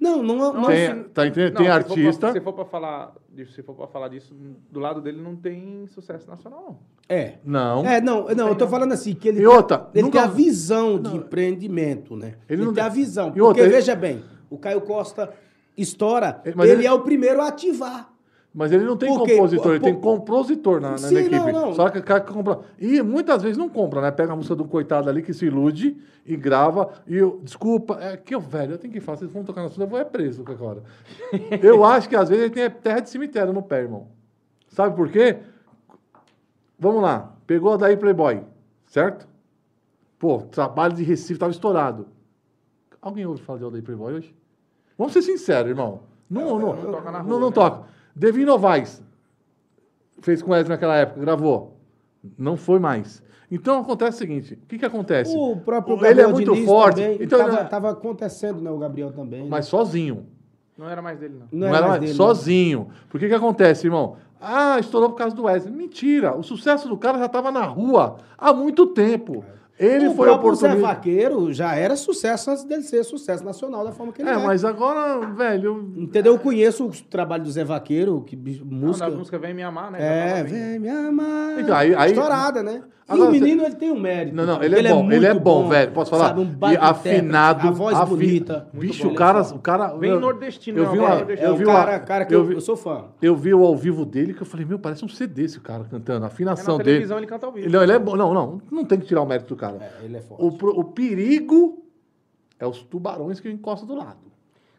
Não, 0.00 0.22
não, 0.24 0.36
não, 0.52 0.64
Tem, 0.66 0.86
assim, 0.88 1.02
tá 1.14 1.26
entendendo? 1.26 1.54
Não, 1.54 1.58
tem 1.62 1.66
se 1.66 1.70
for 1.72 1.90
artista. 1.90 2.20
pra- 2.20 2.32
Se 2.32 2.40
for 2.40 2.52
pra 2.52 2.64
falar 2.64 3.12
disso, 3.32 3.52
se 3.52 3.62
for 3.62 3.74
pra 3.74 3.86
falar 3.86 4.08
disso, 4.08 4.34
do 4.72 4.80
lado 4.80 5.00
dele 5.00 5.20
não 5.22 5.36
tem 5.36 5.86
sucesso 5.88 6.28
nacional, 6.28 6.64
não. 6.66 6.78
é. 7.16 7.34
Não. 7.44 7.86
É, 7.86 8.00
não, 8.00 8.26
não, 8.34 8.48
eu 8.48 8.54
tô 8.56 8.66
falando 8.66 8.92
assim, 8.92 9.14
que 9.14 9.28
ele, 9.28 9.40
E 9.40 9.46
outra, 9.46 9.88
ele 9.94 10.02
nunca- 10.04 10.18
tem 10.22 10.28
a 10.28 10.32
visão 10.32 10.98
de 10.98 11.14
empreendimento, 11.16 12.16
né? 12.16 12.34
Ele 12.48 12.60
Ele, 12.60 12.64
não 12.64 12.72
tem 12.72 12.82
tem- 12.82 12.84
a 12.84 12.88
visão. 12.88 13.26
E 13.26 13.30
Porque, 13.30 13.40
outra, 13.42 13.62
ele- 13.62 13.72
veja 13.72 13.94
bem, 13.94 14.24
o 14.50 14.58
Caio 14.58 14.80
Costa 14.80 15.32
estoura, 15.76 16.40
É, 16.44 16.50
ele, 16.50 16.70
ele- 16.70 16.86
é 16.86 16.92
o 16.92 17.00
primeiro 17.00 17.40
a 17.42 17.48
ativar. 17.48 18.10
Mas 18.56 18.70
ele 18.70 18.84
não 18.84 18.96
tem 18.96 19.08
Por 19.12 19.24
quê? 19.24 19.32
compositor, 19.34 19.70
ele 19.72 19.80
Por- 19.80 19.84
tem 19.86 20.00
compositor 20.00 20.80
na, 20.80 20.90
na 20.92 20.98
Sim, 20.98 21.16
equipe. 21.16 21.34
não, 21.36 21.50
não. 21.50 21.74
Só 21.74 21.88
que 21.90 21.98
o 21.98 22.02
cara 22.04 22.20
que 22.20 22.32
compra. 22.32 22.60
E 22.78 23.02
muitas 23.02 23.42
vezes 23.42 23.58
não 23.58 23.68
compra, 23.68 24.00
né? 24.00 24.12
Pega 24.12 24.32
a 24.32 24.36
música 24.36 24.54
do 24.54 24.64
coitado 24.64 25.10
ali 25.10 25.22
que 25.22 25.34
se 25.34 25.44
ilude 25.46 25.96
e 26.24 26.36
grava. 26.36 26.88
E 27.04 27.16
eu, 27.16 27.40
desculpa, 27.42 27.98
é 28.00 28.16
que 28.16 28.32
eu, 28.32 28.38
velho, 28.40 28.74
eu 28.74 28.78
tenho 28.78 28.92
que 28.92 29.00
falar. 29.00 29.18
Vocês 29.18 29.32
vão 29.32 29.42
tocar 29.42 29.64
na 29.64 29.70
sua, 29.70 29.82
eu 29.82 29.88
vou 29.88 29.98
é 29.98 30.04
preso 30.04 30.44
hora. 30.60 30.84
eu 31.60 31.84
acho 31.84 32.08
que 32.08 32.14
às 32.14 32.28
vezes 32.28 32.44
ele 32.44 32.54
tem 32.54 32.70
terra 32.70 33.00
de 33.00 33.10
cemitério 33.10 33.52
no 33.52 33.60
pé, 33.60 33.80
irmão. 33.80 34.06
Sabe 34.68 34.94
por 34.94 35.08
quê? 35.10 35.38
Vamos 36.78 37.02
lá. 37.02 37.34
Pegou 37.48 37.72
a 37.72 37.76
daí 37.76 37.96
Playboy, 37.96 38.40
certo? 38.86 39.26
Pô, 40.16 40.38
trabalho 40.42 40.94
de 40.94 41.02
Recife 41.02 41.40
tava 41.40 41.50
estourado. 41.50 42.06
Alguém 43.02 43.26
ouve 43.26 43.42
falar 43.42 43.58
de 43.58 43.64
Aldair 43.64 43.82
Playboy 43.82 44.14
hoje? 44.14 44.34
Vamos 44.96 45.12
ser 45.12 45.22
sinceros, 45.22 45.70
irmão. 45.70 46.00
Não, 46.30 46.58
não, 46.58 46.74
não 46.74 46.92
toca 46.92 47.10
na 47.10 47.18
não, 47.22 47.24
rua, 47.30 47.40
não 47.40 47.48
né? 47.48 47.54
toca. 47.54 47.82
Devi 48.14 48.44
Novaes 48.44 49.02
fez 50.22 50.42
com 50.42 50.50
o 50.50 50.52
Wesley 50.54 50.70
naquela 50.70 50.96
época, 50.96 51.20
gravou. 51.20 51.76
Não 52.38 52.56
foi 52.56 52.78
mais. 52.78 53.22
Então 53.50 53.80
acontece 53.80 54.16
o 54.16 54.18
seguinte: 54.18 54.54
o 54.54 54.66
que, 54.66 54.78
que 54.78 54.84
acontece? 54.84 55.36
O 55.36 55.56
próprio 55.56 55.96
Ele 55.96 56.04
é 56.06 56.08
Gabriel 56.08 56.30
muito 56.30 56.52
Diniz 56.54 56.66
forte. 56.66 57.00
também, 57.00 57.18
então, 57.20 57.38
tava, 57.38 57.60
ele- 57.60 57.68
tava 57.68 57.90
acontecendo, 57.90 58.60
né, 58.60 58.70
o 58.70 58.78
Gabriel 58.78 59.12
também. 59.12 59.42
né? 59.42 59.48
mas 59.50 59.66
sozinho. 59.66 60.26
Não 60.76 60.88
era 60.88 61.00
mais 61.00 61.18
dele, 61.20 61.34
não. 61.34 61.46
não, 61.52 61.58
Não 61.60 61.66
era 61.68 61.76
era 61.76 61.86
mais 61.86 61.90
mais- 61.90 62.00
dele, 62.00 62.12
né? 62.12 62.16
sozinho. 62.16 62.88
Por 63.08 63.20
que 63.20 63.28
que 63.28 63.34
acontece, 63.34 63.86
irmão? 63.86 64.16
Ah, 64.40 64.76
estourou 64.80 65.10
por 65.10 65.16
causa 65.16 65.34
do 65.36 65.44
Wesley. 65.44 65.72
Mentira. 65.72 66.36
O 66.36 66.42
sucesso 66.42 66.88
do 66.88 66.96
cara 66.96 67.16
já 67.18 67.26
estava 67.26 67.52
na 67.52 67.64
rua 67.64 68.16
há 68.36 68.52
muito 68.52 68.86
tempo. 68.88 69.44
Ele 69.78 70.06
o 70.08 70.14
foi 70.14 70.26
próprio 70.28 70.54
Zé 70.54 70.66
oportunista. 70.68 70.94
Vaqueiro 70.94 71.52
já 71.52 71.74
era 71.74 71.96
sucesso 71.96 72.50
antes 72.50 72.62
dele 72.64 72.82
ser 72.82 73.02
sucesso 73.04 73.44
nacional 73.44 73.84
da 73.84 73.90
forma 73.92 74.12
que 74.12 74.22
ele 74.22 74.30
é. 74.30 74.34
É, 74.34 74.38
mas 74.38 74.64
agora, 74.64 75.26
velho. 75.34 75.92
Entendeu? 75.96 76.34
Eu 76.34 76.38
conheço 76.38 76.86
o 76.86 76.90
trabalho 77.10 77.42
do 77.42 77.50
Zé 77.50 77.64
Vaqueiro, 77.64 78.20
que 78.26 78.36
Não, 78.36 78.64
música... 78.88 79.10
da 79.10 79.16
música 79.16 79.38
Vem 79.38 79.52
Me 79.52 79.62
Amar, 79.64 79.90
né? 79.90 79.98
É, 80.40 80.44
vem 80.44 80.78
me 80.78 80.88
amar. 80.88 81.58
Então, 81.58 81.74
aí- 81.76 81.94
aí- 81.94 82.12
Estourada, 82.12 82.62
né? 82.62 82.82
E 83.06 83.12
Agora 83.12 83.28
o 83.28 83.32
você- 83.34 83.40
menino, 83.40 83.64
ele 83.64 83.74
tem 83.74 83.92
um 83.92 84.00
mérito. 84.00 84.34
Não, 84.34 84.46
não, 84.46 84.54
porque 84.54 84.64
ele 84.74 84.88
é 84.88 84.90
bom, 84.94 85.12
ele 85.12 85.26
é 85.26 85.32
muito 85.34 85.42
bom, 85.44 85.68
velho. 85.68 85.92
Posso 85.92 86.10
falar? 86.10 86.28
Sabe, 86.28 86.40
um 86.40 86.70
e 86.72 86.76
afinado, 86.78 87.68
a 87.68 87.70
voz 87.70 87.98
afi- 87.98 88.08
bonita. 88.10 88.66
Bicho, 88.72 89.02
Muito 89.02 89.06
o 89.06 89.10
bom. 89.10 89.14
cara, 89.14 89.42
o 89.42 89.58
cara. 89.58 89.88
Bem 89.88 90.10
eu- 90.10 90.20
nordestino, 90.20 90.78
Eu 90.78 90.84
né? 90.84 90.90
vi 90.92 90.98
uma, 91.00 91.08
nordestino. 91.16 91.46
É 91.46 91.50
eu 91.50 91.54
o 91.54 91.58
vi 91.58 91.64
cara, 91.66 91.90
uma, 91.92 91.98
cara 92.00 92.24
que 92.24 92.34
eu 92.34 92.44
vi, 92.46 92.54
eu 92.54 92.60
sou 92.62 92.76
fã. 92.78 93.04
eu 93.20 93.36
vi 93.36 93.52
o 93.52 93.62
ao 93.62 93.76
vivo 93.76 94.06
dele 94.06 94.32
que 94.32 94.40
eu 94.40 94.46
falei, 94.46 94.64
meu, 94.64 94.78
parece 94.78 95.04
um 95.04 95.08
CD 95.08 95.42
esse 95.44 95.60
cara 95.60 95.84
cantando, 95.84 96.24
a 96.24 96.28
É, 96.28 96.32
afinação 96.32 96.78
na 96.78 96.84
dele. 96.84 96.90
televisão 96.96 97.18
ele 97.18 97.26
canta 97.26 97.44
ao 97.44 97.52
vivo. 97.52 97.68
Não, 97.68 97.82
ele 97.82 97.92
é 97.92 97.98
bom. 97.98 98.16
Não, 98.16 98.32
não, 98.32 98.62
não 98.70 98.84
tem 98.86 98.98
que 98.98 99.04
tirar 99.06 99.20
o 99.20 99.26
mérito 99.26 99.48
do 99.54 99.56
cara. 99.56 99.63
É, 99.72 100.04
ele 100.04 100.16
é 100.16 100.20
forte. 100.20 100.44
O, 100.44 100.52
pro- 100.52 100.78
o 100.78 100.84
perigo 100.84 101.82
é 102.58 102.66
os 102.66 102.82
tubarões 102.82 103.40
que 103.40 103.50
encostam 103.50 103.86
do 103.86 103.94
lado. 103.94 104.18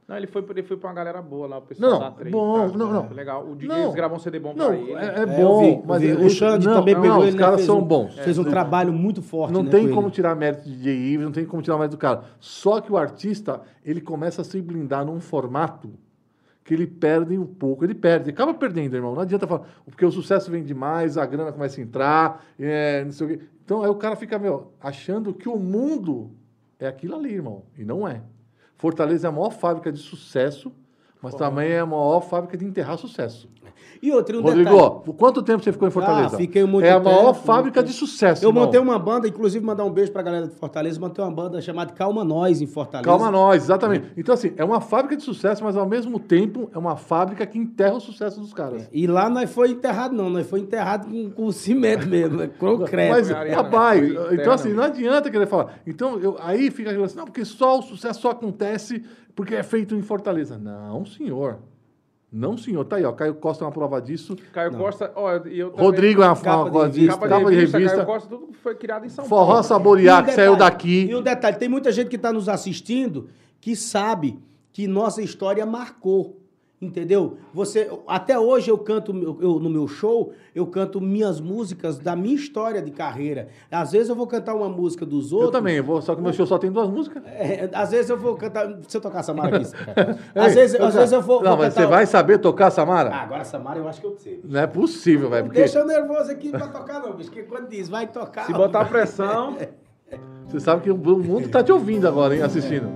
Não, 0.07 0.16
ele 0.16 0.28
foi, 0.28 0.45
ele 0.52 0.62
foi 0.62 0.78
pra 0.78 0.90
uma 0.90 0.94
galera 0.95 1.20
boa 1.20 1.48
lá, 1.48 1.57
o 1.57 1.64
pessoal 1.64 1.91
Não, 1.94 1.99
da 1.99 2.12
três, 2.12 2.32
bom, 2.32 2.70
tá? 2.70 2.78
não, 2.78 2.94
não. 2.94 3.07
Foi 3.07 3.16
Legal. 3.16 3.44
O 3.49 3.56
DJ 3.56 3.68
Não. 3.86 3.91
gravou 3.91 4.18
um 4.18 4.20
CD 4.20 4.38
bom 4.40 4.53
Não, 4.56 4.68
pra 4.68 4.78
ele. 4.78 4.91
é, 4.94 4.95
é 5.03 5.20
É, 5.22 5.26
bom, 5.26 5.60
vi, 5.60 5.84
mas 5.88 6.02
vi. 6.03 6.07
ele- 6.10 6.26
o 6.26 6.30
Xande 6.30 6.66
também 6.66 6.94
não, 6.94 7.02
pegou 7.02 7.18
não, 7.18 7.24
ele, 7.24 7.30
Os 7.30 7.36
né, 7.36 7.40
caras 7.41 7.56
fez 7.56 7.66
são 7.66 7.80
um- 7.80 7.84
bons. 7.84 8.14
Fez 8.20 8.38
um 8.38 8.44
trabalho 8.44 8.94
muito 8.94 9.24
forte, 9.24 9.52
Não 9.52 9.64
né, 9.64 9.72
tem 9.72 9.88
com 9.90 9.95
como 9.95 10.07
ele. 10.07 10.14
tirar 10.14 10.36
mérito 10.36 10.64
de 10.64 10.76
DJ 10.76 10.94
Ives, 10.95 11.26
não 11.26 11.32
tem 11.32 11.44
como 11.44 11.64
tirar 11.64 11.78
mérito 11.78 11.95
do 11.95 11.99
cara. 11.99 12.24
Só 12.40 12.80
que 12.82 12.91
o 12.91 12.98
artista, 12.98 13.62
ele 13.84 13.99
começa 13.99 14.44
a 14.44 14.45
se 14.45 14.62
blindar 14.62 15.03
num 15.03 15.20
formato 15.20 15.90
que 16.66 16.74
ele 16.74 16.88
perde 16.88 17.38
um 17.38 17.46
pouco. 17.46 17.86
Ele 17.86 17.94
perde, 17.94 18.32
acaba 18.32 18.54
perdendo, 18.54 18.96
irmão. 18.96 19.14
Não 19.14 19.22
adianta 19.22 19.48
falar, 19.48 19.68
porque 19.86 20.04
o 20.04 20.12
sucesso 20.12 20.50
vem 20.50 20.64
demais, 20.64 21.16
a 21.16 21.26
grana 21.26 21.52
começa 21.52 21.80
a 21.80 21.84
entrar, 21.84 22.44
é, 22.60 23.06
não 23.06 23.12
sei 23.12 23.28
o 23.28 23.30
quê. 23.30 23.46
Então 23.64 23.84
aí 23.84 23.90
o 23.90 23.96
cara 23.96 24.16
fica, 24.16 24.38
meu, 24.40 24.74
achando 24.82 25.32
que 25.32 25.48
o 25.48 25.58
mundo 25.58 26.32
é 26.80 26.88
aquilo 26.88 27.16
ali, 27.16 27.34
irmão. 27.34 27.64
E 27.78 27.86
não 27.86 28.08
é. 28.08 28.22
Fortaleza 28.78 29.28
é 29.28 29.30
a 29.30 29.32
maior 29.32 29.52
fábrica 29.52 29.92
de 29.92 30.00
sucesso, 30.00 30.74
mas 31.22 31.36
também 31.36 31.70
é 31.70 31.80
a 31.80 31.86
maior 31.86 32.22
fábrica 32.22 32.58
de 32.58 32.66
enterrar 32.66 32.98
sucesso. 32.98 33.48
E 34.02 34.12
outro, 34.12 34.40
um 34.40 34.42
Rodrigo, 34.42 34.70
detalhe. 34.70 35.18
quanto 35.18 35.42
tempo 35.42 35.64
você 35.64 35.72
ficou 35.72 35.88
em 35.88 35.92
Fortaleza? 35.92 36.36
Ah, 36.36 36.38
fiquei 36.38 36.64
muito 36.66 36.86
É 36.86 36.92
a 36.92 37.00
maior 37.00 37.34
tempo, 37.34 37.46
fábrica 37.46 37.84
de 37.84 37.94
sucesso, 37.94 38.44
Eu 38.44 38.50
irmão. 38.50 38.66
montei 38.66 38.80
uma 38.80 39.00
banda, 39.00 39.28
inclusive 39.28 39.66
mandar 39.66 39.84
um 39.86 39.90
beijo 39.90 40.12
pra 40.12 40.22
galera 40.22 40.48
de 40.48 40.56
Fortaleza, 40.56 41.00
montei 41.00 41.24
uma 41.24 41.32
banda 41.32 41.62
chamada 41.62 41.94
Calma 41.94 42.24
Nós 42.24 42.62
em 42.62 42.68
Fortaleza. 42.68 43.10
Calma 43.10 43.32
nós, 43.32 43.64
exatamente. 43.64 44.12
Então, 44.18 44.34
assim, 44.34 44.54
é 44.58 44.64
uma 44.64 44.82
fábrica 44.82 45.16
de 45.16 45.24
sucesso, 45.24 45.64
mas 45.64 45.76
ao 45.78 45.88
mesmo 45.88 46.20
tempo 46.20 46.70
é 46.74 46.78
uma 46.78 46.96
fábrica 46.96 47.46
que 47.46 47.58
enterra 47.58 47.96
o 47.96 48.02
sucesso 48.02 48.40
dos 48.40 48.54
caras. 48.54 48.88
E 48.92 49.08
lá 49.08 49.30
nós 49.30 49.52
foi 49.52 49.72
enterrado, 49.72 50.16
não, 50.16 50.30
nós 50.30 50.48
foi 50.48 50.60
enterrado 50.60 51.08
com, 51.08 51.30
com 51.32 51.52
cimento 51.52 52.08
mesmo, 52.08 52.38
né? 52.38 52.50
concreto. 52.60 53.14
Mas, 53.14 53.30
rapaz, 53.30 54.10
então 54.32 54.54
assim, 54.54 54.70
não. 54.70 54.78
não 54.78 54.84
adianta 54.84 55.30
querer 55.30 55.48
falar. 55.48 55.80
Então, 55.86 56.20
eu, 56.20 56.36
aí 56.40 56.70
fica 56.72 56.90
aquilo 56.90 57.06
assim, 57.06 57.18
não, 57.18 57.26
porque 57.26 57.46
só 57.46 57.80
o 57.80 57.82
sucesso 57.82 58.22
só 58.22 58.32
acontece 58.32 59.04
porque 59.36 59.56
é 59.56 59.64
feito 59.64 59.96
em 59.96 60.02
Fortaleza. 60.02 60.58
Não, 60.58 61.06
senhor. 61.06 61.60
Não, 62.38 62.57
senhor. 62.57 62.84
Tá 62.84 62.98
aí, 62.98 63.06
ó. 63.06 63.14
Caio 63.14 63.34
Costa 63.36 63.64
é 63.64 63.66
uma 63.68 63.72
prova 63.72 64.02
disso. 64.02 64.36
Caio 64.52 64.76
Costa, 64.76 65.10
ó, 65.16 65.38
e 65.48 65.57
eu 65.57 65.70
também- 65.70 65.86
Rodrigo 65.86 66.22
é 66.22 66.28
uma, 66.28 66.36
Capa 66.36 66.64
uma 66.64 66.70
coisa 66.72 66.91
de 66.91 66.99
disso. 66.99 67.12
Capa 67.14 67.28
Capa 67.30 67.49
de 67.49 67.56
revista, 67.56 67.78
revista. 67.78 67.95
Caio 67.98 68.07
Costa, 68.07 68.28
tudo 68.30 68.49
foi 68.62 68.76
criado 68.76 69.06
em 69.06 69.10
São 69.10 69.24
Forró 69.24 69.45
Paulo. 69.48 69.64
Saborear, 69.64 70.22
E 70.22 70.26
que 70.26 70.32
um 70.32 70.36
saiu 70.36 70.52
detalhe, 70.52 70.72
daqui. 70.72 71.06
E 71.06 71.16
o 71.16 71.22
detalhe, 71.22 71.56
tem 71.57 71.70
muita 71.70 71.94
gente 71.94 72.10
que 72.10 72.18
está 72.18 72.34
nos 72.34 72.49
assistindo 72.49 73.30
que 73.62 73.74
sabe 73.74 74.38
que 74.74 74.86
nossa 74.86 75.22
história 75.22 75.66
marcou. 75.66 76.38
Entendeu? 76.82 77.38
Você, 77.54 77.90
até 78.06 78.38
hoje 78.38 78.70
eu 78.70 78.78
canto 78.78 79.12
eu- 79.42 79.60
no 79.60 79.70
meu 79.70 79.88
show, 79.88 80.34
eu 80.54 80.68
canto 80.68 81.00
minhas 81.00 81.40
músicas 81.40 81.98
da 81.98 82.18
minha 82.18 82.36
história 82.36 82.82
de 82.82 82.92
carreira. 82.92 83.48
Às 83.72 83.94
vezes 83.94 84.10
eu 84.10 84.16
vou 84.16 84.28
cantar 84.28 84.54
uma 84.54 84.68
música 84.68 85.06
dos 85.06 85.32
outros. 85.32 85.48
Eu 85.48 85.52
também, 85.54 85.80
vou, 85.80 86.02
só 86.02 86.14
que 86.14 86.22
meu 86.22 86.34
show 86.34 86.46
só 86.46 86.58
tem 86.58 86.70
duas 86.70 86.90
músicas. 86.90 87.24
É, 87.28 87.70
às 87.74 87.92
vezes 87.92 88.10
eu 88.10 88.18
vou 88.18 88.36
cantar. 88.36 88.68
Se 88.88 88.98
eu 88.98 89.02
tocar 89.02 89.24
Samara 89.24 89.56
aqui. 89.58 89.72
cara. 89.72 90.20
Ei, 90.36 90.42
às 90.42 90.54
vezes, 90.54 90.78
eu 90.80 90.86
às 90.86 90.94
já- 90.94 91.00
vezes 91.00 91.14
eu 91.14 91.22
vou. 91.22 91.42
Não, 91.42 91.52
vou 91.52 91.60
mas 91.60 91.74
cantar- 91.74 91.82
você 91.88 91.88
vai 91.96 92.06
saber 92.06 92.38
tocar, 92.40 92.70
Samara? 92.70 93.10
Ah, 93.10 93.22
agora 93.22 93.46
Samara 93.46 93.80
eu 93.80 93.88
acho 93.88 94.02
que 94.02 94.08
eu 94.08 94.16
sei. 94.18 94.42
Não 94.44 94.60
é 94.60 94.68
possível, 94.68 95.30
velho. 95.30 95.46
Porque 95.46 95.60
deixa 95.60 95.80
eu 95.80 95.86
nervoso 95.88 96.30
aqui 96.30 96.50
pra 96.52 96.68
tocar, 96.68 97.00
não, 97.00 97.14
bicho. 97.14 97.30
Porque 97.32 97.44
quando 97.44 97.70
diz 97.70 97.88
vai 97.88 98.06
tocar. 98.08 98.46
Se 98.48 98.54
botar 98.54 98.84
pressão. 98.86 99.56
você 100.50 100.60
sabe 100.60 100.82
que 100.84 100.92
o 100.92 100.98
mundo 100.98 101.48
tá 101.50 101.64
te 101.64 101.72
ouvindo 101.72 102.06
agora, 102.06 102.36
hein, 102.36 102.42
assistindo. 102.44 102.88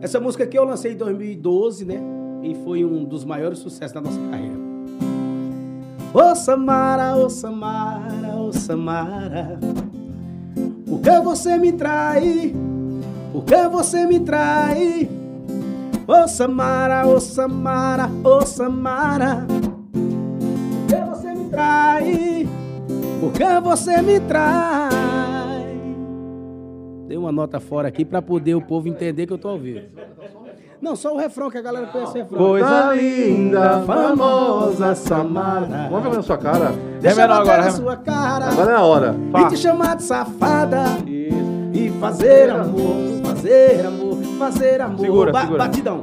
Essa 0.00 0.20
música 0.20 0.44
aqui 0.44 0.56
eu 0.58 0.64
lancei 0.64 0.92
em 0.92 0.96
2012, 0.96 1.84
né? 1.86 2.17
E 2.42 2.54
foi 2.64 2.84
um 2.84 3.04
dos 3.04 3.24
maiores 3.24 3.58
sucessos 3.58 3.92
da 3.92 4.00
nossa 4.00 4.20
carreira. 4.30 4.56
Ô 6.14 6.34
Samara, 6.34 7.16
ô 7.16 7.28
Samara, 7.28 8.36
ô 8.36 8.52
Samara, 8.52 9.58
por 10.86 11.00
que 11.00 11.20
você 11.20 11.58
me 11.58 11.72
trai? 11.72 12.54
Por 13.32 13.44
que 13.44 13.68
você 13.68 14.06
me 14.06 14.18
trai? 14.20 15.10
Ô 16.06 16.26
Samara, 16.26 17.06
ô 17.06 17.20
Samara, 17.20 18.08
ô 18.24 18.40
Samara, 18.40 19.46
por 19.46 20.86
que 20.88 21.04
você 21.10 21.34
me 21.34 21.50
trai? 21.50 22.48
Por 23.20 23.32
que 23.32 23.60
você 23.60 24.00
me 24.00 24.18
trai? 24.20 24.88
Dei 27.06 27.18
uma 27.18 27.32
nota 27.32 27.60
fora 27.60 27.88
aqui 27.88 28.04
pra 28.04 28.22
poder 28.22 28.54
o 28.54 28.62
povo 28.62 28.88
entender 28.88 29.26
que 29.26 29.32
eu 29.32 29.38
tô 29.38 29.48
ao 29.48 29.58
vivo. 29.58 29.86
Não, 30.80 30.94
só 30.94 31.12
o 31.12 31.18
refrão 31.18 31.50
que 31.50 31.58
a 31.58 31.62
galera 31.62 31.86
conhece 31.88 32.12
o 32.12 32.14
refrão. 32.22 32.38
Coisa 32.38 32.94
linda, 32.94 33.82
famosa 33.84 34.94
Samara. 34.94 35.88
Vamos 35.90 36.08
ver 36.08 36.16
na 36.16 36.22
sua 36.22 36.38
cara. 36.38 36.72
Deixa 37.00 37.20
É 37.22 37.26
bater 37.26 37.40
agora, 37.42 37.62
na 37.62 37.66
é- 37.66 37.70
sua 37.70 37.96
cara 37.96 38.46
Agora 38.48 38.70
é 38.70 38.74
a 38.74 38.82
hora. 38.82 39.14
e 39.40 39.48
te 39.48 39.56
chamar 39.56 39.96
de 39.96 40.04
safada 40.04 40.84
e 41.06 41.90
fazer 42.00 42.50
amor, 42.50 42.96
fazer 43.24 43.86
amor, 43.86 44.18
fazer 44.38 44.80
amor. 44.80 45.00
Segura, 45.00 45.40
segura. 45.40 45.58
Batidão. 45.58 46.00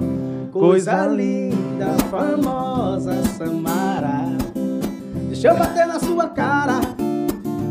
Coisa 0.51 0.91
Coisa 0.97 1.07
linda, 1.07 1.87
famosa 2.09 3.13
Samara. 3.37 4.25
Deixa 5.27 5.49
eu 5.49 5.55
bater 5.57 5.85
na 5.87 5.99
sua 5.99 6.27
cara 6.29 6.79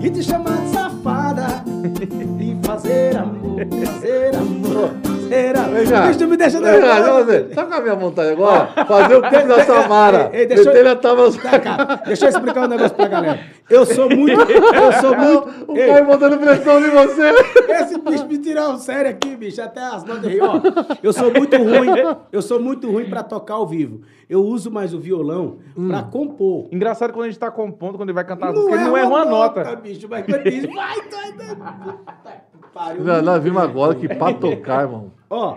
e 0.03 0.11
te 0.11 0.23
chamar 0.23 0.57
de 0.63 0.69
safada 0.71 1.47
e 2.41 2.57
fazer 2.67 3.17
amor, 3.17 3.61
fazer 3.87 4.37
amor, 4.37 4.91
cá. 5.29 6.07
Bicho, 6.07 6.29
me 6.29 6.37
deixa 6.37 6.61
nervoso. 6.61 7.45
Tá 7.55 7.65
com 7.65 7.75
a 7.75 7.81
minha 7.81 7.95
vontade 7.95 8.31
agora? 8.31 8.67
Fazer 8.87 9.17
o 9.17 9.23
clipe 9.23 9.45
da 9.47 9.65
Samara. 9.65 10.31
Ei, 10.33 10.41
ei, 10.41 10.47
deixa 10.47 10.71
eu- 10.71 10.97
tava... 10.97 11.33
Tá, 11.33 11.59
cara, 11.59 11.97
deixa 12.07 12.27
eu 12.27 12.29
explicar 12.31 12.65
um 12.65 12.69
negócio 12.69 12.95
pra 12.97 13.09
galera. 13.09 13.41
Eu 13.69 13.87
sou 13.87 14.09
muito. 14.11 14.41
Eu 14.41 14.93
sou 15.01 15.17
muito. 15.17 15.73
O 15.73 15.75
cara 15.75 16.05
botando 16.05 16.39
pressão 16.39 16.79
em 16.81 16.91
você. 16.91 17.31
Esse 17.73 17.99
bicho 17.99 18.27
me 18.27 18.39
tirou 18.39 18.77
sério 18.79 19.11
aqui, 19.11 19.35
bicho. 19.37 19.61
Até 19.63 19.81
as 19.81 20.05
notas 20.05 20.31
rio, 20.31 20.45
ó. 20.45 20.61
Eu 21.03 21.13
sou 21.13 21.33
muito 21.33 21.57
ruim. 21.57 21.89
Eu 22.31 22.43
sou 22.43 22.61
muito 22.61 22.91
ruim 22.91 23.09
pra 23.09 23.23
tocar 23.23 23.55
ao 23.55 23.67
vivo. 23.67 24.03
Eu 24.29 24.43
uso 24.43 24.71
mais 24.71 24.93
o 24.95 24.99
violão 25.01 25.59
pra 25.89 26.03
compor. 26.03 26.69
Engraçado 26.73 27.13
quando 27.13 27.25
a 27.25 27.29
gente 27.29 27.39
tá 27.39 27.51
compondo, 27.51 27.97
quando 27.97 28.09
ele 28.09 28.15
vai 28.15 28.25
cantar 28.25 28.49
as 28.49 28.55
músicas, 28.55 28.81
ele 28.81 28.89
não 28.89 28.97
erra 28.97 29.09
uma 29.09 29.25
nota. 29.25 29.77
bicho. 29.77 30.07
Mas 30.09 30.25
quando 30.27 30.43
diz, 30.45 30.65
vai, 30.67 30.97
vai, 31.11 31.55
vai. 31.57 32.41
Pariu. 32.75 33.05
Nós, 33.05 33.23
nós 33.23 33.43
vimos 33.43 33.63
agora 33.63 33.95
que 33.95 34.09
pra 34.09 34.35
tocar, 34.35 34.83
irmão. 34.83 35.13
Ó, 35.31 35.57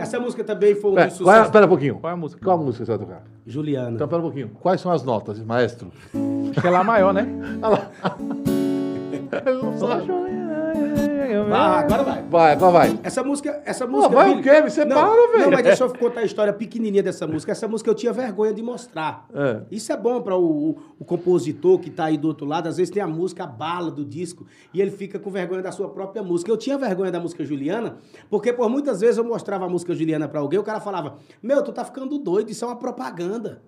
essa 0.00 0.18
música 0.18 0.42
também 0.42 0.74
foi 0.74 0.90
um 0.90 0.94
Pera, 0.96 1.06
dos 1.08 1.20
qual 1.20 1.36
é- 1.36 1.48
pera 1.48 1.66
um 1.66 1.68
pouquinho. 1.68 1.94
Qual 2.00 2.10
é 2.10 2.14
a 2.14 2.16
música? 2.16 2.44
Qual 2.44 2.58
a 2.58 2.60
música 2.60 2.84
que 2.84 2.90
você 2.90 2.98
vai 2.98 3.06
tocar? 3.06 3.22
Juliana. 3.46 3.90
Então, 3.92 4.08
pera 4.08 4.18
um 4.20 4.24
pouquinho. 4.24 4.50
Quais 4.60 4.80
são 4.80 4.90
as 4.90 5.04
notas, 5.04 5.40
maestro? 5.40 5.92
Acho 6.50 6.60
que 6.60 6.66
é 6.66 6.70
lá 6.70 6.82
maior, 6.82 7.14
né? 7.14 7.24
Ah, 11.52 11.80
agora 11.80 12.02
vai. 12.02 12.22
Vai, 12.22 12.58
qual 12.58 12.72
vai? 12.72 12.98
Essa 13.02 13.22
música, 13.24 13.62
essa 13.64 13.86
música. 13.86 14.14
vai 14.14 14.30
o 14.30 14.36
Billy- 14.36 14.42
quê? 14.42 14.62
Você 14.62 14.84
não, 14.84 14.96
para, 14.96 15.26
velho. 15.32 15.44
Não, 15.44 15.50
mas 15.50 15.62
deixa 15.62 15.84
eu 15.84 15.90
contar 15.98 16.20
a 16.20 16.24
história 16.24 16.52
pequenininha 16.52 17.02
dessa 17.02 17.26
música. 17.26 17.52
Essa 17.52 17.66
música 17.66 17.90
eu 17.90 17.94
tinha 17.94 18.12
vergonha 18.12 18.52
de 18.52 18.62
mostrar. 18.62 19.26
É. 19.34 19.62
Isso 19.70 19.92
é 19.92 19.96
bom 19.96 20.20
para 20.22 20.36
o, 20.36 20.70
o- 20.70 20.78
o 20.98 21.04
compositor 21.04 21.78
que 21.78 21.90
tá 21.90 22.04
aí 22.04 22.16
do 22.16 22.28
outro 22.28 22.46
lado. 22.46 22.68
Às 22.68 22.76
vezes 22.76 22.92
tem 22.92 23.02
a 23.02 23.06
música, 23.06 23.44
a 23.44 23.46
bala 23.46 23.90
do 23.90 24.04
disco, 24.04 24.46
e 24.72 24.80
ele 24.80 24.90
fica 24.90 25.18
com 25.18 25.30
vergonha 25.30 25.62
da 25.62 25.72
sua 25.72 25.88
própria 25.88 26.22
música. 26.22 26.50
Eu 26.50 26.56
tinha 26.56 26.76
vergonha 26.78 27.10
da 27.10 27.18
música 27.20 27.44
Juliana, 27.44 27.96
porque 28.28 28.52
por 28.52 28.68
muitas 28.68 29.00
vezes 29.00 29.18
eu 29.18 29.24
mostrava 29.24 29.64
a 29.64 29.68
música 29.68 29.94
Juliana 29.94 30.28
para 30.28 30.40
alguém, 30.40 30.58
o 30.58 30.62
cara 30.64 30.80
falava: 30.80 31.16
Meu, 31.42 31.62
tu 31.62 31.72
tá 31.72 31.84
ficando 31.84 32.18
doido, 32.18 32.50
isso 32.50 32.64
é 32.64 32.68
uma 32.68 32.76
propaganda. 32.76 33.62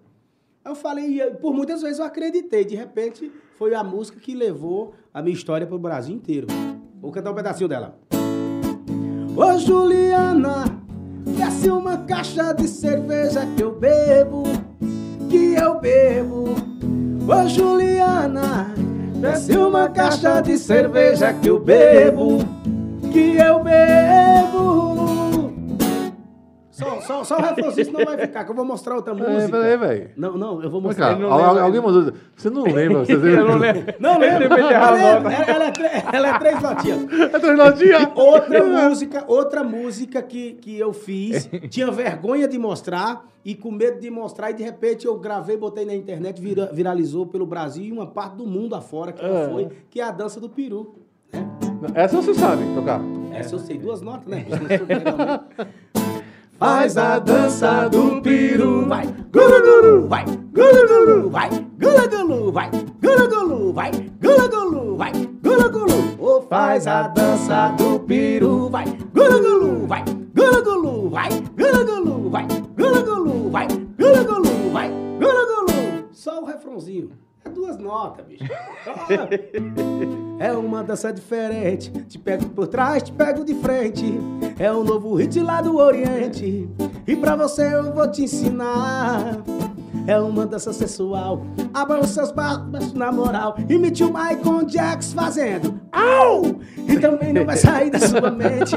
Eu 0.64 0.76
falei, 0.76 1.20
e 1.20 1.30
por 1.32 1.52
muitas 1.52 1.82
vezes 1.82 1.98
eu 1.98 2.05
acreditei. 2.05 2.64
De 2.64 2.76
repente, 2.76 3.32
foi 3.59 3.74
a 3.74 3.82
música 3.82 4.20
que 4.20 4.32
levou 4.32 4.94
a 5.12 5.20
minha 5.20 5.34
história 5.34 5.66
pro 5.66 5.76
Brasil 5.78 6.14
inteiro. 6.14 6.47
Vou 7.02 7.10
cantar 7.10 7.32
um 7.32 7.34
pedacinho 7.34 7.68
dela. 7.68 7.96
Ô 9.36 9.58
Juliana, 9.58 10.66
desce 11.26 11.68
uma 11.68 11.96
caixa 11.96 12.52
de 12.52 12.68
cerveja 12.68 13.44
que 13.56 13.62
eu 13.64 13.72
bebo, 13.74 14.44
que 15.28 15.54
eu 15.54 15.80
bebo. 15.80 16.54
Ô 17.26 17.48
Juliana, 17.48 18.72
desce 19.20 19.56
uma 19.56 19.88
caixa 19.88 20.40
de 20.42 20.56
cerveja 20.56 21.32
que 21.32 21.48
eu 21.48 21.58
bebo, 21.58 22.38
que 23.12 23.36
eu 23.36 23.64
bebo. 23.64 24.91
Só, 26.82 27.00
só, 27.00 27.24
só 27.24 27.36
o 27.38 27.40
refrãozinho, 27.42 27.84
senão 27.86 28.04
vai 28.04 28.18
ficar, 28.18 28.44
que 28.44 28.50
eu 28.50 28.54
vou 28.54 28.64
mostrar 28.64 28.96
outra 28.96 29.14
Peraí, 29.14 29.34
música. 29.34 29.52
peraí, 29.59 29.76
velho. 29.76 30.10
Não, 30.16 30.36
não, 30.38 30.62
eu 30.62 30.70
vou 30.70 30.80
mostrar. 30.80 31.18
não 31.18 31.36
lembra. 31.36 31.62
alguém 31.62 31.80
mandou. 31.80 32.12
Você 32.36 32.50
não 32.50 32.62
lembra? 32.64 33.04
Você 33.04 33.12
Eu 33.14 33.46
não 33.48 33.56
lembro. 33.59 33.94
Não 33.98 34.18
lembro. 34.18 34.44
Ela, 34.59 35.00
é- 35.00 35.50
ela 35.50 35.64
é, 35.66 35.72
ela 36.12 36.28
é 36.28 36.38
três 36.38 36.60
notinhas. 36.62 37.12
É 37.34 37.38
treinadinha. 37.38 38.12
Outra 38.14 38.64
música, 38.88 39.24
outra 39.28 39.64
música 39.64 40.22
que, 40.22 40.54
que 40.54 40.78
eu 40.78 40.92
fiz, 40.92 41.48
tinha 41.70 41.90
vergonha 41.90 42.46
de 42.48 42.59
mostrar 42.59 43.24
e 43.44 43.54
com 43.56 43.72
medo 43.72 43.98
de 43.98 44.09
mostrar, 44.09 44.50
e 44.52 44.54
de 44.54 44.62
repente 44.62 45.04
eu 45.04 45.16
gravei, 45.18 45.56
botei 45.56 45.84
na 45.84 45.94
internet, 45.94 46.40
vira- 46.40 46.70
viralizou 46.72 47.26
pelo 47.26 47.44
Brasil 47.44 47.84
e 47.84 47.90
uma 47.92 48.06
parte 48.06 48.36
do 48.36 48.46
mundo 48.46 48.74
afora 48.76 49.10
que 49.12 49.24
É. 49.24 49.48
foi, 49.50 49.68
que 49.90 50.00
é 50.00 50.04
a 50.04 50.12
dança 50.12 50.38
do 50.40 50.48
peru. 50.48 50.94
Essa 51.94 52.14
você 52.16 52.32
sabe 52.34 52.62
tocar. 52.74 53.00
Essa 53.32 53.56
eu 53.56 53.59
sei 53.59 53.78
duas 53.78 54.00
notas, 54.00 54.26
né? 54.28 54.44
Faz 56.62 56.97
a 56.97 57.18
dança 57.18 57.89
do 57.89 58.22
peru, 58.22 58.86
vai, 58.86 59.05
gulugulu, 59.32 60.06
vai, 60.06 60.24
gulugulu, 60.24 61.28
vai, 61.28 61.51
gulugulu, 61.51 62.52
vai, 62.52 62.70
gulugulu, 63.02 63.72
vai, 63.72 63.90
gulugulu, 64.22 64.97
vai, 64.97 65.12
gulugulu. 65.43 66.16
Ou 66.20 66.43
faz 66.43 66.86
a 66.86 67.09
dança 67.09 67.74
do 67.76 67.98
peru, 67.98 68.68
vai, 68.68 68.84
gulugulu, 69.12 69.89
vai, 69.89 70.05
gulugulu, 70.36 71.10
vai, 71.10 71.30
gulugulu, 71.59 72.30
vai, 72.30 72.47
gulugulu, 72.78 73.51
vai, 73.51 73.66
gulugulu, 73.98 74.70
vai, 74.70 74.89
gulugulu. 75.18 76.09
Só 76.12 76.43
o 76.43 76.44
refrãozinho. 76.44 77.10
Duas 77.54 77.78
notas, 77.78 78.24
bicho. 78.26 78.44
É 80.38 80.52
uma 80.52 80.82
dança 80.82 81.12
diferente. 81.12 81.90
Te 81.90 82.18
pego 82.18 82.48
por 82.50 82.66
trás, 82.66 83.02
te 83.02 83.12
pego 83.12 83.44
de 83.44 83.54
frente. 83.54 84.04
É 84.58 84.72
um 84.72 84.82
novo 84.82 85.14
hit 85.14 85.38
lá 85.40 85.60
do 85.60 85.76
Oriente. 85.76 86.68
E 87.06 87.16
pra 87.16 87.36
você 87.36 87.74
eu 87.74 87.92
vou 87.92 88.10
te 88.10 88.24
ensinar. 88.24 89.42
É 90.06 90.18
uma 90.18 90.46
dança 90.46 90.72
sensual. 90.72 91.42
Abra 91.72 92.00
os 92.00 92.10
seus 92.10 92.32
braços 92.32 92.92
na 92.94 93.12
moral. 93.12 93.56
Imite 93.68 94.02
o 94.02 94.08
Michael 94.08 94.64
Jackson 94.66 95.14
fazendo. 95.14 95.80
Au! 95.92 96.56
E 96.88 96.98
também 96.98 97.32
não 97.32 97.44
vai 97.44 97.56
sair 97.56 97.90
da 97.90 98.00
sua 98.00 98.30
mente. 98.32 98.76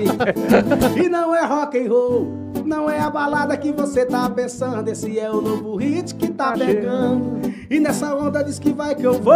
E 1.03 1.09
não 1.09 1.35
é 1.35 1.43
rock 1.45 1.77
and 1.77 1.89
roll. 1.89 2.27
Não 2.65 2.89
é 2.89 2.99
a 2.99 3.09
balada 3.09 3.57
que 3.57 3.71
você 3.71 4.05
tá 4.05 4.29
pensando. 4.29 4.87
Esse 4.87 5.19
é 5.19 5.29
o 5.29 5.41
novo 5.41 5.75
hit 5.77 6.13
que 6.15 6.29
tá 6.31 6.53
pegando. 6.53 7.41
E 7.69 7.79
nessa 7.79 8.15
onda 8.15 8.43
diz 8.43 8.59
que 8.59 8.71
vai 8.71 8.93
que 8.95 9.03
eu 9.03 9.19
vou. 9.19 9.33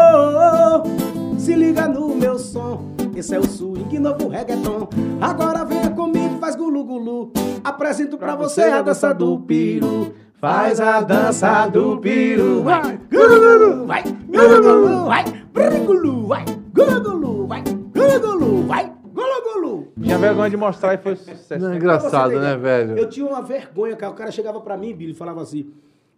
Se 1.37 1.55
liga 1.55 1.87
no 1.87 2.15
meu 2.15 2.37
som. 2.37 2.83
Esse 3.15 3.35
é 3.35 3.39
o 3.39 3.43
swing 3.43 3.99
novo 3.99 4.29
reggaeton. 4.29 4.87
Agora 5.19 5.65
venha 5.65 5.89
comigo, 5.89 6.37
faz 6.39 6.55
gulu 6.55 6.83
gulu. 6.85 7.31
Apresento 7.63 8.17
pra 8.17 8.35
você 8.35 8.61
a 8.61 8.81
dança 8.81 9.13
do 9.13 9.39
piru. 9.39 10.13
Faz 10.39 10.79
a 10.79 11.01
dança 11.01 11.67
do 11.67 11.97
piru. 11.97 12.63
Vai, 12.63 12.97
gulu 13.11 13.39
gulu, 13.41 13.85
vai, 13.85 14.03
gulu 14.03 14.61
gulu, 14.61 15.05
vai, 15.05 15.25
gulu 15.53 15.85
gulu, 15.85 16.27
vai, 16.27 16.45
gulu 16.73 17.01
gulu, 17.01 17.47
vai, 17.47 17.63
gulu 17.63 18.19
gulu, 18.21 18.63
vai, 18.65 18.93
gulu 19.13 19.43
gulu. 19.43 19.87
Tinha 20.01 20.17
vergonha 20.17 20.49
de 20.49 20.55
mostrar 20.55 20.93
e 20.93 20.97
foi 20.97 21.17
sucesso. 21.17 21.61
Não 21.61 21.73
é 21.73 21.75
engraçado, 21.75 22.39
né, 22.39 22.55
velho? 22.55 22.97
Eu 22.97 23.09
tinha 23.09 23.25
uma 23.25 23.41
vergonha, 23.41 23.97
cara. 23.97 24.13
O 24.13 24.15
cara 24.15 24.31
chegava 24.31 24.61
pra 24.61 24.77
mim, 24.77 24.95
Billy, 24.95 25.11
e 25.11 25.13
falava 25.13 25.41
assim: 25.41 25.73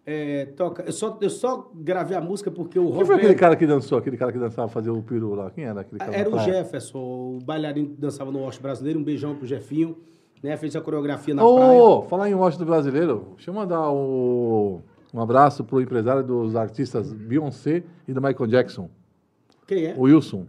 é, 0.05 0.45
toca, 0.55 0.83
eu 0.83 0.91
só, 0.91 1.17
eu 1.19 1.29
só 1.31 1.71
gravei 1.73 2.15
a 2.15 2.21
música 2.21 2.51
porque 2.51 2.77
o 2.77 2.91
Quem 2.91 3.05
foi 3.05 3.15
aquele 3.15 3.33
cara 3.33 3.55
que 3.55 3.65
dançou? 3.65 3.97
Aquele 3.97 4.17
cara 4.17 4.31
que 4.31 4.37
dançava 4.37 4.67
fazer 4.67 4.91
o 4.91 5.01
peru 5.01 5.33
lá? 5.33 5.49
Quem 5.49 5.63
era 5.63 5.81
aquele 5.81 5.97
cara? 5.97 6.15
Era 6.15 6.29
o 6.29 6.37
Jefferson, 6.37 6.99
o 6.99 7.39
bailarino 7.43 7.89
que 7.89 7.99
dançava 7.99 8.31
no 8.31 8.43
Oeste 8.43 8.61
Brasileiro. 8.61 8.99
Um 8.99 9.03
beijão 9.03 9.33
pro 9.35 9.47
Jefinho. 9.47 9.97
Né? 10.41 10.57
Fez 10.57 10.75
a 10.75 10.81
coreografia 10.81 11.33
na 11.35 11.41
praia. 11.43 11.57
Ô, 11.81 12.01
falar 12.03 12.29
em 12.29 12.33
Washington 12.33 12.65
brasileiro, 12.65 13.27
deixa 13.35 13.49
eu 13.51 13.53
mandar 13.53 13.89
o. 13.91 14.81
Um 15.13 15.19
abraço 15.21 15.63
pro 15.63 15.81
empresário 15.81 16.23
dos 16.23 16.55
artistas 16.55 17.11
Beyoncé 17.11 17.83
e 18.07 18.13
do 18.13 18.21
Michael 18.21 18.47
Jackson, 18.47 18.89
Quem 19.67 19.85
é? 19.87 19.93
o 19.97 20.03
Wilson. 20.03 20.45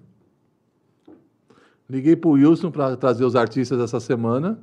Liguei 1.90 2.16
pro 2.16 2.30
Wilson 2.30 2.70
para 2.70 2.96
trazer 2.96 3.24
os 3.24 3.36
artistas 3.36 3.80
essa 3.80 4.00
semana. 4.00 4.58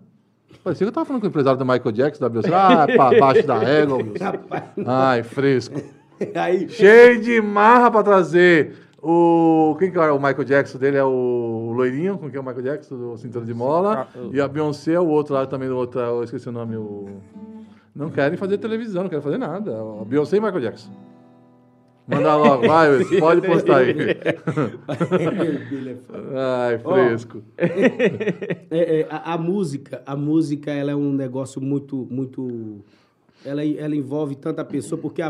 Parecia 0.64 0.86
que 0.86 0.90
eu 0.90 0.94
tava 0.94 1.06
falando 1.06 1.22
com 1.22 1.28
o 1.28 1.30
empresário 1.30 1.60
do 1.60 1.66
Michael 1.66 1.92
Jackson, 1.92 2.22
da 2.22 2.30
Beyoncé. 2.30 2.50
Ah, 2.54 2.88
pra 2.88 3.12
baixo 3.20 3.46
da 3.46 3.62
égua, 3.64 3.98
Wilson. 3.98 4.86
Ai, 4.88 5.22
fresco. 5.22 5.80
aí, 6.36 6.68
Cheio 6.70 7.22
de 7.22 7.40
marra 7.42 7.92
pra 7.92 8.02
trazer 8.02 8.76
o. 9.02 9.76
Quem 9.80 9.92
que 9.92 9.98
é 9.98 10.12
o 10.12 10.18
Michael 10.18 10.44
Jackson 10.44 10.78
dele? 10.78 10.98
É 10.98 11.04
o 11.04 11.72
loirinho, 11.76 12.18
com 12.18 12.30
quem 12.30 12.38
é 12.38 12.42
o 12.42 12.46
Michael 12.46 12.64
Jackson, 12.64 12.98
do 12.98 13.18
Cintura 13.18 13.46
de 13.46 13.54
Mola. 13.54 14.08
Ah, 14.14 14.20
E 14.32 14.42
a 14.42 14.48
Beyoncé 14.48 14.94
é 14.94 15.00
o 15.00 15.08
outro 15.08 15.34
lá 15.34 15.46
também, 15.46 15.70
do 15.70 15.78
outro, 15.78 16.00
eu 16.00 16.24
esqueci 16.24 16.50
o 16.50 16.52
nome. 16.52 16.76
O... 16.76 17.08
Não 17.96 18.10
querem 18.10 18.38
fazer 18.38 18.58
televisão, 18.58 19.04
não 19.04 19.10
querem 19.10 19.24
fazer 19.24 19.38
nada. 19.38 19.72
A 20.02 20.06
Beyoncé 20.06 20.38
e 20.38 20.42
Michael 20.42 20.62
Jackson. 20.62 20.92
Manda 22.08 22.36
logo, 22.36 22.68
vai, 22.68 23.06
pode 23.20 23.42
postar 23.42 23.78
aí. 23.78 23.96
Ai, 26.36 26.80
fresco. 26.80 27.44
É, 27.56 29.02
é, 29.02 29.08
a, 29.10 29.34
a 29.34 29.38
música, 29.38 30.02
a 30.06 30.16
música, 30.16 30.72
ela 30.72 30.92
é 30.92 30.96
um 30.96 31.14
negócio 31.14 31.62
muito, 31.62 32.08
muito... 32.10 32.84
Ela, 33.46 33.64
ela 33.64 33.96
envolve 33.96 34.36
tanta 34.36 34.66
pessoa, 34.66 35.00
porque 35.00 35.22
a, 35.22 35.28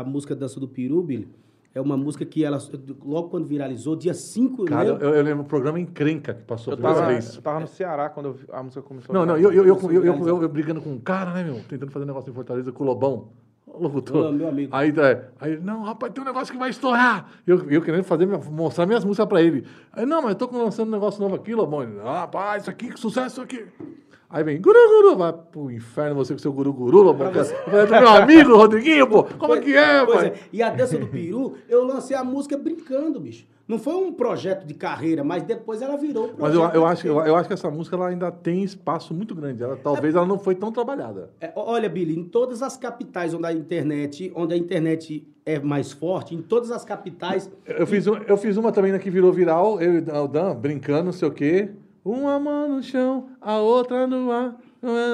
a 0.00 0.04
música 0.04 0.34
Dança 0.34 0.58
do 0.58 0.66
Peru, 0.66 1.02
Billy, 1.02 1.28
é 1.74 1.80
uma 1.80 1.96
música 1.96 2.24
que 2.24 2.44
ela, 2.44 2.58
logo 3.04 3.28
quando 3.30 3.46
viralizou, 3.46 3.96
dia 3.96 4.12
5, 4.14 4.64
Cara, 4.66 4.92
né? 4.94 4.98
eu, 5.00 5.14
eu 5.14 5.22
lembro 5.22 5.42
um 5.42 5.46
programa 5.46 5.80
encrenca 5.80 6.34
que 6.34 6.42
passou 6.42 6.74
Eu 6.74 6.76
tava, 6.76 7.06
vez. 7.06 7.34
eu 7.36 7.42
tava 7.42 7.60
no 7.60 7.66
Ceará 7.66 8.08
quando 8.10 8.26
eu 8.26 8.36
a 8.54 8.62
música 8.62 8.82
começou. 8.82 9.14
Não, 9.14 9.22
a 9.22 9.26
não, 9.26 9.36
eu, 9.38 9.52
eu, 9.52 9.64
eu, 9.66 9.78
eu, 9.90 10.04
eu, 10.04 10.26
eu- 10.28 10.42
eu 10.42 10.48
brigando 10.48 10.80
com 10.82 10.90
um 10.90 10.98
cara, 10.98 11.32
né, 11.32 11.42
meu? 11.44 11.60
Tentando 11.68 11.90
fazer 11.90 12.04
negócio 12.04 12.30
em 12.30 12.34
Fortaleza 12.34 12.70
com 12.72 12.84
o 12.84 12.86
Lobão. 12.86 13.28
O 13.66 13.82
locutor. 13.84 14.26
Ô, 14.26 14.32
meu 14.32 14.48
amigo. 14.48 14.74
Aí, 14.76 14.90
é, 14.98 15.28
aí, 15.40 15.58
não, 15.58 15.82
rapaz, 15.82 16.12
tem 16.12 16.22
um 16.22 16.26
negócio 16.26 16.52
que 16.52 16.58
vai 16.58 16.68
estourar. 16.68 17.30
Eu, 17.46 17.70
eu 17.70 17.80
querendo 17.80 18.04
fazer, 18.04 18.26
mostrar 18.50 18.84
minhas 18.84 19.02
músicas 19.02 19.26
pra 19.26 19.40
ele. 19.40 19.64
Aí, 19.94 20.04
não, 20.04 20.20
mas 20.20 20.32
eu 20.32 20.46
tô 20.46 20.58
lançando 20.58 20.88
um 20.88 20.92
negócio 20.92 21.22
novo 21.22 21.36
aqui, 21.36 21.54
Lobão. 21.54 21.82
Ele, 21.82 21.98
ah, 22.04 22.20
rapaz, 22.20 22.64
isso 22.64 22.70
aqui, 22.70 22.90
que 22.92 23.00
sucesso 23.00 23.28
isso 23.28 23.40
aqui. 23.40 23.64
Aí 24.32 24.42
vem, 24.42 24.60
guru, 24.62 24.78
guru, 24.88 25.16
vai 25.16 25.30
pro 25.32 25.70
inferno 25.70 26.14
você 26.16 26.32
com 26.32 26.38
seu 26.38 26.52
guru, 26.52 26.72
guru, 26.72 27.02
Lobão. 27.02 27.30
Eu 27.30 27.44
falei, 27.44 27.82
"É 27.82 28.00
meu 28.00 28.08
amigo, 28.08 28.56
Rodriguinho, 28.56 29.06
pô, 29.06 29.24
como 29.24 29.54
é 29.54 29.60
que 29.60 29.76
é, 29.76 30.04
Pois 30.06 30.16
pai? 30.16 30.26
é. 30.28 30.34
E 30.50 30.62
a 30.62 30.70
Dança 30.70 30.96
do 30.96 31.06
Peru, 31.06 31.54
eu 31.68 31.84
lancei 31.84 32.16
a 32.16 32.24
música 32.24 32.56
brincando, 32.56 33.20
bicho. 33.20 33.46
Não 33.68 33.78
foi 33.78 33.94
um 33.94 34.10
projeto 34.12 34.66
de 34.66 34.74
carreira, 34.74 35.22
mas 35.22 35.42
depois 35.42 35.80
ela 35.82 35.96
virou 35.96 36.26
um 36.28 36.30
Mas 36.38 36.52
eu, 36.54 36.62
eu, 36.62 36.84
acho, 36.86 37.06
eu, 37.06 37.20
eu 37.20 37.36
acho 37.36 37.46
que 37.46 37.54
essa 37.54 37.70
música 37.70 37.94
ela 37.94 38.08
ainda 38.08 38.30
tem 38.32 38.62
espaço 38.64 39.14
muito 39.14 39.34
grande. 39.34 39.62
Ela, 39.62 39.76
talvez 39.76 40.14
ela 40.14 40.26
não 40.26 40.38
foi 40.38 40.54
tão 40.54 40.72
trabalhada. 40.72 41.30
É, 41.40 41.52
olha, 41.54 41.88
Billy, 41.88 42.18
em 42.18 42.24
todas 42.24 42.60
as 42.62 42.76
capitais 42.76 43.32
onde 43.34 43.46
a 43.46 43.52
internet, 43.52 44.32
onde 44.34 44.52
a 44.54 44.56
internet 44.56 45.26
é 45.46 45.58
mais 45.60 45.92
forte, 45.92 46.34
em 46.34 46.42
todas 46.42 46.70
as 46.70 46.84
capitais, 46.84 47.50
Eu 47.66 47.86
fiz, 47.86 48.06
um- 48.06 48.16
eu 48.26 48.36
fiz 48.36 48.56
uma 48.56 48.72
também 48.72 48.92
né, 48.92 48.98
que 48.98 49.10
virou 49.10 49.32
viral, 49.32 49.80
eu 49.80 49.94
e 49.94 49.98
o 49.98 50.26
Dan 50.28 50.54
brincando, 50.56 51.04
não 51.04 51.12
sei 51.12 51.28
o 51.28 51.32
quê. 51.32 51.70
Uma 52.04 52.38
mão 52.40 52.68
no 52.68 52.82
chão, 52.82 53.28
a 53.40 53.56
outra 53.58 54.06
no 54.06 54.30
ar. 54.32 54.56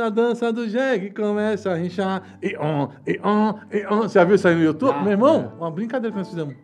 A 0.04 0.08
dança 0.08 0.50
do 0.50 0.66
jegue 0.66 1.10
começa 1.10 1.70
a 1.70 1.74
rinchar. 1.74 2.38
E 2.42 2.56
on, 2.56 2.88
e 3.06 3.20
on, 3.22 3.58
e 3.70 3.86
on. 3.86 3.98
Você 4.02 4.18
já 4.18 4.24
viu 4.24 4.36
isso 4.36 4.48
aí 4.48 4.54
no 4.54 4.62
YouTube? 4.62 4.94
Ah, 4.96 5.02
Meu 5.02 5.12
irmão, 5.12 5.52
uma 5.58 5.70
brincadeira 5.70 6.10
que 6.12 6.18
nós 6.18 6.28
fizemos. 6.28 6.54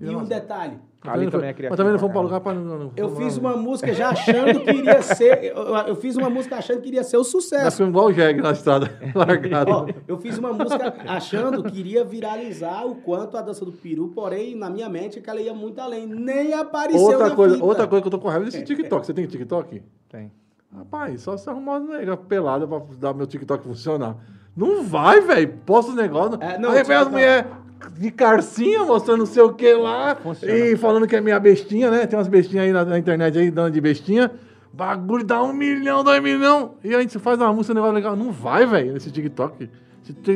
e 0.00 0.08
um 0.08 0.24
detalhe, 0.24 0.78
Ali 1.12 1.24
não 1.24 1.30
também 1.32 1.48
é 1.48 1.52
foi- 1.52 1.56
criativo 1.56 1.70
Mas 1.70 1.76
também 1.76 1.92
não 1.92 1.98
fomos 1.98 2.12
para 2.12 2.22
lugar 2.22 2.40
para. 2.40 2.54
não- 2.54 2.78
não- 2.78 2.92
eu 2.96 3.16
fiz 3.16 3.36
uma 3.36 3.56
música 3.56 3.92
já 3.92 4.10
achando 4.10 4.60
que 4.60 4.70
iria 4.70 5.02
ser, 5.02 5.44
eu, 5.44 5.56
eu 5.88 5.96
fiz 5.96 6.16
uma 6.16 6.28
música 6.30 6.56
achando 6.56 6.80
que 6.80 6.88
iria 6.88 7.04
ser 7.04 7.16
o 7.16 7.20
Nós 7.20 7.28
sucesso. 7.28 7.76
fomos 7.78 7.90
igual 7.90 8.06
o 8.06 8.12
jegue 8.12 8.40
na 8.42 8.52
estrada, 8.52 8.90
largado. 9.14 9.70
Ó, 9.70 9.86
eu 10.08 10.18
fiz 10.18 10.38
uma 10.38 10.52
música 10.52 10.94
achando 11.06 11.62
que 11.64 11.78
iria 11.78 12.04
viralizar 12.04 12.84
o 12.86 12.96
quanto 12.96 13.36
a 13.36 13.42
dança 13.42 13.64
do 13.64 13.72
peru, 13.72 14.08
porém, 14.08 14.54
na 14.56 14.68
minha 14.70 14.88
mente, 14.88 15.20
que 15.20 15.28
ela 15.30 15.40
ia 15.40 15.54
muito 15.54 15.80
além. 15.80 16.06
Nem 16.06 16.54
apareceu 16.54 17.00
outra, 17.02 17.28
na 17.28 17.34
coisa, 17.34 17.54
fita. 17.54 17.66
outra 17.66 17.86
coisa 17.86 18.02
que 18.02 18.06
eu 18.08 18.10
tô 18.10 18.18
com 18.18 18.28
raiva 18.28 18.44
é 18.44 18.46
desse 18.46 18.64
TikTok. 18.64 19.06
Você 19.06 19.14
tem 19.14 19.26
TikTok? 19.26 19.82
Tem. 20.08 20.32
Rapaz, 20.76 21.22
só 21.22 21.36
se 21.36 21.48
arrumar 21.48 21.78
uma 21.78 21.96
nega 21.98 22.16
pelada 22.16 22.66
pra 22.66 22.80
dar 22.98 23.14
meu 23.14 23.26
TikTok 23.26 23.64
funcionar. 23.64 24.16
Não 24.54 24.82
vai, 24.84 25.20
velho. 25.20 25.54
Posta 25.64 25.90
os 25.90 25.96
negócios. 25.96 26.38
É, 26.40 26.58
não, 26.58 26.70
Aí 26.70 26.82
vem 26.82 26.96
as 26.96 27.08
mulheres 27.08 27.46
de 27.90 28.10
carcinha 28.10 28.84
mostrando 28.84 29.18
não 29.20 29.26
sei 29.26 29.42
o 29.42 29.52
que 29.52 29.72
lá. 29.74 30.14
Funciona. 30.16 30.54
E 30.54 30.76
falando 30.76 31.06
que 31.06 31.16
é 31.16 31.20
minha 31.20 31.38
bestinha, 31.38 31.90
né? 31.90 32.06
Tem 32.06 32.18
umas 32.18 32.28
bestinhas 32.28 32.64
aí 32.66 32.72
na, 32.72 32.84
na 32.84 32.98
internet 32.98 33.38
aí, 33.38 33.50
dando 33.50 33.72
de 33.72 33.80
bestinha. 33.80 34.30
Bagulho 34.72 35.24
dá 35.24 35.42
um 35.42 35.52
milhão, 35.52 36.04
dois 36.04 36.22
milhão. 36.22 36.72
E 36.84 36.94
a 36.94 37.00
gente 37.00 37.18
faz 37.18 37.38
uma 37.40 37.52
música, 37.52 37.72
um 37.72 37.76
negócio 37.76 37.94
legal. 37.94 38.14
Não 38.16 38.30
vai, 38.30 38.66
velho, 38.66 38.92
nesse 38.92 39.10
TikTok. 39.10 39.70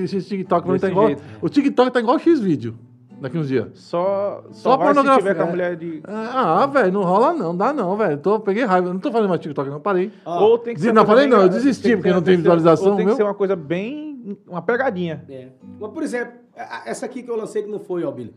Esse, 0.03 0.17
esse 0.17 0.29
TikTok 0.29 0.69
mim 0.69 0.79
tá 0.79 0.89
igual. 0.89 1.07
jeito. 1.09 1.23
O 1.43 1.49
TikTok 1.49 1.91
tá 1.91 2.01
igual 2.01 2.19
X-Vídeo 2.19 2.75
daqui 3.21 3.37
uns 3.37 3.49
dias. 3.49 3.69
Só, 3.75 4.43
Só 4.51 4.71
só, 4.71 4.77
vai 4.79 4.89
se 4.89 4.95
pornografia. 4.95 5.23
tiver 5.23 5.35
com 5.35 5.43
a 5.43 5.47
mulher 5.53 5.77
de... 5.77 6.01
Ah, 6.05 6.67
velho, 6.67 6.91
não 6.91 7.03
rola 7.03 7.35
não, 7.35 7.55
dá 7.55 7.71
não, 7.71 7.95
velho. 7.97 8.17
Tô- 8.17 8.41
Peguei 8.41 8.65
raiva. 8.65 8.91
Não 8.91 8.99
tô 8.99 9.13
fazendo 9.13 9.29
mais 9.29 9.41
TikTok, 9.43 9.69
não, 9.69 9.79
parei. 9.79 10.11
Ó, 10.25 10.43
Ou 10.49 10.59
tem 10.59 10.75
que 10.75 10.81
ser 10.81 10.95
não, 10.95 11.05
falei 11.05 11.27
não, 11.27 11.43
eu 11.43 11.49
desisti, 11.51 11.95
porque 11.97 12.11
não 12.11 12.23
tem 12.23 12.39
visualização, 12.39 12.93
Ou 12.93 12.97
tem 12.97 13.05
meu. 13.05 13.15
que 13.15 13.19
ser 13.19 13.25
uma 13.25 13.35
coisa 13.35 13.55
bem... 13.55 14.39
Uma 14.49 14.63
pegadinha. 14.63 15.23
É. 15.29 15.49
Mas, 15.79 15.91
por 15.93 16.03
exemplo, 16.03 16.33
essa 16.85 17.07
aqui 17.07 17.23
que 17.23 17.31
eu 17.31 17.37
lancei 17.37 17.63
que 17.63 17.71
não 17.71 17.79
foi, 17.81 18.05
ó, 18.05 18.11
Billy. 18.11 18.35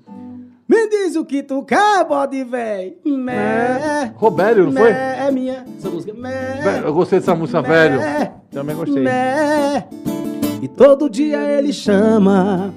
Me 0.68 0.88
diz 0.90 1.16
o 1.16 1.26
que 1.26 1.44
tu 1.44 1.64
quer, 1.64 2.06
bode 2.08 2.42
véi. 2.46 2.98
Mé. 3.06 4.14
Robério, 4.16 4.66
não 4.66 4.72
Mé, 4.72 4.80
foi? 4.82 4.92
É 4.92 5.32
minha. 5.32 5.66
Essa 5.78 5.90
música. 5.90 6.14
Mé. 6.14 6.82
Eu 6.84 6.94
gostei 6.94 7.20
dessa 7.20 7.36
música, 7.36 7.62
Mé. 7.62 7.68
velho. 7.68 8.00
Também 8.50 8.76
gostei. 8.76 9.04
Mé. 9.04 9.88
E 10.62 10.68
todo 10.70 11.10
dia 11.10 11.38
ele 11.52 11.74
chama. 11.74 12.74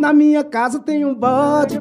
Na 0.00 0.12
minha 0.12 0.42
casa 0.42 0.80
tem 0.80 1.04
um 1.04 1.14
bode. 1.14 1.80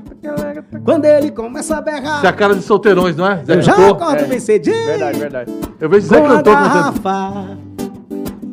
Quando 0.86 1.06
ele 1.06 1.32
começa 1.32 1.76
a 1.78 1.82
berrar, 1.82 2.18
Isso 2.18 2.26
é 2.28 2.30
a 2.30 2.34
cara 2.34 2.54
de 2.56 2.62
solteirões, 2.62 3.16
não 3.16 3.26
é? 3.28 3.44
Zé 3.44 3.56
eu 3.56 3.62
já 3.64 3.74
acordo 3.90 4.24
É. 4.24 4.26
bem 4.28 4.40
cedinho. 4.40 4.86
Verdade, 4.86 5.20
verdade. 5.20 5.52
Eu 5.80 5.90
vejo 5.90 6.06
Zé 6.06 6.22
Cantor 6.22 6.54
cantando. 6.56 7.58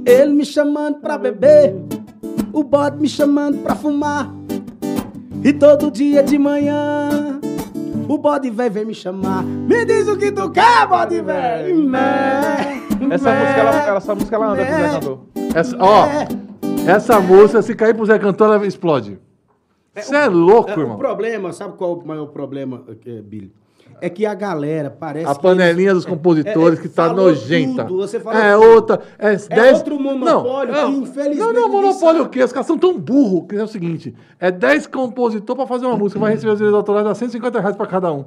ele 0.06 0.32
me 0.32 0.44
chamando 0.46 1.00
pra 1.00 1.18
beber, 1.18 1.74
o 2.52 2.62
bode 2.64 3.00
me 3.00 3.08
chamando 3.08 3.58
pra 3.62 3.74
fumar. 3.74 4.30
E 5.44 5.52
todo 5.52 5.90
dia 5.90 6.22
de 6.22 6.36
manhã, 6.38 7.38
o 8.08 8.18
bode 8.18 8.50
velho 8.50 8.70
vem 8.72 8.84
me 8.86 8.94
chamar. 8.94 9.44
Me 9.44 9.84
diz 9.84 10.08
o 10.08 10.16
que 10.16 10.32
tu 10.32 10.50
quer, 10.50 10.86
bode 10.88 11.20
velho. 11.20 11.82
Mé, 11.84 12.82
Essa 13.10 13.30
mé, 13.30 13.40
música, 13.40 13.60
ela, 13.60 13.96
essa 13.96 14.14
música, 14.14 14.36
ela 14.36 14.46
anda 14.52 14.66
com 14.66 14.72
o 14.72 14.76
Zé. 14.76 14.88
Cantor. 14.90 15.18
Essa, 15.54 15.76
ó, 15.78 16.06
essa 16.90 17.20
música, 17.20 17.62
se 17.62 17.74
cair 17.74 17.94
pro 17.94 18.04
Zé 18.06 18.18
Cantor, 18.18 18.54
ela 18.54 18.66
explode. 18.66 19.18
Você 19.94 20.14
é 20.16 20.26
louco, 20.28 20.70
É, 20.70 20.76
O 20.76 20.80
irmão. 20.80 20.96
problema, 20.98 21.52
sabe 21.52 21.76
qual 21.76 21.92
é 22.00 22.04
o 22.04 22.06
maior 22.06 22.26
problema, 22.26 22.82
eh, 23.06 23.20
Billy? 23.22 23.52
É 24.00 24.08
que 24.10 24.24
a 24.26 24.34
galera 24.34 24.90
parece 24.90 25.26
A 25.30 25.34
que 25.34 25.42
panelinha 25.42 25.90
eles- 25.90 26.04
dos 26.04 26.06
compositores 26.06 26.78
é, 26.78 26.82
é, 26.82 26.82
que 26.82 26.88
tá 26.88 27.12
nojenta. 27.12 27.84
tudo, 27.84 28.06
você 28.06 28.20
falou 28.20 28.40
é 28.40 28.54
tudo. 28.54 28.66
outra. 28.66 29.00
É, 29.18 29.36
dez... 29.36 29.78
outro 29.78 29.98
monopólio 30.00 30.72
não, 30.72 30.86
que, 30.86 30.96
não, 30.98 31.02
infelizmente, 31.02 31.38
Não, 31.38 31.52
não, 31.52 31.68
monopólio 31.68 32.22
o 32.24 32.28
quê? 32.28 32.42
Os 32.42 32.52
caras 32.52 32.66
são 32.66 32.78
tão 32.78 32.98
burros 32.98 33.46
que 33.48 33.56
é 33.56 33.62
o 33.62 33.68
seguinte: 33.68 34.14
é 34.38 34.50
10 34.50 34.86
compositores 34.86 35.56
pra 35.56 35.66
fazer 35.66 35.86
uma 35.86 35.96
música, 35.96 36.20
vai 36.20 36.32
receber 36.32 36.52
os 36.52 36.58
direitos 36.58 36.76
autorais 36.76 37.06
a 37.06 37.14
150 37.14 37.60
reais 37.60 37.76
pra 37.76 37.86
cada 37.86 38.12
um. 38.12 38.24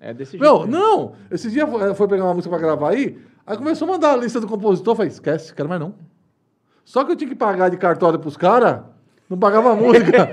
É 0.00 0.14
desse 0.14 0.32
jeito. 0.38 0.42
Meu, 0.42 0.60
mesmo. 0.66 0.72
não. 0.72 1.12
Esse 1.30 1.50
dia 1.50 1.66
foi, 1.66 1.94
foi 1.94 2.08
pegar 2.08 2.24
uma 2.24 2.34
música 2.34 2.50
pra 2.50 2.64
gravar 2.64 2.90
aí, 2.90 3.18
aí 3.46 3.56
começou 3.56 3.88
a 3.88 3.92
mandar 3.92 4.12
a 4.12 4.16
lista 4.16 4.40
do 4.40 4.46
compositor, 4.46 4.92
eu 4.92 4.96
falei, 4.96 5.10
esquece, 5.10 5.52
quero 5.54 5.68
mais 5.68 5.80
não. 5.80 5.94
Só 6.84 7.04
que 7.04 7.12
eu 7.12 7.16
tinha 7.16 7.28
que 7.28 7.36
pagar 7.36 7.68
de 7.68 7.76
cartório 7.76 8.18
pros 8.18 8.36
caras, 8.36 8.80
não 9.28 9.36
pagava 9.36 9.74
música. 9.74 10.28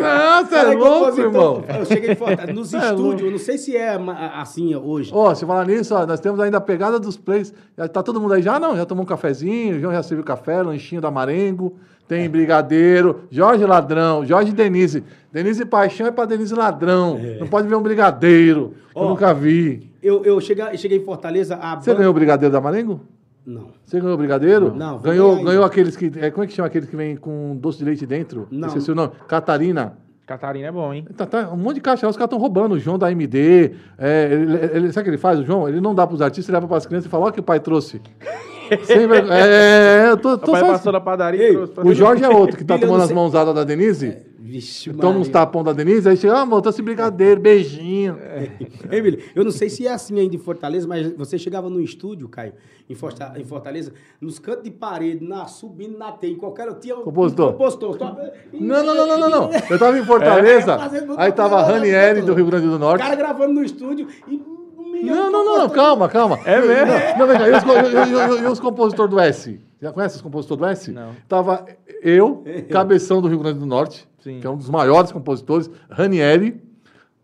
não, 0.00 0.46
você 0.46 0.54
é 0.56 0.74
louco, 0.74 1.20
irmão. 1.20 1.64
Eu 1.78 1.84
cheguei 1.84 2.12
em 2.12 2.14
Fortaleza, 2.16 2.52
nos 2.58 2.72
É 2.72 2.78
estúdios, 2.78 3.22
eu 3.22 3.30
não 3.30 3.38
sei 3.38 3.58
se 3.58 3.76
é 3.76 3.98
assim 4.34 4.74
hoje. 4.74 5.10
Ó, 5.14 5.34
se 5.34 5.44
falar 5.44 5.66
nisso, 5.66 5.94
ó, 5.94 6.06
nós 6.06 6.20
temos 6.20 6.40
ainda 6.40 6.56
a 6.56 6.60
pegada 6.60 6.98
dos 6.98 7.16
plays. 7.16 7.52
Já 7.76 7.86
tá 7.88 8.02
todo 8.02 8.20
mundo 8.20 8.34
aí 8.34 8.42
já? 8.42 8.58
Não, 8.58 8.76
já 8.76 8.86
tomou 8.86 9.04
um 9.04 9.06
cafezinho, 9.06 9.76
o 9.76 9.80
João 9.80 9.92
já 9.92 10.02
serviu 10.02 10.24
café, 10.24 10.62
lanchinho 10.62 11.00
da 11.00 11.10
Marengo, 11.10 11.76
tem 12.08 12.28
brigadeiro, 12.28 13.22
Jorge 13.30 13.64
Ladrão, 13.66 14.24
Jorge 14.24 14.52
Denise. 14.52 15.04
Denise 15.30 15.66
Paixão 15.66 16.06
é 16.06 16.10
pra 16.10 16.24
Denise 16.24 16.54
Ladrão. 16.54 17.20
Não 17.38 17.46
pode 17.48 17.68
ver 17.68 17.74
um 17.74 17.82
brigadeiro. 17.82 18.74
Eu 18.94 19.02
Ó, 19.02 19.08
nunca 19.10 19.34
vi. 19.34 19.90
Eu, 20.02 20.24
eu 20.24 20.40
cheguei, 20.40 20.76
cheguei 20.78 20.98
em 20.98 21.04
Fortaleza, 21.04 21.58
Você 21.80 21.92
ganhou 21.94 22.12
o 22.12 22.14
brigadeiro 22.14 22.52
da 22.52 22.60
Marengo? 22.60 23.00
Não. 23.46 23.68
Você 23.84 24.00
ganhou 24.00 24.14
o 24.14 24.18
brigadeiro? 24.18 24.74
Não, 24.74 24.98
Ganhou, 24.98 25.42
ganhou 25.44 25.64
aqueles 25.64 25.96
que. 25.96 26.10
É, 26.16 26.30
como 26.30 26.42
é 26.44 26.46
que 26.48 26.52
chama 26.52 26.66
aqueles 26.66 26.88
que 26.90 26.96
vem 26.96 27.16
com 27.16 27.56
doce 27.60 27.78
de 27.78 27.84
leite 27.84 28.04
dentro? 28.04 28.48
Não. 28.50 28.66
Esqueci 28.68 28.90
o 28.90 28.94
nome. 28.94 29.12
Catarina. 29.28 29.98
Catarina 30.26 30.66
é 30.66 30.72
bom, 30.72 30.92
hein? 30.92 31.06
Tá, 31.16 31.24
tá, 31.24 31.50
um 31.52 31.56
monte 31.56 31.76
de 31.76 31.80
caixa 31.80 32.04
lá, 32.04 32.10
os 32.10 32.16
caras 32.16 32.26
estão 32.26 32.38
roubando. 32.40 32.72
O 32.74 32.78
João 32.80 32.98
da 32.98 33.12
MD. 33.12 33.70
é, 33.96 34.28
ele, 34.32 34.56
ele- 34.72 34.92
sabe 34.92 35.02
o 35.02 35.04
que 35.04 35.10
ele 35.10 35.18
faz, 35.18 35.38
o 35.38 35.44
João? 35.44 35.68
Ele 35.68 35.80
não 35.80 35.94
dá 35.94 36.04
pros 36.04 36.20
artistas, 36.20 36.48
ele 36.48 36.56
leva 36.56 36.66
pras 36.66 36.84
crianças 36.84 37.06
e 37.06 37.08
fala: 37.08 37.24
Olha 37.26 37.30
o 37.30 37.34
que 37.34 37.38
o 37.40 37.44
pai 37.44 37.60
trouxe. 37.60 38.00
Sem 38.82 39.06
vergonha. 39.06 39.32
É, 39.38 40.10
eu 40.10 40.16
tô, 40.16 40.32
O 40.32 40.38
tô 40.38 40.50
pai 40.50 40.60
só- 40.62 40.66
passou 40.72 40.92
na 40.92 41.00
padaria 41.00 41.40
e 41.40 41.54
Ei, 41.54 41.56
O 41.84 41.94
Jorge 41.94 42.24
é 42.24 42.28
outro 42.28 42.56
que 42.56 42.64
tá 42.64 42.76
tomando 42.76 43.04
as 43.04 43.12
mãozadas 43.12 43.54
da 43.54 43.62
Denise. 43.62 44.16
Vixe, 44.48 44.92
Toma 44.92 45.18
uns 45.18 45.28
tapão 45.28 45.64
da 45.64 45.72
Denise, 45.72 46.08
aí 46.08 46.16
chega, 46.16 46.34
ah, 46.34 46.40
amor, 46.42 46.62
tô 46.62 46.70
sem 46.70 46.84
brigadeiro, 46.84 47.40
beijinho. 47.40 48.16
Ei, 48.90 49.02
Billy, 49.02 49.24
eu 49.34 49.42
não 49.44 49.50
sei 49.50 49.68
se 49.68 49.86
é 49.86 49.92
assim 49.92 50.18
ainda 50.20 50.36
em 50.36 50.38
Fortaleza, 50.38 50.86
mas 50.86 51.12
você 51.16 51.36
chegava 51.36 51.68
no 51.68 51.80
estúdio, 51.80 52.28
Caio, 52.28 52.52
em 52.88 52.94
Forta- 52.94 53.32
em 53.36 53.44
Fortaleza, 53.44 53.92
nos 54.20 54.38
cantos 54.38 54.62
de 54.62 54.70
parede, 54.70 55.24
na, 55.26 55.46
subindo 55.46 55.98
na 55.98 56.12
T, 56.12 56.28
em 56.28 56.36
qualquer... 56.36 56.72
Tinha 56.74 56.96
um 56.96 57.02
Compositor. 57.02 57.52
compositor. 57.54 57.98
Só- 57.98 58.16
Não, 58.52 58.84
não, 58.84 58.94
não, 58.94 59.06
não, 59.06 59.18
não, 59.18 59.30
não. 59.30 59.50
Eu 59.68 59.78
tava 59.78 59.98
em 59.98 60.04
Fortaleza, 60.04 60.72
É, 60.74 60.78
fazendo 60.78 61.14
aí 61.18 61.32
tava 61.32 61.62
Ranieri 61.62 62.22
do 62.22 62.32
Rio 62.32 62.46
Grande 62.46 62.66
do 62.68 62.76
O 62.76 62.78
Norte. 62.78 63.02
cara 63.02 63.16
gravando 63.16 63.52
no 63.52 63.64
estúdio 63.64 64.06
e... 64.28 64.34
um 64.36 65.02
Não, 65.02 65.26
de 65.26 65.30
não, 65.32 65.44
não, 65.44 65.58
não, 65.58 65.68
calma, 65.70 66.08
calma. 66.08 66.38
É 66.44 66.60
mesmo? 66.60 66.92
Não, 67.18 68.38
e- 68.38 68.42
e 68.42 68.46
os 68.46 68.60
compositores 68.60 69.10
do 69.10 69.18
S? 69.18 69.60
Já 69.82 69.92
conhece 69.92 70.16
os 70.16 70.22
compositores 70.22 70.58
do 70.60 70.66
S? 70.66 70.92
Não. 70.92 71.10
Tava 71.28 71.66
eu, 72.02 72.44
Cabeção 72.70 73.20
do 73.20 73.28
Rio 73.28 73.38
Grande 73.40 73.58
do 73.58 73.66
Norte, 73.66 74.08
Sim. 74.26 74.40
que 74.40 74.46
é 74.46 74.50
um 74.50 74.56
dos 74.56 74.68
maiores 74.68 75.12
compositores, 75.12 75.70
Ranieri. 75.88 76.60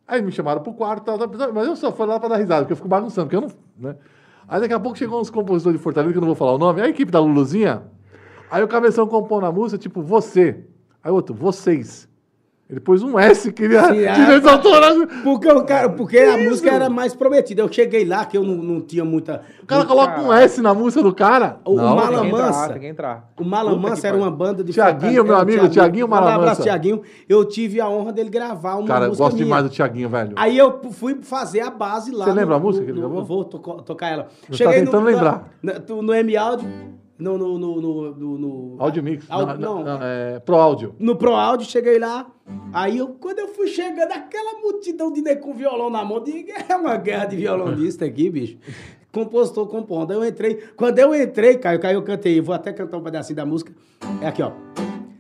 Aí 0.07 0.23
me 0.23 0.31
chamaram 0.31 0.63
pro 0.63 0.73
quarto, 0.73 1.05
tal, 1.05 1.19
tal, 1.19 1.53
mas 1.53 1.67
eu 1.67 1.75
só 1.75 1.91
fui 1.91 2.07
lá 2.07 2.21
pra 2.21 2.29
dar 2.29 2.37
risada, 2.37 2.61
porque 2.61 2.75
eu 2.75 2.77
fico 2.77 2.87
bagunçando, 2.87 3.27
porque 3.27 3.35
eu 3.35 3.41
não. 3.41 3.51
Né? 3.77 3.97
Aí 4.47 4.61
daqui 4.61 4.73
a 4.73 4.79
pouco 4.79 4.97
chegou 4.97 5.21
uns 5.21 5.29
compositores 5.29 5.77
de 5.77 5.83
Fortaleza, 5.83 6.13
que 6.13 6.19
eu 6.19 6.21
não 6.21 6.29
vou 6.29 6.37
falar 6.37 6.53
o 6.53 6.59
nome, 6.59 6.81
a 6.81 6.89
equipe 6.89 7.11
da 7.11 7.19
Luluzinha. 7.19 7.83
Aí 8.49 8.63
o 8.63 8.69
Cabeção 8.69 9.09
compôs 9.09 9.43
na 9.43 9.51
música, 9.51 9.79
tipo, 9.79 10.01
você. 10.01 10.65
Aí 11.03 11.11
outro, 11.11 11.35
vocês. 11.35 12.09
Ele 12.73 12.81
pôs 12.81 13.03
um 13.03 13.19
S, 13.19 13.53
queria 13.53 13.83
direitos 13.93 14.47
ah, 14.49 14.53
autorais. 14.53 14.97
Porque, 15.23 15.47
o 15.47 15.63
cara, 15.63 15.91
porque 15.91 16.19
a 16.19 16.39
música 16.39 16.71
era 16.71 16.89
mais 16.89 17.15
prometida. 17.15 17.61
Eu 17.61 17.71
cheguei 17.71 18.03
lá, 18.03 18.25
que 18.25 18.35
eu 18.35 18.43
não, 18.43 18.55
não 18.57 18.81
tinha 18.81 19.05
muita... 19.05 19.43
O 19.63 19.67
cara 19.67 19.85
coloca 19.85 20.19
um 20.23 20.33
S 20.33 20.63
na 20.63 20.73
música 20.73 21.03
do 21.03 21.15
cara. 21.15 21.59
O- 21.67 21.73
o 21.73 21.77
Não, 21.77 21.95
Mala 21.95 22.69
Tem 22.73 22.81
que 22.81 22.87
entrar, 22.87 23.29
tem. 23.37 23.47
O 23.47 23.51
Mala 23.51 23.71
Puta 23.73 23.83
Mansa 23.83 24.01
que 24.01 24.07
era 24.07 24.17
uma 24.17 24.31
banda 24.31 24.65
de 24.65 24.73
Tiaguinho, 24.73 25.23
meu 25.23 25.35
É, 25.35 25.37
o 25.37 25.41
amigo, 25.43 25.69
Tiaguinho 25.69 26.09
Mala 26.09 26.23
Manda 26.29 26.39
um 26.39 26.41
abraço. 26.41 26.63
Tiaguinho. 26.63 27.03
Eu 27.29 27.45
tive 27.45 27.79
a 27.79 27.87
honra 27.91 28.11
dele 28.11 28.31
gravar 28.31 28.77
uma 28.77 28.89
Cara, 28.89 29.05
eu 29.05 29.09
música 29.09 29.25
gosto 29.25 29.35
minha. 29.35 29.45
demais 29.45 29.65
do 29.65 29.69
Tiaguinho, 29.69 30.09
velho. 30.09 30.33
Aí 30.37 30.57
eu 30.57 30.81
fui 30.93 31.19
fazer 31.21 31.61
a 31.61 31.71
base 31.71 32.11
lá. 32.11 32.25
Você 32.25 32.31
lembra 32.33 32.47
no- 32.47 32.55
a 32.55 32.59
música 32.59 32.81
no- 32.81 32.87
que 32.87 32.91
ele 32.93 33.01
no- 33.03 33.15
gravou? 33.15 33.21
Eu 33.21 33.61
vou 33.61 33.83
tocar 33.83 34.09
ela. 34.09 34.29
Eu 34.51 34.57
tava 34.57 34.73
tentando 34.73 35.05
lembrar. 35.05 35.49
Na, 35.63 35.73
tu- 35.75 36.01
no 36.01 36.15
M-Audio, 36.15 36.67
no, 37.23 37.39
no, 37.39 37.59
no, 37.59 37.81
no, 37.81 38.15
no, 38.15 38.39
no- 38.39 38.77
Áudio 38.79 39.03
Mix. 39.03 39.27
Não, 39.59 39.85
é, 40.03 40.39
Pro 40.41 40.57
Áudio. 40.57 40.95
no 40.99 41.17
Pro 41.17 41.35
Áudio, 41.35 41.67
cheguei 41.67 41.99
lá. 41.99 42.27
Aí 42.73 42.99
eu, 42.99 43.09
quando 43.09 43.39
eu 43.39 43.49
fui 43.49 43.69
chegando, 43.69 44.11
aquela 44.13 44.61
multidão 44.61 45.13
de 45.13 45.23
nego 45.23 45.41
com 45.43 45.55
violão 45.55 45.89
na 45.89 46.05
mão, 46.05 46.23
digo, 46.23 46.51
é 46.69 46.77
uma 46.77 46.97
guerra 46.97 47.27
de 47.27 47.37
violonista 47.37 48.05
aqui, 48.05 48.29
bicho. 48.29 48.59
Compositor 49.13 49.67
compondo. 49.69 50.11
Aí 50.11 50.17
eu 50.19 50.25
entrei. 50.25 50.55
Quando 50.77 50.99
eu 50.99 51.15
entrei, 51.15 51.57
Caio, 51.59 51.79
Caio, 51.79 51.97
eu 51.99 52.03
cantei. 52.03 52.41
Vou 52.41 52.55
até 52.55 52.73
cantar 52.73 52.97
um 52.97 53.03
pedacinho 53.03 53.37
da 53.37 53.45
música. 53.47 53.73
É 54.21 54.27
aqui, 54.27 54.43
ó. 54.43 54.53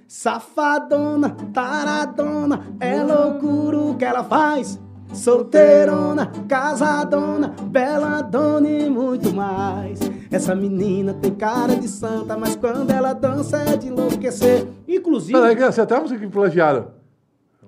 Safadona, 0.09 1.37
taradona, 1.55 2.61
é 2.81 3.03
loucura 3.03 3.79
o 3.79 3.97
que 3.97 4.05
ela 4.05 4.23
faz. 4.25 4.79
Solteirona, 5.13 6.33
casadona, 6.49 7.55
beladona 7.65 8.69
e 8.69 8.89
muito 8.89 9.33
mais. 9.33 10.01
Essa 10.31 10.55
menina 10.55 11.15
tem 11.15 11.35
cara 11.35 11.77
de 11.77 11.87
santa, 11.87 12.37
mas 12.37 12.57
quando 12.57 12.91
ela 12.91 13.13
dança 13.13 13.59
é 13.59 13.77
de 13.77 13.89
enlouquecer. 13.89 14.67
Inclusive. 14.89 15.39
Peraí, 15.39 15.55
você 15.57 15.81
até 15.81 15.97
a 15.97 16.01
música 16.01 16.19
que 16.19 16.27
plagiaram. 16.27 16.89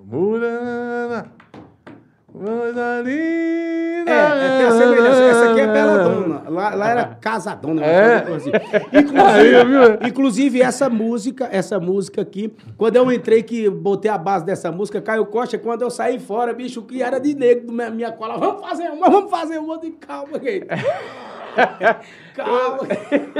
Murana. 0.04 1.26
Coisa 2.36 3.00
linda. 3.00 4.10
É, 4.10 4.46
é, 4.46 4.58
tem 4.58 4.66
a 4.66 4.70
semelhança. 4.72 5.22
Essa 5.22 5.50
aqui 5.52 5.60
é 5.60 5.66
Beladona. 5.68 6.42
Lá, 6.48 6.74
lá 6.74 6.90
era 6.90 7.04
Casadona. 7.20 7.84
É. 7.84 8.16
assim. 8.16 8.50
Inclusive, 8.92 10.08
inclusive, 10.08 10.60
essa 10.60 10.90
música, 10.90 11.48
essa 11.52 11.78
música 11.78 12.22
aqui, 12.22 12.52
quando 12.76 12.96
eu 12.96 13.12
entrei 13.12 13.44
que 13.44 13.70
botei 13.70 14.10
a 14.10 14.18
base 14.18 14.44
dessa 14.44 14.72
música, 14.72 15.00
Caio 15.00 15.26
Costa, 15.26 15.56
quando 15.58 15.82
eu 15.82 15.90
saí 15.90 16.18
fora, 16.18 16.52
bicho, 16.52 16.82
que 16.82 17.00
era 17.00 17.20
de 17.20 17.36
negro, 17.36 17.72
minha, 17.72 17.90
minha 17.90 18.10
cola, 18.10 18.36
vamos 18.36 18.60
fazer 18.68 18.88
uma, 18.88 19.08
vamos 19.08 19.30
fazer 19.30 19.58
uma, 19.58 19.78
calma, 20.00 20.40
gente. 20.40 20.66
Calma. 22.34 22.80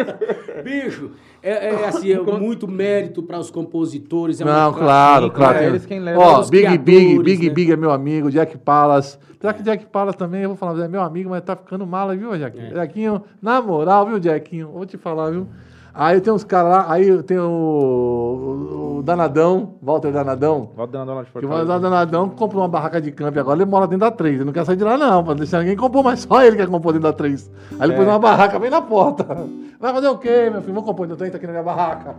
bicho, 0.63 1.11
é, 1.51 1.75
é 1.75 1.85
assim, 1.89 2.13
é 2.13 2.21
muito 2.21 2.67
mérito 2.67 3.23
para 3.23 3.39
os 3.39 3.51
compositores. 3.51 4.41
É 4.41 4.45
Não, 4.45 4.73
claro, 4.73 4.79
claro. 4.81 5.31
claro, 5.31 5.59
tem- 5.59 5.69
eles 5.69 5.87
quem 5.87 6.01
levam 6.01 6.23
Ó, 6.23 6.41
os 6.41 6.51
Big 6.51 6.79
Big, 6.79 7.19
Big 7.23 7.49
né? 7.49 7.55
Big 7.55 7.73
é 7.73 7.77
meu 7.77 7.91
amigo, 7.91 8.31
Jack 8.31 8.57
Palas. 8.59 9.19
Será 9.41 9.53
que 9.53 9.63
Jack 9.63 9.87
Palas 9.87 10.17
também, 10.17 10.43
eu 10.43 10.49
vou 10.49 10.57
falar, 10.57 10.83
é 10.85 10.89
meu 10.89 11.03
amigo, 11.03 11.29
mas 11.29 11.43
tá 11.43 11.55
ficando 11.55 11.87
mala, 11.87 12.17
viu, 12.17 12.37
Jackinho? 12.39 12.67
É. 12.69 12.75
Jackinho, 12.75 13.23
na 13.43 13.61
moral, 13.61 14.07
viu, 14.07 14.23
Jackinho? 14.23 14.69
Vou 14.69 14.87
te 14.87 14.97
falar, 14.97 15.31
viu? 15.31 15.47
Aí 15.95 16.21
tem 16.21 16.33
uns 16.33 16.43
caras 16.43 16.73
lá, 16.73 16.93
aí 16.93 17.23
tem 17.23 17.39
o, 17.39 17.45
o, 17.45 18.97
o 18.99 19.03
Danadão, 19.05 19.75
Walter 19.81 20.11
Danadão. 20.11 20.71
Volta 20.75 20.99
dando 20.99 21.15
lá 21.15 21.23
de 21.23 21.31
Que 21.31 21.39
o 21.39 21.41
Fortaleza. 21.43 21.79
Danadão 21.79 22.29
comprou 22.29 22.63
uma 22.63 22.69
barraca 22.69 23.01
de 23.01 23.13
campo 23.13 23.39
e 23.39 23.41
agora 23.41 23.57
ele 23.63 23.71
mora 23.71 23.87
dentro 23.87 24.01
da 24.01 24.11
3. 24.11 24.35
Ele 24.37 24.45
não 24.45 24.53
quer 24.53 24.65
sair 24.67 24.77
de 24.77 24.83
lá, 24.85 24.97
não, 24.99 25.23
pra 25.23 25.35
deixar 25.35 25.61
ninguém 25.61 25.77
compor, 25.77 26.03
mas 26.03 26.21
só 26.21 26.43
ele 26.43 26.57
quer 26.57 26.67
compor 26.69 26.93
dentro 26.93 27.09
da 27.09 27.13
3. 27.13 27.49
Aí 27.79 27.87
ele 27.87 27.93
É. 27.93 27.97
pôs 27.97 28.09
uma 28.09 28.19
barraca 28.19 28.59
bem 28.59 28.71
na 28.71 28.83
porta. 28.83 29.25
Vai 29.79 29.93
fazer 29.93 30.09
o 30.09 30.19
quê, 30.19 30.49
meu 30.51 30.61
filho? 30.63 30.75
Vamos 30.75 30.89
compor 30.89 31.07
dentro 31.07 31.17
da 31.17 31.31
3, 31.31 31.31
tá 31.33 31.37
aqui 31.37 31.47
na 31.47 31.53
minha 31.53 31.63
barraca. 31.65 32.17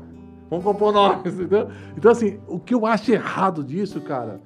Vamos 0.49 0.64
compor 0.64 0.93
nós, 0.93 1.18
entendeu? 1.26 1.68
Então, 1.97 2.11
assim, 2.11 2.39
o 2.47 2.60
que 2.60 2.73
eu 2.73 2.85
acho 2.85 3.11
errado 3.11 3.64
disso, 3.64 3.99
cara, 3.99 4.39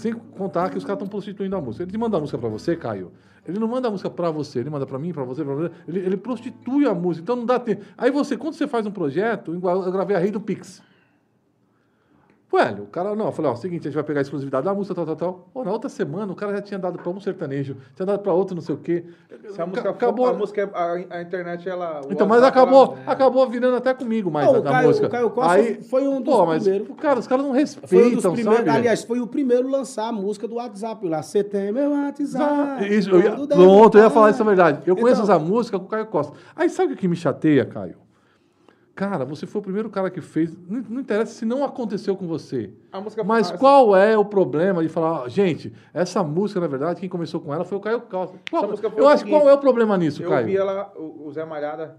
sem 0.00 0.12
contar 0.12 0.70
que 0.70 0.78
os 0.78 0.84
caras 0.84 0.98
estão 0.98 1.08
prostituindo 1.08 1.54
a 1.54 1.60
música. 1.60 1.84
Ele 1.84 1.92
te 1.92 1.98
manda 1.98 2.16
a 2.16 2.20
música 2.20 2.38
pra 2.38 2.48
você, 2.48 2.74
Caio. 2.74 3.12
Ele 3.46 3.58
não 3.58 3.68
manda 3.68 3.88
a 3.88 3.90
música 3.90 4.10
pra 4.10 4.30
você, 4.30 4.58
ele 4.58 4.70
manda 4.70 4.86
pra 4.86 4.98
mim, 4.98 5.12
pra 5.12 5.24
você, 5.24 5.44
pra 5.44 5.54
você. 5.54 5.70
Ele, 5.88 6.00
ele 6.00 6.16
prostitui 6.16 6.86
a 6.86 6.94
música, 6.94 7.22
então 7.22 7.36
não 7.36 7.46
dá 7.46 7.58
tempo. 7.58 7.84
Aí 7.96 8.10
você, 8.10 8.36
quando 8.36 8.54
você 8.54 8.66
faz 8.66 8.86
um 8.86 8.90
projeto, 8.90 9.52
eu 9.54 9.92
gravei 9.92 10.16
a 10.16 10.18
Rei 10.18 10.30
do 10.30 10.40
Pix. 10.40 10.82
Velho, 12.52 12.82
o 12.82 12.86
cara, 12.88 13.14
não, 13.14 13.26
eu 13.26 13.32
falei, 13.32 13.48
ó, 13.50 13.54
seguinte, 13.54 13.82
a 13.82 13.84
gente 13.84 13.94
vai 13.94 14.02
pegar 14.02 14.18
a 14.18 14.22
exclusividade 14.22 14.64
da 14.64 14.74
música, 14.74 14.92
tal, 14.92 15.06
tal, 15.06 15.14
tal. 15.16 15.48
Pô, 15.54 15.62
na 15.62 15.70
outra 15.70 15.88
semana, 15.88 16.32
o 16.32 16.34
cara 16.34 16.52
já 16.56 16.60
tinha 16.60 16.80
dado 16.80 16.98
pra 16.98 17.08
um 17.08 17.20
sertanejo, 17.20 17.76
tinha 17.94 18.04
dado 18.04 18.18
pra 18.18 18.32
outro, 18.32 18.56
não 18.56 18.62
sei 18.62 18.74
o 18.74 18.78
quê. 18.78 19.04
Se 19.50 19.62
a 19.62 19.66
música 19.66 19.88
acabou. 19.90 20.26
a 20.26 20.32
música, 20.32 20.62
é- 20.62 20.70
a, 21.12 21.18
a 21.18 21.22
internet, 21.22 21.68
ela... 21.68 22.00
Então, 22.10 22.26
mas 22.26 22.42
acabou, 22.42 22.96
ela- 23.04 23.12
acabou 23.12 23.48
virando 23.48 23.76
até 23.76 23.94
comigo 23.94 24.32
mais 24.32 24.46
Não, 24.46 24.56
a, 24.58 24.62
Caio- 24.64 24.88
música. 24.88 25.06
o 25.06 25.10
Caio 25.10 25.30
Costa 25.30 25.52
Aí, 25.52 25.80
foi 25.84 26.08
um 26.08 26.20
dos 26.20 26.34
pô, 26.34 26.44
mas, 26.44 26.62
primeiros. 26.64 26.96
cara, 26.96 27.20
os 27.20 27.26
caras 27.28 27.44
não 27.44 27.52
Foi 27.52 27.58
um 27.60 27.62
respeitam, 27.62 28.32
primeiros, 28.32 28.56
sabe? 28.66 28.70
aliás, 28.70 29.04
foi 29.04 29.20
o 29.20 29.26
primeiro 29.28 29.68
a 29.68 29.70
lançar 29.70 30.08
a 30.08 30.12
música 30.12 30.48
do 30.48 30.56
WhatsApp 30.56 31.06
lá. 31.08 31.22
Você 31.22 31.44
tem 31.44 31.70
meu 31.70 31.92
WhatsApp. 31.92 32.84
Isso, 32.92 33.10
eu 33.10 33.20
ia, 33.20 33.30
pronto, 33.46 33.96
eu 33.96 34.02
ia 34.02 34.10
falar 34.10 34.30
isso 34.30 34.42
é 34.42 34.44
verdade. 34.44 34.82
Eu 34.86 34.96
conheço 34.96 35.22
Então, 35.22 35.36
essa 35.36 35.44
música 35.44 35.78
com 35.78 35.84
o 35.84 35.88
Caio 35.88 36.06
Costa. 36.06 36.32
Aí 36.56 36.68
sabe 36.68 36.94
o 36.94 36.96
que 36.96 37.06
me 37.06 37.14
chateia, 37.14 37.64
Caio? 37.64 37.94
Cara, 39.00 39.24
você 39.24 39.46
foi 39.46 39.60
o 39.60 39.64
primeiro 39.64 39.88
cara 39.88 40.10
que 40.10 40.20
fez. 40.20 40.54
Não, 40.68 40.84
não 40.86 41.00
interessa 41.00 41.32
se 41.32 41.46
não 41.46 41.64
aconteceu 41.64 42.14
com 42.14 42.26
você. 42.26 42.68
A 42.92 43.00
música 43.00 43.24
Mas 43.24 43.50
qual 43.50 43.96
é 43.96 44.14
o 44.18 44.26
problema 44.26 44.82
de 44.82 44.90
falar, 44.90 45.22
ó, 45.22 45.28
gente, 45.28 45.72
essa 45.94 46.22
música, 46.22 46.60
na 46.60 46.66
verdade, 46.66 47.00
quem 47.00 47.08
começou 47.08 47.40
com 47.40 47.54
ela 47.54 47.64
foi 47.64 47.78
o 47.78 47.80
Caio 47.80 48.02
Costa. 48.02 48.36
Qual- 48.50 48.70
eu 48.98 49.08
acho 49.08 49.24
que 49.24 49.30
qual 49.30 49.48
é 49.48 49.54
o 49.54 49.58
problema 49.58 49.96
nisso, 49.96 50.22
Eu 50.22 50.28
Caio? 50.28 50.44
vi 50.44 50.54
ela, 50.54 50.92
o, 50.94 51.32
Zé 51.32 51.46
Malhada... 51.46 51.96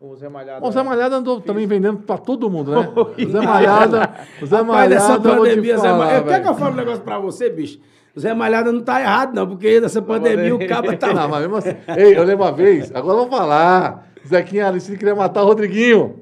O 0.00 0.14
Zé 0.14 0.28
Malhada... 0.28 0.64
O 0.64 0.70
Zé 0.70 0.80
Malhada 0.80 1.16
andou 1.16 1.40
também 1.40 1.66
vendendo 1.66 1.98
pra 1.98 2.18
todo 2.18 2.48
mundo, 2.48 2.70
né? 2.70 2.88
O 2.94 3.28
Zé 3.28 3.40
Malhada. 3.40 4.14
O 4.40 4.46
Zé 4.46 4.62
Malhada. 4.62 5.12
eu 5.12 5.20
te 5.20 5.22
pandemia, 5.22 5.76
Zé 5.76 5.88
falar, 5.88 5.98
Malhada. 5.98 6.28
Quer 6.28 6.40
que 6.40 6.48
eu 6.48 6.54
fale 6.54 6.72
um 6.72 6.76
negócio 6.76 7.02
pra 7.02 7.18
você, 7.18 7.50
bicho? 7.50 7.80
O 8.14 8.20
Zé 8.20 8.32
Malhada 8.32 8.70
não 8.70 8.80
tá 8.80 9.00
errado, 9.00 9.34
não, 9.34 9.44
porque 9.44 9.80
nessa 9.80 10.00
pandemia 10.00 10.54
o 10.54 10.68
cabo 10.68 10.96
tá. 10.96 11.10
Não, 11.12 11.28
mas 11.28 11.40
mesmo 11.40 11.56
assim. 11.56 11.76
Ei, 11.98 12.16
eu 12.16 12.22
lembro 12.22 12.44
uma 12.44 12.52
vez, 12.52 12.94
agora 12.94 13.16
vamos 13.18 13.36
falar. 13.36 14.06
Zequinha 14.26 14.66
Alicine 14.66 14.96
queria 14.98 15.14
matar 15.14 15.42
o 15.42 15.46
Rodriguinho. 15.46 16.20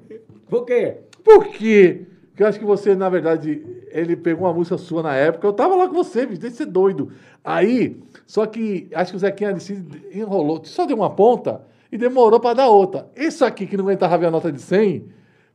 Por 0.49 0.65
quê? 0.65 0.99
Por 1.23 1.47
quê? 1.49 2.07
Porque 2.29 2.43
eu 2.43 2.47
acho 2.49 2.59
que 2.59 2.65
você, 2.65 2.97
na 2.97 3.09
verdade, 3.09 3.65
ele 3.93 4.17
pegou 4.17 4.47
uma 4.47 4.53
música 4.53 4.77
sua 4.77 5.03
na 5.05 5.15
época. 5.15 5.47
Eu 5.47 5.53
tava 5.53 5.77
lá 5.77 5.87
com 5.87 5.95
você, 5.95 6.27
bicho, 6.27 6.41
deixa 6.41 6.57
de 6.57 6.65
ser 6.65 6.67
doido. 6.67 7.13
Aí, 7.45 7.97
só 8.27 8.45
que 8.45 8.89
acho 8.93 9.13
que 9.13 9.17
o 9.17 9.21
Zequinha 9.21 9.51
Alicine 9.51 9.87
enrolou, 10.13 10.61
só 10.65 10.85
deu 10.85 10.97
uma 10.97 11.11
ponta 11.11 11.63
e 11.93 11.97
demorou 11.97 12.41
pra 12.41 12.55
dar 12.55 12.69
outra. 12.69 13.09
Isso 13.17 13.45
aqui 13.45 13.67
que 13.67 13.77
não 13.77 13.85
aguentava 13.85 14.19
ver 14.19 14.27
a 14.27 14.31
nota 14.33 14.51
de 14.51 14.61
100, 14.61 15.05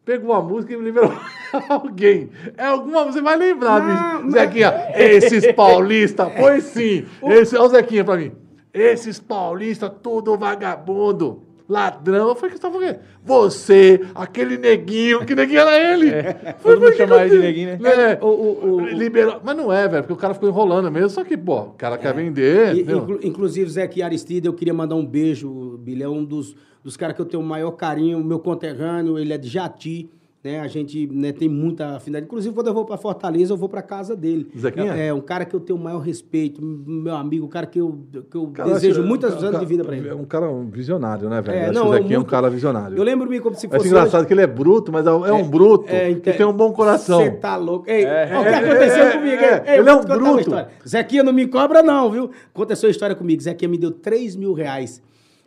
pegou 0.06 0.32
uma 0.32 0.42
música 0.42 0.74
e 0.74 0.78
me 0.78 0.86
liberou 0.86 1.12
alguém. 1.68 2.30
É 2.56 2.64
alguma, 2.66 3.04
você 3.04 3.22
vai 3.22 3.36
lembrar, 3.36 3.82
Não, 3.82 4.22
bicho. 4.22 4.32
Zequinha, 4.32 4.74
esses 4.96 5.52
paulistas, 5.52 6.32
foi 6.40 6.62
sim. 6.62 7.06
Esse, 7.24 7.58
olha 7.58 7.66
o 7.66 7.70
Zequinha 7.70 8.06
pra 8.06 8.16
mim. 8.16 8.32
Esses 8.74 9.20
paulistas, 9.20 9.92
tudo 10.02 10.38
vagabundo. 10.38 11.44
Ladrão, 11.70 12.30
eu 12.30 12.36
falei 12.36 12.50
que 12.50 12.58
você 12.58 12.62
tava 12.64 12.80
falando. 12.80 12.98
Você, 13.24 14.02
aquele 14.16 14.58
neguinho, 14.58 15.24
que 15.24 15.36
neguinho 15.36 15.60
era 15.60 15.94
ele. 15.94 16.12
Foi, 16.60 16.74
todo 16.74 16.82
mundo 16.84 16.96
chamava 16.98 17.26
ele 17.28 17.36
de 17.38 17.42
neguinho, 17.44 17.80
né? 17.80 18.12
É, 18.14 18.20
O- 18.24 18.28
o- 18.28 18.72
o- 18.74 18.80
liberou. 18.90 19.40
Mas 19.44 19.56
não 19.56 19.72
é, 19.72 19.88
velho, 19.88 20.02
porque 20.04 20.14
o 20.14 20.18
cara 20.18 20.34
ficou 20.34 20.50
enrolando 20.50 20.92
mesmo. 20.92 21.10
Só 21.12 21.24
que, 21.24 21.38
pô, 21.38 21.60
o 21.62 21.72
cara 21.74 21.98
quer 21.98 22.14
vender. 22.14 22.76
E, 22.76 22.82
inclu- 22.82 23.20
inclusive, 23.24 23.70
Zé 23.70 23.88
que 23.88 24.02
Aristide, 24.02 24.48
eu 24.48 24.54
queria 24.54 24.74
mandar 24.74 24.96
um 24.96 25.06
beijo, 25.06 25.78
Billy. 25.78 26.02
É 26.02 26.10
um 26.10 26.26
dos, 26.26 26.56
dos 26.84 26.98
caras 26.98 27.16
que 27.16 27.22
eu 27.22 27.26
tenho 27.26 27.44
o 27.44 27.46
maior 27.46 27.72
carinho, 27.72 28.24
meu 28.24 28.40
conterrâneo, 28.40 29.20
ele 29.20 29.32
é 29.32 29.38
de 29.38 29.48
Jati. 29.48 30.10
Né? 30.42 30.58
A 30.62 30.68
gente 30.68 31.06
né, 31.08 31.34
tem 31.34 31.50
muita 31.50 31.98
afinidade. 31.98 32.26
Inclusive, 32.26 32.56
quando 32.56 32.68
eu 32.68 32.74
vou 32.74 32.86
para 32.86 32.96
Fortaleza, 32.96 33.52
eu 33.52 33.58
vou 33.58 33.68
para 33.68 33.82
casa 33.82 34.16
dele. 34.16 34.50
Zequinha? 34.58 34.94
É, 34.94 35.14
um 35.14 35.20
cara 35.20 35.44
que 35.44 35.54
eu 35.54 35.60
tenho 35.60 35.78
o 35.78 35.82
maior 35.82 36.00
respeito, 36.00 36.62
meu 36.64 37.14
amigo, 37.14 37.46
um 37.46 37.50
cara 37.50 37.66
que 37.68 37.78
eu, 37.82 38.00
que 38.32 38.38
eu 38.38 38.48
Cara, 38.48 38.70
desejo 38.74 39.04
muitos 39.04 39.30
um 39.32 39.38
anos 39.38 39.52
cara- 39.52 39.60
de 39.60 39.66
vida 39.66 39.84
para 39.84 39.98
ele. 39.98 40.08
É 40.08 40.16
um 40.16 40.24
cara 40.24 40.50
um 40.50 40.70
visionário, 40.70 41.30
né, 41.30 41.42
velho? 41.42 41.58
É, 41.58 41.64
Acho 41.66 41.74
não, 41.74 41.82
que 41.84 41.90
o 41.90 41.94
é 41.94 41.98
Zequinha 41.98 42.16
é 42.16 42.18
um 42.18 42.22
muito- 42.22 42.30
cara 42.32 42.50
visionário. 42.50 42.98
Eu 42.98 43.04
lembro-me 43.04 43.40
como 43.42 43.54
se 43.56 43.68
fosse. 43.68 43.88
engraçado 43.88 44.26
que 44.26 44.32
ele 44.34 44.42
é 44.42 44.48
bruto, 44.48 44.94
mas 44.94 45.06
é 45.06 45.10
é 45.10 45.34
um 45.34 45.46
bruto 45.50 45.86
É, 45.94 46.14
que 46.14 46.32
tem 46.32 46.46
um 46.46 46.54
bom 46.54 46.72
coração. 46.72 47.20
Você 47.20 47.32
tá 47.32 47.58
louco. 47.58 47.90
Ei, 47.90 48.06
É. 48.06 48.30
ó, 48.34 48.40
o 48.40 48.44
que 48.44 48.48
É, 48.50 48.56
aconteceu 48.56 49.04
é, 49.04 49.12
comigo? 49.18 49.42
é, 49.44 49.64
Ei, 49.74 49.80
ele 49.80 49.90
é 49.90 49.94
um 49.94 50.06
bruto. 50.06 50.40
história. 50.40 50.68
Zequinha 50.88 51.22
não 51.24 51.34
me 51.34 51.48
cobra, 51.48 51.84
não, 51.84 52.10
viu? 52.10 52.30
Conta 52.54 52.72
a 52.72 52.76
sua 52.78 52.90
história 52.90 53.14
comigo. 53.14 53.42
Zequinha 53.42 53.68
me 53.68 53.78
deu 53.78 53.92
3 53.92 54.38
mil 54.38 54.54
reais 54.54 55.02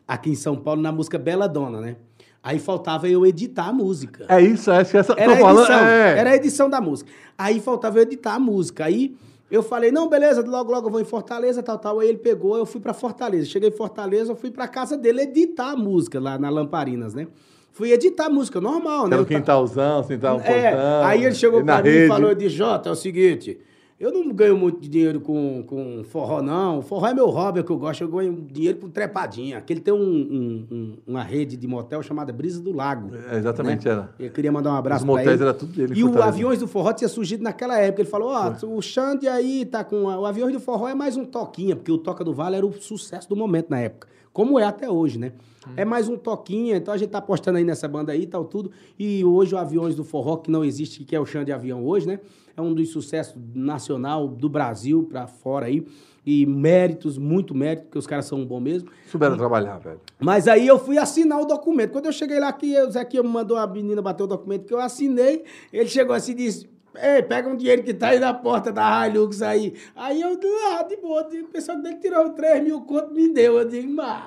aqui 0.07 0.29
em 0.29 0.35
São 0.35 0.55
Paulo 0.55 0.83
na 0.83 0.93
música 0.93 1.19
Bela 1.19 1.47
Dona, 1.47 1.81
né? 1.81 1.97
Aí 2.43 2.59
faltava 2.59 3.09
eu 3.09 3.25
editar 3.25 3.69
a 3.69 3.73
música. 3.73 4.27
É 4.29 4.41
isso, 4.41 4.71
acho 4.71 4.91
que 4.91 4.97
essa. 4.97 5.15
Era 5.17 5.37
tô 5.37 5.41
falando. 5.43 5.61
edição, 5.61 5.87
é. 5.87 6.19
era 6.19 6.31
a 6.31 6.37
edição 6.37 6.69
da 6.69 6.81
música. 6.81 7.11
Aí 7.39 7.61
faltava 7.61 7.99
eu 7.99 8.03
editar 8.03 8.35
a 8.35 8.41
música. 8.41 8.85
Aí 8.85 9.15
eu 9.49 9.63
falei, 9.63 9.93
não, 9.93 10.09
beleza, 10.09 10.43
logo, 10.43 10.73
logo 10.73 10.89
eu 10.89 10.91
vou 10.91 11.01
em 11.01 11.05
Fortaleza, 11.05 11.63
tal, 11.63 11.79
tal. 11.79 12.01
Aí 12.01 12.09
ele 12.09 12.19
pegou, 12.19 12.57
eu 12.57 12.67
fui 12.67 12.81
pra 12.81 12.93
Fortaleza. 12.93 13.47
Cheguei 13.47 13.69
em 13.69 13.73
Fortaleza, 13.73 14.33
eu 14.33 14.37
fui 14.37 14.51
pra 14.51 14.67
casa 14.67 14.97
dele 14.97 15.23
editar 15.23 15.71
a 15.71 15.77
música 15.77 16.19
lá 16.19 16.37
na 16.37 16.51
Lamparinas, 16.51 17.15
né? 17.15 17.29
Fui 17.71 17.93
editar 17.93 18.27
a 18.27 18.31
música, 18.31 18.61
normal, 18.61 19.05
né? 19.05 19.15
Era 19.15 19.17
Eu 19.17 19.23
o 19.23 19.27
quintalzão, 19.27 20.01
assim, 20.01 20.19
tá 20.19 20.35
um 20.35 20.41
é, 20.41 20.71
portão. 20.71 21.05
aí 21.05 21.25
ele 21.25 21.35
chegou 21.35 21.63
pra 21.63 21.83
mim 21.83 21.89
e 21.89 21.93
rede. 21.93 22.09
falou, 22.09 22.31
eu 22.31 22.35
disse, 22.35 22.57
Jota, 22.57 22.89
é 22.89 22.93
o 22.93 22.97
seguinte, 22.97 23.61
eu 24.03 24.13
não 24.13 24.33
ganho 24.33 24.57
muito 24.57 24.81
dinheiro 24.89 25.21
com, 25.21 25.63
com 25.67 26.03
forró, 26.05 26.43
não. 26.43 26.83
Forró 26.83 27.07
é 27.07 27.15
meu 27.15 27.29
hobby, 27.29 27.61
é 27.61 27.63
que 27.63 27.71
eu 27.71 27.79
gosto, 27.79 28.03
eu 28.03 28.09
ganho 28.09 28.33
dinheiro 28.51 28.79
com 28.79 28.89
trepadinha. 28.91 29.59
Aqui 29.59 29.73
ele 29.73 29.81
tem 29.81 29.95
um- 29.95 29.99
um- 30.01 30.67
um- 30.71 30.97
uma 31.07 31.23
rede 31.23 31.57
de 31.57 31.67
motel 31.69 32.03
chamada 32.03 32.33
Brisa 32.33 32.61
do 32.61 32.73
Lago. 32.73 33.11
É, 33.31 33.39
exatamente, 33.39 33.87
né? 33.87 33.93
era. 33.93 34.15
Eu 34.19 34.31
queria 34.31 34.51
mandar 34.51 34.73
um 34.73 34.77
abraço 34.77 35.03
Os 35.05 35.07
motéis 35.07 35.29
ele. 35.41 35.43
era 35.43 35.55
tudo 35.55 35.73
dele, 35.73 35.95
E 35.97 36.03
o. 36.05 36.23
Aviões 36.23 36.59
do 36.59 36.67
Forró 36.67 36.93
tinha 36.93 37.09
surgido 37.09 37.43
naquela 37.45 37.79
época. 37.79 38.03
Ele 38.03 38.09
falou, 38.11 38.31
ó, 38.31 38.53
o 38.67 38.83
Xande 38.83 39.29
aí 39.29 39.65
tá 39.65 39.85
com... 39.85 40.09
a- 40.09 40.19
O 40.19 40.27
Aviões 40.27 40.53
do 40.53 40.61
Forró 40.61 40.89
é 40.89 40.95
mais 40.95 41.17
um 41.17 41.25
toquinha, 41.25 41.77
porque 41.77 41.91
o 41.93 41.99
Toca 41.99 42.25
do 42.25 42.33
Vale 42.35 42.57
era 42.57 42.67
o 42.67 42.73
sucesso 42.73 43.29
do 43.29 43.37
momento 43.37 43.71
na 43.71 43.79
época. 43.81 44.09
Como 44.33 44.59
é 44.59 44.65
até 44.65 44.91
hoje, 44.91 45.19
né? 45.19 45.33
É 45.77 45.85
mais 45.85 46.09
um 46.09 46.17
toquinha, 46.17 46.77
então 46.77 46.93
a 46.93 46.97
gente 46.97 47.11
tá 47.11 47.19
apostando 47.19 47.59
aí 47.59 47.65
nessa 47.65 47.87
banda 47.87 48.11
aí 48.13 48.23
e 48.23 48.27
tal, 48.27 48.45
tudo. 48.47 48.71
E 48.99 49.23
hoje 49.25 49.55
o 49.55 49.59
Aviões 49.59 49.95
do 49.95 50.03
Forró, 50.03 50.39
que 50.39 50.51
não 50.51 50.65
existe, 50.65 51.05
que 51.05 51.15
é 51.15 51.21
o 51.21 51.27
Xande 51.27 51.53
Avião 51.53 51.85
hoje, 51.87 52.07
né? 52.09 52.19
É 52.57 52.61
um 52.61 52.73
dos 52.73 52.91
sucessos 52.91 53.35
nacional 53.55 54.29
do 54.29 54.49
Brasil 54.49 55.07
pra 55.09 55.27
fora 55.27 55.67
aí. 55.67 55.87
E 56.25 56.47
méritos, 56.47 57.19
muito 57.19 57.53
mérito, 57.53 57.85
porque 57.85 57.99
os 57.99 58.07
caras 58.07 58.27
são 58.27 58.45
bons 58.47 58.61
mesmo. 58.61 58.91
Souberam 59.09 59.37
trabalhar, 59.37 59.79
velho. 59.79 60.01
Mas 60.21 60.47
aí 60.47 60.67
eu 60.67 60.79
fui 60.79 60.97
assinar 60.97 61.41
o 61.41 61.45
documento. 61.45 61.91
Quando 61.91 62.07
eu 62.07 62.13
cheguei 62.13 62.39
lá, 62.39 62.53
que 62.53 62.81
o 62.81 62.91
Zequinha 62.91 63.23
me 63.25 63.29
mandou 63.29 63.57
a 63.57 63.67
menina 63.67 64.01
bater 64.01 64.23
o 64.23 64.27
documento 64.29 64.65
que 64.67 64.73
eu 64.73 64.81
assinei, 64.81 65.45
ele 65.73 65.89
chegou 65.89 66.15
assim 66.15 66.33
e 66.33 66.35
disse. 66.37 66.73
Ei, 67.01 67.23
pega 67.23 67.49
um 67.49 67.57
dinheiro 67.57 67.83
que 67.83 67.95
tá 67.95 68.09
aí 68.09 68.19
na 68.19 68.35
porta 68.35 68.71
da 68.71 69.09
Hilux 69.09 69.41
aí. 69.41 69.75
Aí 69.97 70.21
eu, 70.21 70.39
ah, 70.73 70.83
de 70.83 70.97
boa, 70.97 71.23
o 71.23 71.49
pessoal 71.49 71.79
dele 71.79 71.97
tirou 71.97 72.31
3 72.31 72.63
mil 72.63 72.83
conto 72.83 73.15
me 73.15 73.33
deu. 73.33 73.59
Eu 73.59 73.69
digo, 73.69 73.91
mas, 73.93 74.23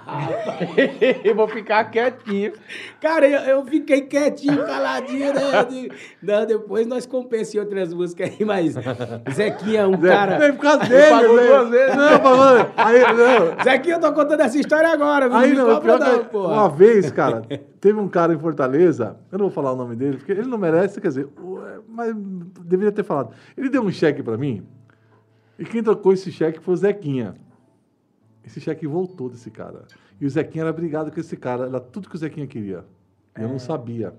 eu 1.24 1.36
vou 1.36 1.48
ficar 1.48 1.86
quietinho. 1.92 2.54
Cara, 3.00 3.28
eu, 3.28 3.40
eu 3.42 3.66
fiquei 3.66 4.02
quietinho, 4.02 4.66
caladinho, 4.66 5.34
né? 5.34 5.42
Eu 5.60 5.66
digo, 5.66 5.96
não, 6.22 6.46
depois 6.46 6.88
nós 6.88 7.06
compensamos 7.06 7.56
em 7.56 7.60
outras 7.60 7.94
músicas 7.94 8.32
aí, 8.32 8.46
mas 8.46 8.74
Zequinha 9.32 9.82
é 9.82 9.88
um 9.88 9.98
cara. 9.98 10.40
Nem 10.40 10.54
por 10.54 10.62
causa 10.62 10.86
dele, 10.86 11.10
pagou 11.10 11.36
velho. 11.36 11.48
duas 11.48 11.70
vezes. 11.70 11.96
Não, 11.96 12.20
pagou. 12.20 12.72
Aí, 12.78 13.00
não. 13.02 13.64
Zequinha, 13.64 13.96
eu 13.96 14.00
tô 14.00 14.14
contando 14.14 14.40
essa 14.40 14.58
história 14.58 14.90
agora, 14.90 15.28
viu? 15.28 15.38
Aí 15.38 15.54
não, 15.54 15.66
cobra 15.66 15.82
pior 15.82 16.00
que 16.00 16.18
não, 16.18 16.26
porra. 16.26 16.54
uma 16.54 16.70
vez, 16.70 17.12
cara, 17.12 17.44
teve 17.80 18.00
um 18.00 18.08
cara 18.08 18.34
em 18.34 18.40
Fortaleza, 18.40 19.18
eu 19.32 19.38
não 19.38 19.46
vou 19.46 19.54
falar 19.54 19.74
o 19.74 19.76
nome 19.76 19.96
dele, 19.96 20.18
porque 20.18 20.32
ele 20.32 20.48
não 20.48 20.58
merece, 20.58 21.00
quer 21.00 21.10
dizer, 21.10 21.28
é, 21.28 21.80
mas 21.88 22.16
deveria 22.64 22.92
ter 22.92 23.04
falado. 23.04 23.34
Ele 23.58 23.70
deu 23.70 23.82
um 23.82 23.92
cheque 23.92 24.22
pra 24.24 24.38
mim, 24.38 24.66
e 25.58 25.66
quem 25.66 25.82
trocou 25.82 26.14
esse 26.14 26.32
cheque 26.32 26.60
foi 26.60 26.74
o 26.74 26.78
Zequinha. 26.78 27.36
Esse 28.44 28.60
cheque 28.60 28.86
voltou 28.86 29.30
desse 29.30 29.50
cara. 29.50 29.86
E 30.20 30.26
o 30.26 30.30
Zequinha 30.30 30.64
era 30.64 30.74
brigado 30.74 31.12
com 31.12 31.20
esse 31.20 31.36
cara, 31.36 31.66
era 31.66 31.80
tudo 31.80 32.10
que 32.10 32.16
o 32.16 32.20
Zequinha 32.20 32.46
queria. 32.48 32.86
E 33.38 33.42
eu 33.42 33.50
não 33.50 33.60
sabia. 33.60 34.14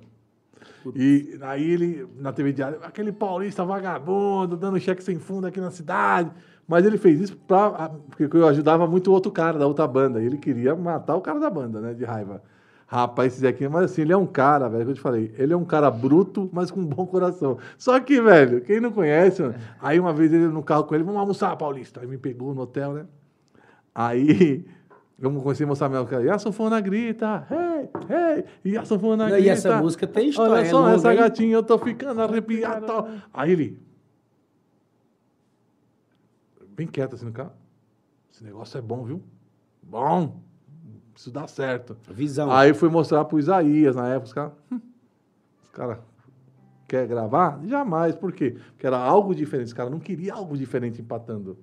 E 0.94 1.38
aí 1.40 1.70
ele, 1.70 2.06
na 2.18 2.32
TV 2.32 2.52
diária, 2.52 2.78
aquele 2.82 3.12
paulista 3.12 3.64
vagabundo, 3.64 4.56
dando 4.56 4.78
cheque 4.78 5.02
sem 5.02 5.18
fundo 5.18 5.46
aqui 5.46 5.60
na 5.60 5.70
cidade. 5.70 6.30
Mas 6.66 6.84
ele 6.84 6.98
fez 6.98 7.20
isso 7.20 7.36
pra, 7.36 7.88
porque 7.88 8.24
eu 8.36 8.46
ajudava 8.48 8.86
muito 8.86 9.10
o 9.10 9.12
outro 9.12 9.30
cara 9.30 9.58
da 9.58 9.66
outra 9.66 9.86
banda. 9.86 10.20
E 10.20 10.26
ele 10.26 10.38
queria 10.38 10.74
matar 10.74 11.14
o 11.14 11.20
cara 11.20 11.38
da 11.38 11.48
banda, 11.48 11.80
né? 11.80 11.94
De 11.94 12.04
raiva. 12.04 12.42
Rapaz, 12.88 13.32
esse 13.32 13.40
Zequinha, 13.40 13.68
mas 13.68 13.86
assim, 13.86 14.02
ele 14.02 14.12
é 14.12 14.16
um 14.16 14.26
cara, 14.26 14.68
velho, 14.68 14.84
que 14.84 14.90
eu 14.92 14.94
te 14.94 15.00
falei. 15.00 15.34
Ele 15.36 15.52
é 15.52 15.56
um 15.56 15.64
cara 15.64 15.90
bruto, 15.90 16.48
mas 16.52 16.70
com 16.70 16.80
um 16.80 16.86
bom 16.86 17.04
coração. 17.04 17.58
Só 17.76 17.98
que, 17.98 18.20
velho, 18.20 18.60
quem 18.60 18.80
não 18.80 18.92
conhece, 18.92 19.42
mano, 19.42 19.56
aí 19.80 19.98
uma 19.98 20.12
vez 20.12 20.32
ele 20.32 20.46
no 20.46 20.62
carro 20.62 20.84
com 20.84 20.94
ele, 20.94 21.02
vamos 21.02 21.18
almoçar, 21.18 21.56
Paulista. 21.56 22.00
Aí 22.00 22.06
me 22.06 22.16
pegou 22.16 22.54
no 22.54 22.62
hotel, 22.62 22.92
né? 22.92 23.06
Aí 23.92 24.64
eu 25.18 25.32
comecei 25.32 25.64
a 25.64 25.68
mostrar 25.68 25.88
a 25.88 25.90
minha 25.90 26.00
música. 26.00 26.22
E 26.22 26.30
a 26.30 26.38
sanfona 26.38 26.80
grita, 26.80 27.44
hey, 27.50 27.88
hey, 28.08 28.44
e 28.64 28.78
a 28.78 28.84
sanfona 28.84 29.30
grita. 29.30 29.40
e 29.40 29.48
essa 29.48 29.78
música 29.78 30.06
tem 30.06 30.28
história, 30.28 30.52
Olha 30.52 30.60
é 30.60 30.64
só, 30.66 30.78
longa, 30.78 30.94
essa 30.94 31.12
gatinha, 31.12 31.56
eu 31.56 31.64
tô 31.64 31.78
ficando 31.78 32.22
arrepiado 32.22 32.84
e 32.84 32.86
tal. 32.86 33.08
Aí 33.34 33.50
ele, 33.50 33.82
bem 36.68 36.86
quieto 36.86 37.16
assim 37.16 37.24
no 37.24 37.32
carro. 37.32 37.52
Esse 38.32 38.44
negócio 38.44 38.78
é 38.78 38.80
bom, 38.80 39.02
viu? 39.02 39.20
Bom, 39.82 40.40
isso 41.16 41.30
dá 41.30 41.47
certo. 41.48 41.97
Visão. 42.10 42.51
Aí 42.51 42.74
fui 42.74 42.88
mostrar 42.88 43.24
pro 43.24 43.38
Isaías 43.38 43.97
na 43.97 44.06
época, 44.09 44.26
os 44.26 44.32
caras. 44.32 44.52
Hum, 44.70 44.80
os 45.64 45.70
caras 45.70 45.98
quer 46.86 47.06
gravar? 47.06 47.59
Jamais. 47.66 48.14
Por 48.14 48.32
quê? 48.32 48.56
Porque 48.72 48.86
era 48.86 48.98
algo 48.98 49.34
diferente. 49.34 49.68
Os 49.68 49.72
caras 49.72 49.90
não 49.90 49.98
queriam 49.98 50.36
algo 50.36 50.56
diferente 50.56 51.01
empatando. 51.01 51.56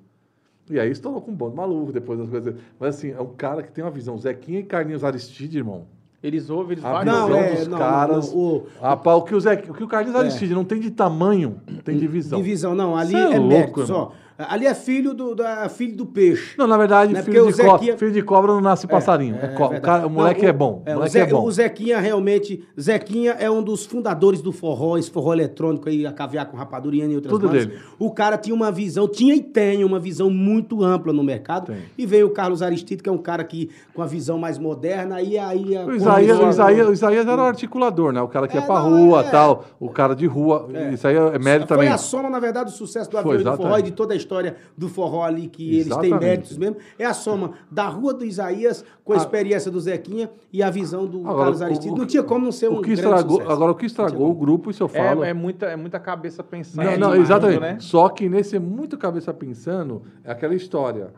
E 0.69 0.79
aí 0.79 0.89
estourou 0.91 1.21
com 1.21 1.31
um 1.31 1.35
bando 1.35 1.55
maluco 1.55 1.91
depois 1.91 2.17
das 2.19 2.29
coisas. 2.29 2.55
Mas 2.79 2.95
assim, 2.95 3.11
é 3.11 3.21
um 3.21 3.33
cara 3.33 3.61
que 3.63 3.71
tem 3.71 3.83
uma 3.83 3.91
visão. 3.91 4.17
Zequinha 4.17 4.59
e 4.59 4.63
Carlinhos 4.63 5.03
Aristide, 5.03 5.57
irmão. 5.57 5.85
Eles 6.21 6.49
ouvem, 6.49 6.73
eles 6.75 6.85
A 6.85 7.01
visão 7.03 7.29
Não, 7.29 7.35
é, 7.37 7.55
dos 7.55 7.67
não, 7.67 7.77
caras. 7.77 8.31
não, 8.33 8.39
o- 8.39 8.67
Rapaz, 8.81 9.17
o 9.17 9.21
que 9.23 9.35
o, 9.35 9.39
Zequinha, 9.41 9.73
o 9.73 9.75
que 9.75 9.83
o 9.83 9.87
Carlinhos 9.89 10.15
É. 10.15 10.19
Aristide 10.21 10.53
não 10.53 10.63
tem 10.63 10.79
de 10.79 10.89
tamanho, 10.89 11.59
tem 11.83 11.97
de 11.97 12.07
visão. 12.07 12.39
Divisão, 12.39 12.73
não, 12.73 12.95
ali 12.95 13.11
Cê 13.11 13.17
é 13.17 13.21
é, 13.23 13.27
louco, 13.37 13.47
méritos, 13.49 13.89
irmão. 13.89 14.11
Ali 14.37 14.65
é 14.65 14.73
filho 14.73 15.13
do, 15.13 15.35
da, 15.35 15.67
filho 15.69 15.95
do 15.95 16.05
peixe. 16.05 16.55
Não, 16.57 16.65
na 16.67 16.77
verdade, 16.77 17.13
Né, 17.13 17.21
filho, 17.21 17.45
de 17.47 17.53
o 17.53 17.55
cobra, 17.57 17.71
Zequinha- 17.77 17.97
filho 17.97 18.11
de 18.11 18.21
cobra 18.21 18.51
não 18.51 18.61
nasce 18.61 18.87
passarinho. 18.87 19.35
É, 19.41 19.47
co- 19.49 19.65
o, 19.65 19.69
verdade. 19.69 19.81
cara- 19.81 20.07
o 20.07 20.09
moleque 20.09 20.41
Não, 20.41 20.49
é 20.49 20.53
bom. 20.53 20.81
é, 20.85 20.89
o 20.89 20.93
o, 20.93 20.95
moleque 20.97 21.11
Ze- 21.13 21.19
é 21.19 21.25
bom. 21.27 21.43
o 21.45 21.51
Zequinha 21.51 21.99
realmente. 21.99 22.63
Zequinha 22.79 23.31
é 23.39 23.49
um 23.49 23.61
dos 23.61 23.85
fundadores 23.85 24.41
do 24.41 24.51
forró, 24.51 24.97
esse 24.97 25.09
forró 25.11 25.33
eletrônico 25.33 25.87
aí, 25.89 26.05
a 26.05 26.11
caviar 26.11 26.45
com 26.47 26.57
rapadura 26.57 26.95
e 26.95 27.15
outras 27.15 27.31
Tudo 27.31 27.49
dele. 27.49 27.77
O 27.99 28.11
cara 28.11 28.37
tinha 28.37 28.55
uma 28.55 28.71
visão, 28.71 29.07
tinha 29.07 29.35
e 29.35 29.41
tem 29.41 29.83
uma 29.83 29.99
visão 29.99 30.29
muito 30.29 30.83
ampla 30.83 31.13
no 31.13 31.23
mercado. 31.23 31.67
Tem. 31.67 31.77
E 31.97 32.05
veio 32.05 32.27
o 32.27 32.29
Carlos 32.31 32.61
Aristide, 32.61 33.01
que 33.03 33.09
é 33.09 33.11
um 33.11 33.17
cara 33.17 33.43
que 33.43 33.69
com 33.93 34.01
a 34.01 34.05
visão 34.05 34.37
mais 34.37 34.57
moderna, 34.57 35.15
aí 35.15 35.37
aí 35.37 35.75
a- 35.77 35.85
O 35.85 35.93
Isaías, 35.93 36.39
o, 36.39 36.49
Isaías, 36.49 36.87
o 36.87 36.93
Isaías 36.93 37.27
era 37.27 37.41
o 37.41 37.45
articulador, 37.45 38.11
né? 38.11 38.21
O 38.21 38.27
cara 38.27 38.47
que 38.47 38.55
ia 38.57 38.63
É, 38.63 38.65
pra 38.65 38.79
não, 38.81 38.89
rua 39.07 39.21
é. 39.21 39.29
tal. 39.29 39.65
O 39.79 39.89
cara 39.89 40.15
de 40.15 40.25
rua. 40.25 40.67
Isso 40.93 41.07
aí 41.07 41.15
é 41.15 41.39
mérito 41.39 41.67
Foi 41.67 41.77
também. 41.77 41.89
a 41.89 41.97
soma, 41.97 42.29
na 42.29 42.39
verdade, 42.39 42.71
do 42.71 42.75
sucesso 42.75 43.09
do 43.09 43.17
Foi, 43.21 43.35
avião 43.35 43.51
do 43.55 43.57
forró 43.57 43.77
e 43.77 43.81
de 43.81 43.91
toda 43.91 44.13
a 44.13 44.17
história 44.23 44.55
do 44.77 44.87
forró 44.89 45.23
ali, 45.23 45.47
que 45.47 45.63
eles 45.75 45.87
têm 45.87 45.91
Exatamente. 46.07 46.19
méritos 46.19 46.57
mesmo. 46.57 46.77
É 46.97 47.05
a 47.05 47.13
soma 47.13 47.51
da 47.69 47.87
rua 47.87 48.13
do 48.13 48.25
Isaías 48.25 48.83
com 49.03 49.13
a 49.13 49.15
Ah. 49.15 49.19
experiência 49.19 49.69
do 49.69 49.79
Zequinha 49.79 50.29
e 50.51 50.63
a 50.63 50.69
visão 50.69 51.05
do 51.05 51.19
Agora, 51.19 51.37
Carlos 51.37 51.61
o- 51.61 51.63
Aristide. 51.65 51.93
o- 51.93 51.97
não 51.97 52.05
tinha 52.05 52.23
como 52.23 52.45
não 52.45 52.51
ser 52.51 52.69
um 52.69 52.73
o 52.73 52.81
que 52.81 52.87
grande 52.95 53.01
estragou, 53.01 53.31
sucesso. 53.37 53.51
agora, 53.51 53.71
o 53.71 53.75
que 53.75 53.85
estragou 53.85 54.31
o 54.31 54.33
grupo, 54.33 54.71
isso 54.71 54.81
eu 54.83 54.87
falo. 54.87 55.23
É, 55.23 55.29
é, 55.29 55.33
muita, 55.33 55.65
é 55.67 55.75
muita 55.75 55.99
cabeça 55.99 56.43
pensando. 56.43 56.83
Não, 56.85 56.91
não, 56.91 56.97
demais, 57.11 57.21
exatamente. 57.21 57.59
né? 57.59 57.77
Só 57.79 58.09
que 58.09 58.27
nesse 58.29 58.57
muito 58.59 58.97
cabeça 58.97 59.33
pensando, 59.33 60.01
é 60.23 60.31
aquela 60.31 60.55
história. 60.55 61.13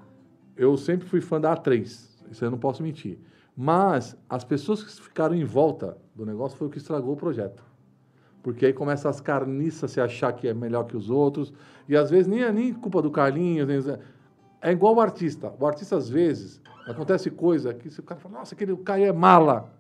Eu 0.58 0.76
sempre 0.78 1.08
fui 1.08 1.22
fã 1.22 1.40
da 1.40 1.56
A3, 1.56 2.10
isso 2.32 2.44
eu 2.44 2.50
não 2.52 2.58
posso 2.58 2.82
mentir. 2.82 3.20
Mas 3.58 4.18
as 4.30 4.44
pessoas 4.44 4.84
que 4.84 4.92
ficaram 5.02 5.34
em 5.36 5.46
volta 5.46 5.98
do 6.14 6.26
negócio 6.26 6.58
foi 6.58 6.68
o 6.68 6.70
que 6.70 6.78
estragou 6.78 7.14
o 7.14 7.18
projeto. 7.18 7.64
Porque 8.46 8.68
aí 8.68 8.74
começa 8.74 9.10
as 9.10 9.20
carniças 9.20 9.90
se 9.90 10.00
achar 10.00 10.32
que 10.32 10.48
é 10.48 10.54
melhor 10.54 10.84
que 10.84 10.96
os 10.96 11.10
outros. 11.10 11.52
E 11.90 11.98
às 11.98 12.12
vezes 12.12 12.28
nem 12.28 12.44
é 12.44 12.52
nem 12.52 12.72
culpa 12.72 13.02
do 13.02 13.10
Carlinhos. 13.10 13.68
Nem... 13.68 13.98
É 14.62 14.72
igual 14.72 14.94
o 14.94 15.02
artista. 15.02 15.52
O 15.60 15.66
artista, 15.66 15.98
às 15.98 16.08
vezes, 16.08 16.62
acontece 16.88 17.32
coisa 17.32 17.74
que 17.74 17.88
o 17.88 18.04
cara 18.04 18.22
fala, 18.22 18.38
nossa, 18.38 18.54
aquele 18.54 18.78
Caio 18.78 19.06
é 19.06 19.12
mala. 19.12 19.74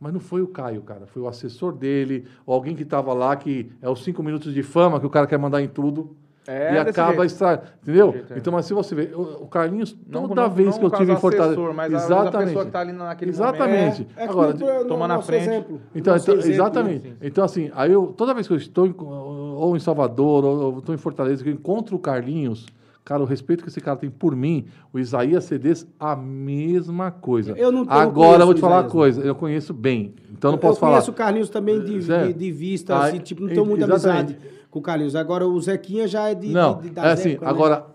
Mas 0.00 0.12
não 0.12 0.18
foi 0.18 0.42
o 0.42 0.48
Caio, 0.48 0.82
cara. 0.82 1.06
Foi 1.06 1.22
o 1.22 1.28
assessor 1.28 1.72
dele, 1.72 2.26
ou 2.44 2.52
alguém 2.52 2.74
que 2.74 2.82
estava 2.82 3.14
lá, 3.14 3.36
que 3.36 3.70
é 3.80 3.88
os 3.88 4.02
cinco 4.02 4.20
minutos 4.20 4.52
de 4.52 4.64
fama 4.64 4.98
que 4.98 5.06
o 5.06 5.10
cara 5.10 5.28
quer 5.28 5.38
mandar 5.38 5.62
em 5.62 5.68
tudo. 5.68 6.16
É, 6.48 6.74
e 6.74 6.78
acaba 6.78 7.26
estra... 7.26 7.62
Entendeu? 7.82 8.10
jeito, 8.12 8.32
é. 8.32 8.38
então, 8.38 8.50
mas 8.52 8.64
se 8.64 8.72
você 8.72 8.94
ver, 8.94 9.14
o 9.14 9.42
o 9.42 9.46
Carlinhos, 9.46 9.94
Não- 10.08 10.26
toda 10.26 10.42
não- 10.42 10.50
vez 10.50 10.70
não 10.70 10.78
que 10.78 10.84
eu 10.86 10.90
tive 10.98 11.12
em 11.12 11.16
Fortaleza. 11.16 11.60
mas 11.74 11.92
vezes 11.92 12.10
a 12.10 12.14
exatamente. 12.20 12.46
pessoa 12.48 12.64
que 12.64 12.70
tá 12.70 12.80
ali 12.80 12.92
naquele 12.92 13.30
exatamente. 13.30 14.06
É, 14.16 14.24
é 14.24 14.26
que 14.26 14.32
Agora, 14.32 14.54
no 14.54 14.84
toma 14.86 15.06
na 15.06 15.20
frente. 15.20 15.42
exemplo, 15.42 15.80
então, 15.94 16.16
então- 16.16 16.34
exemplo, 16.34 16.50
exatamente. 16.50 17.08
sim. 17.10 17.14
Então, 17.20 17.44
assim, 17.44 17.70
aí 17.74 17.92
eu, 17.92 18.06
toda 18.16 18.32
vez 18.32 18.46
que 18.46 18.52
eu 18.54 18.56
estou 18.56 18.86
em- 18.86 18.94
ou 18.98 19.76
em 19.76 19.80
Salvador, 19.80 20.44
ou 20.44 20.72
eu 20.72 20.78
estou 20.78 20.94
em 20.94 20.98
Fortaleza, 20.98 21.42
que 21.44 21.50
eu 21.50 21.54
encontro 21.54 21.94
o 21.96 21.98
Carlinhos, 21.98 22.66
Cara, 23.04 23.22
o 23.22 23.24
respeito 23.24 23.62
que 23.62 23.70
esse 23.70 23.80
cara 23.80 23.96
tem 23.96 24.10
por 24.10 24.36
mim, 24.36 24.66
o 24.92 24.98
Isaías 24.98 25.44
CDs, 25.44 25.86
a 25.98 26.14
mesma 26.14 27.10
coisa. 27.10 27.52
Eu 27.52 27.72
não- 27.72 27.80
eu 27.80 27.86
não 27.86 27.90
Agora 27.92 28.42
eu 28.42 28.46
vou 28.46 28.54
te 28.54 28.60
falar 28.60 28.82
uma 28.82 28.90
coisa, 28.90 29.22
eu 29.22 29.34
conheço 29.34 29.72
bem, 29.72 30.14
então 30.30 30.50
eu 30.50 30.52
não 30.52 30.58
posso 30.58 30.76
eu 30.76 30.80
falar. 30.80 30.92
conheço 30.96 31.10
o 31.10 31.14
Carlinhos 31.14 31.48
também 31.48 31.80
de, 31.82 32.00
de, 32.00 32.32
de 32.34 32.50
vista, 32.52 32.94
ah, 32.94 33.04
assim, 33.06 33.18
tipo, 33.18 33.40
não 33.40 33.48
tenho 33.48 33.64
muita 33.64 33.86
exatamente. 33.86 34.34
amizade 34.34 34.57
com 34.70 34.78
o 34.78 34.82
Carlinhos. 34.82 35.14
Agora 35.16 35.46
o 35.46 35.60
Zequinha 35.60 36.06
já 36.08 36.28
é 36.28 36.34
de. 36.34 36.48
Não, 36.48 36.78
de, 36.80 36.90
de- 36.90 36.98
é 36.98 37.02
assim, 37.12 37.30
épocas, 37.32 37.46
né? 37.48 37.50
agora, 37.54 37.86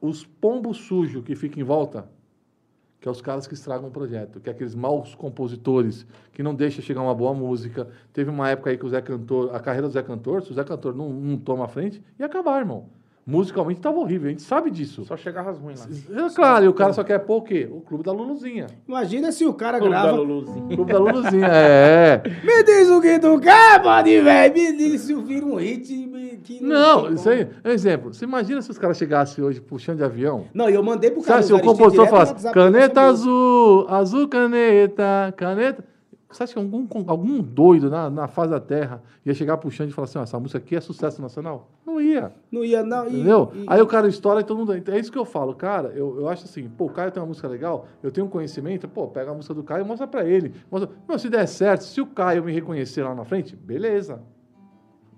os 0.00 0.24
pombos 0.24 0.78
sujos 0.78 1.24
que 1.24 1.34
ficam 1.34 1.60
em 1.60 1.64
volta, 1.64 2.08
que 3.00 3.08
é 3.08 3.10
os 3.10 3.20
caras 3.20 3.46
que 3.46 3.54
estragam 3.54 3.88
o 3.88 3.90
projeto, 3.90 4.40
que 4.40 4.48
é 4.48 4.52
aqueles 4.52 4.74
maus 4.74 5.14
compositores, 5.14 6.06
que 6.32 6.42
não 6.42 6.54
deixam 6.54 6.82
chegar 6.82 7.02
uma 7.02 7.14
boa 7.14 7.34
música. 7.34 7.88
Teve 8.12 8.30
uma 8.30 8.48
época 8.50 8.70
aí 8.70 8.78
que 8.78 8.86
o 8.86 8.88
Zé 8.88 9.00
Cantor, 9.00 9.54
a 9.54 9.60
carreira 9.60 9.86
do 9.86 9.92
Zé 9.92 10.02
Cantor, 10.02 10.42
se 10.42 10.50
o 10.50 10.54
Zé 10.54 10.64
Cantor 10.64 10.94
não, 10.94 11.10
não 11.10 11.36
toma 11.36 11.64
a 11.66 11.68
frente, 11.68 12.02
ia 12.18 12.26
acabar, 12.26 12.58
irmão. 12.60 12.86
Musicalmente 13.26 13.78
estava 13.78 13.98
horrível, 13.98 14.26
a 14.26 14.30
gente 14.30 14.42
sabe 14.42 14.70
disso. 14.70 15.02
Só 15.06 15.16
chegava 15.16 15.50
as 15.50 15.58
ruins 15.58 15.80
lá. 15.80 16.24
É 16.26 16.28
claro, 16.34 16.64
e 16.66 16.68
o 16.68 16.74
cara 16.74 16.92
só 16.92 17.02
quer 17.02 17.18
pôr 17.20 17.36
o 17.38 17.42
quê? 17.42 17.66
O 17.70 17.80
clube 17.80 18.04
da 18.04 18.12
Luluzinha. 18.12 18.66
Imagina 18.86 19.32
se 19.32 19.46
o 19.46 19.54
cara 19.54 19.78
Clube 19.78 19.94
da 19.94 20.02
grava. 20.02 20.18
Luluzinha. 20.18 20.64
O 20.64 20.68
clube 20.68 20.92
da 20.92 20.98
Luluzinha, 20.98 21.46
é. 21.50 22.22
Me 22.44 22.62
diz 22.64 22.90
o 22.90 23.00
que 23.00 23.18
tu 23.18 23.40
quer, 23.40 23.82
pode, 23.82 24.20
velho. 24.20 24.54
Me 24.54 24.76
diz 24.76 25.00
se 25.00 25.14
vira 25.14 25.46
um 25.46 25.56
hit 25.56 25.90
me- 26.06 26.36
que 26.44 26.62
Não, 26.62 27.04
tem 27.04 27.14
isso 27.14 27.28
aí, 27.30 27.48
é 27.64 27.72
exemplo. 27.72 28.12
Você 28.12 28.26
imagina 28.26 28.60
se 28.60 28.70
os 28.70 28.76
caras 28.76 28.98
chegassem 28.98 29.42
hoje 29.42 29.58
puxando 29.58 29.96
de 29.98 30.04
avião? 30.04 30.44
Não, 30.52 30.68
e 30.68 30.74
eu 30.74 30.82
mandei 30.82 31.10
pro 31.10 31.22
cara. 31.22 31.42
Sabe, 31.42 31.46
se 31.46 31.52
o 31.54 31.66
compositor 31.66 32.06
falasse 32.08 32.52
caneta 32.52 33.00
azul, 33.00 33.86
azul 33.88 34.28
caneta, 34.28 35.32
caneta. 35.34 35.82
Você 36.34 36.42
acha 36.42 36.52
que 36.54 36.58
algum, 36.58 36.84
algum 37.06 37.40
doido 37.40 37.88
na, 37.88 38.10
na 38.10 38.26
face 38.26 38.50
da 38.50 38.58
terra 38.58 39.00
ia 39.24 39.32
chegar 39.32 39.56
puxando 39.56 39.90
e 39.90 39.92
falar 39.92 40.06
assim: 40.06 40.18
essa 40.18 40.38
música 40.40 40.58
aqui 40.58 40.74
é 40.74 40.80
sucesso 40.80 41.22
nacional? 41.22 41.70
Não 41.86 42.00
ia. 42.00 42.32
Não 42.50 42.64
ia, 42.64 42.82
não. 42.82 43.06
E, 43.06 43.14
Entendeu? 43.14 43.52
e- 43.54 43.64
Aí 43.68 43.80
o 43.80 43.86
cara 43.86 44.08
estoura 44.08 44.40
e 44.40 44.44
todo 44.44 44.58
mundo. 44.58 44.72
É 44.72 44.98
isso 44.98 45.12
que 45.12 45.18
eu 45.18 45.24
falo, 45.24 45.54
cara. 45.54 45.88
Eu, 45.94 46.18
eu 46.20 46.28
acho 46.28 46.44
assim, 46.44 46.68
pô, 46.68 46.86
o 46.86 46.90
Caio 46.90 47.12
tem 47.12 47.22
uma 47.22 47.28
música 47.28 47.46
legal, 47.46 47.86
eu 48.02 48.10
tenho 48.10 48.26
um 48.26 48.30
conhecimento, 48.30 48.88
pô, 48.88 49.06
pega 49.06 49.30
a 49.30 49.34
música 49.34 49.54
do 49.54 49.62
Caio 49.62 49.84
e 49.84 49.86
mostra 49.86 50.06
pra 50.08 50.24
ele. 50.24 50.52
Mostra, 50.70 50.90
não, 51.08 51.16
se 51.18 51.30
der 51.30 51.46
certo, 51.46 51.82
se 51.84 52.00
o 52.00 52.06
Caio 52.06 52.42
me 52.42 52.52
reconhecer 52.52 53.04
lá 53.04 53.14
na 53.14 53.24
frente, 53.24 53.54
beleza. 53.54 54.20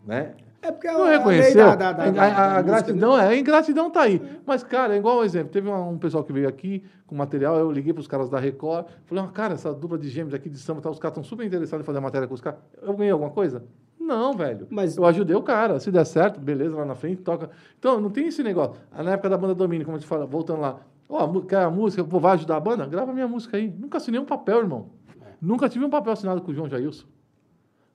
Né? 0.07 0.35
É 0.67 0.73
porque 0.73 0.89
Não 0.89 1.03
a 1.03 1.05
lei 1.05 1.17
reconheceu. 1.19 1.65
da- 1.67 1.75
da- 1.77 1.93
da- 1.93 2.05
a, 2.05 2.11
da- 2.11 2.23
a- 2.25 2.57
a 2.59 2.63
gratidão 2.63 3.19
é, 3.19 3.27
a 3.29 3.37
ingratidão 3.37 3.91
tá 3.91 4.03
aí. 4.03 4.21
Mas, 4.45 4.63
cara, 4.65 4.95
é 4.95 4.99
igual 4.99 5.19
um 5.21 5.25
exemplo. 5.25 5.51
Teve 5.53 5.69
um, 5.69 5.91
um 5.91 5.99
pessoal 5.99 6.25
que 6.25 6.33
veio 6.33 6.49
aqui 6.49 6.83
com 7.07 7.15
material, 7.15 7.57
eu 7.57 7.71
liguei 7.71 7.93
pros 7.93 8.09
caras 8.09 8.29
da 8.29 8.39
Record, 8.41 8.87
falei, 9.05 9.23
ah, 9.25 9.29
cara, 9.29 9.55
essa 9.55 9.73
dupla 9.73 9.97
de 9.97 10.09
gêmeos 10.09 10.35
aqui 10.35 10.49
de 10.49 10.59
samba, 10.59 10.81
tá, 10.81 10.91
os 10.91 10.99
caras 10.99 11.17
estão 11.17 11.25
super 11.25 11.47
interessados 11.47 11.85
em 11.85 11.87
fazer 11.87 11.99
a 11.99 12.01
matéria 12.01 12.27
com 12.27 12.35
os 12.35 12.41
caras. 12.41 12.59
Eu 12.83 12.95
ganhei 12.95 13.13
alguma 13.13 13.31
coisa? 13.31 13.63
Não, 14.01 14.33
velho. 14.35 14.67
Mas- 14.71 14.97
Eu 14.97 15.05
ajudei 15.07 15.35
o 15.37 15.43
cara. 15.43 15.79
Se 15.81 15.91
der 15.91 16.05
certo, 16.05 16.41
beleza, 16.41 16.75
lá 16.77 16.85
na 16.85 16.95
frente, 16.95 17.23
toca. 17.23 17.51
Então, 17.79 18.01
não 18.01 18.11
tem 18.11 18.27
esse 18.29 18.43
negócio. 18.43 18.75
Ah, 18.93 19.03
Na 19.03 19.13
época 19.13 19.29
da 19.29 19.37
banda 19.39 19.55
Domínio, 19.55 19.85
como 19.85 19.97
a 19.97 20.01
gente 20.01 20.09
fala, 20.09 20.27
voltando 20.27 20.61
lá, 20.61 20.77
ó, 21.09 21.27
mu- 21.27 21.43
quer 21.43 21.59
a 21.63 21.71
música, 21.71 22.03
pô, 22.05 22.19
vai 22.21 22.33
ajudar 22.35 22.57
a 22.57 22.61
banda? 22.61 22.87
Grava 22.87 23.13
minha 23.13 23.27
música 23.29 23.57
aí. 23.57 23.69
Nunca 23.69 23.99
assinei 23.99 24.21
um 24.21 24.25
papel, 24.25 24.59
irmão. 24.59 24.87
Nunca 25.41 25.69
tive 25.69 25.85
um 25.85 25.91
papel 25.91 26.13
assinado 26.13 26.41
com 26.41 26.51
o 26.51 26.55
João 26.55 26.69
Jailson. 26.69 27.07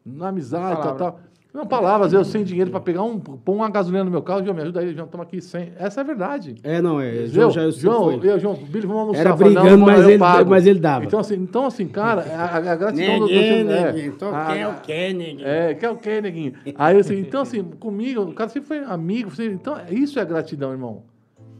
Na 0.05 0.29
amizade, 0.29 0.81
tal, 0.81 0.95
tal. 0.95 1.19
Não, 1.53 1.67
palavras, 1.67 2.13
eu 2.13 2.23
sem 2.23 2.45
dinheiro 2.45 2.71
para 2.71 2.79
pegar 2.79 3.03
um, 3.03 3.19
pôr 3.19 3.53
uma 3.55 3.69
gasolina 3.69 4.05
no 4.05 4.09
meu 4.11 4.21
carro, 4.21 4.41
João, 4.41 4.55
me 4.55 4.61
ajuda 4.61 4.79
aí, 4.79 4.93
João, 4.95 5.05
toma 5.05 5.23
aqui 5.23 5.41
100. 5.41 5.73
Essa 5.77 5.99
é 5.99 6.01
a 6.01 6.05
verdade. 6.05 6.55
É, 6.63 6.81
não, 6.81 7.01
é. 7.01 7.25
João 7.27 7.51
já 7.51 7.63
eu 7.63 7.71
João, 7.73 8.17
foi. 8.19 8.29
eu, 8.31 8.39
João, 8.39 8.55
Billy, 8.55 8.87
vamos 8.87 9.01
almoçar. 9.01 9.19
Era 9.19 9.35
falei, 9.37 9.53
brigando, 9.53 9.77
não, 9.77 9.85
mas 9.85 10.07
ele- 10.07 10.17
pago. 10.17 10.49
mas 10.49 10.65
ele 10.65 10.79
dava. 10.79 11.03
Então 11.03 11.19
assim, 11.19 11.35
então, 11.35 11.65
assim 11.65 11.87
cara, 11.89 12.21
a, 12.21 12.55
a 12.57 12.75
gratidão 12.77 13.19
do... 13.19 13.25
Neguinho, 13.25 13.69
é, 13.71 13.91
neguinho, 13.91 14.13
tô 14.13 14.27
quer 14.31 14.67
o 14.69 14.73
quê, 14.81 15.13
neguinho? 15.13 15.45
É, 15.47 15.73
quer 15.73 15.89
o 15.89 15.97
quê, 15.97 16.21
neguinho? 16.21 16.53
Aí, 16.75 16.97
assim, 16.97 17.19
então, 17.19 17.41
assim, 17.41 17.61
comigo, 17.63 18.21
o 18.21 18.33
cara 18.33 18.49
sempre 18.49 18.67
foi 18.69 18.79
amigo. 18.79 19.29
sempre- 19.35 19.53
então, 19.53 19.75
isso 19.89 20.19
é 20.19 20.23
gratidão, 20.25 20.71
irmão. 20.71 21.03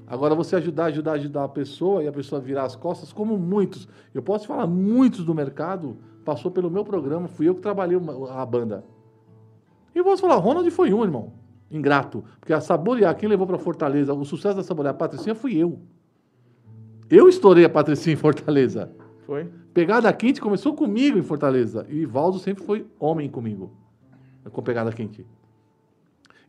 Agora, 0.07 0.33
você 0.35 0.55
ajudar, 0.55 0.85
ajudar, 0.85 1.13
ajudar 1.13 1.43
a 1.43 1.49
pessoa 1.49 2.01
e 2.01 2.07
a 2.07 2.11
pessoa 2.13 2.39
virar 2.39 2.63
as 2.63 2.77
costas, 2.77 3.11
como 3.11 3.37
muitos. 3.37 3.89
Eu 4.13 4.21
posso 4.21 4.45
te 4.45 4.47
falar, 4.47 4.67
muitos 4.67 5.25
do 5.25 5.35
mercado 5.35 5.97
passou 6.23 6.49
pelo 6.49 6.69
meu 6.71 6.85
programa, 6.85 7.27
fui 7.27 7.49
eu 7.49 7.55
que 7.55 7.61
trabalhei 7.61 7.97
uma- 7.97 8.41
a 8.41 8.45
banda. 8.45 8.83
E 9.93 10.03
posso 10.03 10.21
falar, 10.21 10.35
Ronald 10.35 10.69
foi 10.71 10.93
um, 10.93 11.03
irmão. 11.03 11.33
Ingrato. 11.69 12.23
Porque 12.39 12.53
a 12.53 12.59
Saborear, 12.59 13.15
quem 13.15 13.29
levou 13.29 13.47
para 13.47 13.57
Fortaleza, 13.57 14.13
o 14.13 14.25
sucesso 14.25 14.57
da 14.57 14.63
Saborear, 14.63 14.93
a 14.93 14.97
Patricinha, 14.97 15.35
fui 15.35 15.55
eu. 15.55 15.79
Eu 17.09 17.27
estourei 17.27 17.65
a 17.65 17.69
Patricinha 17.69 18.13
em 18.13 18.17
Fortaleza. 18.17 18.91
Foi? 19.25 19.49
Pegada 19.73 20.11
Quente 20.11 20.41
começou 20.41 20.73
comigo 20.73 21.17
em 21.17 21.21
Fortaleza. 21.21 21.85
E 21.89 22.05
Valdo 22.05 22.39
sempre 22.39 22.63
foi 22.63 22.85
homem 22.99 23.29
comigo. 23.29 23.71
Com 24.51 24.61
Pegada 24.61 24.91
Quente. 24.91 25.25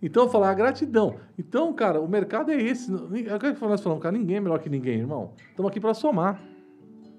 Então, 0.03 0.29
falar 0.29 0.51
a 0.51 0.55
gratidão. 0.55 1.17
Então, 1.39 1.73
cara, 1.73 2.01
o 2.01 2.09
mercado 2.09 2.51
é 2.51 2.61
esse. 2.61 2.93
É 2.93 3.35
o 3.37 3.39
que 3.39 3.67
nós 3.67 3.81
falamos, 3.81 4.03
cara, 4.03 4.17
ninguém 4.17 4.39
é 4.39 4.41
melhor 4.41 4.59
que 4.59 4.69
ninguém, 4.69 4.99
irmão. 4.99 5.33
Estamos 5.51 5.71
aqui 5.71 5.79
para 5.79 5.95
somar. 5.95 6.43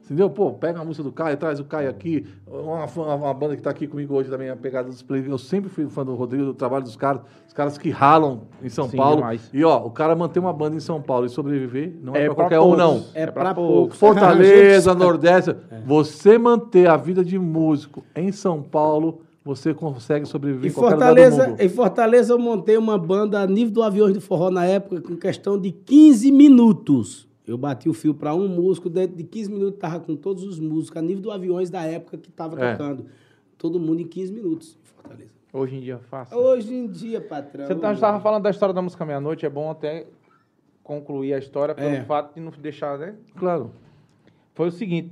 Entendeu? 0.06 0.30
Pô, 0.30 0.52
pega 0.52 0.82
a 0.82 0.84
música 0.84 1.02
do 1.04 1.12
Caio, 1.14 1.38
traz 1.38 1.60
o 1.62 1.64
Caio 1.64 1.90
aqui. 1.90 2.26
Uma, 2.46 2.88
fã- 2.90 3.16
uma 3.16 3.34
banda 3.34 3.54
que 3.56 3.62
está 3.62 3.70
aqui 3.70 3.88
comigo 3.88 4.14
hoje 4.14 4.30
também, 4.30 4.50
a 4.50 4.56
Pegada 4.56 4.90
dos 4.90 5.02
Play. 5.02 5.24
Eu 5.26 5.38
sempre 5.38 5.70
fui 5.70 5.88
fã 5.88 6.04
do 6.04 6.14
Rodrigo, 6.14 6.44
do 6.46 6.54
trabalho 6.54 6.84
dos 6.84 6.98
caras. 6.98 7.22
Os 7.48 7.54
caras 7.54 7.78
que 7.78 7.90
ralam 7.90 8.42
em 8.62 8.68
São 8.68 8.90
Sim, 8.90 8.98
Paulo. 8.98 9.16
demais. 9.18 9.50
E, 9.54 9.64
ó, 9.64 9.86
o 9.86 9.90
cara 9.90 10.14
manter 10.16 10.40
uma 10.40 10.52
banda 10.52 10.76
em 10.76 10.82
São 10.82 11.02
Paulo 11.02 11.26
e 11.26 11.30
sobreviver 11.30 11.94
não 12.04 12.14
é, 12.16 12.24
É 12.24 12.26
para 12.26 12.36
pra 12.36 12.44
qualquer 12.44 12.60
um, 12.60 12.76
não. 12.76 12.94
poucos. 12.96 13.16
É, 13.16 13.22
É 13.22 13.26
pra 13.28 13.44
pra 13.44 13.54
poucos. 13.56 13.98
Fortaleza, 13.98 14.94
Nordeste. 14.96 15.56
Você 15.86 16.38
manter 16.38 16.88
a 16.90 16.98
vida 16.98 17.24
de 17.24 17.40
músico 17.40 18.04
em 18.14 18.30
São 18.32 18.62
Paulo, 18.62 19.22
você 19.46 19.74
consegue 19.74 20.26
sobreviver 20.26 20.66
Em 20.68 20.70
em 20.72 20.74
qualquer 20.74 20.96
lugar 20.96 21.14
do 21.14 21.16
Fortaleza, 21.22 21.48
mundo. 21.50 21.62
em 21.62 21.70
Fortaleza 21.70 22.34
eu 22.34 22.40
montei 22.40 22.76
uma 22.78 22.98
banda 22.98 23.40
a 23.42 23.48
nível 23.48 23.74
do 23.74 23.84
Aviões 23.84 24.14
do 24.14 24.22
Forró 24.22 24.50
na 24.50 24.66
época, 24.66 25.02
com 25.02 25.16
questão 25.16 25.58
de 25.58 25.72
15 25.72 26.30
minutos. 26.32 27.28
Eu 27.46 27.58
bati 27.58 27.90
o 27.90 27.94
fio 27.94 28.14
para 28.14 28.34
um 28.34 28.48
músico, 28.48 28.90
dentro 28.90 29.16
de 29.18 29.24
15 29.24 29.52
minutos 29.52 29.80
tava 29.80 30.00
com 30.00 30.16
todos 30.16 30.44
os 30.44 30.60
músicos, 30.60 30.98
a 30.98 31.02
nível 31.02 31.22
do 31.24 31.32
Aviões 31.32 31.70
da 31.70 31.84
época 31.84 32.18
que 32.18 32.32
tava 32.32 32.60
É. 32.64 32.72
tocando. 32.72 33.06
Todo 33.58 33.80
mundo 33.80 34.00
em 34.02 34.08
15 34.08 34.32
minutos 34.32 34.78
em 34.82 34.86
Fortaleza. 34.86 35.32
Hoje 35.52 35.76
em 35.76 35.80
dia 35.82 36.00
fácil. 36.00 36.38
Hoje 36.38 36.74
em 36.74 36.88
dia, 36.88 37.20
patrão. 37.22 37.68
Você 37.68 37.74
estava 37.74 38.20
falando 38.20 38.44
da 38.44 38.50
história 38.50 38.74
da 38.74 38.82
música 38.82 39.06
Meia-Noite, 39.06 39.46
é 39.46 39.50
bom 39.50 39.70
até 39.70 40.08
concluir 40.84 41.34
a 41.34 41.38
história 41.38 41.76
pelo 41.76 41.90
É. 41.96 42.04
fato 42.04 42.34
de 42.34 42.42
não 42.42 42.52
deixar, 42.52 42.98
né? 42.98 43.16
Claro. 43.36 43.72
Foi 44.54 44.68
o 44.68 44.72
seguinte, 44.72 45.12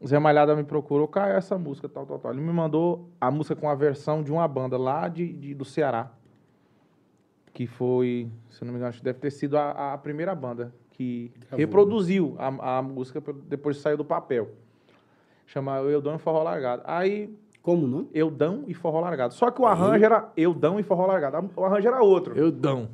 o 0.00 0.06
Zé 0.06 0.18
Malhada 0.18 0.54
me 0.54 0.64
procurou, 0.64 1.08
Caio, 1.08 1.34
essa 1.36 1.56
música, 1.58 1.88
tal, 1.88 2.04
tal, 2.06 2.18
tal. 2.18 2.32
Ele 2.32 2.40
me 2.40 2.52
mandou 2.52 3.08
a 3.20 3.30
música 3.30 3.56
com 3.56 3.68
a 3.68 3.74
versão 3.74 4.22
de 4.22 4.30
uma 4.30 4.46
banda 4.46 4.76
lá 4.76 5.08
de, 5.08 5.32
de- 5.32 5.54
do 5.54 5.64
Ceará. 5.64 6.12
Que 7.54 7.66
foi, 7.66 8.28
se 8.50 8.62
eu 8.62 8.66
não 8.66 8.72
me 8.72 8.78
engano, 8.78 8.88
acho 8.90 8.98
que 8.98 9.04
deve 9.04 9.18
ter 9.18 9.30
sido 9.30 9.56
a, 9.58 9.92
a 9.94 9.98
primeira 9.98 10.34
banda 10.34 10.72
que 11.02 11.32
reproduziu 11.56 12.34
a, 12.38 12.78
a 12.78 12.82
música 12.82 13.22
depois 13.48 13.76
que 13.76 13.82
saiu 13.82 13.96
do 13.96 14.04
papel. 14.04 14.50
Chama 15.46 15.78
Eudão 15.78 16.14
e 16.16 16.18
Forró 16.18 16.42
Largado. 16.42 16.82
Aí, 16.86 17.34
Como 17.60 17.86
não? 17.86 18.08
Eudão 18.14 18.64
e 18.66 18.74
Forró 18.74 19.00
Largado. 19.00 19.34
Só 19.34 19.50
que 19.50 19.60
o 19.60 19.66
arranjo 19.66 20.04
era 20.04 20.28
Eudão 20.36 20.80
e 20.80 20.82
Forró 20.82 21.06
Largado. 21.06 21.50
O 21.56 21.64
arranjo 21.64 21.86
era 21.88 22.02
outro. 22.02 22.36
Eu 22.36 22.50
dão. 22.50 22.88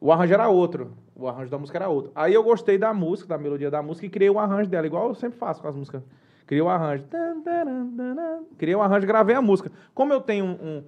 O 0.00 0.12
arranjo 0.12 0.34
era 0.34 0.48
outro. 0.48 0.92
O 1.14 1.28
arranjo 1.28 1.50
da 1.50 1.58
música 1.58 1.78
era 1.78 1.88
outro. 1.88 2.10
Aí 2.14 2.32
eu 2.34 2.42
gostei 2.42 2.78
da 2.78 2.92
música, 2.94 3.28
da 3.28 3.38
melodia 3.38 3.70
da 3.70 3.82
música, 3.82 4.06
e 4.06 4.10
criei 4.10 4.30
o 4.30 4.38
arranjo 4.38 4.68
dela, 4.70 4.86
igual 4.86 5.08
eu 5.08 5.14
sempre 5.14 5.38
faço 5.38 5.60
com 5.60 5.68
as 5.68 5.76
músicas. 5.76 6.02
Criei 6.46 6.62
o 6.62 6.68
arranjo. 6.68 7.04
Taran, 7.04 7.40
taran. 7.42 8.40
Criei 8.58 8.74
o 8.74 8.80
arranjo 8.82 9.04
e 9.04 9.06
gravei 9.06 9.34
a 9.36 9.42
música. 9.42 9.70
Como 9.94 10.12
eu 10.12 10.20
tenho 10.20 10.44
um, 10.44 10.50
um- 10.50 10.82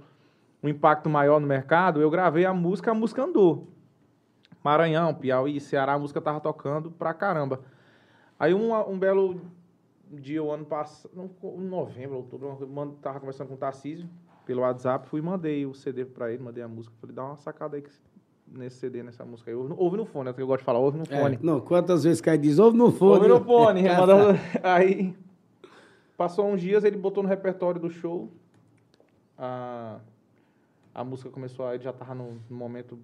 um 0.64 0.68
impacto 0.68 1.10
maior 1.10 1.38
no 1.40 1.46
mercado, 1.46 2.00
eu 2.00 2.08
gravei 2.10 2.44
a 2.46 2.54
música, 2.54 2.90
a 2.90 2.94
música 2.94 3.22
andou. 3.22 3.68
Maranhão, 4.64 5.14
Piauí, 5.14 5.60
Ceará, 5.60 5.92
a 5.92 5.98
música 5.98 6.22
tava 6.22 6.40
tocando 6.40 6.90
pra 6.90 7.12
caramba. 7.12 7.60
Aí 8.40 8.54
um, 8.54 8.74
um 8.90 8.98
belo 8.98 9.38
dia, 10.10 10.42
o 10.42 10.50
ano 10.50 10.64
passado, 10.64 11.10
novembro, 11.58 12.16
outubro, 12.16 12.58
eu 12.58 12.96
tava 13.02 13.20
conversando 13.20 13.48
com 13.48 13.54
o 13.54 13.58
Tarcísio 13.58 14.08
pelo 14.46 14.62
WhatsApp, 14.62 15.06
fui 15.06 15.20
e 15.20 15.22
mandei 15.22 15.66
o 15.66 15.74
CD 15.74 16.06
pra 16.06 16.32
ele, 16.32 16.42
mandei 16.42 16.64
a 16.64 16.68
música. 16.68 16.94
Falei, 16.98 17.14
dá 17.14 17.24
uma 17.24 17.36
sacada 17.36 17.76
aí 17.76 17.84
nesse 18.46 18.76
CD, 18.76 19.02
nessa 19.02 19.24
música 19.24 19.50
aí. 19.50 19.54
Ouve 19.54 19.96
no, 19.98 20.06
fone, 20.06 20.28
é 20.28 20.30
o 20.32 20.34
que 20.34 20.40
eu 20.40 20.46
gosto 20.46 20.60
de 20.60 20.64
falar, 20.64 20.78
ouve 20.78 20.96
no 20.96 21.04
É, 21.04 21.20
fone. 21.20 21.38
não, 21.42 21.60
quantas 21.60 22.04
vezes 22.04 22.22
cai 22.22 22.38
diz, 22.38 22.58
ouve 22.58 22.76
no 22.76 22.90
fone. 22.90 23.16
Ouve 23.16 23.28
no 23.28 23.44
fone, 23.44 23.82
Aí, 24.62 25.14
passou 26.16 26.46
uns 26.46 26.62
dias, 26.62 26.84
ele 26.84 26.96
botou 26.96 27.22
no 27.22 27.28
repertório 27.28 27.78
do 27.80 27.90
show. 27.90 28.30
A, 29.36 29.98
a 30.94 31.04
música 31.04 31.28
começou, 31.28 31.70
ele 31.72 31.82
já 31.82 31.92
tava 31.92 32.14
num 32.14 32.38
momento 32.48 32.98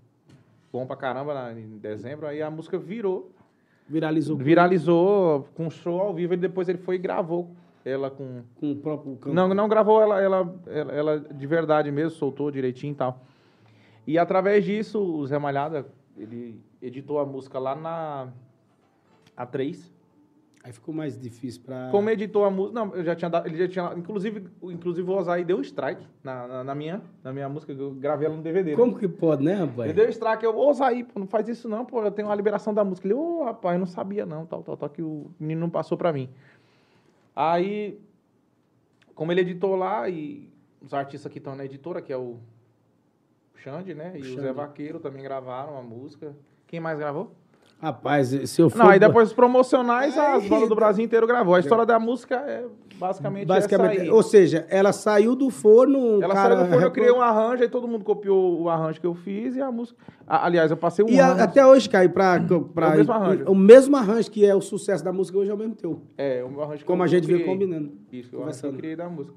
bom 0.72 0.86
pra 0.86 0.96
caramba, 0.96 1.32
lá 1.32 1.52
em 1.52 1.78
dezembro. 1.78 2.26
Aí 2.26 2.42
a 2.42 2.50
música 2.50 2.78
virou, 2.78 3.30
Viralizou 3.88 4.36
viralizou 4.36 5.48
com 5.54 5.68
show 5.68 6.00
ao 6.00 6.14
vivo. 6.14 6.34
E 6.34 6.36
depois 6.36 6.68
ele 6.68 6.78
foi 6.78 6.94
e 6.94 6.98
gravou 6.98 7.50
ela 7.84 8.08
com... 8.08 8.42
com 8.60 8.70
o 8.70 8.76
próprio 8.76 9.16
canto. 9.16 9.34
Não, 9.34 9.52
não 9.52 9.68
gravou 9.68 10.00
ela, 10.00 10.20
ela, 10.20 10.54
ela, 10.68 10.92
ela 10.92 11.18
de 11.18 11.46
verdade 11.46 11.90
mesmo, 11.90 12.10
soltou 12.10 12.50
direitinho 12.52 12.92
e 12.92 12.94
tal. 12.94 13.20
E 14.06 14.16
através 14.16 14.64
disso, 14.64 15.00
o 15.00 15.26
Zé 15.26 15.38
Malhada, 15.38 15.86
ele 16.16 16.60
editou 16.80 17.18
a 17.18 17.26
música 17.26 17.58
lá 17.58 17.74
na 17.74 18.28
A3. 19.36 19.90
Aí 20.62 20.72
ficou 20.72 20.92
mais 20.94 21.18
difícil 21.18 21.62
pra... 21.64 21.88
Como 21.90 22.10
editou 22.10 22.44
a 22.44 22.50
música. 22.50 22.74
Não, 22.84 22.94
eu 22.94 23.02
já 23.02 23.14
tinha 23.16 23.30
dado. 23.30 23.46
Ele 23.46 23.56
já 23.56 23.66
tinha. 23.66 23.94
Inclusive, 23.96 24.46
o- 24.60 24.70
inclusive 24.70 25.10
o 25.10 25.14
Ozai 25.16 25.42
deu 25.42 25.56
um 25.56 25.62
strike 25.62 26.06
na, 26.22 26.46
na, 26.46 26.64
na 26.64 26.74
minha, 26.74 27.00
na 27.24 27.32
minha 27.32 27.48
música, 27.48 27.74
que 27.74 27.80
eu 27.80 27.92
gravei 27.92 28.26
ela 28.26 28.36
no 28.36 28.42
DVD. 28.42 28.72
né? 28.72 28.76
Como 28.76 28.98
que 28.98 29.08
pode, 29.08 29.42
né, 29.42 29.54
rapaz? 29.54 29.88
Ele 29.88 29.94
deu 29.94 30.08
strike, 30.10 30.44
eu, 30.44 30.54
Ozai, 30.58 31.02
pô, 31.04 31.18
não 31.18 31.26
faz 31.26 31.48
isso 31.48 31.66
não, 31.66 31.86
pô, 31.86 32.02
eu 32.04 32.10
tenho 32.10 32.28
uma 32.28 32.34
liberação 32.34 32.74
da 32.74 32.84
música. 32.84 33.06
Ele, 33.06 33.14
ô 33.14 33.44
rapaz, 33.44 33.74
eu 33.74 33.78
não 33.80 33.86
sabia 33.86 34.26
não, 34.26 34.44
tal, 34.44 34.62
tal, 34.62 34.76
tal, 34.76 34.90
que 34.90 35.00
o 35.00 35.30
menino 35.40 35.62
não 35.62 35.70
passou 35.70 35.96
pra 35.96 36.12
mim. 36.12 36.28
Aí, 37.34 37.98
como 39.14 39.32
ele 39.32 39.40
editou 39.40 39.76
lá, 39.76 40.10
e 40.10 40.50
os 40.82 40.92
artistas 40.92 41.32
que 41.32 41.38
estão 41.38 41.56
na 41.56 41.64
editora, 41.64 42.02
que 42.02 42.12
é 42.12 42.16
o 42.18 42.36
Xande, 43.54 43.94
né, 43.94 44.12
e 44.16 44.20
o 44.20 44.24
Zé 44.24 44.30
Xande. 44.42 44.52
Vaqueiro 44.52 45.00
também 45.00 45.22
gravaram 45.22 45.78
a 45.78 45.82
música. 45.82 46.34
Quem 46.66 46.80
mais 46.80 46.98
gravou? 46.98 47.32
Rapaz, 47.82 48.28
se 48.28 48.60
eu 48.60 48.68
for... 48.68 48.78
Não, 48.78 48.88
aí 48.90 48.98
depois 48.98 49.28
os 49.28 49.34
promocionais, 49.34 50.16
as 50.16 50.42
Aí- 50.42 50.48
bandas 50.48 50.68
do 50.68 50.74
Brasil 50.74 51.02
inteiro 51.04 51.26
gravou. 51.26 51.54
A 51.54 51.60
história 51.60 51.86
da 51.86 51.98
música 51.98 52.34
é 52.36 52.64
basicamente, 52.98 53.46
Basicamente, 53.46 54.10
ou 54.10 54.22
seja, 54.22 54.66
ela 54.68 54.92
saiu 54.92 55.34
do 55.34 55.48
forno, 55.48 56.22
Ela 56.22 56.34
cara... 56.34 56.54
saiu 56.56 56.64
do 56.66 56.70
forno, 56.70 56.86
eu 56.86 56.90
criei 56.90 57.10
um 57.10 57.22
arranjo, 57.22 57.62
aí 57.62 57.68
todo 57.70 57.88
mundo 57.88 58.04
copiou 58.04 58.60
o 58.60 58.68
arranjo 58.68 59.00
que 59.00 59.06
eu 59.06 59.14
fiz 59.14 59.56
e 59.56 59.62
a 59.62 59.72
música... 59.72 59.98
Aliás, 60.26 60.70
eu 60.70 60.76
passei 60.76 61.02
um 61.04 61.08
E 61.08 61.18
a- 61.18 61.32
até 61.44 61.64
hoje, 61.64 61.88
Caio, 61.88 62.10
pra, 62.10 62.38
pra, 62.74 62.88
É 62.88 62.90
o 62.92 62.96
mesmo 62.98 63.12
arranjo. 63.14 63.44
o 63.46 63.54
mesmo 63.54 63.96
arranjo 63.96 64.30
que 64.30 64.44
é 64.44 64.54
o 64.54 64.60
sucesso 64.60 65.02
da 65.02 65.12
música 65.12 65.38
hoje 65.38 65.50
é 65.50 65.54
o 65.54 65.56
mesmo 65.56 65.74
teu. 65.74 66.02
É, 66.18 66.44
o 66.44 66.50
meu 66.50 66.62
arranjo 66.62 66.80
que 66.80 66.84
Como 66.84 67.02
a 67.02 67.06
gente 67.06 67.26
veio 67.26 67.46
combinando. 67.46 67.92
Isso, 68.12 68.36
eu, 68.36 68.46
eu 68.46 68.72
criei 68.74 68.94
da 68.94 69.08
música. 69.08 69.34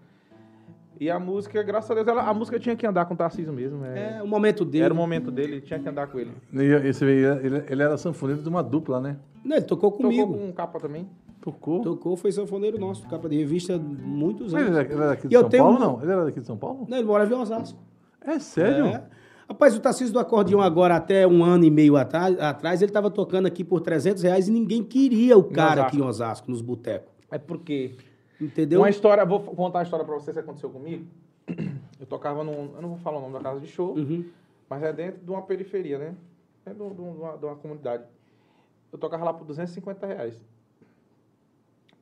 E 1.03 1.09
a 1.09 1.19
música, 1.19 1.61
graças 1.61 1.91
a 1.91 1.95
Deus, 1.95 2.07
ela- 2.07 2.23
a 2.29 2.33
música 2.33 2.57
tinha 2.57 2.77
que 2.77 2.87
andar 2.87 3.03
com 3.05 3.13
o 3.13 3.17
Tarcísio 3.17 3.51
mesmo. 3.51 3.83
é. 3.83 4.19
É 4.19 4.23
o 4.23 4.27
momento 4.27 4.63
dele. 4.63 4.85
Era 4.85 4.93
o 4.93 4.95
momento 4.97 5.29
dele, 5.29 5.59
tinha 5.59 5.77
que 5.77 5.89
andar 5.89 6.07
com 6.07 6.17
ele. 6.17 6.31
E 6.53 6.87
esse, 6.87 7.03
ele, 7.03 7.63
ele 7.69 7.83
era 7.83 7.97
sanfoneiro 7.97 8.41
de 8.41 8.47
uma 8.47 8.63
dupla, 8.63 9.01
né? 9.01 9.17
Não, 9.43 9.57
ele 9.57 9.65
tocou 9.65 9.91
comigo. 9.91 10.27
Tocou 10.27 10.37
com 10.39 10.47
um 10.47 10.51
capa 10.53 10.79
também. 10.79 11.09
Tocou. 11.41 11.81
Tocou, 11.81 12.15
foi 12.15 12.31
sanfoneiro 12.31 12.79
nosso, 12.79 13.05
capa 13.09 13.27
de 13.27 13.35
revista 13.35 13.75
há 13.75 13.77
muitos 13.77 14.53
Mas 14.53 14.61
anos. 14.63 14.77
ele 14.77 14.79
era, 14.79 14.93
ele 14.93 15.01
era 15.01 15.09
daqui 15.09 15.25
E 15.25 15.29
de 15.29 15.35
eu 15.35 15.41
São 15.41 15.49
tenho 15.49 15.63
Paulo, 15.63 15.77
um- 15.77 15.81
não? 15.81 16.01
Ele 16.03 16.11
era 16.13 16.23
daqui 16.23 16.39
de 16.39 16.47
São 16.47 16.57
Paulo? 16.57 16.85
Não, 16.87 16.97
ele 16.97 17.05
morava 17.07 17.33
em 17.33 17.37
Osasco. 17.37 17.77
É 18.25 18.39
sério? 18.39 18.85
É. 18.85 19.03
Rapaz, 19.49 19.75
o 19.75 19.81
Tarcísio 19.81 20.13
do 20.13 20.19
Acordeão 20.19 20.61
agora, 20.61 20.95
até 20.95 21.27
um 21.27 21.43
ano 21.43 21.65
e 21.65 21.69
meio 21.69 21.97
atrás, 21.97 22.39
atrás 22.39 22.81
ele 22.81 22.93
tava 22.93 23.11
tocando 23.11 23.45
aqui 23.45 23.61
por 23.65 23.81
300 23.81 24.23
reais 24.23 24.47
e 24.47 24.51
ninguém 24.51 24.81
queria 24.81 25.37
o 25.37 25.43
cara 25.43 25.83
aqui 25.83 25.97
em 25.97 26.01
Osasco, 26.01 26.49
nos 26.49 26.61
botecos. 26.61 27.11
É 27.29 27.37
porque... 27.37 27.91
Entendeu? 28.39 28.79
Uma 28.81 28.89
história, 28.89 29.23
vou 29.25 29.39
contar 29.41 29.79
a 29.79 29.83
história 29.83 30.05
pra 30.05 30.15
vocês 30.15 30.33
que 30.35 30.39
aconteceu 30.41 30.69
comigo. 30.69 31.05
Eu 31.99 32.05
tocava 32.07 32.43
num... 32.43 32.73
Eu 32.75 32.81
não 32.81 32.89
vou 32.89 32.97
falar 32.97 33.17
o 33.19 33.21
nome 33.21 33.33
da 33.33 33.39
casa 33.39 33.59
de 33.59 33.67
show, 33.67 33.95
Uhum. 33.95 34.29
mas 34.69 34.83
é 34.83 34.91
dentro 34.91 35.23
de 35.23 35.29
uma 35.31 35.41
periferia, 35.41 35.97
né? 35.97 36.15
É 36.65 36.71
de, 36.71 36.77
de 36.77 37.01
uma, 37.01 37.37
de 37.37 37.45
uma 37.45 37.55
comunidade. 37.55 38.03
Eu 38.91 38.97
tocava 38.99 39.23
lá 39.23 39.33
por 39.33 39.45
250 39.45 40.05
reais. 40.05 40.43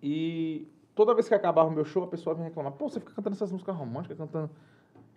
E 0.02 0.68
toda 0.96 1.14
vez 1.14 1.28
que 1.28 1.34
acabava 1.36 1.70
o 1.70 1.72
meu 1.72 1.86
show, 1.86 2.04
a 2.04 2.08
pessoa 2.08 2.34
vinha 2.36 2.48
reclamar: 2.48 2.72
pô, 2.74 2.90
você 2.90 3.00
fica 3.00 3.14
cantando 3.14 3.36
essas 3.36 3.52
músicas 3.52 3.76
românticas, 3.76 4.18
cantando. 4.18 4.50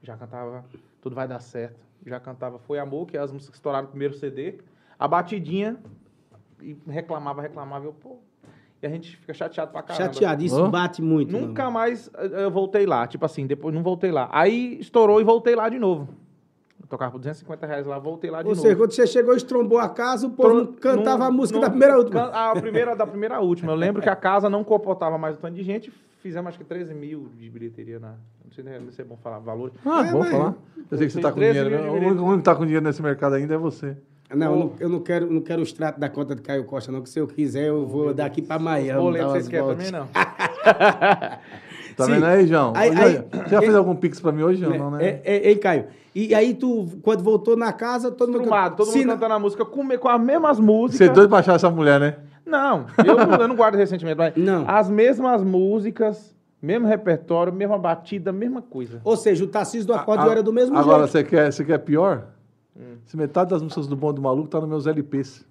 Já 0.03 0.17
cantava 0.17 0.65
Tudo 1.01 1.15
Vai 1.15 1.27
Dar 1.27 1.41
Certo. 1.41 1.79
Já 2.05 2.21
cantava 2.21 2.59
Foi 2.59 2.79
Amor, 2.79 3.07
que 3.07 3.17
é 3.17 3.21
as 3.21 3.33
músicas 3.33 3.51
que 3.53 3.57
estouraram 3.57 3.85
no 3.87 3.91
primeiro 3.91 4.15
CD. 4.15 4.59
A 4.99 5.09
batidinha. 5.09 5.79
E 6.61 6.77
reclamava, 6.87 7.41
reclamava. 7.41 7.87
Eu, 7.87 7.93
pô. 7.95 8.19
E 8.85 8.87
a 8.87 8.91
gente 8.91 9.17
fica 9.17 9.33
chateado 9.33 9.73
pra 9.73 9.83
caramba. 9.83 10.13
Chateado, 10.13 10.45
isso 10.45 10.63
Hã? 10.63 10.69
bate 10.71 11.01
muito. 11.01 11.33
Nunca 11.33 11.63
mano. 11.65 11.73
mais 11.75 12.11
eh, 12.19 12.45
eu 12.45 12.51
voltei 12.51 12.85
lá. 12.85 13.07
Tipo 13.07 13.25
assim, 13.25 13.47
depois 13.47 13.75
não 13.75 13.83
voltei 13.83 14.13
lá. 14.13 14.29
Aí 14.31 14.79
estourou 14.79 15.23
e 15.23 15.25
voltei 15.25 15.57
lá 15.57 15.71
de 15.71 15.79
novo. 15.79 16.07
Eu 16.79 16.87
tocava 16.87 17.13
por 17.13 17.19
250 17.19 17.67
reais 17.67 17.87
lá, 17.87 17.99
voltei 17.99 18.31
lá 18.31 18.43
de 18.43 18.49
Ou 18.49 18.55
novo. 18.55 18.61
seja, 18.61 18.77
quando 18.77 18.93
você 18.93 19.07
chegou, 19.07 19.35
estrombou 19.35 19.79
a 19.79 19.89
casa, 19.89 20.27
o 20.27 20.31
povo 20.31 20.67
cantava 20.75 21.17
não- 21.21 21.27
a 21.29 21.31
música 21.31 21.59
não- 21.59 21.65
da 21.65 21.71
primeira 21.71 21.97
última. 21.97 22.25
A 22.27 22.53
primeira, 22.61 22.95
da 22.95 23.07
primeira 23.07 23.41
última. 23.41 23.73
Eu 23.73 23.77
lembro 23.77 24.03
que 24.03 24.09
a 24.11 24.17
casa 24.17 24.51
não 24.51 24.63
comportava 24.63 25.17
mais 25.17 25.35
o 25.35 25.39
tanto 25.39 25.55
de 25.55 25.63
gente. 25.63 25.91
Fizemos 26.21 26.49
acho 26.51 26.59
que 26.59 26.65
13 26.65 26.93
mil 26.93 27.31
de 27.39 27.49
bilheteria 27.49 27.99
na. 27.99 28.17
Não 28.45 28.53
sei 28.55 28.63
nem 28.65 28.91
se 28.91 29.01
é 29.01 29.05
bom 29.05 29.17
falar 29.17 29.39
valor. 29.39 29.73
Ah, 29.83 30.01
É, 30.01 30.11
vamos 30.11 30.21
mas- 30.21 30.31
falar. 30.31 30.55
Eu 30.91 30.99
sei 30.99 31.07
que 31.07 31.13
você 31.15 31.21
tá 31.23 31.31
com 31.31 31.37
13 31.37 31.59
dinheiro. 31.59 31.71
né? 31.71 31.83
de 31.83 31.89
O 31.89 31.93
único 32.09 32.23
o 32.23 32.27
único 32.27 32.39
que 32.39 32.45
tá 32.45 32.55
com 32.55 32.65
dinheiro 32.67 32.85
nesse 32.85 33.01
mercado 33.03 33.35
ainda 33.35 33.55
é 33.55 33.59
você. 33.59 33.97
Não, 34.33 34.53
eu 34.53 34.59
não, 34.59 34.73
eu 34.81 34.89
não 34.89 35.01
quero, 35.01 35.31
não 35.33 35.41
quero 35.41 35.61
o 35.61 35.63
extrato 35.65 36.01
da 36.01 36.09
conta 36.09 36.35
de 36.35 36.43
Caio 36.43 36.65
Costa, 36.65 36.91
não, 36.91 37.01
que 37.03 37.09
se 37.09 37.19
eu 37.21 37.27
quiser, 37.27 37.69
eu 37.69 37.87
vou 37.87 38.13
daqui 38.15 38.41
pra 38.43 38.59
Miami. 38.59 38.99
Boleto 39.01 39.29
vocês 39.31 39.49
querem 39.49 39.65
voltas. 39.67 39.91
também 39.91 40.01
não? 40.01 40.09
Tá 41.97 42.07
Sim. 42.07 42.13
vendo 42.15 42.27
aí, 42.27 42.45
João? 42.49 42.73
Aí- 42.75 42.91
aí- 42.91 43.25
você 43.45 43.51
já 43.51 43.61
fez 43.61 43.73
algum 43.77 43.95
pix 43.95 44.19
pra 44.21 44.33
mim 44.33 44.43
hoje, 44.43 44.59
João? 44.61 44.77
Não, 44.77 44.91
né? 44.91 45.21
É, 45.25 45.53
é, 45.53 45.55
Caio? 45.55 45.85
E 46.13 46.35
aí 46.35 46.53
tu, 46.53 46.89
quando 47.03 47.23
voltou 47.23 47.57
na 47.57 47.73
casa, 47.73 48.11
todo 48.11 48.33
mundo... 48.33 48.49
Todo 48.49 48.87
mundo 48.87 48.93
Sim, 48.93 49.07
cantando 49.07 49.35
a 49.35 49.39
música 49.39 49.65
com, 49.65 49.87
com 49.97 50.09
as 50.09 50.21
mesmas 50.21 50.57
Você 50.57 50.63
músicas. 50.65 51.09
é 51.09 51.13
doido 51.13 51.29
pra 51.29 51.39
achar 51.39 51.55
essa 51.55 51.71
mulher, 51.71 52.01
né? 52.01 52.17
Não, 52.45 52.87
eu, 52.99 53.15
não- 53.17 53.35
eu 53.43 53.47
não 53.49 53.55
guardo 53.55 53.77
ressentimento, 53.77 54.19
mas 54.19 54.33
Não. 54.37 54.65
as 54.69 54.91
mesmas 54.91 55.45
músicas, 55.45 56.35
mesmo 56.61 56.87
repertório, 56.89 57.53
mesma 57.53 57.79
batida, 57.79 58.33
mesma 58.33 58.61
coisa. 58.61 59.01
Ou 59.05 59.17
seja, 59.17 59.45
o 59.45 59.47
Tarcísio 59.47 59.87
do 59.87 59.95
Acordeão 59.95 60.29
A- 60.29 60.33
era 60.33 60.43
do 60.43 60.53
mesmo 60.53 60.77
Agora, 60.77 61.07
jeito. 61.07 61.13
você 61.13 61.23
quer, 61.25 61.53
você 61.53 61.65
quer 61.65 61.79
pior? 61.79 62.27
Hum. 62.77 62.97
Se 63.07 63.17
metade 63.17 63.51
das 63.51 63.63
músicas 63.63 63.87
do 63.87 63.97
Bom 63.97 64.13
do 64.13 64.21
Maluco 64.21 64.49
tá 64.49 64.61
nos 64.61 64.69
meus 64.69 64.87
LPs. 64.87 65.47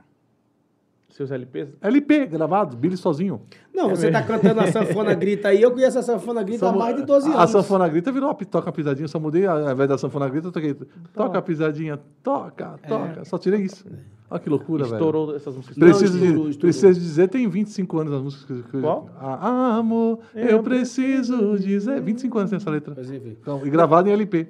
Seus 1.09 1.29
LPs? 1.29 1.69
LP, 1.79 2.25
gravado, 2.25 2.75
Billy 2.75 2.97
sozinho. 2.97 3.41
Não, 3.71 3.89
você 3.89 4.09
tá 4.09 4.23
cantando 4.23 4.61
a 4.61 4.71
sanfona 4.71 5.13
grita 5.15 5.49
aí, 5.49 5.61
eu 5.61 5.71
conheço 5.71 5.99
a 5.99 6.01
sanfona 6.01 6.41
grita 6.41 6.67
há 6.67 6.73
mais 6.73 6.95
de 6.95 7.03
12 7.05 7.27
anos. 7.27 7.39
A 7.39 7.47
sanfona 7.47 7.87
grita 7.87 8.11
virou 8.11 8.29
uma 8.29 8.35
toca 8.35 8.71
pisadinha, 8.71 9.07
só 9.07 9.19
mudei, 9.19 9.45
ao 9.45 9.71
invés 9.71 9.87
da 9.87 9.97
sanfona 9.97 10.27
grita, 10.27 10.47
eu 10.47 10.51
toquei 10.51 10.75
toca 11.13 11.39
pisadinha, 11.39 11.99
toca, 12.23 12.79
toca, 12.87 13.23
só 13.25 13.37
tirei 13.37 13.61
isso. 13.61 13.85
Olha 14.27 14.39
que 14.39 14.49
loucura, 14.49 14.85
velho. 14.85 14.95
Estourou 14.95 15.35
essas 15.35 15.55
músicas. 15.55 15.77
Preciso, 15.77 16.17
Não, 16.17 16.25
estourou, 16.25 16.43
de, 16.45 16.49
estourou. 16.49 16.73
preciso 16.73 16.99
dizer, 16.99 17.27
tem 17.27 17.47
25 17.47 17.99
anos 17.99 18.13
as 18.13 18.21
músicas. 18.23 18.65
Que, 18.65 18.81
Qual? 18.81 19.07
Ah, 19.15 19.75
amor, 19.77 20.19
eu 20.33 20.63
preciso 20.63 21.59
dizer. 21.59 22.01
25 22.01 22.39
anos 22.39 22.49
tem 22.49 22.57
essa 22.57 22.71
letra. 22.71 22.95
Então, 23.39 23.63
e 23.63 23.69
gravado 23.69 24.09
em 24.09 24.13
LP. 24.13 24.47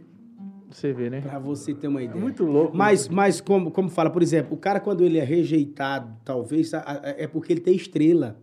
Você 0.74 0.92
vê, 0.92 1.10
né? 1.10 1.22
Pra 1.22 1.40
você 1.40 1.74
ter 1.74 1.88
uma 1.88 2.02
ideia. 2.02 2.20
Muito 2.20 2.44
louco. 2.44 2.76
Mas, 2.76 3.08
mas 3.08 3.40
como, 3.40 3.72
como 3.72 3.90
fala, 3.90 4.10
por 4.10 4.22
exemplo, 4.22 4.54
o 4.56 4.58
cara 4.58 4.80
quando 4.80 5.04
ele 5.04 5.18
é 5.18 5.24
rejeitado, 5.24 6.10
talvez, 6.26 6.72
é 7.18 7.28
porque 7.28 7.54
ele 7.54 7.62
tem 7.62 7.76
estrela. 7.76 8.38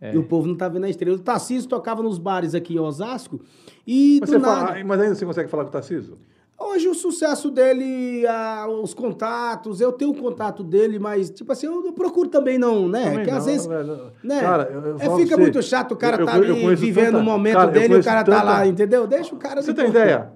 É. 0.00 0.14
E 0.14 0.18
o 0.18 0.24
povo 0.24 0.46
não 0.46 0.54
tá 0.54 0.68
vendo 0.68 0.84
a 0.84 0.90
estrela. 0.90 1.16
O 1.16 1.20
Tarcísio 1.20 1.68
tocava 1.70 2.02
nos 2.02 2.18
bares 2.18 2.54
aqui 2.54 2.74
em 2.74 2.78
Osasco 2.78 3.40
e 3.86 4.18
Mas, 4.20 4.30
nada... 4.30 4.44
fala, 4.44 4.84
mas 4.84 5.00
ainda 5.00 5.14
você 5.14 5.24
consegue 5.24 5.48
falar 5.48 5.62
com 5.64 5.70
o 5.70 5.72
Tarcísio? 5.72 6.18
Hoje 6.58 6.88
o 6.88 6.94
sucesso 6.94 7.50
dele, 7.50 8.26
ah, 8.26 8.66
os 8.82 8.94
contatos, 8.94 9.78
eu 9.80 9.92
tenho 9.92 10.10
o 10.10 10.14
contato 10.14 10.64
dele, 10.64 10.98
mas, 10.98 11.28
tipo 11.30 11.52
assim, 11.52 11.66
eu, 11.66 11.84
eu 11.84 11.92
procuro 11.92 12.28
também 12.30 12.56
não, 12.58 12.88
né? 12.88 13.04
Também 13.10 13.24
que 13.24 13.30
às 13.30 13.44
não, 13.44 13.52
vezes. 13.52 13.66
velho. 13.66 13.98
Né? 14.24 14.40
Cara, 14.40 14.62
eu- 14.72 14.80
eu 14.86 14.96
É, 14.96 15.16
fica 15.16 15.34
você, 15.34 15.36
muito 15.36 15.62
chato 15.62 15.92
o 15.92 15.96
cara 15.96 16.20
eu- 16.22 16.24
tá 16.26 16.34
ali 16.34 16.74
vivendo 16.74 17.16
o 17.18 17.22
momento 17.22 17.56
cara, 17.56 17.70
dele 17.70 17.94
e 17.94 17.98
o 17.98 18.04
cara 18.04 18.24
tá 18.24 18.32
tanta- 18.32 18.42
lá, 18.42 18.66
entendeu? 18.66 19.06
Deixa 19.06 19.34
o 19.34 19.38
cara 19.38 19.60
Você 19.62 19.74
tem 19.74 19.88
ideia? 19.88 20.32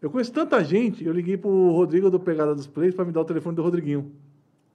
Eu 0.00 0.10
conheço 0.10 0.32
tanta 0.32 0.62
gente, 0.62 1.04
eu 1.04 1.12
liguei 1.12 1.36
pro 1.36 1.72
Rodrigo 1.72 2.08
do 2.10 2.20
Pegada 2.20 2.54
dos 2.54 2.66
Plays 2.66 2.94
pra 2.94 3.04
me 3.04 3.12
dar 3.12 3.20
o 3.20 3.24
telefone 3.24 3.56
do 3.56 3.62
Rodriguinho. 3.62 4.10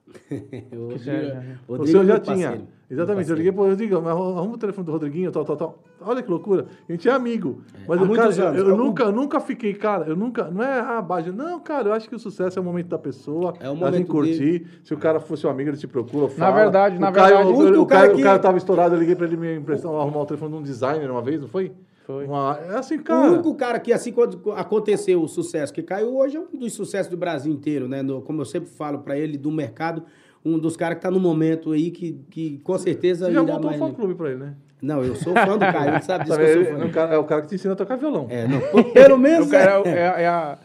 O 0.72 0.82
Rodrigo- 0.82 1.00
sério, 1.00 1.42
o 1.68 1.72
Rodrigo 1.76 1.88
seu 1.92 2.02
é 2.02 2.06
já 2.06 2.20
tinha. 2.20 2.48
parceiro, 2.50 2.68
Exatamente, 2.90 3.30
eu 3.32 3.36
liguei 3.36 3.52
pro 3.52 3.64
Rodrigo, 3.64 3.96
mas 4.02 4.12
arruma 4.12 4.54
o 4.54 4.58
telefone 4.58 4.86
do 4.86 4.92
Rodriguinho, 4.92 5.32
tal, 5.32 5.44
tal, 5.46 5.56
tal. 5.56 5.80
Olha 6.02 6.22
que 6.22 6.30
loucura. 6.30 6.68
A 6.88 6.92
gente 6.92 7.10
é 7.10 7.12
amigo. 7.12 7.62
Mas, 7.88 8.00
Há 8.00 8.04
eu, 8.04 8.12
cara, 8.12 8.28
anos. 8.28 8.38
eu, 8.38 8.70
eu 8.70 8.78
nunca, 8.78 9.12
nunca 9.12 9.40
fiquei, 9.40 9.74
cara, 9.74 10.06
eu 10.08 10.16
nunca. 10.16 10.52
Não 10.52 10.62
é 10.64 10.80
a 10.82 11.02
base. 11.02 11.32
Não, 11.32 11.60
cara, 11.60 11.90
eu 11.90 11.94
acho 11.94 12.08
que 12.08 12.14
o 12.16 12.20
sucesso 12.20 12.60
é 12.60 12.62
o 12.62 12.66
momento 12.66 12.88
da 12.90 13.00
pessoa. 13.00 13.54
É 13.60 13.64
o 13.64 13.72
ela 13.72 13.76
momento 13.76 14.08
curtir. 14.08 14.68
Se 14.84 14.94
o 14.94 14.98
cara 14.98 15.20
for 15.20 15.36
seu 15.38 15.50
amigo, 15.50 15.70
ele 15.72 15.78
te 15.78 15.88
procura. 15.88 16.28
Fala. 16.28 16.56
verdade, 16.56 16.98
o 16.98 17.00
na 17.00 17.10
verdade, 17.10 17.48
o, 17.48 17.82
o 17.82 17.86
cara, 17.88 18.10
que- 18.10 18.20
o 18.22 18.24
cara 18.24 18.38
tava 18.38 18.58
estourado, 18.58 18.94
eu 18.94 19.00
liguei 19.00 19.16
pra 19.16 19.26
ele 19.26 19.38
me 19.38 19.56
emprestar, 19.56 19.92
arrumar 19.92 20.20
o 20.22 20.26
telefone 20.28 20.52
de 20.52 20.58
um 20.60 20.62
designer 20.62 21.10
uma 21.10 21.22
vez, 21.22 21.42
não 21.42 21.48
foi? 21.48 21.72
Foi. 22.06 22.26
Uma- 22.26 22.60
é 22.70 22.76
assim, 22.78 22.98
O 22.98 23.04
cara. 23.04 23.32
único 23.32 23.56
cara 23.56 23.80
que, 23.80 23.94
assim, 23.94 24.12
quando 24.12 24.52
aconteceu 24.52 25.22
o 25.22 25.28
sucesso 25.28 25.72
que 25.74 25.82
caiu, 25.82 26.16
hoje 26.18 26.36
é 26.38 26.40
um 26.40 26.58
dos 26.58 26.74
sucessos 26.74 27.10
do 27.10 27.16
Brasil 27.18 27.52
inteiro, 27.52 27.88
né? 27.88 28.02
No- 28.02 28.22
como 28.22 28.42
eu 28.42 28.46
sempre 28.46 28.70
falo 28.70 29.00
pra 29.00 29.18
ele, 29.18 29.38
do 29.38 29.50
mercado, 29.52 30.04
um 30.44 30.60
dos 30.60 30.76
caras 30.76 30.98
que 30.98 31.02
tá 31.04 31.10
no 31.12 31.20
momento 31.20 31.72
aí 31.72 31.92
que, 31.92 32.20
que 32.30 32.58
com 32.64 32.78
certeza 32.78 33.28
Você 33.28 33.32
já 33.34 33.42
montou 33.44 33.72
um 33.72 33.78
fã-clube 33.78 34.16
pra 34.16 34.30
ele, 34.32 34.40
né? 34.40 34.54
Não, 34.82 35.02
eu 35.02 35.16
sou 35.16 35.34
fã 35.34 35.54
do 35.58 35.60
Caio, 35.60 35.92
ele 35.94 36.02
sabe 36.02 36.26
disso 36.26 36.36
Sabe, 36.36 36.46
que 36.54 36.60
eu 36.60 36.66
sou 36.66 36.74
fã. 36.78 36.84
é, 36.84 36.86
o 36.86 36.92
cara, 36.92 37.16
é 37.16 37.18
o 37.18 37.24
cara 37.24 37.42
que 37.44 37.48
te 37.48 37.56
ensina 37.56 37.72
a 37.74 37.78
tocar 37.78 37.96
violão. 37.96 38.28
É, 38.30 38.46
não, 38.46 38.60
pelo 38.92 39.16
menos... 39.20 39.48
O 39.48 39.52
cara 39.52 39.72
é, 39.72 39.78
o- 39.80 39.88
é. 39.88 39.92
é- 39.92 40.24
é 40.24 40.28
a. 40.28 40.58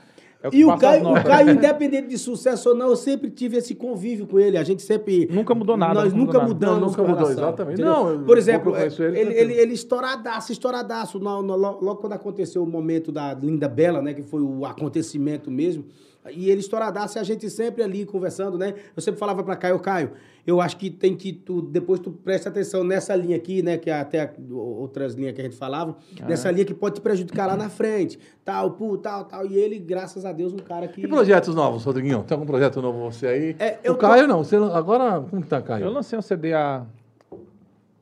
É 0.42 0.48
o 0.48 0.54
E 0.54 0.64
o 0.64 0.76
Caio, 0.76 1.08
o. 1.08 1.14
Caio, 1.24 1.50
independente 1.58 2.08
de 2.08 2.16
sucesso 2.16 2.68
ou 2.68 2.74
não, 2.74 2.88
eu 2.90 2.96
sempre 2.96 3.28
tive 3.30 3.56
esse 3.56 3.74
convívio 3.74 4.26
com 4.26 4.38
ele. 4.38 4.56
A 4.56 4.62
gente 4.62 4.82
sempre. 4.82 5.28
Nunca 5.30 5.52
mudou 5.54 5.76
nada, 5.76 5.94
Nós 5.94 6.12
nunca 6.12 6.34
nunca 6.34 6.46
mudou 6.46 6.68
nada. 6.68 6.80
mudamos. 6.80 6.96
Não, 6.96 7.04
nunca 7.04 7.12
mudou, 7.14 7.30
exatamente. 7.32 7.74
entendeu? 7.80 7.92
Não, 7.92 8.08
eu- 8.10 8.20
Por 8.24 8.38
exemplo, 8.38 8.76
ele, 8.76 8.84
ele, 8.84 8.94
tranquilo. 8.94 9.30
ele, 9.32 9.52
ele 9.54 9.74
estouradaço, 9.74 10.52
estouradaço. 10.52 11.18
No, 11.18 11.42
no- 11.42 11.56
lo- 11.56 11.78
logo 11.82 11.96
quando 11.96 12.12
aconteceu 12.12 12.62
o 12.62 12.66
momento 12.66 13.10
da 13.10 13.34
Linda 13.34 13.68
Bela, 13.68 14.00
né? 14.00 14.14
Que 14.14 14.22
foi 14.22 14.40
o 14.40 14.64
acontecimento 14.64 15.50
mesmo. 15.50 15.84
E 16.30 16.50
ele 16.50 16.60
estouradaço 16.60 17.18
e 17.18 17.20
a 17.20 17.22
gente 17.22 17.48
sempre 17.50 17.82
ali 17.82 18.04
conversando, 18.06 18.56
né? 18.58 18.74
Eu 18.96 19.02
sempre 19.02 19.18
falava 19.18 19.42
pra 19.42 19.56
Caio, 19.56 19.78
Caio, 19.80 20.12
eu 20.46 20.60
acho 20.60 20.76
que 20.76 20.90
tem 20.90 21.14
que 21.16 21.32
tu, 21.32 21.60
depois 21.62 22.00
tu 22.00 22.10
presta 22.10 22.48
atenção 22.48 22.82
nessa 22.82 23.14
linha 23.14 23.36
aqui, 23.36 23.62
né? 23.62 23.76
Que 23.76 23.90
é 23.90 24.00
até 24.00 24.20
a- 24.22 24.30
outras 24.52 25.14
linhas 25.14 25.34
que 25.34 25.40
a 25.40 25.44
gente 25.44 25.56
falava, 25.56 25.96
Ah. 26.22 26.26
nessa 26.26 26.50
linha 26.50 26.64
que 26.64 26.72
pode 26.74 26.96
te 26.96 27.00
prejudicar 27.00 27.46
lá 27.46 27.56
na 27.56 27.68
frente, 27.68 28.18
tal, 28.44 28.70
pu, 28.72 28.96
tal, 28.98 29.24
tal. 29.24 29.46
E 29.46 29.56
ele, 29.56 29.78
graças 29.78 30.24
a 30.24 30.32
Deus, 30.32 30.52
um 30.52 30.58
cara 30.58 30.88
que... 30.88 31.02
E 31.02 31.08
projetos 31.08 31.54
novos, 31.54 31.84
Rodriguinho? 31.84 32.22
Tem 32.24 32.34
algum 32.34 32.46
projeto 32.46 32.80
novo 32.80 33.10
você 33.10 33.26
aí? 33.26 33.56
É, 33.58 33.78
eu 33.84 33.92
o 33.92 33.96
Caio 33.96 34.26
não. 34.26 34.42
Você, 34.42 34.56
agora, 34.56 35.20
como 35.28 35.42
que 35.42 35.48
tá, 35.48 35.60
Caio? 35.60 35.84
Eu 35.84 35.90
lancei 35.92 36.18
um 36.18 36.22
CD 36.22 36.52
há 36.54 36.84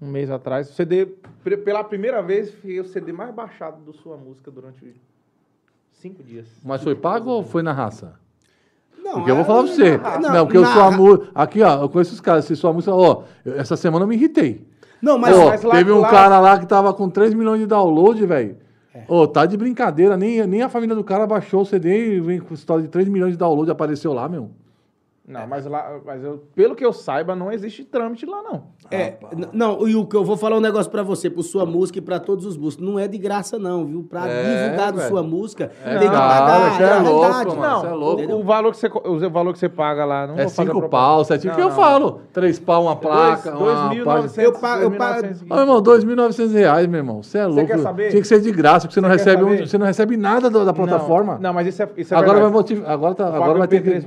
Um 0.00 0.06
mês 0.10 0.30
atrás. 0.30 0.68
O 0.70 0.74
CD, 0.74 1.06
pela 1.64 1.82
primeira 1.82 2.20
vez, 2.22 2.50
foi 2.50 2.78
o 2.80 2.84
CD 2.84 3.12
mais 3.12 3.34
baixado 3.34 3.82
do 3.82 3.94
sua 3.94 4.16
música 4.16 4.50
durante 4.50 4.94
cinco 6.00 6.22
dias. 6.22 6.46
Mas 6.64 6.82
foi 6.82 6.94
pago 6.94 7.30
ou 7.30 7.42
foi 7.42 7.62
na 7.62 7.72
raça? 7.72 8.14
Não, 9.02 9.14
Porque 9.14 9.30
eu 9.30 9.34
vou 9.36 9.44
é- 9.44 9.46
falar 9.46 9.62
pra 9.64 9.72
você. 9.72 9.98
Não, 9.98 10.20
Não, 10.34 10.44
porque 10.46 10.58
eu 10.58 10.66
sou 10.66 10.82
a 10.82 10.90
música. 10.90 11.28
Aqui, 11.34 11.62
ó, 11.62 11.82
eu 11.82 11.88
conheço 11.88 12.12
os 12.12 12.20
caras. 12.20 12.44
Se 12.44 12.56
sua 12.56 12.72
música. 12.72 12.92
Ó, 12.94 13.22
eu- 13.44 13.54
essa 13.58 13.76
semana 13.76 14.04
eu 14.04 14.08
me 14.08 14.16
irritei. 14.16 14.66
Não, 15.00 15.16
mas, 15.18 15.36
Ô, 15.36 15.46
mas 15.46 15.62
lá- 15.62 15.76
teve 15.76 15.92
um 15.92 16.00
lá- 16.00 16.10
cara 16.10 16.40
lá 16.40 16.58
que 16.58 16.66
tava 16.66 16.92
com 16.92 17.08
3 17.08 17.32
milhões 17.34 17.60
de 17.60 17.66
download, 17.66 18.24
velho. 18.26 18.56
É. 18.94 19.04
Ô, 19.06 19.26
tá 19.28 19.46
de 19.46 19.56
brincadeira. 19.56 20.16
Nem, 20.16 20.44
nem 20.46 20.62
a 20.62 20.68
família 20.68 20.96
do 20.96 21.04
cara 21.04 21.26
baixou 21.26 21.60
o 21.62 21.66
CD 21.66 22.16
e 22.16 22.20
vem 22.20 22.40
com 22.40 22.52
história 22.54 22.82
de 22.82 22.88
3 22.88 23.08
milhões 23.08 23.32
de 23.32 23.38
download 23.38 23.70
apareceu 23.70 24.12
lá, 24.12 24.28
meu. 24.28 24.50
Não, 25.28 25.46
mas 25.46 25.66
lá, 25.66 26.00
mas 26.04 26.22
eu, 26.24 26.38
pelo 26.54 26.74
que 26.74 26.84
eu 26.84 26.92
saiba, 26.92 27.34
não 27.36 27.52
existe 27.52 27.84
trâmite 27.84 28.24
lá, 28.26 28.42
não. 28.42 28.64
É, 28.90 29.14
não, 29.52 29.86
e 29.88 29.94
o 29.96 30.06
que 30.06 30.16
eu 30.16 30.24
vou 30.24 30.36
falar 30.36 30.56
um 30.56 30.60
negócio 30.60 30.90
pra 30.90 31.02
você, 31.02 31.28
por 31.28 31.42
sua 31.42 31.66
música 31.66 31.98
e 31.98 32.02
pra 32.02 32.18
todos 32.20 32.44
os 32.46 32.56
músicos. 32.56 32.86
Não 32.86 32.98
é 32.98 33.08
de 33.08 33.18
graça, 33.18 33.58
não, 33.58 33.84
viu? 33.84 34.02
Pra 34.08 34.28
É, 34.28 34.64
divulgar 34.64 34.92
velho. 34.92 35.08
sua 35.08 35.22
música, 35.22 35.70
É 35.84 35.98
tem 35.98 36.08
que 36.08 36.14
pagar. 36.14 36.70
você 36.76 36.82
é 36.82 36.92
a 36.92 36.98
louco, 37.00 37.20
realidade. 37.20 37.56
mano. 37.56 37.62
Não, 37.62 37.80
você 37.80 37.86
é 37.86 37.90
louco. 37.90 38.22
o, 38.22 38.40
o 38.40 38.44
valor 38.44 38.70
que 38.72 38.78
você, 38.78 38.86
o 38.86 39.30
valor 39.30 39.52
que 39.52 39.58
você 39.58 39.68
paga 39.68 40.04
lá, 40.04 40.26
não 40.26 40.34
É 40.34 40.42
vou 40.44 40.50
fazer 40.50 40.54
5 40.68 40.78
propaganda. 40.78 40.88
pau, 40.90 41.24
7 41.24 41.46
Não, 41.46 41.54
que 41.54 41.60
eu 41.60 41.68
não. 41.68 41.74
falo. 41.76 42.20
3 42.32 42.58
pau, 42.60 42.82
uma 42.82 42.96
placa, 42.96 43.50
Dois- 43.50 43.78
uma 43.78 43.88
2.900, 43.88 44.04
página. 44.04 44.42
Eu 44.42 44.52
pago- 44.52 44.82
eu 44.82 44.90
pago- 44.92 45.22
2.900. 45.22 45.42
Ô, 45.42 45.54
meu 45.54 45.58
irmão, 45.62 45.82
2.900 45.82 46.52
reais, 46.52 46.86
meu 46.86 46.98
irmão. 46.98 47.22
Você 47.22 47.38
é 47.38 47.46
louco. 47.46 47.66
quer 47.66 47.78
saber? 47.78 48.10
Tinha 48.10 48.22
que 48.22 48.28
ser 48.28 48.40
de 48.40 48.52
graça, 48.52 48.86
porque 48.86 48.94
você 48.94 49.00
não, 49.00 49.08
Você 49.08 49.16
quer 49.24 49.30
recebe, 49.30 49.44
um- 49.44 49.66
você 49.66 49.78
não 49.78 49.86
recebe 49.86 50.16
nada 50.16 50.48
da 50.50 50.64
Não, 50.64 50.72
plataforma. 50.74 51.38
Não, 51.40 51.52
mas 51.52 51.66
isso 51.66 51.82
é, 51.82 51.88
isso 51.96 52.14
é 52.14 52.16
agora 52.16 52.40
vai 52.40 52.50
verdade. 52.50 52.54
motivar. 52.74 52.90
Agora, 52.90 53.14
tá, 53.14 53.24
O 53.30 53.34
agora 53.34 53.58
vai 53.58 53.68
ter 53.68 53.82
que. 53.82 53.90
MP3, 53.90 54.04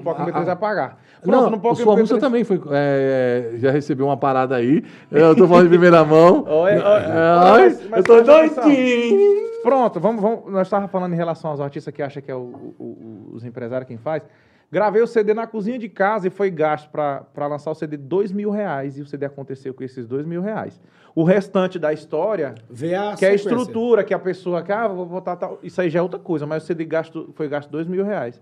o 1.23 1.31
Poco 1.31 1.31
MP3 1.31 1.31
vai 1.31 1.41
pagar. 1.41 1.41
não, 1.41 1.49
Pronto, 1.49 1.63
no 1.63 1.71
o 1.71 1.75
sua 1.75 1.97
música 1.97 2.17
MP3 2.17 2.21
também 2.21 2.43
foi, 2.43 2.61
é, 2.71 3.51
já 3.55 3.71
recebeu 3.71 4.05
uma 4.05 4.17
parada 4.17 4.55
aí. 4.55 4.83
Eu 5.11 5.35
tô 5.35 5.47
falando 5.47 5.63
de 5.63 5.69
primeira 5.69 6.03
mão. 6.03 6.43
Oi, 6.47 6.73
oi, 6.73 6.77
É, 6.77 6.77
oi, 6.79 7.61
mas- 7.63 7.89
mas- 7.89 7.97
eu 7.99 8.03
tô 8.03 8.21
doidinho. 8.21 9.49
Pronto, 9.63 9.99
vamos, 9.99 10.21
vamos. 10.21 10.51
Nós 10.51 10.67
estávamos 10.67 10.91
falando 10.91 11.13
em 11.13 11.17
relação 11.17 11.51
aos 11.51 11.59
artistas 11.59 11.93
que 11.93 12.01
acham 12.01 12.21
que 12.23 12.31
é 12.31 12.35
o- 12.35 12.73
o- 12.79 12.83
o- 12.83 13.29
os 13.33 13.43
empresários 13.43 13.87
quem 13.87 13.97
faz. 13.97 14.23
Gravei 14.71 15.01
o 15.01 15.07
CD 15.07 15.33
na 15.33 15.47
cozinha 15.47 15.79
de 15.79 15.89
casa 15.89 16.27
e 16.27 16.29
foi 16.29 16.49
gasto 16.51 16.89
para 16.91 17.47
lançar 17.47 17.71
o 17.71 17.75
CD 17.75 17.97
dois 17.97 18.31
mil 18.31 18.51
reais. 18.51 18.97
E 18.97 19.01
o 19.01 19.05
CD 19.05 19.25
aconteceu 19.25 19.73
com 19.73 19.83
esses 19.83 20.07
dois 20.07 20.25
mil 20.25 20.41
reais. 20.41 20.79
O 21.15 21.23
restante 21.23 21.79
da 21.79 21.91
história, 21.91 22.53
Vê 22.69 22.93
a 22.93 23.15
que 23.17 23.25
é 23.25 23.29
a 23.29 23.33
estrutura, 23.33 24.03
que 24.03 24.13
a 24.13 24.19
pessoa 24.19 24.61
que, 24.61 24.71
ah, 24.71 24.87
vou 24.87 25.05
botar 25.07 25.35
tal. 25.35 25.59
Isso 25.63 25.81
aí 25.81 25.89
já 25.89 25.99
é 25.99 26.01
outra 26.03 26.19
coisa, 26.19 26.45
mas 26.45 26.63
o 26.63 26.65
CD 26.67 26.85
gasto, 26.85 27.29
foi 27.33 27.47
gasto 27.49 27.69
dois 27.69 27.87
mil 27.87 28.05
reais. 28.05 28.39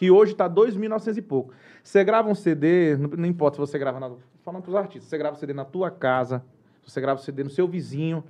Que 0.00 0.10
hoje 0.10 0.32
está 0.32 0.48
dois 0.48 0.74
mil 0.74 0.88
novecentos 0.88 1.18
e 1.18 1.20
pouco. 1.20 1.52
Você 1.84 2.02
grava 2.02 2.26
um 2.26 2.34
CD, 2.34 2.96
não, 2.96 3.10
não 3.18 3.26
importa 3.26 3.56
se 3.56 3.60
você 3.60 3.78
grava 3.78 4.00
na. 4.00 4.10
Falando 4.42 4.62
para 4.62 4.70
os 4.70 4.74
artistas, 4.74 5.10
você 5.10 5.18
grava 5.18 5.36
o 5.36 5.38
CD 5.38 5.52
na 5.52 5.62
tua 5.66 5.90
casa, 5.90 6.42
você 6.82 7.02
grava 7.02 7.20
o 7.20 7.22
CD 7.22 7.44
no 7.44 7.50
seu 7.50 7.68
vizinho. 7.68 8.24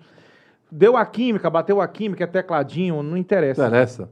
Deu 0.69 0.97
a 0.97 1.07
química, 1.07 1.49
bateu 1.49 1.81
a 1.81 1.87
química, 1.87 2.25
é 2.25 2.27
tecladinho, 2.27 3.05
não 3.05 3.17
interessa. 3.17 3.69
Interessa. 3.69 4.11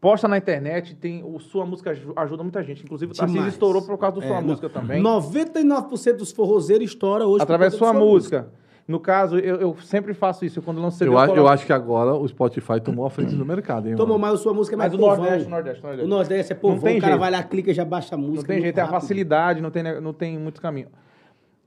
Posta 0.00 0.28
na 0.28 0.38
internet, 0.38 0.94
tem, 0.94 1.24
o 1.24 1.40
sua 1.40 1.66
música 1.66 1.90
aju- 1.90 2.12
ajuda 2.14 2.44
muita 2.44 2.62
gente. 2.62 2.84
Inclusive, 2.84 3.10
o 3.10 3.16
Tarcísio 3.16 3.48
estourou 3.48 3.82
por 3.82 3.98
causa 3.98 4.20
da 4.20 4.26
sua 4.28 4.36
É, 4.36 4.40
música 4.40 4.68
não, 4.68 4.74
também. 4.80 5.02
99% 5.02 6.18
dos 6.18 6.30
forrozeiros 6.30 6.86
estoura 6.90 7.26
hoje. 7.26 7.38
por 7.38 7.42
através 7.42 7.72
da 7.72 7.78
sua 7.80 7.92
música. 7.92 8.46
No 8.88 9.00
caso, 9.00 9.36
eu, 9.38 9.56
eu 9.56 9.76
sempre 9.82 10.14
faço 10.14 10.44
isso. 10.44 10.62
Quando 10.62 10.80
lanço 10.80 10.98
CD, 10.98 11.10
Eu, 11.10 11.18
a- 11.18 11.24
eu 11.24 11.30
coloco- 11.30 11.48
acho 11.48 11.66
que 11.66 11.72
agora 11.72 12.14
o 12.14 12.26
Spotify 12.28 12.80
tomou 12.80 13.04
a 13.04 13.10
frente 13.10 13.34
do 13.34 13.44
mercado, 13.44 13.88
hein? 13.88 13.96
Tomou 13.96 14.16
mais 14.16 14.34
a 14.34 14.36
sua 14.36 14.54
música, 14.54 14.76
é 14.76 14.78
mais 14.78 14.92
Mas 14.92 15.00
o 15.00 15.04
povão. 15.04 15.24
Nordeste, 15.24 15.46
o 15.46 15.50
Nordeste, 15.50 15.80
o 15.80 15.86
Nordeste. 15.86 16.06
O 16.06 16.08
Nordeste 16.08 16.52
é 16.52 16.56
povão, 16.56 16.78
tem 16.80 16.98
o 16.98 17.00
cara 17.00 17.12
jeito. 17.14 17.20
vai 17.20 17.30
lá, 17.32 17.42
clica 17.42 17.70
e 17.72 17.74
já 17.74 17.84
baixa 17.84 18.14
a 18.14 18.18
música. 18.18 18.36
Não 18.36 18.44
tem 18.44 18.60
jeito, 18.60 18.78
é 18.78 18.80
a 18.80 18.84
rápido. 18.84 19.00
facilidade, 19.00 19.60
não 19.60 19.70
tem, 19.72 19.82
não 20.00 20.12
tem 20.12 20.38
muito 20.38 20.60
caminho. 20.62 20.86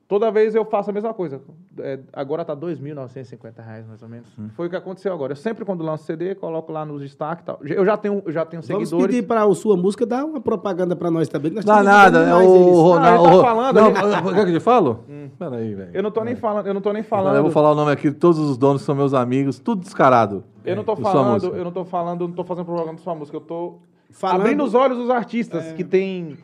Toda 0.09 0.31
vez 0.31 0.55
eu 0.55 0.65
faço 0.65 0.89
a 0.89 0.93
mesma 0.93 1.13
coisa. 1.13 1.39
É, 1.77 1.99
agora 2.11 2.43
tá 2.43 2.55
2.950 2.55 3.63
reais, 3.63 3.85
mais 3.87 4.01
ou 4.01 4.09
menos. 4.09 4.27
Hum. 4.39 4.49
Foi 4.55 4.65
o 4.65 4.69
que 4.69 4.75
aconteceu 4.75 5.13
agora. 5.13 5.33
Eu 5.33 5.35
sempre, 5.35 5.63
quando 5.63 5.83
lanço 5.83 6.03
CD, 6.03 6.33
coloco 6.33 6.71
lá 6.71 6.83
nos 6.83 6.99
destaques 7.03 7.43
e 7.43 7.45
tal. 7.45 7.59
Eu 7.63 7.85
já 7.85 7.95
tenho, 7.95 8.19
eu 8.25 8.31
já 8.31 8.43
tenho 8.43 8.63
Vamos 8.63 8.89
seguidores. 8.89 9.15
pedir 9.15 9.27
para 9.27 9.43
a 9.43 9.53
sua 9.53 9.77
música 9.77 10.07
dar 10.07 10.25
uma 10.25 10.41
propaganda 10.41 10.95
para 10.95 11.11
nós 11.11 11.29
também. 11.29 11.51
nós 11.51 11.63
Dá 11.63 11.83
nada, 11.83 12.23
é 12.23 12.33
o. 12.33 12.39
Não, 12.39 12.95
ele 12.95 13.23
tá 13.23 13.35
o- 13.37 13.41
falando, 13.43 13.75
Não, 13.75 13.93
quer 14.33 14.45
que 14.45 14.51
eu 14.51 14.57
te 14.57 14.59
falo? 14.59 15.03
Peraí, 15.37 15.75
velho. 15.75 15.91
Eu 15.93 16.01
não 16.01 16.09
tô 16.09 16.23
nem 16.23 16.35
falando, 16.35 16.65
eu 16.65 16.73
não 16.73 16.81
tô 16.81 16.91
nem 16.91 17.03
falando. 17.03 17.35
Eu 17.35 17.43
vou 17.43 17.51
falar 17.51 17.71
o 17.71 17.75
nome 17.75 17.91
aqui 17.91 18.09
de 18.09 18.15
todos 18.15 18.39
os 18.39 18.57
donos 18.57 18.81
que 18.81 18.87
são 18.87 18.95
meus 18.95 19.13
amigos, 19.13 19.59
tudo 19.59 19.81
descarado. 19.83 20.43
Eu 20.65 20.75
não 20.75 20.83
tô 20.83 20.95
de 20.95 21.01
sua 21.01 21.11
falando, 21.11 21.55
eu 21.55 21.63
não 21.63 21.71
tô 21.71 21.85
falando, 21.85 22.27
não 22.27 22.33
tô 22.35 22.43
fazendo 22.43 22.65
propaganda 22.65 22.93
da 22.97 23.03
sua 23.03 23.13
música, 23.13 23.37
eu 23.37 23.41
tô 23.41 23.75
Falando- 24.09 24.41
abrindo 24.41 24.63
os 24.63 24.73
olhos 24.73 24.97
dos 24.97 25.11
artistas 25.11 25.67
É. 25.67 25.73
que 25.73 25.83
tem 25.83 26.35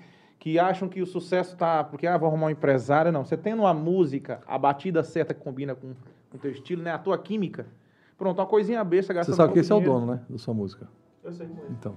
que 0.46 0.60
acham 0.60 0.88
que 0.88 1.02
o 1.02 1.08
sucesso 1.08 1.58
tá 1.58 1.84
porque 1.84 2.06
ah, 2.06 2.16
vou 2.20 2.28
arrumar 2.28 2.46
um 2.46 2.50
empresário, 2.52 3.12
não. 3.12 3.26
Você 3.26 3.36
tem 3.36 3.52
uma 3.56 3.74
música, 3.74 4.42
a 4.46 4.60
batida 4.60 5.02
certa 5.02 5.34
que 5.34 5.42
combina 5.42 5.74
com 5.74 5.88
o 6.32 6.38
teu 6.38 6.52
estilo, 6.52 6.84
né? 6.84 6.92
A 6.92 7.00
tua 7.00 7.18
química. 7.18 7.66
Pronto, 8.16 8.38
uma 8.38 8.46
coisinha 8.46 8.84
besta, 8.84 9.12
Você 9.12 9.18
gastando 9.18 9.36
sabe 9.38 9.54
que 9.54 9.60
esse 9.60 9.72
é 9.72 9.76
o 9.76 9.80
dinheiro. 9.80 10.02
dono, 10.02 10.14
né? 10.14 10.22
Da 10.30 10.38
sua 10.38 10.54
música. 10.54 10.88
Eu 11.24 11.34
sei 11.34 11.48
como 11.48 11.62
é. 11.62 11.64
Então. 11.72 11.96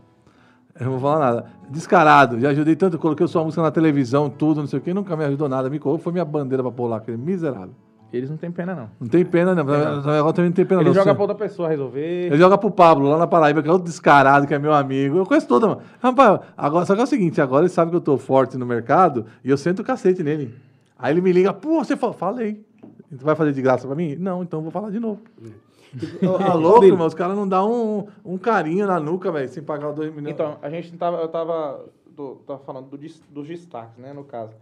Eu 0.80 0.86
não 0.86 0.92
vou 0.92 1.00
falar 1.00 1.18
nada. 1.26 1.50
Descarado. 1.68 2.40
Já 2.40 2.48
ajudei 2.48 2.74
tanto, 2.74 2.98
coloquei 2.98 3.26
sua 3.26 3.44
música 3.44 3.60
na 3.60 3.70
televisão, 3.70 4.30
tudo, 4.30 4.60
não 4.60 4.66
sei 4.66 4.78
o 4.78 4.82
quê, 4.82 4.94
nunca 4.94 5.14
me 5.14 5.26
ajudou 5.26 5.46
nada. 5.46 5.68
Me 5.68 5.78
colocou, 5.78 6.02
foi 6.02 6.14
minha 6.14 6.24
bandeira 6.24 6.62
pra 6.62 6.72
pôr 6.72 6.86
lá, 6.86 6.96
aquele 6.96 7.18
miserável. 7.18 7.74
Eles 8.12 8.30
não 8.30 8.36
têm 8.38 8.50
pena 8.50 8.74
não. 8.74 8.90
Não 8.98 9.08
tem 9.08 9.24
pena, 9.24 9.54
não. 9.54 9.62
Agora 9.62 10.32
também 10.32 10.48
não 10.50 10.54
tem 10.54 10.64
pena, 10.64 10.80
Ele 10.80 10.88
não. 10.88 10.94
joga 10.94 11.14
pra 11.14 11.22
outra 11.22 11.36
pessoa 11.36 11.68
resolver. 11.68 12.26
Ele 12.26 12.38
joga 12.38 12.56
pro 12.56 12.70
Pablo, 12.70 13.08
lá 13.08 13.18
na 13.18 13.26
Paraíba, 13.26 13.62
que 13.62 13.68
é 13.68 13.72
outro 13.72 13.86
descarado, 13.86 14.46
que 14.46 14.54
é 14.54 14.58
meu 14.58 14.72
amigo. 14.72 15.18
Eu 15.18 15.26
conheço 15.26 15.46
todo, 15.46 15.68
mano. 15.68 15.82
Rapaz, 16.02 16.40
agora, 16.56 16.86
só 16.86 16.94
que 16.94 17.00
é 17.00 17.04
o 17.04 17.06
seguinte, 17.06 17.40
agora 17.40 17.64
ele 17.64 17.72
sabe 17.72 17.90
que 17.90 17.96
eu 17.96 18.00
tô 18.00 18.16
forte 18.16 18.56
no 18.56 18.64
mercado 18.64 19.26
e 19.44 19.50
eu 19.50 19.58
sento 19.58 19.80
o 19.80 19.84
cacete 19.84 20.22
nele. 20.22 20.54
Aí 20.98 21.12
ele 21.12 21.20
me 21.20 21.32
liga, 21.32 21.52
pô, 21.52 21.84
você 21.84 21.96
falou, 21.96 22.14
falei. 22.14 22.64
Tu 23.10 23.24
vai 23.24 23.34
fazer 23.34 23.52
de 23.52 23.62
graça 23.62 23.86
pra 23.86 23.94
mim? 23.96 24.16
Não, 24.16 24.42
então 24.42 24.58
eu 24.58 24.62
vou 24.62 24.72
falar 24.72 24.90
de 24.90 24.98
novo. 24.98 25.20
Tá 26.20 26.54
ô, 26.54 26.58
louco, 26.58 26.84
irmão? 26.84 27.06
Os 27.06 27.14
caras 27.14 27.36
não 27.36 27.48
dão 27.48 27.72
um, 28.24 28.32
um 28.34 28.38
carinho 28.38 28.86
na 28.86 29.00
nuca, 29.00 29.32
velho, 29.32 29.48
sem 29.48 29.62
pagar 29.62 29.90
os 29.90 29.94
dois 29.96 30.14
milhões. 30.14 30.34
Então, 30.34 30.58
a 30.60 30.68
gente 30.68 30.94
tava, 30.96 31.18
eu 31.18 31.28
tava, 31.28 31.84
tô, 32.14 32.36
tava 32.46 32.58
falando 32.60 32.88
do 32.88 32.98
dos 32.98 33.46
destaques, 33.46 33.96
né, 33.98 34.12
no 34.12 34.24
caso. 34.24 34.54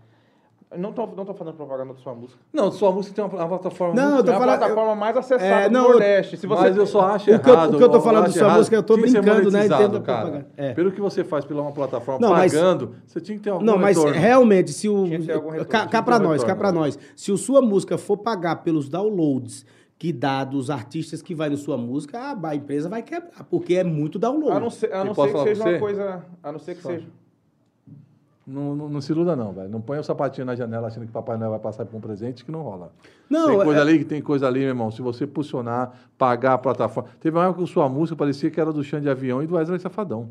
Não 0.77 0.93
tô, 0.93 1.07
não 1.07 1.25
tô 1.25 1.33
fazendo 1.33 1.55
propaganda 1.55 1.93
da 1.95 1.99
sua 2.01 2.13
música. 2.13 2.39
Não, 2.53 2.73
sua 2.73 2.91
música 2.91 3.15
tem 3.15 3.25
uma, 3.25 3.33
uma 3.33 3.49
plataforma 3.49 3.95
Não, 3.95 4.15
muito 4.15 4.19
eu 4.19 4.25
tô 4.25 4.31
é 4.33 4.35
a 4.35 4.39
falando- 4.39 4.59
plataforma 4.59 4.95
mais 4.97 5.17
acessada 5.17 5.45
É, 5.45 5.69
do 5.69 5.73
não, 5.73 5.83
eu- 5.85 5.91
Nordeste. 5.91 6.37
Se 6.37 6.47
você, 6.47 6.61
Mas 6.63 6.77
eu 6.77 6.87
só 6.87 7.01
acho 7.03 7.31
O 7.31 7.39
que 7.39 7.49
eu- 7.49 7.55
errado. 7.55 7.75
o 7.75 7.79
que 7.79 7.85
eu 7.85 7.89
tô 7.89 8.01
falando 8.01 8.27
de 8.27 8.33
sua 8.33 8.43
errado. 8.43 8.57
música, 8.59 8.77
eu 8.77 8.83
tô 8.83 8.97
brincando, 8.97 9.51
né, 9.53 9.67
entendo 9.67 9.97
a 9.97 10.01
cara. 10.01 10.47
É. 10.57 10.75
Pelo 10.75 10.91
que 10.91 11.01
você 11.01 11.23
faz 11.23 11.45
pela 11.45 11.63
uma 11.63 11.71
plataforma 11.73 12.21
Não, 12.21 12.35
mas- 12.35 12.53
pagando, 12.53 12.91
você 13.07 13.21
tinha 13.21 13.39
que 13.39 13.45
ter 13.45 13.51
algum 13.51 13.65
Não, 13.65 13.79
mas 13.79 13.97
retorno. 13.97 14.19
realmente, 14.21 14.73
se 14.73 14.89
o. 14.89 15.05
Retorno, 15.05 15.65
Cá, 15.67 15.87
que 15.87 16.03
pra 16.03 16.19
nós, 16.19 16.43
cá 16.43 16.57
pra 16.57 16.73
né? 16.73 16.79
nós. 16.81 16.99
Se 17.15 17.31
o 17.31 17.37
sua 17.39 17.63
música 17.63 17.97
for 17.97 18.17
pagar 18.19 18.57
pelos 18.57 18.89
downloads 18.89 19.65
que 19.99 20.13
dá 20.13 20.43
dos 20.45 20.69
artistas 20.69 21.23
que 21.23 21.33
vai 21.35 21.49
na 21.49 21.57
sua 21.57 21.79
música, 21.79 22.19
a, 22.19 22.49
a 22.51 22.55
empresa 22.57 22.89
vai 22.89 23.03
quebrar, 23.03 23.45
porque 23.49 23.77
é 23.77 23.85
muito 23.85 24.19
download. 24.19 24.57
a 24.57 24.61
não 24.61 24.69
ser, 24.69 24.93
a 24.93 25.05
não 25.05 25.15
ser 25.15 25.33
que 25.33 25.43
seja 25.45 25.65
uma 25.65 25.79
coisa, 25.79 26.25
a 26.43 26.53
não 26.53 26.59
ser 26.59 26.75
que 26.75 26.83
Só. 26.83 26.89
seja. 26.91 27.07
Não, 28.47 28.77
não, 28.77 28.89
não 28.89 29.01
se 29.01 29.11
iluda, 29.11 29.35
não, 29.35 29.53
velho. 29.53 29.69
Não 29.69 29.81
põe 29.81 29.99
o 29.99 30.05
sapatinho 30.05 30.45
na 30.47 30.55
janela 30.55 30.87
achando 30.87 31.05
que 31.05 31.11
Papai 31.13 31.37
Noel 31.37 31.51
vai 31.51 31.59
passar 31.59 31.85
por 31.85 31.97
um 31.97 32.01
presente 32.01 32.45
que 32.45 32.53
não 32.53 32.63
rola. 32.63 32.93
Não, 33.29 33.49
tem 33.49 33.57
coisa 33.65 33.81
é- 33.81 33.83
ali 33.83 33.99
que 33.99 34.05
tem 34.05 34.23
coisa 34.23 34.47
ali, 34.47 34.61
meu 34.61 34.69
irmão. 34.69 34.89
Se 34.93 35.03
você 35.03 35.25
impulsionar, 35.25 35.93
pagar 36.17 36.53
a 36.53 36.59
plataforma. 36.59 37.11
Teve 37.21 37.37
uma 37.37 37.47
época 37.47 37.65
que 37.65 37.69
sua 37.71 37.89
música 37.89 38.15
parecia 38.17 38.49
que 38.49 38.61
era 38.61 38.73
do 38.73 38.85
Xande 38.85 39.03
de 39.03 39.11
Avião 39.11 39.43
e 39.43 39.49
do 39.49 39.57
Wesley 39.57 39.81
Safadão. 39.81 40.29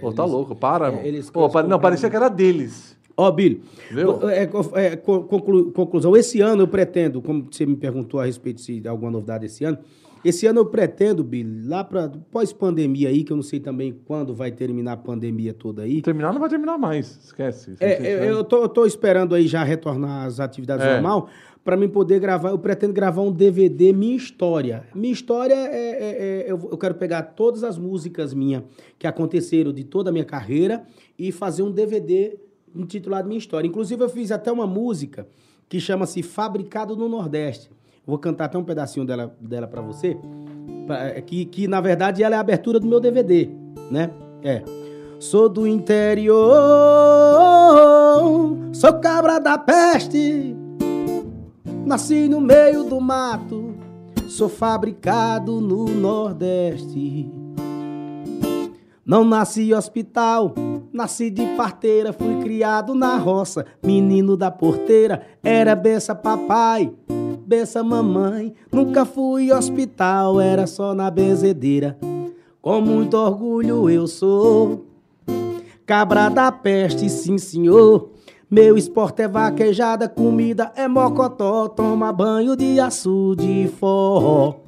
Pô, 0.00 0.10
tá 0.10 0.24
louco, 0.24 0.54
para, 0.56 0.86
é, 0.86 0.88
irmão. 0.88 1.04
eles- 1.04 1.30
Pô, 1.30 1.42
eles 1.42 1.52
pare- 1.52 1.68
não, 1.68 1.78
parecia 1.78 2.08
que 2.08 2.16
era 2.16 2.30
deles. 2.30 2.96
Ó, 3.14 3.30
Billy, 3.30 3.62
Entendeu? 3.84 4.30
é, 4.30 4.44
é, 4.76 4.96
co- 4.96 5.24
conclu- 5.24 5.70
conclusão. 5.72 6.16
Esse 6.16 6.40
ano 6.40 6.62
eu 6.62 6.68
pretendo, 6.68 7.20
como 7.20 7.46
você 7.52 7.66
me 7.66 7.76
perguntou 7.76 8.18
a 8.18 8.24
respeito 8.24 8.62
se 8.62 8.82
alguma 8.88 9.10
novidade 9.10 9.44
esse 9.44 9.62
ano, 9.64 9.76
esse 10.24 10.46
ano 10.46 10.60
eu 10.60 10.66
pretendo, 10.66 11.24
Billy, 11.24 11.66
lá 11.66 11.82
para 11.82 12.08
pós-pandemia 12.30 13.08
aí, 13.08 13.24
que 13.24 13.32
eu 13.32 13.36
não 13.36 13.42
sei 13.42 13.60
também 13.60 13.98
quando 14.04 14.34
vai 14.34 14.50
terminar 14.50 14.92
a 14.92 14.96
pandemia 14.96 15.54
toda 15.54 15.82
aí. 15.82 16.02
Terminar 16.02 16.32
não 16.32 16.40
vai 16.40 16.48
terminar 16.48 16.76
mais. 16.78 17.18
Esquece. 17.24 17.74
É, 17.80 18.00
eu, 18.28 18.36
eu 18.36 18.44
tô, 18.44 18.62
eu 18.62 18.68
tô 18.68 18.84
esperando 18.86 19.34
aí 19.34 19.46
já 19.46 19.62
retornar 19.64 20.26
às 20.26 20.40
atividades 20.40 20.84
É. 20.84 20.92
normal 20.94 21.28
para 21.64 21.76
mim 21.76 21.88
poder 21.88 22.18
gravar. 22.20 22.50
Eu 22.50 22.58
pretendo 22.58 22.92
gravar 22.92 23.22
um 23.22 23.32
DVD 23.32 23.92
Minha 23.92 24.16
História. 24.16 24.84
Minha 24.94 25.12
História 25.12 25.54
é, 25.54 25.66
é- 25.68 26.44
é- 26.46 26.50
eu, 26.50 26.68
eu 26.70 26.78
quero 26.78 26.94
pegar 26.94 27.22
todas 27.22 27.62
as 27.64 27.78
músicas 27.78 28.32
minhas 28.34 28.62
que 28.98 29.06
aconteceram 29.06 29.72
de 29.72 29.84
toda 29.84 30.10
a 30.10 30.12
minha 30.12 30.24
carreira 30.24 30.84
e 31.18 31.30
fazer 31.30 31.62
um 31.62 31.70
DVD 31.70 32.38
intitulado 32.74 33.28
Minha 33.28 33.38
História. 33.38 33.66
Inclusive 33.68 34.02
eu 34.02 34.08
fiz 34.08 34.30
até 34.30 34.50
uma 34.50 34.66
música 34.66 35.26
que 35.68 35.78
chama-se 35.78 36.22
Fabricado 36.22 36.96
no 36.96 37.08
Nordeste. 37.08 37.70
Vou 38.10 38.18
cantar 38.18 38.46
até 38.46 38.58
um 38.58 38.64
pedacinho 38.64 39.06
dela, 39.06 39.32
dela 39.40 39.68
para 39.68 39.80
você, 39.80 40.18
pra- 40.84 41.20
que, 41.20 41.44
que 41.44 41.68
na 41.68 41.80
verdade 41.80 42.24
ela 42.24 42.34
é 42.34 42.38
a 42.38 42.40
abertura 42.40 42.80
do 42.80 42.86
meu 42.88 42.98
DVD, 42.98 43.48
né? 43.88 44.10
É. 44.42 44.64
Sou 45.20 45.48
do 45.48 45.64
interior, 45.64 46.36
sou 48.72 48.94
cabra 48.94 49.38
da 49.38 49.56
peste, 49.56 50.56
nasci 51.86 52.28
no 52.28 52.40
meio 52.40 52.82
do 52.82 53.00
mato, 53.00 53.74
sou 54.26 54.48
fabricado 54.48 55.60
no 55.60 55.84
Nordeste. 55.84 57.30
Não 59.06 59.24
nasci 59.24 59.72
hospital, 59.72 60.52
nasci 60.92 61.30
de 61.30 61.44
parteira, 61.56 62.12
fui 62.12 62.40
criado 62.42 62.92
na 62.94 63.16
roça, 63.16 63.66
menino 63.84 64.36
da 64.36 64.50
porteira, 64.50 65.22
era 65.44 65.74
benção 65.76 66.16
papai, 66.16 66.92
benção 67.50 67.82
mamãe. 67.82 68.54
Nunca 68.70 69.04
fui 69.04 69.50
hospital, 69.50 70.40
era 70.40 70.68
só 70.68 70.94
na 70.94 71.10
benzedeira. 71.10 71.98
Com 72.62 72.80
muito 72.80 73.16
orgulho 73.16 73.90
eu 73.90 74.06
sou 74.06 74.86
cabra 75.84 76.28
da 76.28 76.52
peste, 76.52 77.10
sim 77.10 77.38
senhor. 77.38 78.10
Meu 78.48 78.76
esporte 78.76 79.22
é 79.22 79.28
vaquejada, 79.28 80.08
comida 80.08 80.70
é 80.76 80.86
mocotó, 80.86 81.66
toma 81.66 82.12
banho 82.12 82.54
de 82.54 82.78
açude 82.78 83.64
e 83.64 83.68
forró. 83.68 84.60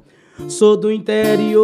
Sou 0.49 0.75
do 0.75 0.91
interior, 0.91 1.63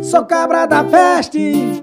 sou 0.00 0.24
cabra 0.26 0.64
da 0.64 0.84
peste. 0.84 1.82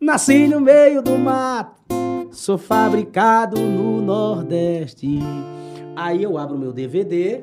Nasci 0.00 0.48
no 0.48 0.58
meio 0.58 1.02
do 1.02 1.18
mato, 1.18 1.82
sou 2.30 2.56
fabricado 2.56 3.60
no 3.60 4.00
Nordeste. 4.00 5.18
Aí 5.98 6.22
eu 6.22 6.38
abro 6.38 6.56
meu 6.56 6.72
DVD, 6.72 7.42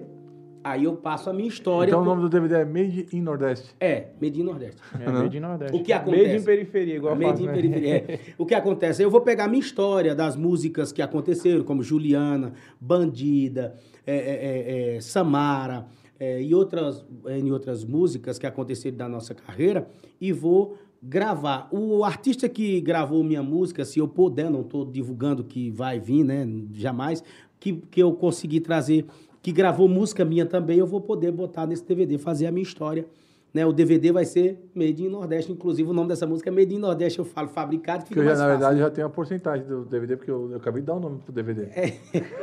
aí 0.63 0.85
eu 0.85 0.95
passo 0.95 1.29
a 1.29 1.33
minha 1.33 1.49
história. 1.49 1.91
Então 1.91 2.01
o 2.01 2.05
nome 2.05 2.21
do 2.21 2.29
DVD 2.29 2.55
é 2.55 2.65
Made 2.65 3.07
in 3.11 3.21
Nordeste. 3.21 3.75
É, 3.79 4.07
Medinho 4.21 4.45
Nordeste. 4.45 4.81
É, 4.97 5.11
Made 5.11 5.37
in 5.37 5.41
Nordeste. 5.41 5.77
O 5.77 5.83
que 5.83 5.91
acontece? 5.91 6.23
Made 6.23 6.37
in 6.37 6.43
periferia, 6.43 6.95
igual 6.95 7.15
Made 7.15 7.31
faço, 7.31 7.43
in 7.43 7.45
né? 7.47 7.53
periferia. 7.53 7.95
É. 7.95 8.19
O 8.39 8.45
que 8.45 8.55
acontece? 8.55 9.03
Eu 9.03 9.11
vou 9.11 9.19
pegar 9.19 9.43
a 9.43 9.47
minha 9.49 9.59
história 9.59 10.15
das 10.15 10.37
músicas 10.37 10.93
que 10.93 11.01
aconteceram, 11.01 11.65
como 11.65 11.83
Juliana, 11.83 12.53
Bandida, 12.79 13.75
é, 14.07 14.15
é, 14.15 14.93
é, 14.93 14.95
é, 14.95 15.01
Samara 15.01 15.85
é, 16.17 16.41
e 16.41 16.55
outras, 16.55 17.05
é, 17.25 17.37
e 17.37 17.51
outras 17.51 17.83
músicas 17.83 18.39
que 18.39 18.47
aconteceram 18.47 18.95
da 18.95 19.09
nossa 19.09 19.35
carreira 19.35 19.85
e 20.21 20.31
vou 20.31 20.77
gravar. 21.01 21.67
O 21.71 22.03
artista 22.03 22.49
que 22.49 22.81
gravou 22.81 23.23
minha 23.23 23.43
música, 23.43 23.85
se 23.85 23.99
eu 23.99 24.07
puder, 24.07 24.49
não 24.49 24.61
estou 24.61 24.83
divulgando 24.85 25.43
que 25.43 25.69
vai 25.69 25.99
vir, 25.99 26.23
né? 26.23 26.47
Jamais, 26.73 27.23
que, 27.59 27.73
que 27.73 28.01
eu 28.01 28.13
consegui 28.13 28.59
trazer, 28.59 29.05
que 29.41 29.51
gravou 29.51 29.87
música 29.87 30.25
minha 30.25 30.45
também, 30.45 30.79
eu 30.79 30.87
vou 30.87 31.01
poder 31.01 31.31
botar 31.31 31.65
nesse 31.65 31.85
DVD, 31.85 32.17
fazer 32.17 32.47
a 32.47 32.51
minha 32.51 32.63
história. 32.63 33.05
Né, 33.53 33.65
o 33.65 33.71
DVD 33.71 34.11
vai 34.11 34.25
ser 34.25 34.59
Made 34.75 35.01
in 35.01 35.07
Nordeste, 35.07 35.49
inclusive 35.49 35.89
o 35.89 35.93
nome 35.93 36.09
dessa 36.09 36.27
música 36.27 36.49
é 36.49 36.51
Made 36.51 36.75
in 36.75 36.77
Nordeste, 36.77 37.19
eu 37.19 37.25
falo 37.25 37.47
fabricado, 37.47 38.03
Que 38.03 38.09
fica 38.09 38.19
eu 38.19 38.23
já, 38.25 38.29
mais 38.31 38.39
na 38.39 38.47
verdade, 38.47 38.79
já 38.79 38.89
tenho 38.89 39.07
a 39.07 39.09
porcentagem 39.09 39.65
do 39.65 39.85
DVD, 39.85 40.17
porque 40.17 40.29
eu, 40.29 40.51
eu 40.51 40.57
acabei 40.57 40.81
de 40.81 40.87
dar 40.87 40.95
o 40.95 40.99
nome 40.99 41.19
pro 41.19 41.31
DVD. 41.31 41.61
É. 41.63 41.97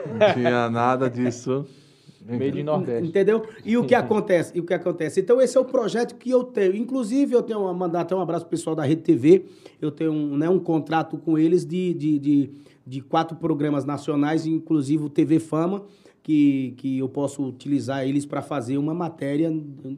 Não 0.08 0.32
tinha 0.32 0.70
nada 0.70 1.10
disso. 1.10 1.66
Made 2.26 2.60
in 2.60 2.62
Nordeste. 2.62 3.08
Entendeu? 3.08 3.44
E 3.64 3.76
o 3.76 3.84
que 3.84 3.94
acontece? 3.94 4.56
E 4.56 4.60
o 4.60 4.64
que 4.64 4.74
acontece? 4.74 5.20
Então, 5.20 5.40
esse 5.40 5.56
é 5.56 5.60
o 5.60 5.64
projeto 5.64 6.14
que 6.14 6.30
eu 6.30 6.44
tenho. 6.44 6.74
Inclusive, 6.76 7.34
eu 7.34 7.42
tenho 7.42 7.60
uma, 7.60 7.74
mandar 7.74 8.02
até 8.02 8.14
um 8.14 8.20
abraço 8.20 8.44
pro 8.44 8.50
pessoal 8.50 8.76
da 8.76 8.84
Rede 8.84 9.02
TV. 9.02 9.44
Eu 9.80 9.90
tenho 9.90 10.12
um, 10.12 10.36
né, 10.36 10.48
um 10.48 10.58
contrato 10.58 11.18
com 11.18 11.36
eles 11.36 11.66
de, 11.66 11.92
de, 11.94 12.18
de, 12.18 12.50
de 12.86 13.00
quatro 13.00 13.36
programas 13.36 13.84
nacionais, 13.84 14.46
inclusive 14.46 15.04
o 15.04 15.08
TV 15.08 15.38
Fama, 15.38 15.84
que, 16.22 16.74
que 16.76 16.98
eu 16.98 17.08
posso 17.08 17.42
utilizar 17.44 18.06
eles 18.06 18.24
para 18.26 18.42
fazer 18.42 18.78
uma 18.78 18.94
matéria 18.94 19.52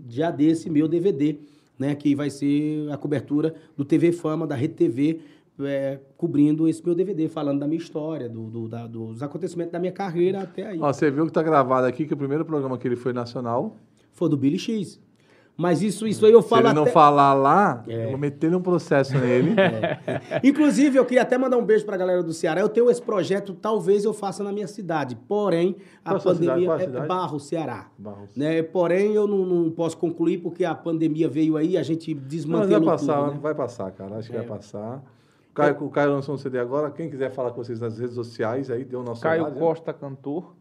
já 0.08 0.30
desse 0.30 0.70
meu 0.70 0.88
DVD, 0.88 1.36
né? 1.78 1.94
Que 1.94 2.14
vai 2.14 2.30
ser 2.30 2.90
a 2.90 2.96
cobertura 2.96 3.54
do 3.76 3.84
TV 3.84 4.12
Fama, 4.12 4.46
da 4.46 4.54
Rede 4.54 4.74
TV, 4.74 5.20
é, 5.60 6.00
cobrindo 6.16 6.66
esse 6.68 6.84
meu 6.84 6.94
DVD, 6.94 7.28
falando 7.28 7.60
da 7.60 7.66
minha 7.66 7.78
história, 7.80 8.28
do, 8.28 8.44
do- 8.50 8.68
da- 8.68 8.86
dos 8.86 9.22
acontecimentos 9.22 9.72
da 9.72 9.78
minha 9.78 9.92
carreira 9.92 10.40
até 10.42 10.66
aí. 10.66 10.78
Ó, 10.80 10.92
você 10.92 11.10
viu 11.10 11.26
que 11.26 11.32
tá 11.32 11.42
gravado 11.42 11.86
aqui, 11.86 12.06
que 12.06 12.14
o 12.14 12.16
primeiro 12.16 12.44
programa 12.44 12.76
que 12.78 12.88
ele 12.88 12.96
foi 12.96 13.12
nacional. 13.12 13.76
Foi 14.12 14.28
do 14.28 14.36
Billy 14.36 14.58
X. 14.58 15.00
Mas 15.56 15.82
isso, 15.82 16.04
isso 16.06 16.26
aí 16.26 16.32
eu 16.32 16.42
Se 16.42 16.48
falo 16.48 16.66
ele 16.66 16.74
não 16.74 16.82
até... 16.82 16.90
falar 16.90 17.32
lá, 17.32 17.84
É. 17.86 18.06
eu 18.06 18.08
vou 18.10 18.18
meter 18.18 18.52
um 18.54 18.60
processo 18.60 19.16
nele. 19.16 19.54
Inclusive, 20.42 20.96
eu 20.98 21.04
queria 21.04 21.22
até 21.22 21.38
mandar 21.38 21.56
um 21.56 21.64
beijo 21.64 21.84
pra 21.84 21.96
galera 21.96 22.22
do 22.22 22.32
Ceará. 22.32 22.60
Eu 22.60 22.68
tenho 22.68 22.90
esse 22.90 23.00
projeto, 23.00 23.54
talvez 23.54 24.04
eu 24.04 24.12
faça 24.12 24.42
na 24.42 24.50
minha 24.50 24.66
cidade. 24.66 25.14
Porém, 25.28 25.76
a 26.04 26.10
Qual 26.10 26.16
a 26.16 26.20
pandemia 26.20 26.72
a 26.72 26.76
é 26.76 26.84
cidade? 26.86 27.06
Barro, 27.06 27.38
Ceará. 27.38 27.86
Barros. 27.96 28.30
Né? 28.36 28.62
Porém, 28.62 29.12
eu 29.12 29.26
não, 29.28 29.46
não 29.46 29.70
posso 29.70 29.96
concluir 29.96 30.38
porque 30.38 30.64
a 30.64 30.74
pandemia 30.74 31.28
veio 31.28 31.56
aí, 31.56 31.76
a 31.76 31.82
gente 31.82 32.12
Mas 32.14 32.20
vai 32.22 32.28
desmantelou 32.28 32.84
passar, 32.90 33.18
tudo, 33.22 33.32
né? 33.34 33.38
vai 33.40 33.54
passar, 33.54 33.90
cara. 33.92 34.16
Acho 34.16 34.30
que 34.30 34.36
É. 34.36 34.40
vai 34.40 34.48
passar. 34.48 35.02
O 35.50 35.54
Caio, 35.54 35.76
o 35.84 35.88
Caio 35.88 36.10
lançou 36.10 36.34
um 36.34 36.38
CD 36.38 36.58
agora. 36.58 36.90
Quem 36.90 37.08
quiser 37.08 37.30
falar 37.30 37.52
com 37.52 37.62
vocês 37.62 37.78
nas 37.80 37.96
redes 37.96 38.16
sociais, 38.16 38.72
aí 38.72 38.84
deu 38.84 39.00
o 39.00 39.02
nosso 39.04 39.22
Caio 39.22 39.42
horário, 39.42 39.60
né? 39.60 39.64
Costa 39.64 39.92
Cantor. 39.92 40.52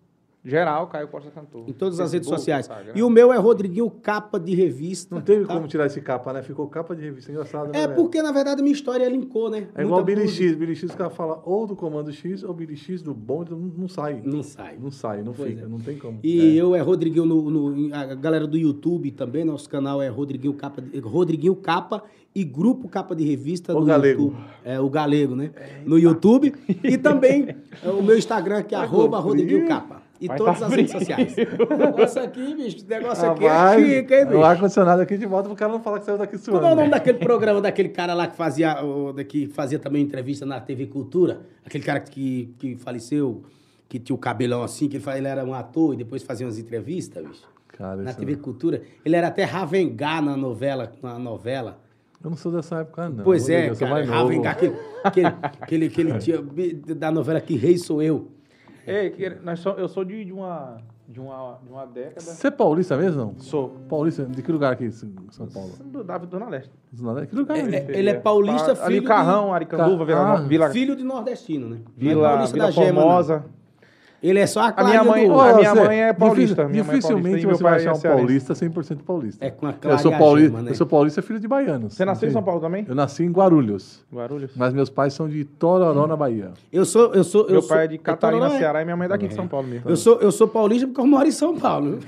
Geral, 0.46 0.88
Caio 0.88 1.08
Costa 1.08 1.32
Cantor. 1.32 1.64
Em 1.70 1.72
todas 1.72 2.02
as 2.02 2.12
redes 2.12 2.28
sociais. 2.28 2.66
Instagram. 2.66 2.92
E 2.96 3.02
o 3.02 3.10
meu 3.10 3.32
é 3.32 3.38
Rodriguinho 3.38 3.90
Capa 3.90 4.38
de 4.38 4.54
Revista. 4.54 5.16
Não 5.16 5.22
teve 5.22 5.46
tá? 5.46 5.54
como 5.54 5.68
tirar 5.68 5.86
esse 5.86 6.02
capa, 6.02 6.34
né? 6.34 6.44
Ficou 6.44 6.68
capa 6.68 6.94
de 6.94 7.02
revista. 7.02 7.32
Engraçado, 7.32 7.72
né? 7.72 7.84
É 7.84 7.88
porque, 7.88 8.22
na 8.22 8.32
verdade, 8.34 8.60
a 8.60 8.64
minha 8.64 8.74
história 8.76 9.08
linkou, 9.08 9.50
né? 9.50 9.70
É 9.74 9.84
igual 9.84 10.02
o 10.02 10.04
Billy. 10.04 10.28
X. 10.28 10.54
Billy 10.56 10.76
X, 10.76 10.92
o 10.94 10.98
cara 10.98 11.10
fala 11.10 11.42
ou 11.46 11.66
do 11.66 11.78
comando 11.78 12.12
X 12.12 12.44
ou 12.44 12.54
Billy 12.54 12.76
X 12.76 13.02
do 13.02 13.14
bom, 13.14 13.44
então 13.44 13.58
não, 13.58 13.72
não 13.78 13.88
sai. 13.88 14.22
Não 14.22 14.44
sai. 14.44 14.78
Não 14.78 14.92
sai, 14.92 15.24
não 15.24 15.32
Pois 15.32 15.50
fica, 15.50 15.64
é. 15.64 15.68
não 15.68 15.80
tem 15.80 15.98
como. 15.98 16.20
E 16.22 16.58
É. 16.58 16.62
eu 16.62 16.76
é 16.76 16.82
Rodriguinho 16.82 17.26
no, 17.26 17.50
no- 17.50 17.96
a 17.96 18.14
galera 18.14 18.46
do 18.46 18.58
YouTube 18.58 19.12
também, 19.12 19.46
nosso 19.46 19.70
canal 19.70 20.02
é 20.02 20.10
Rodriguinho 20.10 20.54
Capa, 20.56 20.82
de- 20.82 21.00
Rodriguinho 21.00 21.56
Capa 21.56 22.04
e 22.36 22.44
Grupo 22.44 22.90
Capa 22.90 23.16
de 23.16 23.24
Revista 23.24 23.74
O 23.74 23.80
no 23.80 23.86
Galego. 23.86 24.24
YouTube. 24.24 24.44
É 24.66 24.78
o 24.78 24.90
Galego, 24.90 25.36
né? 25.38 25.52
No 25.86 25.98
YouTube 25.98 26.54
e 26.84 26.98
também 26.98 27.48
é, 27.82 27.90
o 27.90 28.04
meu 28.04 28.18
Instagram 28.18 28.62
que 28.64 28.76
é 28.76 28.78
arroba 28.78 29.20
Rodriguinho 29.20 29.66
Capa. 29.70 30.03
E 30.24 30.38
todas 30.38 30.60
tá 30.60 30.68
as 30.68 30.74
redes 30.74 30.92
frio. 30.92 31.00
sociais. 31.00 31.36
O 31.70 31.78
negócio 31.78 32.24
aqui, 32.24 32.56
bicho, 32.56 32.78
esse 32.78 32.88
negócio 32.88 33.32
aqui 33.32 33.46
é 33.46 33.76
chique, 33.76 34.14
hein, 34.14 34.26
bicho? 34.26 34.38
o 34.38 34.44
ar-condicionado 34.44 35.02
aqui 35.02 35.18
de 35.18 35.26
volta 35.26 35.50
pro 35.50 35.58
cara 35.58 35.72
não 35.72 35.82
falar 35.82 36.00
que 36.00 36.06
saiu 36.06 36.18
daqui 36.18 36.38
suando. 36.38 36.60
Como 36.60 36.72
é 36.72 36.74
o 36.74 36.76
nome 36.76 36.90
daquele 36.90 37.18
programa 37.20 37.62
daquele 37.62 37.90
cara 37.90 38.14
lá 38.14 38.28
que 38.28 38.36
fazia, 38.36 38.76
que 39.28 39.48
fazia 39.48 39.80
também 39.80 40.02
entrevista 40.02 40.46
na 40.46 40.60
TV 40.60 40.88
Cultura? 40.88 41.42
Aquele 41.66 41.84
cara 41.84 42.00
que, 42.00 42.54
que 42.58 42.76
faleceu, 42.76 43.44
que 43.90 44.00
tinha 44.00 44.16
o 44.16 44.20
cabelão 44.20 44.64
assim, 44.64 44.88
que 44.88 44.98
ele, 44.98 45.04
ele 45.18 45.28
era 45.28 45.44
um 45.44 45.54
ator 45.54 45.94
e 45.94 45.98
depois 45.98 46.24
fazia 46.24 46.46
umas 46.46 46.58
entrevistas, 46.58 47.26
bicho. 47.26 47.54
Cara, 47.78 48.04
Na 48.04 48.14
TV 48.14 48.36
Cultura. 48.36 48.84
Ele 49.04 49.16
era 49.16 49.28
até 49.28 49.44
Ravengá 49.44 50.22
na 50.22 50.38
novela. 50.38 50.92
Na 51.02 51.18
novela. 51.18 51.80
Eu 52.24 52.30
não 52.30 52.38
sou 52.38 52.52
dessa 52.52 52.78
época, 52.78 53.10
não. 53.10 53.24
pois 53.24 53.50
é, 53.50 53.70
cara. 53.76 54.52
aquele, 54.52 54.76
aquele, 55.04 55.28
aquele, 55.60 55.86
aquele 55.88 56.18
tinha, 56.20 56.42
da 56.96 57.12
novela 57.12 57.42
Que 57.42 57.58
Rei 57.58 57.78
Sou 57.78 58.02
Eu. 58.02 58.32
É, 58.86 59.10
que 59.10 59.30
nós 59.44 59.60
so- 59.60 59.76
eu 59.78 59.88
sou 59.88 60.04
de, 60.04 60.26
de 60.26 60.34
uma, 60.34 60.78
de, 61.08 61.20
uma, 61.20 61.60
de 61.64 61.70
uma 61.72 61.86
década. 61.86 62.22
Você 62.22 62.48
é 62.48 62.52
paulista 62.52 62.98
mesmo, 62.98 63.18
não? 63.26 63.40
Sou. 63.40 63.70
Paulista, 63.90 64.26
de 64.26 64.42
que 64.42 64.52
lugar 64.52 64.74
aqui 64.74 64.86
em 64.86 64.92
São 64.92 65.48
Paulo? 65.54 65.72
Do 65.86 66.04
Davi 66.04 66.28
Dona 66.28 66.50
Leste. 66.50 66.72
Zona 66.96 67.14
Leste? 67.14 67.30
Que 67.30 67.36
lugar? 67.36 67.58
É, 67.58 67.62
ali? 67.62 67.76
é, 67.76 67.86
ele 67.98 68.10
é 68.10 68.14
paulista, 68.16 68.72
Ali 68.72 68.96
filho 68.96 69.08
Carrão, 69.08 69.54
Aricanduva, 69.54 70.06
Ca- 70.06 70.14
Vila, 70.14 70.34
Ah, 70.34 70.36
Vila, 70.42 70.70
Filho 70.72 70.96
de 70.96 71.04
nordestino, 71.04 71.70
né? 71.70 71.78
É 71.86 71.90
Vila, 72.00 72.30
paulista 72.30 72.54
Vila 72.54 72.66
da 72.66 72.72
Gema, 72.72 73.02
não. 73.02 73.44
Ele 74.24 74.40
é 74.40 74.48
só 74.48 74.62
a, 74.62 74.74
A 74.78 74.84
minha 74.86 75.04
mãe- 75.04 75.28
do... 75.28 75.38
A 75.38 75.54
minha 75.58 75.76
você- 75.76 75.84
mãe 75.84 76.02
é 76.04 76.14
paulista, 76.14 76.68
minha 76.70 76.82
mãe 76.84 76.94
é 76.94 76.96
dificilmente 76.96 77.24
paulista 77.46 77.48
meu 77.48 77.58
você 77.58 77.64
vai 77.64 77.74
pai 77.74 77.86
é 77.86 77.90
achar 77.90 77.98
um 77.98 78.16
paulista 78.16 78.54
100% 78.54 78.98
paulista. 79.06 79.46
É 79.46 79.52
com 79.52 79.66
a 79.68 79.70
eu 79.72 79.76
Clara 79.82 79.98
sou, 79.98 80.14
a 80.14 80.18
pauli- 80.18 80.44
Gema, 80.46 80.62
né? 80.62 80.72
eu 80.72 80.76
sou 80.76 80.88
paulista 80.88 81.22
filho 81.22 81.40
de 81.42 81.48
baianos. 81.48 81.94
Você 81.94 82.06
nasceu 82.06 82.30
em 82.30 82.32
São. 82.32 82.42
Paulo 82.42 82.62
também? 82.62 82.86
Eu 82.88 82.96
nasci 82.96 83.24
em 83.24 83.32
Guarulhos, 83.32 84.02
Guarulhos. 84.14 84.52
mas 84.56 84.74
meus 84.74 84.90
pais 84.90 85.14
são 85.14 85.28
de 85.28 85.44
Tororó, 85.44 86.08
na 86.08 86.16
Bahia. 86.16 86.52
Eu 86.72 86.86
sou... 86.86 87.14
Eu 87.14 87.24
sou 87.26 87.44
eu 87.48 87.52
Meu 87.52 87.62
sou, 87.62 87.76
pai 87.76 87.84
é 87.84 87.88
de 87.90 87.98
Catarina, 87.98 88.40
Tororó, 88.44 88.56
é? 88.56 88.60
Ceará, 88.60 88.82
e 88.82 88.86
minha 88.86 88.96
mãe 88.96 89.06
é 89.06 89.10
daqui 89.10 89.28
de 89.28 89.34
São 89.36 89.46
Paulo 89.48 89.68
mesmo. 89.68 89.90
Eu 89.90 89.98
sou, 89.98 90.18
eu 90.22 90.32
sou 90.32 90.48
paulista 90.48 90.88
porque 90.88 91.02
eu 91.02 91.06
moro 91.06 91.28
em 91.28 91.32
São 91.32 91.58
Paulo. 91.58 92.00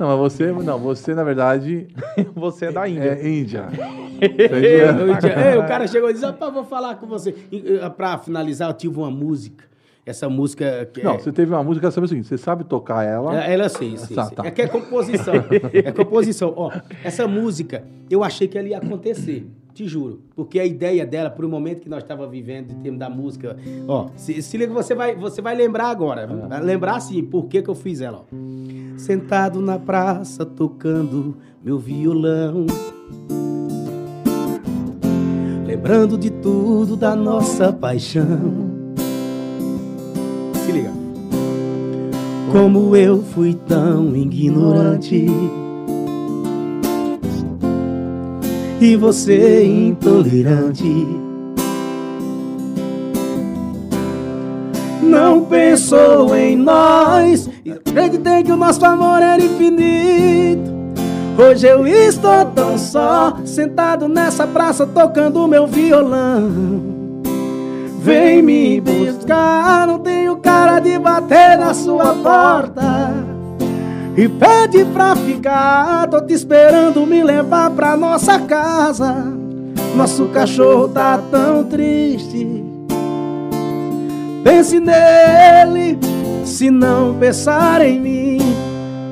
Não, 0.00 0.08
mas 0.08 0.18
você, 0.32 0.52
não, 0.52 0.78
você 0.78 1.14
na 1.14 1.24
verdade 1.24 1.88
Você 2.34 2.66
é 2.66 2.72
da 2.72 2.88
Índia. 2.88 3.18
é 3.20 3.28
índia. 3.28 3.66
"Ei, 4.22 5.58
o 5.58 5.66
cara 5.66 5.86
chegou 5.86 6.08
e 6.10 6.12
disse, 6.12 6.24
vou 6.52 6.64
falar 6.64 6.94
com 6.96 7.06
você. 7.06 7.34
E, 7.50 7.78
eh, 7.82 7.88
Pra 7.90 8.18
finalizar, 8.18 8.70
eu 8.70 8.74
tive 8.74 8.98
uma 8.98 9.10
música. 9.10 9.64
Essa 10.04 10.28
música... 10.28 10.90
Não, 11.02 11.12
é, 11.12 11.18
você 11.18 11.30
teve 11.30 11.52
uma 11.52 11.62
música, 11.62 11.82
quero 11.82 11.92
saber 11.92 12.04
o 12.06 12.08
seguinte, 12.08 12.26
você 12.26 12.36
sabe 12.36 12.64
tocar 12.64 13.04
ela? 13.04 13.44
É, 13.44 13.52
Ela 13.54 13.68
sei, 13.68 13.92
Tá, 13.94 14.24
sei. 14.26 14.36
tá. 14.36 14.44
É 14.46 14.50
que 14.50 14.60
é 14.62 14.66
composição. 14.66 15.34
é 15.72 15.92
composição. 15.92 16.52
Ó, 16.56 16.72
essa 17.04 17.28
música, 17.28 17.84
eu 18.10 18.24
achei 18.24 18.48
que 18.48 18.58
ela 18.58 18.66
ia 18.68 18.78
acontecer. 18.78 19.46
Te 19.72 19.86
juro. 19.86 20.20
Porque 20.34 20.58
a 20.58 20.66
ideia 20.66 21.06
dela, 21.06 21.30
por 21.30 21.44
um 21.44 21.48
momento 21.48 21.80
que 21.82 21.88
nós 21.88 22.02
estávamos 22.02 22.30
vivendo, 22.32 22.72
em 22.72 22.80
termos 22.80 22.98
da 22.98 23.08
música. 23.08 23.56
Ó, 23.88 24.08
se, 24.16 24.42
se 24.42 24.56
liga, 24.58 24.72
você 24.72 24.92
vai, 24.94 25.14
você 25.14 25.40
vai 25.40 25.54
lembrar 25.54 25.86
agora. 25.86 26.26
Vai 26.26 26.60
lembrar 26.60 26.98
sim, 27.00 27.22
por 27.22 27.46
que, 27.46 27.62
que 27.62 27.70
eu 27.70 27.74
fiz 27.74 28.00
ela. 28.00 28.18
Ó. 28.30 28.98
Sentado 28.98 29.60
na 29.62 29.78
praça, 29.78 30.44
tocando 30.44 31.36
meu 31.64 31.78
violão. 31.78 32.66
Lembrando 35.64 36.18
de 36.18 36.28
tudo 36.30 36.96
da 36.96 37.14
nossa 37.16 37.72
paixão. 37.72 38.71
Se 40.64 40.70
liga. 40.70 40.90
Como 42.52 42.94
eu 42.94 43.22
fui 43.22 43.54
tão 43.66 44.14
ignorante. 44.14 45.26
E 48.80 48.96
você 48.96 49.64
intolerante. 49.64 51.06
Não 55.02 55.44
pensou 55.44 56.36
em 56.36 56.56
nós. 56.56 57.50
E 57.64 57.72
Acreditei 57.72 58.44
que 58.44 58.52
o 58.52 58.56
nosso 58.56 58.84
amor 58.84 59.20
era 59.20 59.42
infinito. 59.42 60.70
Hoje 61.38 61.66
eu 61.66 61.86
estou 61.86 62.44
tão 62.54 62.76
só 62.76 63.38
Sentado 63.44 64.06
nessa 64.06 64.46
praça 64.46 64.86
tocando 64.86 65.48
meu 65.48 65.66
violão 65.66 67.01
vem 68.02 68.42
me 68.42 68.80
buscar. 68.80 69.86
Não 69.86 69.98
tenho 70.00 70.36
cara 70.36 70.80
de 70.80 70.98
bater 70.98 71.56
na 71.56 71.72
sua 71.72 72.14
porta 72.14 73.14
e 74.16 74.28
pede 74.28 74.84
pra 74.86 75.14
ficar. 75.14 76.08
Tô 76.08 76.20
te 76.20 76.34
esperando 76.34 77.06
me 77.06 77.22
levar 77.22 77.70
pra 77.70 77.96
nossa 77.96 78.40
casa. 78.40 79.14
Nosso 79.94 80.26
cachorro 80.28 80.88
tá 80.88 81.18
tão 81.30 81.64
triste. 81.64 82.64
Pense 84.42 84.80
nele, 84.80 85.98
se 86.44 86.70
não 86.70 87.14
pensar 87.14 87.80
em 87.82 88.00
mim. 88.00 88.38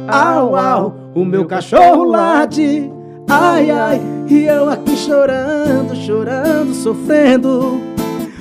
Au, 0.09 0.57
au, 0.57 0.95
o 1.15 1.25
meu 1.25 1.45
cachorro 1.45 2.03
late. 2.03 2.91
Ai, 3.29 3.71
ai, 3.71 4.01
e 4.29 4.43
eu 4.43 4.69
aqui 4.69 4.97
chorando, 4.97 5.95
chorando, 5.95 6.75
sofrendo. 6.75 7.90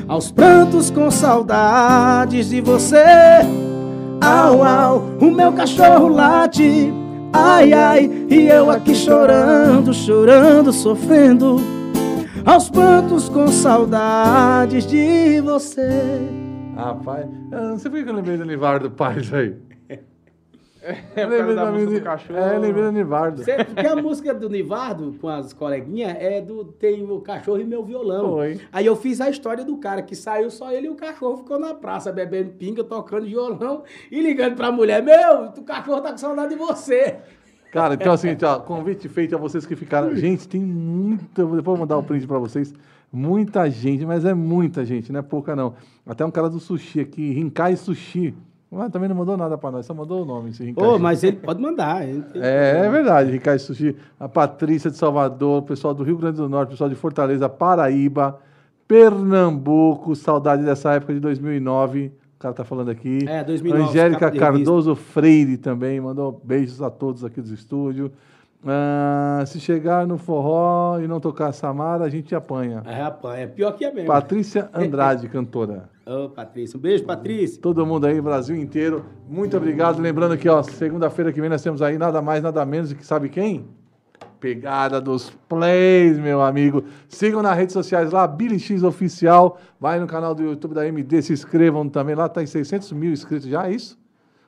Aos 0.10 0.32
prantos 0.32 0.90
com 0.90 1.12
saudades 1.12 2.50
de 2.50 2.62
você. 2.62 3.06
Au, 4.20 4.64
au, 4.64 4.98
o 5.22 5.30
meu 5.30 5.54
cachorro 5.54 6.08
late. 6.08 6.92
Ai, 7.32 7.72
ai, 7.72 8.26
e 8.28 8.48
eu 8.48 8.72
aqui 8.72 8.96
chorando, 8.96 9.94
chorando, 9.94 10.74
sofrendo. 10.74 11.58
Aos 12.44 12.72
prantos 12.72 13.30
com 13.30 13.50
saudades 13.50 14.88
de 14.88 15.42
você. 15.42 16.28
Rapaz, 16.76 17.28
eu 17.52 17.62
não 17.62 17.78
sei 17.78 17.92
por 17.92 18.04
que 18.04 18.10
eu 18.10 18.16
lembrei 18.16 18.36
do 18.36 18.46
Nivardo 18.46 18.90
Paz 18.90 19.32
aí. 19.32 19.56
É 21.16 21.26
lembrei 21.26 21.56
da 21.56 21.66
da 21.66 21.72
música 21.72 21.92
do 21.92 22.02
cachorro. 22.02 22.40
É, 22.40 22.58
lembrei 22.58 22.84
do 22.86 22.92
Nivardo. 22.92 23.44
Você- 23.44 23.64
Porque 23.66 23.86
a 23.88 23.96
música 23.96 24.34
do 24.34 24.50
Nivardo 24.50 25.16
com 25.20 25.28
as 25.28 25.52
coleguinhas 25.54 26.16
é 26.20 26.40
do 26.42 26.64
Tem 26.66 27.04
o 27.04 27.20
cachorro 27.22 27.60
e 27.60 27.66
meu 27.66 27.84
violão. 27.84 28.32
Foi. 28.34 28.60
Aí 28.72 28.86
eu 28.86 28.96
fiz 28.96 29.20
a 29.20 29.30
história 29.30 29.66
do 29.66 29.78
cara 29.78 30.02
que 30.02 30.16
saiu 30.16 30.50
só 30.50 30.72
ele 30.72 30.88
e 30.88 30.90
o 30.90 30.96
cachorro 30.96 31.38
ficou 31.38 31.60
na 31.60 31.74
praça 31.74 32.12
bebendo 32.12 32.52
pinga, 32.52 32.84
tocando 32.84 33.26
violão 33.26 33.84
e 34.12 34.22
ligando 34.22 34.56
pra 34.56 34.72
mulher: 34.72 35.04
Meu, 35.04 35.46
o 35.58 35.64
cachorro 35.64 36.02
tá 36.02 36.12
com 36.12 36.18
saudade 36.18 36.50
de 36.50 36.56
você. 36.56 37.18
Cara, 37.72 37.94
então 37.94 38.14
assim, 38.14 38.36
ó, 38.42 38.60
convite 38.60 39.08
feito 39.08 39.36
a 39.36 39.38
vocês 39.38 39.66
que 39.66 39.76
ficaram. 39.76 40.16
Gente, 40.16 40.48
tem 40.48 40.62
muita. 40.62 41.24
Depois 41.44 41.58
eu 41.58 41.64
vou 41.64 41.78
mandar 41.78 41.98
o 41.98 42.04
print 42.04 42.26
pra 42.26 42.40
vocês. 42.40 42.74
Muita 43.12 43.70
gente, 43.70 44.06
mas 44.06 44.24
é 44.24 44.34
muita 44.36 44.86
gente, 44.86 45.12
não 45.12 45.20
é 45.20 45.24
pouca 45.24 45.56
não. 45.56 45.74
Até 46.06 46.24
um 46.26 46.32
cara 46.32 46.48
do 46.50 46.60
sushi 46.60 47.00
aqui, 47.00 47.32
Rinkai 47.32 47.76
Sushi. 47.76 48.36
Ah, 48.72 48.90
também 48.90 49.10
não 49.10 49.16
mandou 49.16 49.36
nada 49.36 49.58
pra 49.58 49.72
nós, 49.72 49.86
só 49.86 49.94
mandou 49.96 50.22
o 50.22 50.26
nome. 50.26 50.52
Esse 50.52 50.74
Ô, 50.76 50.92
Sushi. 50.92 51.02
mas 51.02 51.24
ele 51.24 51.38
pode 51.38 51.60
mandar. 51.60 52.08
ele 52.08 52.24
É, 52.36 52.84
é 52.86 52.90
verdade, 52.90 53.32
Rinkai 53.32 53.58
Sushi. 53.58 53.96
A 54.20 54.30
Patrícia 54.30 54.92
de 54.92 54.98
Salvador, 54.98 55.64
o 55.64 55.66
pessoal 55.66 55.94
do 55.94 56.04
Rio 56.04 56.18
Grande 56.18 56.38
do 56.38 56.48
Norte, 56.48 56.70
o 56.70 56.72
pessoal 56.72 56.90
de 56.90 56.96
Fortaleza, 56.96 57.50
Paraíba, 57.50 58.40
Pernambuco, 58.88 60.16
saudade 60.16 60.64
dessa 60.64 60.94
época 60.94 61.14
de 61.14 61.20
2009. 61.20 62.12
O 62.36 62.40
cara 62.40 62.54
tá 62.54 62.64
falando 62.64 62.90
aqui. 62.90 63.26
É, 63.28 63.44
2009, 63.44 63.90
Angélica. 63.90 64.32
Cardoso 64.32 64.96
Freire 64.96 65.58
também, 65.58 66.00
mandou 66.00 66.40
beijos 66.44 66.82
a 66.82 66.90
todos 66.90 67.26
aqui 67.26 67.42
do 67.42 67.54
estúdio. 67.54 68.12
Ah, 68.66 69.44
se 69.48 69.60
chegar 69.60 70.06
no 70.06 70.18
forró 70.18 71.00
e 71.00 71.08
não 71.08 71.20
tocar 71.20 71.52
Samara, 71.54 72.04
a 72.04 72.10
gente 72.10 72.36
apanha. 72.36 72.84
É, 72.86 73.42
é 73.42 73.48
pior 73.48 73.72
que 73.72 73.86
é 73.86 73.92
mesmo. 73.92 74.08
Patrícia 74.08 74.70
Andrade, 74.74 75.28
cantora. 75.30 75.90
Ô, 76.10 76.28
Patrícia. 76.28 76.76
Um 76.76 76.82
beijo, 76.82 77.06
Patrícia. 77.06 77.62
Todo 77.62 77.86
mundo 77.86 78.08
aí, 78.08 78.20
Brasil 78.20 78.56
inteiro. 78.56 79.06
Muito 79.28 79.56
obrigado. 79.56 80.02
Lembrando 80.02 80.36
que, 80.40 80.50
ó, 80.50 80.64
segunda-feira 80.64 81.32
que 81.32 81.40
vem 81.40 81.52
nós 81.52 81.62
temos 81.62 81.84
aí 81.84 82.00
nada 82.00 82.20
mais, 82.20 82.42
nada 82.42 82.66
menos 82.66 82.90
do 82.90 82.96
que 82.96 83.06
sabe 83.06 83.30
quem? 83.30 83.68
Pegada 84.40 85.00
dos 85.00 85.30
Plays, 85.48 86.18
meu 86.18 86.42
amigo. 86.42 86.84
Sigam 87.08 87.44
nas 87.44 87.56
redes 87.56 87.74
sociais 87.74 88.12
lá, 88.12 88.26
Billy 88.26 88.60
X 88.60 88.82
Oficial. 88.82 89.60
Vai 89.80 90.00
no 90.00 90.08
canal 90.08 90.34
do 90.34 90.42
YouTube 90.42 90.74
da 90.74 90.88
MD, 90.88 91.22
se 91.22 91.32
inscrevam 91.32 91.88
também. 91.88 92.16
Lá 92.16 92.28
tá 92.28 92.42
em 92.42 92.48
600 92.48 92.92
mil 92.94 93.12
inscritos 93.12 93.48
já, 93.48 93.68
é 93.68 93.74
isso? 93.74 93.96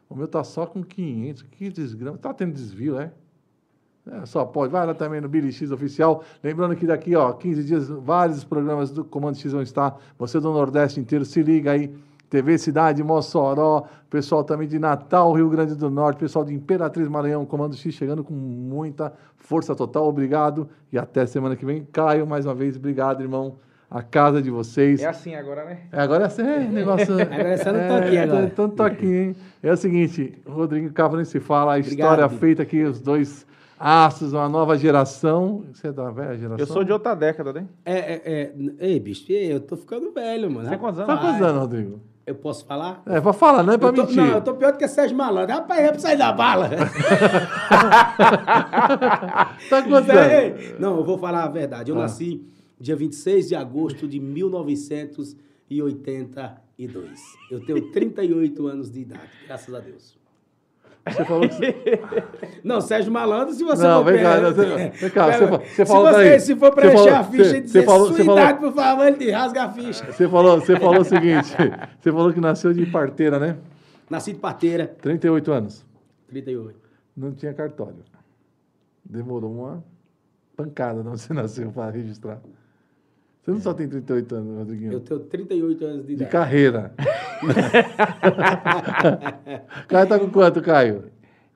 O 0.09 0.15
meu 0.15 0.27
tá 0.27 0.43
só 0.43 0.65
com 0.65 0.81
500. 0.81 1.43
Que 1.43 1.69
desgrama. 1.69 2.17
Tá 2.17 2.33
tendo 2.33 2.53
desvio, 2.53 2.99
é? 2.99 3.11
É, 4.09 4.25
só 4.25 4.45
pode. 4.45 4.71
Vai 4.71 4.85
lá 4.85 4.93
também 4.93 5.21
no 5.21 5.29
Billy 5.29 5.51
X 5.51 5.71
Oficial. 5.71 6.23
Lembrando 6.43 6.75
que 6.75 6.87
daqui, 6.87 7.15
ó, 7.15 7.33
15 7.33 7.63
dias, 7.63 7.87
vários 7.89 8.43
programas 8.43 8.91
do 8.91 9.03
Comando 9.03 9.37
X 9.37 9.51
vão 9.51 9.61
estar. 9.61 9.97
Você 10.17 10.39
do 10.39 10.51
Nordeste 10.51 10.99
inteiro, 10.99 11.23
se 11.25 11.41
liga 11.43 11.71
aí. 11.71 11.93
TV 12.31 12.57
Cidade, 12.57 13.03
Mossoró, 13.03 13.83
pessoal 14.09 14.41
também 14.41 14.65
de 14.65 14.79
Natal, 14.79 15.33
Rio 15.33 15.49
Grande 15.49 15.75
do 15.75 15.89
Norte, 15.89 16.17
pessoal 16.17 16.45
de 16.45 16.53
Imperatriz 16.53 17.05
Maranhão, 17.09 17.45
Comando 17.45 17.75
X 17.75 17.93
chegando 17.93 18.23
com 18.23 18.33
muita 18.33 19.11
força 19.35 19.75
total. 19.75 20.07
Obrigado 20.07 20.69
e 20.93 20.97
até 20.97 21.25
semana 21.25 21.57
que 21.57 21.65
vem. 21.65 21.85
Caio, 21.91 22.25
mais 22.25 22.45
uma 22.45 22.55
vez, 22.55 22.77
obrigado, 22.77 23.21
irmão. 23.21 23.57
A 23.89 24.01
casa 24.01 24.41
de 24.41 24.49
vocês. 24.49 25.01
É 25.01 25.07
assim 25.07 25.35
agora, 25.35 25.65
né? 25.65 25.79
É, 25.91 25.99
agora 25.99 26.23
é 26.23 26.27
assim, 26.27 26.41
é, 26.41 26.59
negócio. 26.71 27.13
Agora 27.21 27.49
é 27.49 27.57
só 27.57 27.73
no 27.73 27.79
toquinho 27.79 28.23
agora. 28.23 28.49
Tô, 28.49 28.69
tô 28.69 28.75
toquinho, 28.75 29.15
hein? 29.23 29.35
É 29.61 29.73
o 29.73 29.75
seguinte, 29.75 30.41
Rodrigo 30.47 30.89
Cava 30.93 31.17
nem 31.17 31.25
se 31.25 31.41
fala, 31.41 31.75
a 31.75 31.79
Obrigado, 31.79 32.21
história 32.21 32.29
feita 32.29 32.63
aqui, 32.63 32.81
os 32.81 33.01
dois 33.01 33.45
astros, 33.81 34.31
uma 34.33 34.47
nova 34.47 34.77
geração. 34.77 35.63
Você 35.73 35.87
é 35.87 35.91
da 35.91 36.11
velha 36.11 36.37
geração? 36.37 36.59
Eu 36.59 36.67
sou 36.67 36.83
de 36.83 36.93
outra 36.93 37.15
década, 37.15 37.51
né? 37.51 37.65
É, 37.83 37.97
é, 37.97 38.21
é. 38.25 38.53
Ei, 38.79 38.99
bicho, 38.99 39.25
eu 39.31 39.59
tô 39.59 39.75
ficando 39.75 40.11
velho, 40.11 40.49
mano. 40.51 40.65
Você 40.65 40.69
tem 40.69 40.77
quantos 40.79 40.99
anos? 40.99 41.11
Tá 41.13 41.17
quantos 41.17 41.33
Rapaz, 41.35 41.49
anos, 41.49 41.61
Rodrigo? 41.61 41.99
Eu 42.25 42.35
posso 42.35 42.63
falar? 42.65 43.01
É, 43.07 43.19
pra 43.19 43.33
falar, 43.33 43.63
não 43.63 43.73
é 43.73 43.77
pra 43.77 43.89
Eu 43.89 43.93
tô, 43.93 44.01
mentir. 44.03 44.15
não, 44.17 44.27
eu 44.27 44.41
tô 44.41 44.53
pior 44.53 44.71
do 44.71 44.77
que 44.77 44.87
Sérgio 44.87 45.17
Malandro. 45.17 45.55
Rapaz, 45.55 45.83
é 45.83 45.89
pra 45.89 45.99
sair 45.99 46.17
da 46.17 46.31
bala. 46.31 46.69
Tá 49.69 49.77
anos? 49.77 50.79
Não, 50.79 50.97
eu 50.97 51.03
vou 51.03 51.17
falar 51.17 51.43
a 51.43 51.47
verdade. 51.47 51.91
Ah. 51.91 51.95
Eu 51.95 51.97
nasci 51.97 52.45
dia 52.79 52.95
26 52.95 53.47
de 53.49 53.55
agosto 53.55 54.07
de 54.07 54.19
1982. 54.19 57.19
Eu 57.49 57.65
tenho 57.65 57.91
38 57.91 58.67
anos 58.67 58.91
de 58.91 59.01
idade, 59.01 59.29
graças 59.47 59.73
a 59.73 59.79
Deus. 59.79 60.20
Você 61.09 61.25
falou 61.25 61.47
que 61.49 61.55
você... 61.55 61.75
Não, 62.63 62.79
Sérgio 62.79 63.11
Malandro, 63.11 63.53
se 63.53 63.63
você 63.63 63.81
Não, 63.83 64.03
for 64.03 64.13
vem 64.13 64.21
cá, 64.21 64.39
não, 64.39 64.53
você- 64.53 64.89
vem 64.89 65.09
cá, 65.09 65.31
você 65.31 65.45
você 65.47 65.67
se 65.67 65.85
falou, 65.85 66.05
você, 66.07 66.17
peraí. 66.23 66.39
se 66.39 66.55
for 66.55 66.69
Você 66.69 66.75
preencher 66.75 66.97
falou- 66.97 67.15
a 67.15 67.23
ficha 67.23 67.43
você- 67.45 67.57
e 67.57 67.61
dizer 67.61 67.79
você 67.79 67.85
falou- 67.85 68.07
sua 68.07 68.15
você 68.17 68.23
falou- 68.23 68.39
idade, 68.41 68.59
por 68.59 68.73
favor, 68.73 69.07
ele 69.07 69.17
te 69.17 69.31
rasga 69.31 69.63
a 69.63 69.71
ficha. 69.71 70.11
Você 70.11 70.29
falou, 70.29 70.59
você 70.59 70.79
falou 70.79 71.01
o 71.01 71.03
seguinte, 71.03 71.55
você 71.99 72.11
falou 72.11 72.31
que 72.33 72.39
nasceu 72.39 72.71
de 72.73 72.85
parteira, 72.85 73.39
né? 73.39 73.57
Nasci 74.09 74.33
de 74.33 74.39
parteira, 74.39 74.87
38 75.01 75.51
anos. 75.51 75.85
38. 76.27 76.79
Não 77.17 77.31
tinha 77.33 77.53
cartório. 77.53 77.95
Demorou 79.03 79.51
uma 79.51 79.83
pancada 80.55 81.01
não 81.03 81.17
você 81.17 81.33
nasceu 81.33 81.71
para 81.71 81.89
registrar. 81.91 82.39
Você 83.41 83.49
não 83.51 83.59
só 83.59 83.73
tem 83.73 83.87
38 83.89 84.35
anos, 84.35 84.57
Rodriguinho. 84.59 84.93
Eu 84.93 84.99
tenho 84.99 85.19
38 85.21 85.83
anos 85.83 86.01
de 86.01 86.07
De 86.09 86.13
idade. 86.13 86.29
carreira. 86.31 86.93
Caio 89.87 90.07
tá 90.07 90.19
com 90.19 90.29
quanto, 90.29 90.61
Caio? 90.61 91.05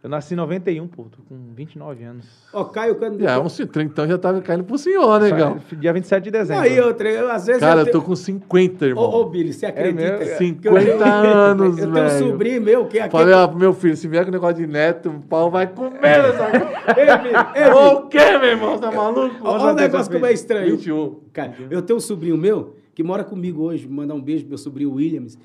Eu 0.04 0.10
nasci 0.10 0.36
em 0.36 0.38
91, 0.38 0.88
pô. 0.88 1.06
Tô 1.06 1.18
com 1.28 1.36
29 1.56 2.04
anos. 2.04 2.28
Ó, 2.54 2.64
Caio, 2.66 2.94
quando... 2.94 3.20
Já, 3.20 3.40
uns 3.40 3.56
30, 3.58 3.82
então 3.82 4.08
já 4.08 4.20
tava 4.20 4.40
caindo 4.40 4.64
pro 4.64 4.78
senhor, 4.78 5.20
né, 5.20 5.32
Gal? 5.32 5.58
Dia 5.80 5.92
27 5.92 6.26
de 6.26 6.30
dezembro. 6.32 6.62
Aí, 6.62 6.80
outra, 6.80 7.10
eu, 7.10 7.32
às 7.32 7.48
vezes 7.48 7.60
Cara, 7.60 7.82
eu 7.82 7.88
eu 7.88 7.92
tô 7.92 8.04
com 8.04 8.16
50, 8.16 8.86
irmão. 8.86 9.04
Ô, 9.04 9.22
ô, 9.22 9.26
Billy, 9.26 9.52
você 9.52 9.66
acredita? 9.66 10.20
mesmo? 10.20 10.38
que 10.60 10.68
eu 10.68 10.78
50 10.78 10.86
tenho- 11.04 11.04
anos, 11.04 11.78
Eu 11.80 11.86
tenho 11.86 11.90
um 11.90 11.94
velho. 12.08 12.20
sobrinho 12.20 12.62
meu 12.62 12.86
que 12.86 13.00
é 13.00 13.02
aquele... 13.02 13.24
Falei, 13.24 13.34
ó, 13.34 13.48
pro 13.48 13.58
meu 13.58 13.74
filho, 13.74 13.98
se 13.98 14.08
vier 14.08 14.24
com 14.26 14.32
negócio 14.32 14.58
de 14.58 14.68
neto, 14.68 15.10
o 15.10 15.20
pau 15.22 15.50
vai 15.50 15.66
comer 15.66 15.98
essa 16.04 16.52
Ei, 17.00 17.18
Billy, 17.18 17.36
ei, 17.56 17.64
Billy. 17.64 17.96
O 17.96 18.02
quê, 18.08 18.38
meu 18.38 18.50
irmão? 18.50 18.78
Tá 18.78 18.92
maluco? 18.92 19.36
Olha 19.42 19.74
o 19.74 19.76
negócio 19.76 20.12
como 20.12 20.28
é 20.28 20.34
estranho. 20.34 20.78
21. 20.78 21.16
Cara, 21.34 21.56
eu 21.68 21.82
tenho 21.82 21.98
um 21.98 22.02
sobrinho 22.02 22.38
meu 22.38 22.76
que 22.94 23.02
mora 23.02 23.24
comigo 23.24 23.64
hoje, 23.64 23.88
vou 23.88 23.96
mandar 23.96 24.14
um 24.14 24.22
beijo 24.22 24.42
pro 24.44 24.50
meu 24.50 24.58
sobrinho 24.60 24.94
Williams. 24.94 25.36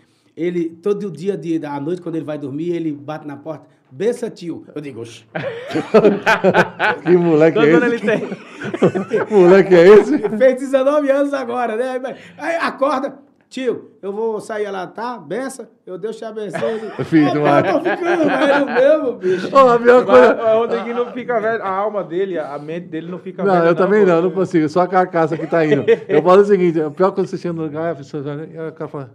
Ele, 0.40 0.70
todo 0.82 1.10
dia 1.10 1.36
de, 1.36 1.58
da 1.58 1.78
noite, 1.78 2.00
quando 2.00 2.14
ele 2.16 2.24
vai 2.24 2.38
dormir, 2.38 2.70
ele 2.70 2.92
bate 2.92 3.26
na 3.26 3.36
porta. 3.36 3.66
Bença, 3.90 4.30
tio. 4.30 4.64
Eu 4.74 4.80
digo, 4.80 5.00
oxe. 5.02 5.24
Que 7.02 7.16
moleque 7.16 7.58
é 7.58 7.70
Quando 7.72 7.84
ele 7.84 7.96
esse? 7.96 8.06
tem. 8.06 8.20
Que 9.26 9.34
moleque 9.34 9.74
é 9.74 9.88
esse? 9.88 10.18
Fez 10.38 10.54
19 10.60 11.10
anos 11.10 11.34
agora, 11.34 11.76
né? 11.76 12.00
Aí 12.38 12.56
acorda. 12.56 13.18
Tio, 13.48 13.90
eu 14.00 14.12
vou 14.12 14.40
sair 14.40 14.70
lá, 14.70 14.86
tá? 14.86 15.18
Bença, 15.18 15.68
eu 15.84 15.98
Deus 15.98 16.16
te 16.16 16.24
abençoe. 16.24 16.80
Filho 17.04 17.32
de 17.32 17.38
uma- 17.38 17.58
Eu 17.58 17.64
tô 17.64 17.80
ficando 17.80 18.24
velho 18.24 18.66
mesmo, 18.66 19.12
bicho. 19.14 19.48
Ô, 19.56 19.58
a 19.70 19.76
pior 19.78 20.06
coisa... 20.06 20.34
O 20.54 20.58
Rodriguinho 20.60 20.94
não 20.94 21.12
fica 21.12 21.40
velho. 21.40 21.60
A 21.60 21.68
alma 21.68 22.04
dele, 22.04 22.38
a 22.38 22.56
mente 22.60 22.86
dele 22.86 23.10
não 23.10 23.18
fica 23.18 23.42
Não, 23.42 23.52
velha. 23.52 23.66
eu 23.70 23.74
também 23.74 24.06
não, 24.06 24.14
eu 24.16 24.22
não 24.22 24.30
consigo. 24.30 24.68
Só 24.68 24.82
a 24.82 24.86
carcaça 24.86 25.36
que 25.36 25.48
tá 25.48 25.66
indo. 25.66 25.84
Eu 26.08 26.22
falo 26.22 26.42
o 26.42 26.44
seguinte: 26.44 26.80
a 26.80 26.90
pior 26.92 27.10
quando 27.10 27.26
você 27.26 27.36
chega 27.36 27.52
no 27.52 27.62
lugar, 27.62 27.90
a 27.92 27.96
pessoa 27.96 28.22
já, 28.22 28.34
e 28.36 28.68
o 28.68 28.72
cara 28.72 28.88
fala: 28.88 29.10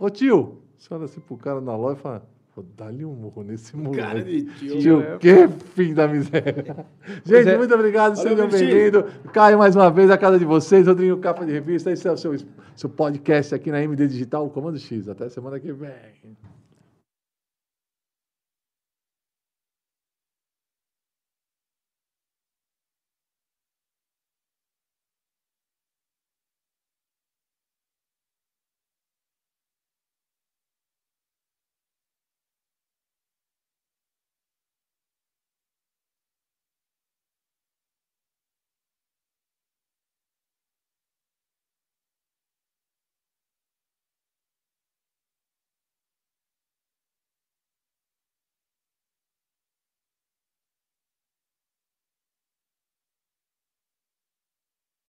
Ô 0.00 0.08
tio, 0.08 0.62
você 0.78 0.94
olha 0.94 1.04
assim 1.04 1.20
pro 1.20 1.36
cara 1.36 1.60
na 1.60 1.76
loja 1.76 1.98
e 1.98 2.02
fala: 2.02 2.26
vou 2.56 2.64
dar-lhe 2.74 3.04
um 3.04 3.12
murro 3.12 3.42
nesse 3.42 3.76
Cara 3.94 4.24
de 4.24 4.44
moleque. 4.44 4.58
tio. 4.58 4.78
Tio, 4.78 5.02
é. 5.02 5.18
que 5.18 5.48
fim 5.74 5.92
da 5.92 6.08
miséria. 6.08 6.86
Gente, 7.22 7.50
é. 7.50 7.58
muito 7.58 7.74
obrigado, 7.74 8.16
sejam 8.16 8.48
bem-vindos. 8.48 9.04
Caio 9.30 9.58
mais 9.58 9.76
uma 9.76 9.90
vez 9.90 10.10
a 10.10 10.16
casa 10.16 10.38
de 10.38 10.46
vocês, 10.46 10.86
Rodrigo 10.86 11.18
Capa 11.18 11.44
de 11.44 11.52
Revista. 11.52 11.92
Esse 11.92 12.08
é 12.08 12.12
o 12.12 12.16
seu, 12.16 12.34
seu 12.74 12.88
podcast 12.88 13.54
aqui 13.54 13.70
na 13.70 13.82
MD 13.82 14.08
Digital, 14.08 14.46
o 14.46 14.48
Comando 14.48 14.78
X. 14.78 15.06
Até 15.06 15.28
semana 15.28 15.60
que 15.60 15.70
vem. 15.70 15.90